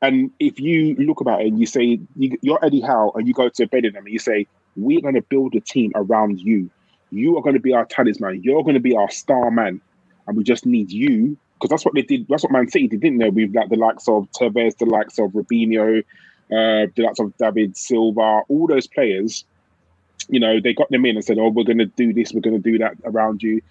And 0.00 0.30
if 0.40 0.58
you 0.60 0.94
look 0.96 1.20
about 1.20 1.42
it 1.42 1.48
and 1.48 1.60
you 1.60 1.66
say 1.66 2.00
you, 2.16 2.38
you're 2.42 2.64
Eddie 2.64 2.80
Howe 2.80 3.12
and 3.14 3.26
you 3.26 3.34
go 3.34 3.48
to 3.48 3.66
Bellingham 3.66 4.04
and 4.04 4.12
you 4.12 4.18
say, 4.18 4.46
"We're 4.76 5.00
going 5.00 5.14
to 5.14 5.22
build 5.22 5.54
a 5.54 5.60
team 5.60 5.92
around 5.94 6.40
you. 6.40 6.70
You 7.10 7.36
are 7.38 7.42
going 7.42 7.54
to 7.54 7.60
be 7.60 7.72
our 7.72 7.84
talisman. 7.84 8.42
You're 8.42 8.62
going 8.62 8.74
to 8.74 8.80
be 8.80 8.96
our 8.96 9.10
star 9.10 9.50
man, 9.50 9.80
and 10.26 10.36
we 10.36 10.44
just 10.44 10.66
need 10.66 10.90
you." 10.90 11.36
Because 11.54 11.70
that's 11.70 11.84
what 11.84 11.94
they 11.94 12.02
did. 12.02 12.26
That's 12.28 12.42
what 12.42 12.52
Man 12.52 12.68
City 12.68 12.88
did, 12.88 13.00
didn't 13.00 13.18
they? 13.18 13.30
With 13.30 13.54
like 13.54 13.68
the 13.68 13.76
likes 13.76 14.08
of 14.08 14.28
Tevez, 14.32 14.78
the 14.78 14.86
likes 14.86 15.18
of 15.18 15.30
Robinho, 15.30 16.00
uh, 16.00 16.90
the 16.94 17.02
likes 17.04 17.20
of 17.20 17.36
David 17.36 17.76
Silva, 17.76 18.42
all 18.48 18.66
those 18.66 18.88
players. 18.88 19.44
You 20.28 20.40
know, 20.40 20.60
they 20.60 20.74
got 20.74 20.90
them 20.90 21.06
in 21.06 21.16
and 21.16 21.24
said, 21.24 21.38
"Oh, 21.38 21.48
we're 21.48 21.64
going 21.64 21.78
to 21.78 21.86
do 21.86 22.12
this. 22.12 22.32
We're 22.32 22.40
going 22.40 22.60
to 22.60 22.70
do 22.70 22.78
that 22.78 22.96
around 23.04 23.42
you." 23.42 23.62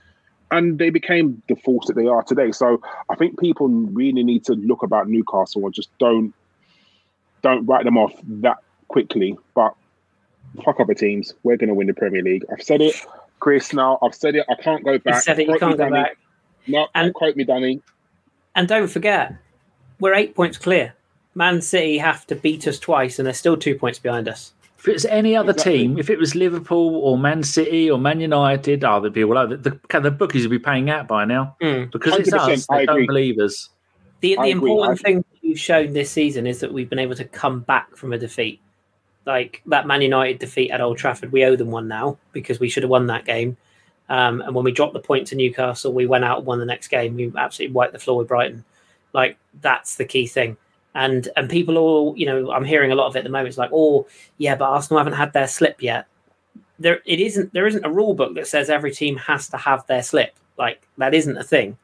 And 0.52 0.78
they 0.78 0.90
became 0.90 1.42
the 1.48 1.56
force 1.56 1.88
that 1.88 1.96
they 1.96 2.08
are 2.08 2.24
today. 2.24 2.52
So 2.52 2.82
I 3.10 3.16
think 3.16 3.40
people 3.40 3.68
really 3.70 4.24
need 4.24 4.44
to 4.46 4.54
look 4.54 4.84
about 4.84 5.08
Newcastle 5.08 5.64
and 5.66 5.74
just 5.74 5.90
don't 5.98 6.34
don't 7.42 7.66
write 7.66 7.86
them 7.86 7.98
off 7.98 8.14
that 8.24 8.58
quickly. 8.90 9.38
But 9.56 9.74
fuck 10.64 10.80
other 10.80 10.94
teams. 10.94 11.34
We're 11.44 11.58
going 11.58 11.70
to 11.70 11.74
win 11.74 11.88
the 11.88 11.94
Premier 11.94 12.22
League. 12.22 12.44
I've 12.52 12.62
said 12.62 12.82
it, 12.82 12.96
Kris. 13.40 13.74
Now 13.74 13.98
I've 14.02 14.14
said 14.14 14.36
it. 14.36 14.46
I 14.50 14.56
can't 14.62 14.84
go 14.84 14.98
back. 15.00 15.16
You 15.16 15.22
said 15.22 15.40
it, 15.40 15.48
you 15.48 15.58
can't 15.58 15.78
go 15.78 15.86
Danny. 15.90 15.92
back. 16.04 16.18
No, 16.68 16.88
And- 16.94 17.14
quote 17.14 17.36
me, 17.36 17.44
Danny. 17.46 17.82
And 18.54 18.68
don't 18.68 18.90
forget, 18.90 19.34
we're 20.00 20.14
eight 20.14 20.36
points 20.36 20.58
clear. 20.58 20.94
Man 21.34 21.62
City 21.62 22.00
have 22.00 22.28
to 22.28 22.36
beat 22.36 22.68
us 22.68 22.78
twice, 22.78 23.18
and 23.18 23.26
they're 23.26 23.34
still 23.34 23.56
two 23.56 23.76
points 23.76 23.98
behind 23.98 24.28
us. 24.28 24.52
If 24.82 24.88
it 24.88 24.94
was 24.94 25.06
any 25.06 25.36
other 25.36 25.52
Exactly. 25.52 25.78
team, 25.78 26.00
if 26.00 26.10
it 26.10 26.18
was 26.18 26.34
Liverpool 26.34 26.96
or 26.96 27.16
Man 27.16 27.44
City 27.44 27.92
or 27.92 28.00
Man 28.00 28.20
United, 28.20 28.84
oh, 28.84 29.00
they'd 29.00 29.14
be 29.14 29.24
all 29.24 29.38
over. 29.38 29.56
The, 29.56 29.80
the, 29.90 30.00
the 30.00 30.10
bookies 30.10 30.42
would 30.42 30.50
be 30.50 30.58
paying 30.58 30.90
out 30.90 31.08
by 31.08 31.24
now 31.24 31.56
because 31.60 32.16
it's 32.16 32.32
100%, 32.32 32.52
us. 32.52 32.68
I 32.68 32.80
They 32.80 32.86
don't 32.88 33.06
believe 33.06 33.38
us. 33.38 33.70
The, 34.22 34.38
the 34.42 34.50
important 34.50 35.00
thing 35.00 35.18
that 35.18 35.44
we've 35.44 35.60
shown 35.60 35.94
this 35.94 36.10
season 36.10 36.48
is 36.48 36.62
that 36.62 36.74
we've 36.74 36.90
been 36.90 36.98
able 36.98 37.14
to 37.14 37.26
come 37.26 37.60
back 37.60 37.96
from 37.96 38.12
a 38.12 38.18
defeat. 38.18 38.60
Like 39.28 39.62
that 39.68 39.86
Man 39.86 40.02
United 40.02 40.40
defeat 40.40 40.72
at 40.72 40.82
Old 40.82 40.98
Trafford, 40.98 41.32
we 41.32 41.46
owe 41.46 41.56
them 41.56 41.70
one 41.70 41.88
now 41.88 42.18
because 42.32 42.60
we 42.60 42.68
should 42.68 42.82
have 42.82 42.90
won 42.90 43.06
that 43.06 43.24
game. 43.26 43.58
Um, 44.10 44.42
and 44.42 44.56
when 44.56 44.66
we 44.66 44.72
dropped 44.72 44.94
the 44.94 45.00
point 45.00 45.28
to 45.28 45.36
Newcastle, 45.36 45.94
we 45.94 46.08
went 46.08 46.26
out 46.26 46.40
and 46.40 46.48
won 46.48 46.58
the 46.58 46.66
next 46.66 46.88
game. 46.88 47.16
We 47.16 47.32
absolutely 47.38 47.76
wiped 47.76 47.94
the 47.94 48.00
floor 48.00 48.18
with 48.18 48.30
Brighton. 48.30 48.66
Like 49.14 49.38
that's 49.62 49.96
the 49.96 50.06
key 50.06 50.26
thing. 50.26 50.58
And 50.94 51.30
and 51.38 51.50
people 51.50 51.78
all, 51.78 52.14
you 52.18 52.26
know, 52.26 52.52
I'm 52.52 52.66
hearing 52.66 52.92
a 52.92 52.96
lot 52.96 53.08
of 53.08 53.16
it 53.16 53.20
at 53.20 53.24
the 53.24 53.30
moment. 53.30 53.50
It's 53.50 53.58
like, 53.58 53.72
oh, 53.74 54.08
yeah, 54.38 54.56
but 54.56 54.66
Arsenal 54.66 55.00
haven't 55.00 55.14
had 55.14 55.32
their 55.34 55.48
slip 55.48 55.82
yet. 55.82 56.08
There, 56.80 57.00
it 57.06 57.20
isn't. 57.20 57.54
There 57.54 57.68
isn't 57.68 57.86
a 57.86 57.90
rule 57.92 58.14
book 58.14 58.36
that 58.36 58.48
says 58.48 58.70
every 58.70 58.92
team 58.92 59.16
has 59.18 59.48
to 59.50 59.58
have 59.58 59.86
their 59.88 60.04
slip. 60.04 60.36
Like 60.58 60.86
that 60.98 61.14
isn't 61.14 61.38
a 61.38 61.44
thing. 61.44 61.78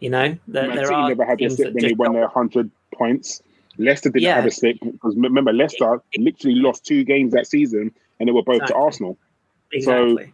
You 0.00 0.10
know, 0.10 0.36
there, 0.48 0.66
Man 0.66 0.76
there 0.76 0.92
are 0.92 1.08
never 1.08 1.24
had 1.24 1.38
their 1.38 1.48
slip 1.48 1.74
when 1.74 1.84
they 1.84 1.94
won 1.94 2.12
their 2.12 2.28
hundred 2.28 2.70
points. 2.94 3.42
Leicester 3.78 4.10
didn't 4.10 4.24
Yeah. 4.24 4.34
have 4.36 4.46
a 4.46 4.50
slip 4.50 4.76
because 4.80 5.16
remember 5.16 5.52
Leicester 5.52 6.02
literally 6.18 6.56
lost 6.56 6.84
two 6.84 7.04
games 7.04 7.32
that 7.32 7.46
season 7.46 7.92
and 8.18 8.28
they 8.28 8.32
were 8.32 8.42
both 8.42 8.64
to 8.66 8.74
Arsenal. 8.74 9.16
Exactly. 9.72 10.32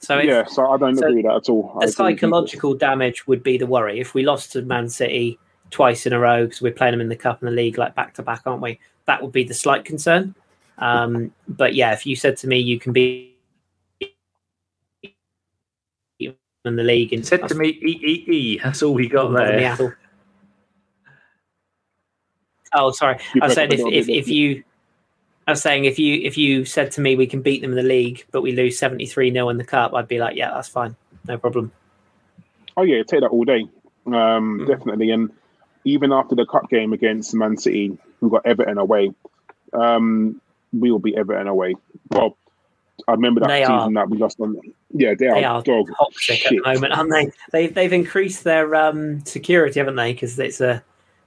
So, 0.00 0.18
it's, 0.18 0.26
yeah, 0.28 0.44
so 0.44 0.70
I 0.70 0.78
don't 0.78 0.96
so 0.96 1.06
agree 1.06 1.16
with 1.16 1.26
that 1.26 1.36
at 1.36 1.48
all. 1.48 1.62
The 1.62 1.68
agree 1.68 1.78
with 1.78 1.88
you. 1.88 1.92
psychological 1.92 2.74
damage 2.74 3.26
would 3.26 3.42
be 3.42 3.58
the 3.58 3.66
worry. 3.66 3.98
If 3.98 4.14
we 4.14 4.22
lost 4.22 4.52
to 4.52 4.62
Man 4.62 4.88
City 4.88 5.38
twice 5.70 6.06
in 6.06 6.12
a 6.12 6.18
row 6.18 6.44
because 6.44 6.60
we're 6.62 6.72
playing 6.72 6.92
them 6.92 7.00
in 7.00 7.08
the 7.08 7.16
cup 7.16 7.40
and 7.40 7.48
the 7.48 7.54
league 7.54 7.78
like 7.78 7.94
back 7.94 8.14
to 8.14 8.22
back, 8.22 8.42
aren't 8.46 8.62
we? 8.62 8.78
That 9.06 9.22
would 9.22 9.32
be 9.32 9.44
the 9.44 9.54
slight 9.54 9.84
concern. 9.84 10.34
Um, 10.78 11.32
but 11.48 11.74
yeah, 11.74 11.92
if 11.92 12.06
you 12.06 12.16
said 12.16 12.36
to 12.38 12.46
me 12.46 12.58
you 12.58 12.78
can 12.78 12.92
be 12.92 13.34
in 16.20 16.76
the 16.76 16.82
league 16.82 17.12
and 17.12 17.26
said 17.26 17.48
to 17.48 17.54
me, 17.54 17.68
E 17.68 18.00
E 18.02 18.32
E. 18.32 18.60
That's 18.62 18.82
all 18.82 18.94
we 18.94 19.08
got 19.08 19.32
there. 19.32 19.96
Oh, 22.74 22.90
sorry. 22.90 23.18
You 23.34 23.40
I 23.42 23.46
was 23.46 23.54
saying 23.54 23.72
if, 23.72 23.80
if, 23.80 24.08
if 24.08 24.28
you 24.28 24.62
I 25.46 25.52
was 25.52 25.62
saying 25.62 25.86
if 25.86 25.98
you 25.98 26.20
if 26.22 26.36
you 26.36 26.66
said 26.66 26.90
to 26.92 27.00
me 27.00 27.16
we 27.16 27.26
can 27.26 27.40
beat 27.40 27.62
them 27.62 27.70
in 27.70 27.76
the 27.76 27.82
league 27.82 28.26
but 28.30 28.42
we 28.42 28.52
lose 28.52 28.78
73 28.78 29.32
0 29.32 29.48
in 29.48 29.56
the 29.56 29.64
cup, 29.64 29.94
I'd 29.94 30.08
be 30.08 30.18
like, 30.18 30.36
yeah, 30.36 30.50
that's 30.50 30.68
fine. 30.68 30.94
No 31.26 31.38
problem. 31.38 31.72
Oh 32.76 32.82
yeah, 32.82 33.02
take 33.02 33.20
that 33.20 33.28
all 33.28 33.44
day. 33.44 33.66
Um, 34.06 34.60
Mm. 34.60 34.66
Definitely. 34.66 35.10
And 35.10 35.30
even 35.88 36.12
after 36.12 36.34
the 36.34 36.44
cup 36.46 36.68
game 36.68 36.92
against 36.92 37.34
Man 37.34 37.56
City, 37.56 37.96
we 38.20 38.30
got 38.30 38.44
Everton 38.44 38.78
away. 38.78 39.12
Um, 39.72 40.40
we 40.78 40.90
will 40.90 40.98
be 40.98 41.16
Everton 41.16 41.48
away. 41.48 41.74
Well, 42.10 42.36
I 43.06 43.12
remember 43.12 43.40
that 43.40 43.48
They 43.48 43.62
season 43.62 43.74
are. 43.74 43.90
that 43.92 44.10
we 44.10 44.18
lost 44.18 44.38
on. 44.40 44.60
Yeah, 44.92 45.14
they 45.18 45.28
are, 45.28 45.34
They 45.34 45.44
are 45.44 45.62
dog 45.62 45.88
toxic 45.96 46.34
at 46.46 46.50
shit. 46.50 46.62
the 46.62 46.74
moment, 46.74 46.92
aren't 46.92 47.10
they? 47.10 47.30
They've 47.52 47.74
they've 47.74 47.92
increased 47.92 48.44
their 48.44 48.74
um, 48.74 49.24
security, 49.24 49.80
haven't 49.80 49.96
they? 49.96 50.12
Because 50.12 50.38
it's 50.38 50.60
a 50.60 50.82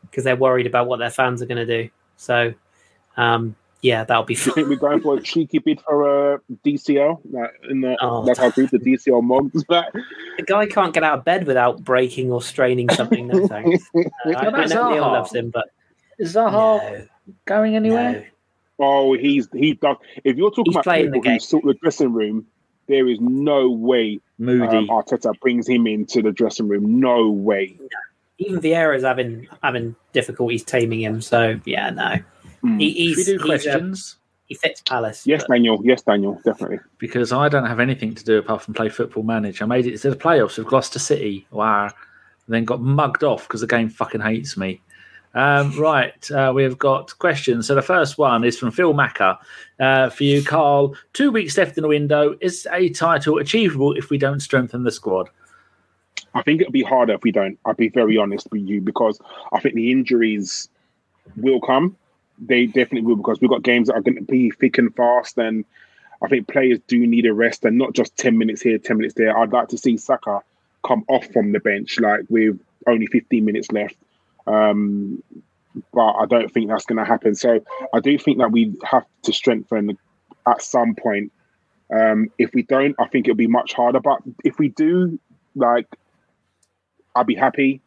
because 0.10 0.24
they're 0.24 0.36
worried 0.36 0.68
about 0.68 0.88
what 0.88 1.00
their 1.00 1.10
fans 1.10 1.42
are 1.42 1.46
going 1.46 1.66
to 1.66 1.84
do. 1.84 1.90
So, 2.18 2.54
um, 3.18 3.56
yeah, 3.82 4.04
that'll 4.04 4.24
be 4.24 4.36
Do 4.36 4.40
you 4.42 4.46
fun. 4.46 4.54
think 4.56 4.70
we're 4.70 4.76
going 4.76 5.02
for 5.02 5.18
a 5.18 5.22
cheeky 5.22 5.60
bid 5.60 5.82
for 5.82 6.34
a 6.36 6.40
DCL? 6.66 7.20
Like 7.32 7.52
in 7.70 7.82
the 7.82 7.98
Oh. 8.02 8.24
that's 8.26 8.40
our 8.40 8.52
group, 8.52 8.70
the 8.72 8.80
DCL 8.80 9.22
moms. 9.24 9.64
Like, 9.70 9.92
The 10.38 10.44
guy 10.46 10.66
can't 10.68 10.94
get 10.94 11.04
out 11.04 11.20
of 11.20 11.26
bed 11.26 11.48
without 11.48 11.84
breaking 11.84 12.32
or 12.32 12.42
straining 12.42 12.90
something. 12.90 13.28
No 13.28 13.48
thanks. 13.48 13.84
Uh, 13.96 14.30
I 14.38 14.46
about 14.46 14.70
know 14.70 14.90
Neil 14.92 15.04
Zaha? 15.04 15.12
loves 15.12 15.34
him, 15.36 15.50
but 15.50 15.66
Is 16.20 16.36
Zaha 16.36 16.52
no, 16.52 17.06
going 17.46 17.76
anywhere? 17.76 18.12
no. 18.14 18.24
oh, 18.80 19.14
he's 19.18 19.48
he 19.54 19.74
does. 19.74 19.98
If 20.24 20.38
you're 20.38 20.50
talking 20.52 20.66
He's 20.68 20.76
about 20.76 20.84
playing 20.84 21.06
the 21.12 21.18
people 21.20 21.32
who 21.32 21.38
game. 21.38 21.40
sort 21.40 21.64
the 21.66 21.74
dressing 21.76 22.14
room, 22.14 22.46
there 22.88 23.08
is 23.08 23.20
no 23.20 23.70
way 23.72 24.20
Moody. 24.38 24.78
um, 24.78 24.88
Arteta 24.90 25.40
brings 25.40 25.68
him 25.68 25.88
into 25.88 26.22
the 26.22 26.32
dressing 26.32 26.68
room. 26.68 27.00
No 27.00 27.30
way. 27.30 27.78
Even 28.38 28.60
Vieira's 28.62 29.04
having 29.04 29.48
having 29.64 29.96
difficulties 30.14 30.64
taming 30.64 31.02
him. 31.02 31.22
So 31.22 31.60
yeah, 31.66 31.90
no, 31.92 32.16
Hmm. 32.62 32.78
he, 32.80 33.14
Should 33.14 33.18
we 33.18 33.24
do 33.24 33.32
he's, 33.34 33.42
questions? 33.46 34.18
he 34.46 34.56
fits 34.56 34.82
Palace. 34.82 35.26
Yes, 35.26 35.44
but- 35.48 35.56
Daniel. 35.56 35.82
Yes, 35.84 36.02
Daniel. 36.02 36.40
Definitely. 36.44 36.80
because 36.98 37.32
I 37.32 37.50
don't 37.50 37.66
have 37.66 37.80
anything 37.80 38.14
to 38.16 38.24
do 38.24 38.38
apart 38.38 38.62
from 38.62 38.74
play 38.74 38.90
football 38.90 39.24
manager. 39.24 39.64
I 39.64 39.68
made 39.68 39.88
it 39.88 39.98
to 40.02 40.10
the 40.10 40.16
playoffs 40.16 40.58
with 40.58 40.68
Gloucester 40.68 41.00
City. 41.00 41.48
Wow. 41.52 41.86
And 41.86 41.94
then 42.56 42.66
got 42.66 42.82
mugged 42.82 43.24
off 43.24 43.48
because 43.48 43.62
the 43.62 43.68
game 43.68 43.90
fucking 43.90 44.22
hates 44.22 44.58
me. 44.58 44.82
Um, 45.34 45.72
right, 45.80 46.30
uh, 46.32 46.52
we've 46.54 46.78
got 46.78 47.18
questions. 47.20 47.66
So 47.68 47.74
the 47.76 47.82
first 47.82 48.18
one 48.18 48.44
is 48.44 48.60
from 48.60 48.72
Phil 48.72 48.94
Macker 48.94 49.38
uh, 49.80 50.10
for 50.10 50.26
you, 50.26 50.44
Karl. 50.44 50.94
Two 51.14 51.32
weeks 51.32 51.58
left 51.58 51.78
in 51.78 51.84
the 51.84 51.88
window. 51.88 52.36
Is 52.42 52.68
a 52.74 52.90
title 52.90 53.38
achievable 53.38 53.94
if 53.94 54.10
we 54.10 54.18
don't 54.18 54.42
strengthen 54.42 54.84
the 54.84 54.92
squad? 54.92 55.30
I 56.34 56.42
think 56.42 56.60
it'll 56.60 56.74
be 56.74 56.84
harder 56.84 57.14
if 57.14 57.24
we 57.24 57.32
don't. 57.32 57.58
I'll 57.66 57.74
be 57.74 57.88
very 57.88 58.18
honest 58.18 58.48
with 58.52 58.64
you 58.64 58.82
because 58.82 59.22
I 59.54 59.62
think 59.62 59.76
the 59.76 59.92
injuries 59.92 60.68
will 61.38 61.62
come. 61.62 61.96
They 62.44 62.66
definitely 62.66 63.04
will 63.04 63.18
because 63.18 63.40
we've 63.40 63.52
got 63.52 63.62
games 63.62 63.88
that 63.88 63.94
are 63.94 64.02
going 64.02 64.16
to 64.16 64.24
be 64.24 64.50
thick 64.50 64.80
and 64.80 64.96
fast, 64.96 65.38
and 65.38 65.64
I 66.24 66.28
think 66.28 66.48
players 66.48 66.80
do 66.88 67.06
need 67.06 67.28
a 67.28 67.34
rest 67.34 67.66
and 67.66 67.78
not 67.78 67.94
just 67.94 68.18
ten 68.18 68.38
minutes 68.38 68.62
here, 68.64 68.80
ten 68.80 68.98
minutes 68.98 69.14
there. 69.14 69.38
I'd 69.38 69.54
like 69.54 69.68
to 69.70 69.78
see 69.78 69.96
Saka 69.98 70.42
come 70.84 71.06
off 71.08 71.28
from 71.28 71.52
the 71.52 71.60
bench 71.60 72.00
like 72.00 72.22
with 72.30 72.60
only 72.88 73.06
fifteen 73.06 73.46
minutes 73.46 73.72
left, 73.72 73.96
um, 74.48 75.22
but 75.94 76.12
I 76.14 76.26
don't 76.26 76.52
think 76.52 76.68
that's 76.68 76.86
going 76.86 76.98
to 76.98 77.06
happen. 77.06 77.36
So 77.36 77.64
I 77.94 78.00
do 78.00 78.18
think 78.18 78.40
that 78.40 78.52
we 78.52 78.74
have 78.84 79.06
to 79.24 79.34
strengthen 79.34 79.98
at 80.48 80.62
some 80.64 80.96
point. 80.96 81.32
Um, 81.94 82.32
if 82.40 82.54
we 82.54 82.64
don't, 82.64 82.96
I 82.98 83.08
think 83.08 83.28
it'll 83.28 83.36
be 83.36 83.48
much 83.48 83.74
harder. 83.74 84.00
But 84.00 84.22
if 84.44 84.58
we 84.58 84.70
do, 84.70 85.20
like 85.56 85.88
I'd 87.16 87.28
be 87.28 87.36
happy. 87.36 87.82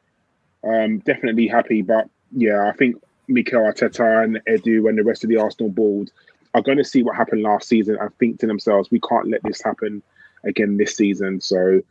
Um, 0.62 0.98
definitely 0.98 1.48
happy. 1.48 1.82
But 1.82 2.08
yeah, 2.30 2.68
I 2.68 2.72
think 2.72 3.02
Mikel 3.28 3.60
Arteta 3.60 4.24
and 4.24 4.40
Edu 4.48 4.88
and 4.88 4.98
the 4.98 5.04
rest 5.04 5.24
of 5.24 5.30
the 5.30 5.36
Arsenal 5.36 5.70
board 5.70 6.10
are 6.54 6.62
going 6.62 6.78
to 6.78 6.84
see 6.84 7.02
what 7.02 7.16
happened 7.16 7.42
last 7.42 7.68
season 7.68 7.96
and 8.00 8.14
think 8.18 8.40
to 8.40 8.46
themselves, 8.46 8.90
we 8.90 9.00
can't 9.00 9.28
let 9.28 9.42
this 9.42 9.62
happen 9.62 10.02
again 10.44 10.76
this 10.76 10.96
season. 10.96 11.40
So 11.40 11.82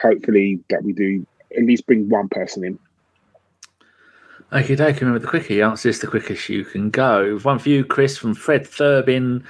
hopefully 0.00 0.60
that 0.70 0.82
we 0.82 0.92
do 0.92 1.26
at 1.56 1.64
least 1.64 1.86
bring 1.86 2.08
one 2.08 2.28
person 2.28 2.64
in. 2.64 2.78
Okay, 4.52 4.76
dokie. 4.76 5.00
Remember 5.00 5.18
the 5.18 5.26
quicker 5.26 5.52
you 5.52 5.64
answer 5.64 5.90
this, 5.90 5.98
the 5.98 6.06
quickest 6.06 6.48
you 6.48 6.64
can 6.64 6.90
go. 6.90 7.38
One 7.40 7.58
for 7.58 7.68
you, 7.68 7.84
Kris, 7.84 8.16
from 8.16 8.34
Fred 8.34 8.64
Thurbin. 8.64 9.44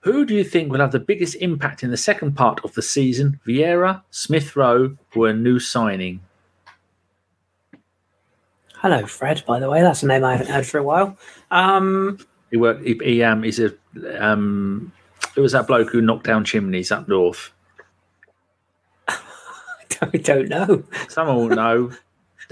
Who 0.00 0.26
do 0.26 0.34
you 0.34 0.44
think 0.44 0.70
will 0.70 0.80
have 0.80 0.92
the 0.92 0.98
biggest 0.98 1.36
impact 1.36 1.82
in 1.82 1.90
the 1.90 1.96
second 1.96 2.34
part 2.36 2.62
of 2.64 2.74
the 2.74 2.82
season? 2.82 3.40
Vieira, 3.46 4.02
Smith 4.10 4.56
Rowe, 4.56 4.96
or 5.14 5.28
a 5.28 5.32
new 5.32 5.58
signing? 5.60 6.20
Hello, 8.84 9.06
Fred. 9.06 9.42
By 9.46 9.60
the 9.60 9.70
way, 9.70 9.80
that's 9.80 10.02
a 10.02 10.06
name 10.06 10.24
I 10.24 10.32
haven't 10.32 10.52
heard 10.52 10.66
for 10.66 10.76
a 10.76 10.82
while. 10.82 11.16
Um, 11.50 12.18
He 12.50 12.58
worked. 12.58 12.84
He, 12.84 13.00
he 13.02 13.22
um. 13.22 13.42
He's 13.42 13.58
a 13.58 13.72
um. 14.20 14.92
Who 15.34 15.40
was 15.40 15.52
that 15.52 15.66
bloke 15.66 15.88
who 15.88 16.02
knocked 16.02 16.26
down 16.26 16.44
chimneys 16.44 16.92
up 16.92 17.08
north? 17.08 17.50
I 19.08 20.18
don't 20.22 20.50
know. 20.50 20.84
Someone 21.08 21.36
will 21.36 21.56
know. 21.56 21.92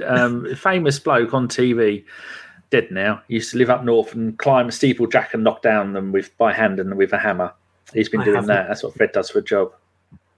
Um, 0.03 0.55
famous 0.55 0.99
bloke 0.99 1.35
on 1.35 1.49
TV, 1.49 2.07
dead 2.71 2.91
now. 2.91 3.21
He 3.29 3.35
used 3.35 3.51
to 3.51 3.59
live 3.59 3.69
up 3.69 3.85
north 3.85 4.15
and 4.15 4.39
climb 4.39 4.69
a 4.69 4.73
steeplejack 4.73 5.35
and 5.35 5.45
knock 5.45 5.61
down 5.61 5.93
them 5.93 6.13
with 6.13 6.35
by 6.39 6.55
hand 6.55 6.81
and 6.81 6.97
with 6.97 7.13
a 7.13 7.19
hammer. 7.19 7.53
He's 7.93 8.09
been 8.09 8.23
I 8.23 8.25
doing 8.25 8.37
haven't. 8.37 8.49
that. 8.49 8.69
That's 8.69 8.83
what 8.83 8.95
Fred 8.95 9.13
does 9.13 9.29
for 9.29 9.41
a 9.41 9.45
job. 9.45 9.75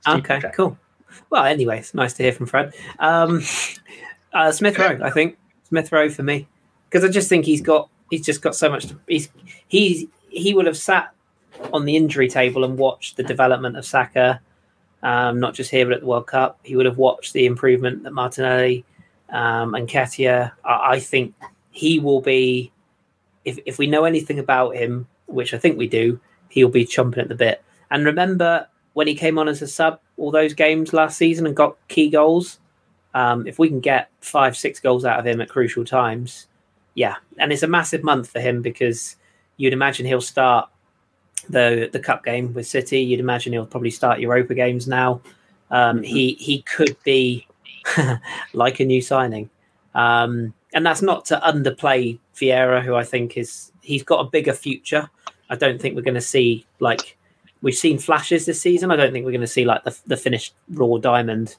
Okay, 0.08 0.42
cool. 0.54 0.76
Well, 1.30 1.44
anyway, 1.44 1.78
it's 1.78 1.94
nice 1.94 2.14
to 2.14 2.24
hear 2.24 2.32
from 2.32 2.46
Fred. 2.46 2.74
Um, 2.98 3.44
uh, 4.32 4.50
Smith 4.50 4.76
Rowe, 4.76 4.98
I 5.00 5.10
think 5.10 5.38
Smith 5.74 5.90
Rowe 5.90 6.08
for 6.08 6.22
me 6.22 6.46
because 6.88 7.04
I 7.04 7.08
just 7.08 7.28
think 7.28 7.44
he's 7.44 7.60
got 7.60 7.90
he's 8.08 8.24
just 8.24 8.42
got 8.42 8.54
so 8.54 8.70
much. 8.70 8.86
To, 8.86 9.00
he's 9.08 9.28
he's 9.66 10.06
he 10.28 10.54
would 10.54 10.66
have 10.66 10.76
sat 10.76 11.12
on 11.72 11.84
the 11.84 11.96
injury 11.96 12.28
table 12.28 12.62
and 12.62 12.78
watched 12.78 13.16
the 13.16 13.24
development 13.24 13.76
of 13.76 13.84
Saka, 13.84 14.40
um, 15.02 15.40
not 15.40 15.52
just 15.52 15.72
here 15.72 15.84
but 15.84 15.94
at 15.94 16.00
the 16.02 16.06
World 16.06 16.28
Cup. 16.28 16.60
He 16.62 16.76
would 16.76 16.86
have 16.86 16.96
watched 16.96 17.32
the 17.32 17.46
improvement 17.46 18.04
that 18.04 18.12
Martinelli 18.12 18.84
um, 19.30 19.74
and 19.74 19.88
Nketiah. 19.88 20.52
I, 20.64 20.92
I 20.92 21.00
think 21.00 21.34
he 21.72 21.98
will 21.98 22.20
be. 22.20 22.70
If 23.44 23.58
if 23.66 23.76
we 23.76 23.88
know 23.88 24.04
anything 24.04 24.38
about 24.38 24.76
him, 24.76 25.08
which 25.26 25.54
I 25.54 25.58
think 25.58 25.76
we 25.76 25.88
do, 25.88 26.20
he'll 26.50 26.68
be 26.68 26.86
chomping 26.86 27.18
at 27.18 27.28
the 27.28 27.34
bit. 27.34 27.64
And 27.90 28.06
remember 28.06 28.68
when 28.92 29.08
he 29.08 29.16
came 29.16 29.40
on 29.40 29.48
as 29.48 29.60
a 29.60 29.66
sub 29.66 29.98
all 30.18 30.30
those 30.30 30.54
games 30.54 30.92
last 30.92 31.18
season 31.18 31.48
and 31.48 31.56
got 31.56 31.76
key 31.88 32.10
goals. 32.10 32.60
Um, 33.14 33.46
if 33.46 33.58
we 33.58 33.68
can 33.68 33.80
get 33.80 34.10
five, 34.20 34.56
six 34.56 34.80
goals 34.80 35.04
out 35.04 35.20
of 35.20 35.26
him 35.26 35.40
at 35.40 35.48
crucial 35.48 35.84
times, 35.84 36.48
yeah, 36.94 37.16
and 37.38 37.52
it's 37.52 37.62
a 37.62 37.68
massive 37.68 38.02
month 38.02 38.28
for 38.28 38.40
him 38.40 38.60
because 38.60 39.16
you'd 39.56 39.72
imagine 39.72 40.06
he'll 40.06 40.20
start 40.20 40.68
the 41.48 41.88
the 41.92 42.00
cup 42.00 42.24
game 42.24 42.52
with 42.54 42.66
City. 42.66 43.00
You'd 43.00 43.20
imagine 43.20 43.52
he'll 43.52 43.66
probably 43.66 43.90
start 43.90 44.20
Europa 44.20 44.54
games 44.54 44.88
now. 44.88 45.20
Um, 45.70 46.02
He 46.02 46.34
he 46.34 46.62
could 46.62 46.96
be 47.04 47.46
like 48.52 48.80
a 48.80 48.84
new 48.84 49.00
signing, 49.00 49.50
um, 49.94 50.54
and 50.72 50.84
that's 50.84 51.02
not 51.02 51.24
to 51.26 51.40
underplay 51.44 52.18
Vieira, 52.34 52.82
who 52.82 52.94
I 52.94 53.04
think 53.04 53.36
is 53.36 53.72
he's 53.80 54.02
got 54.02 54.26
a 54.26 54.30
bigger 54.30 54.52
future. 54.52 55.08
I 55.50 55.56
don't 55.56 55.80
think 55.80 55.94
we're 55.94 56.02
going 56.02 56.14
to 56.14 56.20
see 56.20 56.66
like 56.80 57.16
we've 57.62 57.74
seen 57.74 57.98
flashes 57.98 58.46
this 58.46 58.60
season. 58.60 58.90
I 58.90 58.96
don't 58.96 59.12
think 59.12 59.24
we're 59.24 59.32
going 59.32 59.40
to 59.40 59.46
see 59.46 59.64
like 59.64 59.84
the 59.84 59.96
the 60.06 60.16
finished 60.16 60.54
raw 60.70 60.96
diamond 60.98 61.56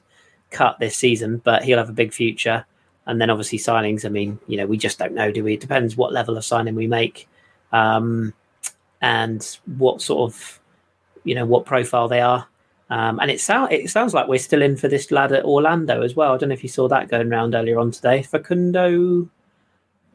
cut 0.50 0.78
this 0.78 0.96
season, 0.96 1.38
but 1.44 1.64
he'll 1.64 1.78
have 1.78 1.88
a 1.88 1.94
big 1.94 2.12
future. 2.12 2.64
And 3.06 3.20
then 3.20 3.30
obviously 3.30 3.58
signings. 3.58 4.04
I 4.04 4.08
mean, 4.08 4.38
you 4.48 4.56
know, 4.56 4.66
we 4.66 4.76
just 4.76 4.98
don't 4.98 5.14
know, 5.14 5.30
do 5.30 5.44
we? 5.44 5.54
It 5.54 5.60
depends 5.60 5.96
what 5.96 6.12
level 6.12 6.36
of 6.36 6.44
signing 6.44 6.74
we 6.74 6.88
make, 6.88 7.28
um, 7.72 8.34
and 9.00 9.58
what 9.76 10.02
sort 10.02 10.32
of, 10.32 10.60
you 11.22 11.34
know, 11.34 11.46
what 11.46 11.66
profile 11.66 12.08
they 12.08 12.20
are. 12.20 12.48
Um, 12.88 13.18
and 13.20 13.30
it 13.30 13.40
sounds 13.40 13.68
it 13.72 13.90
sounds 13.90 14.14
like 14.14 14.28
we're 14.28 14.38
still 14.38 14.62
in 14.62 14.76
for 14.76 14.88
this 14.88 15.10
lad 15.10 15.32
at 15.32 15.44
Orlando 15.44 16.02
as 16.02 16.14
well. 16.14 16.34
I 16.34 16.36
don't 16.36 16.48
know 16.48 16.54
if 16.54 16.62
you 16.62 16.68
saw 16.68 16.88
that 16.88 17.08
going 17.08 17.32
around 17.32 17.54
earlier 17.54 17.78
on 17.78 17.90
today. 17.90 18.22
Facundo, 18.22 19.28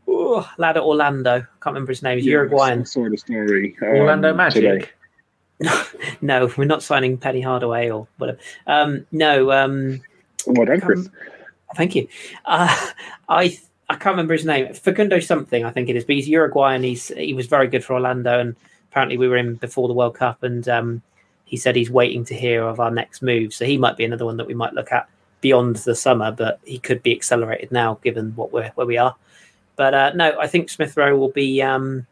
oh, 0.07 0.51
lad 0.57 0.77
at 0.77 0.83
Orlando. 0.83 1.39
Can't 1.39 1.73
remember 1.73 1.91
his 1.91 2.03
name. 2.03 2.17
He's 2.17 2.27
Uruguayan. 2.27 2.85
Sort 2.85 3.07
of 3.07 3.11
the 3.11 3.17
story. 3.17 3.75
um, 3.81 3.87
Orlando 3.87 4.33
Magic. 4.33 4.63
today. 4.63 4.89
no, 6.21 6.51
we're 6.57 6.65
not 6.65 6.81
signing 6.83 7.17
Penny 7.17 7.41
Hardaway 7.41 7.89
or 7.89 8.07
whatever. 8.17 8.39
Um, 8.67 9.05
no, 9.11 9.51
um, 9.51 10.01
Well 10.47 10.65
done, 10.65 10.81
Kris. 10.81 11.09
thank 11.75 11.95
you. 11.95 12.07
Uh, 12.45 12.89
I 13.29 13.57
I 13.89 13.95
can't 13.95 14.13
remember 14.13 14.33
his 14.33 14.45
name. 14.45 14.73
Facundo 14.73 15.19
something, 15.19 15.65
I 15.65 15.71
think 15.71 15.89
it 15.89 15.97
is. 15.97 16.05
But 16.05 16.15
he's 16.15 16.29
Uruguayan. 16.29 16.83
He's 16.83 17.09
he 17.09 17.33
was 17.33 17.47
very 17.47 17.67
good 17.67 17.83
for 17.83 17.93
Orlando, 17.93 18.39
and 18.39 18.55
apparently 18.89 19.17
we 19.17 19.27
were 19.27 19.37
in 19.37 19.55
before 19.55 19.87
the 19.87 19.93
World 19.93 20.15
Cup, 20.15 20.43
and 20.43 20.67
um, 20.69 21.01
he 21.43 21.57
said 21.57 21.75
he's 21.75 21.91
waiting 21.91 22.23
to 22.25 22.33
hear 22.33 22.63
of 22.63 22.79
our 22.79 22.91
next 22.91 23.21
move. 23.21 23.53
So 23.53 23.65
he 23.65 23.77
might 23.77 23.97
be 23.97 24.05
another 24.05 24.25
one 24.25 24.37
that 24.37 24.47
we 24.47 24.53
might 24.53 24.73
look 24.73 24.91
at 24.93 25.09
beyond 25.41 25.75
the 25.77 25.95
summer, 25.95 26.31
but 26.31 26.59
he 26.63 26.79
could 26.79 27.03
be 27.03 27.13
accelerated 27.13 27.71
now 27.71 27.99
given 28.03 28.31
what 28.37 28.53
we're 28.53 28.71
where 28.75 28.87
we 28.87 28.97
are. 28.97 29.15
But 29.75 29.93
uh, 29.93 30.11
no, 30.15 30.39
I 30.39 30.47
think 30.47 30.69
Smith 30.69 30.95
Rowe 30.95 31.17
will 31.17 31.31
be. 31.31 31.61
Um, 31.61 32.07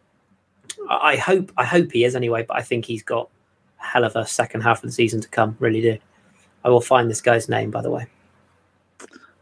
I 0.89 1.13
I 1.13 1.15
hope 1.15 1.51
I 1.55 1.63
hope 1.63 1.93
he 1.93 2.03
is 2.03 2.15
anyway, 2.15 2.43
but 2.43 2.57
I 2.57 2.61
think 2.61 2.83
he's 2.83 3.03
got 3.03 3.29
a 3.81 3.85
hell 3.85 4.03
of 4.03 4.17
a 4.17 4.27
second 4.27 4.61
half 4.61 4.83
of 4.83 4.89
the 4.89 4.91
season 4.91 5.21
to 5.21 5.29
come. 5.29 5.55
Really 5.59 5.81
do. 5.81 5.97
I 6.65 6.69
will 6.69 6.81
find 6.81 7.09
this 7.09 7.21
guy's 7.21 7.47
name, 7.47 7.71
by 7.71 7.81
the 7.81 7.89
way. 7.89 8.07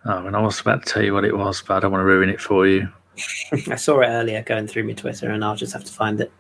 Oh, 0.07 0.25
and 0.25 0.35
I 0.35 0.39
was 0.41 0.59
about 0.61 0.85
to 0.85 0.93
tell 0.93 1.03
you 1.03 1.13
what 1.13 1.25
it 1.25 1.35
was, 1.37 1.61
but 1.61 1.75
I 1.75 1.79
don't 1.81 1.91
want 1.91 2.01
to 2.01 2.05
ruin 2.05 2.29
it 2.29 2.39
for 2.41 2.65
you. 2.65 2.87
I 3.69 3.75
saw 3.75 3.99
it 4.01 4.07
earlier 4.07 4.41
going 4.43 4.67
through 4.67 4.83
my 4.85 4.93
Twitter, 4.93 5.29
and 5.29 5.43
I'll 5.43 5.55
just 5.55 5.73
have 5.73 5.83
to 5.83 5.91
find 5.91 6.21
it. 6.21 6.31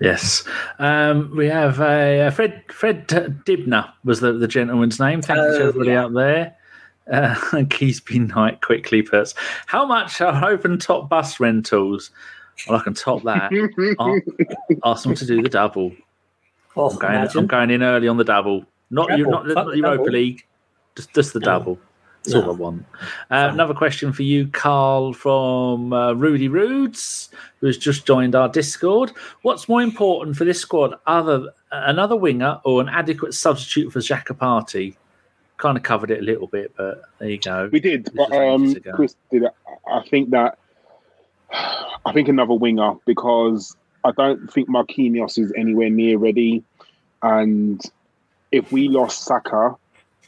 Yes, 0.00 0.42
um, 0.78 1.32
we 1.36 1.46
have 1.46 1.78
a, 1.80 2.22
uh 2.22 2.30
Fred 2.30 2.64
Fred 2.72 3.06
Dibnah 3.06 3.92
was 4.04 4.20
the, 4.20 4.32
the 4.32 4.48
gentleman's 4.48 4.98
name. 4.98 5.22
Thank 5.22 5.38
you 5.38 5.58
to 5.58 5.64
Oh, 5.64 5.68
everybody 5.68 5.90
yeah. 5.90 6.04
out 6.04 6.12
there. 6.14 6.56
Uh, 7.10 7.34
Keysby 7.52 8.28
Knight 8.34 8.62
quickly 8.62 9.02
puts, 9.02 9.34
"How 9.66 9.84
much 9.86 10.20
are 10.20 10.44
open 10.48 10.78
top 10.78 11.08
bus 11.08 11.38
rentals?" 11.38 12.10
Well, 12.68 12.78
I 12.80 12.82
can 12.82 12.94
top 12.94 13.22
that. 13.24 13.52
Ar- 13.98 14.22
Arsenal 14.82 15.16
to 15.16 15.26
do 15.26 15.40
the 15.42 15.48
double. 15.48 15.92
Oh, 16.76 16.90
I'm 16.90 16.98
going. 16.98 17.28
I'm 17.36 17.46
going 17.46 17.70
in 17.70 17.82
early 17.82 18.08
on 18.08 18.16
the 18.16 18.24
double. 18.24 18.64
Not 18.90 19.16
you, 19.18 19.26
not, 19.26 19.46
not 19.46 19.66
the 19.66 19.76
Europa 19.76 19.96
double. 19.98 20.12
League, 20.12 20.46
just 20.96 21.12
just 21.14 21.32
the 21.32 21.40
double. 21.40 21.78
That's 22.24 22.34
all 22.34 22.42
No. 22.42 22.48
I 22.50 22.54
want. 22.54 22.84
Uh, 23.30 23.50
another 23.52 23.74
question 23.74 24.12
for 24.12 24.22
you, 24.22 24.46
Karl, 24.48 25.12
from 25.12 25.92
uh, 25.92 26.12
Rudy 26.12 26.48
Rudes, 26.48 27.30
who's 27.60 27.78
just 27.78 28.06
joined 28.06 28.34
our 28.34 28.48
Discord. 28.48 29.12
What's 29.42 29.68
more 29.68 29.82
important 29.82 30.36
for 30.36 30.44
this 30.44 30.60
squad, 30.60 30.94
other 31.06 31.48
another 31.70 32.16
winger 32.16 32.60
or 32.64 32.80
an 32.80 32.88
adequate 32.88 33.34
substitute 33.34 33.92
for 33.92 33.98
Xhaka 33.98 34.36
Partey? 34.36 34.96
Kind 35.56 35.76
of 35.76 35.82
covered 35.82 36.10
it 36.10 36.20
a 36.20 36.22
little 36.22 36.46
bit, 36.46 36.72
but 36.76 37.02
there 37.18 37.30
you 37.30 37.38
go. 37.38 37.68
We 37.72 37.80
did, 37.80 38.06
This 38.06 38.14
but 38.14 38.32
um. 38.32 38.74
Kris 38.94 39.16
did. 39.30 39.44
I 39.86 40.02
think 40.08 40.30
that 40.30 40.58
I 41.52 42.12
think 42.12 42.28
another 42.28 42.54
winger 42.54 42.94
because 43.04 43.76
I 44.04 44.12
don't 44.12 44.50
think 44.52 44.68
Marquinhos 44.68 45.38
is 45.38 45.52
anywhere 45.56 45.90
near 45.90 46.18
ready, 46.18 46.62
and 47.22 47.82
if 48.50 48.70
we 48.70 48.88
lost 48.88 49.24
Saka 49.24 49.76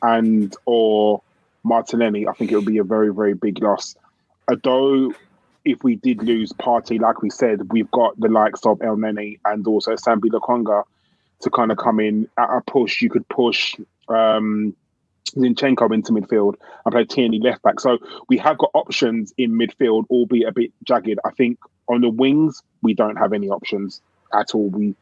and 0.03 0.55
or 0.67 1.23
Martinelli, 1.65 2.29
I 2.29 2.33
think 2.33 2.53
it 2.53 2.57
would 2.57 2.67
be 2.67 2.79
a 2.79 2.85
very 2.85 3.13
very 3.13 3.35
big 3.35 3.63
loss. 3.63 3.97
Although 4.49 5.13
if 5.65 5.83
we 5.83 5.97
did 5.97 6.23
lose 6.23 6.53
Partey, 6.53 7.01
like 7.01 7.23
we 7.23 7.31
said, 7.31 7.73
we've 7.73 7.91
got 7.91 8.19
the 8.21 8.29
likes 8.29 8.67
of 8.67 8.79
Elneny 8.81 9.39
and 9.47 9.67
also 9.67 9.95
Sambi 9.95 10.31
Lokonga 10.31 10.85
to 11.41 11.51
kind 11.51 11.73
of 11.73 11.79
come 11.79 12.01
in 12.01 12.29
at 12.39 12.51
a 12.51 12.61
push. 12.61 13.01
You 13.01 13.11
could 13.11 13.29
push. 13.29 13.75
Um, 14.09 14.77
Zinchenko 15.35 15.93
into 15.93 16.13
midfield 16.13 16.55
and 16.85 16.93
play 16.93 17.05
Tierney 17.05 17.41
left 17.41 17.63
back. 17.63 17.81
So 17.81 17.99
we 18.29 18.37
have 18.39 18.59
got 18.59 18.71
options 18.75 19.33
in 19.37 19.53
midfield, 19.53 20.05
albeit 20.11 20.49
a 20.49 20.53
bit 20.53 20.73
jagged. 20.85 21.19
I 21.25 21.31
think 21.31 21.59
on 21.89 22.01
the 22.01 22.11
wings 22.11 22.63
we 22.83 22.95
don't 22.95 23.17
have 23.17 23.33
any 23.33 23.49
options 23.49 24.01
at 24.33 24.55
all. 24.55 24.69
We 24.69 24.95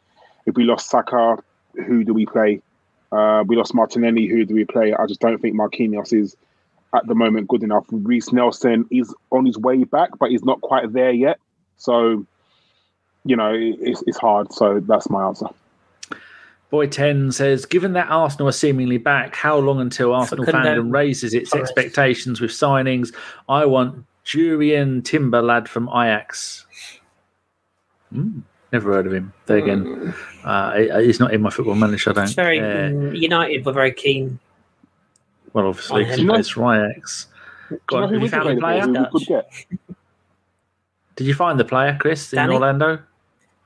if 0.46 0.56
we 0.56 0.64
lost 0.64 0.88
Saka, 0.88 1.38
who 1.74 2.04
do 2.04 2.14
we 2.14 2.26
play? 2.26 2.62
Uh, 3.10 3.44
we 3.46 3.56
lost 3.56 3.74
Martinelli, 3.74 4.26
who 4.26 4.44
do 4.44 4.54
we 4.54 4.64
play? 4.64 4.94
I 4.94 5.06
just 5.06 5.20
don't 5.20 5.40
think 5.40 5.54
Marquinhos 5.54 6.12
is 6.12 6.36
at 6.94 7.06
the 7.06 7.14
moment 7.14 7.48
good 7.48 7.62
enough. 7.62 7.84
Reiss 7.90 8.32
Nelson 8.32 8.86
is 8.90 9.14
on 9.30 9.46
his 9.46 9.58
way 9.58 9.84
back, 9.84 10.10
but 10.18 10.30
he's 10.30 10.44
not 10.44 10.60
quite 10.60 10.92
there 10.92 11.12
yet. 11.12 11.38
So 11.76 12.26
you 13.24 13.36
know 13.36 13.52
it's, 13.54 14.02
it's 14.06 14.18
hard. 14.18 14.52
So 14.52 14.80
that's 14.80 15.10
my 15.10 15.24
answer. 15.26 15.46
Boy 16.70 16.86
10 16.86 17.32
says, 17.32 17.66
given 17.66 17.92
that 17.92 18.08
Arsenal 18.08 18.48
are 18.48 18.52
seemingly 18.52 18.96
back, 18.96 19.36
how 19.36 19.58
long 19.58 19.78
until 19.78 20.14
Arsenal 20.14 20.46
Facundo 20.46 20.82
fandom 20.82 20.90
raises 20.90 21.34
its 21.34 21.50
Torres. 21.50 21.68
expectations 21.68 22.40
with 22.40 22.50
signings? 22.50 23.14
I 23.46 23.66
want 23.66 24.06
Jurriën 24.24 25.04
Timber 25.04 25.42
lad 25.42 25.68
from 25.68 25.90
Ajax. 25.90 26.64
Hmm, 28.10 28.38
never 28.72 28.90
heard 28.90 29.06
of 29.06 29.12
him. 29.12 29.34
There 29.44 29.58
again, 29.58 30.14
uh, 30.44 30.98
he's 31.00 31.20
not 31.20 31.34
in 31.34 31.42
my 31.42 31.50
football 31.50 31.74
manager, 31.74 32.08
I 32.08 32.12
don't. 32.14 32.24
It's 32.24 32.32
very 32.32 32.58
care. 32.58 32.90
mm, 32.90 33.20
United 33.20 33.66
were 33.66 33.72
very 33.72 33.92
keen. 33.92 34.38
Well, 35.52 35.66
obviously, 35.68 36.02
on 36.04 36.08
'cause 36.08 36.18
him. 36.18 36.24
he 36.26 36.32
plays 36.32 36.48
for 36.48 36.74
Ajax. 36.92 37.26
Go 37.70 37.76
Do 37.76 37.76
you 37.76 38.00
know 38.00 38.02
on, 38.02 38.08
who 38.08 38.14
have 38.14 38.22
you 38.22 38.28
found 38.28 38.48
the 38.56 38.60
player? 38.60 38.86
we 38.88 39.20
could 39.20 39.26
get? 39.28 39.50
Did 41.16 41.26
you 41.26 41.34
find 41.34 41.60
the 41.60 41.64
player, 41.64 41.96
Chris, 42.00 42.32
in 42.32 42.50
Orlando? 42.50 43.00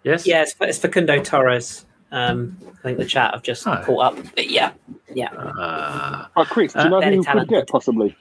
Yes? 0.02 0.26
Yeah, 0.26 0.42
it's, 0.42 0.54
it's 0.60 0.78
Facundo 0.78 1.22
Torres. 1.22 1.84
Um, 2.12 2.56
I 2.78 2.82
think 2.82 2.98
the 2.98 3.04
chat 3.04 3.34
have 3.34 3.42
just 3.42 3.66
Oh. 3.66 3.82
caught 3.84 3.98
up. 4.18 4.24
But 4.36 4.48
yeah, 4.48 4.72
yeah. 5.12 5.32
Uh, 5.32 6.26
Oh, 6.36 6.44
Chris, 6.44 6.72
do 6.72 6.78
you 6.80 6.84
Uh, 6.86 6.88
know 6.88 7.00
very 7.00 7.16
who 7.16 7.20
we 7.20 7.26
could 7.26 7.48
get 7.48 7.68
possibly 7.68 8.16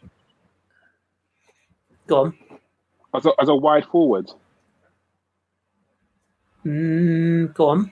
Go 2.07 2.21
on. 2.25 2.33
as 3.13 3.25
a, 3.27 3.31
as 3.39 3.47
a 3.49 3.55
wide 3.55 3.85
forward? 3.85 4.31
Mm, 6.65 7.53
go 7.53 7.69
on. 7.69 7.91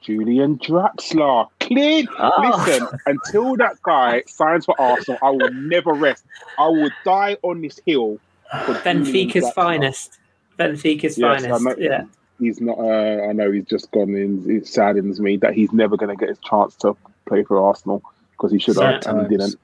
Julian 0.00 0.58
Draxler. 0.58 1.48
Clear. 1.74 2.04
Oh. 2.18 2.64
Listen, 2.66 2.88
until 3.06 3.56
that 3.56 3.80
guy 3.82 4.22
signs 4.26 4.64
for 4.64 4.74
Arsenal, 4.80 5.18
I 5.22 5.30
will 5.30 5.52
never 5.52 5.92
rest. 5.92 6.24
I 6.58 6.68
will 6.68 6.90
die 7.04 7.36
on 7.42 7.60
this 7.62 7.78
hill. 7.86 8.18
For 8.66 8.74
Julian 8.82 9.04
Benfica's 9.04 9.44
Draxler. 9.44 9.54
finest. 9.54 10.18
Benfica's 10.58 11.18
Yes, 11.18 11.44
I 11.44 11.48
finest. 11.50 11.64
know. 11.64 11.74
Yeah. 11.78 12.04
He's 12.40 12.60
not. 12.60 12.78
Uh, 12.78 13.28
I 13.28 13.32
know 13.32 13.50
he's 13.50 13.64
just 13.64 13.90
gone 13.90 14.14
in. 14.14 14.44
It 14.48 14.66
saddens 14.66 15.20
me 15.20 15.36
that 15.38 15.54
he's 15.54 15.72
never 15.72 15.96
going 15.96 16.10
to 16.10 16.16
get 16.16 16.28
his 16.28 16.38
chance 16.38 16.74
to 16.76 16.96
play 17.26 17.42
for 17.44 17.60
Arsenal 17.64 18.02
because 18.32 18.52
he 18.52 18.58
should 18.58 18.76
have 18.76 19.04
and 19.06 19.22
he 19.22 19.36
didn't. 19.36 19.56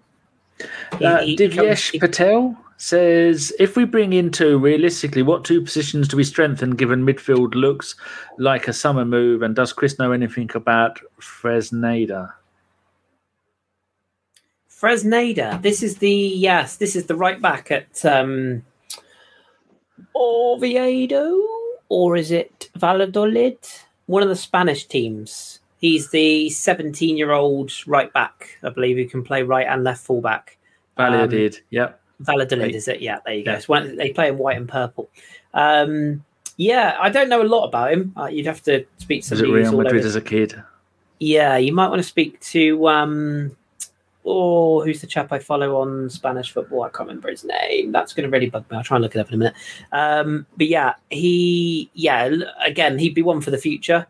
Uh, 1.00 1.18
He- 1.22 1.34
he 1.34 1.36
Divyesh 1.36 1.92
comes- 1.92 2.00
Patel 2.00 2.58
says, 2.76 3.52
if 3.58 3.76
we 3.76 3.84
bring 3.84 4.12
in 4.12 4.30
two, 4.30 4.58
realistically, 4.58 5.22
what 5.22 5.44
two 5.44 5.62
positions 5.62 6.08
do 6.08 6.16
we 6.16 6.24
strengthen 6.24 6.72
given 6.72 7.06
midfield 7.06 7.54
looks 7.54 7.94
like 8.38 8.68
a 8.68 8.72
summer 8.72 9.04
move? 9.04 9.42
And 9.42 9.54
does 9.54 9.72
Chris 9.72 9.98
know 9.98 10.12
anything 10.12 10.50
about 10.54 11.00
Fresneda? 11.20 12.32
Fresneda. 14.70 15.62
This 15.62 15.82
is 15.82 15.98
the 15.98 16.10
yes. 16.10 16.76
This 16.76 16.94
is 16.94 17.06
the 17.06 17.16
right 17.16 17.40
back 17.40 17.70
at 17.70 18.04
um, 18.04 18.64
Oviedo, 20.14 21.40
or 21.88 22.16
is 22.16 22.30
it 22.30 22.70
Valladolid? 22.76 23.58
One 24.06 24.22
of 24.22 24.28
the 24.28 24.36
Spanish 24.36 24.84
teams. 24.84 25.60
He's 25.78 26.10
the 26.10 26.48
17-year-old 26.50 27.72
right 27.86 28.12
back, 28.12 28.58
I 28.62 28.70
believe, 28.70 28.96
who 28.96 29.06
can 29.06 29.22
play 29.22 29.42
right 29.42 29.66
and 29.66 29.84
left 29.84 30.04
fullback. 30.04 30.56
Valia 30.96 31.56
Um, 31.56 31.62
yep. 31.70 32.00
Valladolid, 32.20 32.74
is 32.74 32.88
it? 32.88 33.00
Yeah, 33.00 33.18
there 33.24 33.34
you 33.34 33.44
go. 33.44 33.52
Yeah. 33.52 33.60
One, 33.66 33.96
they 33.96 34.10
play 34.10 34.28
in 34.28 34.38
white 34.38 34.56
and 34.56 34.68
purple. 34.68 35.10
Um, 35.52 36.24
yeah, 36.56 36.96
I 37.00 37.10
don't 37.10 37.28
know 37.28 37.42
a 37.42 37.44
lot 37.44 37.64
about 37.64 37.92
him. 37.92 38.12
Uh, 38.16 38.26
you'd 38.26 38.46
have 38.46 38.62
to 38.64 38.84
speak 38.98 39.22
to 39.22 39.28
somebody 39.28 39.52
Real 39.52 39.76
Madrid 39.76 40.04
as 40.04 40.16
a 40.16 40.20
kid? 40.20 40.62
yeah, 41.18 41.56
you 41.56 41.72
might 41.72 41.88
want 41.88 42.00
to 42.00 42.08
speak 42.08 42.40
to 42.40 42.88
um 42.88 43.56
oh 44.26 44.82
who's 44.82 45.00
the 45.00 45.06
chap 45.06 45.32
I 45.32 45.38
follow 45.38 45.80
on 45.80 46.10
Spanish 46.10 46.52
football? 46.52 46.82
I 46.82 46.88
can't 46.88 47.08
remember 47.08 47.30
his 47.30 47.44
name. 47.44 47.92
That's 47.92 48.12
gonna 48.12 48.28
really 48.28 48.50
bug 48.50 48.64
me. 48.70 48.76
I'll 48.76 48.84
try 48.84 48.96
and 48.96 49.02
look 49.02 49.14
it 49.14 49.20
up 49.20 49.28
in 49.28 49.34
a 49.34 49.38
minute. 49.38 49.54
Um 49.92 50.46
but 50.56 50.66
yeah, 50.66 50.94
he 51.10 51.90
yeah, 51.94 52.30
again, 52.64 52.98
he'd 52.98 53.14
be 53.14 53.22
one 53.22 53.40
for 53.40 53.50
the 53.50 53.58
future. 53.58 54.06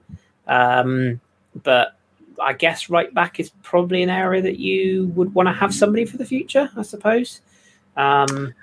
Um 0.46 1.20
but 1.62 1.96
I 2.42 2.52
guess 2.52 2.90
right 2.90 3.12
back 3.14 3.38
is 3.38 3.52
probably 3.62 4.02
an 4.02 4.10
area 4.10 4.42
that 4.42 4.58
you 4.58 5.08
would 5.14 5.34
want 5.34 5.48
to 5.48 5.52
have 5.52 5.72
somebody 5.72 6.04
for 6.04 6.16
the 6.16 6.24
future, 6.24 6.68
I 6.76 6.82
suppose. 6.82 7.40
Um 7.96 8.54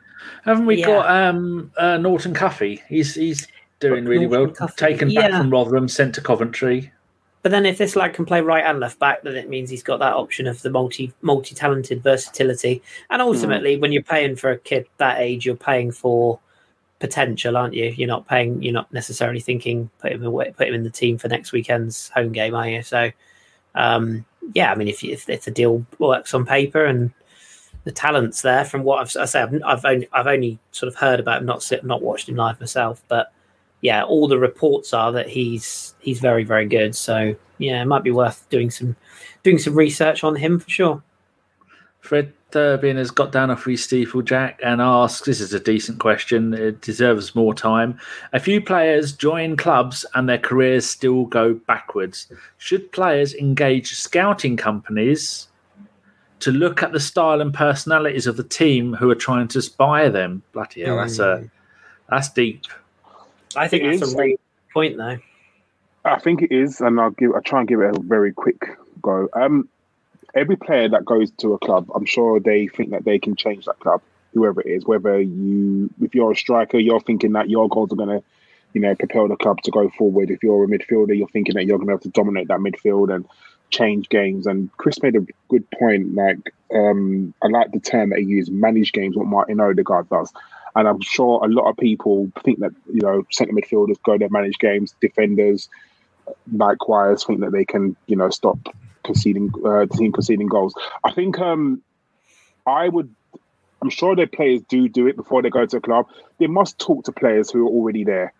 Haven't 0.44 0.66
we 0.66 0.78
Yeah. 0.80 0.86
got 0.86 1.10
um, 1.10 1.72
uh, 1.78 1.98
Norton 1.98 2.34
Cuffy? 2.34 2.82
He's 2.88 3.16
he's 3.16 3.48
doing 3.80 4.06
really 4.06 4.28
Norton 4.28 4.48
well. 4.48 4.56
Cuffy, 4.56 4.76
Taken 4.78 5.14
back 5.14 5.32
from 5.32 5.50
Rotherham, 5.50 5.88
sent 5.88 6.14
to 6.16 6.22
Coventry. 6.22 6.92
But 7.44 7.50
then 7.52 7.66
if 7.66 7.80
this 7.80 7.96
lad 7.96 8.14
can 8.14 8.26
play 8.26 8.42
right 8.42 8.64
and 8.64 8.80
left 8.80 9.00
back, 9.00 9.24
then 9.24 9.36
it 9.36 9.50
means 9.50 9.68
he's 9.72 9.82
got 9.82 9.98
that 9.98 10.14
option 10.14 10.46
of 10.46 10.62
the 10.62 10.70
multi 10.70 11.12
multi 11.24 11.56
talented 11.56 12.04
versatility. 12.04 12.84
And 13.10 13.20
ultimately, 13.22 13.78
when 13.78 13.92
you're 13.92 14.04
paying 14.04 14.36
for 14.36 14.52
a 14.52 14.60
kid 14.60 14.86
that 14.98 15.20
age, 15.20 15.44
you're 15.44 15.56
paying 15.56 15.92
for 15.92 16.40
potential, 17.00 17.58
aren't 17.58 17.74
you? 17.74 17.86
You're 17.86 18.08
not 18.08 18.28
paying. 18.28 18.62
You're 18.62 18.74
not 18.74 18.94
necessarily 18.94 19.40
thinking 19.40 19.90
put 20.00 20.12
him 20.12 20.24
away, 20.24 20.54
put 20.56 20.68
him 20.68 20.76
in 20.76 20.84
the 20.84 20.92
team 20.92 21.18
for 21.18 21.30
next 21.30 21.52
weekend's 21.52 22.10
home 22.10 22.32
game, 22.32 22.54
are 22.54 22.70
you? 22.70 22.84
So, 22.84 23.10
um, 23.74 24.24
yeah, 24.54 24.72
I 24.72 24.76
mean, 24.76 24.88
if 24.88 25.04
if, 25.04 25.28
if 25.28 25.46
the 25.46 25.52
deal 25.52 25.84
works 25.98 26.36
on 26.36 26.46
paper 26.46 26.86
and 26.86 27.12
the 27.84 27.92
talent's 27.92 28.42
there, 28.42 28.66
from 28.66 28.84
what 28.84 29.00
I've 29.00 29.22
I 29.22 29.26
say, 29.26 29.42
I've, 29.42 29.62
I've 29.66 29.86
only 29.86 30.10
I've 30.14 30.28
only 30.28 30.60
sort 30.72 30.88
of 30.88 30.96
heard 30.96 31.20
about 31.20 31.42
him, 31.42 31.46
not 31.46 31.70
not 31.84 32.02
watched 32.02 32.30
him 32.30 32.36
live 32.36 32.60
myself, 32.60 33.04
but 33.08 33.34
yeah, 33.82 34.04
all 34.04 34.28
the 34.28 34.38
reports 34.38 34.94
are 34.94 35.12
that 35.12 35.30
he's 35.30 35.96
he's 36.00 36.20
very 36.20 36.44
very 36.44 36.68
good. 36.68 36.96
So 36.96 37.36
yeah, 37.58 37.82
it 37.82 37.86
might 37.86 38.04
be 38.04 38.12
worth 38.12 38.48
doing 38.50 38.70
some 38.70 38.96
doing 39.44 39.58
some 39.58 39.76
research 39.76 40.24
on 40.24 40.36
him 40.36 40.60
for 40.60 40.70
sure. 40.70 41.04
Fred 42.02 42.34
Dibnah 42.52 42.98
has 42.98 43.12
got 43.12 43.32
down 43.32 43.50
a 43.50 43.56
free 43.56 43.78
Steeple 43.78 44.24
Jack 44.24 44.60
and 44.64 44.82
asks 44.82 45.26
this 45.26 45.40
is 45.40 45.54
a 45.54 45.60
decent 45.60 46.00
question. 46.00 46.54
It 46.54 46.82
deserves 46.82 47.36
more 47.36 47.54
time. 47.54 48.00
A 48.34 48.40
few 48.40 48.60
players 48.60 49.14
join 49.14 49.56
clubs 49.56 50.06
and 50.14 50.28
their 50.28 50.38
careers 50.38 50.86
still 50.86 51.26
go 51.26 51.54
backwards. 51.54 52.28
Should 52.58 52.92
players 52.92 53.34
engage 53.36 53.94
scouting 53.94 54.58
companies 54.58 55.48
to 56.42 56.52
look 56.52 56.84
at 56.84 56.92
the 56.92 57.00
style 57.00 57.42
and 57.42 57.54
personalities 57.54 58.28
of 58.28 58.38
the 58.38 58.44
team 58.44 58.94
who 58.94 59.10
are 59.10 59.16
trying 59.16 59.48
to 59.50 59.62
spy 59.62 60.10
them? 60.10 60.44
Bloody 60.54 60.82
hell, 60.82 60.98
that's 60.98 61.20
a 61.20 61.50
that's 62.10 62.30
deep. 62.30 62.64
I 63.56 63.68
think 63.68 63.84
It 63.84 63.92
that's 63.92 64.02
is. 64.04 64.14
a 64.14 64.18
really 64.18 64.32
good 64.32 64.74
point 64.74 64.98
though. 64.98 65.18
I 66.04 66.20
think 66.20 66.42
it 66.42 66.52
is, 66.52 66.82
and 66.82 67.00
I'll 67.00 67.12
give. 67.12 67.32
I 67.34 67.40
try 67.42 67.60
and 67.60 67.68
give 67.68 67.80
it 67.82 67.96
a 67.96 68.00
very 68.02 68.34
quick 68.34 68.78
go. 69.02 69.30
Um, 69.34 69.70
every 70.34 70.56
player 70.56 70.90
that 70.90 71.06
goes 71.06 71.32
to 71.32 71.54
a 71.54 71.60
club, 71.60 71.90
I'm 71.94 72.06
sure 72.06 72.40
they 72.40 72.68
think 72.68 72.92
that 72.92 73.06
they 73.06 73.20
can 73.20 73.36
change 73.36 73.66
that 73.66 73.80
club, 73.80 74.02
whoever 74.34 74.62
it 74.62 74.68
is. 74.68 74.86
Whether 74.86 75.22
you, 75.22 75.90
if 76.02 76.16
you're 76.16 76.32
a 76.32 76.36
striker, 76.36 76.80
you're 76.80 77.02
thinking 77.02 77.34
that 77.34 77.50
your 77.50 77.70
goals 77.70 77.92
are 77.92 77.98
going 77.98 78.10
to, 78.20 78.24
you 78.74 78.82
know, 78.82 78.96
propel 78.96 79.28
the 79.28 79.36
club 79.36 79.62
to 79.62 79.72
go 79.72 79.90
forward. 79.90 80.32
If 80.32 80.42
you're 80.42 80.64
a 80.64 80.68
midfielder, 80.68 81.16
you're 81.16 81.28
thinking 81.28 81.56
that 81.56 81.66
you're 81.66 81.78
going 81.78 81.88
to 81.88 81.94
have 81.94 82.02
to 82.02 82.10
dominate 82.10 82.48
that 82.48 82.60
midfield 82.60 83.14
and 83.14 83.26
change 83.72 84.10
games. 84.10 84.48
And 84.48 84.72
Chris 84.78 85.02
made 85.02 85.16
a 85.16 85.26
good 85.50 85.70
point. 85.72 86.16
Like, 86.16 86.54
um, 86.74 87.34
I 87.44 87.48
like 87.48 87.72
the 87.72 87.80
term 87.80 88.10
that 88.10 88.20
he 88.20 88.26
used, 88.26 88.52
manage 88.52 88.92
games. 88.92 89.16
What 89.16 89.28
Martin 89.28 89.60
Odegaard 89.60 90.10
does. 90.10 90.32
And 90.76 90.88
I'm 90.88 91.02
sure 91.02 91.44
a 91.44 91.50
lot 91.50 91.70
of 91.70 91.76
people 91.78 92.32
think 92.44 92.60
that 92.60 92.72
you 92.94 93.02
know 93.02 93.26
centre 93.32 93.54
midfielders 93.54 94.02
go 94.04 94.18
there 94.18 94.30
manage 94.30 94.58
games, 94.58 94.96
defenders, 95.02 95.68
likewise 96.52 97.24
think 97.24 97.42
that 97.42 97.52
they 97.52 97.66
can, 97.66 97.96
you 98.08 98.16
know, 98.16 98.30
stop 98.30 98.58
conceding 99.04 99.52
uh, 99.66 99.86
team 99.86 100.12
conceding 100.12 100.48
goals. 100.48 100.74
I 101.04 101.12
think 101.12 101.40
um, 101.40 101.82
I 102.66 102.90
would. 102.90 103.14
I'm 103.82 103.90
sure 103.90 104.16
their 104.16 104.28
players 104.28 104.62
do 104.70 104.88
do 104.88 105.08
it 105.08 105.16
before 105.16 105.42
they 105.42 105.50
go 105.50 105.66
to 105.66 105.78
a 105.78 105.82
club. 105.82 106.08
They 106.38 106.48
must 106.48 106.78
talk 106.78 107.06
to 107.06 107.12
players 107.12 107.50
who 107.50 107.68
are 107.68 107.70
already 107.70 108.04
there. 108.04 108.34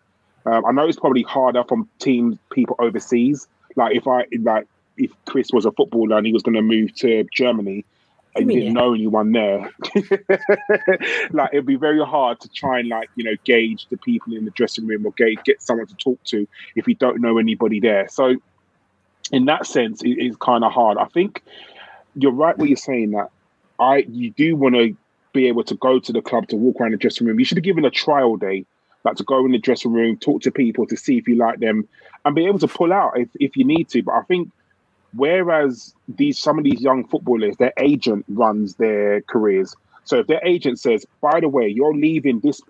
Um, 0.46 0.64
I 0.64 0.72
know 0.72 0.86
it's 0.86 0.98
probably 0.98 1.22
harder 1.22 1.64
from 1.64 1.88
team 1.98 2.38
people 2.52 2.76
overseas. 2.78 3.46
Like 3.74 3.96
if 3.96 4.06
I 4.06 4.26
like 4.40 4.66
if 4.96 5.10
Chris 5.26 5.48
was 5.52 5.64
a 5.64 5.72
footballer 5.72 6.16
and 6.16 6.26
he 6.26 6.32
was 6.32 6.42
going 6.42 6.54
to 6.54 6.62
move 6.62 6.94
to 6.96 7.24
Germany, 7.32 7.84
and 8.34 8.48
didn't 8.48 8.72
know 8.72 8.94
anyone 8.94 9.32
there, 9.32 9.70
like 11.32 11.50
it'd 11.52 11.66
be 11.66 11.76
very 11.76 12.04
hard 12.04 12.40
to 12.40 12.48
try 12.48 12.80
and 12.80 12.88
like 12.88 13.10
you 13.14 13.24
know 13.24 13.36
gauge 13.44 13.86
the 13.90 13.98
people 13.98 14.34
in 14.34 14.44
the 14.44 14.50
dressing 14.52 14.86
room 14.86 15.04
or 15.04 15.12
gauge 15.12 15.38
get 15.44 15.60
someone 15.60 15.86
to 15.86 15.94
talk 15.96 16.22
to 16.24 16.46
if 16.74 16.88
you 16.88 16.94
don't 16.94 17.20
know 17.20 17.38
anybody 17.38 17.78
there. 17.78 18.08
So 18.08 18.36
in 19.30 19.44
that 19.46 19.66
sense, 19.66 20.02
it 20.02 20.18
is 20.18 20.36
kind 20.36 20.64
of 20.64 20.72
hard. 20.72 20.98
I 20.98 21.06
think 21.06 21.42
you're 22.14 22.32
right 22.32 22.56
what 22.56 22.68
you're 22.68 22.76
saying 22.76 23.12
that 23.12 23.28
I 23.78 23.98
you 24.08 24.30
do 24.30 24.56
want 24.56 24.76
to 24.76 24.96
be 25.32 25.48
able 25.48 25.64
to 25.64 25.74
go 25.76 25.98
to 25.98 26.12
the 26.12 26.22
club 26.22 26.48
to 26.48 26.56
walk 26.56 26.80
around 26.80 26.92
the 26.92 26.98
dressing 26.98 27.26
room. 27.26 27.38
You 27.38 27.44
should 27.44 27.58
have 27.58 27.64
given 27.64 27.84
a 27.84 27.90
trial 27.90 28.36
day, 28.36 28.64
like 29.04 29.16
to 29.16 29.24
go 29.24 29.44
in 29.44 29.52
the 29.52 29.58
dressing 29.58 29.92
room, 29.92 30.18
talk 30.18 30.42
to 30.42 30.50
people 30.50 30.86
to 30.86 30.96
see 30.96 31.18
if 31.18 31.26
you 31.26 31.36
like 31.36 31.60
them, 31.60 31.88
and 32.24 32.34
be 32.34 32.46
able 32.46 32.58
to 32.60 32.68
pull 32.68 32.92
out 32.92 33.18
if, 33.18 33.28
if 33.40 33.56
you 33.56 33.64
need 33.64 33.88
to. 33.90 34.02
But 34.02 34.12
I 34.12 34.22
think 34.22 34.50
whereas 35.14 35.94
these 36.08 36.38
some 36.38 36.58
of 36.58 36.64
these 36.64 36.80
young 36.80 37.06
footballers, 37.06 37.56
their 37.56 37.72
agent 37.78 38.24
runs 38.28 38.76
their 38.76 39.22
careers. 39.22 39.74
So 40.04 40.18
if 40.18 40.26
their 40.26 40.44
agent 40.44 40.80
says, 40.80 41.06
by 41.20 41.40
the 41.40 41.48
way, 41.48 41.68
you're 41.68 41.94
leaving 41.94 42.40
this 42.40 42.60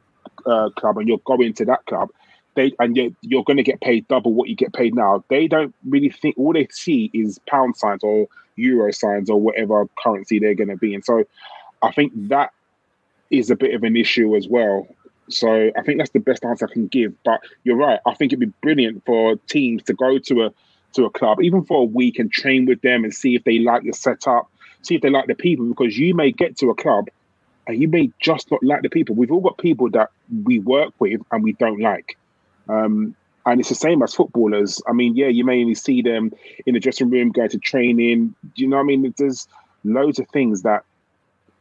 uh, 0.46 0.70
club 0.70 0.98
and 0.98 1.08
you're 1.08 1.20
going 1.24 1.54
to 1.54 1.64
that 1.66 1.84
club, 1.86 2.10
they 2.54 2.72
and 2.78 2.96
you're, 2.96 3.10
you're 3.22 3.44
going 3.44 3.56
to 3.56 3.62
get 3.62 3.80
paid 3.80 4.06
double 4.08 4.32
what 4.32 4.48
you 4.48 4.56
get 4.56 4.72
paid 4.72 4.94
now. 4.94 5.24
They 5.28 5.48
don't 5.48 5.74
really 5.86 6.10
think 6.10 6.36
all 6.36 6.52
they 6.52 6.68
see 6.70 7.10
is 7.14 7.40
pound 7.48 7.76
signs 7.76 8.02
or 8.02 8.28
euro 8.56 8.92
signs 8.92 9.30
or 9.30 9.40
whatever 9.40 9.88
currency 10.02 10.38
they're 10.38 10.54
going 10.54 10.68
to 10.68 10.76
be 10.76 10.94
in. 10.94 11.02
So 11.02 11.24
I 11.82 11.92
think 11.92 12.12
that 12.28 12.52
is 13.30 13.50
a 13.50 13.56
bit 13.56 13.74
of 13.74 13.82
an 13.82 13.96
issue 13.96 14.36
as 14.36 14.46
well. 14.46 14.86
So 15.28 15.70
I 15.76 15.82
think 15.82 15.98
that's 15.98 16.10
the 16.10 16.20
best 16.20 16.44
answer 16.44 16.68
I 16.68 16.72
can 16.72 16.88
give. 16.88 17.14
But 17.24 17.40
you're 17.64 17.76
right. 17.76 18.00
I 18.06 18.14
think 18.14 18.32
it'd 18.32 18.40
be 18.40 18.52
brilliant 18.60 19.04
for 19.06 19.36
teams 19.48 19.82
to 19.84 19.94
go 19.94 20.18
to 20.18 20.42
a 20.42 20.52
to 20.94 21.04
a 21.04 21.10
club, 21.10 21.42
even 21.42 21.64
for 21.64 21.82
a 21.82 21.84
week, 21.84 22.18
and 22.18 22.30
train 22.32 22.66
with 22.66 22.80
them 22.82 23.04
and 23.04 23.14
see 23.14 23.34
if 23.34 23.44
they 23.44 23.58
like 23.58 23.82
the 23.82 23.92
setup, 23.92 24.50
see 24.82 24.94
if 24.94 25.02
they 25.02 25.10
like 25.10 25.26
the 25.26 25.34
people. 25.34 25.66
Because 25.66 25.98
you 25.98 26.14
may 26.14 26.32
get 26.32 26.56
to 26.58 26.70
a 26.70 26.74
club 26.74 27.08
and 27.66 27.80
you 27.80 27.88
may 27.88 28.10
just 28.20 28.50
not 28.50 28.62
like 28.62 28.82
the 28.82 28.90
people. 28.90 29.14
We've 29.14 29.32
all 29.32 29.40
got 29.40 29.58
people 29.58 29.90
that 29.90 30.10
we 30.44 30.58
work 30.58 30.92
with 30.98 31.20
and 31.30 31.42
we 31.42 31.52
don't 31.52 31.80
like. 31.80 32.16
Um, 32.68 33.14
and 33.44 33.60
it's 33.60 33.68
the 33.68 33.74
same 33.74 34.02
as 34.02 34.14
footballers. 34.14 34.80
I 34.86 34.92
mean, 34.92 35.16
yeah, 35.16 35.26
you 35.26 35.44
may 35.44 35.60
only 35.60 35.74
see 35.74 36.02
them 36.02 36.30
in 36.66 36.74
the 36.74 36.80
dressing 36.80 37.10
room, 37.10 37.30
go 37.30 37.48
to 37.48 37.58
training. 37.58 38.34
Do 38.42 38.62
you 38.62 38.68
know 38.68 38.76
what 38.76 38.82
I 38.82 38.86
mean? 38.86 39.14
There's 39.16 39.48
loads 39.84 40.18
of 40.18 40.28
things 40.28 40.62
that 40.62 40.84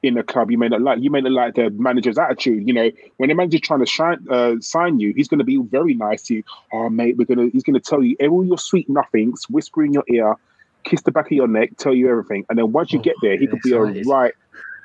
in 0.03 0.17
a 0.17 0.23
club 0.23 0.49
you 0.49 0.57
may 0.57 0.67
not 0.67 0.81
like. 0.81 0.99
You 1.01 1.11
may 1.11 1.21
not 1.21 1.31
like 1.31 1.55
the 1.55 1.69
manager's 1.71 2.17
attitude. 2.17 2.67
You 2.67 2.73
know, 2.73 2.91
when 3.17 3.29
the 3.29 3.35
manager's 3.35 3.61
trying 3.61 3.81
to 3.81 3.85
shine, 3.85 4.25
uh, 4.29 4.55
sign 4.59 4.99
you, 4.99 5.13
he's 5.15 5.27
going 5.27 5.39
to 5.39 5.45
be 5.45 5.57
very 5.57 5.93
nice 5.93 6.23
to 6.23 6.35
you. 6.35 6.43
Oh, 6.73 6.89
mate, 6.89 7.17
we're 7.17 7.25
gonna. 7.25 7.49
He's 7.51 7.63
going 7.63 7.75
to 7.75 7.79
tell 7.79 8.03
you 8.03 8.15
all 8.29 8.45
your 8.45 8.57
sweet 8.57 8.89
nothings, 8.89 9.45
whisper 9.49 9.83
in 9.83 9.93
your 9.93 10.03
ear, 10.07 10.35
kiss 10.83 11.01
the 11.03 11.11
back 11.11 11.27
of 11.27 11.31
your 11.33 11.47
neck, 11.47 11.77
tell 11.77 11.93
you 11.93 12.09
everything. 12.09 12.45
And 12.49 12.57
then 12.57 12.71
once 12.71 12.91
you 12.91 12.99
Oh, 12.99 13.03
get 13.03 13.15
there, 13.21 13.37
he 13.37 13.47
could 13.47 13.61
be 13.61 13.73
a 13.73 13.79
right. 13.79 14.33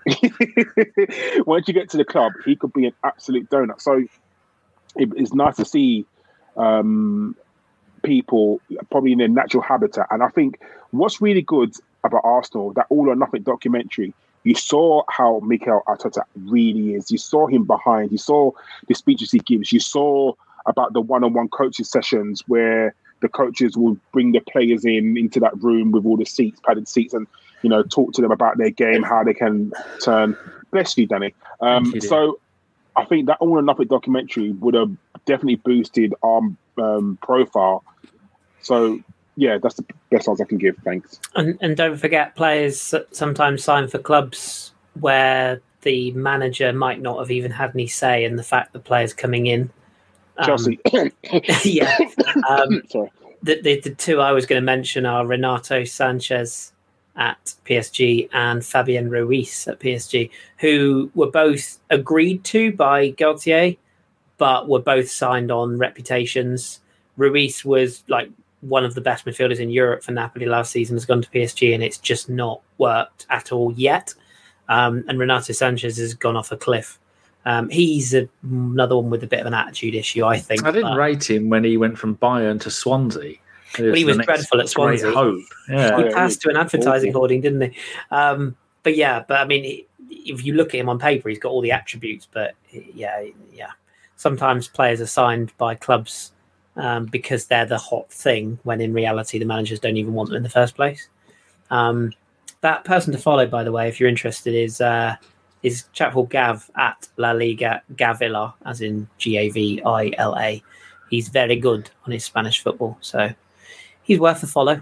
once 1.46 1.66
you 1.66 1.74
get 1.74 1.90
to 1.90 1.96
the 1.96 2.04
club, 2.04 2.32
he 2.44 2.54
could 2.54 2.72
be 2.72 2.86
an 2.86 2.92
absolute 3.02 3.48
donut. 3.50 3.80
So 3.80 4.04
it, 4.96 5.08
it's 5.16 5.34
nice 5.34 5.56
to 5.56 5.64
see 5.64 6.06
um, 6.56 7.34
people 8.02 8.60
probably 8.90 9.12
in 9.12 9.18
their 9.18 9.28
natural 9.28 9.62
habitat. 9.62 10.06
And 10.10 10.22
I 10.22 10.28
think 10.28 10.60
what's 10.90 11.20
really 11.20 11.42
good 11.42 11.72
about 12.04 12.22
Arsenal, 12.24 12.72
that 12.74 12.86
all 12.88 13.08
or 13.08 13.16
nothing 13.16 13.42
documentary, 13.42 14.14
you 14.46 14.54
saw 14.54 15.02
how 15.08 15.40
Mikel 15.40 15.82
Arteta 15.88 16.22
really 16.36 16.94
is. 16.94 17.10
You 17.10 17.18
saw 17.18 17.48
him 17.48 17.64
behind. 17.64 18.12
You 18.12 18.18
saw 18.18 18.52
the 18.86 18.94
speeches 18.94 19.32
he 19.32 19.40
gives. 19.40 19.72
You 19.72 19.80
saw 19.80 20.34
about 20.66 20.92
the 20.92 21.00
one-on-one 21.00 21.48
coaching 21.48 21.84
sessions 21.84 22.44
where 22.46 22.94
the 23.22 23.28
coaches 23.28 23.76
will 23.76 23.96
bring 24.12 24.30
the 24.30 24.38
players 24.38 24.84
in 24.84 25.16
into 25.16 25.40
that 25.40 25.60
room 25.60 25.90
with 25.90 26.06
all 26.06 26.16
the 26.16 26.24
seats, 26.24 26.60
padded 26.64 26.86
seats, 26.86 27.12
and 27.12 27.26
you 27.62 27.68
know 27.68 27.82
talk 27.82 28.12
to 28.12 28.22
them 28.22 28.30
about 28.30 28.56
their 28.56 28.70
game, 28.70 29.02
how 29.02 29.24
they 29.24 29.34
can 29.34 29.72
turn. 30.00 30.36
Bless 30.70 30.96
you, 30.96 31.08
Danny. 31.08 31.34
Um, 31.60 31.86
you, 31.92 32.00
so 32.00 32.38
I 32.94 33.04
think 33.04 33.26
that 33.26 33.38
all 33.40 33.58
or 33.58 33.62
nothing 33.62 33.88
documentary 33.88 34.52
would 34.52 34.74
have 34.74 34.92
definitely 35.24 35.56
boosted 35.56 36.14
our 36.22 36.42
um, 36.78 37.18
profile. 37.20 37.82
So 38.62 39.00
yeah, 39.36 39.58
that's 39.62 39.74
the 39.74 39.84
best 40.10 40.28
answer 40.28 40.44
I 40.44 40.46
can 40.46 40.58
give. 40.58 40.76
Thanks. 40.78 41.20
And, 41.34 41.58
and 41.60 41.76
don't 41.76 41.96
forget, 41.96 42.34
players 42.36 42.94
sometimes 43.12 43.62
sign 43.62 43.86
for 43.88 43.98
clubs 43.98 44.72
where 44.98 45.60
the 45.82 46.10
manager 46.12 46.72
might 46.72 47.00
not 47.00 47.18
have 47.18 47.30
even 47.30 47.50
had 47.50 47.70
any 47.74 47.86
say 47.86 48.24
in 48.24 48.36
the 48.36 48.42
fact 48.42 48.72
that 48.72 48.84
players 48.84 49.12
coming 49.12 49.46
in. 49.46 49.70
Um, 50.38 50.46
Chelsea. 50.46 50.80
yeah. 51.64 51.96
Um, 52.48 52.82
Sorry. 52.88 53.12
the, 53.42 53.60
the, 53.60 53.80
the 53.80 53.94
two 53.94 54.20
I 54.20 54.32
was 54.32 54.46
going 54.46 54.60
to 54.60 54.64
mention 54.64 55.04
are 55.04 55.26
Renato 55.26 55.82
Sanches 55.82 56.72
at 57.16 57.54
PSG 57.66 58.28
and 58.32 58.64
Fabian 58.64 59.10
Ruiz 59.10 59.68
at 59.68 59.80
PSG, 59.80 60.30
who 60.58 61.10
were 61.14 61.30
both 61.30 61.78
agreed 61.90 62.42
to 62.44 62.72
by 62.72 63.10
Galtier, 63.12 63.76
but 64.38 64.68
were 64.68 64.80
both 64.80 65.10
signed 65.10 65.50
on 65.50 65.78
reputations. 65.78 66.80
Ruiz 67.16 67.64
was 67.64 68.02
like 68.08 68.30
one 68.68 68.84
of 68.84 68.94
the 68.94 69.00
best 69.00 69.24
midfielders 69.24 69.58
in 69.58 69.70
Europe 69.70 70.02
for 70.02 70.12
Napoli 70.12 70.46
last 70.46 70.72
season, 70.72 70.96
has 70.96 71.04
gone 71.04 71.22
to 71.22 71.30
PSG, 71.30 71.74
and 71.74 71.82
it's 71.82 71.98
just 71.98 72.28
not 72.28 72.60
worked 72.78 73.26
at 73.30 73.52
all 73.52 73.72
yet. 73.72 74.14
Um, 74.68 75.04
and 75.08 75.18
Renato 75.18 75.52
Sanches 75.52 75.98
has 75.98 76.14
gone 76.14 76.36
off 76.36 76.50
a 76.52 76.56
cliff. 76.56 76.98
Um, 77.44 77.68
he's 77.68 78.12
a, 78.12 78.28
another 78.42 78.96
one 78.96 79.08
with 79.08 79.22
a 79.22 79.26
bit 79.26 79.40
of 79.40 79.46
an 79.46 79.54
attitude 79.54 79.94
issue, 79.94 80.24
I 80.24 80.38
think. 80.38 80.64
I 80.64 80.72
didn't 80.72 80.96
rate 80.96 81.30
him 81.30 81.48
when 81.48 81.62
he 81.62 81.76
went 81.76 81.96
from 81.96 82.16
Bayern 82.16 82.60
to 82.62 82.70
Swansea. 82.70 83.36
Well, 83.78 83.94
he 83.94 84.04
was 84.04 84.18
dreadful 84.18 84.60
at 84.60 84.68
Swansea. 84.68 85.12
Hope. 85.12 85.44
Yeah. 85.68 85.96
he 85.96 86.12
passed 86.12 86.40
to 86.42 86.50
an 86.50 86.56
advertising 86.56 87.10
awful. 87.10 87.20
hoarding, 87.20 87.40
didn't 87.42 87.60
he? 87.60 87.78
Um, 88.10 88.56
but 88.82 88.96
yeah, 88.96 89.24
but 89.26 89.38
I 89.40 89.44
mean, 89.44 89.84
if 90.10 90.44
you 90.44 90.54
look 90.54 90.68
at 90.74 90.80
him 90.80 90.88
on 90.88 90.98
paper, 90.98 91.28
he's 91.28 91.38
got 91.38 91.50
all 91.50 91.60
the 91.60 91.72
attributes. 91.72 92.26
But 92.30 92.54
yeah, 92.70 93.26
yeah. 93.52 93.70
Sometimes 94.16 94.66
players 94.66 95.00
are 95.00 95.06
signed 95.06 95.52
by 95.58 95.74
clubs 95.74 96.32
um, 96.76 97.06
because 97.06 97.46
they're 97.46 97.66
the 97.66 97.78
hot 97.78 98.10
thing, 98.10 98.58
when 98.64 98.80
in 98.80 98.92
reality 98.92 99.38
the 99.38 99.44
managers 99.44 99.80
don't 99.80 99.96
even 99.96 100.14
want 100.14 100.28
them 100.28 100.36
in 100.36 100.42
the 100.42 100.48
first 100.48 100.74
place. 100.74 101.08
Um, 101.70 102.12
that 102.60 102.84
person 102.84 103.12
to 103.12 103.18
follow, 103.18 103.46
by 103.46 103.64
the 103.64 103.72
way, 103.72 103.88
if 103.88 103.98
you're 104.00 104.08
interested, 104.08 104.54
is 104.54 104.80
uh, 104.80 105.16
is 105.62 105.84
chap 105.92 106.12
called 106.12 106.30
Gav 106.30 106.70
at 106.76 107.08
La 107.16 107.32
Liga 107.32 107.82
Gavila, 107.94 108.54
as 108.64 108.80
in 108.80 109.08
G 109.18 109.36
A 109.36 109.48
V 109.50 109.82
I 109.84 110.12
L 110.18 110.36
A. 110.38 110.62
He's 111.10 111.28
very 111.28 111.56
good 111.56 111.90
on 112.04 112.12
his 112.12 112.24
Spanish 112.24 112.62
football, 112.62 112.98
so 113.00 113.30
he's 114.02 114.18
worth 114.18 114.42
a 114.42 114.46
follow. 114.46 114.80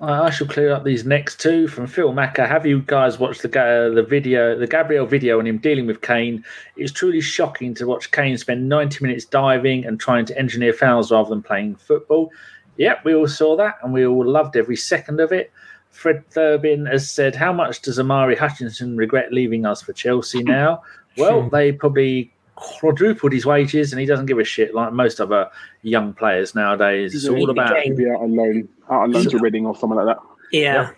I 0.00 0.30
shall 0.30 0.46
clear 0.46 0.72
up 0.72 0.82
these 0.82 1.04
next 1.04 1.40
two 1.40 1.68
from 1.68 1.86
Phil 1.86 2.12
Macker. 2.12 2.46
Have 2.46 2.64
you 2.64 2.80
guys 2.80 3.18
watched 3.18 3.42
the 3.42 3.48
ga- 3.48 3.90
the 3.90 4.02
video, 4.02 4.58
the 4.58 4.66
Gabriel 4.66 5.04
video 5.04 5.38
on 5.38 5.46
him 5.46 5.58
dealing 5.58 5.86
with 5.86 6.00
Kane? 6.00 6.42
It's 6.76 6.90
truly 6.90 7.20
shocking 7.20 7.74
to 7.74 7.86
watch 7.86 8.10
Kane 8.10 8.38
spend 8.38 8.66
90 8.66 9.04
minutes 9.04 9.26
diving 9.26 9.84
and 9.84 10.00
trying 10.00 10.24
to 10.26 10.38
engineer 10.38 10.72
fouls 10.72 11.12
rather 11.12 11.28
than 11.28 11.42
playing 11.42 11.76
football. 11.76 12.30
Yep, 12.78 13.04
we 13.04 13.14
all 13.14 13.28
saw 13.28 13.56
that 13.56 13.76
and 13.82 13.92
we 13.92 14.06
all 14.06 14.26
loved 14.26 14.56
every 14.56 14.76
second 14.76 15.20
of 15.20 15.32
it. 15.32 15.52
Fred 15.90 16.24
Dibnah 16.30 16.90
has 16.90 17.10
said, 17.10 17.34
How 17.34 17.52
much 17.52 17.82
does 17.82 17.98
Omari 17.98 18.36
Hutchinson 18.36 18.96
regret 18.96 19.32
leaving 19.34 19.66
us 19.66 19.82
for 19.82 19.92
Chelsea 19.92 20.42
now? 20.42 20.82
Well, 21.16 21.50
they 21.50 21.72
probably 21.72 22.32
quadrupled 22.60 23.32
his 23.32 23.46
wages 23.46 23.92
and 23.92 23.98
he 24.00 24.06
doesn't 24.06 24.26
give 24.26 24.38
a 24.38 24.44
shit 24.44 24.74
like 24.74 24.92
most 24.92 25.20
other 25.20 25.48
young 25.82 26.12
players 26.12 26.54
nowadays. 26.54 27.14
It's 27.14 27.26
all 27.26 27.36
he 27.36 27.44
about 27.44 27.74
became- 27.74 27.96
Maybe 27.96 28.10
out 28.10 28.20
on 28.20 28.36
loan, 28.36 28.68
out 28.90 29.02
on 29.02 29.12
loan 29.12 29.24
to 29.24 29.38
Reading 29.38 29.66
or 29.66 29.74
something 29.74 29.96
like 29.96 30.06
that. 30.06 30.18
Yeah. 30.52 30.74
Yeah. 30.74 30.90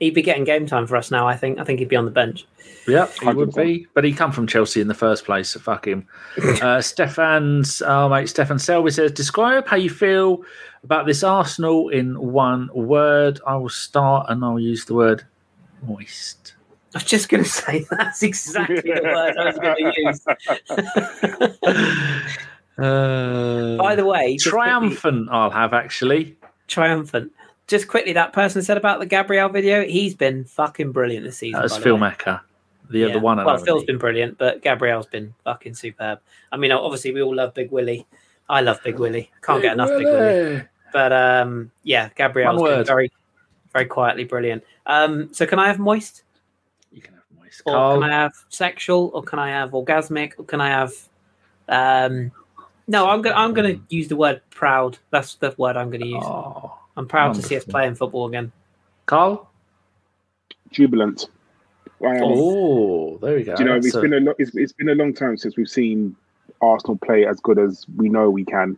He'd 0.00 0.14
be 0.14 0.22
getting 0.22 0.44
game 0.44 0.64
time 0.64 0.86
for 0.86 0.96
us 0.96 1.10
now, 1.10 1.28
I 1.28 1.36
think. 1.36 1.58
I 1.58 1.64
think 1.64 1.78
he'd 1.78 1.88
be 1.88 1.96
on 1.96 2.06
the 2.06 2.10
bench. 2.10 2.46
Yep, 2.88 3.12
he 3.20 3.26
would 3.26 3.50
100%. 3.50 3.54
be, 3.56 3.86
but 3.92 4.02
he 4.02 4.14
come 4.14 4.32
from 4.32 4.46
Chelsea 4.46 4.80
in 4.80 4.88
the 4.88 4.94
first 4.94 5.26
place, 5.26 5.50
so 5.50 5.60
fuck 5.60 5.86
him. 5.86 6.06
uh, 6.62 6.80
Stefan's 6.80 7.82
oh 7.82 8.08
mate, 8.08 8.30
Stefan 8.30 8.58
Selby 8.58 8.90
says, 8.90 9.12
describe 9.12 9.66
how 9.66 9.76
you 9.76 9.90
feel 9.90 10.42
about 10.82 11.04
this 11.04 11.22
Arsenal 11.22 11.90
in 11.90 12.18
one 12.18 12.70
word. 12.72 13.40
I 13.46 13.56
will 13.56 13.68
start 13.68 14.26
and 14.30 14.42
I'll 14.42 14.58
use 14.58 14.86
the 14.86 14.94
word 14.94 15.26
moist. 15.86 16.54
I 16.94 16.98
was 16.98 17.04
just 17.04 17.28
going 17.28 17.42
to 17.44 17.48
say 17.48 17.84
that's 17.90 18.22
exactly 18.22 18.80
the 18.80 19.00
word 19.02 19.36
I 19.38 19.44
was 19.46 19.58
going 19.58 19.92
to 19.92 20.02
use. 20.02 20.26
Uh, 22.78 23.76
By 23.76 23.94
the 23.94 24.06
way, 24.06 24.36
just 24.36 24.50
quickly- 24.50 24.68
triumphant, 24.70 25.28
I'll 25.30 25.50
have 25.50 25.74
actually. 25.74 26.36
triumphant. 26.66 27.30
Just 27.66 27.88
quickly, 27.88 28.14
that 28.14 28.32
person 28.32 28.62
said 28.62 28.78
about 28.78 29.00
the 29.00 29.06
Gabriel 29.06 29.50
video. 29.50 29.84
He's 29.84 30.14
been 30.14 30.44
fucking 30.44 30.92
brilliant 30.92 31.26
this 31.26 31.36
season. 31.36 31.58
That 31.58 31.64
was 31.64 31.74
the 31.76 31.82
Phil. 31.82 31.98
Macker, 31.98 32.40
the 32.88 33.00
Yeah. 33.00 33.08
other 33.08 33.18
one. 33.20 33.38
and 33.38 33.44
Well. 33.44 33.58
Phil's 33.58 33.84
been 33.84 33.98
brilliant, 33.98 34.38
but 34.38 34.62
Gabriel's 34.62 35.04
been 35.06 35.34
fucking 35.44 35.74
superb. 35.74 36.20
I 36.50 36.56
mean, 36.56 36.72
obviously, 36.72 37.12
we 37.12 37.20
all 37.20 37.34
love 37.34 37.52
Big 37.52 37.70
Willie. 37.70 38.06
I 38.48 38.62
love 38.62 38.80
Big 38.82 38.98
Willie. 38.98 39.30
Can't 39.42 39.60
get 39.60 39.74
enough 39.74 39.90
Big 39.90 40.06
Willie. 40.06 40.62
But 40.90 41.12
um, 41.12 41.72
yeah, 41.82 42.08
Gabriel's 42.16 42.58
One 42.60 42.70
been 42.70 42.84
very, 42.86 43.12
very 43.74 43.84
quietly 43.84 44.24
brilliant. 44.24 44.64
Um, 44.86 45.28
so 45.34 45.44
can 45.44 45.58
I 45.58 45.66
have 45.68 45.78
moist, 45.78 46.22
You 47.58 47.64
can 47.64 47.66
have 47.66 47.66
moist. 47.66 47.66
or 47.66 47.72
Karl, 47.72 48.00
can 48.00 48.10
I 48.10 48.12
have 48.22 48.32
sexual, 48.48 49.10
or 49.14 49.22
can 49.22 49.38
I 49.38 49.48
have 49.50 49.70
orgasmic, 49.70 50.32
or 50.38 50.44
can 50.44 50.60
I 50.60 50.68
have? 50.68 50.92
Um, 51.68 52.32
no, 52.88 53.08
I'm 53.08 53.22
gonna 53.22 53.36
I'm 53.36 53.52
gonna 53.54 53.80
use 53.88 54.08
the 54.08 54.16
word 54.16 54.40
proud. 54.50 54.98
That's 55.10 55.34
the 55.36 55.54
word 55.56 55.76
I'm 55.76 55.90
gonna 55.90 56.06
use. 56.06 56.24
oh, 56.24 56.76
I'm 56.96 57.06
proud 57.06 57.34
to 57.34 57.42
see 57.42 57.56
us 57.56 57.64
playing 57.64 57.94
football 57.94 58.26
again. 58.26 58.52
Karl. 59.06 59.48
Jubilant. 60.70 61.28
I 62.02 62.16
am. 62.16 62.22
Oh, 62.24 63.18
there 63.18 63.36
we 63.36 63.44
go. 63.44 63.56
Do 63.56 63.62
you 63.62 63.68
know, 63.68 63.74
That's 63.74 63.86
it's 63.88 63.96
a- 63.96 64.00
been 64.00 64.14
a 64.14 64.20
lo- 64.20 64.34
it's, 64.38 64.54
it's 64.54 64.72
been 64.72 64.88
a 64.88 64.94
long 64.94 65.12
time 65.12 65.36
since 65.36 65.56
we've 65.56 65.68
seen 65.68 66.16
Arsenal 66.62 66.96
play 66.96 67.26
as 67.26 67.40
good 67.40 67.58
as 67.58 67.86
we 67.96 68.08
know 68.08 68.30
we 68.30 68.44
can, 68.44 68.76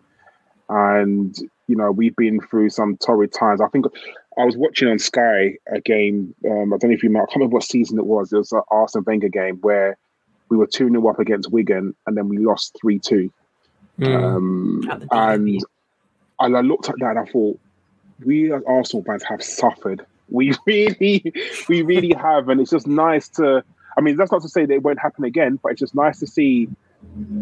and 0.68 1.36
you 1.68 1.76
know 1.76 1.90
we've 1.90 2.16
been 2.16 2.40
through 2.40 2.70
some 2.70 2.96
torrid 2.96 3.32
times. 3.32 3.60
I 3.60 3.68
think 3.68 3.86
I 4.38 4.44
was 4.44 4.56
watching 4.56 4.88
on 4.88 4.98
Sky 4.98 5.56
a 5.72 5.80
game. 5.80 6.34
Um, 6.44 6.72
I 6.72 6.76
don't 6.78 6.90
know 6.90 6.94
if 6.94 7.02
you 7.02 7.08
remember. 7.08 7.24
I 7.24 7.32
can't 7.32 7.36
remember 7.36 7.54
what 7.54 7.64
season 7.64 7.98
it 7.98 8.06
was. 8.06 8.32
It 8.32 8.38
was 8.38 8.52
an 8.52 8.62
Arsène 8.70 9.06
Wenger 9.06 9.28
game 9.28 9.58
where 9.60 9.96
we 10.48 10.56
were 10.56 10.66
two 10.66 10.88
0 10.88 11.06
up 11.08 11.18
against 11.18 11.50
Wigan, 11.50 11.94
and 12.06 12.16
then 12.16 12.28
we 12.28 12.38
lost 12.38 12.76
three 12.80 12.98
two. 12.98 13.32
Um, 14.02 14.82
and 15.10 15.46
DFB. 15.48 15.60
and 16.40 16.56
I 16.56 16.60
looked 16.60 16.88
at 16.88 16.96
that 16.98 17.10
and 17.10 17.18
I 17.18 17.24
thought, 17.26 17.58
we 18.24 18.52
as 18.52 18.62
Arsenal 18.66 19.04
fans 19.04 19.22
have 19.24 19.42
suffered. 19.42 20.04
We 20.28 20.54
really, 20.66 21.32
we 21.68 21.82
really 21.82 22.14
have, 22.14 22.48
and 22.48 22.60
it's 22.60 22.70
just 22.70 22.86
nice 22.86 23.28
to. 23.30 23.64
I 23.96 24.00
mean, 24.00 24.16
that's 24.16 24.32
not 24.32 24.42
to 24.42 24.48
say 24.48 24.64
that 24.64 24.72
it 24.72 24.82
won't 24.82 24.98
happen 24.98 25.24
again, 25.24 25.58
but 25.62 25.72
it's 25.72 25.80
just 25.80 25.94
nice 25.94 26.18
to 26.20 26.26
see 26.26 26.68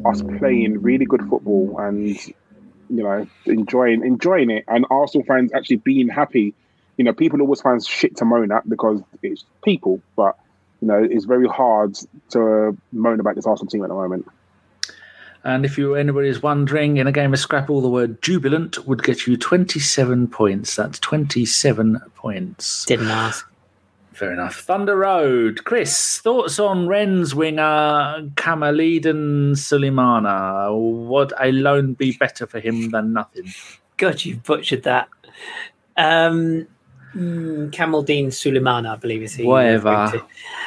us 0.05 0.23
playing 0.39 0.81
really 0.83 1.05
good 1.05 1.23
football 1.29 1.77
and 1.79 2.19
you 2.91 3.03
know 3.03 3.27
enjoying 3.47 4.05
enjoying 4.05 4.51
it, 4.51 4.65
and 4.69 4.87
Arsenal 4.91 5.25
fans 5.25 5.53
actually 5.53 5.77
being 5.77 6.09
happy. 6.09 6.55
You 6.97 7.05
know, 7.05 7.15
people 7.15 7.41
always 7.41 7.62
find 7.62 7.85
shit 7.85 8.17
to 8.19 8.25
moan 8.27 8.53
at 8.53 8.69
because 8.69 9.01
it's 9.23 9.45
people, 9.62 10.03
but 10.17 10.37
you 10.81 10.89
know, 10.89 11.03
it's 11.03 11.25
very 11.25 11.49
hard 11.49 11.99
to 12.31 12.77
moan 12.93 13.21
about 13.21 13.37
this 13.37 13.47
Arsenal 13.47 13.71
team 13.71 13.83
at 13.85 13.89
the 13.89 13.95
moment. 13.95 14.27
And 15.43 15.65
if 15.65 15.79
you 15.79 15.95
anybody 15.95 16.29
is 16.29 16.43
wondering, 16.43 16.99
in 16.99 17.07
a 17.07 17.12
game 17.12 17.33
of 17.33 17.41
Scrabble, 17.41 17.81
the 17.81 17.89
word 17.89 18.21
jubilant 18.21 18.87
would 18.87 19.03
get 19.03 19.27
you 19.27 19.37
27 19.37 20.29
points. 20.29 20.77
That's 20.77 20.99
27 20.99 22.01
points. 22.15 22.85
Didn't 22.85 23.09
ask. 23.09 23.49
Fair 24.21 24.35
enough. 24.35 24.57
Thunder 24.57 24.97
Road. 24.99 25.65
Chris, 25.65 26.19
thoughts 26.19 26.59
on 26.59 26.87
Rennes 26.87 27.35
winger 27.35 28.29
Kamaleedon 28.35 29.53
Suleimana? 29.53 30.79
Would 31.09 31.33
a 31.41 31.51
loan 31.53 31.95
be 31.95 32.13
better 32.13 32.47
for 32.47 32.61
him 32.61 32.91
than 32.91 33.15
nothing? 33.15 33.51
God, 33.97 34.23
you 34.23 34.37
butchered 34.37 34.83
that. 34.83 35.09
Um, 35.97 36.67
mm, 37.15 37.71
Kamaldeen 37.71 38.31
Suleiman, 38.31 38.85
I 38.85 38.97
believe 38.97 39.23
is 39.23 39.33
he. 39.37 39.45
Whatever. 39.47 40.13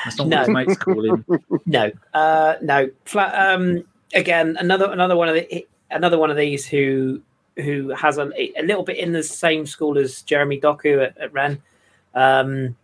That's 0.03 0.17
not 0.17 0.29
No. 0.29 0.37
what 0.37 0.47
his 0.47 0.49
mates 0.55 0.77
call 0.77 1.05
him. 1.05 1.23
No, 1.67 1.91
uh, 2.15 2.55
no. 2.63 2.89
Flat. 3.05 3.35
Um, 3.53 3.83
again, 4.15 4.57
another 4.59 4.91
another 4.91 5.15
one 5.15 5.29
of 5.29 5.35
the 5.35 5.67
another 5.91 6.17
one 6.17 6.31
of 6.31 6.37
these 6.37 6.65
who 6.65 7.21
who 7.57 7.89
has 7.89 8.17
a, 8.17 8.31
a 8.59 8.63
little 8.63 8.81
bit 8.83 8.97
in 8.97 9.11
the 9.13 9.21
same 9.21 9.67
school 9.67 9.99
as 9.99 10.23
Jeremy 10.23 10.59
Doku 10.59 11.05
at, 11.05 11.15
at 11.19 11.31
Rennes. 11.31 11.59
Um, 12.15 12.75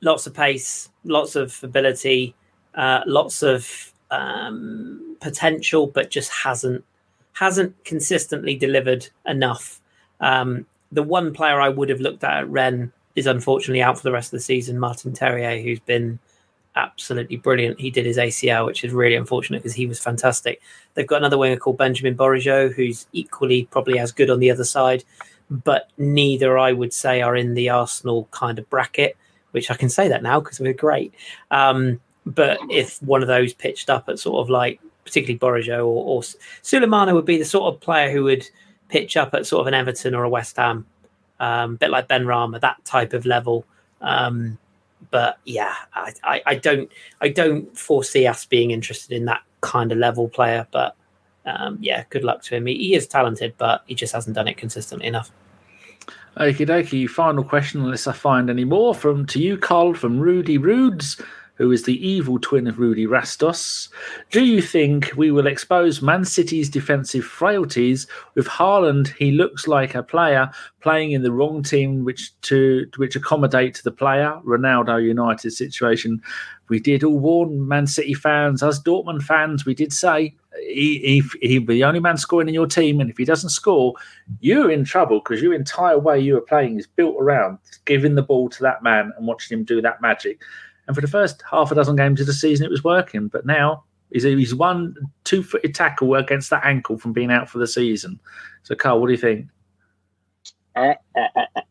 lots 0.00 0.26
of 0.26 0.34
pace, 0.34 0.88
lots 1.04 1.36
of 1.36 1.58
ability, 1.62 2.34
uh, 2.74 3.00
lots 3.06 3.42
of 3.42 3.92
um, 4.10 5.16
potential, 5.20 5.86
but 5.86 6.10
just 6.10 6.30
hasn't 6.30 6.84
hasn't 7.32 7.84
consistently 7.84 8.56
delivered 8.56 9.08
enough. 9.26 9.80
Um, 10.20 10.66
the 10.90 11.02
one 11.02 11.34
player 11.34 11.60
I 11.60 11.68
would 11.68 11.90
have 11.90 12.00
looked 12.00 12.24
at 12.24 12.38
at 12.38 12.48
Rennes 12.48 12.90
is 13.14 13.26
unfortunately 13.26 13.82
out 13.82 13.98
for 13.98 14.02
the 14.02 14.12
rest 14.12 14.28
of 14.28 14.38
the 14.38 14.42
season. 14.42 14.78
Martin 14.78 15.12
Terrier, 15.12 15.60
who's 15.60 15.80
been 15.80 16.18
absolutely 16.76 17.36
brilliant. 17.36 17.80
He 17.80 17.90
did 17.90 18.06
his 18.06 18.18
ACL, 18.18 18.66
which 18.66 18.84
is 18.84 18.92
really 18.92 19.16
unfortunate 19.16 19.62
because 19.62 19.74
he 19.74 19.86
was 19.86 19.98
fantastic. 19.98 20.60
They've 20.94 21.06
got 21.06 21.18
another 21.18 21.38
winger 21.38 21.56
called 21.56 21.78
Benjamin 21.78 22.16
Bourigeaud, 22.16 22.74
who's 22.74 23.06
equally 23.12 23.64
probably 23.70 23.98
as 23.98 24.12
good 24.12 24.30
on 24.30 24.38
the 24.38 24.50
other 24.50 24.64
side, 24.64 25.02
but 25.50 25.90
neither 25.96 26.58
I 26.58 26.72
would 26.72 26.92
say 26.92 27.22
are 27.22 27.36
in 27.36 27.54
the 27.54 27.70
Arsenal 27.70 28.28
kind 28.30 28.58
of 28.58 28.68
bracket, 28.68 29.16
which 29.56 29.70
I 29.70 29.74
can 29.74 29.88
say 29.88 30.06
that 30.06 30.22
now 30.22 30.38
because 30.38 30.60
we're 30.60 30.74
great. 30.74 31.14
Um, 31.50 31.98
but 32.26 32.58
if 32.68 33.02
one 33.02 33.22
of 33.22 33.28
those 33.28 33.54
pitched 33.54 33.88
up 33.88 34.06
at 34.10 34.18
sort 34.18 34.38
of 34.42 34.50
like, 34.50 34.78
particularly 35.06 35.38
Bourigeaud 35.38 35.78
or, 35.78 36.22
or 36.22 37.14
would 37.14 37.24
be 37.24 37.38
the 37.38 37.44
sort 37.46 37.72
of 37.72 37.80
player 37.80 38.10
who 38.12 38.24
would 38.24 38.46
pitch 38.90 39.16
up 39.16 39.32
at 39.32 39.46
sort 39.46 39.62
of 39.62 39.66
an 39.66 39.72
Everton 39.72 40.14
or 40.14 40.24
a 40.24 40.28
West 40.28 40.58
Ham, 40.58 40.84
um, 41.40 41.72
a 41.72 41.76
bit 41.78 41.90
like 41.90 42.06
Benrahma, 42.06 42.60
that 42.60 42.84
type 42.84 43.14
of 43.14 43.24
level. 43.24 43.64
Um, 44.02 44.58
but 45.10 45.38
yeah, 45.46 45.74
I, 45.94 46.12
I, 46.22 46.42
I 46.44 46.54
don't 46.56 46.92
I 47.22 47.30
don't 47.30 47.74
foresee 47.78 48.26
us 48.26 48.44
being 48.44 48.72
interested 48.72 49.16
in 49.16 49.24
that 49.24 49.40
kind 49.62 49.90
of 49.90 49.96
level 49.96 50.28
player. 50.28 50.66
But 50.70 50.96
um, 51.46 51.78
yeah, 51.80 52.04
good 52.10 52.24
luck 52.24 52.42
to 52.42 52.56
him. 52.56 52.66
He, 52.66 52.74
he 52.74 52.94
is 52.94 53.06
talented, 53.06 53.54
but 53.56 53.84
he 53.86 53.94
just 53.94 54.12
hasn't 54.12 54.36
done 54.36 54.48
it 54.48 54.58
consistently 54.58 55.06
enough. 55.06 55.30
Okie 56.38 56.66
dokie. 56.66 57.08
Final 57.08 57.44
question, 57.44 57.80
unless 57.80 58.06
I 58.06 58.12
find 58.12 58.50
any 58.50 58.64
more, 58.64 58.94
from 58.94 59.24
to 59.26 59.40
you, 59.40 59.56
Karl, 59.56 59.94
from 59.94 60.18
Rudy 60.18 60.58
Rudes, 60.58 61.20
who 61.56 61.72
is 61.72 61.84
the 61.84 62.06
evil 62.06 62.38
twin 62.38 62.66
of 62.66 62.78
Rudy 62.78 63.06
Rastos. 63.06 63.88
Do 64.30 64.44
you 64.44 64.62
think 64.62 65.12
we 65.16 65.30
will 65.30 65.46
expose 65.46 66.02
Man 66.02 66.24
City's 66.24 66.68
defensive 66.68 67.24
frailties 67.24 68.06
with 68.34 68.46
Haaland? 68.46 69.08
He 69.16 69.32
looks 69.32 69.66
like 69.66 69.94
a 69.94 70.02
player 70.02 70.50
playing 70.80 71.12
in 71.12 71.22
the 71.22 71.32
wrong 71.32 71.62
team, 71.62 72.04
which 72.04 72.38
to 72.42 72.86
which 72.96 73.16
accommodate 73.16 73.80
the 73.82 73.90
player. 73.90 74.38
Ronaldo 74.44 75.02
United 75.02 75.50
situation. 75.50 76.22
We 76.68 76.80
did 76.80 77.04
all 77.04 77.18
warn 77.18 77.66
Man 77.68 77.86
City 77.86 78.14
fans, 78.14 78.62
as 78.62 78.82
Dortmund 78.82 79.22
fans, 79.22 79.64
we 79.64 79.74
did 79.74 79.92
say 79.92 80.34
he, 80.60 80.98
he, 80.98 81.48
he'll 81.48 81.62
be 81.62 81.74
the 81.74 81.84
only 81.84 82.00
man 82.00 82.16
scoring 82.16 82.48
in 82.48 82.54
your 82.54 82.66
team, 82.66 83.00
and 83.00 83.10
if 83.10 83.16
he 83.16 83.24
doesn't 83.24 83.50
score, 83.50 83.94
you're 84.40 84.70
in 84.70 84.84
trouble 84.84 85.20
because 85.20 85.42
your 85.42 85.54
entire 85.54 85.98
way 85.98 86.18
you 86.18 86.34
were 86.34 86.40
playing 86.40 86.78
is 86.78 86.86
built 86.86 87.16
around 87.20 87.58
giving 87.84 88.14
the 88.14 88.22
ball 88.22 88.48
to 88.48 88.62
that 88.62 88.82
man 88.82 89.12
and 89.16 89.26
watching 89.26 89.56
him 89.56 89.64
do 89.64 89.80
that 89.80 90.00
magic. 90.00 90.40
And 90.86 90.94
for 90.94 91.00
the 91.00 91.08
first 91.08 91.42
half 91.50 91.72
a 91.72 91.74
dozen 91.74 91.96
games 91.96 92.20
of 92.20 92.26
the 92.26 92.32
season, 92.32 92.64
it 92.64 92.70
was 92.70 92.84
working. 92.84 93.28
But 93.28 93.46
now 93.46 93.84
he's, 94.12 94.22
he's 94.22 94.54
one 94.54 94.94
two 95.24 95.42
footed 95.42 95.74
tackle 95.74 96.14
against 96.14 96.50
that 96.50 96.64
ankle 96.64 96.98
from 96.98 97.12
being 97.12 97.30
out 97.30 97.48
for 97.48 97.58
the 97.58 97.66
season. 97.66 98.20
So, 98.62 98.74
Karl, 98.74 99.00
what 99.00 99.08
do 99.08 99.12
you 99.12 99.18
think? 99.18 99.48
I, 100.74 100.96
I, 101.16 101.28
I, 101.56 101.62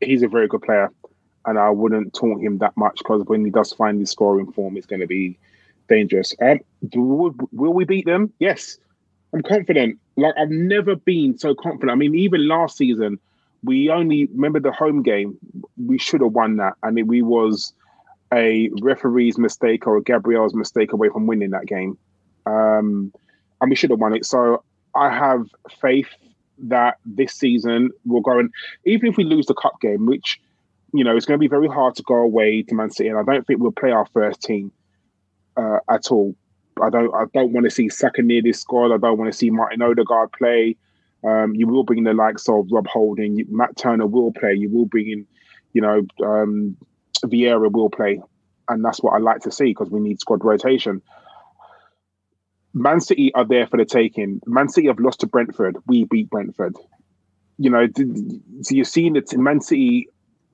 he's 0.00 0.22
a 0.22 0.28
very 0.28 0.48
good 0.48 0.62
player, 0.62 0.90
and 1.46 1.58
I 1.58 1.70
wouldn't 1.70 2.14
taunt 2.14 2.42
him 2.42 2.58
that 2.58 2.76
much 2.76 2.98
because 2.98 3.22
when 3.26 3.44
he 3.44 3.50
does 3.50 3.72
find 3.72 4.00
his 4.00 4.10
scoring 4.10 4.50
form, 4.52 4.76
it's 4.76 4.86
going 4.86 5.00
to 5.00 5.06
be 5.06 5.38
dangerous. 5.88 6.34
Um, 6.40 6.60
do, 6.88 7.02
will, 7.52 7.74
we 7.74 7.84
beat 7.84 8.06
them? 8.06 8.32
Yes, 8.38 8.78
I'm 9.32 9.42
confident. 9.42 9.98
Like 10.16 10.34
I've 10.38 10.50
never 10.50 10.96
been 10.96 11.38
so 11.38 11.54
confident. 11.54 11.90
I 11.90 11.94
mean, 11.94 12.14
even 12.14 12.48
last 12.48 12.78
season, 12.78 13.18
we 13.62 13.90
only 13.90 14.26
remember 14.26 14.60
the 14.60 14.72
home 14.72 15.02
game. 15.02 15.36
We 15.76 15.98
should 15.98 16.22
have 16.22 16.32
won 16.32 16.56
that, 16.56 16.74
and 16.82 16.94
mean, 16.94 17.06
we 17.06 17.22
was 17.22 17.74
a 18.32 18.70
referee's 18.80 19.38
mistake 19.38 19.86
or 19.86 19.96
a 19.96 20.02
Gabriel's 20.02 20.54
mistake 20.54 20.92
away 20.92 21.08
from 21.08 21.26
winning 21.26 21.50
that 21.50 21.66
game, 21.66 21.98
um, 22.46 23.12
and 23.60 23.70
we 23.70 23.76
should 23.76 23.90
have 23.90 23.98
won 23.98 24.14
it. 24.14 24.24
So 24.24 24.62
I 24.94 25.10
have 25.10 25.46
faith 25.80 26.08
that 26.58 26.98
this 27.06 27.32
season 27.32 27.90
we'll 28.04 28.20
go 28.20 28.38
and 28.38 28.50
even 28.84 29.08
if 29.08 29.16
we 29.16 29.24
lose 29.24 29.46
the 29.46 29.54
cup 29.54 29.80
game, 29.80 30.06
which 30.06 30.40
you 30.92 31.04
know 31.04 31.16
it's 31.16 31.26
going 31.26 31.38
to 31.38 31.40
be 31.40 31.48
very 31.48 31.68
hard 31.68 31.94
to 31.96 32.02
go 32.02 32.16
away 32.16 32.62
to 32.62 32.74
Man 32.74 32.90
City, 32.90 33.08
and 33.08 33.18
I 33.18 33.22
don't 33.22 33.46
think 33.46 33.60
we'll 33.60 33.72
play 33.72 33.90
our 33.90 34.06
first 34.06 34.42
team 34.42 34.72
uh, 35.56 35.78
at 35.88 36.10
all. 36.10 36.34
I 36.82 36.90
don't. 36.90 37.14
I 37.14 37.24
don't 37.34 37.52
want 37.52 37.64
to 37.64 37.70
see 37.70 37.88
Saka 37.88 38.22
near 38.22 38.42
this 38.42 38.60
squad. 38.60 38.92
I 38.92 38.98
don't 38.98 39.18
want 39.18 39.30
to 39.30 39.36
see 39.36 39.50
Martin 39.50 39.82
Odegaard 39.82 40.32
play. 40.32 40.76
Um, 41.22 41.54
you 41.54 41.66
will 41.66 41.84
bring 41.84 41.98
in 41.98 42.04
the 42.04 42.14
likes 42.14 42.48
of 42.48 42.68
Rob 42.70 42.86
Holding. 42.86 43.44
Matt 43.50 43.76
Turner 43.76 44.06
will 44.06 44.32
play. 44.32 44.54
You 44.54 44.70
will 44.70 44.86
bring 44.86 45.10
in, 45.10 45.26
you 45.74 45.82
know, 45.82 46.06
um, 46.24 46.76
Vieira 47.26 47.70
will 47.70 47.90
play, 47.90 48.20
and 48.68 48.84
that's 48.84 49.02
what 49.02 49.14
I 49.14 49.18
like 49.18 49.40
to 49.42 49.50
see 49.50 49.66
because 49.66 49.90
we 49.90 50.00
need 50.00 50.20
squad 50.20 50.44
rotation. 50.44 51.02
Man 52.72 53.00
City 53.00 53.34
are 53.34 53.44
there 53.44 53.66
for 53.66 53.76
the 53.76 53.84
taking. 53.84 54.40
Man 54.46 54.68
City 54.68 54.86
have 54.86 55.00
lost 55.00 55.20
to 55.20 55.26
Brentford. 55.26 55.76
We 55.86 56.04
beat 56.04 56.30
Brentford. 56.30 56.76
You 57.58 57.70
know, 57.70 57.86
so 58.62 58.74
you're 58.74 58.84
seeing 58.84 59.14
that 59.14 59.36
Man 59.36 59.60
City, 59.60 60.08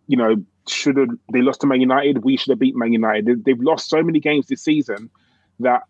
you 0.07 0.17
know, 0.17 0.37
should 0.69 0.97
have 0.97 1.11
they 1.33 1.43
lost 1.43 1.61
to 1.61 1.67
Man 1.67 1.81
United. 1.81 2.25
We 2.25 2.37
should 2.37 2.51
have 2.51 2.59
beat 2.59 2.75
Man 2.75 2.93
United. 2.93 3.45
They've 3.45 3.61
lost 3.61 3.89
so 3.89 4.03
many 4.03 4.19
games 4.19 4.47
this 4.47 4.65
season 4.65 5.11
that 5.61 5.83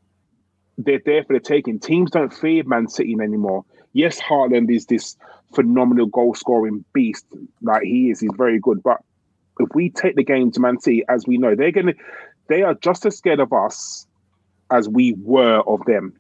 they're 0.78 1.00
there 1.04 1.24
for 1.24 1.32
the 1.32 1.40
taking. 1.40 1.78
Teams 1.78 2.10
don't 2.10 2.34
fear 2.34 2.62
Man 2.64 2.88
City 2.88 3.16
anymore. 3.20 3.64
Yes, 3.92 4.20
Haaland 4.20 4.70
is 4.70 4.86
this 4.86 5.16
phenomenal 5.54 6.06
goal 6.06 6.34
scoring 6.34 6.84
beast. 6.92 7.24
Like 7.62 7.84
he 7.84 8.10
is, 8.10 8.20
he's 8.20 8.30
very 8.36 8.58
good. 8.58 8.82
But 8.82 9.00
if 9.58 9.68
we 9.74 9.90
take 9.90 10.16
the 10.16 10.24
game 10.24 10.50
to 10.52 10.60
Man 10.60 10.78
City, 10.80 11.04
as 11.08 11.26
we 11.26 11.38
know, 11.38 11.54
they're 11.54 11.72
gonna 11.72 11.94
they 12.48 12.62
are 12.62 12.74
just 12.74 13.04
as 13.06 13.16
scared 13.16 13.40
of 13.40 13.52
us 13.52 14.06
as 14.70 14.88
we 14.88 15.14
were 15.22 15.60
of 15.66 15.84
them. 15.86 16.12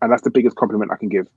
And 0.00 0.12
that's 0.12 0.22
the 0.22 0.30
biggest 0.30 0.56
compliment 0.56 0.92
I 0.92 0.96
can 0.96 1.08
give. 1.08 1.28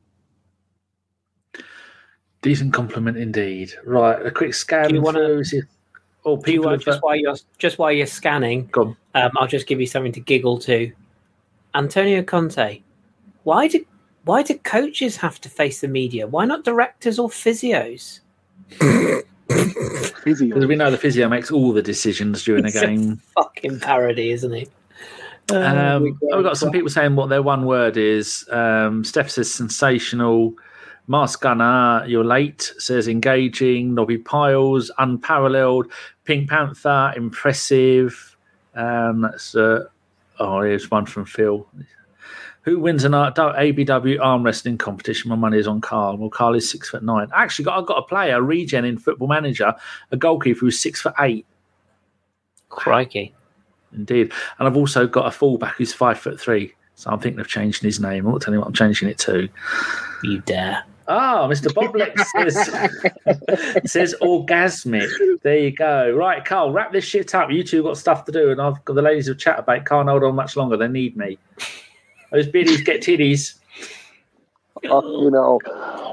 Decent 2.42 2.74
compliment 2.74 3.18
indeed. 3.18 3.72
Right, 3.86 4.24
a 4.26 4.32
quick 4.32 4.54
scan 4.54 4.90
Do 4.90 4.96
you 4.96 5.02
wanna- 5.02 5.44
through. 5.44 5.62
Oh, 6.24 6.36
Do 6.38 6.52
you 6.52 6.58
people 6.60 6.66
want 6.70 6.82
have, 6.82 6.86
just 6.86 7.02
while 7.04 7.16
you're 7.16 7.36
just 7.58 7.80
while 7.80 7.92
you're 7.92 8.06
scanning? 8.06 8.68
Go. 8.72 8.96
Um, 9.16 9.32
I'll 9.38 9.48
just 9.48 9.66
give 9.66 9.80
you 9.80 9.88
something 9.88 10.12
to 10.12 10.20
giggle 10.20 10.60
to. 10.60 10.92
Antonio 11.74 12.22
Conte. 12.22 12.82
Why 13.44 13.68
did 13.68 13.86
why 14.26 14.44
do 14.44 14.56
coaches 14.60 15.18
have 15.18 15.42
to 15.42 15.50
face 15.50 15.82
the 15.82 15.88
media? 15.88 16.28
Why 16.28 16.46
not 16.46 16.64
directors 16.64 17.18
or 17.18 17.28
physios? 17.30 18.20
Physio. 20.24 20.48
Because 20.50 20.68
we 20.68 20.76
know 20.76 20.92
the 20.92 20.98
physio 20.98 21.28
makes 21.28 21.52
all 21.52 21.72
the 21.74 21.82
decisions 21.82 22.44
during 22.44 22.66
a 22.66 22.68
It's 22.68 22.78
a 22.78 22.88
game. 22.88 23.22
Fucking 23.36 23.80
parody, 23.80 24.32
isn't 24.32 24.54
it? 24.54 24.72
Uh, 25.52 25.58
Um, 25.58 26.04
we 26.04 26.16
we've 26.22 26.44
got 26.44 26.58
some 26.58 26.72
people 26.72 26.90
saying 26.90 27.16
what 27.16 27.30
their 27.30 27.42
one 27.42 27.66
word 27.66 27.98
is. 27.98 28.48
Um, 28.52 29.04
Steph 29.04 29.30
says 29.30 29.52
sensational. 29.54 30.54
Mars 31.08 31.36
Gunner, 31.36 32.06
you're 32.08 32.24
late, 32.24 32.74
says 32.78 33.08
engaging. 33.08 33.96
Nobby 33.96 34.18
Piles, 34.18 34.92
unparalleled. 34.98 35.92
Pink 36.24 36.50
Panther, 36.50 37.14
impressive. 37.18 38.38
Um, 38.76 39.22
that's, 39.22 39.56
uh, 39.56 39.86
oh, 40.40 40.62
here's 40.62 40.90
one 40.90 41.06
from 41.06 41.26
Phil. 41.26 41.68
Who 42.64 42.80
wins 42.80 43.04
an 43.04 43.14
ABW 43.14 44.20
arm 44.22 44.44
wrestling 44.44 44.78
competition? 44.78 45.30
My 45.30 45.36
money 45.36 45.58
is 45.58 45.68
on 45.68 45.82
Karl. 45.82 46.18
Well, 46.18 46.30
Karl 46.30 46.54
is 46.54 46.70
six 46.70 46.90
foot 46.90 47.04
nine. 47.04 47.28
Actually, 47.34 47.66
got, 47.66 47.80
I've 47.80 47.88
got 47.88 47.98
a 47.98 48.04
player, 48.04 48.38
a 48.38 48.42
regen 48.42 48.86
in 48.86 48.98
Football 48.98 49.30
Manager, 49.30 49.74
a 50.12 50.18
goalkeeper 50.18 50.60
who's 50.60 50.80
six 50.80 51.02
foot 51.02 51.16
eight. 51.20 51.46
Crikey. 52.70 53.34
Indeed. 53.94 54.32
And 54.60 54.68
I've 54.68 54.78
also 54.78 55.08
got 55.08 55.26
a 55.26 55.32
fullback 55.32 55.76
who's 55.76 55.94
five 55.94 56.20
foot 56.20 56.40
three. 56.40 56.74
So 56.96 57.10
I'm 57.10 57.20
thinking 57.20 57.40
of 57.40 57.48
changing 57.48 57.88
his 57.88 58.00
name. 58.00 58.26
I'm 58.26 58.32
not 58.32 58.42
telling 58.42 58.58
you 58.58 58.60
what 58.60 58.68
I'm 58.68 58.74
changing 58.74 59.10
it 59.10 59.18
to. 59.20 59.50
You 60.24 60.40
dare. 60.42 60.84
Ah, 61.08 61.48
Mr. 61.48 61.68
Boblex 61.74 62.16
says, 63.82 63.92
says 63.92 64.16
orgasmic. 64.22 65.10
There 65.42 65.58
you 65.58 65.72
go. 65.72 66.12
Right, 66.12 66.46
Karl, 66.46 66.72
wrap 66.72 66.94
this 66.94 67.06
shit 67.06 67.34
up. 67.34 67.50
You 67.50 67.64
two 67.64 67.82
got 67.84 67.98
stuff 67.98 68.24
to 68.26 68.32
do, 68.32 68.52
and 68.52 68.62
I've 68.62 68.86
got 68.86 68.94
the 68.94 69.02
ladies 69.02 69.28
of 69.28 69.40
chat 69.40 69.60
about 69.60 69.86
can't 69.86 70.08
hold 70.08 70.24
on 70.24 70.36
much 70.36 70.56
longer. 70.56 70.78
They 70.78 70.88
need 70.88 71.18
me. 71.18 71.40
Those 72.32 72.48
biddies 72.48 72.82
get 72.82 73.02
titties. 73.02 73.56
you 74.84 75.30
know, 75.32 75.60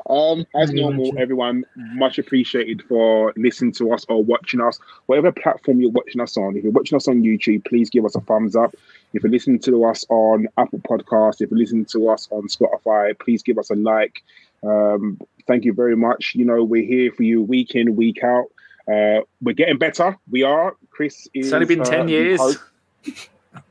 um, 0.09 0.45
as 0.55 0.73
normal, 0.73 1.13
everyone, 1.19 1.65
much 1.77 2.19
appreciated 2.19 2.83
for 2.83 3.33
listening 3.37 3.73
to 3.73 3.93
us 3.93 4.05
or 4.09 4.23
watching 4.23 4.61
us. 4.61 4.79
Whatever 5.07 5.33
platform 5.33 5.81
you're 5.81 5.91
watching 5.91 6.21
us 6.21 6.37
on, 6.37 6.57
if 6.57 6.65
you're 6.65 6.73
watching 6.73 6.97
us 6.97 7.09
on 7.09 7.23
YouTube, 7.23 7.65
please 7.65 7.89
give 7.89 8.05
us 8.05 8.15
a 8.15 8.21
thumbs 8.21 8.57
up. 8.57 8.75
If 9.15 9.23
you're 9.23 9.33
listening 9.33 9.61
to 9.61 9.85
us 9.85 10.05
on 10.09 10.49
Apple 10.59 10.81
Podcasts, 10.81 11.41
if 11.41 11.51
you're 11.51 11.59
listening 11.59 11.87
to 11.87 12.09
us 12.11 12.29
on 12.31 12.49
Spotify, 12.49 13.19
please 13.19 13.43
give 13.43 13.59
us 13.59 13.71
a 13.71 13.75
like. 13.75 14.23
Um, 14.63 15.21
thank 15.47 15.65
you 15.65 15.73
very 15.73 15.97
much. 15.97 16.33
You 16.35 16.45
know, 16.45 16.65
we're 16.65 16.87
here 16.87 17.13
for 17.13 17.23
you 17.23 17.43
week 17.43 17.75
in, 17.75 17.97
week 17.97 18.23
out. 18.25 18.47
Uh, 18.91 19.21
we're 19.41 19.55
getting 19.55 19.79
better. 19.79 20.17
We 20.31 20.43
are. 20.43 20.77
Chris 20.91 21.29
is. 21.35 21.47
It's 21.47 21.53
only 21.53 21.67
been 21.67 21.83
uh, 21.83 21.85
10 21.85 22.07
the 22.07 22.13
years. 22.13 22.59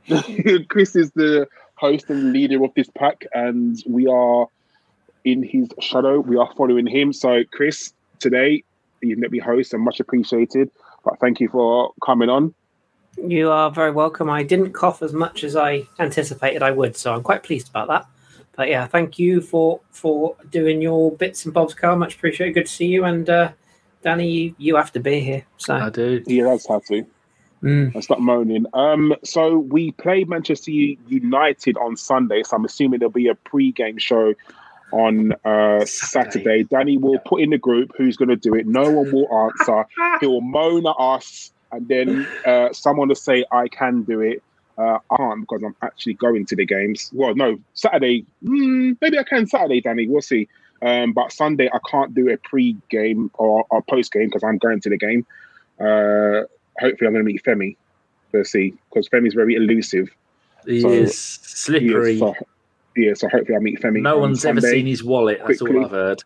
Chris 0.69 0.95
is 0.95 1.11
the 1.11 1.47
host 1.77 2.09
and 2.09 2.33
leader 2.33 2.63
of 2.63 2.73
this 2.75 2.89
pack, 2.89 3.25
and 3.33 3.81
we 3.87 4.07
are 4.07 4.47
in 5.23 5.43
his 5.43 5.69
shadow. 5.79 6.19
We 6.19 6.37
are 6.37 6.51
following 6.57 6.87
him. 6.87 7.13
So, 7.13 7.43
Chris, 7.51 7.93
today 8.19 8.63
you've 9.01 9.19
let 9.19 9.31
me 9.31 9.39
host 9.39 9.73
and 9.73 9.83
much 9.83 9.99
appreciated. 9.99 10.71
But 11.03 11.19
thank 11.19 11.39
you 11.39 11.49
for 11.49 11.93
coming 12.03 12.29
on. 12.29 12.53
You 13.23 13.49
are 13.51 13.71
very 13.71 13.91
welcome. 13.91 14.29
I 14.29 14.43
didn't 14.43 14.73
cough 14.73 15.01
as 15.01 15.13
much 15.13 15.43
as 15.43 15.55
I 15.55 15.87
anticipated 15.99 16.61
I 16.61 16.71
would, 16.71 16.95
so 16.95 17.13
I'm 17.13 17.23
quite 17.23 17.43
pleased 17.43 17.69
about 17.69 17.87
that. 17.87 18.07
But 18.55 18.69
yeah, 18.69 18.87
thank 18.87 19.19
you 19.19 19.41
for 19.41 19.79
for 19.91 20.35
doing 20.49 20.81
your 20.81 21.11
bits 21.11 21.45
and 21.45 21.53
bobs, 21.53 21.73
Karl. 21.73 21.95
Much 21.95 22.15
appreciated. 22.15 22.53
Good 22.53 22.65
to 22.65 22.71
see 22.71 22.87
you. 22.87 23.05
And 23.05 23.29
uh, 23.29 23.51
Danny, 24.01 24.29
you, 24.29 24.55
you 24.57 24.75
have 24.75 24.91
to 24.93 24.99
be 24.99 25.19
here. 25.19 25.45
So 25.57 25.75
I 25.75 25.89
do. 25.89 26.23
He 26.27 26.41
does 26.41 26.65
have 26.67 26.83
to. 26.85 27.05
Mm. 27.63 27.93
And 27.93 28.03
stop 28.03 28.19
moaning. 28.19 28.65
Um, 28.73 29.15
so 29.23 29.57
we 29.57 29.91
play 29.91 30.23
Manchester 30.23 30.71
United 30.71 31.77
on 31.77 31.97
Sunday. 31.97 32.43
So 32.43 32.57
I'm 32.57 32.65
assuming 32.65 32.99
there'll 32.99 33.11
be 33.11 33.27
a 33.27 33.35
pre-game 33.35 33.97
show 33.97 34.33
on 34.91 35.33
uh, 35.45 35.85
Saturday. 35.85 35.85
Saturday. 35.85 36.63
Danny 36.63 36.97
will 36.97 37.19
put 37.19 37.41
in 37.41 37.49
the 37.49 37.57
group 37.57 37.91
who's 37.97 38.17
going 38.17 38.29
to 38.29 38.35
do 38.35 38.55
it. 38.55 38.67
No 38.67 38.89
one 38.89 39.11
will 39.11 39.49
answer. 39.49 39.85
He 40.19 40.27
will 40.27 40.41
moan 40.41 40.87
at 40.87 40.95
us, 40.97 41.51
and 41.71 41.87
then 41.87 42.27
uh, 42.45 42.73
someone 42.73 43.09
will 43.09 43.15
say, 43.15 43.45
"I 43.51 43.67
can 43.67 44.03
do 44.03 44.21
it." 44.21 44.41
Uh, 44.77 44.99
I 45.11 45.17
can't 45.17 45.41
because 45.41 45.63
I'm 45.63 45.75
actually 45.81 46.13
going 46.13 46.45
to 46.47 46.55
the 46.55 46.65
games. 46.65 47.11
Well, 47.13 47.35
no, 47.35 47.59
Saturday. 47.73 48.25
Mm, 48.43 48.97
maybe 49.01 49.19
I 49.19 49.23
can 49.23 49.47
Saturday, 49.47 49.81
Danny. 49.81 50.07
We'll 50.07 50.21
see. 50.21 50.47
Um, 50.81 51.13
but 51.13 51.31
Sunday, 51.31 51.69
I 51.71 51.79
can't 51.89 52.13
do 52.13 52.29
a 52.29 52.37
pre-game 52.37 53.31
or, 53.33 53.65
or 53.69 53.81
post-game 53.81 54.27
because 54.27 54.43
I'm 54.43 54.59
going 54.59 54.79
to 54.81 54.89
the 54.89 54.97
game. 54.97 55.25
Uh, 55.79 56.43
hopefully, 56.79 57.07
I'm 57.07 57.13
going 57.13 57.25
to 57.25 57.31
meet 57.31 57.43
Femi. 57.43 57.75
We'll 58.31 58.43
see 58.45 58.73
because 58.89 59.07
Femi's 59.09 59.33
very 59.33 59.55
elusive. 59.55 60.09
He 60.65 60.81
So- 60.81 60.89
is 60.89 61.17
slippery. 61.17 62.15
Yeah, 62.15 62.25
uh, 62.25 62.33
so, 62.33 62.45
yeah, 62.95 63.13
so 63.13 63.29
hopefully 63.29 63.55
I'll 63.55 63.61
meet 63.61 63.79
Femi. 63.81 64.01
no 64.01 64.15
on 64.15 64.21
one's 64.21 64.43
ever 64.45 64.61
seen 64.61 64.85
his 64.85 65.03
wallet. 65.03 65.39
That's 65.47 65.59
Quickly. 65.59 65.77
all 65.77 65.85
I've 65.85 65.91
heard. 65.91 66.23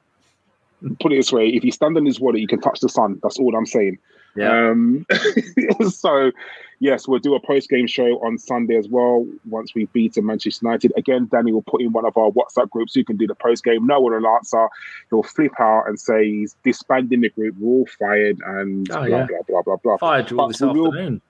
Put 1.00 1.14
it 1.14 1.18
this 1.18 1.32
way: 1.32 1.48
if 1.50 1.64
you 1.64 1.72
stand 1.72 1.96
on 1.98 2.06
his 2.06 2.20
wallet, 2.20 2.40
you 2.42 2.48
can 2.48 2.60
touch 2.60 2.80
the 2.80 2.90
sun. 2.90 3.20
That's 3.22 3.38
all 3.38 3.56
I'm 3.56 3.68
saying. 3.68 4.00
Yeah. 4.36 4.70
Um, 4.70 5.06
so, 5.90 6.32
yes, 6.80 7.08
we'll 7.08 7.20
do 7.20 7.36
a 7.36 7.40
post 7.40 7.70
game 7.70 7.86
show 7.88 8.18
on 8.26 8.38
Sunday 8.38 8.78
as 8.78 8.88
well. 8.88 9.28
Once 9.50 9.76
we 9.76 9.86
beat 9.88 10.16
Manchester 10.22 10.66
United 10.66 10.94
again, 10.96 11.28
Danny 11.32 11.52
will 11.52 11.62
put 11.64 11.82
in 11.82 11.92
one 11.92 12.06
of 12.06 12.16
our 12.16 12.32
WhatsApp 12.32 12.70
groups 12.70 12.94
who 12.96 13.04
can 13.04 13.18
do 13.18 13.28
the 13.28 13.36
post 13.36 13.64
game. 13.64 13.86
No 13.86 14.00
one 14.00 14.14
will 14.14 14.28
answer. 14.36 14.68
He'll 15.10 15.24
flip 15.24 15.52
out 15.60 15.84
and 15.88 16.00
say 16.00 16.26
he's 16.30 16.56
disbanding 16.64 17.22
the 17.22 17.30
group. 17.30 17.56
We're 17.60 17.80
all 17.80 17.88
fired 18.00 18.40
and 18.46 18.90
Oh, 18.92 18.96
blah, 18.96 19.06
yeah. 19.06 19.28
blah 19.28 19.42
blah 19.48 19.62
blah 19.64 19.76
blah. 19.78 19.98
Fired 19.98 20.32
you 20.32 20.40
all 20.40 20.48
this 20.48 20.62
we 20.62 20.68
will- 20.70 20.88
afternoon. 20.88 21.22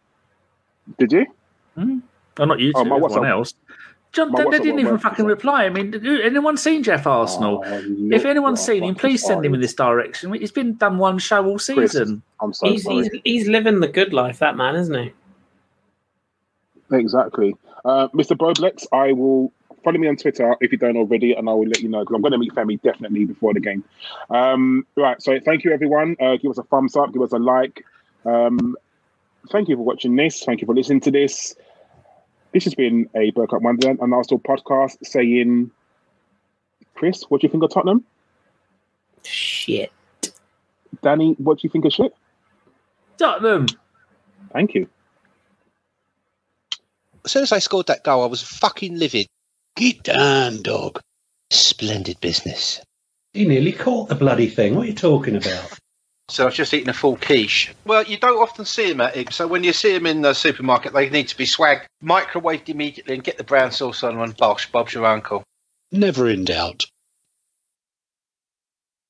Did 1.00 1.12
you? 1.12 1.26
Oh, 1.78 2.46
not 2.46 2.60
you 2.60 2.72
two, 2.74 2.78
Oh, 2.78 2.82
everyone 2.82 3.02
WhatsApp- 3.12 3.30
else. 3.30 3.54
John, 4.12 4.34
they, 4.36 4.44
they 4.44 4.60
didn't 4.60 4.80
even 4.80 4.98
fucking 4.98 5.26
reply. 5.26 5.64
I 5.66 5.70
mean, 5.70 6.06
anyone 6.06 6.58
seen 6.58 6.84
Jeff 6.84 7.08
Arsenal? 7.08 7.64
Oh, 7.66 7.82
if 8.12 8.26
anyone's 8.26 8.60
seen 8.60 8.84
him, 8.84 8.94
please 8.94 9.26
send 9.26 9.46
him 9.46 9.54
in 9.54 9.62
this 9.62 9.74
direction. 9.74 10.34
He's 10.34 10.52
been 10.52 10.76
done 10.76 10.98
one 10.98 11.18
show 11.18 11.46
all 11.46 11.58
Chris. 11.58 11.94
season. 11.94 12.22
I'm 12.42 12.52
so 12.52 12.68
he's, 12.68 12.84
sorry. 12.84 13.04
he's 13.04 13.22
he's 13.24 13.48
living 13.48 13.80
the 13.80 13.88
good 13.88 14.12
life, 14.12 14.40
that 14.40 14.58
man, 14.58 14.76
isn't 14.76 14.94
he? 14.94 15.14
Exactly. 16.92 17.56
Uh, 17.86 18.10
Mr. 18.10 18.38
Boblex, 18.38 18.86
I 18.92 19.14
will 19.14 19.54
follow 19.84 19.98
me 19.98 20.08
on 20.08 20.18
Twitter 20.18 20.56
if 20.60 20.74
you 20.74 20.78
don't 20.78 20.98
already, 20.98 21.34
and 21.34 21.50
I 21.50 21.54
will 21.54 21.68
let 21.68 21.82
you 21.82 21.88
know 21.88 22.02
because 22.02 22.16
I'm 22.16 22.22
going 22.22 22.34
to 22.34 22.38
meet 22.38 22.54
Femi 22.54 22.82
definitely 22.82 23.26
before 23.26 23.54
the 23.54 23.62
game. 23.62 23.84
Um, 24.30 24.86
right. 24.98 25.22
So 25.22 25.40
thank 25.40 25.64
you, 25.64 25.72
everyone. 25.72 26.18
Uh, 26.20 26.36
give 26.36 26.52
us 26.52 26.58
a 26.58 26.64
thumbs 26.64 26.98
up, 26.98 27.14
give 27.14 27.22
us 27.22 27.32
a 27.32 27.40
like. 27.40 27.86
Um, 28.26 28.76
thank 29.52 29.70
you 29.70 29.78
for 29.78 29.84
watching 29.84 30.16
this. 30.16 30.44
Thank 30.44 30.62
you 30.62 30.66
for 30.66 30.76
listening 30.76 31.00
to 31.02 31.12
this. 31.12 31.56
This 32.54 32.66
has 32.66 32.76
been 32.76 33.10
a 33.16 33.32
Bergkamp 33.32 33.62
Wonderland 33.62 34.00
and 34.02 34.14
Arsenal 34.14 34.40
podcast 34.40 34.98
saying, 35.04 35.72
Chris, 36.96 37.24
what 37.30 37.42
do 37.42 37.48
you 37.48 37.52
think 37.52 37.64
of 37.64 37.72
Tottenham? 37.72 38.04
Shit. 39.24 39.92
Danny, 41.02 41.36
what 41.38 41.60
do 41.60 41.62
you 41.64 41.70
think 41.70 41.86
of 41.86 41.94
shit? 41.94 42.14
Tottenham. 43.18 43.68
Thank 44.52 44.76
you. 44.76 44.90
As 47.24 47.32
soon 47.32 47.44
as 47.44 47.52
I 47.52 47.60
scored 47.60 47.88
that 47.88 48.04
goal, 48.04 48.24
I 48.24 48.28
was 48.28 48.42
fucking 48.42 48.98
livid. 48.98 49.28
Get 49.76 50.04
down, 50.04 50.62
dog. 50.62 51.00
Splendid 51.52 52.20
business. 52.20 52.82
He 53.34 53.46
nearly 53.46 53.72
caught 53.72 54.10
the 54.10 54.16
bloody 54.16 54.48
thing. 54.48 54.76
What 54.76 54.86
are 54.86 54.90
you 54.90 54.96
talking 54.96 55.36
about? 55.36 55.80
So 56.32 56.48
I've 56.48 56.54
just 56.54 56.74
eaten 56.74 56.90
a 56.90 56.94
full 56.94 57.18
quiche. 57.18 57.74
Well, 57.86 58.04
you 58.04 58.18
don't 58.18 58.42
often 58.42 58.64
see 58.66 58.90
them 58.90 59.02
at 59.02 59.18
it. 59.18 59.34
So 59.34 59.48
when 59.48 59.64
you 59.64 59.74
see 59.74 59.94
them 59.94 60.06
in 60.06 60.22
the 60.22 60.34
supermarket, 60.34 60.94
they 60.94 61.10
need 61.10 61.28
to 61.28 61.38
be 61.38 61.46
swagged, 61.46 61.86
microwaved 62.02 62.70
immediately, 62.70 63.16
and 63.16 63.24
get 63.24 63.38
the 63.38 63.44
brown 63.44 63.72
sauce 63.72 64.02
on 64.04 64.18
and 64.18 64.38
bosh, 64.38 64.72
Bob's 64.72 64.94
your 64.94 65.06
uncle. 65.06 65.44
Never 65.92 66.30
in 66.30 66.46
doubt. 66.46 66.86